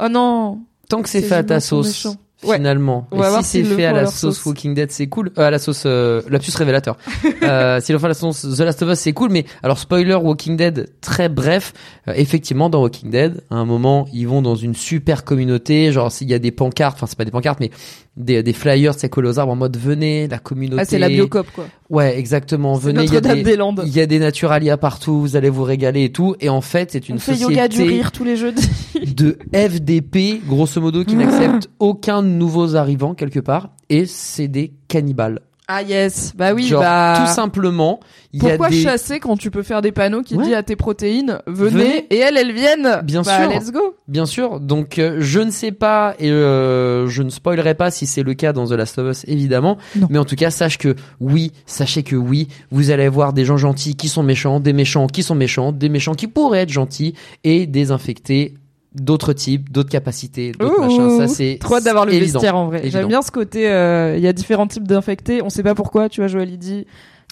Oh 0.00 0.08
non. 0.08 0.60
Tant 0.88 1.02
que 1.02 1.08
c'est 1.08 1.22
Ces 1.22 1.26
fait 1.26 1.34
à 1.34 1.42
ta 1.42 1.58
sauce. 1.58 2.06
Ouais. 2.44 2.56
finalement. 2.56 3.08
On 3.10 3.20
Et 3.20 3.26
si 3.26 3.30
c'est 3.30 3.64
s'ils 3.64 3.66
fait 3.74 3.84
à 3.84 3.92
la 3.92 4.06
sauce, 4.06 4.36
sauce. 4.36 4.46
Walking 4.46 4.74
Dead, 4.74 4.92
c'est 4.92 5.08
cool. 5.08 5.32
Euh, 5.38 5.48
à 5.48 5.50
la 5.50 5.58
sauce, 5.58 5.82
euh, 5.86 6.22
lapsus 6.30 6.52
révélateur. 6.56 6.96
euh, 7.42 7.80
si 7.80 7.92
le 7.92 7.98
fait 7.98 8.04
à 8.04 8.08
la 8.08 8.14
sauce 8.14 8.42
The 8.42 8.60
Last 8.60 8.82
of 8.82 8.90
Us, 8.90 8.98
c'est 8.98 9.12
cool. 9.12 9.30
Mais 9.30 9.44
alors, 9.62 9.78
spoiler 9.78 10.14
Walking 10.14 10.56
Dead, 10.56 10.88
très 11.00 11.28
bref. 11.28 11.72
Euh, 12.06 12.12
effectivement, 12.14 12.70
dans 12.70 12.80
Walking 12.80 13.10
Dead, 13.10 13.42
à 13.50 13.56
un 13.56 13.64
moment, 13.64 14.06
ils 14.12 14.28
vont 14.28 14.40
dans 14.40 14.54
une 14.54 14.76
super 14.76 15.24
communauté. 15.24 15.90
Genre, 15.90 16.12
s'il 16.12 16.30
y 16.30 16.34
a 16.34 16.38
des 16.38 16.52
pancartes, 16.52 16.96
enfin, 16.96 17.06
c'est 17.06 17.18
pas 17.18 17.24
des 17.24 17.32
pancartes, 17.32 17.58
mais 17.58 17.70
des, 18.16 18.42
des 18.42 18.52
flyers, 18.52 18.94
c'est 18.94 19.08
collés 19.08 19.28
aux 19.28 19.38
arbres 19.40 19.52
en 19.52 19.56
mode 19.56 19.76
venez, 19.76 20.28
la 20.28 20.38
communauté. 20.38 20.82
Ah, 20.82 20.84
c'est 20.84 20.98
la 20.98 21.08
biocop, 21.08 21.48
quoi. 21.52 21.66
Ouais, 21.90 22.18
exactement. 22.18 22.74
Venez, 22.74 23.04
il 23.04 23.14
y 23.14 23.16
a 23.16 23.20
des, 23.20 23.56
il 23.86 23.96
y 23.96 24.00
a 24.00 24.06
des 24.06 24.18
naturalia 24.18 24.76
partout, 24.76 25.20
vous 25.20 25.36
allez 25.36 25.48
vous 25.48 25.62
régaler 25.62 26.04
et 26.04 26.12
tout. 26.12 26.34
Et 26.40 26.50
en 26.50 26.60
fait, 26.60 26.92
c'est 26.92 27.08
une 27.08 27.16
On 27.16 27.18
fait 27.18 27.32
société 27.32 27.52
yoga 27.54 27.68
du 27.68 27.82
rire 27.82 28.12
tous 28.12 28.24
les 28.24 28.36
jeudis. 28.36 28.68
de 29.14 29.38
FDP, 29.54 30.42
grosso 30.46 30.80
modo, 30.80 31.04
qui 31.04 31.16
n'accepte 31.16 31.70
aucun 31.78 32.22
de 32.22 32.28
nouveaux 32.28 32.76
arrivants 32.76 33.14
quelque 33.14 33.40
part. 33.40 33.70
Et 33.88 34.04
c'est 34.04 34.48
des 34.48 34.74
cannibales. 34.88 35.40
Ah 35.70 35.82
yes, 35.82 36.32
bah 36.34 36.54
oui, 36.54 36.66
Genre, 36.66 36.80
bah 36.80 37.14
tout 37.20 37.30
simplement, 37.30 38.00
a 38.34 38.38
Pourquoi 38.38 38.70
des... 38.70 38.80
chasser 38.80 39.20
quand 39.20 39.36
tu 39.36 39.50
peux 39.50 39.62
faire 39.62 39.82
des 39.82 39.92
panneaux 39.92 40.22
qui 40.22 40.34
Ouais. 40.34 40.44
disent 40.44 40.54
à 40.54 40.62
tes 40.62 40.76
protéines 40.76 41.40
venez, 41.46 41.70
Venez. 41.70 42.06
et 42.08 42.16
elles 42.16 42.38
elles 42.38 42.52
viennent 42.54 43.00
Bien 43.04 43.20
Bah, 43.20 43.36
sûr. 43.42 43.50
let's 43.50 43.70
go 43.70 43.94
Bien 44.08 44.24
sûr. 44.24 44.60
Donc, 44.60 44.98
euh, 44.98 45.16
je 45.20 45.40
ne 45.40 45.50
sais 45.50 45.70
pas 45.72 46.14
et 46.18 46.30
euh, 46.30 47.06
je 47.08 47.22
ne 47.22 47.28
spoilerai 47.28 47.74
pas 47.74 47.90
si 47.90 48.06
c'est 48.06 48.22
le 48.22 48.32
cas 48.32 48.54
dans 48.54 48.66
The 48.66 48.70
Last 48.72 48.98
of 48.98 49.10
Us, 49.10 49.24
évidemment. 49.28 49.76
Non. 49.94 50.06
Mais 50.08 50.18
en 50.18 50.24
tout 50.24 50.36
cas, 50.36 50.50
sache 50.50 50.78
que 50.78 50.94
oui, 51.20 51.52
sachez 51.66 52.02
que 52.02 52.16
oui, 52.16 52.48
vous 52.70 52.90
allez 52.90 53.08
voir 53.10 53.34
des 53.34 53.44
gens 53.44 53.58
gentils 53.58 53.94
qui 53.94 54.08
sont 54.08 54.22
méchants, 54.22 54.60
des 54.60 54.72
méchants 54.72 55.06
qui 55.06 55.22
sont 55.22 55.34
méchants, 55.34 55.72
des 55.72 55.90
méchants 55.90 56.14
qui 56.14 56.28
pourraient 56.28 56.60
être 56.62 56.70
gentils 56.72 57.12
et 57.44 57.66
des 57.66 57.90
infectés 57.90 58.54
d'autres 59.02 59.32
types, 59.32 59.70
d'autres 59.72 59.90
capacités, 59.90 60.52
d'autres 60.52 60.80
machins. 60.80 61.18
Ça, 61.18 61.28
c'est 61.28 61.58
trop 61.60 61.80
d'avoir 61.80 62.06
le 62.06 62.12
évident. 62.14 62.32
vestiaire 62.34 62.56
en 62.56 62.66
vrai. 62.66 62.82
J'aime 62.90 63.08
bien 63.08 63.22
ce 63.22 63.30
côté. 63.30 63.68
euh, 63.70 64.14
Il 64.16 64.22
y 64.22 64.26
a 64.28 64.32
différents 64.32 64.66
types 64.66 64.86
d'infectés. 64.86 65.42
On 65.42 65.50
sait 65.50 65.62
pas 65.62 65.74
pourquoi. 65.74 66.08
Tu 66.08 66.20
vois, 66.20 66.28
Joël 66.28 66.50
il 66.50 66.58
dit. 66.58 66.86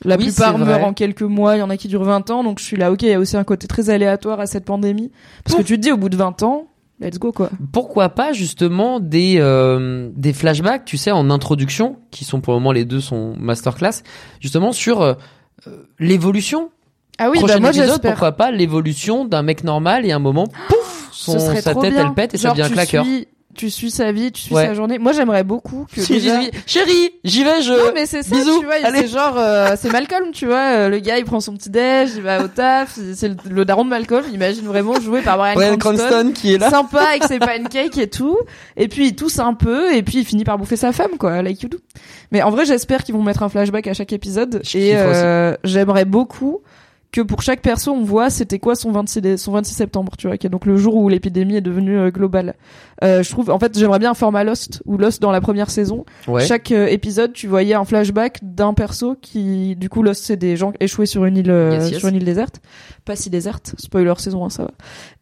La 0.04 0.16
Oui, 0.16 0.24
plupart 0.24 0.58
meurent 0.58 0.84
en 0.84 0.92
quelques 0.92 1.22
mois. 1.22 1.56
Il 1.56 1.60
y 1.60 1.62
en 1.62 1.70
a 1.70 1.76
qui 1.78 1.88
durent 1.88 2.04
20 2.04 2.30
ans. 2.30 2.44
Donc 2.44 2.58
je 2.58 2.64
suis 2.64 2.76
là. 2.76 2.92
Ok, 2.92 3.02
il 3.02 3.08
y 3.08 3.12
a 3.14 3.18
aussi 3.18 3.36
un 3.36 3.44
côté 3.44 3.66
très 3.66 3.88
aléatoire 3.90 4.40
à 4.40 4.46
cette 4.46 4.64
pandémie. 4.66 5.10
Parce 5.44 5.56
que 5.56 5.62
tu 5.62 5.76
te 5.76 5.80
dis 5.80 5.90
au 5.90 5.96
bout 5.96 6.10
de 6.10 6.16
20 6.16 6.42
ans, 6.42 6.66
let's 7.00 7.18
go 7.18 7.32
quoi. 7.32 7.48
Pourquoi 7.72 8.10
pas 8.10 8.32
justement 8.34 9.00
des 9.00 9.36
euh, 9.38 10.10
des 10.14 10.34
flashbacks, 10.34 10.84
tu 10.84 10.98
sais, 10.98 11.12
en 11.12 11.30
introduction, 11.30 11.96
qui 12.10 12.24
sont 12.26 12.40
pour 12.42 12.52
le 12.52 12.58
moment 12.60 12.72
les 12.72 12.84
deux 12.84 13.00
sont 13.00 13.34
masterclass, 13.38 14.02
justement 14.40 14.72
sur 14.72 15.00
euh, 15.00 15.14
l'évolution 15.98 16.70
Ah 17.18 17.30
oui, 17.30 17.38
Prochain 17.38 17.54
bah 17.54 17.60
moi 17.60 17.68
épisode, 17.70 17.88
j'espère. 17.88 18.10
pourquoi 18.12 18.32
pas 18.32 18.50
l'évolution 18.50 19.24
d'un 19.24 19.42
mec 19.42 19.64
normal 19.64 20.04
et 20.06 20.12
un 20.12 20.18
moment, 20.18 20.46
pouf, 20.68 20.95
son, 21.16 21.38
sa 21.56 21.70
trop 21.72 21.82
tête 21.82 21.92
bien. 21.92 22.06
elle 22.08 22.14
pète 22.14 22.34
et 22.34 22.38
ça 22.38 22.48
Genre, 22.48 22.54
devient 22.56 22.66
un 22.66 22.68
tu 22.68 22.74
claqueur. 22.74 23.04
Suis, 23.04 23.28
tu 23.56 23.70
suis 23.70 23.90
sa 23.90 24.12
vie, 24.12 24.32
tu 24.32 24.42
suis 24.42 24.54
Ouais. 24.54 24.66
sa 24.66 24.74
journée. 24.74 24.98
Moi 24.98 25.12
j'aimerais 25.12 25.42
beaucoup 25.42 25.86
que 25.90 26.02
Si, 26.02 26.12
déjà... 26.14 26.40
Chérie, 26.66 27.12
j'y 27.24 27.42
vais, 27.42 27.62
je. 27.62 27.72
Non 27.72 27.92
mais 27.94 28.04
c'est 28.04 28.22
ça, 28.22 28.36
bisous, 28.36 28.58
tu 28.60 28.66
vois, 28.66 28.74
c'est 28.94 29.08
genre, 29.08 29.34
euh, 29.38 29.76
c'est 29.80 29.90
Malcolm, 29.90 30.30
tu 30.32 30.44
vois, 30.44 30.74
euh, 30.74 30.88
le 30.90 30.98
gars 30.98 31.16
il 31.16 31.24
prend 31.24 31.40
son 31.40 31.54
petit 31.54 31.70
déj, 31.70 32.10
il 32.16 32.22
va 32.22 32.44
au 32.44 32.48
taf, 32.48 32.98
c'est 33.14 33.28
le, 33.28 33.36
le 33.48 33.64
daron 33.64 33.86
de 33.86 33.88
Malcolm, 33.90 34.24
imagine 34.30 34.66
vraiment 34.66 35.00
joué 35.00 35.22
par 35.22 35.38
Brian, 35.38 35.54
Brian 35.54 35.76
Cranston, 35.78 36.06
Cranston 36.06 36.32
qui 36.34 36.52
est 36.52 36.58
là. 36.58 36.68
sympa 36.68 37.00
avec 37.02 37.24
ses 37.24 37.38
pancakes 37.38 37.96
et 37.96 38.10
tout, 38.10 38.36
et 38.76 38.88
puis 38.88 39.06
il 39.06 39.16
tousse 39.16 39.38
un 39.38 39.54
peu, 39.54 39.94
et 39.94 40.02
puis 40.02 40.18
il 40.18 40.24
finit 40.26 40.44
par 40.44 40.58
bouffer 40.58 40.76
sa 40.76 40.92
femme, 40.92 41.16
quoi, 41.18 41.40
like 41.40 41.62
you 41.62 41.70
do. 41.70 41.78
Mais 42.32 42.42
en 42.42 42.50
vrai, 42.50 42.66
j'espère 42.66 43.04
qu'ils 43.04 43.14
vont 43.14 43.22
mettre 43.22 43.42
un 43.42 43.48
flashback 43.48 43.86
à 43.86 43.94
chaque 43.94 44.12
épisode, 44.12 44.60
Je 44.64 44.76
et 44.76 44.90
euh, 44.96 45.56
j'aimerais 45.64 46.04
beaucoup 46.04 46.60
que 47.16 47.22
pour 47.22 47.42
chaque 47.42 47.62
perso, 47.62 47.92
on 47.92 48.02
voit 48.04 48.30
c'était 48.30 48.58
quoi 48.58 48.74
son 48.74 48.92
26, 48.92 49.20
dé- 49.20 49.36
son 49.36 49.52
26 49.52 49.74
septembre, 49.74 50.12
tu 50.18 50.26
vois, 50.26 50.36
qui 50.36 50.46
est 50.46 50.50
donc 50.50 50.66
le 50.66 50.76
jour 50.76 50.94
où 50.96 51.08
l'épidémie 51.08 51.56
est 51.56 51.60
devenue 51.60 51.98
euh, 51.98 52.10
globale. 52.10 52.54
Euh, 53.04 53.22
je 53.22 53.30
trouve, 53.30 53.50
en 53.50 53.58
fait, 53.58 53.78
j'aimerais 53.78 53.98
bien 53.98 54.10
un 54.12 54.14
format 54.14 54.44
Lost, 54.44 54.82
ou 54.86 54.96
Lost 54.96 55.20
dans 55.20 55.30
la 55.30 55.40
première 55.40 55.70
saison, 55.70 56.04
Ouais. 56.28 56.44
chaque 56.46 56.72
euh, 56.72 56.86
épisode, 56.86 57.32
tu 57.32 57.46
voyais 57.46 57.74
un 57.74 57.84
flashback 57.84 58.38
d'un 58.42 58.72
perso 58.74 59.16
qui, 59.20 59.76
du 59.76 59.88
coup, 59.88 60.02
Lost, 60.02 60.24
c'est 60.24 60.36
des 60.36 60.56
gens 60.56 60.72
échoués 60.80 61.06
sur 61.06 61.24
une 61.24 61.36
île, 61.36 61.46
Yes, 61.72 61.90
yes. 61.90 61.98
sur 61.98 62.08
une 62.08 62.16
île 62.16 62.24
déserte. 62.24 62.60
Pas 63.04 63.16
si 63.16 63.30
déserte. 63.30 63.74
Spoiler 63.78 64.14
saison 64.18 64.44
1, 64.44 64.50
ça 64.50 64.62
va. 64.64 64.70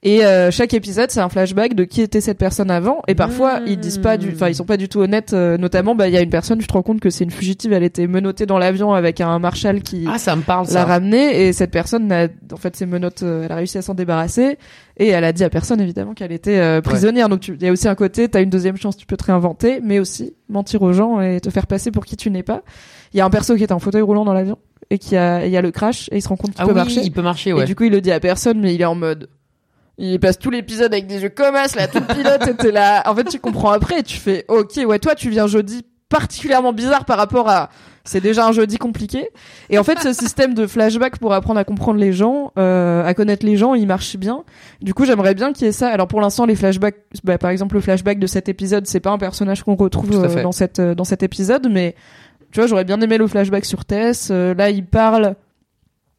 Et 0.03 0.21
chaque 0.51 0.73
épisode, 0.75 1.11
c'est 1.11 1.21
un 1.21 1.29
flashback 1.29 1.75
de 1.75 1.85
qui 1.85 2.01
était 2.03 2.21
cette 2.21 2.39
personne 2.39 2.71
avant. 2.71 3.03
Et 3.09 3.15
parfois, 3.15 3.61
Mmh. 3.61 3.65
ils 3.66 3.79
disent 3.79 3.99
pas 3.99 4.16
du, 4.16 4.31
enfin, 4.35 4.49
ils 4.49 4.55
sont 4.55 4.65
pas 4.65 4.77
du 4.79 4.89
tout 4.89 5.01
honnêtes. 5.01 5.33
notamment, 5.33 5.95
bah, 5.95 6.09
il 6.09 6.15
y 6.15 6.16
a 6.16 6.21
une 6.23 6.31
personne, 6.31 6.59
tu 6.59 6.66
te 6.66 6.73
rends 6.73 6.83
compte 6.83 7.01
que 7.01 7.11
c'est 7.11 7.25
une 7.25 7.31
fugitive. 7.31 7.73
Elle 7.73 7.83
était 7.83 8.07
menottée 8.07 8.47
dans 8.47 8.59
l'avion 8.59 8.95
avec 8.95 9.21
un 9.21 9.39
marshal 9.39 9.83
qui 9.83 10.07
Ah, 10.11 10.19
ça 10.19 10.35
me 10.37 10.43
parle 10.43 10.66
l'a 10.73 10.85
ramenée. 10.85 11.47
Et 11.47 11.53
cette 11.53 11.71
personne, 11.71 11.84
n'a, 11.93 12.28
en 12.52 12.56
fait, 12.56 12.74
ses 12.77 12.86
menottes, 12.86 13.23
euh, 13.23 13.44
elle 13.44 13.52
a 13.52 13.56
réussi 13.56 13.78
à 13.78 13.82
s'en 13.82 13.94
débarrasser. 13.94 14.59
Et 14.97 15.09
elle 15.09 15.24
a 15.24 15.32
dit 15.32 15.44
à 15.44 15.51
personne, 15.51 15.81
évidemment, 15.81 16.15
qu'elle 16.15 16.32
était 16.32 16.59
euh, 16.59 16.81
prisonnière. 16.81 17.28
Donc, 17.28 17.48
il 17.48 17.62
y 17.62 17.69
a 17.69 17.73
aussi 17.73 17.89
un 17.89 17.94
côté, 17.94 18.28
t'as 18.28 18.43
une 18.43 18.51
deuxième 18.51 18.77
chance, 18.77 18.97
tu 18.97 19.06
peux 19.06 19.16
te 19.16 19.24
réinventer, 19.24 19.81
mais 19.82 19.98
aussi 19.98 20.35
mentir 20.48 20.82
aux 20.82 20.93
gens 20.93 21.20
et 21.20 21.40
te 21.40 21.51
faire 21.51 21.66
passer 21.66 21.90
pour 21.90 22.05
qui 22.05 22.16
tu 22.16 22.31
n'es 22.31 22.43
pas. 22.43 22.62
Il 23.12 23.19
y 23.19 23.20
a 23.20 23.24
un 23.24 23.31
perso 23.31 23.56
qui 23.56 23.62
est 23.62 23.73
en 23.73 23.78
fauteuil 23.78 24.02
roulant 24.02 24.24
dans 24.24 24.35
l'avion 24.35 24.59
et 24.90 24.98
qui 24.98 25.16
a, 25.16 25.44
et 25.44 25.48
il 25.48 25.52
y 25.52 25.56
a 25.56 25.62
le 25.62 25.70
crash 25.70 26.09
et 26.12 26.16
il 26.16 26.23
se 26.23 26.28
rend 26.28 26.36
compte 26.36 26.52
qu'il 26.52 26.61
Ah 26.61 26.65
peut 26.66 26.73
oui, 26.73 26.77
marcher. 26.77 27.01
il 27.02 27.12
peut 27.12 27.23
marcher, 27.23 27.51
Et 27.51 27.52
ouais. 27.55 27.65
du 27.65 27.74
coup, 27.74 27.85
il 27.85 27.93
le 27.93 28.01
dit 28.01 28.12
à 28.12 28.20
personne, 28.20 28.61
mais 28.61 28.74
il 28.74 28.81
est 28.81 28.85
en 28.86 28.94
mode. 28.94 29.28
Il 29.97 30.19
passe 30.19 30.39
tout 30.39 30.51
l'épisode 30.51 30.93
avec 30.93 31.06
des 31.06 31.23
yeux 31.23 31.28
comme 31.31 31.55
as, 31.55 31.74
là, 31.77 31.86
tout 31.89 32.01
le 32.01 32.15
pilote 32.15 32.47
était 32.48 32.73
là. 32.73 33.02
En 33.09 33.15
fait, 33.15 33.24
tu 33.24 33.39
comprends 33.39 33.70
après 33.70 34.01
et 34.01 34.02
tu 34.02 34.19
fais, 34.19 34.44
ok, 34.48 34.81
ouais, 34.86 34.98
toi, 34.98 35.15
tu 35.15 35.31
viens 35.31 35.47
jeudi 35.47 35.82
particulièrement 36.09 36.73
bizarre 36.73 37.05
par 37.05 37.16
rapport 37.16 37.48
à, 37.48 37.70
c'est 38.05 38.20
déjà 38.20 38.47
un 38.47 38.52
jeudi 38.52 38.76
compliqué. 38.76 39.28
Et 39.70 39.78
en 39.78 39.85
fait, 39.85 39.98
ce 40.01 40.12
système 40.24 40.55
de 40.55 40.66
flashback 40.66 41.18
pour 41.18 41.32
apprendre 41.32 41.59
à 41.59 41.64
comprendre 41.64 41.98
les 41.98 42.12
gens, 42.12 42.52
euh, 42.59 43.05
à 43.05 43.14
connaître 43.14 43.44
les 43.47 43.56
gens, 43.56 43.74
il 43.74 43.86
marche 43.86 44.16
bien. 44.16 44.44
Du 44.82 44.94
coup, 44.94 45.05
j'aimerais 45.05 45.35
bien 45.35 45.52
qu'il 45.52 45.66
y 45.66 45.68
ait 45.68 45.72
ça. 45.72 45.89
Alors 45.89 46.06
pour 46.09 46.20
l'instant, 46.20 46.47
les 46.47 46.55
flashbacks, 46.56 46.97
bah, 47.24 47.39
par 47.39 47.51
exemple, 47.51 47.74
le 47.74 47.81
flashback 47.81 48.18
de 48.18 48.26
cet 48.26 48.48
épisode, 48.48 48.86
c'est 48.86 49.01
pas 49.01 49.10
un 49.10 49.18
personnage 49.18 49.62
qu'on 49.62 49.74
retrouve 49.76 50.12
euh, 50.24 50.43
dans 50.43 50.52
cette 50.52 50.78
euh, 50.81 50.94
dans 50.94 51.05
cet 51.05 51.22
épisode, 51.22 51.68
mais 51.70 51.94
tu 52.52 52.60
vois, 52.60 52.68
j'aurais 52.68 52.85
bien 52.85 53.01
aimé 53.01 53.18
le 53.18 53.26
flashback 53.26 53.64
sur 53.64 53.85
Tess. 53.85 54.28
Euh, 54.31 54.55
là, 54.55 54.70
il 54.70 54.85
parle 54.86 55.35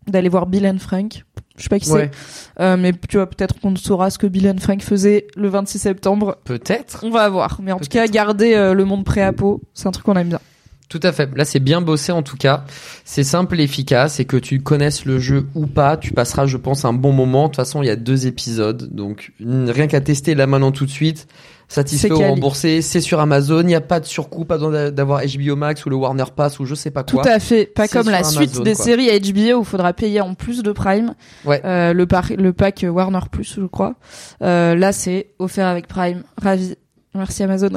d'aller 0.07 0.30
voir 0.30 0.45
Bill 0.48 0.68
and 0.68 0.80
Frank. 0.80 1.24
Je 1.57 1.64
sais 1.64 1.70
pas 1.70 1.80
qui 1.80 1.90
Ouais. 1.90 2.12
c'est, 2.14 2.62
euh, 2.62 2.76
mais 2.78 2.91
tu 3.07 3.16
vois, 3.18 3.28
peut-être 3.28 3.60
qu'on 3.62 3.76
saura 3.78 4.10
ce 4.10 4.18
que 4.18 4.28
Bill 4.28 4.49
and 4.49 4.57
Frank 4.60 4.82
faisait 4.82 5.28
le 5.38 5.48
26 5.48 5.80
septembre. 5.80 6.36
Peut-être. 6.44 6.99
On 7.03 7.10
va 7.10 7.30
voir. 7.30 7.60
Mais 7.64 7.72
en 7.72 7.80
tout 7.80 7.88
cas, 7.90 8.06
garder 8.07 8.56
euh, 8.56 8.74
le 8.74 8.84
monde 8.84 9.06
prêt 9.06 9.22
à 9.22 9.32
peau, 9.32 9.62
c'est 9.74 9.88
un 9.88 9.91
truc 9.91 10.06
qu'on 10.06 10.16
aime 10.16 10.28
bien. 10.28 10.40
Tout 10.88 10.99
à 11.03 11.12
fait. 11.12 11.30
Là, 11.36 11.45
c'est 11.45 11.60
bien 11.60 11.82
bossé 11.82 12.12
en 12.12 12.22
tout 12.22 12.38
cas. 12.38 12.64
C'est 13.06 13.24
simple 13.24 13.60
et 13.60 13.64
efficace. 13.64 14.20
Et 14.20 14.26
que 14.26 14.38
tu 14.38 14.62
connaisses 14.62 15.06
le 15.06 15.20
jeu 15.20 15.48
ou 15.56 15.66
pas, 15.68 15.98
tu 15.98 16.12
passeras, 16.14 16.45
je 16.45 16.57
pense, 16.57 16.86
un 16.86 16.94
bon 16.94 17.12
moment. 17.12 17.44
De 17.44 17.48
toute 17.48 17.56
façon, 17.57 17.82
il 17.82 17.88
y 17.88 17.90
a 17.91 17.95
deux 17.95 18.28
épisodes. 18.28 18.90
Donc, 18.94 19.32
rien 19.40 19.88
qu'à 19.88 20.02
tester 20.02 20.36
là 20.36 20.48
maintenant 20.48 20.72
tout 20.72 20.86
de 20.86 20.91
suite. 20.91 21.28
Satisfait 21.68 22.12
ou 22.12 22.20
remboursé. 22.20 22.84
C'est 22.84 23.02
sur 23.02 23.20
Amazon. 23.20 23.62
Il 23.62 23.66
n'y 23.66 23.76
a 23.76 23.82
pas 23.82 23.99
de 23.99 24.06
surcoût, 24.06 24.45
pas 24.45 24.60
d'avoir 24.91 25.22
HBO 25.26 25.56
Max 25.56 25.84
ou 25.86 25.90
le 25.90 25.95
Warner 25.95 26.26
Pass 26.36 26.60
ou 26.60 26.66
je 26.66 26.76
sais 26.76 26.91
pas 26.91 27.03
Tout 27.03 27.18
quoi. 27.18 27.28
à 27.32 27.40
fait. 27.40 27.66
Pas 27.66 27.88
comme 27.88 28.10
la 28.10 28.24
suite 28.24 28.62
des 28.62 28.74
quoi. 28.76 28.84
séries 28.84 29.10
à 29.10 29.18
HBO 29.20 29.57
où 29.57 29.62
il 29.62 29.66
faudra 29.66 29.91
payer 29.94 30.22
en 30.22 30.36
plus 30.36 30.62
de 30.62 30.72
Prime. 30.72 31.16
Ouais. 31.44 31.62
Euh, 31.66 31.94
le, 31.94 32.06
par 32.06 32.28
le 32.38 32.53
pack 32.53 32.86
Warner 32.88 33.20
Plus, 33.32 33.56
je 33.60 33.66
crois. 33.66 33.95
Euh, 34.44 34.76
là, 34.76 34.91
c'est 34.91 35.32
offert 35.40 35.66
avec 35.66 35.88
Prime. 35.88 36.22
Ravi. 36.40 36.76
Merci 37.16 37.44
Amazon. 37.44 37.70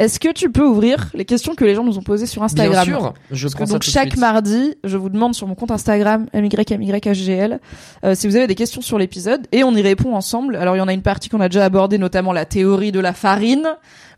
Est-ce 0.00 0.18
que 0.18 0.32
tu 0.32 0.48
peux 0.50 0.64
ouvrir 0.64 1.10
les 1.12 1.26
questions 1.26 1.54
que 1.54 1.62
les 1.62 1.74
gens 1.74 1.84
nous 1.84 1.98
ont 1.98 2.02
posées 2.02 2.24
sur 2.24 2.42
Instagram 2.42 2.72
Bien 2.86 2.98
sûr. 2.98 3.14
Je 3.30 3.42
Parce 3.44 3.54
prends 3.54 3.64
que 3.64 3.68
ça 3.68 3.74
donc 3.74 3.82
tout 3.82 3.90
de 3.90 3.92
chaque 3.92 4.08
suite. 4.08 4.20
mardi, 4.20 4.74
je 4.82 4.96
vous 4.96 5.10
demande 5.10 5.34
sur 5.34 5.46
mon 5.46 5.54
compte 5.54 5.70
Instagram 5.70 6.26
mymyhgl 6.32 7.60
euh, 8.04 8.14
si 8.14 8.26
vous 8.26 8.36
avez 8.36 8.46
des 8.46 8.54
questions 8.54 8.80
sur 8.80 8.96
l'épisode 8.98 9.46
et 9.52 9.62
on 9.62 9.74
y 9.74 9.82
répond 9.82 10.14
ensemble. 10.14 10.56
Alors 10.56 10.74
il 10.74 10.78
y 10.78 10.82
en 10.82 10.88
a 10.88 10.94
une 10.94 11.02
partie 11.02 11.28
qu'on 11.28 11.42
a 11.42 11.50
déjà 11.50 11.66
abordée, 11.66 11.98
notamment 11.98 12.32
la 12.32 12.46
théorie 12.46 12.92
de 12.92 13.00
la 13.00 13.12
farine, 13.12 13.68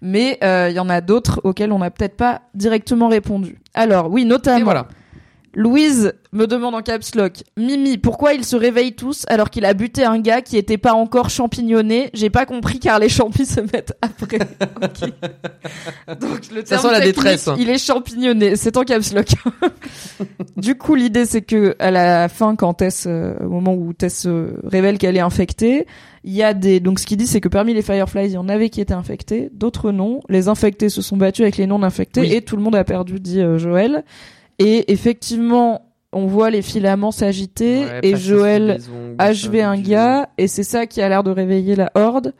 mais 0.01 0.39
euh, 0.45 0.69
il 0.71 0.77
y 0.77 0.79
en 0.79 0.89
a 0.89 1.01
d'autres 1.01 1.41
auxquelles 1.43 1.73
on 1.73 1.81
n'a 1.81 1.91
peut-être 1.91 2.17
pas 2.17 2.43
directement 2.55 3.09
répondu. 3.09 3.59
Alors 3.75 4.09
oui, 4.09 4.25
notamment 4.25 4.59
Et 4.61 4.63
voilà. 4.63 4.87
Louise 5.55 6.15
me 6.33 6.47
demande 6.47 6.74
en 6.74 6.81
caps 6.81 7.15
lock 7.15 7.43
Mimi, 7.59 7.99
pourquoi 7.99 8.33
ils 8.33 8.45
se 8.45 8.57
réveillent 8.57 8.95
tous 8.95 9.24
alors 9.29 9.51
qu'il 9.51 9.66
a 9.66 9.74
buté 9.74 10.03
un 10.05 10.19
gars 10.19 10.41
qui 10.41 10.57
était 10.57 10.79
pas 10.79 10.95
encore 10.95 11.29
champignonné 11.29 12.09
J'ai 12.15 12.31
pas 12.31 12.47
compris 12.47 12.79
car 12.79 12.99
les 12.99 13.11
champis 13.11 13.45
se 13.47 13.61
mettent 13.61 13.95
après. 14.01 14.39
Ok. 14.83 15.11
Donc 16.20 16.41
le 16.55 16.65
Ça 16.65 16.79
sent 16.79 16.91
la 16.91 17.01
détresse, 17.01 17.49
hein. 17.49 17.57
Il 17.59 17.69
est 17.69 17.79
champignonné, 17.79 18.57
c'est 18.57 18.77
en 18.79 18.85
caps 18.85 19.12
lock. 19.12 19.29
du 20.57 20.77
coup, 20.77 20.95
l'idée 20.95 21.27
c'est 21.27 21.43
que 21.43 21.77
à 21.79 21.91
la 21.91 22.29
fin, 22.31 22.57
quand 22.57 22.73
Tess, 22.74 23.05
euh, 23.07 23.35
au 23.45 23.51
moment 23.51 23.74
où 23.74 23.93
Tess 23.93 24.23
se 24.23 24.55
révèle 24.66 24.97
qu'elle 24.97 25.16
est 25.16 25.20
infectée, 25.20 25.87
il 26.24 26.33
y 26.33 26.43
a 26.43 26.55
des 26.55 26.81
donc 26.81 26.99
ce 26.99 27.05
qu'il 27.07 27.19
dit 27.19 27.27
c'est 27.27 27.41
que 27.43 27.49
parmi 27.49 27.74
les 27.74 27.83
Fireflies, 27.83 28.27
il 28.27 28.33
y 28.33 28.39
en 28.39 28.49
avait 28.49 28.70
qui 28.70 28.81
étaient 28.81 28.95
infectés, 28.95 29.51
d'autres 29.53 29.93
non. 29.93 30.20
Les 30.31 30.49
infectés 30.49 30.89
se 30.89 31.03
sont 31.03 31.19
battus 31.19 31.43
avec 31.43 31.59
les 31.59 31.66
non 31.66 31.83
infectés 31.83 32.23
Oui. 32.23 32.33
et 32.33 32.41
tout 32.43 32.57
le 32.57 32.62
monde 32.62 32.77
a 32.77 32.85
perdu, 32.85 33.20
dit 33.20 33.41
euh, 33.41 33.59
Joël. 33.59 34.05
Et 34.62 34.93
effectivement, 34.93 35.93
on 36.12 36.26
voit 36.26 36.51
les 36.51 36.62
filaments 36.62 37.10
s'agiter 37.10 37.84
Ouais, 37.84 38.01
et 38.02 38.16
Joël 38.16 38.78
achever 39.18 39.62
un 39.62 39.80
gars 39.80 40.28
et 40.39 40.47
c'est 40.47 40.62
ça 40.62 40.86
qui 40.86 41.01
a 41.01 41.09
l'air 41.09 41.22
de 41.22 41.30
réveiller 41.30 41.74
la 41.74 41.90
horde. 41.94 42.34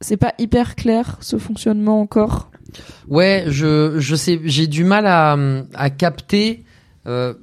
C'est 0.00 0.16
pas 0.16 0.34
hyper 0.38 0.76
clair 0.76 1.18
ce 1.20 1.38
fonctionnement 1.38 2.00
encore? 2.00 2.50
Ouais, 3.08 3.44
je 3.48 3.96
je 3.98 4.16
sais, 4.16 4.40
j'ai 4.44 4.66
du 4.66 4.84
mal 4.84 5.06
à 5.06 5.36
à 5.74 5.90
capter 5.90 6.64
euh, 7.06 7.34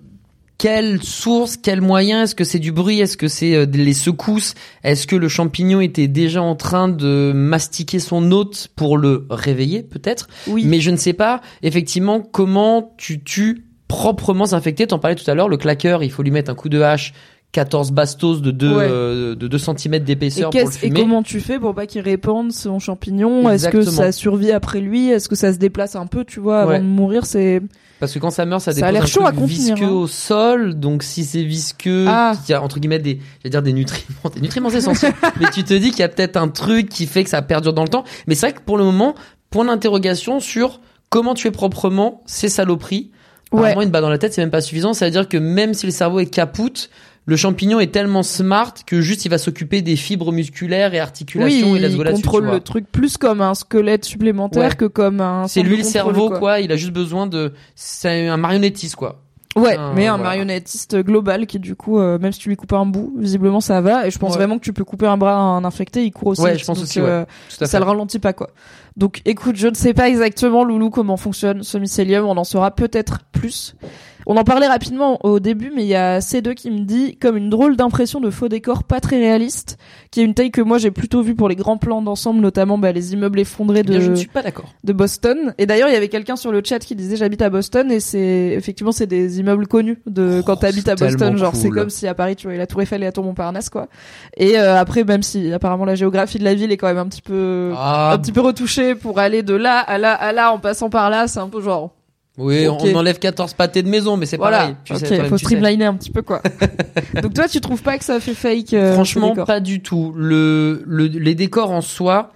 quelle 0.57 1.01
source, 1.01 1.57
quel 1.57 1.81
moyen. 1.81 2.23
Est-ce 2.23 2.35
que 2.35 2.43
c'est 2.43 2.59
du 2.59 2.71
bruit 2.71 2.99
Est-ce 2.99 3.17
que 3.17 3.27
c'est 3.27 3.55
euh, 3.55 3.65
les 3.65 3.93
secousses? 3.93 4.53
Est-ce 4.83 5.07
que 5.07 5.15
le 5.15 5.27
champignon 5.27 5.81
était 5.81 6.07
déjà 6.07 6.43
en 6.43 6.55
train 6.55 6.87
de 6.87 7.31
mastiquer 7.33 7.99
son 7.99 8.31
hôte 8.31 8.67
pour 8.75 8.97
le 8.97 9.25
réveiller, 9.29 9.81
peut-être? 9.81 10.27
Oui. 10.47 10.63
Mais 10.65 10.79
je 10.79 10.91
ne 10.91 10.97
sais 10.97 11.13
pas 11.13 11.41
effectivement 11.63 12.21
comment 12.21 12.93
tu 12.97 13.23
tues 13.23 13.65
proprement 13.91 14.53
infecté. 14.53 14.87
T'en 14.87 14.99
parlais 14.99 15.15
tout 15.15 15.29
à 15.29 15.35
l'heure. 15.35 15.49
Le 15.49 15.57
claqueur, 15.57 16.03
il 16.03 16.11
faut 16.11 16.23
lui 16.23 16.31
mettre 16.31 16.49
un 16.49 16.55
coup 16.55 16.69
de 16.69 16.81
hache 16.81 17.13
14 17.51 17.91
bastos 17.91 18.41
de 18.41 18.51
2 18.51 18.69
Ouais. 18.77 18.87
euh, 18.89 19.35
de 19.35 19.47
2 19.49 19.57
cm 19.57 19.99
d'épaisseur 19.99 20.49
pour 20.51 20.59
le 20.59 20.65
qu'est-ce- 20.65 20.77
et 20.77 20.87
fumer. 20.87 21.01
comment 21.01 21.21
tu 21.21 21.41
fais 21.41 21.59
pour 21.59 21.75
pas 21.75 21.85
qu'il 21.85 21.99
répande 22.01 22.53
son 22.53 22.79
champignon? 22.79 23.49
Est-ce 23.49 23.67
que 23.67 23.81
ça 23.81 24.13
survit 24.13 24.53
après 24.53 24.79
lui? 24.79 25.09
Est-ce 25.09 25.27
que 25.27 25.35
ça 25.35 25.51
se 25.51 25.57
déplace 25.57 25.97
un 25.97 26.05
peu, 26.07 26.23
tu 26.23 26.39
vois, 26.39 26.61
avant 26.61 26.79
de 26.79 26.85
mourir? 26.85 27.25
C'est 27.25 27.61
Parce 27.99 28.13
que 28.13 28.19
quand 28.19 28.29
ça 28.31 28.45
meurt, 28.45 28.61
ça 28.61 28.71
Ça 28.71 28.75
dépose 28.77 28.87
a 28.87 28.91
l'air 28.93 29.03
un 29.03 29.05
chaud 29.05 29.23
truc 29.23 29.37
à 29.37 29.45
visqueux 29.45 29.83
hein. 29.85 29.89
au 29.89 30.07
sol. 30.07 30.75
Donc 30.79 31.03
si 31.03 31.25
c'est 31.25 31.43
visqueux, 31.43 32.05
Ah. 32.07 32.31
qu'il 32.45 32.53
y 32.53 32.55
a 32.55 32.63
entre 32.63 32.79
guillemets 32.79 32.99
des, 32.99 33.19
je 33.43 33.49
dire 33.49 33.61
des 33.61 33.73
nutriments, 33.73 34.29
des 34.33 34.39
nutriments 34.39 34.69
essentiels. 34.69 35.13
mais 35.41 35.47
tu 35.53 35.65
te 35.65 35.73
dis 35.73 35.89
qu'il 35.91 35.99
y 35.99 36.03
a 36.03 36.09
peut-être 36.09 36.37
un 36.37 36.47
truc 36.47 36.87
qui 36.87 37.05
fait 37.05 37.25
que 37.25 37.29
ça 37.29 37.41
perdure 37.41 37.73
dans 37.73 37.83
le 37.83 37.89
temps. 37.89 38.05
Mais 38.27 38.35
c'est 38.35 38.47
vrai 38.47 38.53
que 38.57 38.61
pour 38.65 38.77
le 38.77 38.85
moment, 38.85 39.13
point 39.49 39.65
d'interrogation 39.65 40.39
sur 40.39 40.79
comment 41.09 41.33
tu 41.33 41.47
es 41.49 41.51
proprement 41.51 42.23
ces 42.25 42.47
saloperies. 42.47 43.11
Ouais. 43.51 43.59
Apparemment, 43.59 43.81
une 43.81 43.89
balle 43.89 44.01
dans 44.03 44.09
la 44.09 44.17
tête, 44.17 44.33
c'est 44.33 44.41
même 44.41 44.51
pas 44.51 44.61
suffisant. 44.61 44.93
C'est-à-dire 44.93 45.27
que 45.27 45.37
même 45.37 45.73
si 45.73 45.85
le 45.85 45.91
cerveau 45.91 46.19
est 46.19 46.25
capoute, 46.25 46.89
le 47.25 47.35
champignon 47.35 47.79
est 47.79 47.91
tellement 47.91 48.23
smart 48.23 48.73
que 48.85 49.01
juste 49.01 49.25
il 49.25 49.29
va 49.29 49.37
s'occuper 49.37 49.81
des 49.81 49.95
fibres 49.95 50.31
musculaires 50.31 50.93
et 50.93 50.99
articulations 50.99 51.71
oui, 51.71 51.83
et 51.83 51.87
il 51.87 52.03
contrôle 52.03 52.45
le 52.49 52.59
truc 52.61 52.91
plus 52.91 53.17
comme 53.17 53.41
un 53.41 53.53
squelette 53.53 54.05
supplémentaire 54.05 54.69
Ouais. 54.69 54.75
que 54.75 54.85
comme 54.85 55.21
un. 55.21 55.47
C'est 55.47 55.63
lui 55.63 55.77
le 55.77 55.83
cerveau, 55.83 56.29
quoi. 56.29 56.59
Il 56.61 56.71
a 56.71 56.77
juste 56.77 56.93
besoin 56.93 57.27
de, 57.27 57.53
c'est 57.75 58.27
un 58.27 58.37
marionnettiste, 58.37 58.95
quoi. 58.95 59.21
Ouais, 59.57 59.77
mais 59.95 60.07
un 60.07 60.11
voilà. 60.15 60.23
marionnettiste 60.23 60.95
global 61.03 61.45
qui 61.45 61.59
du 61.59 61.75
coup, 61.75 61.99
euh, 61.99 62.17
même 62.19 62.31
si 62.31 62.39
tu 62.39 62.49
lui 62.49 62.55
coupes 62.55 62.71
un 62.73 62.85
bout, 62.85 63.13
visiblement 63.17 63.59
ça 63.59 63.81
va. 63.81 64.07
Et 64.07 64.11
je 64.11 64.17
pense 64.17 64.31
Ouais. 64.31 64.37
vraiment 64.37 64.57
que 64.57 64.63
tu 64.63 64.71
peux 64.71 64.85
couper 64.85 65.07
un 65.07 65.17
bras 65.17 65.33
à 65.33 65.39
un 65.39 65.65
infecté, 65.65 66.05
il 66.05 66.11
court 66.11 66.29
aussi. 66.29 66.41
Ouais, 66.41 66.57
je 66.57 66.63
pense 66.65 66.77
Donc, 66.77 66.83
aussi, 66.85 67.01
ouais. 67.01 67.07
euh, 67.07 67.25
Tout 67.49 67.63
à 67.63 67.67
ça 67.67 67.77
fait. 67.77 67.83
le 67.83 67.89
ralentit 67.89 68.19
pas 68.19 68.31
quoi. 68.33 68.49
Donc 68.95 69.21
écoute, 69.25 69.57
je 69.57 69.67
ne 69.67 69.73
sais 69.75 69.93
pas 69.93 70.07
exactement 70.09 70.63
Loulou 70.63 70.89
comment 70.89 71.17
fonctionne 71.17 71.63
ce 71.63 71.77
mycélium, 71.77 72.25
on 72.25 72.37
en 72.37 72.43
saura 72.45 72.71
peut-être 72.71 73.19
plus. 73.33 73.75
On 74.27 74.37
en 74.37 74.43
parlait 74.43 74.67
rapidement 74.67 75.17
au 75.25 75.39
début, 75.39 75.71
mais 75.75 75.83
il 75.83 75.87
y 75.87 75.95
a 75.95 76.19
C2 76.19 76.53
qui 76.53 76.69
me 76.71 76.79
dit 76.79 77.17
comme 77.17 77.37
une 77.37 77.49
drôle 77.49 77.75
d'impression 77.75 78.19
de 78.19 78.29
faux 78.29 78.47
décor 78.49 78.83
pas 78.83 78.99
très 78.99 79.17
réaliste, 79.17 79.77
qui 80.11 80.21
est 80.21 80.23
une 80.23 80.33
taille 80.33 80.51
que 80.51 80.61
moi 80.61 80.77
j'ai 80.77 80.91
plutôt 80.91 81.21
vue 81.21 81.35
pour 81.35 81.49
les 81.49 81.55
grands 81.55 81.77
plans 81.77 82.01
d'ensemble, 82.01 82.39
notamment 82.41 82.77
bah, 82.77 82.91
les 82.91 83.13
immeubles 83.13 83.39
effondrés 83.39 83.83
de, 83.83 83.89
Bien, 83.91 83.99
je 83.99 84.11
ne 84.11 84.15
suis 84.15 84.27
pas 84.27 84.41
d'accord. 84.41 84.65
de 84.83 84.93
Boston. 84.93 85.53
Et 85.57 85.65
d'ailleurs, 85.65 85.89
il 85.89 85.93
y 85.93 85.97
avait 85.97 86.07
quelqu'un 86.09 86.35
sur 86.35 86.51
le 86.51 86.61
chat 86.63 86.79
qui 86.79 86.95
disait 86.95 87.15
j'habite 87.15 87.41
à 87.41 87.49
Boston 87.49 87.91
et 87.91 87.99
c'est 87.99 88.53
effectivement 88.55 88.91
c'est 88.91 89.07
des 89.07 89.39
immeubles 89.39 89.67
connus 89.67 89.99
de 90.05 90.41
quand 90.45 90.53
Oh, 90.53 90.55
t'habites 90.61 90.87
à 90.89 90.95
Boston. 90.95 91.37
Genre 91.37 91.55
c'est 91.55 91.69
comme 91.69 91.89
si 91.89 92.07
à 92.07 92.13
Paris 92.13 92.35
tu 92.35 92.47
vois 92.47 92.55
la 92.57 92.67
Tour 92.67 92.81
Eiffel 92.81 93.01
et 93.01 93.05
la 93.05 93.11
Tour 93.11 93.23
Montparnasse 93.23 93.69
quoi. 93.69 93.87
Et 94.37 94.59
euh, 94.59 94.75
après 94.77 95.03
même 95.03 95.23
si 95.23 95.51
apparemment 95.53 95.85
la 95.85 95.95
géographie 95.95 96.37
de 96.39 96.43
la 96.43 96.53
ville 96.53 96.71
est 96.71 96.77
quand 96.77 96.87
même 96.87 96.97
un 96.97 97.07
petit 97.07 97.21
peu 97.21 97.71
Ah, 97.77 98.11
un 98.13 98.17
petit 98.19 98.31
peu 98.31 98.41
retouchée 98.41 98.95
pour 98.95 99.17
aller 99.19 99.43
de 99.43 99.53
là 99.55 99.79
à 99.79 99.97
là 99.97 100.13
à 100.13 100.31
là 100.33 100.51
en 100.53 100.59
passant 100.59 100.89
par 100.89 101.09
là, 101.09 101.27
c'est 101.27 101.39
un 101.39 101.47
peu 101.47 101.61
genre 101.61 101.91
oui, 102.37 102.67
on 102.67 102.95
enlève 102.95 103.19
14 103.19 103.53
pâtés 103.53 103.83
de 103.83 103.89
maison, 103.89 104.15
mais 104.17 104.25
c'est 104.25 104.37
voilà. 104.37 104.57
pareil. 104.59 104.75
Tu 104.85 104.93
ok, 104.93 104.99
sais, 104.99 105.07
toi-même, 105.07 105.25
faut 105.27 105.37
streamliner 105.37 105.85
un 105.85 105.93
petit 105.95 106.11
peu 106.11 106.21
quoi. 106.21 106.41
Donc 107.21 107.33
toi 107.33 107.47
tu 107.47 107.59
trouves 107.61 107.81
pas 107.83 107.97
que 107.97 108.05
ça 108.05 108.19
fait 108.19 108.33
fake 108.33 108.73
euh, 108.73 108.93
Franchement, 108.93 109.35
pas 109.35 109.59
du 109.59 109.81
tout. 109.81 110.13
Le, 110.15 110.83
le, 110.87 111.05
les 111.07 111.35
décors 111.35 111.71
en 111.71 111.81
soi, 111.81 112.31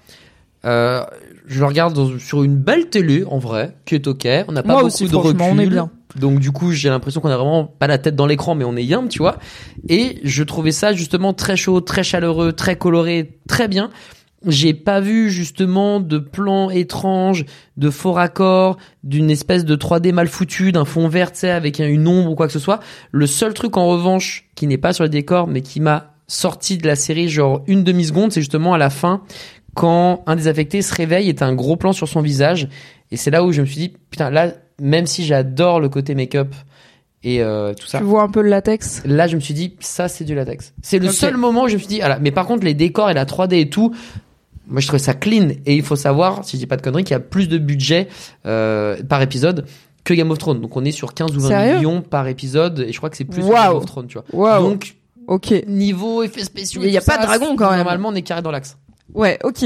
euh, 0.65 1.01
je 1.47 1.59
le 1.59 1.65
regarde 1.65 1.93
dans- 1.93 2.19
sur 2.19 2.43
une 2.43 2.57
belle 2.57 2.89
télé, 2.89 3.23
en 3.29 3.37
vrai, 3.39 3.75
qui 3.85 3.95
est 3.95 4.07
ok. 4.07 4.27
On 4.47 4.51
n'a 4.51 4.63
pas 4.63 4.73
Moi 4.73 4.81
beaucoup 4.81 4.87
aussi, 4.87 5.07
de 5.07 5.15
recul. 5.15 5.37
franchement, 5.37 5.55
on 5.55 5.59
est 5.59 5.67
bien. 5.67 5.89
Donc 6.19 6.39
du 6.39 6.51
coup, 6.51 6.71
j'ai 6.71 6.89
l'impression 6.89 7.19
qu'on 7.21 7.29
a 7.29 7.35
vraiment 7.37 7.65
pas 7.65 7.87
la 7.87 7.97
tête 7.97 8.15
dans 8.15 8.25
l'écran, 8.25 8.55
mais 8.55 8.63
on 8.65 8.75
est 8.77 8.83
bien, 8.85 9.05
tu 9.07 9.19
vois. 9.19 9.37
Et 9.89 10.19
je 10.23 10.43
trouvais 10.43 10.71
ça 10.71 10.93
justement 10.93 11.33
très 11.33 11.57
chaud, 11.57 11.81
très 11.81 12.03
chaleureux, 12.03 12.53
très 12.53 12.77
coloré, 12.77 13.37
très 13.47 13.67
bien. 13.67 13.89
J'ai 14.45 14.73
pas 14.73 14.99
vu 14.99 15.29
justement 15.29 15.99
de 15.99 16.17
plans 16.17 16.69
étranges, 16.69 17.45
de 17.77 17.89
faux 17.89 18.11
raccords, 18.11 18.77
d'une 19.03 19.29
espèce 19.31 19.65
de 19.65 19.75
3D 19.75 20.11
mal 20.11 20.27
foutu, 20.27 20.71
d'un 20.71 20.85
fond 20.85 21.07
vert, 21.07 21.31
tu 21.31 21.39
sais, 21.39 21.49
avec 21.51 21.79
un- 21.79 21.87
une 21.87 22.07
ombre 22.07 22.31
ou 22.31 22.35
quoi 22.35 22.47
que 22.47 22.53
ce 22.53 22.59
soit. 22.59 22.79
Le 23.11 23.27
seul 23.27 23.53
truc 23.53 23.77
en 23.77 23.87
revanche 23.87 24.45
qui 24.55 24.67
n'est 24.67 24.77
pas 24.77 24.93
sur 24.93 25.03
le 25.03 25.09
décor, 25.09 25.47
mais 25.47 25.61
qui 25.61 25.79
m'a 25.79 26.13
sorti 26.27 26.77
de 26.77 26.87
la 26.87 26.95
série 26.95 27.29
genre 27.29 27.61
une 27.67 27.83
demi 27.83 28.05
seconde, 28.05 28.31
c'est 28.31 28.41
justement 28.41 28.73
à 28.73 28.77
la 28.77 28.89
fin 28.89 29.21
quand 29.75 30.23
un 30.27 30.35
des 30.35 30.47
affectés 30.47 30.81
se 30.81 30.93
réveille 30.95 31.29
et 31.29 31.35
t'as 31.35 31.45
un 31.47 31.53
gros 31.55 31.75
plan 31.75 31.91
sur 31.93 32.07
son 32.07 32.21
visage. 32.21 32.69
Et 33.11 33.17
c'est 33.17 33.29
là 33.31 33.43
où 33.43 33.51
je 33.51 33.61
me 33.61 33.65
suis 33.65 33.77
dit, 33.77 33.93
putain, 34.09 34.29
là, 34.29 34.53
même 34.81 35.05
si 35.05 35.25
j'adore 35.25 35.79
le 35.79 35.89
côté 35.89 36.15
make-up 36.15 36.55
et 37.23 37.41
euh, 37.41 37.73
tout 37.73 37.85
ça, 37.87 37.97
Tu 37.99 38.03
vois 38.03 38.21
un 38.23 38.29
peu 38.29 38.41
le 38.41 38.49
latex? 38.49 39.01
là, 39.05 39.27
je 39.27 39.35
me 39.35 39.41
suis 39.41 39.53
dit, 39.53 39.75
ça, 39.79 40.07
c'est 40.07 40.23
du 40.23 40.33
latex. 40.35 40.73
C'est 40.81 40.99
le 40.99 41.09
seul 41.09 41.37
moment 41.37 41.63
où 41.63 41.67
je 41.67 41.73
me 41.73 41.79
suis 41.79 41.87
dit, 41.87 42.01
ah 42.01 42.07
là, 42.09 42.19
mais 42.21 42.31
par 42.31 42.45
contre, 42.45 42.63
les 42.63 42.73
décors 42.73 43.09
et 43.09 43.13
la 43.13 43.25
3D 43.25 43.59
et 43.59 43.69
tout, 43.69 43.93
moi, 44.67 44.81
je 44.81 44.87
trouvais 44.87 44.99
ça 44.99 45.13
clean. 45.13 45.49
Et 45.65 45.75
il 45.75 45.83
faut 45.83 45.95
savoir, 45.95 46.43
si 46.45 46.57
je 46.57 46.61
dis 46.61 46.67
pas 46.67 46.77
de 46.77 46.81
conneries, 46.81 47.03
qu'il 47.03 47.13
y 47.13 47.17
a 47.17 47.19
plus 47.19 47.47
de 47.47 47.57
budget 47.57 48.07
euh, 48.45 49.01
par 49.03 49.21
épisode 49.21 49.65
que 50.03 50.13
Game 50.13 50.29
of 50.31 50.37
Thrones. 50.37 50.61
Donc, 50.61 50.75
on 50.77 50.85
est 50.85 50.91
sur 50.91 51.13
15 51.13 51.35
ou 51.35 51.39
20 51.39 51.47
Sérieux 51.47 51.75
millions 51.75 52.01
par 52.01 52.27
épisode. 52.27 52.79
Et 52.87 52.91
je 52.91 52.97
crois 52.97 53.09
que 53.09 53.17
c'est 53.17 53.25
plus 53.25 53.43
que. 53.43 53.69
Game 53.69 53.77
of 53.77 53.85
Thrones, 53.85 54.07
tu 54.07 54.17
vois. 54.17 54.25
Waouh. 54.33 54.69
Donc, 54.69 54.95
Ok. 55.27 55.53
niveau 55.67 56.21
effets 56.23 56.43
spéciaux. 56.43 56.81
Il 56.83 56.89
y 56.89 56.95
et 56.95 56.97
a 56.97 57.01
pas 57.01 57.17
de 57.17 57.23
dragon, 57.23 57.55
quand 57.55 57.69
même. 57.69 57.77
Normalement, 57.77 58.09
on 58.09 58.15
est 58.15 58.21
carré 58.21 58.41
dans 58.41 58.51
l'axe. 58.51 58.77
Ouais, 59.15 59.39
ok. 59.43 59.65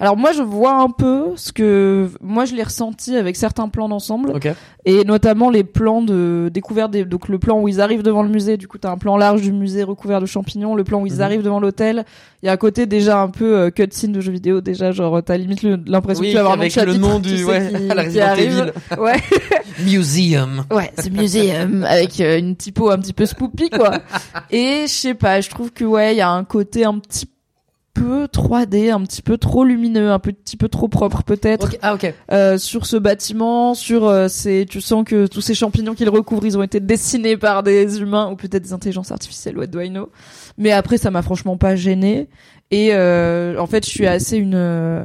Alors 0.00 0.16
moi 0.16 0.32
je 0.32 0.42
vois 0.42 0.74
un 0.80 0.88
peu 0.88 1.26
ce 1.36 1.52
que 1.52 2.08
moi 2.22 2.46
je 2.46 2.54
l'ai 2.54 2.62
ressenti 2.62 3.14
avec 3.14 3.36
certains 3.36 3.68
plans 3.68 3.88
d'ensemble 3.90 4.30
Ok. 4.30 4.48
et 4.86 5.04
notamment 5.04 5.50
les 5.50 5.64
plans 5.64 6.00
de 6.02 6.50
découverte 6.52 6.90
des 6.92 7.04
donc 7.04 7.28
le 7.28 7.38
plan 7.38 7.60
où 7.60 7.68
ils 7.68 7.80
arrivent 7.82 8.02
devant 8.02 8.22
le 8.22 8.30
musée, 8.30 8.56
du 8.56 8.66
coup 8.68 8.78
t'as 8.78 8.90
un 8.90 8.96
plan 8.96 9.16
large 9.18 9.42
du 9.42 9.52
musée 9.52 9.82
recouvert 9.82 10.20
de 10.22 10.26
champignons, 10.26 10.74
le 10.74 10.82
plan 10.82 11.00
où 11.02 11.06
ils 11.06 11.16
Mhm. 11.16 11.20
arrivent 11.20 11.42
devant 11.42 11.60
l'hôtel, 11.60 12.04
il 12.42 12.46
y 12.46 12.48
a 12.48 12.52
un 12.52 12.56
côté 12.56 12.86
déjà 12.86 13.20
un 13.20 13.28
peu 13.28 13.56
euh, 13.58 13.70
cutscene 13.70 14.12
de 14.12 14.20
jeux 14.22 14.32
vidéo 14.32 14.62
déjà 14.62 14.92
genre 14.92 15.22
t'as 15.22 15.36
limite 15.36 15.62
l'impression 15.86 16.22
Oui, 16.22 16.28
que 16.28 16.32
tu 16.32 16.34
vas 16.36 16.40
avoir 16.40 16.58
avec 16.58 16.76
un 16.78 16.84
le 16.86 16.94
nom 16.94 17.18
du, 17.18 17.44
ouais, 17.44 17.70
qui- 17.70 17.88
la 17.94 18.04
qui 18.06 18.18
arrive. 18.20 18.72
Ouais. 18.98 19.16
Museum. 19.84 20.64
Ouais, 20.70 20.90
c'est 20.96 21.10
muséum 21.12 21.84
avec 21.84 22.18
euh, 22.20 22.38
une 22.38 22.56
typo 22.56 22.90
un 22.90 22.98
petit 22.98 23.12
peu 23.12 23.26
spoopy 23.26 23.68
quoi. 23.70 23.98
Et 24.50 24.84
je 24.86 24.92
sais 24.92 25.14
pas, 25.14 25.40
je 25.42 25.50
trouve 25.50 25.70
que 25.70 25.84
ouais, 25.84 26.14
il 26.14 26.18
y 26.18 26.22
a 26.22 26.30
un 26.30 26.44
côté 26.44 26.84
un 26.84 26.98
petit 26.98 27.28
peu 28.00 28.26
3D, 28.26 28.90
un 28.92 29.00
petit 29.02 29.22
peu 29.22 29.38
trop 29.38 29.64
lumineux, 29.64 30.10
un 30.10 30.18
petit 30.18 30.56
peu 30.56 30.68
trop 30.68 30.88
propre 30.88 31.22
peut-être 31.22 31.70
Ah, 31.82 31.94
ok. 31.94 32.12
euh, 32.32 32.58
sur 32.58 32.84
ce 32.86 32.96
bâtiment, 32.96 33.74
sur 33.74 34.06
euh, 34.06 34.28
ces 34.28 34.66
tu 34.68 34.80
sens 34.80 35.04
que 35.04 35.26
tous 35.26 35.40
ces 35.40 35.54
champignons 35.54 35.94
qu'il 35.94 36.08
recouvre, 36.08 36.44
ils 36.46 36.58
ont 36.58 36.62
été 36.62 36.80
dessinés 36.80 37.36
par 37.36 37.62
des 37.62 38.00
humains 38.00 38.30
ou 38.30 38.36
peut-être 38.36 38.62
des 38.62 38.72
intelligences 38.72 39.12
artificielles, 39.12 39.56
what 39.58 39.68
do 39.68 39.80
I 39.80 39.88
know? 39.90 40.10
Mais 40.58 40.72
après 40.72 40.98
ça 40.98 41.10
m'a 41.10 41.22
franchement 41.22 41.56
pas 41.56 41.76
gêné 41.76 42.28
et 42.70 42.90
euh, 42.92 43.56
en 43.58 43.66
fait, 43.66 43.84
je 43.86 43.90
suis 43.90 44.06
assez 44.06 44.36
une 44.36 44.54
euh, 44.56 45.04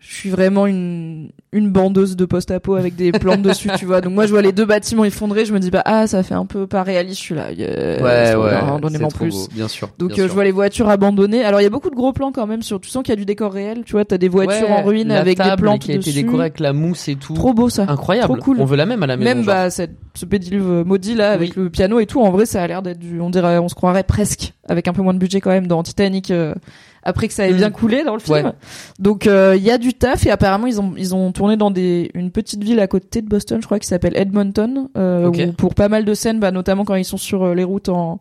je 0.00 0.14
suis 0.14 0.30
vraiment 0.30 0.66
une 0.66 1.30
une 1.52 1.70
bandeuse 1.70 2.16
de 2.16 2.24
post-apo 2.24 2.74
avec 2.76 2.96
des 2.96 3.12
plantes 3.12 3.42
dessus, 3.42 3.68
tu 3.78 3.84
vois. 3.84 4.00
Donc 4.00 4.14
moi, 4.14 4.24
je 4.26 4.30
vois 4.32 4.40
les 4.42 4.52
deux 4.52 4.64
bâtiments 4.64 5.04
effondrés, 5.04 5.44
je 5.44 5.52
me 5.52 5.58
dis 5.60 5.70
bah 5.70 5.82
ah, 5.84 6.06
ça 6.06 6.22
fait 6.22 6.34
un 6.34 6.46
peu 6.46 6.66
pas 6.66 6.82
réaliste. 6.82 7.18
Je 7.20 7.24
suis 7.24 7.34
là, 7.34 7.52
yeah, 7.52 8.78
donnez-moi 8.78 8.90
c'est 8.90 8.98
trop 9.16 9.24
plus. 9.24 9.30
beau, 9.34 9.48
bien 9.54 9.68
sûr. 9.68 9.90
Donc 9.98 10.14
bien 10.14 10.24
euh, 10.24 10.28
je 10.28 10.32
vois 10.32 10.44
les 10.44 10.50
voitures 10.50 10.88
abandonnées. 10.88 11.44
Alors 11.44 11.60
il 11.60 11.64
y 11.64 11.66
a 11.66 11.70
beaucoup 11.70 11.90
de 11.90 11.94
gros 11.94 12.12
plans 12.12 12.32
quand 12.32 12.46
même 12.46 12.62
sur. 12.62 12.80
Tu 12.80 12.88
sens 12.88 13.02
qu'il 13.02 13.12
y 13.12 13.16
a 13.16 13.16
du 13.16 13.24
décor 13.26 13.52
réel. 13.52 13.82
Tu 13.84 13.92
vois, 13.92 14.04
t'as 14.04 14.18
des 14.18 14.28
voitures 14.28 14.68
Ouais, 14.68 14.74
en 14.76 14.82
ruine 14.82 15.10
avec 15.10 15.38
des 15.38 15.56
plantes 15.56 15.82
qui 15.82 15.92
a 15.92 15.94
été 15.96 16.10
dessus. 16.10 16.22
décorée 16.22 16.40
avec 16.46 16.60
la 16.60 16.72
mousse 16.72 17.08
et 17.08 17.16
tout. 17.16 17.34
Trop 17.34 17.52
beau 17.52 17.68
ça. 17.68 17.84
Incroyable. 17.88 18.32
Trop 18.34 18.42
cool. 18.42 18.60
On 18.60 18.64
veut 18.64 18.76
la 18.76 18.86
même 18.86 19.02
à 19.02 19.06
la 19.06 19.16
maison. 19.16 19.28
Même 19.28 19.44
genre. 19.44 19.54
bah 19.54 19.70
cette, 19.70 19.92
ce 20.14 20.24
pédiluve 20.24 20.84
maudit 20.86 21.14
là 21.14 21.32
avec 21.32 21.50
Oui. 21.56 21.64
le 21.64 21.70
piano 21.70 22.00
et 22.00 22.06
tout. 22.06 22.20
En 22.22 22.30
vrai, 22.30 22.46
ça 22.46 22.62
a 22.62 22.66
l'air 22.66 22.82
d'être 22.82 22.98
du. 22.98 23.20
On 23.20 23.30
dirait, 23.30 23.58
on 23.58 23.68
se 23.68 23.74
croirait 23.74 24.04
presque 24.04 24.54
avec 24.68 24.88
un 24.88 24.92
peu 24.92 25.02
moins 25.02 25.14
de 25.14 25.18
budget 25.18 25.40
quand 25.40 25.50
même 25.50 25.66
dans 25.66 25.82
Titanic. 25.82 26.30
euh, 26.30 26.54
après 27.02 27.28
que 27.28 27.34
ça 27.34 27.46
ait 27.48 27.52
Mm. 27.52 27.56
bien 27.56 27.70
coulé 27.70 28.04
dans 28.04 28.14
le 28.14 28.20
film. 28.20 28.46
Ouais. 28.46 28.52
Donc 28.98 29.26
euh, 29.26 29.54
il 29.56 29.62
y 29.62 29.70
a 29.70 29.78
du 29.78 29.94
taf 29.94 30.26
et 30.26 30.30
apparemment 30.30 30.66
ils 30.66 30.80
ont 30.80 30.92
ils 30.96 31.14
ont 31.14 31.32
tourné 31.32 31.56
dans 31.56 31.70
des 31.70 32.10
une 32.14 32.30
petite 32.30 32.62
ville 32.62 32.80
à 32.80 32.86
côté 32.86 33.22
de 33.22 33.28
Boston, 33.28 33.58
je 33.60 33.66
crois 33.66 33.78
qui 33.78 33.86
s'appelle 33.88 34.16
Edmonton, 34.16 34.88
euh, 34.96 35.28
où 35.28 35.52
pour 35.52 35.74
pas 35.74 35.88
mal 35.88 36.04
de 36.04 36.14
scènes, 36.14 36.38
bah, 36.40 36.50
notamment 36.50 36.84
quand 36.84 36.94
ils 36.94 37.04
sont 37.04 37.16
sur 37.16 37.42
euh, 37.44 37.54
les 37.54 37.64
routes 37.64 37.88
en 37.88 38.20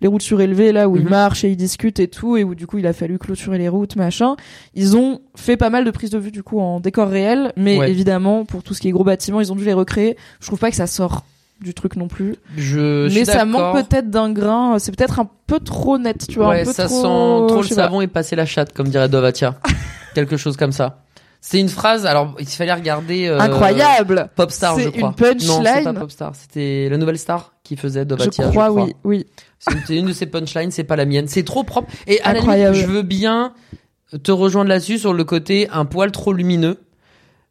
les 0.00 0.08
routes 0.08 0.22
surélevées 0.22 0.72
là 0.72 0.88
où 0.88 0.96
ils 0.96 1.04
Mhm. 1.04 1.10
marchent 1.10 1.44
et 1.44 1.50
ils 1.50 1.56
discutent 1.56 2.00
et 2.00 2.08
tout 2.08 2.36
et 2.36 2.42
où 2.42 2.56
du 2.56 2.66
coup 2.66 2.78
il 2.78 2.86
a 2.88 2.92
fallu 2.92 3.18
clôturer 3.20 3.56
les 3.58 3.68
routes 3.68 3.94
machin. 3.94 4.34
Ils 4.74 4.96
ont 4.96 5.20
fait 5.36 5.56
pas 5.56 5.70
mal 5.70 5.84
de 5.84 5.90
prises 5.92 6.10
de 6.10 6.18
vue 6.18 6.32
du 6.32 6.42
coup 6.42 6.58
en 6.58 6.80
décor 6.80 7.08
réel, 7.08 7.52
mais 7.56 7.78
Ouais. 7.78 7.88
évidemment 7.90 8.44
pour 8.44 8.64
tout 8.64 8.74
ce 8.74 8.80
qui 8.80 8.88
est 8.88 8.90
gros 8.90 9.04
bâtiments 9.04 9.40
ils 9.40 9.52
ont 9.52 9.56
dû 9.56 9.64
les 9.64 9.72
recréer. 9.72 10.16
Je 10.40 10.46
trouve 10.48 10.58
pas 10.58 10.70
que 10.70 10.76
ça 10.76 10.88
sort 10.88 11.24
du 11.62 11.74
truc 11.74 11.96
non 11.96 12.08
plus. 12.08 12.36
Je 12.56 13.12
mais 13.14 13.24
ça 13.24 13.44
manque 13.44 13.74
peut-être 13.88 14.10
d'un 14.10 14.30
grain. 14.32 14.78
C'est 14.78 14.94
peut-être 14.96 15.20
un 15.20 15.28
peu 15.46 15.60
trop 15.60 15.98
net, 15.98 16.26
tu 16.28 16.36
vois. 16.38 16.48
Ouais, 16.50 16.60
un 16.62 16.64
peu 16.64 16.72
ça 16.72 16.86
trop, 16.86 16.96
sent 16.96 17.52
trop 17.52 17.62
je 17.62 17.70
le 17.70 17.76
pas. 17.76 17.82
savon 17.82 18.00
et 18.00 18.06
passer 18.06 18.36
la 18.36 18.46
chatte, 18.46 18.72
comme 18.72 18.88
dirait 18.88 19.08
Dovatia. 19.08 19.56
Quelque 20.14 20.36
chose 20.36 20.56
comme 20.56 20.72
ça. 20.72 20.98
C'est 21.40 21.58
une 21.58 21.68
phrase. 21.68 22.06
Alors, 22.06 22.36
il 22.38 22.46
fallait 22.46 22.72
regarder. 22.72 23.26
euh, 23.26 23.40
Incroyable. 23.40 24.30
Popstar, 24.36 24.78
je 24.78 24.84
C'est 24.84 24.92
crois. 24.92 25.08
une 25.08 25.14
punchline. 25.14 25.48
Non, 25.48 25.62
c'est 25.64 25.82
pas 25.82 25.92
Popstar. 25.94 26.36
C'était 26.36 26.88
la 26.90 26.98
nouvelle 26.98 27.18
star 27.18 27.54
qui 27.64 27.76
faisait 27.76 28.00
Je 28.00 28.04
Dovatia. 28.04 28.48
crois, 28.50 28.70
oui, 28.70 28.94
oui. 29.04 29.26
C'était 29.58 29.96
une 29.96 30.06
de 30.06 30.12
ses 30.12 30.26
punchlines, 30.26 30.70
c'est 30.70 30.84
pas 30.84 30.96
la 30.96 31.04
mienne. 31.04 31.26
C'est 31.28 31.42
trop 31.44 31.64
propre. 31.64 31.90
Et 32.06 32.20
à 32.22 32.32
la 32.32 32.38
Incroyable. 32.40 32.74
limite, 32.76 32.88
je 32.88 32.92
veux 32.94 33.02
bien 33.02 33.54
te 34.22 34.30
rejoindre 34.30 34.68
là-dessus 34.68 34.98
sur 34.98 35.14
le 35.14 35.24
côté 35.24 35.68
un 35.70 35.84
poil 35.84 36.12
trop 36.12 36.32
lumineux, 36.32 36.78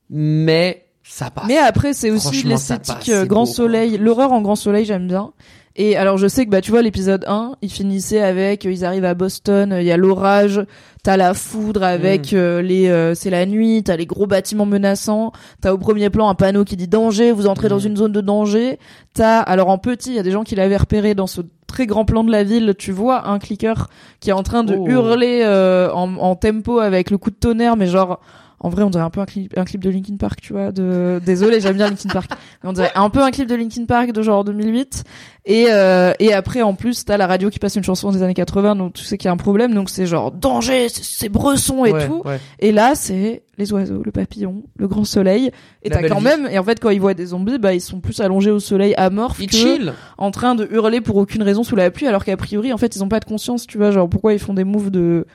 mais 0.09 0.85
ça 1.13 1.29
passe. 1.29 1.45
Mais 1.47 1.57
après, 1.57 1.93
c'est 1.93 2.09
aussi 2.11 2.43
l'esthétique 2.43 3.09
euh, 3.09 3.25
grand 3.25 3.41
beau, 3.41 3.45
quoi. 3.47 3.53
soleil. 3.55 3.97
L'horreur 3.97 4.31
en 4.31 4.41
grand 4.41 4.55
soleil, 4.55 4.85
j'aime 4.85 5.07
bien. 5.07 5.31
Et 5.77 5.95
alors, 5.95 6.17
je 6.17 6.27
sais 6.27 6.45
que, 6.45 6.49
bah, 6.51 6.59
tu 6.61 6.71
vois, 6.71 6.81
l'épisode 6.81 7.23
1, 7.27 7.53
il 7.61 7.69
finissait 7.71 8.21
avec, 8.21 8.65
euh, 8.65 8.71
ils 8.73 8.83
arrivent 8.83 9.05
à 9.05 9.13
Boston, 9.13 9.71
euh, 9.71 9.81
il 9.81 9.88
y 9.88 9.91
a 9.91 9.95
l'orage, 9.97 10.61
t'as 11.01 11.15
la 11.15 11.33
foudre 11.33 11.83
avec 11.83 12.33
Mm. 12.33 12.35
euh, 12.35 12.61
les, 12.61 12.89
euh, 12.89 13.15
c'est 13.15 13.29
la 13.29 13.45
nuit, 13.45 13.81
t'as 13.83 13.95
les 13.95 14.05
gros 14.05 14.27
bâtiments 14.27 14.65
menaçants, 14.65 15.31
t'as 15.61 15.71
au 15.71 15.77
premier 15.77 16.09
plan 16.09 16.27
un 16.29 16.35
panneau 16.35 16.65
qui 16.65 16.75
dit 16.75 16.89
danger, 16.89 17.31
vous 17.31 17.47
entrez 17.47 17.69
dans 17.69 17.79
Mm. 17.79 17.88
une 17.88 17.97
zone 17.97 18.11
de 18.11 18.19
danger. 18.21 18.79
T'as, 19.13 19.39
alors 19.39 19.69
en 19.69 19.77
petit, 19.77 20.09
il 20.09 20.15
y 20.15 20.19
a 20.19 20.23
des 20.23 20.31
gens 20.31 20.43
qui 20.43 20.55
l'avaient 20.55 20.75
repéré 20.77 21.15
dans 21.15 21.27
ce 21.27 21.39
très 21.67 21.88
grand 21.88 22.03
plan 22.03 22.25
de 22.25 22.31
la 22.31 22.43
ville, 22.43 22.73
tu 22.77 22.91
vois 22.91 23.29
un 23.29 23.39
clicker 23.39 23.88
qui 24.19 24.29
est 24.29 24.33
en 24.33 24.43
train 24.43 24.65
de 24.65 24.75
Oh. 24.77 24.85
hurler 24.88 25.41
euh, 25.45 25.89
en, 25.93 26.15
en 26.17 26.35
tempo 26.35 26.79
avec 26.79 27.11
le 27.11 27.17
coup 27.17 27.29
de 27.31 27.35
tonnerre, 27.38 27.77
mais 27.77 27.88
genre 27.88 28.19
en 28.63 28.69
vrai, 28.69 28.83
on 28.83 28.89
dirait 28.91 29.03
un 29.03 29.09
peu 29.09 29.19
un 29.21 29.25
clip, 29.25 29.57
un 29.57 29.65
clip 29.65 29.83
de 29.83 29.89
Linkin 29.89 30.17
Park, 30.17 30.39
tu 30.41 30.53
vois. 30.53 30.71
De... 30.71 31.19
Désolé, 31.25 31.59
j'aime 31.59 31.77
bien 31.77 31.89
Linkin 31.89 32.09
Park. 32.09 32.29
Mais 32.63 32.69
on 32.69 32.73
dirait 32.73 32.91
un 32.93 33.09
peu 33.09 33.21
un 33.23 33.31
clip 33.31 33.47
de 33.47 33.55
Linkin 33.55 33.85
Park 33.85 34.11
de 34.11 34.21
genre 34.21 34.43
2008. 34.43 35.03
Et, 35.45 35.65
euh, 35.69 36.13
et 36.19 36.33
après, 36.33 36.61
en 36.61 36.75
plus, 36.75 37.03
t'as 37.03 37.17
la 37.17 37.25
radio 37.25 37.49
qui 37.49 37.57
passe 37.57 37.75
une 37.75 37.83
chanson 37.83 38.11
des 38.11 38.21
années 38.21 38.35
80, 38.35 38.75
donc 38.75 38.93
tu 38.93 39.03
sais 39.03 39.17
qu'il 39.17 39.25
y 39.25 39.29
a 39.29 39.31
un 39.31 39.38
problème. 39.38 39.73
Donc 39.73 39.89
c'est 39.89 40.05
genre 40.05 40.31
danger, 40.31 40.88
c'est- 40.89 41.29
bresson 41.29 41.83
et 41.85 41.91
Ouais, 41.91 42.05
tout. 42.05 42.21
ouais. 42.23 42.39
Et 42.59 42.71
là, 42.71 42.93
c'est 42.93 43.41
les 43.57 43.73
oiseaux, 43.73 44.03
le 44.05 44.11
papillon, 44.11 44.61
le 44.77 44.88
grand 44.88 45.05
soleil. 45.05 45.49
Et 45.81 45.89
t'as 45.89 46.07
quand 46.07 46.19
vie. 46.19 46.23
même, 46.23 46.47
et 46.51 46.59
en 46.59 46.63
fait, 46.63 46.79
quand 46.79 46.91
ils 46.91 47.01
voient 47.01 47.15
des 47.15 47.25
zombies, 47.27 47.57
bah, 47.57 47.73
ils 47.73 47.81
sont 47.81 47.99
plus 47.99 48.19
allongés 48.19 48.51
au 48.51 48.59
soleil 48.59 48.93
amorphes 48.95 49.39
Il 49.41 49.47
que 49.47 49.55
chill. 49.55 49.93
en 50.19 50.29
train 50.29 50.53
de 50.53 50.67
hurler 50.71 51.01
pour 51.01 51.15
aucune 51.17 51.41
raison 51.41 51.63
sous 51.63 51.75
la 51.75 51.89
pluie, 51.89 52.05
alors 52.07 52.23
qu'à 52.25 52.38
priori, 52.38 52.71
en 52.73 52.77
fait, 52.77 52.95
ils 52.95 53.03
ont 53.03 53.09
pas 53.09 53.19
de 53.19 53.25
conscience, 53.25 53.65
tu 53.65 53.77
vois, 53.79 53.89
genre, 53.89 54.07
pourquoi 54.07 54.33
ils 54.33 54.39
font 54.39 54.53
des 54.53 54.63
moves 54.63 54.91
de, 54.91 55.25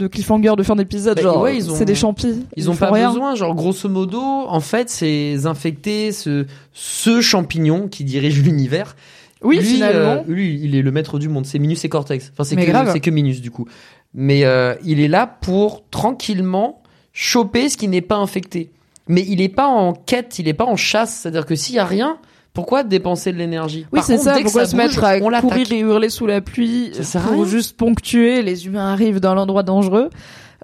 de 0.00 0.08
cliffhanger 0.08 0.54
de 0.56 0.62
fin 0.64 0.74
d'épisode, 0.74 1.16
Bah, 1.16 1.22
genre, 1.22 1.40
ouais, 1.42 1.56
ils 1.56 1.70
ont- 1.70 1.74
c'est 1.76 1.84
des 1.84 1.94
champis. 1.94 2.44
Ils 2.56 2.68
ont 2.68 2.72
font 2.74 2.86
pas 2.86 2.90
rien. 2.92 3.10
besoin, 3.10 3.34
genre 3.36 3.54
grosso 3.54 3.88
modo, 3.88 4.20
en 4.20 4.60
fait, 4.60 4.90
c'est 4.90 5.46
infecter 5.46 6.10
ce 6.12 6.46
ce 6.72 7.20
champignon 7.20 7.86
qui 7.88 8.02
dirige 8.04 8.42
l'univers. 8.42 8.96
Oui, 9.42 9.58
lui, 9.58 9.64
finalement. 9.64 10.22
euh, 10.22 10.22
lui, 10.26 10.60
il 10.62 10.74
est 10.74 10.82
le 10.82 10.90
maître 10.90 11.18
du 11.18 11.28
monde. 11.28 11.46
C'est 11.46 11.58
Minus 11.58 11.84
et 11.84 11.88
Cortex. 11.88 12.30
Enfin, 12.32 12.44
c'est 12.44 12.56
que 12.56 12.90
c'est 12.92 13.00
que 13.00 13.10
Minus 13.10 13.40
du 13.40 13.50
coup. 13.50 13.66
Mais 14.12 14.44
euh, 14.44 14.74
il 14.84 15.00
est 15.00 15.08
là 15.08 15.26
pour 15.26 15.84
tranquillement 15.90 16.82
choper 17.12 17.68
ce 17.68 17.76
qui 17.76 17.88
n'est 17.88 18.00
pas 18.02 18.16
infecté. 18.16 18.70
Mais 19.08 19.24
il 19.26 19.40
est 19.40 19.48
pas 19.48 19.66
en 19.66 19.92
quête, 19.94 20.38
il 20.38 20.46
est 20.48 20.52
pas 20.54 20.66
en 20.66 20.76
chasse. 20.76 21.20
C'est-à-dire 21.22 21.46
que 21.46 21.54
s'il 21.54 21.74
y 21.76 21.78
a 21.78 21.84
rien, 21.84 22.18
pourquoi 22.52 22.82
dépenser 22.82 23.32
de 23.32 23.38
l'énergie 23.38 23.86
Oui, 23.92 24.00
c'est 24.02 24.18
ça, 24.18 24.34
pourquoi 24.42 24.64
ça 24.64 24.70
se 24.70 24.76
bouge, 24.76 24.84
mettre 24.84 25.04
à 25.04 25.20
courir 25.40 25.70
et 25.72 25.78
hurler 25.78 26.08
sous 26.08 26.26
la 26.26 26.40
pluie 26.40 26.92
Ça 27.00 27.20
pour 27.20 27.44
juste 27.44 27.76
ponctuer, 27.76 28.42
les 28.42 28.66
humains 28.66 28.92
arrivent 28.92 29.20
dans 29.20 29.34
l'endroit 29.34 29.62
dangereux. 29.62 30.10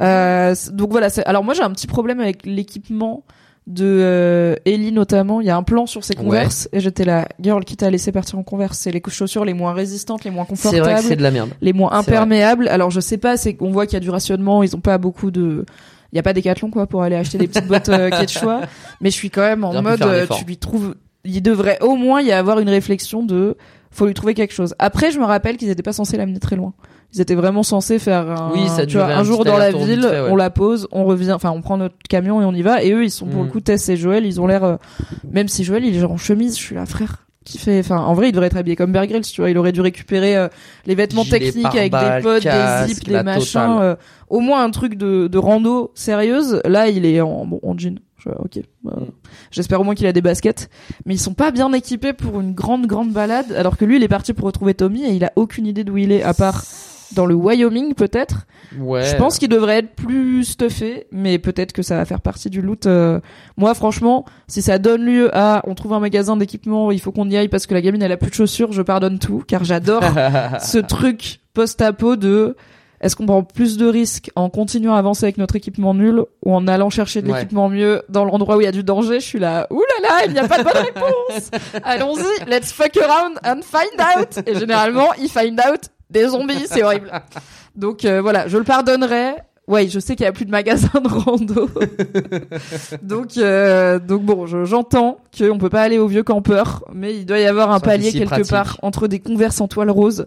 Euh, 0.00 0.54
donc 0.72 0.90
voilà, 0.90 1.08
alors 1.24 1.42
moi 1.44 1.54
j'ai 1.54 1.62
un 1.62 1.70
petit 1.70 1.86
problème 1.86 2.20
avec 2.20 2.44
l'équipement 2.44 3.24
de 3.66 3.84
euh, 3.84 4.54
Ellie 4.64 4.92
notamment, 4.92 5.40
il 5.40 5.46
y 5.46 5.50
a 5.50 5.56
un 5.56 5.62
plan 5.62 5.86
sur 5.86 6.04
ses 6.04 6.16
Ouais. 6.16 6.24
Converse 6.24 6.68
et 6.72 6.80
j'étais 6.80 7.04
la 7.04 7.26
girl 7.40 7.64
qui 7.64 7.76
t'a 7.76 7.90
laissé 7.90 8.12
partir 8.12 8.38
en 8.38 8.42
Converse, 8.42 8.78
c'est 8.78 8.92
les 8.92 9.02
chaussures 9.08 9.44
les 9.44 9.54
moins 9.54 9.72
résistantes, 9.72 10.24
les 10.24 10.30
moins 10.30 10.46
C'est 10.54 10.66
vrai 10.66 10.70
que 10.70 10.76
confortables, 10.78 11.08
c'est 11.08 11.16
de 11.16 11.22
la 11.22 11.30
merde. 11.30 11.50
les 11.60 11.72
moins 11.72 11.92
imperméables. 11.92 12.68
Alors 12.68 12.90
je 12.90 13.00
sais 13.00 13.16
pas, 13.16 13.36
c'est 13.36 13.54
qu'on 13.54 13.70
voit 13.70 13.86
qu'il 13.86 13.94
y 13.94 13.96
a 13.96 14.00
du 14.00 14.10
rationnement, 14.10 14.62
ils 14.62 14.76
ont 14.76 14.80
pas 14.80 14.98
beaucoup 14.98 15.30
de 15.30 15.64
il 16.12 16.16
y 16.16 16.18
a 16.20 16.22
pas 16.22 16.32
décathlon 16.32 16.70
quoi 16.70 16.86
pour 16.86 17.02
aller 17.02 17.16
acheter 17.16 17.38
des 17.38 17.48
petites 17.48 17.66
bottes 17.66 17.88
euh, 17.88 18.10
Quechua, 18.20 18.62
mais 19.00 19.10
je 19.10 19.16
suis 19.16 19.30
quand 19.30 19.42
même 19.42 19.64
en 19.64 19.82
mode 19.82 20.02
euh, 20.02 20.26
tu 20.30 20.44
lui 20.44 20.56
trouves 20.58 20.94
il 21.26 21.42
devrait 21.42 21.78
au 21.82 21.96
moins 21.96 22.20
y 22.22 22.32
avoir 22.32 22.58
une 22.60 22.68
réflexion 22.68 23.22
de 23.24 23.56
faut 23.90 24.06
lui 24.06 24.14
trouver 24.14 24.34
quelque 24.34 24.52
chose. 24.54 24.74
Après 24.78 25.10
je 25.10 25.18
me 25.18 25.24
rappelle 25.24 25.56
qu'ils 25.56 25.70
étaient 25.70 25.82
pas 25.82 25.92
censés 25.92 26.16
l'amener 26.16 26.38
très 26.38 26.56
loin. 26.56 26.74
Ils 27.14 27.20
étaient 27.20 27.34
vraiment 27.36 27.62
censés 27.62 27.98
faire 27.98 28.28
un, 28.30 28.50
Oui, 28.52 28.68
ça 28.68 28.84
tu 28.84 28.96
vois, 28.96 29.06
un 29.06 29.18
un 29.20 29.22
jour 29.22 29.44
dans 29.44 29.56
la 29.56 29.70
ville, 29.70 30.00
vite 30.00 30.08
fait, 30.08 30.20
ouais. 30.22 30.28
on 30.30 30.36
la 30.36 30.50
pose, 30.50 30.88
on 30.92 31.04
revient, 31.04 31.32
enfin 31.32 31.50
on 31.50 31.62
prend 31.62 31.76
notre 31.78 31.94
camion 32.08 32.42
et 32.42 32.44
on 32.44 32.52
y 32.52 32.62
va. 32.62 32.82
Et 32.82 32.90
eux 32.92 33.04
ils 33.04 33.10
sont 33.10 33.26
pour 33.26 33.42
Mm. 33.42 33.46
le 33.46 33.50
coup 33.52 33.60
Tess 33.60 33.88
et 33.88 33.96
Joël, 33.96 34.26
ils 34.26 34.40
ont 34.40 34.46
l'air, 34.46 34.64
euh, 34.64 34.76
même 35.30 35.48
si 35.48 35.64
Joël 35.64 35.84
il 35.84 35.94
est 35.96 36.00
genre 36.00 36.12
en 36.12 36.16
chemise, 36.18 36.56
je 36.58 36.62
suis 36.62 36.74
là 36.74 36.84
frère. 36.84 37.22
Qui 37.44 37.58
fait, 37.58 37.78
enfin 37.78 37.98
en 37.98 38.12
vrai 38.14 38.30
il 38.30 38.32
devrait 38.32 38.48
être 38.48 38.56
habillé 38.56 38.74
comme 38.74 38.90
Bear 38.90 39.06
Grylls, 39.06 39.22
tu 39.22 39.40
vois, 39.40 39.50
il 39.50 39.56
aurait 39.56 39.70
dû 39.70 39.80
récupérer 39.80 40.36
euh, 40.36 40.48
les 40.84 40.96
vêtements 40.96 41.22
Gilet 41.22 41.38
techniques 41.38 41.66
avec 41.76 41.92
des 41.92 42.20
potes, 42.22 42.42
des 42.42 42.88
zips, 42.92 43.04
des 43.04 43.22
machins, 43.22 43.78
euh, 43.80 43.94
au 44.28 44.40
moins 44.40 44.64
un 44.64 44.70
truc 44.70 44.96
de, 44.96 45.28
de 45.28 45.38
rando 45.38 45.92
sérieuse. 45.94 46.60
Là 46.64 46.88
il 46.88 47.06
est 47.06 47.20
en, 47.20 47.46
bon, 47.46 47.60
en 47.62 47.78
jean. 47.78 48.00
Je- 48.26 48.30
ok. 48.32 48.64
bah, 48.84 48.92
Mm. 48.96 49.04
J'espère 49.50 49.80
au 49.80 49.84
moins 49.84 49.94
qu'il 49.94 50.06
a 50.06 50.12
des 50.12 50.20
baskets, 50.22 50.68
mais 51.04 51.14
ils 51.14 51.18
sont 51.18 51.34
pas 51.34 51.50
bien 51.50 51.72
équipés 51.72 52.12
pour 52.12 52.40
une 52.40 52.52
grande 52.52 52.86
grande 52.86 53.12
balade. 53.12 53.52
Alors 53.52 53.76
que 53.76 53.84
lui 53.84 53.96
il 53.96 54.02
est 54.02 54.08
parti 54.08 54.32
pour 54.32 54.46
retrouver 54.46 54.74
Tommy 54.74 55.04
et 55.04 55.12
il 55.12 55.24
a 55.24 55.32
aucune 55.36 55.66
idée 55.66 55.84
d'où 55.84 55.96
il 55.96 56.12
est 56.12 56.22
à 56.22 56.34
part 56.34 56.64
dans 57.14 57.24
le 57.26 57.34
Wyoming 57.36 57.94
peut-être. 57.94 58.46
Ouais. 58.78 59.04
Je 59.04 59.14
pense 59.16 59.38
qu'il 59.38 59.48
devrait 59.48 59.78
être 59.78 59.94
plus 59.94 60.42
stuffé, 60.44 61.06
mais 61.12 61.38
peut-être 61.38 61.72
que 61.72 61.82
ça 61.82 61.96
va 61.96 62.04
faire 62.04 62.20
partie 62.20 62.50
du 62.50 62.60
loot. 62.62 62.86
euh. 62.86 63.20
Moi, 63.56 63.72
franchement, 63.74 64.24
si 64.48 64.60
ça 64.60 64.78
donne 64.78 65.04
lieu 65.04 65.30
à 65.32 65.62
on 65.68 65.74
trouve 65.76 65.92
un 65.92 66.00
magasin 66.00 66.36
d'équipement, 66.36 66.90
il 66.90 67.00
faut 67.00 67.12
qu'on 67.12 67.30
y 67.30 67.36
aille 67.36 67.48
parce 67.48 67.66
que 67.66 67.74
la 67.74 67.80
gamine 67.80 68.02
elle 68.02 68.10
a 68.12 68.16
plus 68.16 68.30
de 68.30 68.34
chaussures, 68.34 68.72
je 68.72 68.82
pardonne 68.82 69.18
tout, 69.20 69.44
car 69.46 69.62
j'adore 69.64 70.02
ce 70.60 70.78
truc 70.78 71.38
post-apo 71.54 72.16
de 72.16 72.56
est-ce 73.00 73.14
qu'on 73.16 73.26
prend 73.26 73.42
plus 73.42 73.76
de 73.76 73.86
risques 73.86 74.30
en 74.36 74.48
continuant 74.50 74.94
à 74.94 74.98
avancer 74.98 75.24
avec 75.24 75.38
notre 75.38 75.56
équipement 75.56 75.92
nul 75.94 76.22
ou 76.44 76.54
en 76.54 76.66
allant 76.66 76.90
chercher 76.90 77.22
de 77.22 77.28
Ouais. 77.30 77.40
l'équipement 77.40 77.68
mieux 77.68 78.02
dans 78.08 78.24
l'endroit 78.24 78.56
où 78.56 78.60
il 78.60 78.64
y 78.64 78.68
a 78.68 78.72
du 78.72 78.82
danger? 78.82 79.20
Je 79.20 79.26
suis 79.26 79.38
là, 79.38 79.66
ouh 79.70 79.80
là 80.02 80.08
là, 80.08 80.24
il 80.26 80.32
n'y 80.32 80.38
a 80.38 80.48
pas 80.48 80.58
de 80.58 80.64
bonne 80.64 80.72
réponse. 80.82 81.50
Allons-y, 81.84 82.50
let's 82.50 82.72
fuck 82.72 82.96
around 82.96 83.38
and 83.44 83.60
find 83.62 84.00
out. 84.18 84.48
Et 84.48 84.54
généralement, 84.58 85.08
ils 85.20 85.28
find 85.28 85.60
out 85.60 85.80
des 86.10 86.28
zombies, 86.28 86.66
c'est 86.66 86.82
horrible. 86.82 87.10
Donc 87.74 88.04
euh, 88.04 88.20
voilà, 88.22 88.48
je 88.48 88.56
le 88.58 88.64
pardonnerai. 88.64 89.34
Ouais, 89.68 89.88
je 89.88 89.98
sais 89.98 90.14
qu'il 90.14 90.24
y 90.24 90.28
a 90.28 90.32
plus 90.32 90.44
de 90.44 90.50
magasins 90.52 91.00
de 91.02 91.08
rando. 91.08 91.68
donc 93.02 93.36
euh, 93.36 93.98
donc 93.98 94.22
bon, 94.22 94.46
je- 94.46 94.64
j'entends 94.64 95.18
qu'on 95.36 95.58
peut 95.58 95.68
pas 95.70 95.82
aller 95.82 95.98
au 95.98 96.06
vieux 96.06 96.22
campeur, 96.22 96.84
mais 96.94 97.14
il 97.16 97.26
doit 97.26 97.38
y 97.38 97.46
avoir 97.46 97.70
un 97.72 97.80
palier 97.80 98.12
quelque 98.12 98.26
pratique. 98.28 98.50
part 98.50 98.78
entre 98.82 99.08
des 99.08 99.18
converses 99.20 99.60
en 99.60 99.68
toile 99.68 99.90
rose 99.90 100.26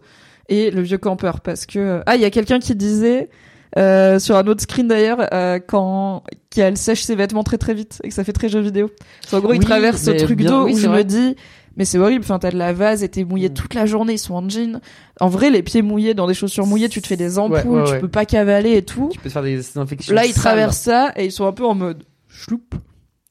et 0.49 0.71
le 0.71 0.81
vieux 0.81 0.97
campeur 0.97 1.39
parce 1.41 1.65
que 1.65 2.01
ah, 2.05 2.15
il 2.15 2.21
y 2.21 2.26
a 2.26 2.30
quelqu'un 2.30 2.59
qui 2.59 2.76
disait 2.76 3.30
euh, 3.77 4.19
sur 4.19 4.35
un 4.35 4.45
autre 4.47 4.61
screen 4.63 4.88
d'ailleurs 4.88 5.19
euh, 5.34 5.59
quand 5.65 6.23
qu'elle 6.49 6.76
sèche 6.76 7.03
ses 7.03 7.15
vêtements 7.15 7.43
très 7.43 7.57
très 7.59 7.73
vite 7.76 8.01
et 8.03 8.09
que 8.09 8.13
ça 8.15 8.23
fait 8.23 8.34
très 8.34 8.49
jeu 8.49 8.59
vidéo. 8.59 8.89
Parce 9.21 9.31
qu'en 9.31 9.39
gros, 9.41 9.53
il 9.53 9.59
Oui, 9.59 9.65
traverse 9.65 10.01
ce 10.01 10.11
truc 10.11 10.41
d'eau 10.41 10.65
oui, 10.65 10.73
où 10.73 10.77
je 10.77 10.88
me 10.88 11.03
dis 11.03 11.35
mais 11.77 11.85
c'est 11.85 11.97
horrible, 11.99 12.26
enfin 12.26 12.39
t'as 12.39 12.51
de 12.51 12.57
la 12.57 12.73
vase 12.73 13.03
et 13.03 13.09
t'es 13.09 13.23
mouillé 13.23 13.47
Mm. 13.49 13.53
toute 13.53 13.73
la 13.76 13.85
journée, 13.85 14.13
ils 14.13 14.17
sont 14.19 14.34
en 14.34 14.49
jean. 14.49 14.81
En 15.21 15.30
vrai, 15.30 15.49
les 15.49 15.61
pieds 15.63 15.81
mouillés 15.81 16.13
dans 16.13 16.27
des 16.27 16.34
chaussures 16.34 16.65
mouillées, 16.65 16.89
tu 16.89 17.01
te 17.01 17.07
fais 17.07 17.15
des 17.15 17.38
ampoules, 17.39 17.59
Ouais, 17.69 17.81
ouais, 17.84 17.93
tu 17.93 17.99
peux 18.01 18.07
pas 18.09 18.26
cavaler 18.26 18.76
et 18.76 18.81
tout. 18.81 19.09
Tu 19.13 19.19
peux 19.19 19.30
faire 19.30 19.43
des 19.43 19.77
infections. 19.77 20.13
Là, 20.13 20.26
ils 20.26 20.34
sales. 20.34 20.41
traversent 20.41 20.80
ça 20.80 21.13
et 21.15 21.26
ils 21.26 21.31
sont 21.31 21.45
un 21.45 21.53
peu 21.53 21.65
en 21.65 21.76
mode 21.76 22.03
chloup. 22.27 22.59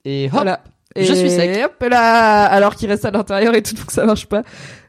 Et 0.07 0.27
hop, 0.27 0.32
Voilà. 0.32 0.61
je 0.97 1.12
suis 1.12 1.28
sec. 1.31 1.61
Hop 1.62 1.85
là, 1.90 2.45
alors 2.45 2.74
qu'il 2.77 2.89
reste 2.89 3.05
à 3.05 3.11
l'intérieur 3.11 3.55
et 3.55 3.62
tout, 3.62 3.74
donc 3.74 3.90
ça 3.90 4.07
marche 4.07 4.27
pas. 4.27 4.43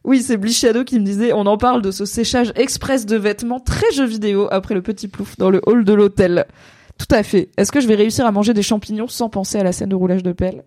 Oui, 0.05 0.21
c'est 0.21 0.37
Bleach 0.37 0.57
Shadow 0.59 0.83
qui 0.83 0.99
me 0.99 1.05
disait, 1.05 1.33
on 1.33 1.45
en 1.45 1.57
parle 1.57 1.81
de 1.81 1.91
ce 1.91 2.05
séchage 2.05 2.51
express 2.55 3.05
de 3.05 3.17
vêtements 3.17 3.59
très 3.59 3.91
jeu 3.91 4.05
vidéo 4.05 4.47
après 4.51 4.73
le 4.73 4.81
petit 4.81 5.07
plouf 5.07 5.37
dans 5.37 5.49
le 5.49 5.61
hall 5.65 5.83
de 5.83 5.93
l'hôtel. 5.93 6.45
Tout 6.97 7.13
à 7.15 7.23
fait. 7.23 7.49
Est-ce 7.57 7.71
que 7.71 7.79
je 7.81 7.87
vais 7.87 7.95
réussir 7.95 8.25
à 8.25 8.31
manger 8.31 8.53
des 8.53 8.61
champignons 8.63 9.07
sans 9.07 9.29
penser 9.29 9.57
à 9.59 9.63
la 9.63 9.71
scène 9.71 9.89
de 9.89 9.95
roulage 9.95 10.23
de 10.23 10.31
pelle? 10.31 10.63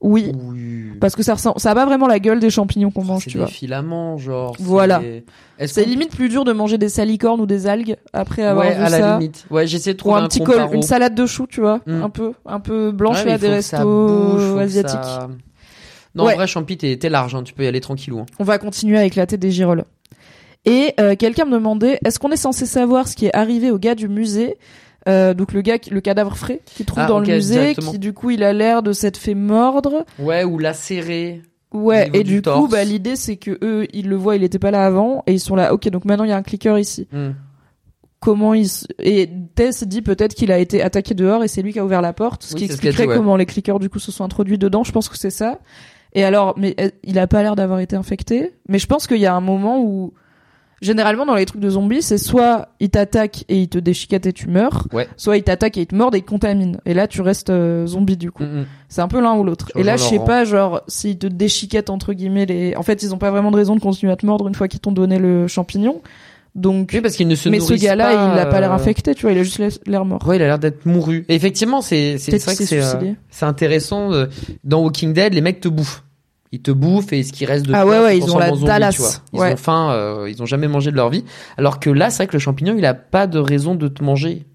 Oui. 0.00 0.30
Oui. 0.32 0.92
Parce 1.00 1.16
que 1.16 1.24
ça 1.24 1.34
ressemble, 1.34 1.58
ça 1.58 1.72
a 1.72 1.74
pas 1.74 1.84
vraiment 1.84 2.06
la 2.06 2.20
gueule 2.20 2.38
des 2.38 2.50
champignons 2.50 2.92
qu'on 2.92 3.02
mange, 3.02 3.24
tu 3.24 3.30
des 3.32 3.38
vois. 3.38 3.48
filaments, 3.48 4.16
genre. 4.16 4.54
Voilà. 4.60 5.02
c'est- 5.66 5.84
limite 5.84 6.14
plus 6.14 6.28
dur 6.28 6.44
de 6.44 6.52
manger 6.52 6.78
des 6.78 6.88
salicornes 6.88 7.40
ou 7.40 7.46
des 7.46 7.66
algues 7.66 7.96
après 8.12 8.44
avoir 8.44 8.64
Ouais, 8.66 8.74
vu 8.76 8.80
à 8.82 8.88
la 8.90 8.98
ça. 8.98 9.18
limite. 9.18 9.44
Ouais, 9.50 9.66
j'essaie 9.66 9.94
de 9.94 9.96
Ou 9.96 9.98
trouver 9.98 10.20
un, 10.20 10.24
un, 10.24 10.28
petit 10.28 10.40
col, 10.44 10.56
une 10.72 10.82
salade 10.82 11.16
de 11.16 11.26
choux, 11.26 11.48
tu 11.48 11.60
vois, 11.60 11.80
Mm. 11.86 12.02
un 12.04 12.10
peu, 12.10 12.32
un 12.46 12.60
peu 12.60 12.92
blanche 12.92 13.18
Ouais, 13.24 13.24
là 13.30 13.38
des 13.38 13.48
restos 13.48 14.58
asiatiques. 14.58 14.90
ça- 15.02 15.28
Non, 16.14 16.24
Ouais. 16.24 16.32
en 16.32 16.36
vrai, 16.36 16.46
Champi, 16.46 16.76
t'es 16.76 16.96
t'es 16.96 17.08
large, 17.08 17.34
hein, 17.34 17.42
tu 17.42 17.52
peux 17.54 17.64
y 17.64 17.66
aller 17.66 17.80
tranquillou. 17.80 18.18
hein. 18.20 18.26
On 18.38 18.44
va 18.44 18.58
continuer 18.58 18.98
à 18.98 19.04
éclater 19.04 19.36
des 19.36 19.50
girolles. 19.50 19.84
Et 20.64 20.92
euh, 21.00 21.14
quelqu'un 21.16 21.44
me 21.44 21.52
demandait, 21.52 21.98
est-ce 22.04 22.18
qu'on 22.18 22.30
est 22.30 22.36
censé 22.36 22.66
savoir 22.66 23.06
ce 23.08 23.14
qui 23.16 23.26
est 23.26 23.36
arrivé 23.36 23.70
au 23.70 23.78
gars 23.78 23.94
du 23.94 24.08
musée? 24.08 24.56
Euh, 25.08 25.32
donc 25.32 25.52
le 25.52 25.62
gars, 25.62 25.78
qui- 25.78 25.90
le 25.90 26.00
cadavre 26.00 26.36
frais, 26.36 26.60
qui 26.66 26.84
trouve 26.84 27.02
Ah, 27.04 27.06
dans 27.06 27.20
le 27.20 27.26
musée, 27.26 27.74
qui 27.74 27.98
du 27.98 28.12
coup 28.12 28.30
il 28.30 28.42
a 28.42 28.52
l'air 28.52 28.82
de 28.82 28.92
s'être 28.92 29.16
fait 29.16 29.34
mordre. 29.34 30.04
Ouais, 30.18 30.44
ou 30.44 30.58
lacéré. 30.58 31.42
Ouais, 31.72 32.10
et 32.14 32.24
du 32.24 32.40
du 32.40 32.42
coup, 32.42 32.66
bah 32.66 32.82
l'idée 32.84 33.14
c'est 33.14 33.36
que 33.36 33.58
eux, 33.62 33.86
ils 33.92 34.08
le 34.08 34.16
voient, 34.16 34.36
il 34.36 34.42
était 34.42 34.58
pas 34.58 34.70
là 34.70 34.84
avant, 34.86 35.22
et 35.26 35.32
ils 35.34 35.40
sont 35.40 35.54
là. 35.54 35.72
Ok, 35.74 35.88
donc 35.90 36.04
maintenant 36.06 36.24
il 36.24 36.30
y 36.30 36.32
a 36.32 36.36
un 36.36 36.42
clicker 36.42 36.78
ici. 36.78 37.06
Hmm. 37.12 37.30
Comment 38.20 38.52
il 38.54 38.64
s- 38.64 38.86
et 38.98 39.30
Tess 39.54 39.84
dit 39.84 40.02
peut-être 40.02 40.34
qu'il 40.34 40.50
a 40.50 40.58
été 40.58 40.82
attaqué 40.82 41.14
dehors 41.14 41.44
et 41.44 41.48
c'est 41.48 41.62
lui 41.62 41.72
qui 41.72 41.78
a 41.78 41.84
ouvert 41.84 42.02
la 42.02 42.12
porte, 42.12 42.42
ce 42.42 42.54
Oui, 42.54 42.62
qui 42.62 42.66
ce 42.66 42.72
expliquerait 42.72 43.04
dit, 43.04 43.08
ouais. 43.10 43.16
comment 43.16 43.36
les 43.36 43.46
clickers 43.46 43.78
du 43.78 43.88
coup 43.88 44.00
se 44.00 44.10
sont 44.10 44.24
introduits 44.24 44.58
dedans. 44.58 44.82
Je 44.82 44.90
pense 44.92 45.08
que 45.08 45.16
c'est 45.16 45.30
ça. 45.30 45.60
Et 46.14 46.24
alors, 46.24 46.54
mais 46.56 46.74
euh, 46.80 46.90
il 47.04 47.18
a 47.18 47.26
pas 47.26 47.42
l'air 47.42 47.56
d'avoir 47.56 47.80
été 47.80 47.96
infecté. 47.96 48.54
Mais 48.68 48.78
je 48.78 48.86
pense 48.86 49.06
qu'il 49.06 49.18
y 49.18 49.26
a 49.26 49.34
un 49.34 49.40
moment 49.40 49.80
où, 49.82 50.12
généralement 50.80 51.26
dans 51.26 51.34
les 51.34 51.44
trucs 51.44 51.60
de 51.60 51.70
zombies, 51.70 52.02
c'est 52.02 52.18
soit 52.18 52.68
il 52.80 52.88
t'attaque 52.90 53.44
et 53.48 53.58
il 53.60 53.68
te 53.68 53.78
déchiquette 53.78 54.26
et 54.26 54.32
tu 54.32 54.48
meurs, 54.48 54.86
Ouais. 54.92 55.08
soit 55.16 55.36
il 55.36 55.42
t'attaque 55.42 55.76
et 55.76 55.82
il 55.82 55.86
te 55.86 55.94
mord 55.94 56.14
et 56.14 56.18
il 56.18 56.22
te 56.22 56.28
contamine. 56.30 56.78
Et 56.86 56.94
là, 56.94 57.06
tu 57.08 57.20
restes 57.20 57.50
euh, 57.50 57.86
zombie 57.86 58.16
du 58.16 58.30
coup. 58.30 58.44
Hmm. 58.44 58.64
C'est 58.88 59.00
un 59.02 59.08
peu 59.08 59.20
l'un 59.20 59.34
ou 59.34 59.44
l'autre. 59.44 59.70
Et 59.76 59.82
là, 59.82 59.96
je 59.96 60.02
sais 60.04 60.18
pas, 60.20 60.44
genre, 60.44 60.82
s'ils 60.88 61.18
te 61.18 61.26
déchiquettent 61.26 61.90
entre 61.90 62.12
guillemets 62.14 62.46
les. 62.46 62.74
En 62.76 62.82
fait, 62.82 63.02
ils 63.02 63.14
ont 63.14 63.18
pas 63.18 63.30
vraiment 63.30 63.50
de 63.50 63.56
raison 63.56 63.74
de 63.76 63.80
continuer 63.80 64.12
à 64.12 64.16
te 64.16 64.24
mordre 64.24 64.48
une 64.48 64.54
fois 64.54 64.68
qu'ils 64.68 64.80
t'ont 64.80 64.92
donné 64.92 65.18
le 65.18 65.46
champignon. 65.46 66.00
Donc, 66.54 66.90
Oui, 66.92 67.00
parce 67.00 67.14
qu'il 67.14 67.28
ne 67.28 67.34
se 67.34 67.48
mais 67.48 67.60
ce 67.60 67.74
gars-là, 67.74 68.32
il 68.34 68.38
a 68.38 68.46
pas 68.46 68.60
l'air 68.60 68.72
euh, 68.72 68.74
infecté, 68.76 69.14
tu 69.14 69.22
vois, 69.22 69.32
il 69.32 69.38
a 69.38 69.42
juste 69.42 69.60
l'air- 69.86 70.04
mort. 70.04 70.26
Ouais, 70.26 70.36
il 70.36 70.42
a 70.42 70.46
l'air 70.46 70.58
d'être 70.58 70.86
mouru. 70.86 71.24
Et 71.28 71.34
effectivement, 71.34 71.80
c'est 71.82 72.18
c'est 72.18 72.36
vrai 72.42 72.56
que 72.56 72.64
c'est 72.64 72.82
euh, 72.82 73.14
intéressant. 73.42 74.10
Dans 74.64 74.82
Walking 74.82 75.12
Dead, 75.12 75.34
les 75.34 75.40
mecs 75.40 75.60
te 75.60 75.68
bouffent. 75.68 76.02
Ils 76.50 76.62
te 76.62 76.70
bouffent 76.70 77.12
et 77.12 77.22
ce 77.22 77.32
qui 77.32 77.44
reste 77.44 77.66
de 77.66 77.74
Ah 77.74 77.82
toi 77.82 77.90
ouais, 77.90 77.98
ouais, 78.04 78.18
ils 78.18 78.30
ont 78.32 78.38
la 78.38 78.50
Dallas. 78.52 79.20
Ils 79.34 79.38
Ouais. 79.38 79.52
ont 79.52 79.56
faim, 79.56 79.90
euh, 79.92 80.26
ils 80.30 80.42
ont 80.42 80.46
jamais 80.46 80.66
mangé 80.66 80.90
de 80.90 80.96
leur 80.96 81.10
vie. 81.10 81.24
Alors 81.58 81.78
que 81.78 81.90
là, 81.90 82.08
c'est 82.10 82.18
vrai 82.18 82.26
que 82.28 82.32
le 82.32 82.38
champignon, 82.38 82.74
il 82.78 82.86
a 82.86 82.94
pas 82.94 83.26
de 83.26 83.38
raison 83.38 83.74
de 83.74 83.86
te 83.86 84.02
manger. 84.02 84.46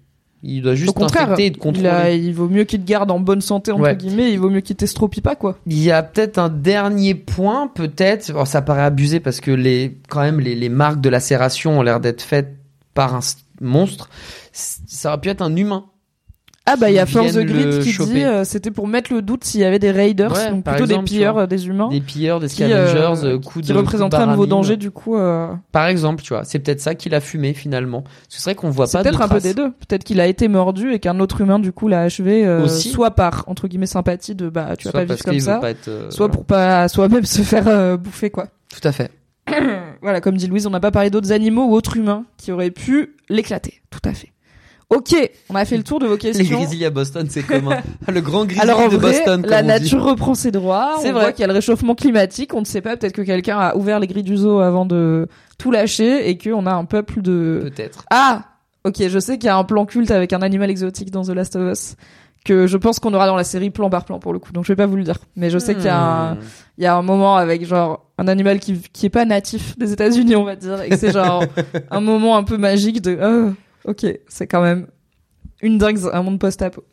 Il 0.46 0.60
doit 0.60 0.74
juste 0.74 0.94
t'infecter 0.96 1.46
et 1.46 1.50
te 1.52 1.56
il, 1.56 1.60
contrôler. 1.60 1.88
a- 1.88 2.10
il 2.10 2.34
vaut 2.34 2.48
mieux 2.48 2.64
qu'il 2.64 2.80
te 2.82 2.86
garde 2.86 3.10
en 3.10 3.18
bonne 3.18 3.40
santé 3.40 3.72
entre 3.72 3.82
Ouais. 3.82 3.96
guillemets. 3.96 4.30
Il 4.30 4.38
vaut 4.38 4.50
mieux 4.50 4.60
qu'il 4.60 4.76
t'estropie 4.76 5.22
pas 5.22 5.36
quoi. 5.36 5.56
Il 5.66 5.82
y 5.82 5.90
a 5.90 6.02
peut-être 6.02 6.36
un 6.38 6.50
dernier 6.50 7.14
point, 7.14 7.66
peut-être. 7.68 8.28
Alors, 8.30 8.46
ça 8.46 8.60
paraît 8.60 8.82
abusé 8.82 9.20
parce 9.20 9.40
que 9.40 9.50
les, 9.50 9.96
quand 10.10 10.20
même, 10.20 10.40
les, 10.40 10.54
les 10.54 10.68
marques 10.68 11.00
de 11.00 11.08
lacération 11.08 11.78
ont 11.78 11.82
l'air 11.82 11.98
d'être 12.00 12.20
faites 12.22 12.56
par 12.92 13.14
un 13.14 13.20
monstre. 13.60 14.10
Ça 14.52 15.08
aurait 15.08 15.20
pu 15.20 15.28
être 15.30 15.40
un 15.42 15.56
humain. 15.56 15.86
Ah 16.66 16.76
bah 16.76 16.88
il 16.90 16.94
y 16.94 16.98
a 16.98 17.04
Force 17.04 17.34
the 17.34 17.40
Grid 17.40 17.82
qui 17.82 17.92
choper. 17.92 18.12
dit 18.14 18.24
euh, 18.24 18.42
c'était 18.44 18.70
pour 18.70 18.88
mettre 18.88 19.12
le 19.12 19.20
doute 19.20 19.44
s'il 19.44 19.60
y 19.60 19.64
avait 19.64 19.78
des 19.78 19.90
raiders, 19.90 20.32
Ouais, 20.32 20.50
donc 20.50 20.64
plutôt 20.64 20.84
exemple, 20.84 21.04
des 21.04 21.14
pilleurs 21.16 21.34
vois. 21.34 21.42
euh, 21.42 21.46
des 21.46 21.66
humains. 21.66 21.88
Des 21.90 22.00
pilleurs, 22.00 22.40
des 22.40 22.48
qui, 22.48 22.62
euh, 22.64 22.88
scavengers, 22.88 23.26
euh, 23.26 23.38
coups 23.38 23.66
qui 23.66 23.72
de. 23.72 23.76
représenteraient 23.76 24.22
un 24.22 24.26
de 24.28 24.30
nouveau 24.32 24.46
danger 24.46 24.78
du 24.78 24.90
coup. 24.90 25.14
euh, 25.16 25.48
Par 25.72 25.86
exemple, 25.88 26.22
tu 26.22 26.32
vois. 26.32 26.44
C'est 26.44 26.58
peut-être 26.60 26.80
ça 26.80 26.94
qu'il 26.94 27.14
a 27.14 27.20
fumé 27.20 27.52
finalement. 27.52 28.02
Ce 28.30 28.40
serait 28.40 28.54
qu'on 28.54 28.70
voit 28.70 28.86
pas 28.86 29.02
de 29.02 29.08
peut-être 29.10 29.20
un 29.20 29.28
peu 29.28 29.40
des 29.40 29.52
deux. 29.52 29.72
Peut-être 29.72 30.04
qu'il 30.04 30.20
a 30.20 30.26
été 30.26 30.48
mordu 30.48 30.92
et 30.94 31.00
qu'un 31.00 31.20
autre 31.20 31.42
humain 31.42 31.58
du 31.58 31.70
coup 31.72 31.86
l'a 31.86 32.00
achevé, 32.00 32.46
euh, 32.46 32.64
Aussi. 32.64 32.88
soit 32.90 33.10
par 33.10 33.44
entre 33.46 33.68
guillemets 33.68 33.84
sympathie 33.84 34.34
de 34.34 34.48
bah 34.48 34.74
tu 34.78 34.84
vas 34.88 34.92
Soit 34.92 35.00
pas 35.00 35.04
vivre 35.04 35.22
comme 35.24 35.40
ça, 35.40 35.60
être, 35.68 35.90
soit 36.08 36.26
voilà. 36.28 36.32
pour 36.32 36.44
pas 36.46 36.88
soi-même 36.88 37.24
se 37.26 37.42
faire 37.42 37.98
bouffer 37.98 38.30
quoi. 38.30 38.46
Tout 38.70 38.88
à 38.88 38.92
fait. 38.92 39.10
Voilà, 40.02 40.20
comme 40.20 40.36
dit 40.36 40.46
Louise, 40.48 40.66
on 40.66 40.70
n'a 40.70 40.80
pas 40.80 40.90
parlé 40.90 41.08
d'autres 41.08 41.32
animaux 41.32 41.64
ou 41.64 41.72
autres 41.74 41.96
humains 41.96 42.24
qui 42.36 42.52
auraient 42.52 42.70
pu 42.70 43.16
l'éclater. 43.30 43.80
Tout 43.90 44.00
à 44.04 44.12
fait. 44.12 44.28
Ok, 44.94 45.14
on 45.50 45.54
a 45.56 45.64
fait 45.64 45.76
le 45.76 45.82
tour 45.82 45.98
de 45.98 46.06
vos 46.06 46.12
Les 46.14 46.18
questions. 46.18 46.56
grizzlies 46.58 46.84
à 46.84 46.90
Boston, 46.90 47.26
c'est 47.28 47.42
commun. 47.42 47.78
le 48.08 48.20
grand 48.20 48.44
grizzly 48.44 48.60
Alors 48.62 48.80
en 48.80 48.88
de 48.88 48.96
vrai, 48.96 49.12
Boston, 49.12 49.42
comme 49.42 49.50
la 49.50 49.58
on 49.58 49.62
dit. 49.62 49.66
nature 49.68 50.02
reprend 50.04 50.34
ses 50.34 50.50
droits. 50.50 50.96
C'est 51.02 51.10
on 51.10 51.12
vrai. 51.12 51.22
voit 51.22 51.32
qu'il 51.32 51.40
y 51.40 51.44
a 51.44 51.48
le 51.48 51.52
réchauffement 51.54 51.94
climatique. 51.94 52.54
On 52.54 52.60
ne 52.60 52.64
sait 52.66 52.80
pas. 52.80 52.96
Peut-être 52.96 53.12
que 53.14 53.22
quelqu'un 53.22 53.58
a 53.58 53.76
ouvert 53.76 53.98
les 54.00 54.06
grilles 54.06 54.22
du 54.22 54.36
zoo 54.36 54.60
avant 54.60 54.86
de 54.86 55.26
tout 55.58 55.70
lâcher 55.70 56.28
et 56.28 56.38
qu'on 56.38 56.66
a 56.66 56.72
un 56.72 56.84
peuple 56.84 57.22
de. 57.22 57.60
Peut-être. 57.64 58.04
Ah, 58.10 58.44
ok. 58.84 59.08
Je 59.08 59.18
sais 59.18 59.38
qu'il 59.38 59.46
y 59.46 59.50
a 59.50 59.56
un 59.56 59.64
plan 59.64 59.84
culte 59.86 60.10
avec 60.10 60.32
un 60.32 60.42
animal 60.42 60.70
exotique 60.70 61.10
dans 61.10 61.22
The 61.24 61.30
Last 61.30 61.56
of 61.56 61.72
Us 61.72 61.96
que 62.44 62.66
je 62.66 62.76
pense 62.76 62.98
qu'on 62.98 63.14
aura 63.14 63.26
dans 63.26 63.36
la 63.36 63.44
série 63.44 63.70
plan 63.70 63.88
par 63.88 64.04
plan 64.04 64.18
pour 64.18 64.34
le 64.34 64.38
coup. 64.38 64.52
Donc 64.52 64.64
je 64.64 64.72
vais 64.72 64.76
pas 64.76 64.84
vous 64.84 64.96
le 64.96 65.02
dire. 65.02 65.16
Mais 65.34 65.48
je 65.48 65.58
sais 65.58 65.74
qu'il 65.74 65.86
y 65.86 65.88
a 65.88 65.98
un, 65.98 66.34
Hmm. 66.34 66.38
il 66.76 66.84
y 66.84 66.86
a 66.86 66.94
un 66.94 67.00
moment 67.00 67.36
avec 67.36 67.64
genre 67.66 68.04
un 68.18 68.28
animal 68.28 68.60
qui 68.60 68.80
qui 68.92 69.06
est 69.06 69.10
pas 69.10 69.24
natif 69.24 69.78
des 69.78 69.92
États-Unis, 69.94 70.36
on 70.36 70.44
va 70.44 70.54
dire, 70.54 70.82
et 70.82 70.90
que 70.90 70.96
c'est 70.96 71.10
genre 71.10 71.42
un 71.90 72.00
moment 72.00 72.36
un 72.36 72.42
peu 72.44 72.58
magique 72.58 73.00
de. 73.00 73.18
Oh, 73.22 73.54
ok, 73.84 74.06
c'est 74.28 74.46
quand 74.46 74.62
même 74.62 74.86
une 75.62 75.78
dingue, 75.78 75.98
un 76.12 76.22
monde 76.22 76.38
post-apo. 76.38 76.84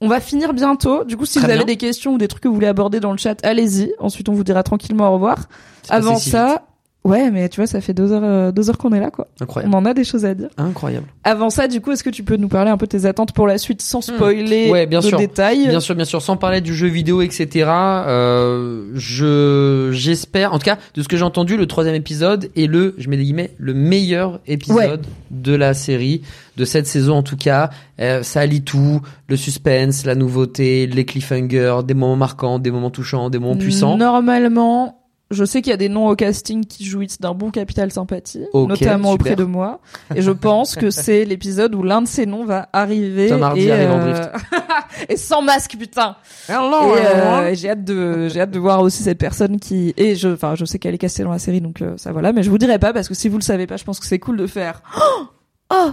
On 0.00 0.08
va 0.08 0.20
finir 0.20 0.54
bientôt. 0.54 1.04
Du 1.04 1.16
coup, 1.16 1.26
si 1.26 1.38
Très 1.38 1.40
vous 1.46 1.50
avez 1.50 1.58
bien. 1.58 1.66
des 1.66 1.76
questions 1.76 2.14
ou 2.14 2.18
des 2.18 2.28
trucs 2.28 2.42
que 2.42 2.48
vous 2.48 2.54
voulez 2.54 2.66
aborder 2.66 3.00
dans 3.00 3.12
le 3.12 3.18
chat, 3.18 3.44
allez-y. 3.44 3.92
Ensuite, 3.98 4.28
on 4.30 4.32
vous 4.32 4.44
dira 4.44 4.62
tranquillement 4.62 5.08
au 5.10 5.12
revoir. 5.12 5.48
Avant 5.90 6.16
si 6.16 6.30
ça, 6.30 6.66
ouais, 7.04 7.30
mais 7.30 7.48
tu 7.48 7.56
vois, 7.60 7.66
ça 7.66 7.80
fait 7.80 7.94
deux 7.94 8.12
heures, 8.12 8.22
euh, 8.24 8.52
deux 8.52 8.68
heures 8.70 8.78
qu'on 8.78 8.92
est 8.92 9.00
là, 9.00 9.10
quoi. 9.10 9.28
Incroyable. 9.40 9.74
On 9.74 9.78
en 9.78 9.84
a 9.86 9.94
des 9.94 10.04
choses 10.04 10.24
à 10.24 10.34
dire. 10.34 10.48
Incroyable. 10.58 11.06
Avant 11.24 11.50
ça, 11.50 11.68
du 11.68 11.80
coup, 11.80 11.92
est-ce 11.92 12.04
que 12.04 12.10
tu 12.10 12.22
peux 12.22 12.36
nous 12.36 12.48
parler 12.48 12.70
un 12.70 12.76
peu 12.76 12.86
de 12.86 12.90
tes 12.90 13.06
attentes 13.06 13.32
pour 13.32 13.46
la 13.46 13.58
suite 13.58 13.82
sans 13.82 14.00
spoiler 14.00 14.68
Hmm. 14.68 14.72
Ouais, 14.72 14.86
bien 14.86 15.00
de 15.00 15.04
sûr. 15.04 15.18
détails? 15.18 15.68
Bien 15.68 15.80
sûr, 15.80 15.94
bien 15.94 16.04
sûr, 16.04 16.20
sans 16.22 16.36
parler 16.36 16.60
du 16.60 16.74
jeu 16.74 16.86
vidéo, 16.88 17.22
etc. 17.22 17.68
Euh, 17.70 18.90
je 18.94 19.90
j'espère, 19.92 20.52
en 20.52 20.58
tout 20.58 20.64
cas, 20.64 20.78
de 20.94 21.02
ce 21.02 21.08
que 21.08 21.16
j'ai 21.16 21.24
entendu, 21.24 21.56
le 21.56 21.66
troisième 21.66 21.94
épisode 21.94 22.50
est 22.56 22.66
le, 22.66 22.94
je 22.98 23.08
mets 23.08 23.16
des 23.16 23.24
guillemets, 23.24 23.50
le 23.58 23.74
meilleur 23.74 24.40
épisode 24.46 25.06
de 25.30 25.54
la 25.54 25.74
série 25.74 26.22
de 26.56 26.64
cette 26.64 26.86
saison 26.86 27.14
en 27.16 27.22
tout 27.22 27.36
cas. 27.36 27.70
Euh, 28.00 28.22
ça 28.22 28.40
allie 28.40 28.62
tout, 28.62 29.00
le 29.28 29.36
suspense, 29.36 30.04
la 30.04 30.14
nouveauté, 30.14 30.86
les 30.86 31.04
cliffhangers, 31.04 31.78
des 31.86 31.94
moments 31.94 32.16
marquants, 32.16 32.58
des 32.58 32.70
moments 32.70 32.90
touchants, 32.90 33.30
des 33.30 33.38
moments 33.38 33.56
puissants. 33.56 33.96
Normalement, 33.96 34.99
je 35.30 35.44
sais 35.44 35.62
qu'il 35.62 35.70
y 35.70 35.74
a 35.74 35.76
des 35.76 35.88
noms 35.88 36.08
au 36.08 36.16
casting 36.16 36.64
qui 36.66 36.84
jouissent 36.84 37.20
d'un 37.20 37.34
bon 37.34 37.50
capital 37.50 37.92
sympathie, 37.92 38.44
Ok, 38.52 38.68
notamment 38.68 39.12
super. 39.12 39.26
auprès 39.32 39.36
de 39.36 39.44
moi. 39.44 39.80
Et 40.14 40.22
je 40.22 40.30
pense 40.32 40.74
que 40.74 40.90
c'est 40.90 41.24
l'épisode 41.24 41.74
où 41.74 41.82
l'un 41.82 42.02
de 42.02 42.08
ces 42.08 42.26
noms 42.26 42.44
va 42.44 42.68
arriver. 42.72 43.28
Et, 43.28 43.70
euh, 43.70 44.26
et 45.08 45.16
sans 45.16 45.42
masque, 45.42 45.76
putain. 45.78 46.16
et 46.48 46.52
euh, 46.52 47.48
et 47.48 47.54
j'ai 47.54 47.70
hâte 47.70 47.84
de, 47.84 48.28
j'ai 48.28 48.40
hâte 48.40 48.50
de 48.50 48.58
voir 48.58 48.80
aussi 48.80 49.02
cette 49.02 49.18
personne 49.18 49.60
qui, 49.60 49.94
et 49.96 50.16
je, 50.16 50.28
enfin, 50.28 50.54
je 50.56 50.64
sais 50.64 50.78
qu'elle 50.78 50.94
est 50.94 50.98
castée 50.98 51.22
dans 51.22 51.30
la 51.30 51.38
série, 51.38 51.60
donc 51.60 51.80
euh, 51.80 51.96
ça 51.96 52.12
voilà. 52.12 52.32
Mais 52.32 52.42
je 52.42 52.50
vous 52.50 52.58
dirai 52.58 52.78
pas 52.78 52.92
parce 52.92 53.08
que 53.08 53.14
si 53.14 53.28
vous 53.28 53.38
le 53.38 53.42
savez 53.44 53.66
pas, 53.66 53.76
je 53.76 53.84
pense 53.84 54.00
que 54.00 54.06
c'est 54.06 54.18
cool 54.18 54.36
de 54.36 54.46
faire. 54.46 54.82
Oh, 54.96 55.24
oh 55.70 55.90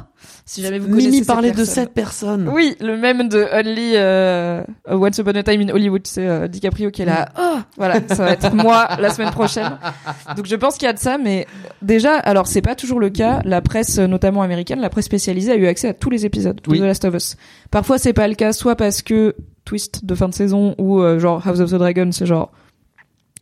si 0.49 0.61
jamais 0.61 0.79
vous 0.79 0.87
connaissez 0.87 1.09
Mimi 1.09 1.25
parlait 1.25 1.51
de 1.51 1.65
cette 1.65 1.93
personne. 1.93 2.47
Oui, 2.47 2.77
le 2.79 2.95
même 2.95 3.27
de 3.27 3.45
Only 3.51 3.93
euh, 3.95 4.63
Once 4.89 5.17
Upon 5.17 5.35
a 5.35 5.43
Time 5.43 5.59
in 5.59 5.69
Hollywood, 5.69 6.07
c'est 6.07 6.25
euh, 6.25 6.47
DiCaprio 6.47 6.89
qui 6.89 7.01
est 7.01 7.05
là. 7.05 7.27
Oh, 7.37 7.57
voilà, 7.75 7.99
ça 8.07 8.23
va 8.23 8.31
être 8.31 8.55
moi 8.55 8.87
la 8.99 9.09
semaine 9.09 9.31
prochaine. 9.31 9.77
Donc 10.37 10.45
je 10.45 10.55
pense 10.55 10.77
qu'il 10.77 10.85
y 10.85 10.89
a 10.89 10.93
de 10.93 10.99
ça, 10.99 11.17
mais 11.17 11.45
déjà, 11.81 12.15
alors 12.15 12.47
c'est 12.47 12.61
pas 12.61 12.75
toujours 12.75 13.01
le 13.01 13.09
cas. 13.09 13.41
La 13.43 13.61
presse, 13.61 13.97
euh, 13.97 14.07
notamment 14.07 14.41
américaine, 14.41 14.79
la 14.79 14.89
presse 14.89 15.05
spécialisée 15.05 15.51
a 15.51 15.55
eu 15.57 15.67
accès 15.67 15.89
à 15.89 15.93
tous 15.93 16.09
les 16.09 16.25
épisodes 16.25 16.55
de 16.55 16.71
Oui. 16.71 16.79
The 16.79 16.83
Last 16.83 17.03
of 17.03 17.13
Us. 17.15 17.35
Parfois 17.69 17.97
c'est 17.97 18.13
pas 18.13 18.29
le 18.29 18.35
cas, 18.35 18.53
soit 18.53 18.77
parce 18.77 19.01
que 19.01 19.35
twist 19.65 20.05
de 20.05 20.15
fin 20.15 20.29
de 20.29 20.33
saison 20.33 20.75
ou 20.77 21.01
euh, 21.01 21.19
genre 21.19 21.45
House 21.45 21.59
of 21.59 21.71
the 21.71 21.75
Dragon, 21.75 22.09
c'est 22.13 22.25
genre 22.25 22.53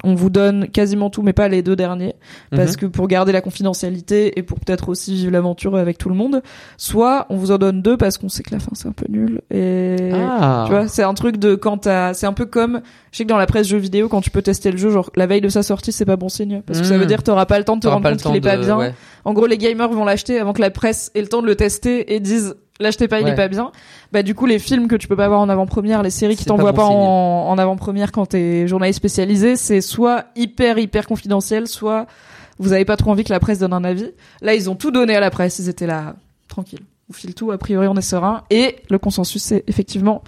on 0.05 0.15
vous 0.15 0.29
donne 0.29 0.67
quasiment 0.69 1.09
tout, 1.09 1.21
mais 1.23 1.33
pas 1.33 1.47
les 1.49 1.61
deux 1.61 1.75
derniers, 1.75 2.13
parce 2.51 2.71
Mhm. 2.71 2.77
que 2.77 2.85
pour 2.85 3.07
garder 3.07 3.31
la 3.33 3.41
confidentialité 3.41 4.37
et 4.39 4.43
pour 4.43 4.59
peut-être 4.59 4.87
aussi 4.89 5.15
vivre 5.15 5.31
l'aventure 5.31 5.75
avec 5.75 5.97
tout 5.97 6.07
le 6.09 6.15
monde. 6.15 6.41
Soit 6.77 7.25
on 7.29 7.35
vous 7.35 7.51
en 7.51 7.57
donne 7.57 7.81
deux 7.81 7.97
parce 7.97 8.17
qu'on 8.17 8.29
sait 8.29 8.43
que 8.43 8.51
la 8.53 8.59
fin 8.59 8.71
c'est 8.73 8.87
un 8.87 8.91
peu 8.93 9.05
nul 9.09 9.41
et 9.51 10.11
Ah. 10.13 10.63
tu 10.67 10.71
vois, 10.73 10.87
c'est 10.87 11.03
un 11.03 11.13
truc 11.13 11.37
de 11.37 11.55
quand 11.55 11.79
t'as, 11.79 12.13
c'est 12.13 12.25
un 12.27 12.33
peu 12.33 12.45
comme, 12.45 12.81
je 13.11 13.17
sais 13.17 13.23
que 13.23 13.29
dans 13.29 13.37
la 13.37 13.47
presse 13.47 13.67
jeux 13.67 13.77
vidéo, 13.77 14.07
quand 14.07 14.21
tu 14.21 14.29
peux 14.29 14.41
tester 14.41 14.71
le 14.71 14.77
jeu, 14.77 14.89
genre 14.91 15.09
la 15.15 15.25
veille 15.27 15.41
de 15.41 15.49
sa 15.49 15.63
sortie, 15.63 15.91
c'est 15.91 16.05
pas 16.05 16.15
bon 16.17 16.29
signe, 16.29 16.61
parce 16.65 16.79
que 16.79 16.85
ça 16.85 16.97
veut 16.97 17.05
dire 17.05 17.17
que 17.17 17.23
t'auras 17.23 17.45
pas 17.45 17.57
le 17.57 17.65
temps 17.65 17.75
de 17.75 17.81
te 17.81 17.87
rendre 17.87 18.09
compte 18.09 18.21
qu'il 18.21 18.35
est 18.35 18.41
pas 18.41 18.57
bien. 18.57 18.77
ouais. 18.77 18.93
En 19.23 19.33
gros, 19.33 19.47
les 19.47 19.57
gamers 19.57 19.89
vont 19.89 20.05
l'acheter 20.05 20.39
avant 20.39 20.53
que 20.53 20.61
la 20.61 20.69
presse 20.69 21.11
ait 21.15 21.21
le 21.21 21.27
temps 21.27 21.41
de 21.41 21.47
le 21.47 21.55
tester 21.55 22.13
et 22.13 22.19
disent 22.19 22.55
l'achetez 22.79 23.07
pas, 23.07 23.19
il 23.19 23.25
Ouais. 23.25 23.31
est 23.31 23.35
pas 23.35 23.47
bien. 23.47 23.71
Bah 24.11 24.23
du 24.23 24.35
coup, 24.35 24.45
les 24.45 24.59
films 24.59 24.87
que 24.87 24.95
tu 24.95 25.07
peux 25.07 25.15
pas 25.15 25.27
voir 25.27 25.39
en 25.39 25.49
avant-première, 25.49 26.03
les 26.03 26.09
séries 26.09 26.35
qui 26.35 26.45
t'envoient 26.45 26.73
pas 26.73 26.85
en, 26.85 27.47
en 27.49 27.57
avant-première 27.57 28.11
quand 28.11 28.25
t'es 28.27 28.67
journaliste 28.67 28.97
spécialisé, 28.97 29.55
c'est 29.55 29.81
soit 29.81 30.25
hyper 30.35 30.77
hyper 30.77 31.07
confidentiel, 31.07 31.67
soit 31.67 32.05
vous 32.59 32.71
avez 32.73 32.85
pas 32.85 32.95
trop 32.97 33.11
envie 33.11 33.23
que 33.23 33.33
la 33.33 33.39
presse 33.39 33.59
donne 33.59 33.73
un 33.73 33.83
avis. 33.83 34.11
Là, 34.41 34.55
ils 34.55 34.69
ont 34.69 34.75
tout 34.75 34.91
donné 34.91 35.15
à 35.15 35.19
la 35.19 35.29
presse, 35.31 35.59
ils 35.59 35.69
étaient 35.69 35.87
là 35.87 36.15
tranquille. 36.47 36.79
On 37.09 37.13
file 37.13 37.35
tout, 37.35 37.51
a 37.51 37.57
priori 37.57 37.87
on 37.87 37.95
est 37.95 38.01
serein. 38.01 38.43
Et 38.49 38.77
le 38.89 38.97
consensus, 38.97 39.41
c'est 39.43 39.63
effectivement 39.67 40.23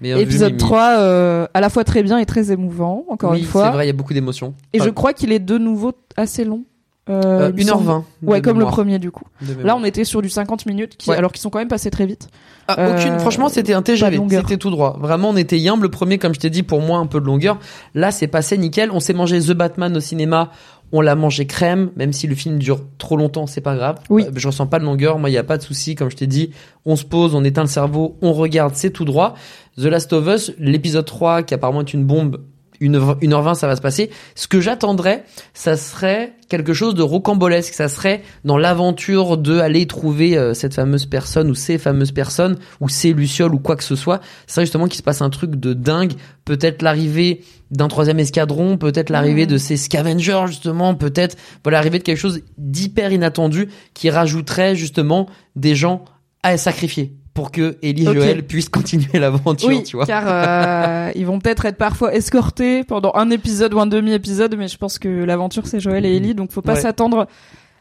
Bien 0.00 0.16
vu, 0.16 0.22
épisode 0.22 0.52
Mimi. 0.52 0.58
3 0.58 0.88
euh, 0.98 1.46
à 1.54 1.60
la 1.60 1.68
fois 1.70 1.84
très 1.84 2.02
bien 2.02 2.18
et 2.18 2.26
très 2.26 2.50
émouvant 2.50 3.04
encore 3.08 3.32
oui, 3.32 3.40
une 3.40 3.44
fois 3.44 3.66
C'est 3.66 3.72
vrai, 3.72 3.84
il 3.84 3.86
y 3.88 3.90
a 3.90 3.92
beaucoup 3.92 4.14
d'émotions. 4.14 4.54
et 4.72 4.80
je 4.80 4.88
crois 4.90 5.12
qu'il 5.12 5.30
est 5.30 5.38
de 5.38 5.58
nouveau 5.58 5.92
assez 6.16 6.44
long 6.44 6.64
euh, 7.08 7.22
euh, 7.48 7.52
il 7.56 7.64
me 7.64 7.68
semble. 7.70 7.88
1h20. 7.90 8.02
ouais 8.22 8.40
de 8.40 8.44
comme 8.44 8.60
le 8.60 8.66
premier 8.66 8.98
du 9.00 9.10
coup 9.10 9.24
là 9.64 9.74
on 9.76 9.82
était 9.82 10.04
sur 10.04 10.22
du 10.22 10.28
50 10.30 10.66
minutes 10.66 10.96
qui 10.96 11.10
Ouais. 11.10 11.16
alors 11.16 11.32
qu'ils 11.32 11.40
sont 11.40 11.50
quand 11.50 11.58
même 11.58 11.66
passés 11.68 11.90
très 11.90 12.06
vite 12.06 12.28
Ah, 12.68 12.90
aucune. 12.94 13.14
Euh, 13.14 13.18
Franchement, 13.18 13.48
c'était 13.48 13.72
un 13.74 13.82
TGV. 13.82 14.20
C'était 14.30 14.56
tout 14.56 14.70
droit. 14.70 14.96
Vraiment, 15.00 15.30
on 15.30 15.36
était 15.36 15.58
yimbe. 15.58 15.82
Le 15.82 15.88
premier, 15.88 16.18
comme 16.18 16.32
je 16.32 16.38
t'ai 16.38 16.48
dit, 16.48 16.62
pour 16.62 16.80
moi, 16.80 16.98
un 16.98 17.06
peu 17.06 17.20
de 17.20 17.26
longueur. 17.26 17.58
Là, 17.94 18.12
c'est 18.12 18.28
passé 18.28 18.56
nickel. 18.56 18.92
On 18.92 19.00
s'est 19.00 19.14
mangé 19.14 19.40
The 19.40 19.50
Batman 19.50 19.96
au 19.96 20.00
cinéma. 20.00 20.50
On 20.92 21.00
l'a 21.00 21.16
mangé 21.16 21.46
crème, 21.46 21.90
même 21.96 22.12
si 22.12 22.28
le 22.28 22.36
film 22.36 22.58
dure 22.60 22.80
trop 22.98 23.16
longtemps, 23.16 23.46
c'est 23.48 23.60
pas 23.62 23.74
grave. 23.74 23.96
Oui. 24.10 24.24
Euh, 24.26 24.30
je 24.36 24.46
ressens 24.46 24.68
pas 24.68 24.78
de 24.78 24.84
longueur. 24.84 25.18
Moi, 25.18 25.28
il 25.28 25.32
y 25.32 25.38
a 25.38 25.42
pas 25.42 25.58
de 25.58 25.62
souci. 25.62 25.96
Comme 25.96 26.08
je 26.10 26.16
t'ai 26.16 26.28
dit, 26.28 26.50
on 26.84 26.94
se 26.94 27.04
pose, 27.04 27.34
on 27.34 27.42
éteint 27.42 27.62
le 27.62 27.68
cerveau, 27.68 28.16
on 28.22 28.32
regarde, 28.32 28.74
c'est 28.76 28.90
tout 28.90 29.04
droit. 29.04 29.34
The 29.76 29.84
Last 29.86 30.12
of 30.12 30.26
Us, 30.28 30.52
l'épisode 30.58 31.04
3, 31.06 31.42
qui 31.42 31.54
apparemment 31.54 31.80
est 31.80 31.92
une 31.94 32.04
bombe, 32.04 32.38
une 32.82 32.96
heure- 32.96 33.16
une 33.22 33.32
heure 33.32 33.42
20 33.42 33.54
ça 33.54 33.66
va 33.66 33.76
se 33.76 33.80
passer. 33.80 34.10
Ce 34.34 34.48
que 34.48 34.60
j'attendrais, 34.60 35.24
ça 35.54 35.76
serait 35.76 36.34
quelque 36.48 36.74
chose 36.74 36.94
de 36.94 37.02
rocambolesque. 37.02 37.72
Ça 37.72 37.88
serait 37.88 38.22
dans 38.44 38.58
l'aventure 38.58 39.38
de 39.38 39.58
aller 39.58 39.86
trouver 39.86 40.36
euh, 40.36 40.52
cette 40.52 40.74
fameuse 40.74 41.06
personne 41.06 41.48
ou 41.50 41.54
ces 41.54 41.78
fameuses 41.78 42.12
personnes 42.12 42.58
ou 42.80 42.88
ces 42.88 43.12
lucioles 43.12 43.54
ou 43.54 43.58
quoi 43.58 43.76
que 43.76 43.84
ce 43.84 43.96
soit. 43.96 44.20
C'est 44.46 44.54
serait 44.54 44.66
justement 44.66 44.86
qu'il 44.86 44.98
se 44.98 45.02
passe 45.02 45.22
un 45.22 45.30
truc 45.30 45.56
de 45.56 45.72
dingue. 45.72 46.12
Peut-être 46.44 46.82
l'arrivée 46.82 47.42
d'un 47.70 47.88
troisième 47.88 48.18
escadron, 48.18 48.76
peut-être 48.76 49.08
l'arrivée 49.10 49.46
de 49.46 49.56
ces 49.56 49.76
scavengers 49.78 50.44
justement, 50.48 50.94
peut-être 50.94 51.36
voilà 51.64 51.78
l'arrivée 51.78 52.00
de 52.00 52.04
quelque 52.04 52.18
chose 52.18 52.42
d'hyper 52.58 53.12
inattendu 53.12 53.68
qui 53.94 54.10
rajouterait 54.10 54.76
justement 54.76 55.26
des 55.56 55.74
gens 55.74 56.04
à 56.42 56.58
sacrifier 56.58 57.14
pour 57.34 57.50
que 57.50 57.78
Ellie 57.82 58.02
et 58.08 58.12
Joël 58.14 58.46
puissent 58.46 58.68
continuer 58.70 59.18
l'aventure, 59.18 59.68
oui 59.68 59.82
tu 59.82 59.96
vois. 59.96 60.06
car 60.06 60.24
euh, 60.26 61.10
ils 61.16 61.24
vont 61.26 61.38
peut-être 61.38 61.64
être 61.64 61.76
parfois 61.78 62.14
escortés 62.14 62.84
pendant 62.84 63.12
un 63.14 63.30
épisode 63.30 63.72
ou 63.74 63.80
un 63.80 63.86
demi-épisode 63.86 64.54
mais 64.58 64.68
je 64.68 64.76
pense 64.76 64.98
que 64.98 65.08
l'aventure 65.08 65.66
c'est 65.66 65.80
Joël 65.80 66.04
et 66.04 66.16
Ellie 66.16 66.34
donc 66.34 66.52
faut 66.52 66.62
pas 66.62 66.74
Ouais. 66.74 66.80
s'attendre 66.80 67.26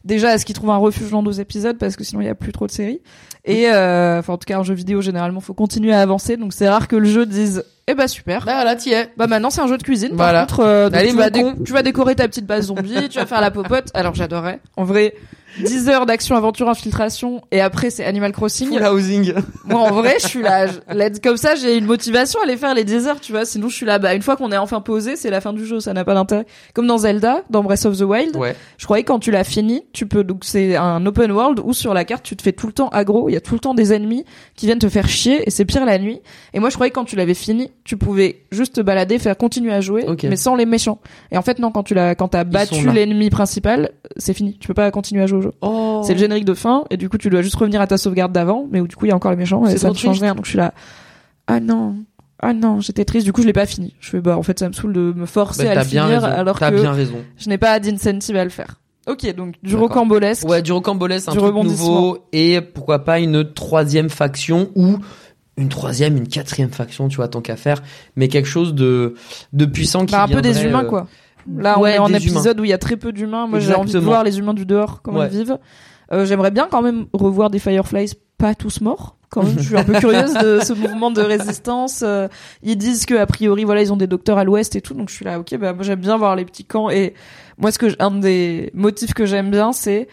déjà 0.05 0.29
à 0.29 0.37
ce 0.37 0.45
qu'ils 0.45 0.55
trouvent 0.55 0.69
un 0.71 0.77
refuge 0.77 1.11
dans 1.11 1.21
deux 1.21 1.41
épisodes 1.41 1.77
parce 1.77 1.95
que 1.95 2.03
sinon 2.03 2.21
il 2.21 2.25
y 2.25 2.29
a 2.29 2.35
plus 2.35 2.51
trop 2.51 2.65
de 2.65 2.71
séries 2.71 3.01
et 3.45 3.69
euh, 3.69 4.19
enfin 4.19 4.33
en 4.33 4.37
tout 4.37 4.45
cas 4.45 4.57
un 4.59 4.63
jeu 4.63 4.73
vidéo 4.73 5.01
généralement 5.01 5.39
faut 5.39 5.53
continuer 5.53 5.93
à 5.93 6.01
avancer 6.01 6.37
donc 6.37 6.53
c'est 6.53 6.69
rare 6.69 6.87
que 6.87 6.95
le 6.95 7.05
jeu 7.07 7.25
dise 7.25 7.63
Eh 7.87 7.95
bah 7.95 8.07
super. 8.07 8.45
Bah 8.45 8.63
là, 8.63 8.75
t'y 8.75 8.91
es. 8.91 9.09
Bah 9.17 9.27
maintenant 9.27 9.49
c'est 9.49 9.61
un 9.61 9.67
jeu 9.67 9.77
de 9.77 9.83
cuisine. 9.83 10.11
Voilà. 10.13 10.45
Par 10.45 10.57
contre, 10.57 10.59
euh, 10.67 10.89
donc 10.89 10.99
Allez, 10.99 11.09
tu, 11.09 11.15
vas 11.73 11.79
tu 11.79 11.83
décorer 11.83 12.15
ta 12.15 12.27
petite 12.27 12.45
base 12.45 12.67
zombie, 12.67 13.09
tu 13.09 13.17
vas 13.19 13.25
faire 13.25 13.41
la 13.41 13.51
popote. 13.51 13.89
Alors 13.93 14.13
j'adorais. 14.13 14.59
En 14.77 14.83
vrai, 14.83 15.15
10 15.59 15.89
heures 15.89 16.05
d'action, 16.05 16.37
aventure, 16.37 16.69
infiltration, 16.69 17.41
et 17.51 17.59
après 17.59 17.89
c'est 17.89 18.05
Animal 18.05 18.31
Crossing. 18.31 18.69
Full 18.69 18.85
housing. 18.85 19.33
Moi 19.65 19.81
en 19.81 19.91
vrai, 19.91 20.15
je 20.21 20.27
suis 20.27 20.41
là. 20.41 20.67
je- 20.67 21.19
Comme 21.21 21.35
ça, 21.35 21.55
j'ai 21.55 21.77
une 21.77 21.85
motivation 21.85 22.39
à 22.39 22.43
aller 22.43 22.55
faire 22.55 22.73
les 22.73 22.85
10 22.85 23.07
heures, 23.07 23.19
tu 23.19 23.33
vois. 23.33 23.43
Sinon, 23.43 23.67
je 23.67 23.75
suis 23.75 23.85
là. 23.85 23.99
Bah 23.99 24.13
une 24.13 24.21
fois 24.21 24.37
qu'on 24.37 24.51
est 24.53 24.57
enfin 24.57 24.79
posé, 24.79 25.15
c'est 25.17 25.29
la 25.29 25.41
fin 25.41 25.51
du 25.51 25.65
jeu. 25.65 25.79
Ça 25.81 25.91
n'a 25.93 26.05
pas 26.05 26.13
d'intérêt. 26.13 26.45
Comme 26.73 26.87
dans 26.87 26.99
Zelda, 26.99 27.41
dans 27.49 27.63
Breath 27.63 27.85
of 27.85 27.97
the 27.97 28.01
Wild. 28.03 28.35
Ouais. 28.37 28.55
Je 28.77 28.85
croyais 28.85 29.03
quand 29.03 29.19
tu 29.19 29.31
l'as 29.31 29.43
fini, 29.43 29.83
tu 29.91 30.05
peux 30.05 30.23
donc 30.23 30.45
c'est 30.45 30.77
un 30.77 31.05
open 31.05 31.31
world 31.31 31.59
où 31.63 31.73
sur 31.73 31.93
la 31.93 32.05
carte 32.05 32.23
tu 32.23 32.37
te 32.37 32.41
fais 32.43 32.53
tout 32.53 32.67
le 32.67 32.73
temps 32.73 32.87
aggro, 32.89 33.27
il 33.31 33.33
y 33.33 33.37
a 33.37 33.41
tout 33.41 33.53
le 33.53 33.59
temps 33.59 33.73
des 33.73 33.93
ennemis 33.93 34.25
qui 34.55 34.65
viennent 34.65 34.79
te 34.79 34.89
faire 34.89 35.07
chier 35.07 35.41
et 35.47 35.49
c'est 35.49 35.65
pire 35.65 35.85
la 35.85 35.97
nuit. 35.97 36.19
Et 36.53 36.59
moi 36.59 36.69
je 36.69 36.75
croyais 36.75 36.89
que 36.91 36.95
quand 36.95 37.05
tu 37.05 37.15
l'avais 37.15 37.33
fini, 37.33 37.71
tu 37.83 37.97
pouvais 37.97 38.43
juste 38.51 38.75
te 38.75 38.81
balader, 38.81 39.17
faire 39.19 39.37
continuer 39.37 39.71
à 39.73 39.81
jouer, 39.81 40.05
mais 40.23 40.35
sans 40.35 40.55
les 40.55 40.65
méchants. 40.65 40.99
Et 41.31 41.37
en 41.37 41.41
fait 41.41 41.59
non, 41.59 41.71
quand 41.71 41.83
tu 41.83 41.93
l'as 41.93 42.13
quand 42.15 42.27
t'as 42.27 42.43
battu 42.43 42.91
l'ennemi 42.91 43.29
principal, 43.29 43.91
c'est 44.17 44.33
fini, 44.33 44.57
tu 44.59 44.67
peux 44.67 44.73
pas 44.73 44.91
continuer 44.91 45.23
à 45.23 45.27
jouer 45.27 45.39
au 45.39 45.41
jeu. 45.41 45.51
Oh. 45.61 46.01
C'est 46.05 46.13
le 46.13 46.19
générique 46.19 46.45
de 46.45 46.53
fin 46.53 46.83
et 46.89 46.97
du 46.97 47.09
coup 47.09 47.17
tu 47.17 47.29
dois 47.29 47.41
juste 47.41 47.55
revenir 47.55 47.81
à 47.81 47.87
ta 47.87 47.97
sauvegarde 47.97 48.31
d'avant, 48.33 48.67
mais 48.69 48.79
où 48.81 48.87
du 48.87 48.95
coup 48.95 49.05
il 49.05 49.09
y 49.09 49.11
a 49.11 49.15
encore 49.15 49.31
les 49.31 49.37
méchants 49.37 49.65
et 49.65 49.77
ça 49.77 49.89
ne 49.89 49.95
change 49.95 50.19
rien. 50.19 50.35
Donc 50.35 50.45
je 50.45 50.49
suis 50.51 50.57
là 50.57 50.73
ah 51.47 51.59
non. 51.59 51.95
Ah 52.43 52.53
non, 52.53 52.79
j'étais 52.79 53.05
triste, 53.05 53.25
du 53.25 53.33
coup 53.33 53.41
je 53.43 53.47
l'ai 53.47 53.53
pas 53.53 53.67
fini. 53.67 53.93
Je 53.99 54.09
fais 54.09 54.19
bah 54.19 54.35
en 54.35 54.41
fait 54.41 54.57
ça 54.57 54.67
me 54.67 54.73
saoule 54.73 54.93
de 54.93 55.13
me 55.15 55.27
forcer 55.27 55.63
Bah, 55.65 55.71
à 55.71 55.75
le 55.75 55.81
bien 55.81 56.05
finir 56.07 56.21
raison. 56.21 56.25
alors 56.25 56.57
T'as 56.57 56.71
que 56.71 56.75
bien 56.81 56.91
raison. 56.91 57.17
je 57.37 57.49
n'ai 57.49 57.59
pas 57.59 57.79
d'incentive 57.79 58.35
à 58.35 58.43
le 58.43 58.49
faire. 58.49 58.79
Ok, 59.07 59.33
donc 59.35 59.55
du 59.63 59.75
rocambolesque. 59.75 60.47
Ouais, 60.47 60.61
du 60.61 60.71
rocambolesque, 60.71 61.29
un 61.29 61.31
Du 61.31 61.37
truc 61.39 61.55
nouveau 61.55 62.19
et 62.31 62.61
pourquoi 62.61 62.99
pas 62.99 63.19
une 63.19 63.51
troisième 63.53 64.09
faction 64.09 64.69
ou 64.75 64.97
une 65.57 65.69
troisième, 65.69 66.17
une 66.17 66.27
quatrième 66.27 66.69
faction, 66.69 67.07
tu 67.07 67.17
vois, 67.17 67.27
tant 67.27 67.41
qu'à 67.41 67.55
faire, 67.55 67.81
mais 68.15 68.27
quelque 68.27 68.47
chose 68.47 68.73
de 68.73 69.15
de 69.53 69.65
puissant 69.65 70.05
qui 70.05 70.13
Bah, 70.13 70.23
un 70.23 70.27
peu 70.27 70.41
des 70.41 70.63
humains 70.63 70.83
euh, 70.85 70.87
quoi. 70.87 71.07
Là 71.57 71.79
on 71.79 71.81
ouais, 71.81 71.95
est 71.95 71.99
en 71.99 72.13
épisode 72.13 72.59
où 72.59 72.63
il 72.63 72.69
y 72.69 72.73
a 72.73 72.77
très 72.77 72.95
peu 72.97 73.11
d'humains. 73.11 73.47
Moi 73.47 73.59
j'ai 73.59 73.73
envie 73.73 73.91
de 73.91 73.99
voir 73.99 74.23
les 74.23 74.37
humains 74.37 74.53
du 74.53 74.65
dehors 74.65 75.01
comment 75.01 75.19
Ouais. 75.19 75.29
ils 75.31 75.37
vivent. 75.39 75.57
Euh, 76.13 76.25
J'aimerais 76.25 76.51
bien 76.51 76.67
quand 76.69 76.81
même 76.81 77.05
revoir 77.13 77.49
des 77.49 77.59
Fireflies 77.59 78.13
pas 78.37 78.53
tous 78.53 78.81
morts. 78.81 79.17
Quand 79.29 79.43
même, 79.43 79.53
je 79.57 79.63
suis 79.63 79.77
un 79.77 79.83
peu 79.85 79.93
curieuse 79.99 80.33
de 80.33 80.59
ce 80.59 80.73
mouvement 80.73 81.09
de 81.09 81.21
résistance. 81.21 82.01
Euh, 82.05 82.27
ils 82.63 82.75
disent 82.75 83.05
que 83.05 83.13
a 83.15 83.25
priori 83.25 83.63
voilà 83.63 83.81
ils 83.81 83.91
ont 83.93 83.97
des 83.97 84.07
docteurs 84.07 84.37
à 84.37 84.43
l'ouest 84.43 84.75
et 84.75 84.81
tout, 84.81 84.93
donc 84.93 85.09
je 85.09 85.15
suis 85.15 85.25
là 85.25 85.39
ok 85.39 85.57
bah 85.57 85.73
moi 85.73 85.83
j'aime 85.83 85.99
bien 86.01 86.17
voir 86.17 86.35
les 86.35 86.43
petits 86.45 86.65
camps 86.65 86.89
et 86.89 87.13
moi 87.61 87.71
ce 87.71 87.79
que 87.79 87.85
un 87.99 88.11
des 88.11 88.71
motifs 88.73 89.13
que 89.13 89.25
j'aime 89.25 89.49
bien 89.51 89.71
c'est 89.71 90.07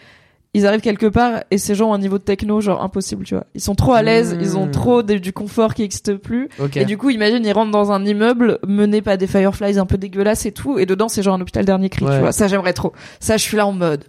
ils 0.55 0.65
arrivent 0.65 0.81
quelque 0.81 1.05
part 1.05 1.43
et 1.51 1.59
ces 1.59 1.75
gens 1.75 1.91
ont 1.91 1.93
un 1.93 1.99
niveau 1.99 2.17
de 2.17 2.23
techno 2.23 2.59
genre 2.59 2.81
impossible 2.83 3.23
tu 3.23 3.35
vois. 3.35 3.45
Ils 3.53 3.61
sont 3.61 3.75
trop 3.75 3.93
à 3.93 4.01
l'aise, 4.01 4.33
Mmh. 4.33 4.41
ils 4.41 4.57
ont 4.57 4.67
trop 4.67 5.03
de- 5.03 5.19
du 5.19 5.31
confort 5.31 5.75
qui 5.75 5.83
n'existe 5.83 6.15
plus. 6.15 6.49
Et 6.75 6.85
du 6.85 6.97
coup, 6.97 7.11
imagine, 7.11 7.45
ils 7.45 7.51
rentrent 7.51 7.69
dans 7.69 7.91
un 7.91 8.03
immeuble 8.03 8.57
mené 8.67 9.03
par 9.03 9.15
des 9.19 9.27
Fireflies 9.27 9.77
un 9.77 9.85
peu 9.85 9.99
dégueulasses 9.99 10.47
et 10.47 10.51
tout, 10.51 10.79
et 10.79 10.87
dedans, 10.87 11.07
c'est 11.07 11.21
genre 11.21 11.35
un 11.35 11.41
hôpital 11.41 11.65
dernier 11.65 11.89
cri, 11.89 12.03
Ouais. 12.03 12.15
tu 12.15 12.19
vois. 12.19 12.31
Ça, 12.31 12.47
j'aimerais 12.47 12.73
trop. 12.73 12.93
Ça, 13.19 13.37
je 13.37 13.43
suis 13.43 13.57
là 13.57 13.67
en 13.67 13.73
mode 13.73 14.05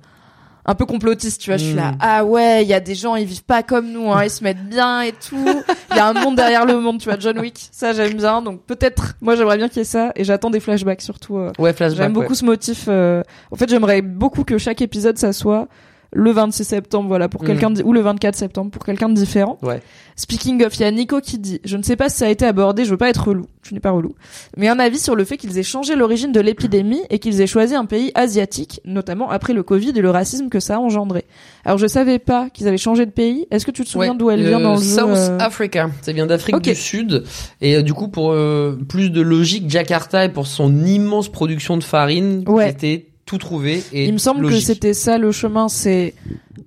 un 0.67 0.75
peu 0.75 0.85
complotiste, 0.87 1.41
tu 1.41 1.51
vois. 1.51 1.57
Je 1.57 1.65
suis 1.65 1.75
là, 1.75 1.93
Mm. 1.93 1.97
ah 2.01 2.25
ouais, 2.25 2.63
il 2.63 2.69
y 2.69 2.75
a 2.75 2.81
des 2.81 2.95
gens, 2.95 3.17
ils 3.17 3.25
vivent 3.27 3.45
pas 3.45 3.63
comme 3.63 3.91
nous, 3.91 4.13
hein, 4.13 4.25
ils 4.25 4.31
se 4.31 4.45
mettent 4.45 4.69
bien 4.69 5.03
et 5.03 5.13
tout. 5.13 5.63
Il 5.91 5.97
y 5.97 5.99
a 5.99 6.07
un 6.09 6.13
monde 6.13 6.37
derrière 6.37 6.67
le 6.67 6.79
monde, 6.81 6.99
tu 6.99 7.09
vois. 7.09 7.19
John 7.19 7.39
Wick, 7.39 7.69
ça, 7.73 7.93
j'aime 7.93 8.15
bien. 8.15 8.43
Donc 8.43 8.63
peut-être, 8.67 9.15
moi, 9.21 9.37
j'aimerais 9.37 9.57
bien 9.57 9.69
qu'il 9.69 9.79
y 9.79 9.81
ait 9.81 9.85
ça, 9.85 10.13
et 10.17 10.25
j'attends 10.25 10.51
des 10.51 10.61
flashbacks 10.61 11.01
surtout. 11.03 11.39
euh, 11.39 11.51
Ouais, 11.59 11.73
flashback. 11.73 12.05
J'aime 12.05 12.13
beaucoup 12.13 12.29
ouais. 12.31 12.35
ce 12.35 12.45
motif. 12.45 12.85
euh, 12.89 13.23
En 13.51 13.57
fait, 13.57 13.69
j'aimerais 13.69 14.03
beaucoup 14.03 14.45
que 14.45 14.59
chaque 14.59 14.83
épisode, 14.83 15.17
ça 15.19 15.33
soit 15.33 15.67
le 16.13 16.31
26 16.33 16.65
septembre, 16.65 17.09
voilà, 17.09 17.29
pour 17.29 17.43
Mhm. 17.43 17.47
quelqu'un 17.49 17.75
ou 17.85 17.93
le 17.93 18.01
24 18.01 18.35
septembre 18.35 18.71
pour 18.71 18.85
quelqu'un 18.85 19.09
de 19.09 19.15
différent. 19.15 19.59
Ouais. 19.63 19.81
Speaking 20.17 20.63
of, 20.65 20.77
il 20.77 20.83
y 20.83 20.85
a 20.85 20.91
Nico 20.91 21.21
qui 21.21 21.39
dit, 21.39 21.61
je 21.65 21.77
ne 21.77 21.83
sais 21.83 21.97
pas 21.97 22.09
si 22.09 22.17
ça 22.19 22.27
a 22.27 22.29
été 22.29 22.45
abordé, 22.45 22.85
je 22.85 22.91
veux 22.91 22.97
pas 22.99 23.09
être 23.09 23.29
relou, 23.29 23.47
je 23.63 23.73
n'ai 23.73 23.81
pas 23.81 23.91
relou, 23.93 24.15
mais 24.57 24.69
un 24.69 24.79
avis 24.79 24.99
sur 24.99 25.15
le 25.15 25.25
fait 25.25 25.37
qu'ils 25.39 25.57
aient 25.57 25.63
changé 25.63 25.95
l'origine 25.97 26.31
de 26.33 26.41
l'épidémie 26.41 27.01
et 27.11 27.19
qu'ils 27.21 27.41
aient 27.41 27.47
choisi 27.47 27.75
un 27.75 27.87
pays 27.87 28.11
asiatique, 28.15 28.81
notamment 28.85 29.31
après 29.31 29.53
le 29.55 29.63
Covid 29.63 29.91
et 29.97 30.03
le 30.03 30.11
racisme 30.11 30.49
que 30.51 30.61
ça 30.61 30.75
a 30.77 30.79
engendré. 30.79 31.25
Alors 31.65 31.79
je 31.79 31.87
savais 31.87 32.19
pas 32.19 32.51
qu'ils 32.51 32.69
avaient 32.69 32.77
changé 32.77 33.07
de 33.07 33.11
pays. 33.13 33.47
Est-ce 33.51 33.65
que 33.65 33.71
tu 33.71 33.85
te 33.85 33.89
souviens 33.89 34.11
Ouais, 34.13 34.19
d'où 34.19 34.31
elle 34.31 34.43
vient 34.45 34.59
euh, 34.61 34.63
dans 34.63 34.75
le 34.75 34.81
South 34.83 35.09
jeu 35.15 35.33
euh, 35.33 35.39
Africa. 35.39 35.91
Ça 36.03 36.13
vient 36.13 36.27
d'Afrique 36.27 36.59
du 36.61 36.75
Sud. 36.75 37.25
Et 37.61 37.77
euh, 37.77 37.83
du 37.83 37.95
coup, 37.95 38.09
pour 38.09 38.33
euh, 38.33 38.77
plus 38.89 39.11
de 39.11 39.21
logique, 39.23 39.71
Jakarta 39.71 40.25
et 40.25 40.29
pour 40.29 40.47
son 40.47 40.85
immense 40.85 41.29
production 41.31 41.77
de 41.79 41.85
farine, 41.85 42.45
Ouais. 42.47 42.69
c'était 42.69 43.07
tout 43.31 43.39
trouvé. 43.39 43.83
Et 43.93 44.07
Il 44.07 44.13
me 44.13 44.19
semble 44.19 44.43
logique. 44.43 44.59
que 44.59 44.65
c'était 44.65 44.93
ça 44.95 45.17
le 45.17 45.31
chemin. 45.31 45.69
C'est 45.69 46.15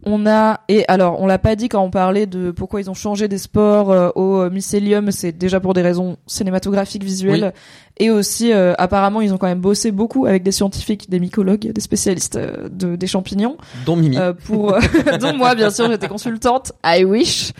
on 0.06 0.26
a 0.26 0.61
et 0.69 0.85
alors 0.88 1.22
on 1.22 1.27
l'a 1.27 1.38
pas 1.40 1.56
dit 1.56 1.68
quand 1.69 1.81
on 1.81 1.90
parlait 1.90 2.26
de 2.26 2.52
pourquoi 2.52 2.80
ils 2.81 2.90
ont 2.90 2.94
changé 2.94 3.27
des 3.27 3.38
sports 3.38 3.91
euh, 3.91 4.10
au 4.15 4.38
euh, 4.41 4.49
mycélium. 4.49 5.11
C'est 5.11 5.34
déjà 5.34 5.60
pour 5.60 5.73
des 5.73 5.81
raisons 5.81 6.15
cinématographiques, 6.26 7.03
visuelles 7.03 7.53
et 7.99 8.10
aussi 8.10 8.52
euh, 8.53 8.73
apparemment 8.77 9.19
ils 9.22 9.34
ont 9.34 9.38
quand 9.38 9.48
même 9.48 9.60
bossé 9.61 9.91
beaucoup 9.91 10.26
avec 10.26 10.41
des 10.44 10.52
scientifiques, 10.53 11.10
des 11.10 11.19
mycologues, 11.19 11.72
des 11.72 11.81
spécialistes 11.81 12.38
euh, 12.38 12.69
de 12.72 12.95
des 12.95 13.07
champignons 13.07 13.57
Dont 13.85 13.95
Mimi. 13.98 14.18
euh, 14.18 14.34
pour 14.34 14.76
dont 15.22 15.38
moi 15.38 15.56
bien 15.56 15.69
sûr 15.69 15.90
j'étais 15.91 16.07
consultante. 16.07 16.72
I 16.85 17.03
wish. 17.03 17.52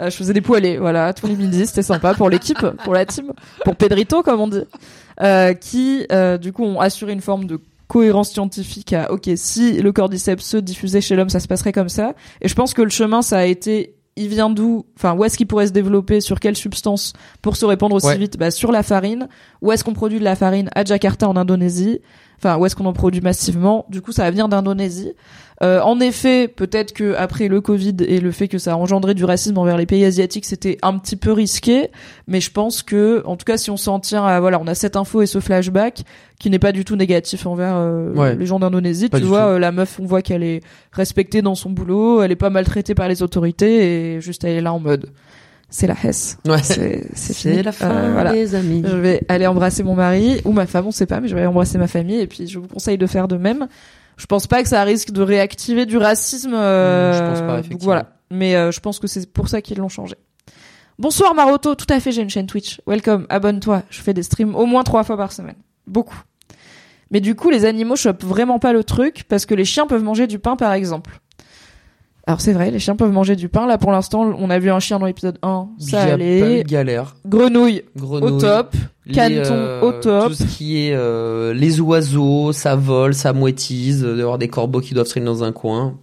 Euh, 0.00 0.10
je 0.10 0.16
faisais 0.16 0.32
des 0.32 0.40
poêlés, 0.40 0.78
voilà, 0.78 1.12
tous 1.12 1.26
les 1.26 1.34
midis, 1.34 1.66
c'était 1.66 1.82
sympa 1.82 2.14
pour 2.14 2.30
l'équipe, 2.30 2.64
pour 2.84 2.94
la 2.94 3.04
team, 3.04 3.32
pour 3.64 3.74
Pedrito 3.74 4.22
comme 4.22 4.40
on 4.40 4.46
dit, 4.46 4.62
euh, 5.20 5.54
qui 5.54 6.06
euh, 6.12 6.38
du 6.38 6.52
coup 6.52 6.62
ont 6.62 6.78
assuré 6.78 7.12
une 7.12 7.20
forme 7.20 7.46
de 7.46 7.58
cohérence 7.88 8.30
scientifique 8.30 8.92
à 8.92 9.10
ok 9.12 9.30
si 9.36 9.80
le 9.80 9.92
cordyceps 9.92 10.42
se 10.42 10.56
diffusait 10.58 11.00
chez 11.00 11.16
l'homme 11.16 11.30
ça 11.30 11.40
se 11.40 11.48
passerait 11.48 11.72
comme 11.72 11.88
ça. 11.88 12.14
Et 12.40 12.48
je 12.48 12.54
pense 12.54 12.74
que 12.74 12.82
le 12.82 12.90
chemin 12.90 13.22
ça 13.22 13.38
a 13.38 13.44
été 13.44 13.94
il 14.16 14.28
vient 14.28 14.50
d'où 14.50 14.84
enfin 14.96 15.14
où 15.14 15.24
est-ce 15.24 15.36
qu'il 15.36 15.46
pourrait 15.46 15.68
se 15.68 15.72
développer 15.72 16.20
sur 16.20 16.40
quelle 16.40 16.56
substance 16.56 17.12
pour 17.40 17.56
se 17.56 17.64
répandre 17.64 17.94
aussi 17.96 18.06
Ouais. 18.08 18.18
vite 18.18 18.36
bah, 18.36 18.50
sur 18.50 18.72
la 18.72 18.82
farine. 18.82 19.28
Où 19.62 19.72
est-ce 19.72 19.84
qu'on 19.84 19.92
produit 19.94 20.18
de 20.18 20.24
la 20.24 20.34
farine 20.36 20.68
à 20.74 20.84
Jakarta 20.84 21.28
en 21.28 21.36
Indonésie? 21.36 22.00
Enfin 22.38 22.56
où 22.58 22.66
est-ce 22.66 22.76
qu'on 22.76 22.86
en 22.86 22.92
produit 22.92 23.20
massivement? 23.20 23.86
Du 23.88 24.02
coup 24.02 24.12
ça 24.12 24.22
va 24.24 24.30
venir 24.30 24.48
d'Indonésie 24.48 25.12
euh, 25.62 25.80
en 25.80 25.98
effet, 25.98 26.46
peut-être 26.46 26.92
que 26.92 27.14
après 27.16 27.48
le 27.48 27.60
Covid 27.60 27.96
et 28.06 28.20
le 28.20 28.30
fait 28.30 28.46
que 28.46 28.58
ça 28.58 28.74
a 28.74 28.76
engendré 28.76 29.14
du 29.14 29.24
racisme 29.24 29.58
envers 29.58 29.76
les 29.76 29.86
pays 29.86 30.04
asiatiques, 30.04 30.44
c'était 30.44 30.78
un 30.82 30.96
petit 30.98 31.16
peu 31.16 31.32
risqué. 31.32 31.88
Mais 32.28 32.40
je 32.40 32.52
pense 32.52 32.82
que, 32.84 33.22
en 33.26 33.36
tout 33.36 33.44
cas, 33.44 33.56
si 33.56 33.68
on 33.70 33.76
s'en 33.76 33.98
tient 33.98 34.24
à 34.24 34.38
voilà, 34.38 34.60
on 34.60 34.68
a 34.68 34.74
cette 34.76 34.94
info 34.94 35.20
et 35.22 35.26
ce 35.26 35.40
flashback 35.40 36.02
qui 36.38 36.48
n'est 36.50 36.60
pas 36.60 36.70
du 36.70 36.84
tout 36.84 36.94
négatif 36.94 37.44
envers 37.46 37.74
euh, 37.76 38.12
Ouais. 38.14 38.36
les 38.36 38.46
gens 38.46 38.60
d'Indonésie. 38.60 39.10
Tu 39.10 39.20
vois, 39.22 39.46
euh, 39.54 39.58
la 39.58 39.72
meuf, 39.72 39.98
on 40.00 40.06
voit 40.06 40.22
qu'elle 40.22 40.44
est 40.44 40.60
respectée 40.92 41.42
dans 41.42 41.56
son 41.56 41.70
boulot, 41.70 42.22
elle 42.22 42.30
est 42.30 42.36
pas 42.36 42.50
maltraitée 42.50 42.94
par 42.94 43.08
les 43.08 43.22
autorités 43.24 44.14
et 44.14 44.20
juste 44.20 44.44
elle 44.44 44.56
est 44.56 44.60
là 44.60 44.72
en 44.72 44.78
mode, 44.78 45.10
c'est 45.70 45.88
la 45.88 45.96
Hesse. 46.04 46.38
Ouais. 46.46 46.62
C'est 46.62 47.04
c'est 47.14 47.34
fini. 47.34 47.54
C'est 47.56 47.62
la 47.64 47.72
fin 47.72 47.90
Euh, 47.90 48.12
voilà. 48.12 48.32
des 48.32 48.54
amis. 48.54 48.84
Je 48.86 48.94
vais 48.96 49.22
aller 49.28 49.48
embrasser 49.48 49.82
mon 49.82 49.96
mari 49.96 50.40
ou 50.44 50.52
ma 50.52 50.66
femme, 50.66 50.86
on 50.86 50.92
sait 50.92 51.06
pas, 51.06 51.18
mais 51.20 51.26
je 51.26 51.34
vais 51.34 51.40
aller 51.40 51.48
embrasser 51.48 51.78
ma 51.78 51.88
famille 51.88 52.20
et 52.20 52.28
puis 52.28 52.46
je 52.46 52.60
vous 52.60 52.68
conseille 52.68 52.96
de 52.96 53.06
faire 53.08 53.26
de 53.26 53.36
même. 53.36 53.66
Je 54.18 54.26
pense 54.26 54.46
pas 54.46 54.62
que 54.62 54.68
ça 54.68 54.82
risque 54.82 55.10
de 55.12 55.22
réactiver 55.22 55.86
du 55.86 55.96
racisme. 55.96 56.52
euh, 56.54 57.12
Mmh, 57.12 57.14
je 57.16 57.22
pense 57.30 57.40
pas, 57.40 57.62
donc 57.62 57.80
voilà. 57.80 58.12
Mais 58.30 58.54
euh, 58.56 58.70
je 58.70 58.80
pense 58.80 58.98
que 58.98 59.06
c'est 59.06 59.32
pour 59.32 59.48
ça 59.48 59.62
qu'ils 59.62 59.78
l'ont 59.78 59.88
changé. 59.88 60.16
Bonsoir 60.98 61.34
Maroto, 61.34 61.74
tout 61.76 61.86
à 61.88 62.00
fait, 62.00 62.10
j'ai 62.12 62.22
une 62.22 62.28
chaîne 62.28 62.46
Twitch. 62.46 62.80
Welcome, 62.86 63.26
abonne-toi. 63.30 63.84
Je 63.88 64.02
fais 64.02 64.12
des 64.12 64.24
streams 64.24 64.54
au 64.54 64.66
moins 64.66 64.82
trois 64.82 65.04
fois 65.04 65.16
par 65.16 65.32
semaine. 65.32 65.54
Beaucoup. 65.86 66.20
Mais 67.10 67.20
du 67.20 67.34
coup, 67.36 67.48
les 67.48 67.64
animaux 67.64 67.96
chopent 67.96 68.24
vraiment 68.24 68.58
pas 68.58 68.72
le 68.74 68.84
truc 68.84 69.24
parce 69.28 69.46
que 69.46 69.54
les 69.54 69.64
chiens 69.64 69.86
peuvent 69.86 70.02
manger 70.02 70.26
du 70.26 70.38
pain, 70.38 70.56
par 70.56 70.72
exemple. 70.74 71.20
Alors 72.28 72.42
c'est 72.42 72.52
vrai, 72.52 72.70
les 72.70 72.78
chiens 72.78 72.94
peuvent 72.94 73.10
manger 73.10 73.36
du 73.36 73.48
pain. 73.48 73.66
Là, 73.66 73.78
pour 73.78 73.90
l'instant, 73.90 74.20
on 74.38 74.50
a 74.50 74.58
vu 74.58 74.70
un 74.70 74.80
chien 74.80 74.98
dans 74.98 75.06
l'épisode 75.06 75.38
1. 75.40 75.68
Il 75.78 75.86
y 75.86 75.88
Ça 75.88 76.02
allait. 76.02 76.62
de 76.62 76.68
galère. 76.68 77.16
Grenouille, 77.24 77.84
Grenouille. 77.96 78.32
au 78.34 78.38
top. 78.38 78.76
les, 79.06 79.14
Caneton, 79.14 79.54
euh, 79.54 79.80
au 79.80 79.92
top. 79.92 80.28
Tout 80.28 80.34
ce 80.34 80.44
qui 80.44 80.76
est 80.76 80.92
euh, 80.92 81.54
les 81.54 81.80
oiseaux, 81.80 82.52
ça 82.52 82.76
vole, 82.76 83.14
ça 83.14 83.32
moétise, 83.32 84.04
euh, 84.04 84.14
d'avoir 84.14 84.36
des 84.36 84.48
corbeaux 84.48 84.82
qui 84.82 84.92
doivent 84.92 85.08
traîner 85.08 85.24
dans 85.24 85.42
un 85.42 85.52
coin. 85.52 85.96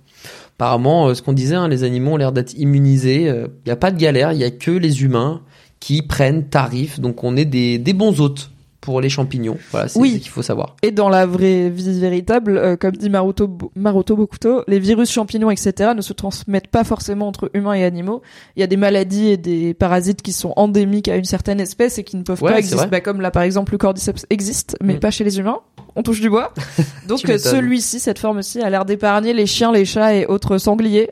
Apparemment, 0.55 1.09
euh, 1.09 1.13
ce 1.13 1.21
qu'on 1.21 1.31
disait, 1.31 1.53
hein, 1.53 1.67
les 1.67 1.83
animaux 1.83 2.13
ont 2.13 2.17
l'air 2.17 2.31
d'être 2.31 2.55
immunisés. 2.55 3.25
Il 3.27 3.49
n'y 3.67 3.71
a 3.71 3.75
pas 3.75 3.91
de 3.91 3.99
galère, 3.99 4.31
il 4.31 4.39
y 4.39 4.43
a 4.43 4.49
que 4.49 4.71
les 4.71 5.03
humains 5.03 5.41
qui 5.79 6.01
prennent 6.01 6.49
tarif. 6.49 6.99
Donc 6.99 7.23
on 7.23 7.37
est 7.37 7.45
des, 7.45 7.77
des 7.77 7.93
bons 7.93 8.19
hôtes 8.19 8.49
pour 8.85 9.01
les 9.01 9.09
champignons. 9.09 9.57
Voilà, 9.71 9.87
c'est 9.87 9.99
Oui. 9.99 10.13
ce 10.13 10.17
qu'il 10.19 10.29
faut 10.31 10.43
savoir. 10.43 10.75
Et 10.83 10.91
dans 10.91 11.09
la 11.09 11.25
vraie 11.25 11.69
vie 11.69 11.99
véritable, 11.99 12.57
euh, 12.57 12.75
comme 12.77 12.95
dit 12.95 13.09
Maruto, 13.09 13.49
Maruto 13.75 14.15
Bokuto, 14.15 14.63
les 14.67 14.79
virus, 14.79 15.11
champignons, 15.11 15.49
etc. 15.49 15.91
ne 15.95 16.01
se 16.01 16.13
transmettent 16.13 16.67
pas 16.67 16.83
forcément 16.83 17.27
entre 17.27 17.49
humains 17.55 17.73
et 17.73 17.83
animaux. 17.83 18.21
Il 18.55 18.59
y 18.59 18.63
a 18.63 18.67
des 18.67 18.77
maladies 18.77 19.27
et 19.29 19.37
des 19.37 19.73
parasites 19.73 20.21
qui 20.21 20.31
sont 20.31 20.53
endémiques 20.55 21.07
à 21.07 21.15
une 21.15 21.25
certaine 21.25 21.59
espèce 21.59 21.97
et 21.97 22.03
qui 22.03 22.15
ne 22.15 22.21
peuvent 22.23 22.41
Ouais, 22.43 22.51
pas 22.53 22.59
exister. 22.59 22.85
Bah, 22.87 23.01
comme 23.01 23.19
là, 23.21 23.31
par 23.31 23.43
exemple, 23.43 23.71
le 23.71 23.77
cordyceps 23.79 24.25
existe, 24.29 24.77
mais 24.83 24.93
Mm. 24.95 24.99
pas 24.99 25.11
chez 25.11 25.23
les 25.23 25.39
humains. 25.39 25.59
On 25.95 26.03
touche 26.03 26.21
du 26.21 26.29
bois. 26.29 26.53
Donc 27.07 27.19
celui-ci, 27.19 27.99
cette 27.99 28.19
forme-ci, 28.19 28.61
a 28.61 28.69
l'air 28.69 28.85
d'épargner 28.85 29.33
les 29.33 29.45
chiens, 29.47 29.71
les 29.71 29.85
chats 29.85 30.13
et 30.13 30.25
autres 30.27 30.57
sangliers. 30.57 31.09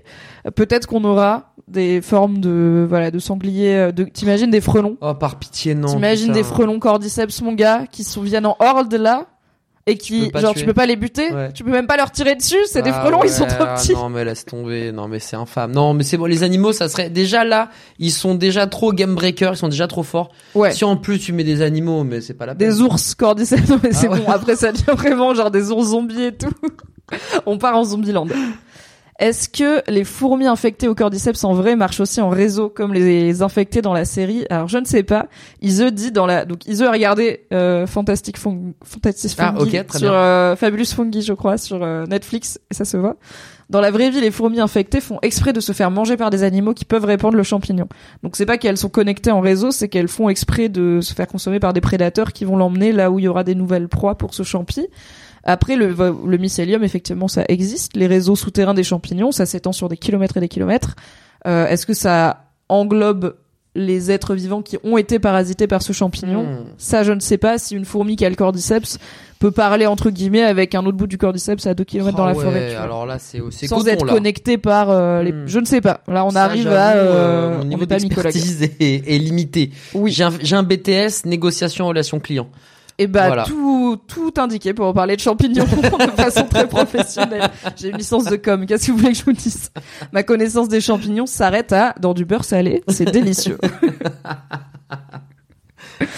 Peut-être 0.56 0.88
qu'on 0.88 1.04
aura 1.06 1.53
des 1.74 2.02
formes 2.02 2.38
de 2.40 2.86
voilà 2.88 3.12
de 3.12 3.20
sangliers. 3.20 3.76
euh, 3.76 3.92
De, 3.92 4.04
t'imagines 4.06 4.50
des 4.52 4.62
frelons? 4.62 4.96
Oh, 5.02 5.14
par 5.14 5.38
pitié, 5.40 5.76
non. 5.76 5.88
T'imagines 5.88 6.32
des 6.32 6.44
frelons 6.44 6.80
cordyceps, 6.80 7.42
mon 7.44 7.52
gars, 7.54 7.86
qui 7.92 8.06
sont 8.06 8.22
viennent 8.22 8.46
en 8.46 8.56
horde 8.60 8.94
là, 8.94 9.26
et 9.86 9.98
qui 9.98 10.30
pas 10.32 10.40
genre 10.40 10.54
tuer. 10.54 10.62
tu 10.62 10.66
peux 10.66 10.74
pas 10.74 10.86
les 10.86 10.96
buter, 10.96 11.30
Ouais. 11.34 11.52
tu 11.52 11.66
peux 11.66 11.72
même 11.72 11.88
pas 11.88 11.98
leur 11.98 12.10
tirer 12.12 12.36
dessus, 12.36 12.56
c'est 12.68 12.82
des 12.82 12.92
Ah 12.94 13.02
frelons, 13.02 13.22
ils 13.26 13.30
sont 13.30 13.46
trop 13.46 13.66
ah 13.68 13.76
petits. 13.76 13.92
Non 13.94 14.08
mais 14.08 14.24
laisse 14.24 14.46
tomber, 14.46 14.94
non 14.94 15.10
mais 15.10 15.20
c'est 15.20 15.36
infâme. 15.36 15.74
Non 15.74 15.94
mais 15.94 16.04
c'est 16.04 16.16
bon, 16.16 16.24
les 16.26 16.44
animaux 16.44 16.72
ça 16.72 16.88
serait 16.88 17.10
déjà 17.10 17.44
là, 17.44 17.70
ils 18.00 18.12
sont 18.12 18.34
déjà 18.36 18.66
trop 18.66 18.94
game 18.94 19.14
breaker, 19.14 19.50
ils 19.52 19.58
sont 19.58 19.68
déjà 19.68 19.88
trop 19.88 20.04
forts. 20.04 20.30
Ouais. 20.56 20.72
Si 20.72 20.86
en 20.86 20.96
plus 20.96 21.20
tu 21.20 21.34
mets 21.34 21.44
des 21.44 21.62
animaux, 21.62 22.06
mais 22.06 22.22
c'est 22.22 22.34
pas 22.34 22.46
la 22.46 22.56
peine. 22.56 22.70
Des 22.70 22.80
ours 22.82 23.14
cordyceps, 23.14 23.68
non 23.70 23.80
mais 23.84 23.92
c'est 23.92 24.08
Ah 24.08 24.12
ouais. 24.12 24.20
bon, 24.22 24.32
après 24.32 24.56
ça 24.56 24.72
devient 24.72 24.86
vraiment 24.96 25.34
genre 25.34 25.52
des 25.52 25.70
ours 25.70 25.88
zombies 25.90 26.24
et 26.24 26.32
tout. 26.38 26.48
On 27.46 27.58
part 27.58 27.76
en 27.76 27.84
zombieland. 27.84 28.28
Est-ce 29.20 29.48
que 29.48 29.84
les 29.90 30.04
fourmis 30.04 30.48
infectées 30.48 30.88
au 30.88 30.96
cordyceps 30.96 31.44
en 31.44 31.54
vrai 31.54 31.76
marchent 31.76 32.00
aussi 32.00 32.20
en 32.20 32.30
réseau 32.30 32.70
comme 32.70 32.94
les 32.94 33.42
infectés 33.42 33.82
dans 33.82 33.94
la 33.94 34.06
série? 34.06 34.46
Alors 34.50 34.68
je 34.68 34.78
ne 34.80 34.86
sais 34.86 35.04
pas. 35.04 35.28
Ise 35.62 35.86
dit 35.92 36.12
dans 36.12 36.26
la 36.26 36.46
donc 36.46 36.66
Ise 36.66 36.82
a 36.82 36.92
regardé 36.92 37.42
euh, 37.54 37.86
Fantastic 37.86 38.38
Ah, 38.38 39.54
Fungi 39.60 39.78
sur 39.96 40.14
euh, 40.14 40.56
Fabulous 40.56 40.86
Fungi 40.86 41.22
je 41.22 41.34
crois 41.34 41.58
sur 41.58 41.84
euh, 41.84 42.06
Netflix 42.08 42.60
et 42.72 42.74
ça 42.74 42.86
se 42.86 42.98
voit. 42.98 43.18
Dans 43.70 43.82
la 43.82 43.92
vraie 43.92 44.10
vie, 44.10 44.20
les 44.20 44.32
fourmis 44.32 44.60
infectées 44.60 45.00
font 45.00 45.20
exprès 45.22 45.54
de 45.54 45.60
se 45.60 45.72
faire 45.72 45.90
manger 45.90 46.18
par 46.18 46.30
des 46.30 46.44
animaux 46.44 46.74
qui 46.74 46.86
peuvent 46.86 47.06
répandre 47.06 47.38
le 47.38 47.44
champignon. 47.44 47.88
Donc 48.22 48.36
c'est 48.36 48.46
pas 48.46 48.58
qu'elles 48.58 48.78
sont 48.78 48.90
connectées 48.90 49.32
en 49.32 49.42
réseau, 49.42 49.72
c'est 49.72 49.90
qu'elles 49.90 50.10
font 50.10 50.30
exprès 50.30 50.70
de 50.70 51.00
se 51.02 51.14
faire 51.14 51.28
consommer 51.28 51.60
par 51.60 51.74
des 51.74 51.82
prédateurs 51.82 52.34
qui 52.34 52.46
vont 52.46 52.58
l'emmener 52.58 52.92
là 52.92 53.10
où 53.10 53.20
il 53.20 53.24
y 53.24 53.28
aura 53.28 53.44
des 53.44 53.56
nouvelles 53.56 53.88
proies 53.88 54.16
pour 54.16 54.34
ce 54.34 54.44
champi. 54.44 54.88
Après, 55.44 55.76
le, 55.76 55.88
le 56.26 56.38
mycélium, 56.38 56.84
effectivement, 56.84 57.28
ça 57.28 57.44
existe. 57.50 57.96
Les 57.96 58.08
réseaux 58.08 58.36
souterrains 58.36 58.74
des 58.74 58.84
champignons, 58.84 59.32
ça 59.32 59.46
s'étend 59.46 59.72
sur 59.74 59.90
des 59.90 59.98
kilomètres 59.98 60.38
et 60.38 60.40
des 60.40 60.48
kilomètres. 60.48 60.96
Euh, 61.48 61.68
Est-ce 61.68 61.86
que 61.86 61.94
ça 61.94 62.46
englobe 62.70 63.36
les 63.76 64.12
êtres 64.12 64.36
vivants 64.36 64.62
qui 64.62 64.78
ont 64.84 64.98
été 64.98 65.20
parasités 65.20 65.68
par 65.68 65.82
ce 65.82 65.92
champignon? 65.94 66.44
Hmm. 66.44 66.66
Ça, 66.78 67.04
je 67.04 67.12
ne 67.12 67.20
sais 67.20 67.38
pas 67.38 67.58
si 67.58 67.76
une 67.76 67.86
fourmi 67.86 68.16
qui 68.16 68.26
a 68.26 68.30
le 68.30 68.36
cordyceps 68.36 68.98
peut 69.40 69.52
parler 69.52 69.86
entre 69.88 70.10
guillemets 70.12 70.44
avec 70.44 70.74
un 70.76 70.86
autre 70.86 70.96
bout 70.96 71.08
du 71.08 71.18
cordyceps 71.18 71.66
à 71.68 71.74
2 71.74 71.84
km 71.84 72.16
dans 72.16 72.24
Ah 72.24 72.32
la 72.32 72.38
ouais, 72.38 72.44
forêt. 72.46 72.76
Alors 72.76 73.06
là 73.06 73.18
c'est 73.20 73.42
c'est 73.52 73.68
Sans 73.68 73.80
coton, 73.80 73.90
être 73.90 74.06
là. 74.06 74.14
connecté 74.14 74.58
par 74.58 74.90
euh, 74.90 75.22
les... 75.24 75.34
Hmm. 75.34 75.44
Je 75.48 75.60
ne 75.60 75.66
sais 75.66 75.82
pas. 75.82 76.00
Là, 76.08 76.24
on 76.24 76.30
Ça, 76.30 76.46
arrive 76.46 76.68
à... 76.70 76.92
euh, 76.94 77.04
Euh, 77.04 77.58
mon 77.58 77.62
on 77.64 77.66
niveau 77.66 77.86
d'expertise 77.86 78.62
est, 78.80 79.04
est 79.14 79.18
limité. 79.18 79.72
Oui. 79.94 80.12
J'ai 80.14 80.24
un, 80.24 80.32
j'ai 80.42 80.56
un 80.56 80.64
BTS 80.64 81.26
négociation 81.26 81.88
relation 81.88 82.22
client. 82.22 82.48
Et 83.00 83.08
bah 83.08 83.28
Voilà. 83.28 83.44
tout 83.46 83.98
tout 84.08 84.34
indiqué 84.38 84.74
pour 84.74 84.94
parler 84.94 85.16
de 85.16 85.22
champignons 85.22 85.64
de 86.00 86.12
façon 86.22 86.46
très 86.46 86.68
professionnelle. 86.68 87.50
J'ai 87.76 87.90
une 87.90 87.98
licence 87.98 88.26
de 88.26 88.36
com. 88.36 88.66
Qu'est-ce 88.66 88.88
que 88.88 88.92
vous 88.92 88.98
voulez 89.00 89.12
que 89.14 89.18
je 89.18 89.24
vous 89.26 89.34
dise? 89.34 89.72
Ma 90.12 90.22
connaissance 90.24 90.68
des 90.68 90.82
champignons 90.82 91.26
s'arrête 91.26 91.74
à 91.74 91.96
dans 92.00 92.14
du 92.14 92.26
beurre 92.26 92.46
salé. 92.46 92.84
C'est 92.88 93.06
délicieux. 93.12 93.58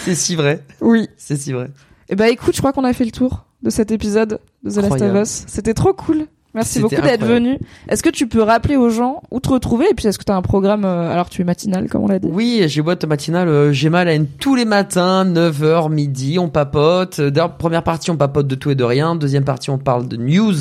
C'est 0.04 0.14
si 0.14 0.36
vrai. 0.36 0.62
Oui. 0.80 1.08
C'est 1.16 1.36
si 1.36 1.52
vrai. 1.52 1.70
Et 2.08 2.16
bah 2.16 2.28
écoute, 2.28 2.54
je 2.54 2.60
crois 2.60 2.72
qu'on 2.72 2.84
a 2.84 2.92
fait 2.92 3.04
le 3.04 3.10
tour 3.10 3.46
de 3.62 3.70
cet 3.70 3.90
épisode 3.90 4.38
de 4.62 4.70
The 4.70 4.76
Last 4.76 5.02
of. 5.02 5.14
Us. 5.22 5.44
C'était 5.46 5.74
trop 5.74 5.92
cool. 5.92 6.26
Merci 6.56 6.80
beaucoup 6.80 7.02
d'être 7.02 7.24
venu. 7.24 7.58
Est-ce 7.86 8.02
que 8.02 8.08
tu 8.08 8.26
peux 8.26 8.42
rappeler 8.42 8.76
aux 8.76 8.88
gens 8.88 9.22
où 9.30 9.40
te 9.40 9.50
retrouver? 9.50 9.84
Et 9.90 9.94
puis 9.94 10.06
est-ce 10.06 10.18
que 10.18 10.24
tu 10.24 10.32
as 10.32 10.36
un 10.36 10.42
programme 10.42 10.86
euh, 10.86 11.12
alors 11.12 11.28
tu 11.28 11.42
es 11.42 11.44
matinal 11.44 11.88
comme 11.90 12.02
on 12.02 12.08
l'a 12.08 12.18
dit? 12.18 12.28
Oui, 12.32 12.64
j'ai 12.66 12.80
boîte 12.80 13.04
matinale, 13.04 13.48
euh, 13.48 13.72
j'ai 13.72 13.90
mal 13.90 14.08
à 14.08 14.14
une 14.14 14.26
tous 14.26 14.54
les 14.54 14.64
matins, 14.64 15.26
9h, 15.26 15.90
midi, 15.92 16.38
on 16.38 16.48
papote. 16.48 17.18
Euh, 17.18 17.30
D'ailleurs, 17.30 17.58
première 17.58 17.82
partie, 17.82 18.10
on 18.10 18.16
papote 18.16 18.46
de 18.46 18.54
tout 18.54 18.70
et 18.70 18.74
de 18.74 18.84
rien. 18.84 19.16
Deuxième 19.16 19.44
partie, 19.44 19.68
on 19.68 19.76
parle 19.76 20.08
de 20.08 20.16
news, 20.16 20.54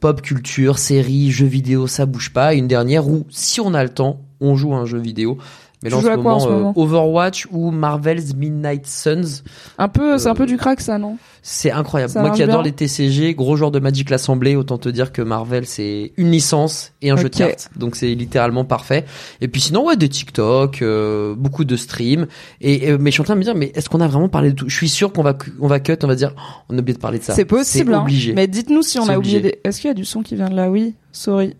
pop 0.00 0.20
culture, 0.20 0.78
séries, 0.78 1.30
jeux 1.30 1.46
vidéo, 1.46 1.86
ça 1.86 2.04
bouge 2.04 2.30
pas. 2.30 2.52
Et 2.54 2.58
une 2.58 2.68
dernière 2.68 3.08
où, 3.08 3.24
si 3.30 3.62
on 3.62 3.72
a 3.72 3.82
le 3.82 3.88
temps, 3.88 4.20
on 4.42 4.54
joue 4.54 4.74
à 4.74 4.76
un 4.76 4.84
jeu 4.84 4.98
vidéo. 4.98 5.38
Mais 5.82 5.90
là, 5.90 5.96
en 5.96 6.00
ce, 6.02 6.08
en 6.08 6.50
moment? 6.50 6.72
Overwatch 6.76 7.46
ou 7.52 7.70
Marvel's 7.70 8.34
Midnight 8.34 8.86
Suns. 8.86 9.42
Un 9.78 9.88
peu, 9.88 10.18
c'est 10.18 10.28
un 10.28 10.34
peu 10.34 10.46
du 10.46 10.56
crack 10.56 10.80
ça, 10.80 10.98
non? 10.98 11.16
C'est 11.50 11.70
incroyable. 11.70 12.12
Ça 12.12 12.20
Moi 12.20 12.30
qui 12.32 12.42
adore 12.42 12.62
bien. 12.62 12.70
les 12.70 12.72
TCG, 12.72 13.34
gros 13.34 13.56
joueur 13.56 13.70
de 13.70 13.78
Magic 13.78 14.10
l'Assemblée, 14.10 14.54
autant 14.54 14.76
te 14.76 14.90
dire 14.90 15.12
que 15.12 15.22
Marvel 15.22 15.64
c'est 15.64 16.12
une 16.18 16.30
licence 16.30 16.92
et 17.00 17.08
un 17.08 17.16
jeu 17.16 17.30
de 17.30 17.36
cartes. 17.36 17.70
Donc 17.74 17.96
c'est 17.96 18.14
littéralement 18.14 18.66
parfait. 18.66 19.06
Et 19.40 19.48
puis 19.48 19.62
sinon 19.62 19.86
ouais 19.86 19.96
des 19.96 20.10
TikTok, 20.10 20.82
euh, 20.82 21.34
beaucoup 21.34 21.64
de 21.64 21.74
streams. 21.74 22.26
Et, 22.60 22.88
et- 22.88 22.98
mais 22.98 23.10
je 23.10 23.14
suis 23.14 23.22
en 23.22 23.24
train 23.24 23.32
de 23.32 23.38
me 23.38 23.44
dire 23.44 23.54
mais 23.54 23.72
est-ce 23.74 23.88
qu'on 23.88 24.02
a 24.02 24.08
vraiment 24.08 24.28
parlé 24.28 24.50
de 24.50 24.56
tout? 24.56 24.68
Je 24.68 24.76
suis 24.76 24.90
sûr 24.90 25.10
qu'on 25.10 25.22
va 25.22 25.38
on 25.58 25.68
va 25.68 25.80
cut, 25.80 25.96
on 26.02 26.06
va 26.06 26.16
dire 26.16 26.34
oh, 26.36 26.64
on 26.68 26.76
a 26.76 26.80
oublié 26.80 26.94
de 26.94 27.00
parler 27.00 27.18
de 27.18 27.24
ça. 27.24 27.32
C'est 27.32 27.46
possible. 27.46 27.92
C'est 27.92 27.96
hein. 27.96 28.02
obligé. 28.02 28.34
Mais 28.34 28.46
dites-nous 28.46 28.82
si 28.82 28.98
on 28.98 29.08
a 29.08 29.16
oublié 29.16 29.40
des. 29.40 29.58
Est-ce 29.64 29.80
qu'il 29.80 29.88
y 29.88 29.90
a 29.90 29.94
du 29.94 30.04
son 30.04 30.20
qui 30.20 30.36
vient 30.36 30.50
de 30.50 30.54
là? 30.54 30.68
Oui. 30.70 30.96
Sorry. 31.12 31.56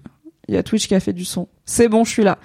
Il 0.48 0.55
y 0.55 0.59
a 0.59 0.62
Twitch 0.62 0.86
qui 0.86 0.94
a 0.94 1.01
fait 1.01 1.15
du 1.15 1.24
son. 1.24 1.48
C'est 1.65 1.89
bon, 1.89 2.05
je 2.05 2.10
suis 2.10 2.24
là. 2.24 2.39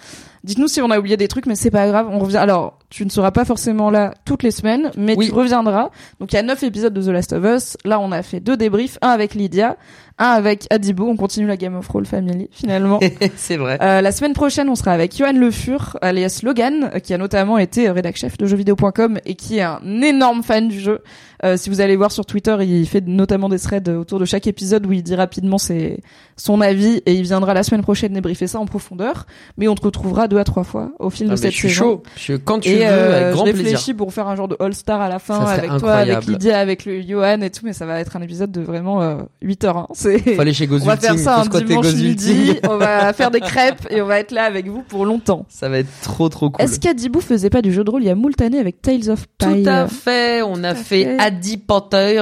Dites-nous 0.44 0.68
si 0.68 0.82
on 0.82 0.91
a 0.91 0.99
oublié 0.99 1.18
des 1.18 1.28
trucs, 1.30 1.45
mais 1.45 1.56
c'est 1.56 1.72
pas 1.72 1.88
grave. 1.88 2.07
On 2.10 2.20
revient. 2.20 2.38
Alors, 2.38 2.80
tu 2.95 3.06
ne 3.06 3.10
seras 3.10 3.32
pas 3.32 3.44
forcément 3.44 3.90
là 3.90 4.14
toutes 4.24 4.44
les 4.44 4.52
semaines, 4.52 4.91
mais 4.95 5.15
Oui. 5.18 5.28
tu 5.28 5.34
reviendras. 5.34 5.90
Donc, 6.20 6.32
il 6.32 6.36
y 6.36 6.40
a 6.40 6.44
neuf 6.44 6.61
épisodes 6.61 6.94
de 6.94 7.02
The 7.02 7.07
Last 7.07 7.34
of 7.34 7.44
Us. 7.44 7.76
Là, 7.86 7.99
on 7.99 8.11
a 8.11 8.22
fait 8.22 8.40
deux 8.40 8.56
débriefs, 8.56 8.99
un 9.02 9.10
avec 9.10 9.34
Lydia, 9.34 9.78
un 10.20 10.28
avec 10.28 10.68
Adibo. 10.70 11.07
On 11.07 11.15
continue 11.15 11.48
la 11.48 11.57
Game 11.57 11.76
of 11.76 11.88
Roll 11.88 12.06
Family, 12.06 12.49
finalement. 12.52 12.99
c'est 13.36 13.57
vrai. 13.57 13.80
Euh, 13.82 14.02
la 14.02 14.11
semaine 14.11 14.34
prochaine, 14.34 14.70
on 14.70 14.76
sera 14.76 14.91
avec 14.91 15.18
Johan 15.18 15.34
Le 15.34 15.49
Fur, 15.49 15.98
alias 16.03 16.41
Logan, 16.44 16.91
qui 17.03 17.15
a 17.15 17.18
notamment 17.18 17.57
été 17.57 17.90
rédac 17.90 18.15
chef 18.15 18.38
de 18.38 18.45
jeuxvideo.com 18.45 19.18
et 19.26 19.34
qui 19.34 19.57
est 19.57 19.61
un 19.64 19.82
énorme 20.03 20.44
fan 20.44 20.68
du 20.68 20.80
jeu. 20.80 20.99
Euh, 21.44 21.57
si 21.57 21.70
vous 21.70 21.82
allez 21.82 21.98
voir 21.98 22.11
sur 22.11 22.26
Twitter, 22.26 22.56
il 22.61 22.88
fait 22.88 23.06
notamment 23.06 23.49
des 23.49 23.60
threads 23.60 23.90
autour 23.90 24.18
de 24.20 24.24
chaque 24.24 24.48
épisode 24.48 24.86
où 24.86 24.94
il 24.94 25.03
dit 25.03 25.15
rapidement 25.15 25.57
ses, 25.57 25.99
son 26.38 26.61
avis 26.61 27.02
et 27.06 27.15
il 27.15 27.24
viendra 27.24 27.53
la 27.53 27.64
semaine 27.64 27.82
prochaine 27.82 28.14
débriefer 28.14 28.48
ça 28.48 28.60
en 28.60 28.65
profondeur. 28.65 29.26
Mais 29.57 29.68
on 29.68 29.76
te 29.76 29.82
retrouvera 29.84 30.30
deux 30.30 30.38
à 30.38 30.45
trois 30.45 30.64
fois 30.64 30.91
au 30.99 31.10
fil 31.10 31.28
Ah, 31.28 31.32
de 31.32 31.36
cette 31.36 31.52
je 31.52 31.57
suis 31.57 31.70
saison. 31.70 31.84
chaud. 31.84 32.03
Je- 32.18 32.34
quand 32.36 32.60
tu 32.60 32.70
Et 32.70 32.82
veux, 32.85 32.91
euh, 32.91 33.22
avec 33.22 33.34
grand 33.34 33.45
je 33.45 33.51
plaisir. 33.51 33.72
réfléchis 33.72 33.93
pour 33.93 34.14
faire 34.14 34.27
un 34.27 34.35
genre 34.35 34.47
de 34.47 34.55
All-Star 34.60 35.01
à 35.01 35.10
la 35.10 35.19
fin 35.19 35.39
avec 35.39 35.77
toi, 35.77 35.95
avec. 35.95 36.26
Lydia, 36.26 36.60
avec 36.60 36.85
le 36.85 37.01
Johan 37.01 37.41
et 37.41 37.49
tout, 37.49 37.65
mais 37.65 37.73
ça 37.73 37.85
va 37.85 37.99
être 37.99 38.15
un 38.15 38.22
épisode 38.22 38.51
de 38.51 38.61
vraiment 38.61 39.01
euh, 39.01 39.15
8 39.41 39.64
heures. 39.65 39.77
Hein. 39.77 39.88
C'est... 39.93 40.19
Faut 40.35 40.41
aller 40.41 40.53
chez 40.53 40.69
On 40.72 40.77
va 40.77 40.97
faire 40.97 41.11
Gozulting, 41.11 41.26
ça 41.26 41.41
un 41.41 41.60
dimanche 41.64 41.85
Gozulting. 41.85 42.38
midi, 42.38 42.60
on 42.69 42.77
va 42.77 43.11
faire 43.14 43.31
des 43.31 43.41
crêpes 43.41 43.88
et 43.89 44.01
on 44.01 44.05
va 44.05 44.19
être 44.19 44.31
là 44.31 44.43
avec 44.43 44.68
vous 44.68 44.84
pour 44.84 45.05
longtemps. 45.05 45.45
Ça 45.49 45.69
va 45.69 45.80
être 45.80 45.89
trop 46.01 46.30
trop 46.30 46.49
cool. 46.49 46.64
Est-ce 46.64 46.80
qu'Adibou 46.80 47.19
faisait 47.19 47.49
pas 47.49 47.61
du 47.61 47.73
jeu 47.73 47.84
de 47.84 47.89
rôle? 47.89 48.03
Il 48.03 48.07
y 48.07 48.11
a 48.11 48.15
moult 48.15 48.39
années 48.41 48.60
avec 48.60 48.81
Tales 48.81 49.10
of 49.10 49.26
Pie 49.38 49.64
Tout 49.64 49.69
à 49.69 49.88
fait. 49.88 50.41
On 50.43 50.64
a 50.64 50.76
fait 50.76 50.84
fait. 50.84 51.18
Addy 51.19 51.57
Potter 51.57 52.22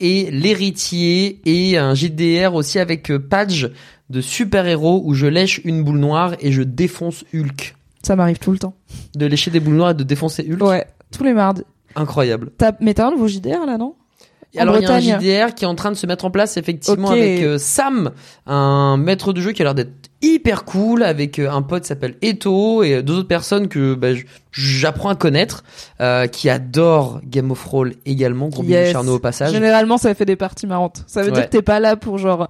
et 0.00 0.30
l'héritier 0.30 1.40
et 1.44 1.76
un 1.76 1.94
JDR 1.94 2.54
aussi 2.54 2.78
avec 2.78 3.10
euh, 3.10 3.18
Padge 3.18 3.68
de 4.08 4.20
super-héros 4.20 5.02
où 5.04 5.14
je 5.14 5.26
lèche 5.26 5.60
une 5.64 5.84
boule 5.84 5.98
noire 5.98 6.34
et 6.40 6.52
je 6.52 6.62
défonce 6.62 7.24
Hulk. 7.34 7.76
Ça 8.02 8.16
m'arrive 8.16 8.38
tout 8.38 8.52
le 8.52 8.58
temps. 8.58 8.74
De 9.14 9.26
lécher 9.26 9.50
des 9.50 9.60
boules 9.60 9.74
noires 9.74 9.90
et 9.90 9.94
de 9.94 10.04
défoncer 10.04 10.46
Hulk. 10.50 10.62
Ouais, 10.62 10.86
tous 11.12 11.24
les 11.24 11.32
mardis. 11.34 11.62
Incroyable. 11.96 12.50
T'as... 12.56 12.72
Mais 12.80 12.94
t'as 12.94 13.08
un 13.08 13.10
nouveau 13.10 13.28
JDR 13.28 13.66
là, 13.66 13.76
non? 13.78 13.94
En 14.56 14.62
Alors 14.62 14.78
il 14.78 14.82
y 14.82 14.86
a 14.86 14.90
un 14.90 14.98
Bretagne. 14.98 15.20
JDR 15.20 15.54
qui 15.54 15.64
est 15.64 15.68
en 15.68 15.76
train 15.76 15.90
de 15.92 15.96
se 15.96 16.06
mettre 16.08 16.24
en 16.24 16.30
place 16.32 16.56
effectivement 16.56 17.08
Ok. 17.08 17.14
avec 17.14 17.40
euh, 17.42 17.56
Sam, 17.56 18.10
un 18.46 18.96
maître 18.96 19.32
de 19.32 19.40
jeu 19.40 19.52
qui 19.52 19.62
a 19.62 19.64
l'air 19.64 19.76
d'être 19.76 19.92
hyper 20.22 20.64
cool 20.64 21.04
avec 21.04 21.38
euh, 21.38 21.48
un 21.50 21.62
pote 21.62 21.82
qui 21.82 21.88
s'appelle 21.88 22.16
Eto 22.20 22.82
et 22.82 23.00
deux 23.04 23.18
autres 23.18 23.28
personnes 23.28 23.68
que 23.68 23.94
bah, 23.94 24.12
j- 24.14 24.24
j'apprends 24.50 25.08
à 25.10 25.14
connaître 25.14 25.62
euh, 26.00 26.26
qui 26.26 26.48
adorent 26.50 27.20
Game 27.24 27.52
of 27.52 27.64
Roll 27.64 27.94
également. 28.06 28.48
Gros 28.48 28.62
bisous 28.62 28.72
Yes. 28.74 28.90
Charnot 28.92 29.14
au 29.14 29.18
passage. 29.20 29.52
Généralement, 29.52 29.98
ça 29.98 30.12
fait 30.16 30.24
des 30.24 30.34
parties 30.36 30.66
marrantes. 30.66 31.04
Ça 31.06 31.20
veut 31.22 31.28
Ouais. 31.28 31.34
dire 31.34 31.44
que 31.44 31.50
t'es 31.50 31.62
pas 31.62 31.78
là 31.78 31.94
pour 31.94 32.18
genre 32.18 32.48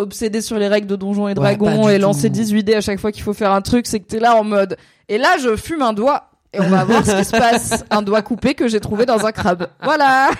obsédé 0.00 0.40
sur 0.40 0.58
les 0.58 0.68
règles 0.68 0.86
de 0.86 0.96
Donjons 0.96 1.28
et 1.28 1.34
Dragons 1.34 1.88
et 1.88 1.98
lancer 1.98 2.28
tout. 2.28 2.34
18 2.34 2.64
dés 2.64 2.74
à 2.74 2.80
chaque 2.80 2.98
fois 2.98 3.12
qu'il 3.12 3.22
faut 3.22 3.34
faire 3.34 3.52
un 3.52 3.60
truc, 3.60 3.86
c'est 3.86 4.00
que 4.00 4.06
t'es 4.06 4.20
là 4.20 4.36
en 4.36 4.44
mode 4.44 4.76
et 5.08 5.18
là 5.18 5.36
je 5.40 5.56
fume 5.56 5.82
un 5.82 5.92
doigt 5.92 6.30
et 6.52 6.60
on 6.60 6.68
va 6.68 6.84
voir 6.84 7.06
ce 7.06 7.16
qui 7.16 7.24
se 7.24 7.30
passe. 7.30 7.84
Un 7.90 8.02
doigt 8.02 8.22
coupé 8.22 8.54
que 8.54 8.66
j'ai 8.66 8.80
trouvé 8.80 9.06
dans 9.06 9.24
un 9.24 9.30
crabe. 9.30 9.68
Voilà. 9.82 10.30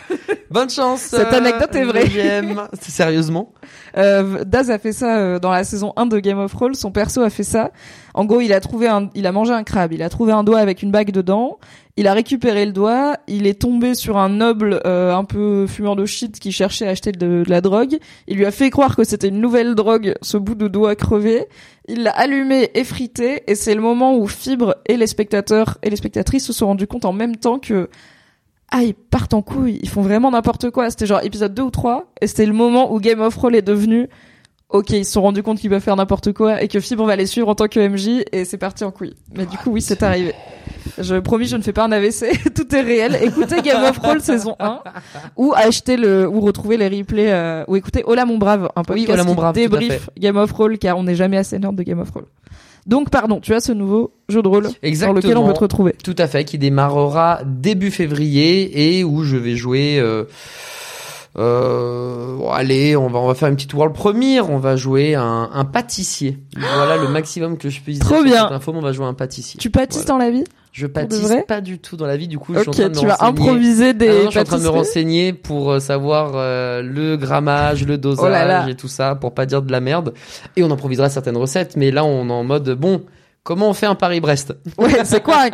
Bonne 0.51 0.69
chance. 0.69 1.03
Cette 1.03 1.32
anecdote 1.32 1.73
est 1.74 1.85
vraie. 1.85 2.11
J'aime. 2.11 2.62
Sérieusement. 2.81 3.53
Euh, 3.97 4.43
Daz 4.45 4.73
a 4.73 4.78
fait 4.81 4.93
ça 4.93 5.19
euh, 5.19 5.39
dans 5.39 5.53
la 5.53 5.62
saison 5.62 5.93
1 5.97 6.07
de 6.07 6.19
Game 6.19 6.41
of 6.41 6.53
Thrones. 6.53 6.74
Son 6.74 6.91
perso 6.91 7.23
a 7.23 7.31
fait 7.31 7.45
ça. 7.45 7.70
En 8.15 8.24
gros, 8.24 8.41
il 8.41 8.53
a 8.53 8.59
trouvé 8.59 8.89
un, 8.89 9.09
il 9.15 9.24
a 9.24 9.31
mangé 9.31 9.53
un 9.53 9.62
crabe. 9.62 9.93
Il 9.93 10.03
a 10.03 10.09
trouvé 10.09 10.32
un 10.32 10.43
doigt 10.43 10.59
avec 10.59 10.82
une 10.82 10.91
bague 10.91 11.12
dedans. 11.12 11.61
Il 11.96 12.06
a 12.06 12.12
récupéré 12.12 12.66
le 12.66 12.72
doigt. 12.72 13.16
Il 13.26 13.46
est 13.46 13.60
tombé 13.60 13.94
sur 13.94 14.16
un 14.16 14.28
noble 14.28 14.80
euh, 14.86 15.14
un 15.14 15.24
peu 15.24 15.66
fumeur 15.66 15.96
de 15.96 16.06
shit 16.06 16.38
qui 16.38 16.52
cherchait 16.52 16.86
à 16.86 16.90
acheter 16.90 17.12
de, 17.12 17.44
la 17.46 17.60
drogue. 17.60 17.98
Il 18.26 18.36
lui 18.36 18.46
a 18.46 18.50
fait 18.50 18.70
croire 18.70 18.96
que 18.96 19.04
c'était 19.04 19.28
une 19.28 19.40
nouvelle 19.40 19.74
drogue, 19.74 20.14
ce 20.22 20.36
bout 20.36 20.54
de 20.54 20.68
doigt 20.68 20.94
crevé. 20.94 21.46
Il 21.88 22.04
l'a 22.04 22.12
allumé, 22.12 22.70
effrité, 22.74 23.42
et 23.46 23.54
c'est 23.54 23.74
le 23.74 23.80
moment 23.80 24.16
où 24.16 24.26
Fibre 24.28 24.76
et 24.86 24.96
les 24.96 25.06
spectateurs 25.06 25.78
et 25.82 25.90
les 25.90 25.96
spectatrices 25.96 26.46
se 26.46 26.52
sont 26.52 26.66
rendus 26.66 26.86
compte 26.86 27.04
en 27.04 27.12
même 27.12 27.36
temps 27.36 27.58
que 27.58 27.88
ah 28.72 28.84
ils 28.84 28.94
partent 28.94 29.34
en 29.34 29.42
couille, 29.42 29.80
ils 29.82 29.88
font 29.88 30.02
vraiment 30.02 30.30
n'importe 30.30 30.70
quoi. 30.70 30.90
C'était 30.90 31.06
genre 31.06 31.24
épisode 31.24 31.54
2 31.54 31.62
ou 31.62 31.70
3 31.70 32.12
et 32.20 32.28
c'était 32.28 32.46
le 32.46 32.52
moment 32.52 32.92
où 32.92 33.00
Game 33.00 33.20
of 33.20 33.36
Thrones 33.36 33.56
est 33.56 33.62
devenu 33.62 34.08
ok 34.70 34.90
ils 34.90 35.05
se 35.05 35.12
sont 35.12 35.22
rendus 35.22 35.42
compte 35.42 35.59
qu'ils 35.59 35.70
peuvent 35.70 35.82
faire 35.82 35.97
n'importe 35.97 36.32
quoi 36.32 36.62
et 36.62 36.68
que 36.68 36.80
Fibre 36.80 37.05
va 37.05 37.16
les 37.16 37.26
suivre 37.26 37.48
en 37.48 37.55
tant 37.55 37.68
que 37.68 37.80
MJ 37.80 38.24
et 38.32 38.44
c'est 38.44 38.59
parti 38.59 38.84
en 38.84 38.90
couille. 38.90 39.14
Mais 39.36 39.47
du 39.47 39.56
coup 39.59 39.70
oui 39.70 39.82
c'est 39.82 40.02
arrivé. 40.02 40.32
Je 40.98 41.16
promis 41.16 41.47
je 41.47 41.56
ne 41.56 41.62
fais 41.62 41.72
pas 41.72 41.84
un 41.84 41.92
AVC, 41.92 42.26
tout 42.55 42.74
est 42.74 42.80
réel. 42.80 43.18
Écoutez 43.22 43.60
Game 43.62 43.82
of 43.84 44.01
Thrones 44.01 44.20
saison 44.20 44.56
1 44.60 44.80
ou 45.36 45.52
acheter 45.56 45.97
le 45.97 46.28
ou 46.28 46.40
retrouver 46.40 46.76
les 46.76 46.88
replays 46.88 47.32
euh, 47.32 47.64
ou 47.68 47.76
écoutez 47.76 48.02
Hola 48.06 48.24
mon 48.24 48.38
brave 48.38 48.68
un 48.76 48.82
podcast 48.82 49.10
Hola, 49.12 49.24
mon 49.24 49.34
brave, 49.34 49.55
débrief 49.55 50.09
Game 50.18 50.36
of 50.36 50.51
Thrones 50.52 50.78
car 50.78 50.97
on 50.98 51.02
n'est 51.05 51.14
jamais 51.14 51.36
assez 51.36 51.59
nerd 51.59 51.74
de 51.76 51.82
Game 51.82 51.98
of 52.01 52.10
Thrones. 52.10 52.26
Donc 52.86 53.10
pardon, 53.10 53.40
tu 53.40 53.52
as 53.55 53.60
ce 53.60 53.72
nouveau 53.72 54.12
jeu 54.30 54.40
de 54.42 54.48
rôle 54.48 54.64
dans 54.64 54.70
Exactement. 54.82 55.16
lequel 55.16 55.36
on 55.36 55.47
peut 55.47 55.52
te 55.52 55.60
retrouver. 55.60 55.94
Tout 56.02 56.16
à 56.16 56.26
fait, 56.26 56.44
qui 56.44 56.56
démarrera 56.59 57.40
début 57.44 57.90
février 57.90 58.98
et 58.98 59.05
où 59.05 59.22
je 59.22 59.36
vais 59.36 59.55
jouer. 59.55 59.98
euh, 60.01 60.24
Euh, 61.39 62.36
bon, 62.36 62.51
allez, 62.51 62.97
on 62.97 63.09
va 63.09 63.19
on 63.20 63.28
va 63.28 63.35
faire 63.35 63.48
une 63.48 63.55
petite 63.55 63.73
world 63.74 63.94
premiere. 63.94 64.51
On 64.51 64.59
va 64.59 64.77
jouer 64.77 65.15
un, 65.15 65.48
un 65.52 65.65
pâtissier. 65.65 66.39
Voilà 66.57 66.97
le 66.97 67.09
maximum 67.09 67.57
que 67.57 67.69
je 67.69 67.81
puisse 67.81 67.98
dire. 67.98 68.07
Trop 68.07 68.16
sur 68.16 68.24
bien. 68.24 68.43
cette 68.44 68.52
info, 68.52 68.73
mais 68.73 68.78
on 68.78 68.82
va 68.82 68.93
jouer 68.93 69.07
un 69.07 69.15
pâtissier. 69.15 69.59
Tu 69.61 69.70
pâtisses 69.70 70.05
Voilà. 70.07 70.19
dans 70.19 70.24
la 70.27 70.31
vie 70.32 70.44
Je 70.73 70.86
pâtisse 70.86 71.32
pas 71.47 71.61
du 71.61 71.78
tout 71.78 71.97
dans 71.97 72.07
la 72.07 72.16
vie. 72.16 72.27
Du 72.27 72.39
coup, 72.39 72.52
je 72.55 72.61
suis 72.61 72.69
en 72.69 72.73
train 72.73 72.82
de 72.85 72.89
me 72.89 72.94
tu 73.01 73.07
vas 73.07 73.15
renseigner. 73.15 73.28
improviser 73.48 73.94
des 73.94 74.09
Ah 74.09 74.12
non, 74.12 74.24
je 74.27 74.31
suis 74.31 74.39
en 74.40 74.44
train 74.44 74.59
de 74.59 74.62
me 74.65 74.69
renseigner 74.69 75.32
pour 75.32 75.70
euh, 75.70 75.78
savoir 75.78 76.32
euh, 76.35 76.82
le 76.82 77.16
grammage, 77.16 77.86
le 77.86 77.97
dosage 77.97 78.24
Oh 78.27 78.28
là 78.31 78.44
là. 78.44 78.69
et 78.69 78.74
tout 78.74 78.89
ça, 78.89 79.15
pour 79.15 79.32
pas 79.32 79.47
dire 79.47 79.62
de 79.62 79.70
la 79.70 79.81
merde. 79.81 80.15
Et 80.57 80.65
on 80.65 80.70
improvisera 80.70 81.09
certaines 81.11 81.36
recettes, 81.36 81.77
mais 81.77 81.90
là 81.93 82.05
on 82.05 82.28
est 82.28 82.32
en 82.32 82.43
mode 82.44 82.69
bon, 82.70 83.02
comment 83.42 83.68
on 83.70 83.72
fait 83.74 83.86
un 83.86 83.94
Paris-Brest 83.94 84.54
Ouais, 84.78 85.04
c'est 85.04 85.22
quoi 85.22 85.46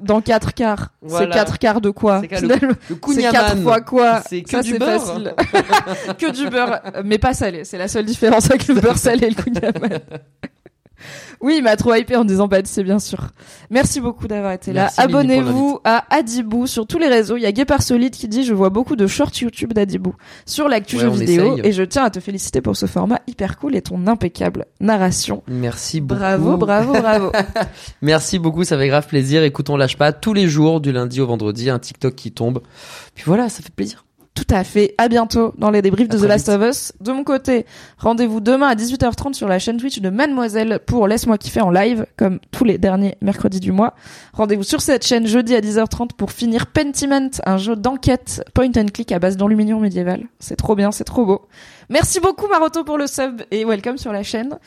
dans 0.00 0.20
quatre 0.20 0.52
quarts 0.54 0.88
C'est 1.02 1.08
Voilà. 1.08 1.34
quatre 1.34 1.58
quarts 1.58 1.80
de 1.80 1.90
quoi 1.90 2.20
C'est 2.22 2.30
le- 2.30 2.36
Finalement, 2.38 2.68
Le 2.68 2.76
C'est 2.88 3.00
kouign-amann. 3.00 3.32
quatre 3.32 3.58
fois 3.62 3.80
quoi 3.80 4.20
C'est 4.28 4.42
que 4.42 4.50
Ça, 4.50 4.62
du 4.62 4.72
c'est 4.72 4.78
beurre. 4.78 5.00
facile. 5.06 5.34
que 6.18 6.30
du 6.32 6.48
beurre, 6.48 6.80
mais 7.04 7.18
pas 7.18 7.34
salé. 7.34 7.64
C'est 7.64 7.78
la 7.78 7.88
seule 7.88 8.04
différence 8.06 8.50
avec 8.50 8.66
le 8.68 8.74
beurre 8.74 8.98
salé 8.98 9.26
et 9.26 9.30
le 9.30 9.36
kouign-amann. 9.42 10.00
Oui, 11.40 11.56
il 11.58 11.62
m'a 11.62 11.76
trop 11.76 11.94
hypé 11.94 12.16
en 12.16 12.24
disant 12.24 12.48
pâtissier, 12.48 12.82
bien 12.84 12.98
sûr. 12.98 13.28
Merci 13.70 14.00
beaucoup 14.00 14.26
d'avoir 14.28 14.52
été 14.52 14.72
là. 14.72 14.82
Merci, 14.84 15.00
Abonnez-vous 15.00 15.80
à 15.84 16.04
Adibou 16.14 16.66
sur 16.66 16.86
tous 16.86 16.98
les 16.98 17.08
réseaux. 17.08 17.36
Il 17.36 17.42
y 17.42 17.46
a 17.46 17.52
Guépard 17.52 17.82
Solide 17.82 18.14
qui 18.14 18.28
dit 18.28 18.44
je 18.44 18.54
vois 18.54 18.70
beaucoup 18.70 18.96
de 18.96 19.06
shorts 19.06 19.32
YouTube 19.40 19.72
d'Adibou 19.72 20.14
sur 20.46 20.68
l'actu 20.68 20.96
Ouais, 20.96 21.04
on 21.06 21.10
vidéo 21.10 21.54
essaye. 21.56 21.66
et 21.68 21.72
je 21.72 21.82
tiens 21.82 22.04
à 22.04 22.10
te 22.10 22.20
féliciter 22.20 22.60
pour 22.60 22.76
ce 22.76 22.86
format 22.86 23.20
hyper 23.26 23.58
cool 23.58 23.76
et 23.76 23.82
ton 23.82 24.06
impeccable 24.06 24.66
narration. 24.80 25.42
Merci 25.48 26.00
beaucoup. 26.00 26.18
Bravo, 26.20 26.56
bravo, 26.56 26.92
bravo. 26.92 27.32
Merci 28.02 28.38
beaucoup, 28.38 28.64
ça 28.64 28.78
fait 28.78 28.88
grave 28.88 29.06
plaisir. 29.06 29.42
Écoute, 29.42 29.70
on 29.70 29.76
lâche 29.76 29.96
pas 29.96 30.12
tous 30.12 30.32
les 30.34 30.48
jours, 30.48 30.80
du 30.80 30.92
lundi 30.92 31.20
au 31.20 31.26
vendredi, 31.26 31.68
un 31.70 31.78
TikTok 31.78 32.14
qui 32.14 32.32
tombe. 32.32 32.60
Puis 33.14 33.24
voilà, 33.26 33.48
ça 33.48 33.62
fait 33.62 33.74
plaisir. 33.74 34.04
Tout 34.34 34.46
à 34.50 34.64
fait. 34.64 34.94
À 34.98 35.06
bientôt 35.06 35.54
dans 35.58 35.70
les 35.70 35.80
débriefs 35.80 36.08
de 36.08 36.18
The 36.18 36.22
Last 36.22 36.48
vite. 36.50 36.60
of 36.60 36.68
Us. 36.68 36.92
De 37.00 37.12
mon 37.12 37.22
côté, 37.22 37.66
rendez-vous 37.98 38.40
demain 38.40 38.66
à 38.66 38.74
18h30 38.74 39.32
sur 39.32 39.46
la 39.46 39.60
chaîne 39.60 39.76
Twitch 39.76 40.00
de 40.00 40.10
Mademoiselle 40.10 40.80
pour 40.84 41.06
Laisse-moi 41.06 41.38
kiffer 41.38 41.60
en 41.60 41.70
live, 41.70 42.04
comme 42.16 42.40
tous 42.50 42.64
les 42.64 42.76
derniers 42.76 43.16
mercredis 43.20 43.60
du 43.60 43.70
mois. 43.70 43.94
Rendez-vous 44.32 44.64
sur 44.64 44.80
cette 44.80 45.06
chaîne 45.06 45.28
jeudi 45.28 45.54
à 45.54 45.60
10h30 45.60 46.14
pour 46.16 46.32
finir 46.32 46.66
Pentiment, 46.66 47.30
un 47.46 47.58
jeu 47.58 47.76
d'enquête 47.76 48.42
point 48.54 48.72
and 48.76 48.86
click 48.92 49.12
à 49.12 49.20
base 49.20 49.36
d'enluminure 49.36 49.78
médiéval. 49.78 50.24
C'est 50.40 50.56
trop 50.56 50.74
bien, 50.74 50.90
c'est 50.90 51.04
trop 51.04 51.24
beau. 51.24 51.46
Merci 51.88 52.18
beaucoup 52.18 52.48
Maroto 52.48 52.82
pour 52.82 52.98
le 52.98 53.06
sub 53.06 53.42
et 53.52 53.64
welcome 53.64 53.98
sur 53.98 54.12
la 54.12 54.24
chaîne. 54.24 54.58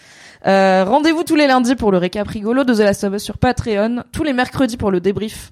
Euh, 0.45 0.85
rendez-vous 0.87 1.23
tous 1.23 1.35
les 1.35 1.47
lundis 1.47 1.75
pour 1.75 1.91
le 1.91 1.97
récap 1.97 2.27
rigolo 2.27 2.63
de 2.63 2.73
The 2.73 2.79
Last 2.79 3.03
of 3.03 3.15
Us 3.15 3.23
sur 3.23 3.37
Patreon, 3.37 4.03
tous 4.13 4.23
les 4.23 4.33
mercredis 4.33 4.77
pour 4.77 4.91
le 4.91 5.01
débrief 5.01 5.51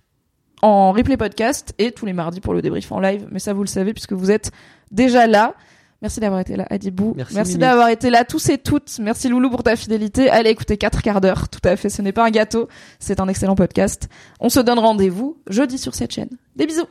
en 0.66 0.92
replay 0.92 1.16
podcast 1.16 1.76
et 1.78 1.92
tous 1.92 2.08
les 2.08 2.14
mardis 2.14 2.42
pour 2.42 2.56
le 2.56 2.62
débrief 2.64 2.92
en 2.92 3.00
live. 3.00 3.28
Mais 3.32 3.38
ça, 3.38 3.54
vous 3.54 3.62
le 3.62 3.68
savez 3.68 3.94
puisque 3.94 4.14
vous 4.14 4.32
êtes 4.32 4.52
déjà 4.90 5.28
là. 5.28 5.54
Merci 6.02 6.20
d'avoir 6.20 6.42
été 6.42 6.56
là, 6.56 6.66
Adibou. 6.70 7.16
Merci, 7.34 7.58
d'avoir 7.58 7.90
été 7.90 8.10
là, 8.10 8.26
tous 8.26 8.50
et 8.50 8.58
toutes. 8.58 8.98
Merci 9.00 9.30
Loulou 9.30 9.50
pour 9.50 9.64
ta 9.64 9.76
fidélité. 9.76 10.30
Allez 10.30 10.50
écouter 10.50 10.78
4 10.78 11.02
quarts 11.04 11.22
d'heure. 11.22 11.50
Tout 11.50 11.62
à 11.64 11.76
fait. 11.76 11.90
Ce 11.90 12.02
n'est 12.02 12.12
pas 12.12 12.26
un 12.26 12.32
gâteau. 12.32 12.68
C'est 13.00 13.20
un 13.20 13.28
excellent 13.28 13.56
podcast. 13.56 14.10
On 14.40 14.50
se 14.50 14.60
donne 14.60 14.80
rendez-vous 14.80 15.38
jeudi 15.48 15.78
sur 15.78 15.94
cette 15.94 16.12
chaîne. 16.12 16.30
Des 16.56 16.66
bisous. 16.66 16.88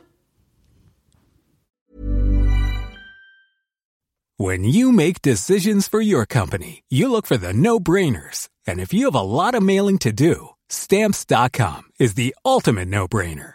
When 4.37 4.65
you 4.65 4.91
make 4.91 5.21
decisions 5.21 5.87
for 5.89 6.01
your 6.01 6.25
company, 6.25 6.83
you 6.89 7.09
look 7.09 7.25
for 7.25 7.37
the 7.37 7.53
no-brainers. 7.53 8.49
And 8.67 8.79
if 8.79 8.93
you 8.93 9.05
have 9.05 9.15
a 9.15 9.21
lot 9.21 9.55
of 9.55 9.63
mailing 9.63 9.97
to 9.99 10.11
do, 10.11 10.49
stamps.com 10.67 11.83
is 11.99 12.15
the 12.15 12.35
ultimate 12.43 12.89
no-brainer. 12.89 13.54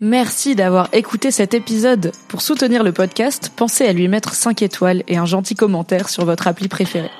Merci 0.00 0.56
d'avoir 0.56 0.88
écouté 0.92 1.30
cet 1.30 1.54
épisode. 1.54 2.10
Pour 2.26 2.42
soutenir 2.42 2.82
le 2.82 2.90
podcast, 2.90 3.52
pensez 3.54 3.86
à 3.86 3.92
lui 3.92 4.08
mettre 4.08 4.34
5 4.34 4.60
étoiles 4.60 5.04
et 5.06 5.18
un 5.18 5.24
gentil 5.24 5.54
commentaire 5.54 6.08
sur 6.08 6.24
votre 6.24 6.48
appli 6.48 6.66
préférée. 6.66 7.12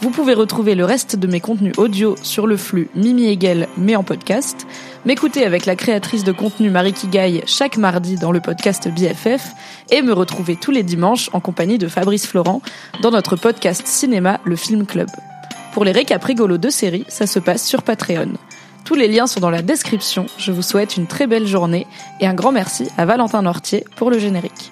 Vous 0.00 0.10
pouvez 0.10 0.34
retrouver 0.34 0.74
le 0.74 0.84
reste 0.84 1.14
de 1.14 1.28
mes 1.28 1.38
contenus 1.38 1.74
audio 1.78 2.16
sur 2.22 2.48
le 2.48 2.56
flux 2.56 2.90
Mimi 2.96 3.28
Hegel, 3.28 3.68
mais 3.78 3.94
en 3.94 4.02
podcast. 4.02 4.66
M'écouter 5.04 5.46
avec 5.46 5.66
la 5.66 5.76
créatrice 5.76 6.24
de 6.24 6.32
contenu 6.32 6.68
Marie 6.68 6.92
Kigaille 6.92 7.44
chaque 7.46 7.76
mardi 7.76 8.16
dans 8.16 8.32
le 8.32 8.40
podcast 8.40 8.88
BFF 8.88 9.52
et 9.92 10.02
me 10.02 10.12
retrouver 10.12 10.56
tous 10.56 10.72
les 10.72 10.82
dimanches 10.82 11.30
en 11.32 11.38
compagnie 11.38 11.78
de 11.78 11.86
Fabrice 11.86 12.26
Florent 12.26 12.60
dans 13.02 13.12
notre 13.12 13.36
podcast 13.36 13.86
cinéma 13.86 14.40
Le 14.44 14.56
Film 14.56 14.84
Club. 14.84 15.08
Pour 15.72 15.84
les 15.84 15.92
récaps 15.92 16.24
rigolos 16.24 16.58
de 16.58 16.70
séries, 16.70 17.06
ça 17.06 17.28
se 17.28 17.38
passe 17.38 17.64
sur 17.64 17.84
Patreon. 17.84 18.32
Tous 18.86 18.94
les 18.94 19.08
liens 19.08 19.26
sont 19.26 19.40
dans 19.40 19.50
la 19.50 19.62
description. 19.62 20.26
Je 20.38 20.52
vous 20.52 20.62
souhaite 20.62 20.96
une 20.96 21.08
très 21.08 21.26
belle 21.26 21.46
journée 21.46 21.88
et 22.20 22.26
un 22.26 22.34
grand 22.34 22.52
merci 22.52 22.88
à 22.96 23.04
Valentin 23.04 23.42
Nortier 23.42 23.84
pour 23.96 24.10
le 24.10 24.18
générique. 24.20 24.70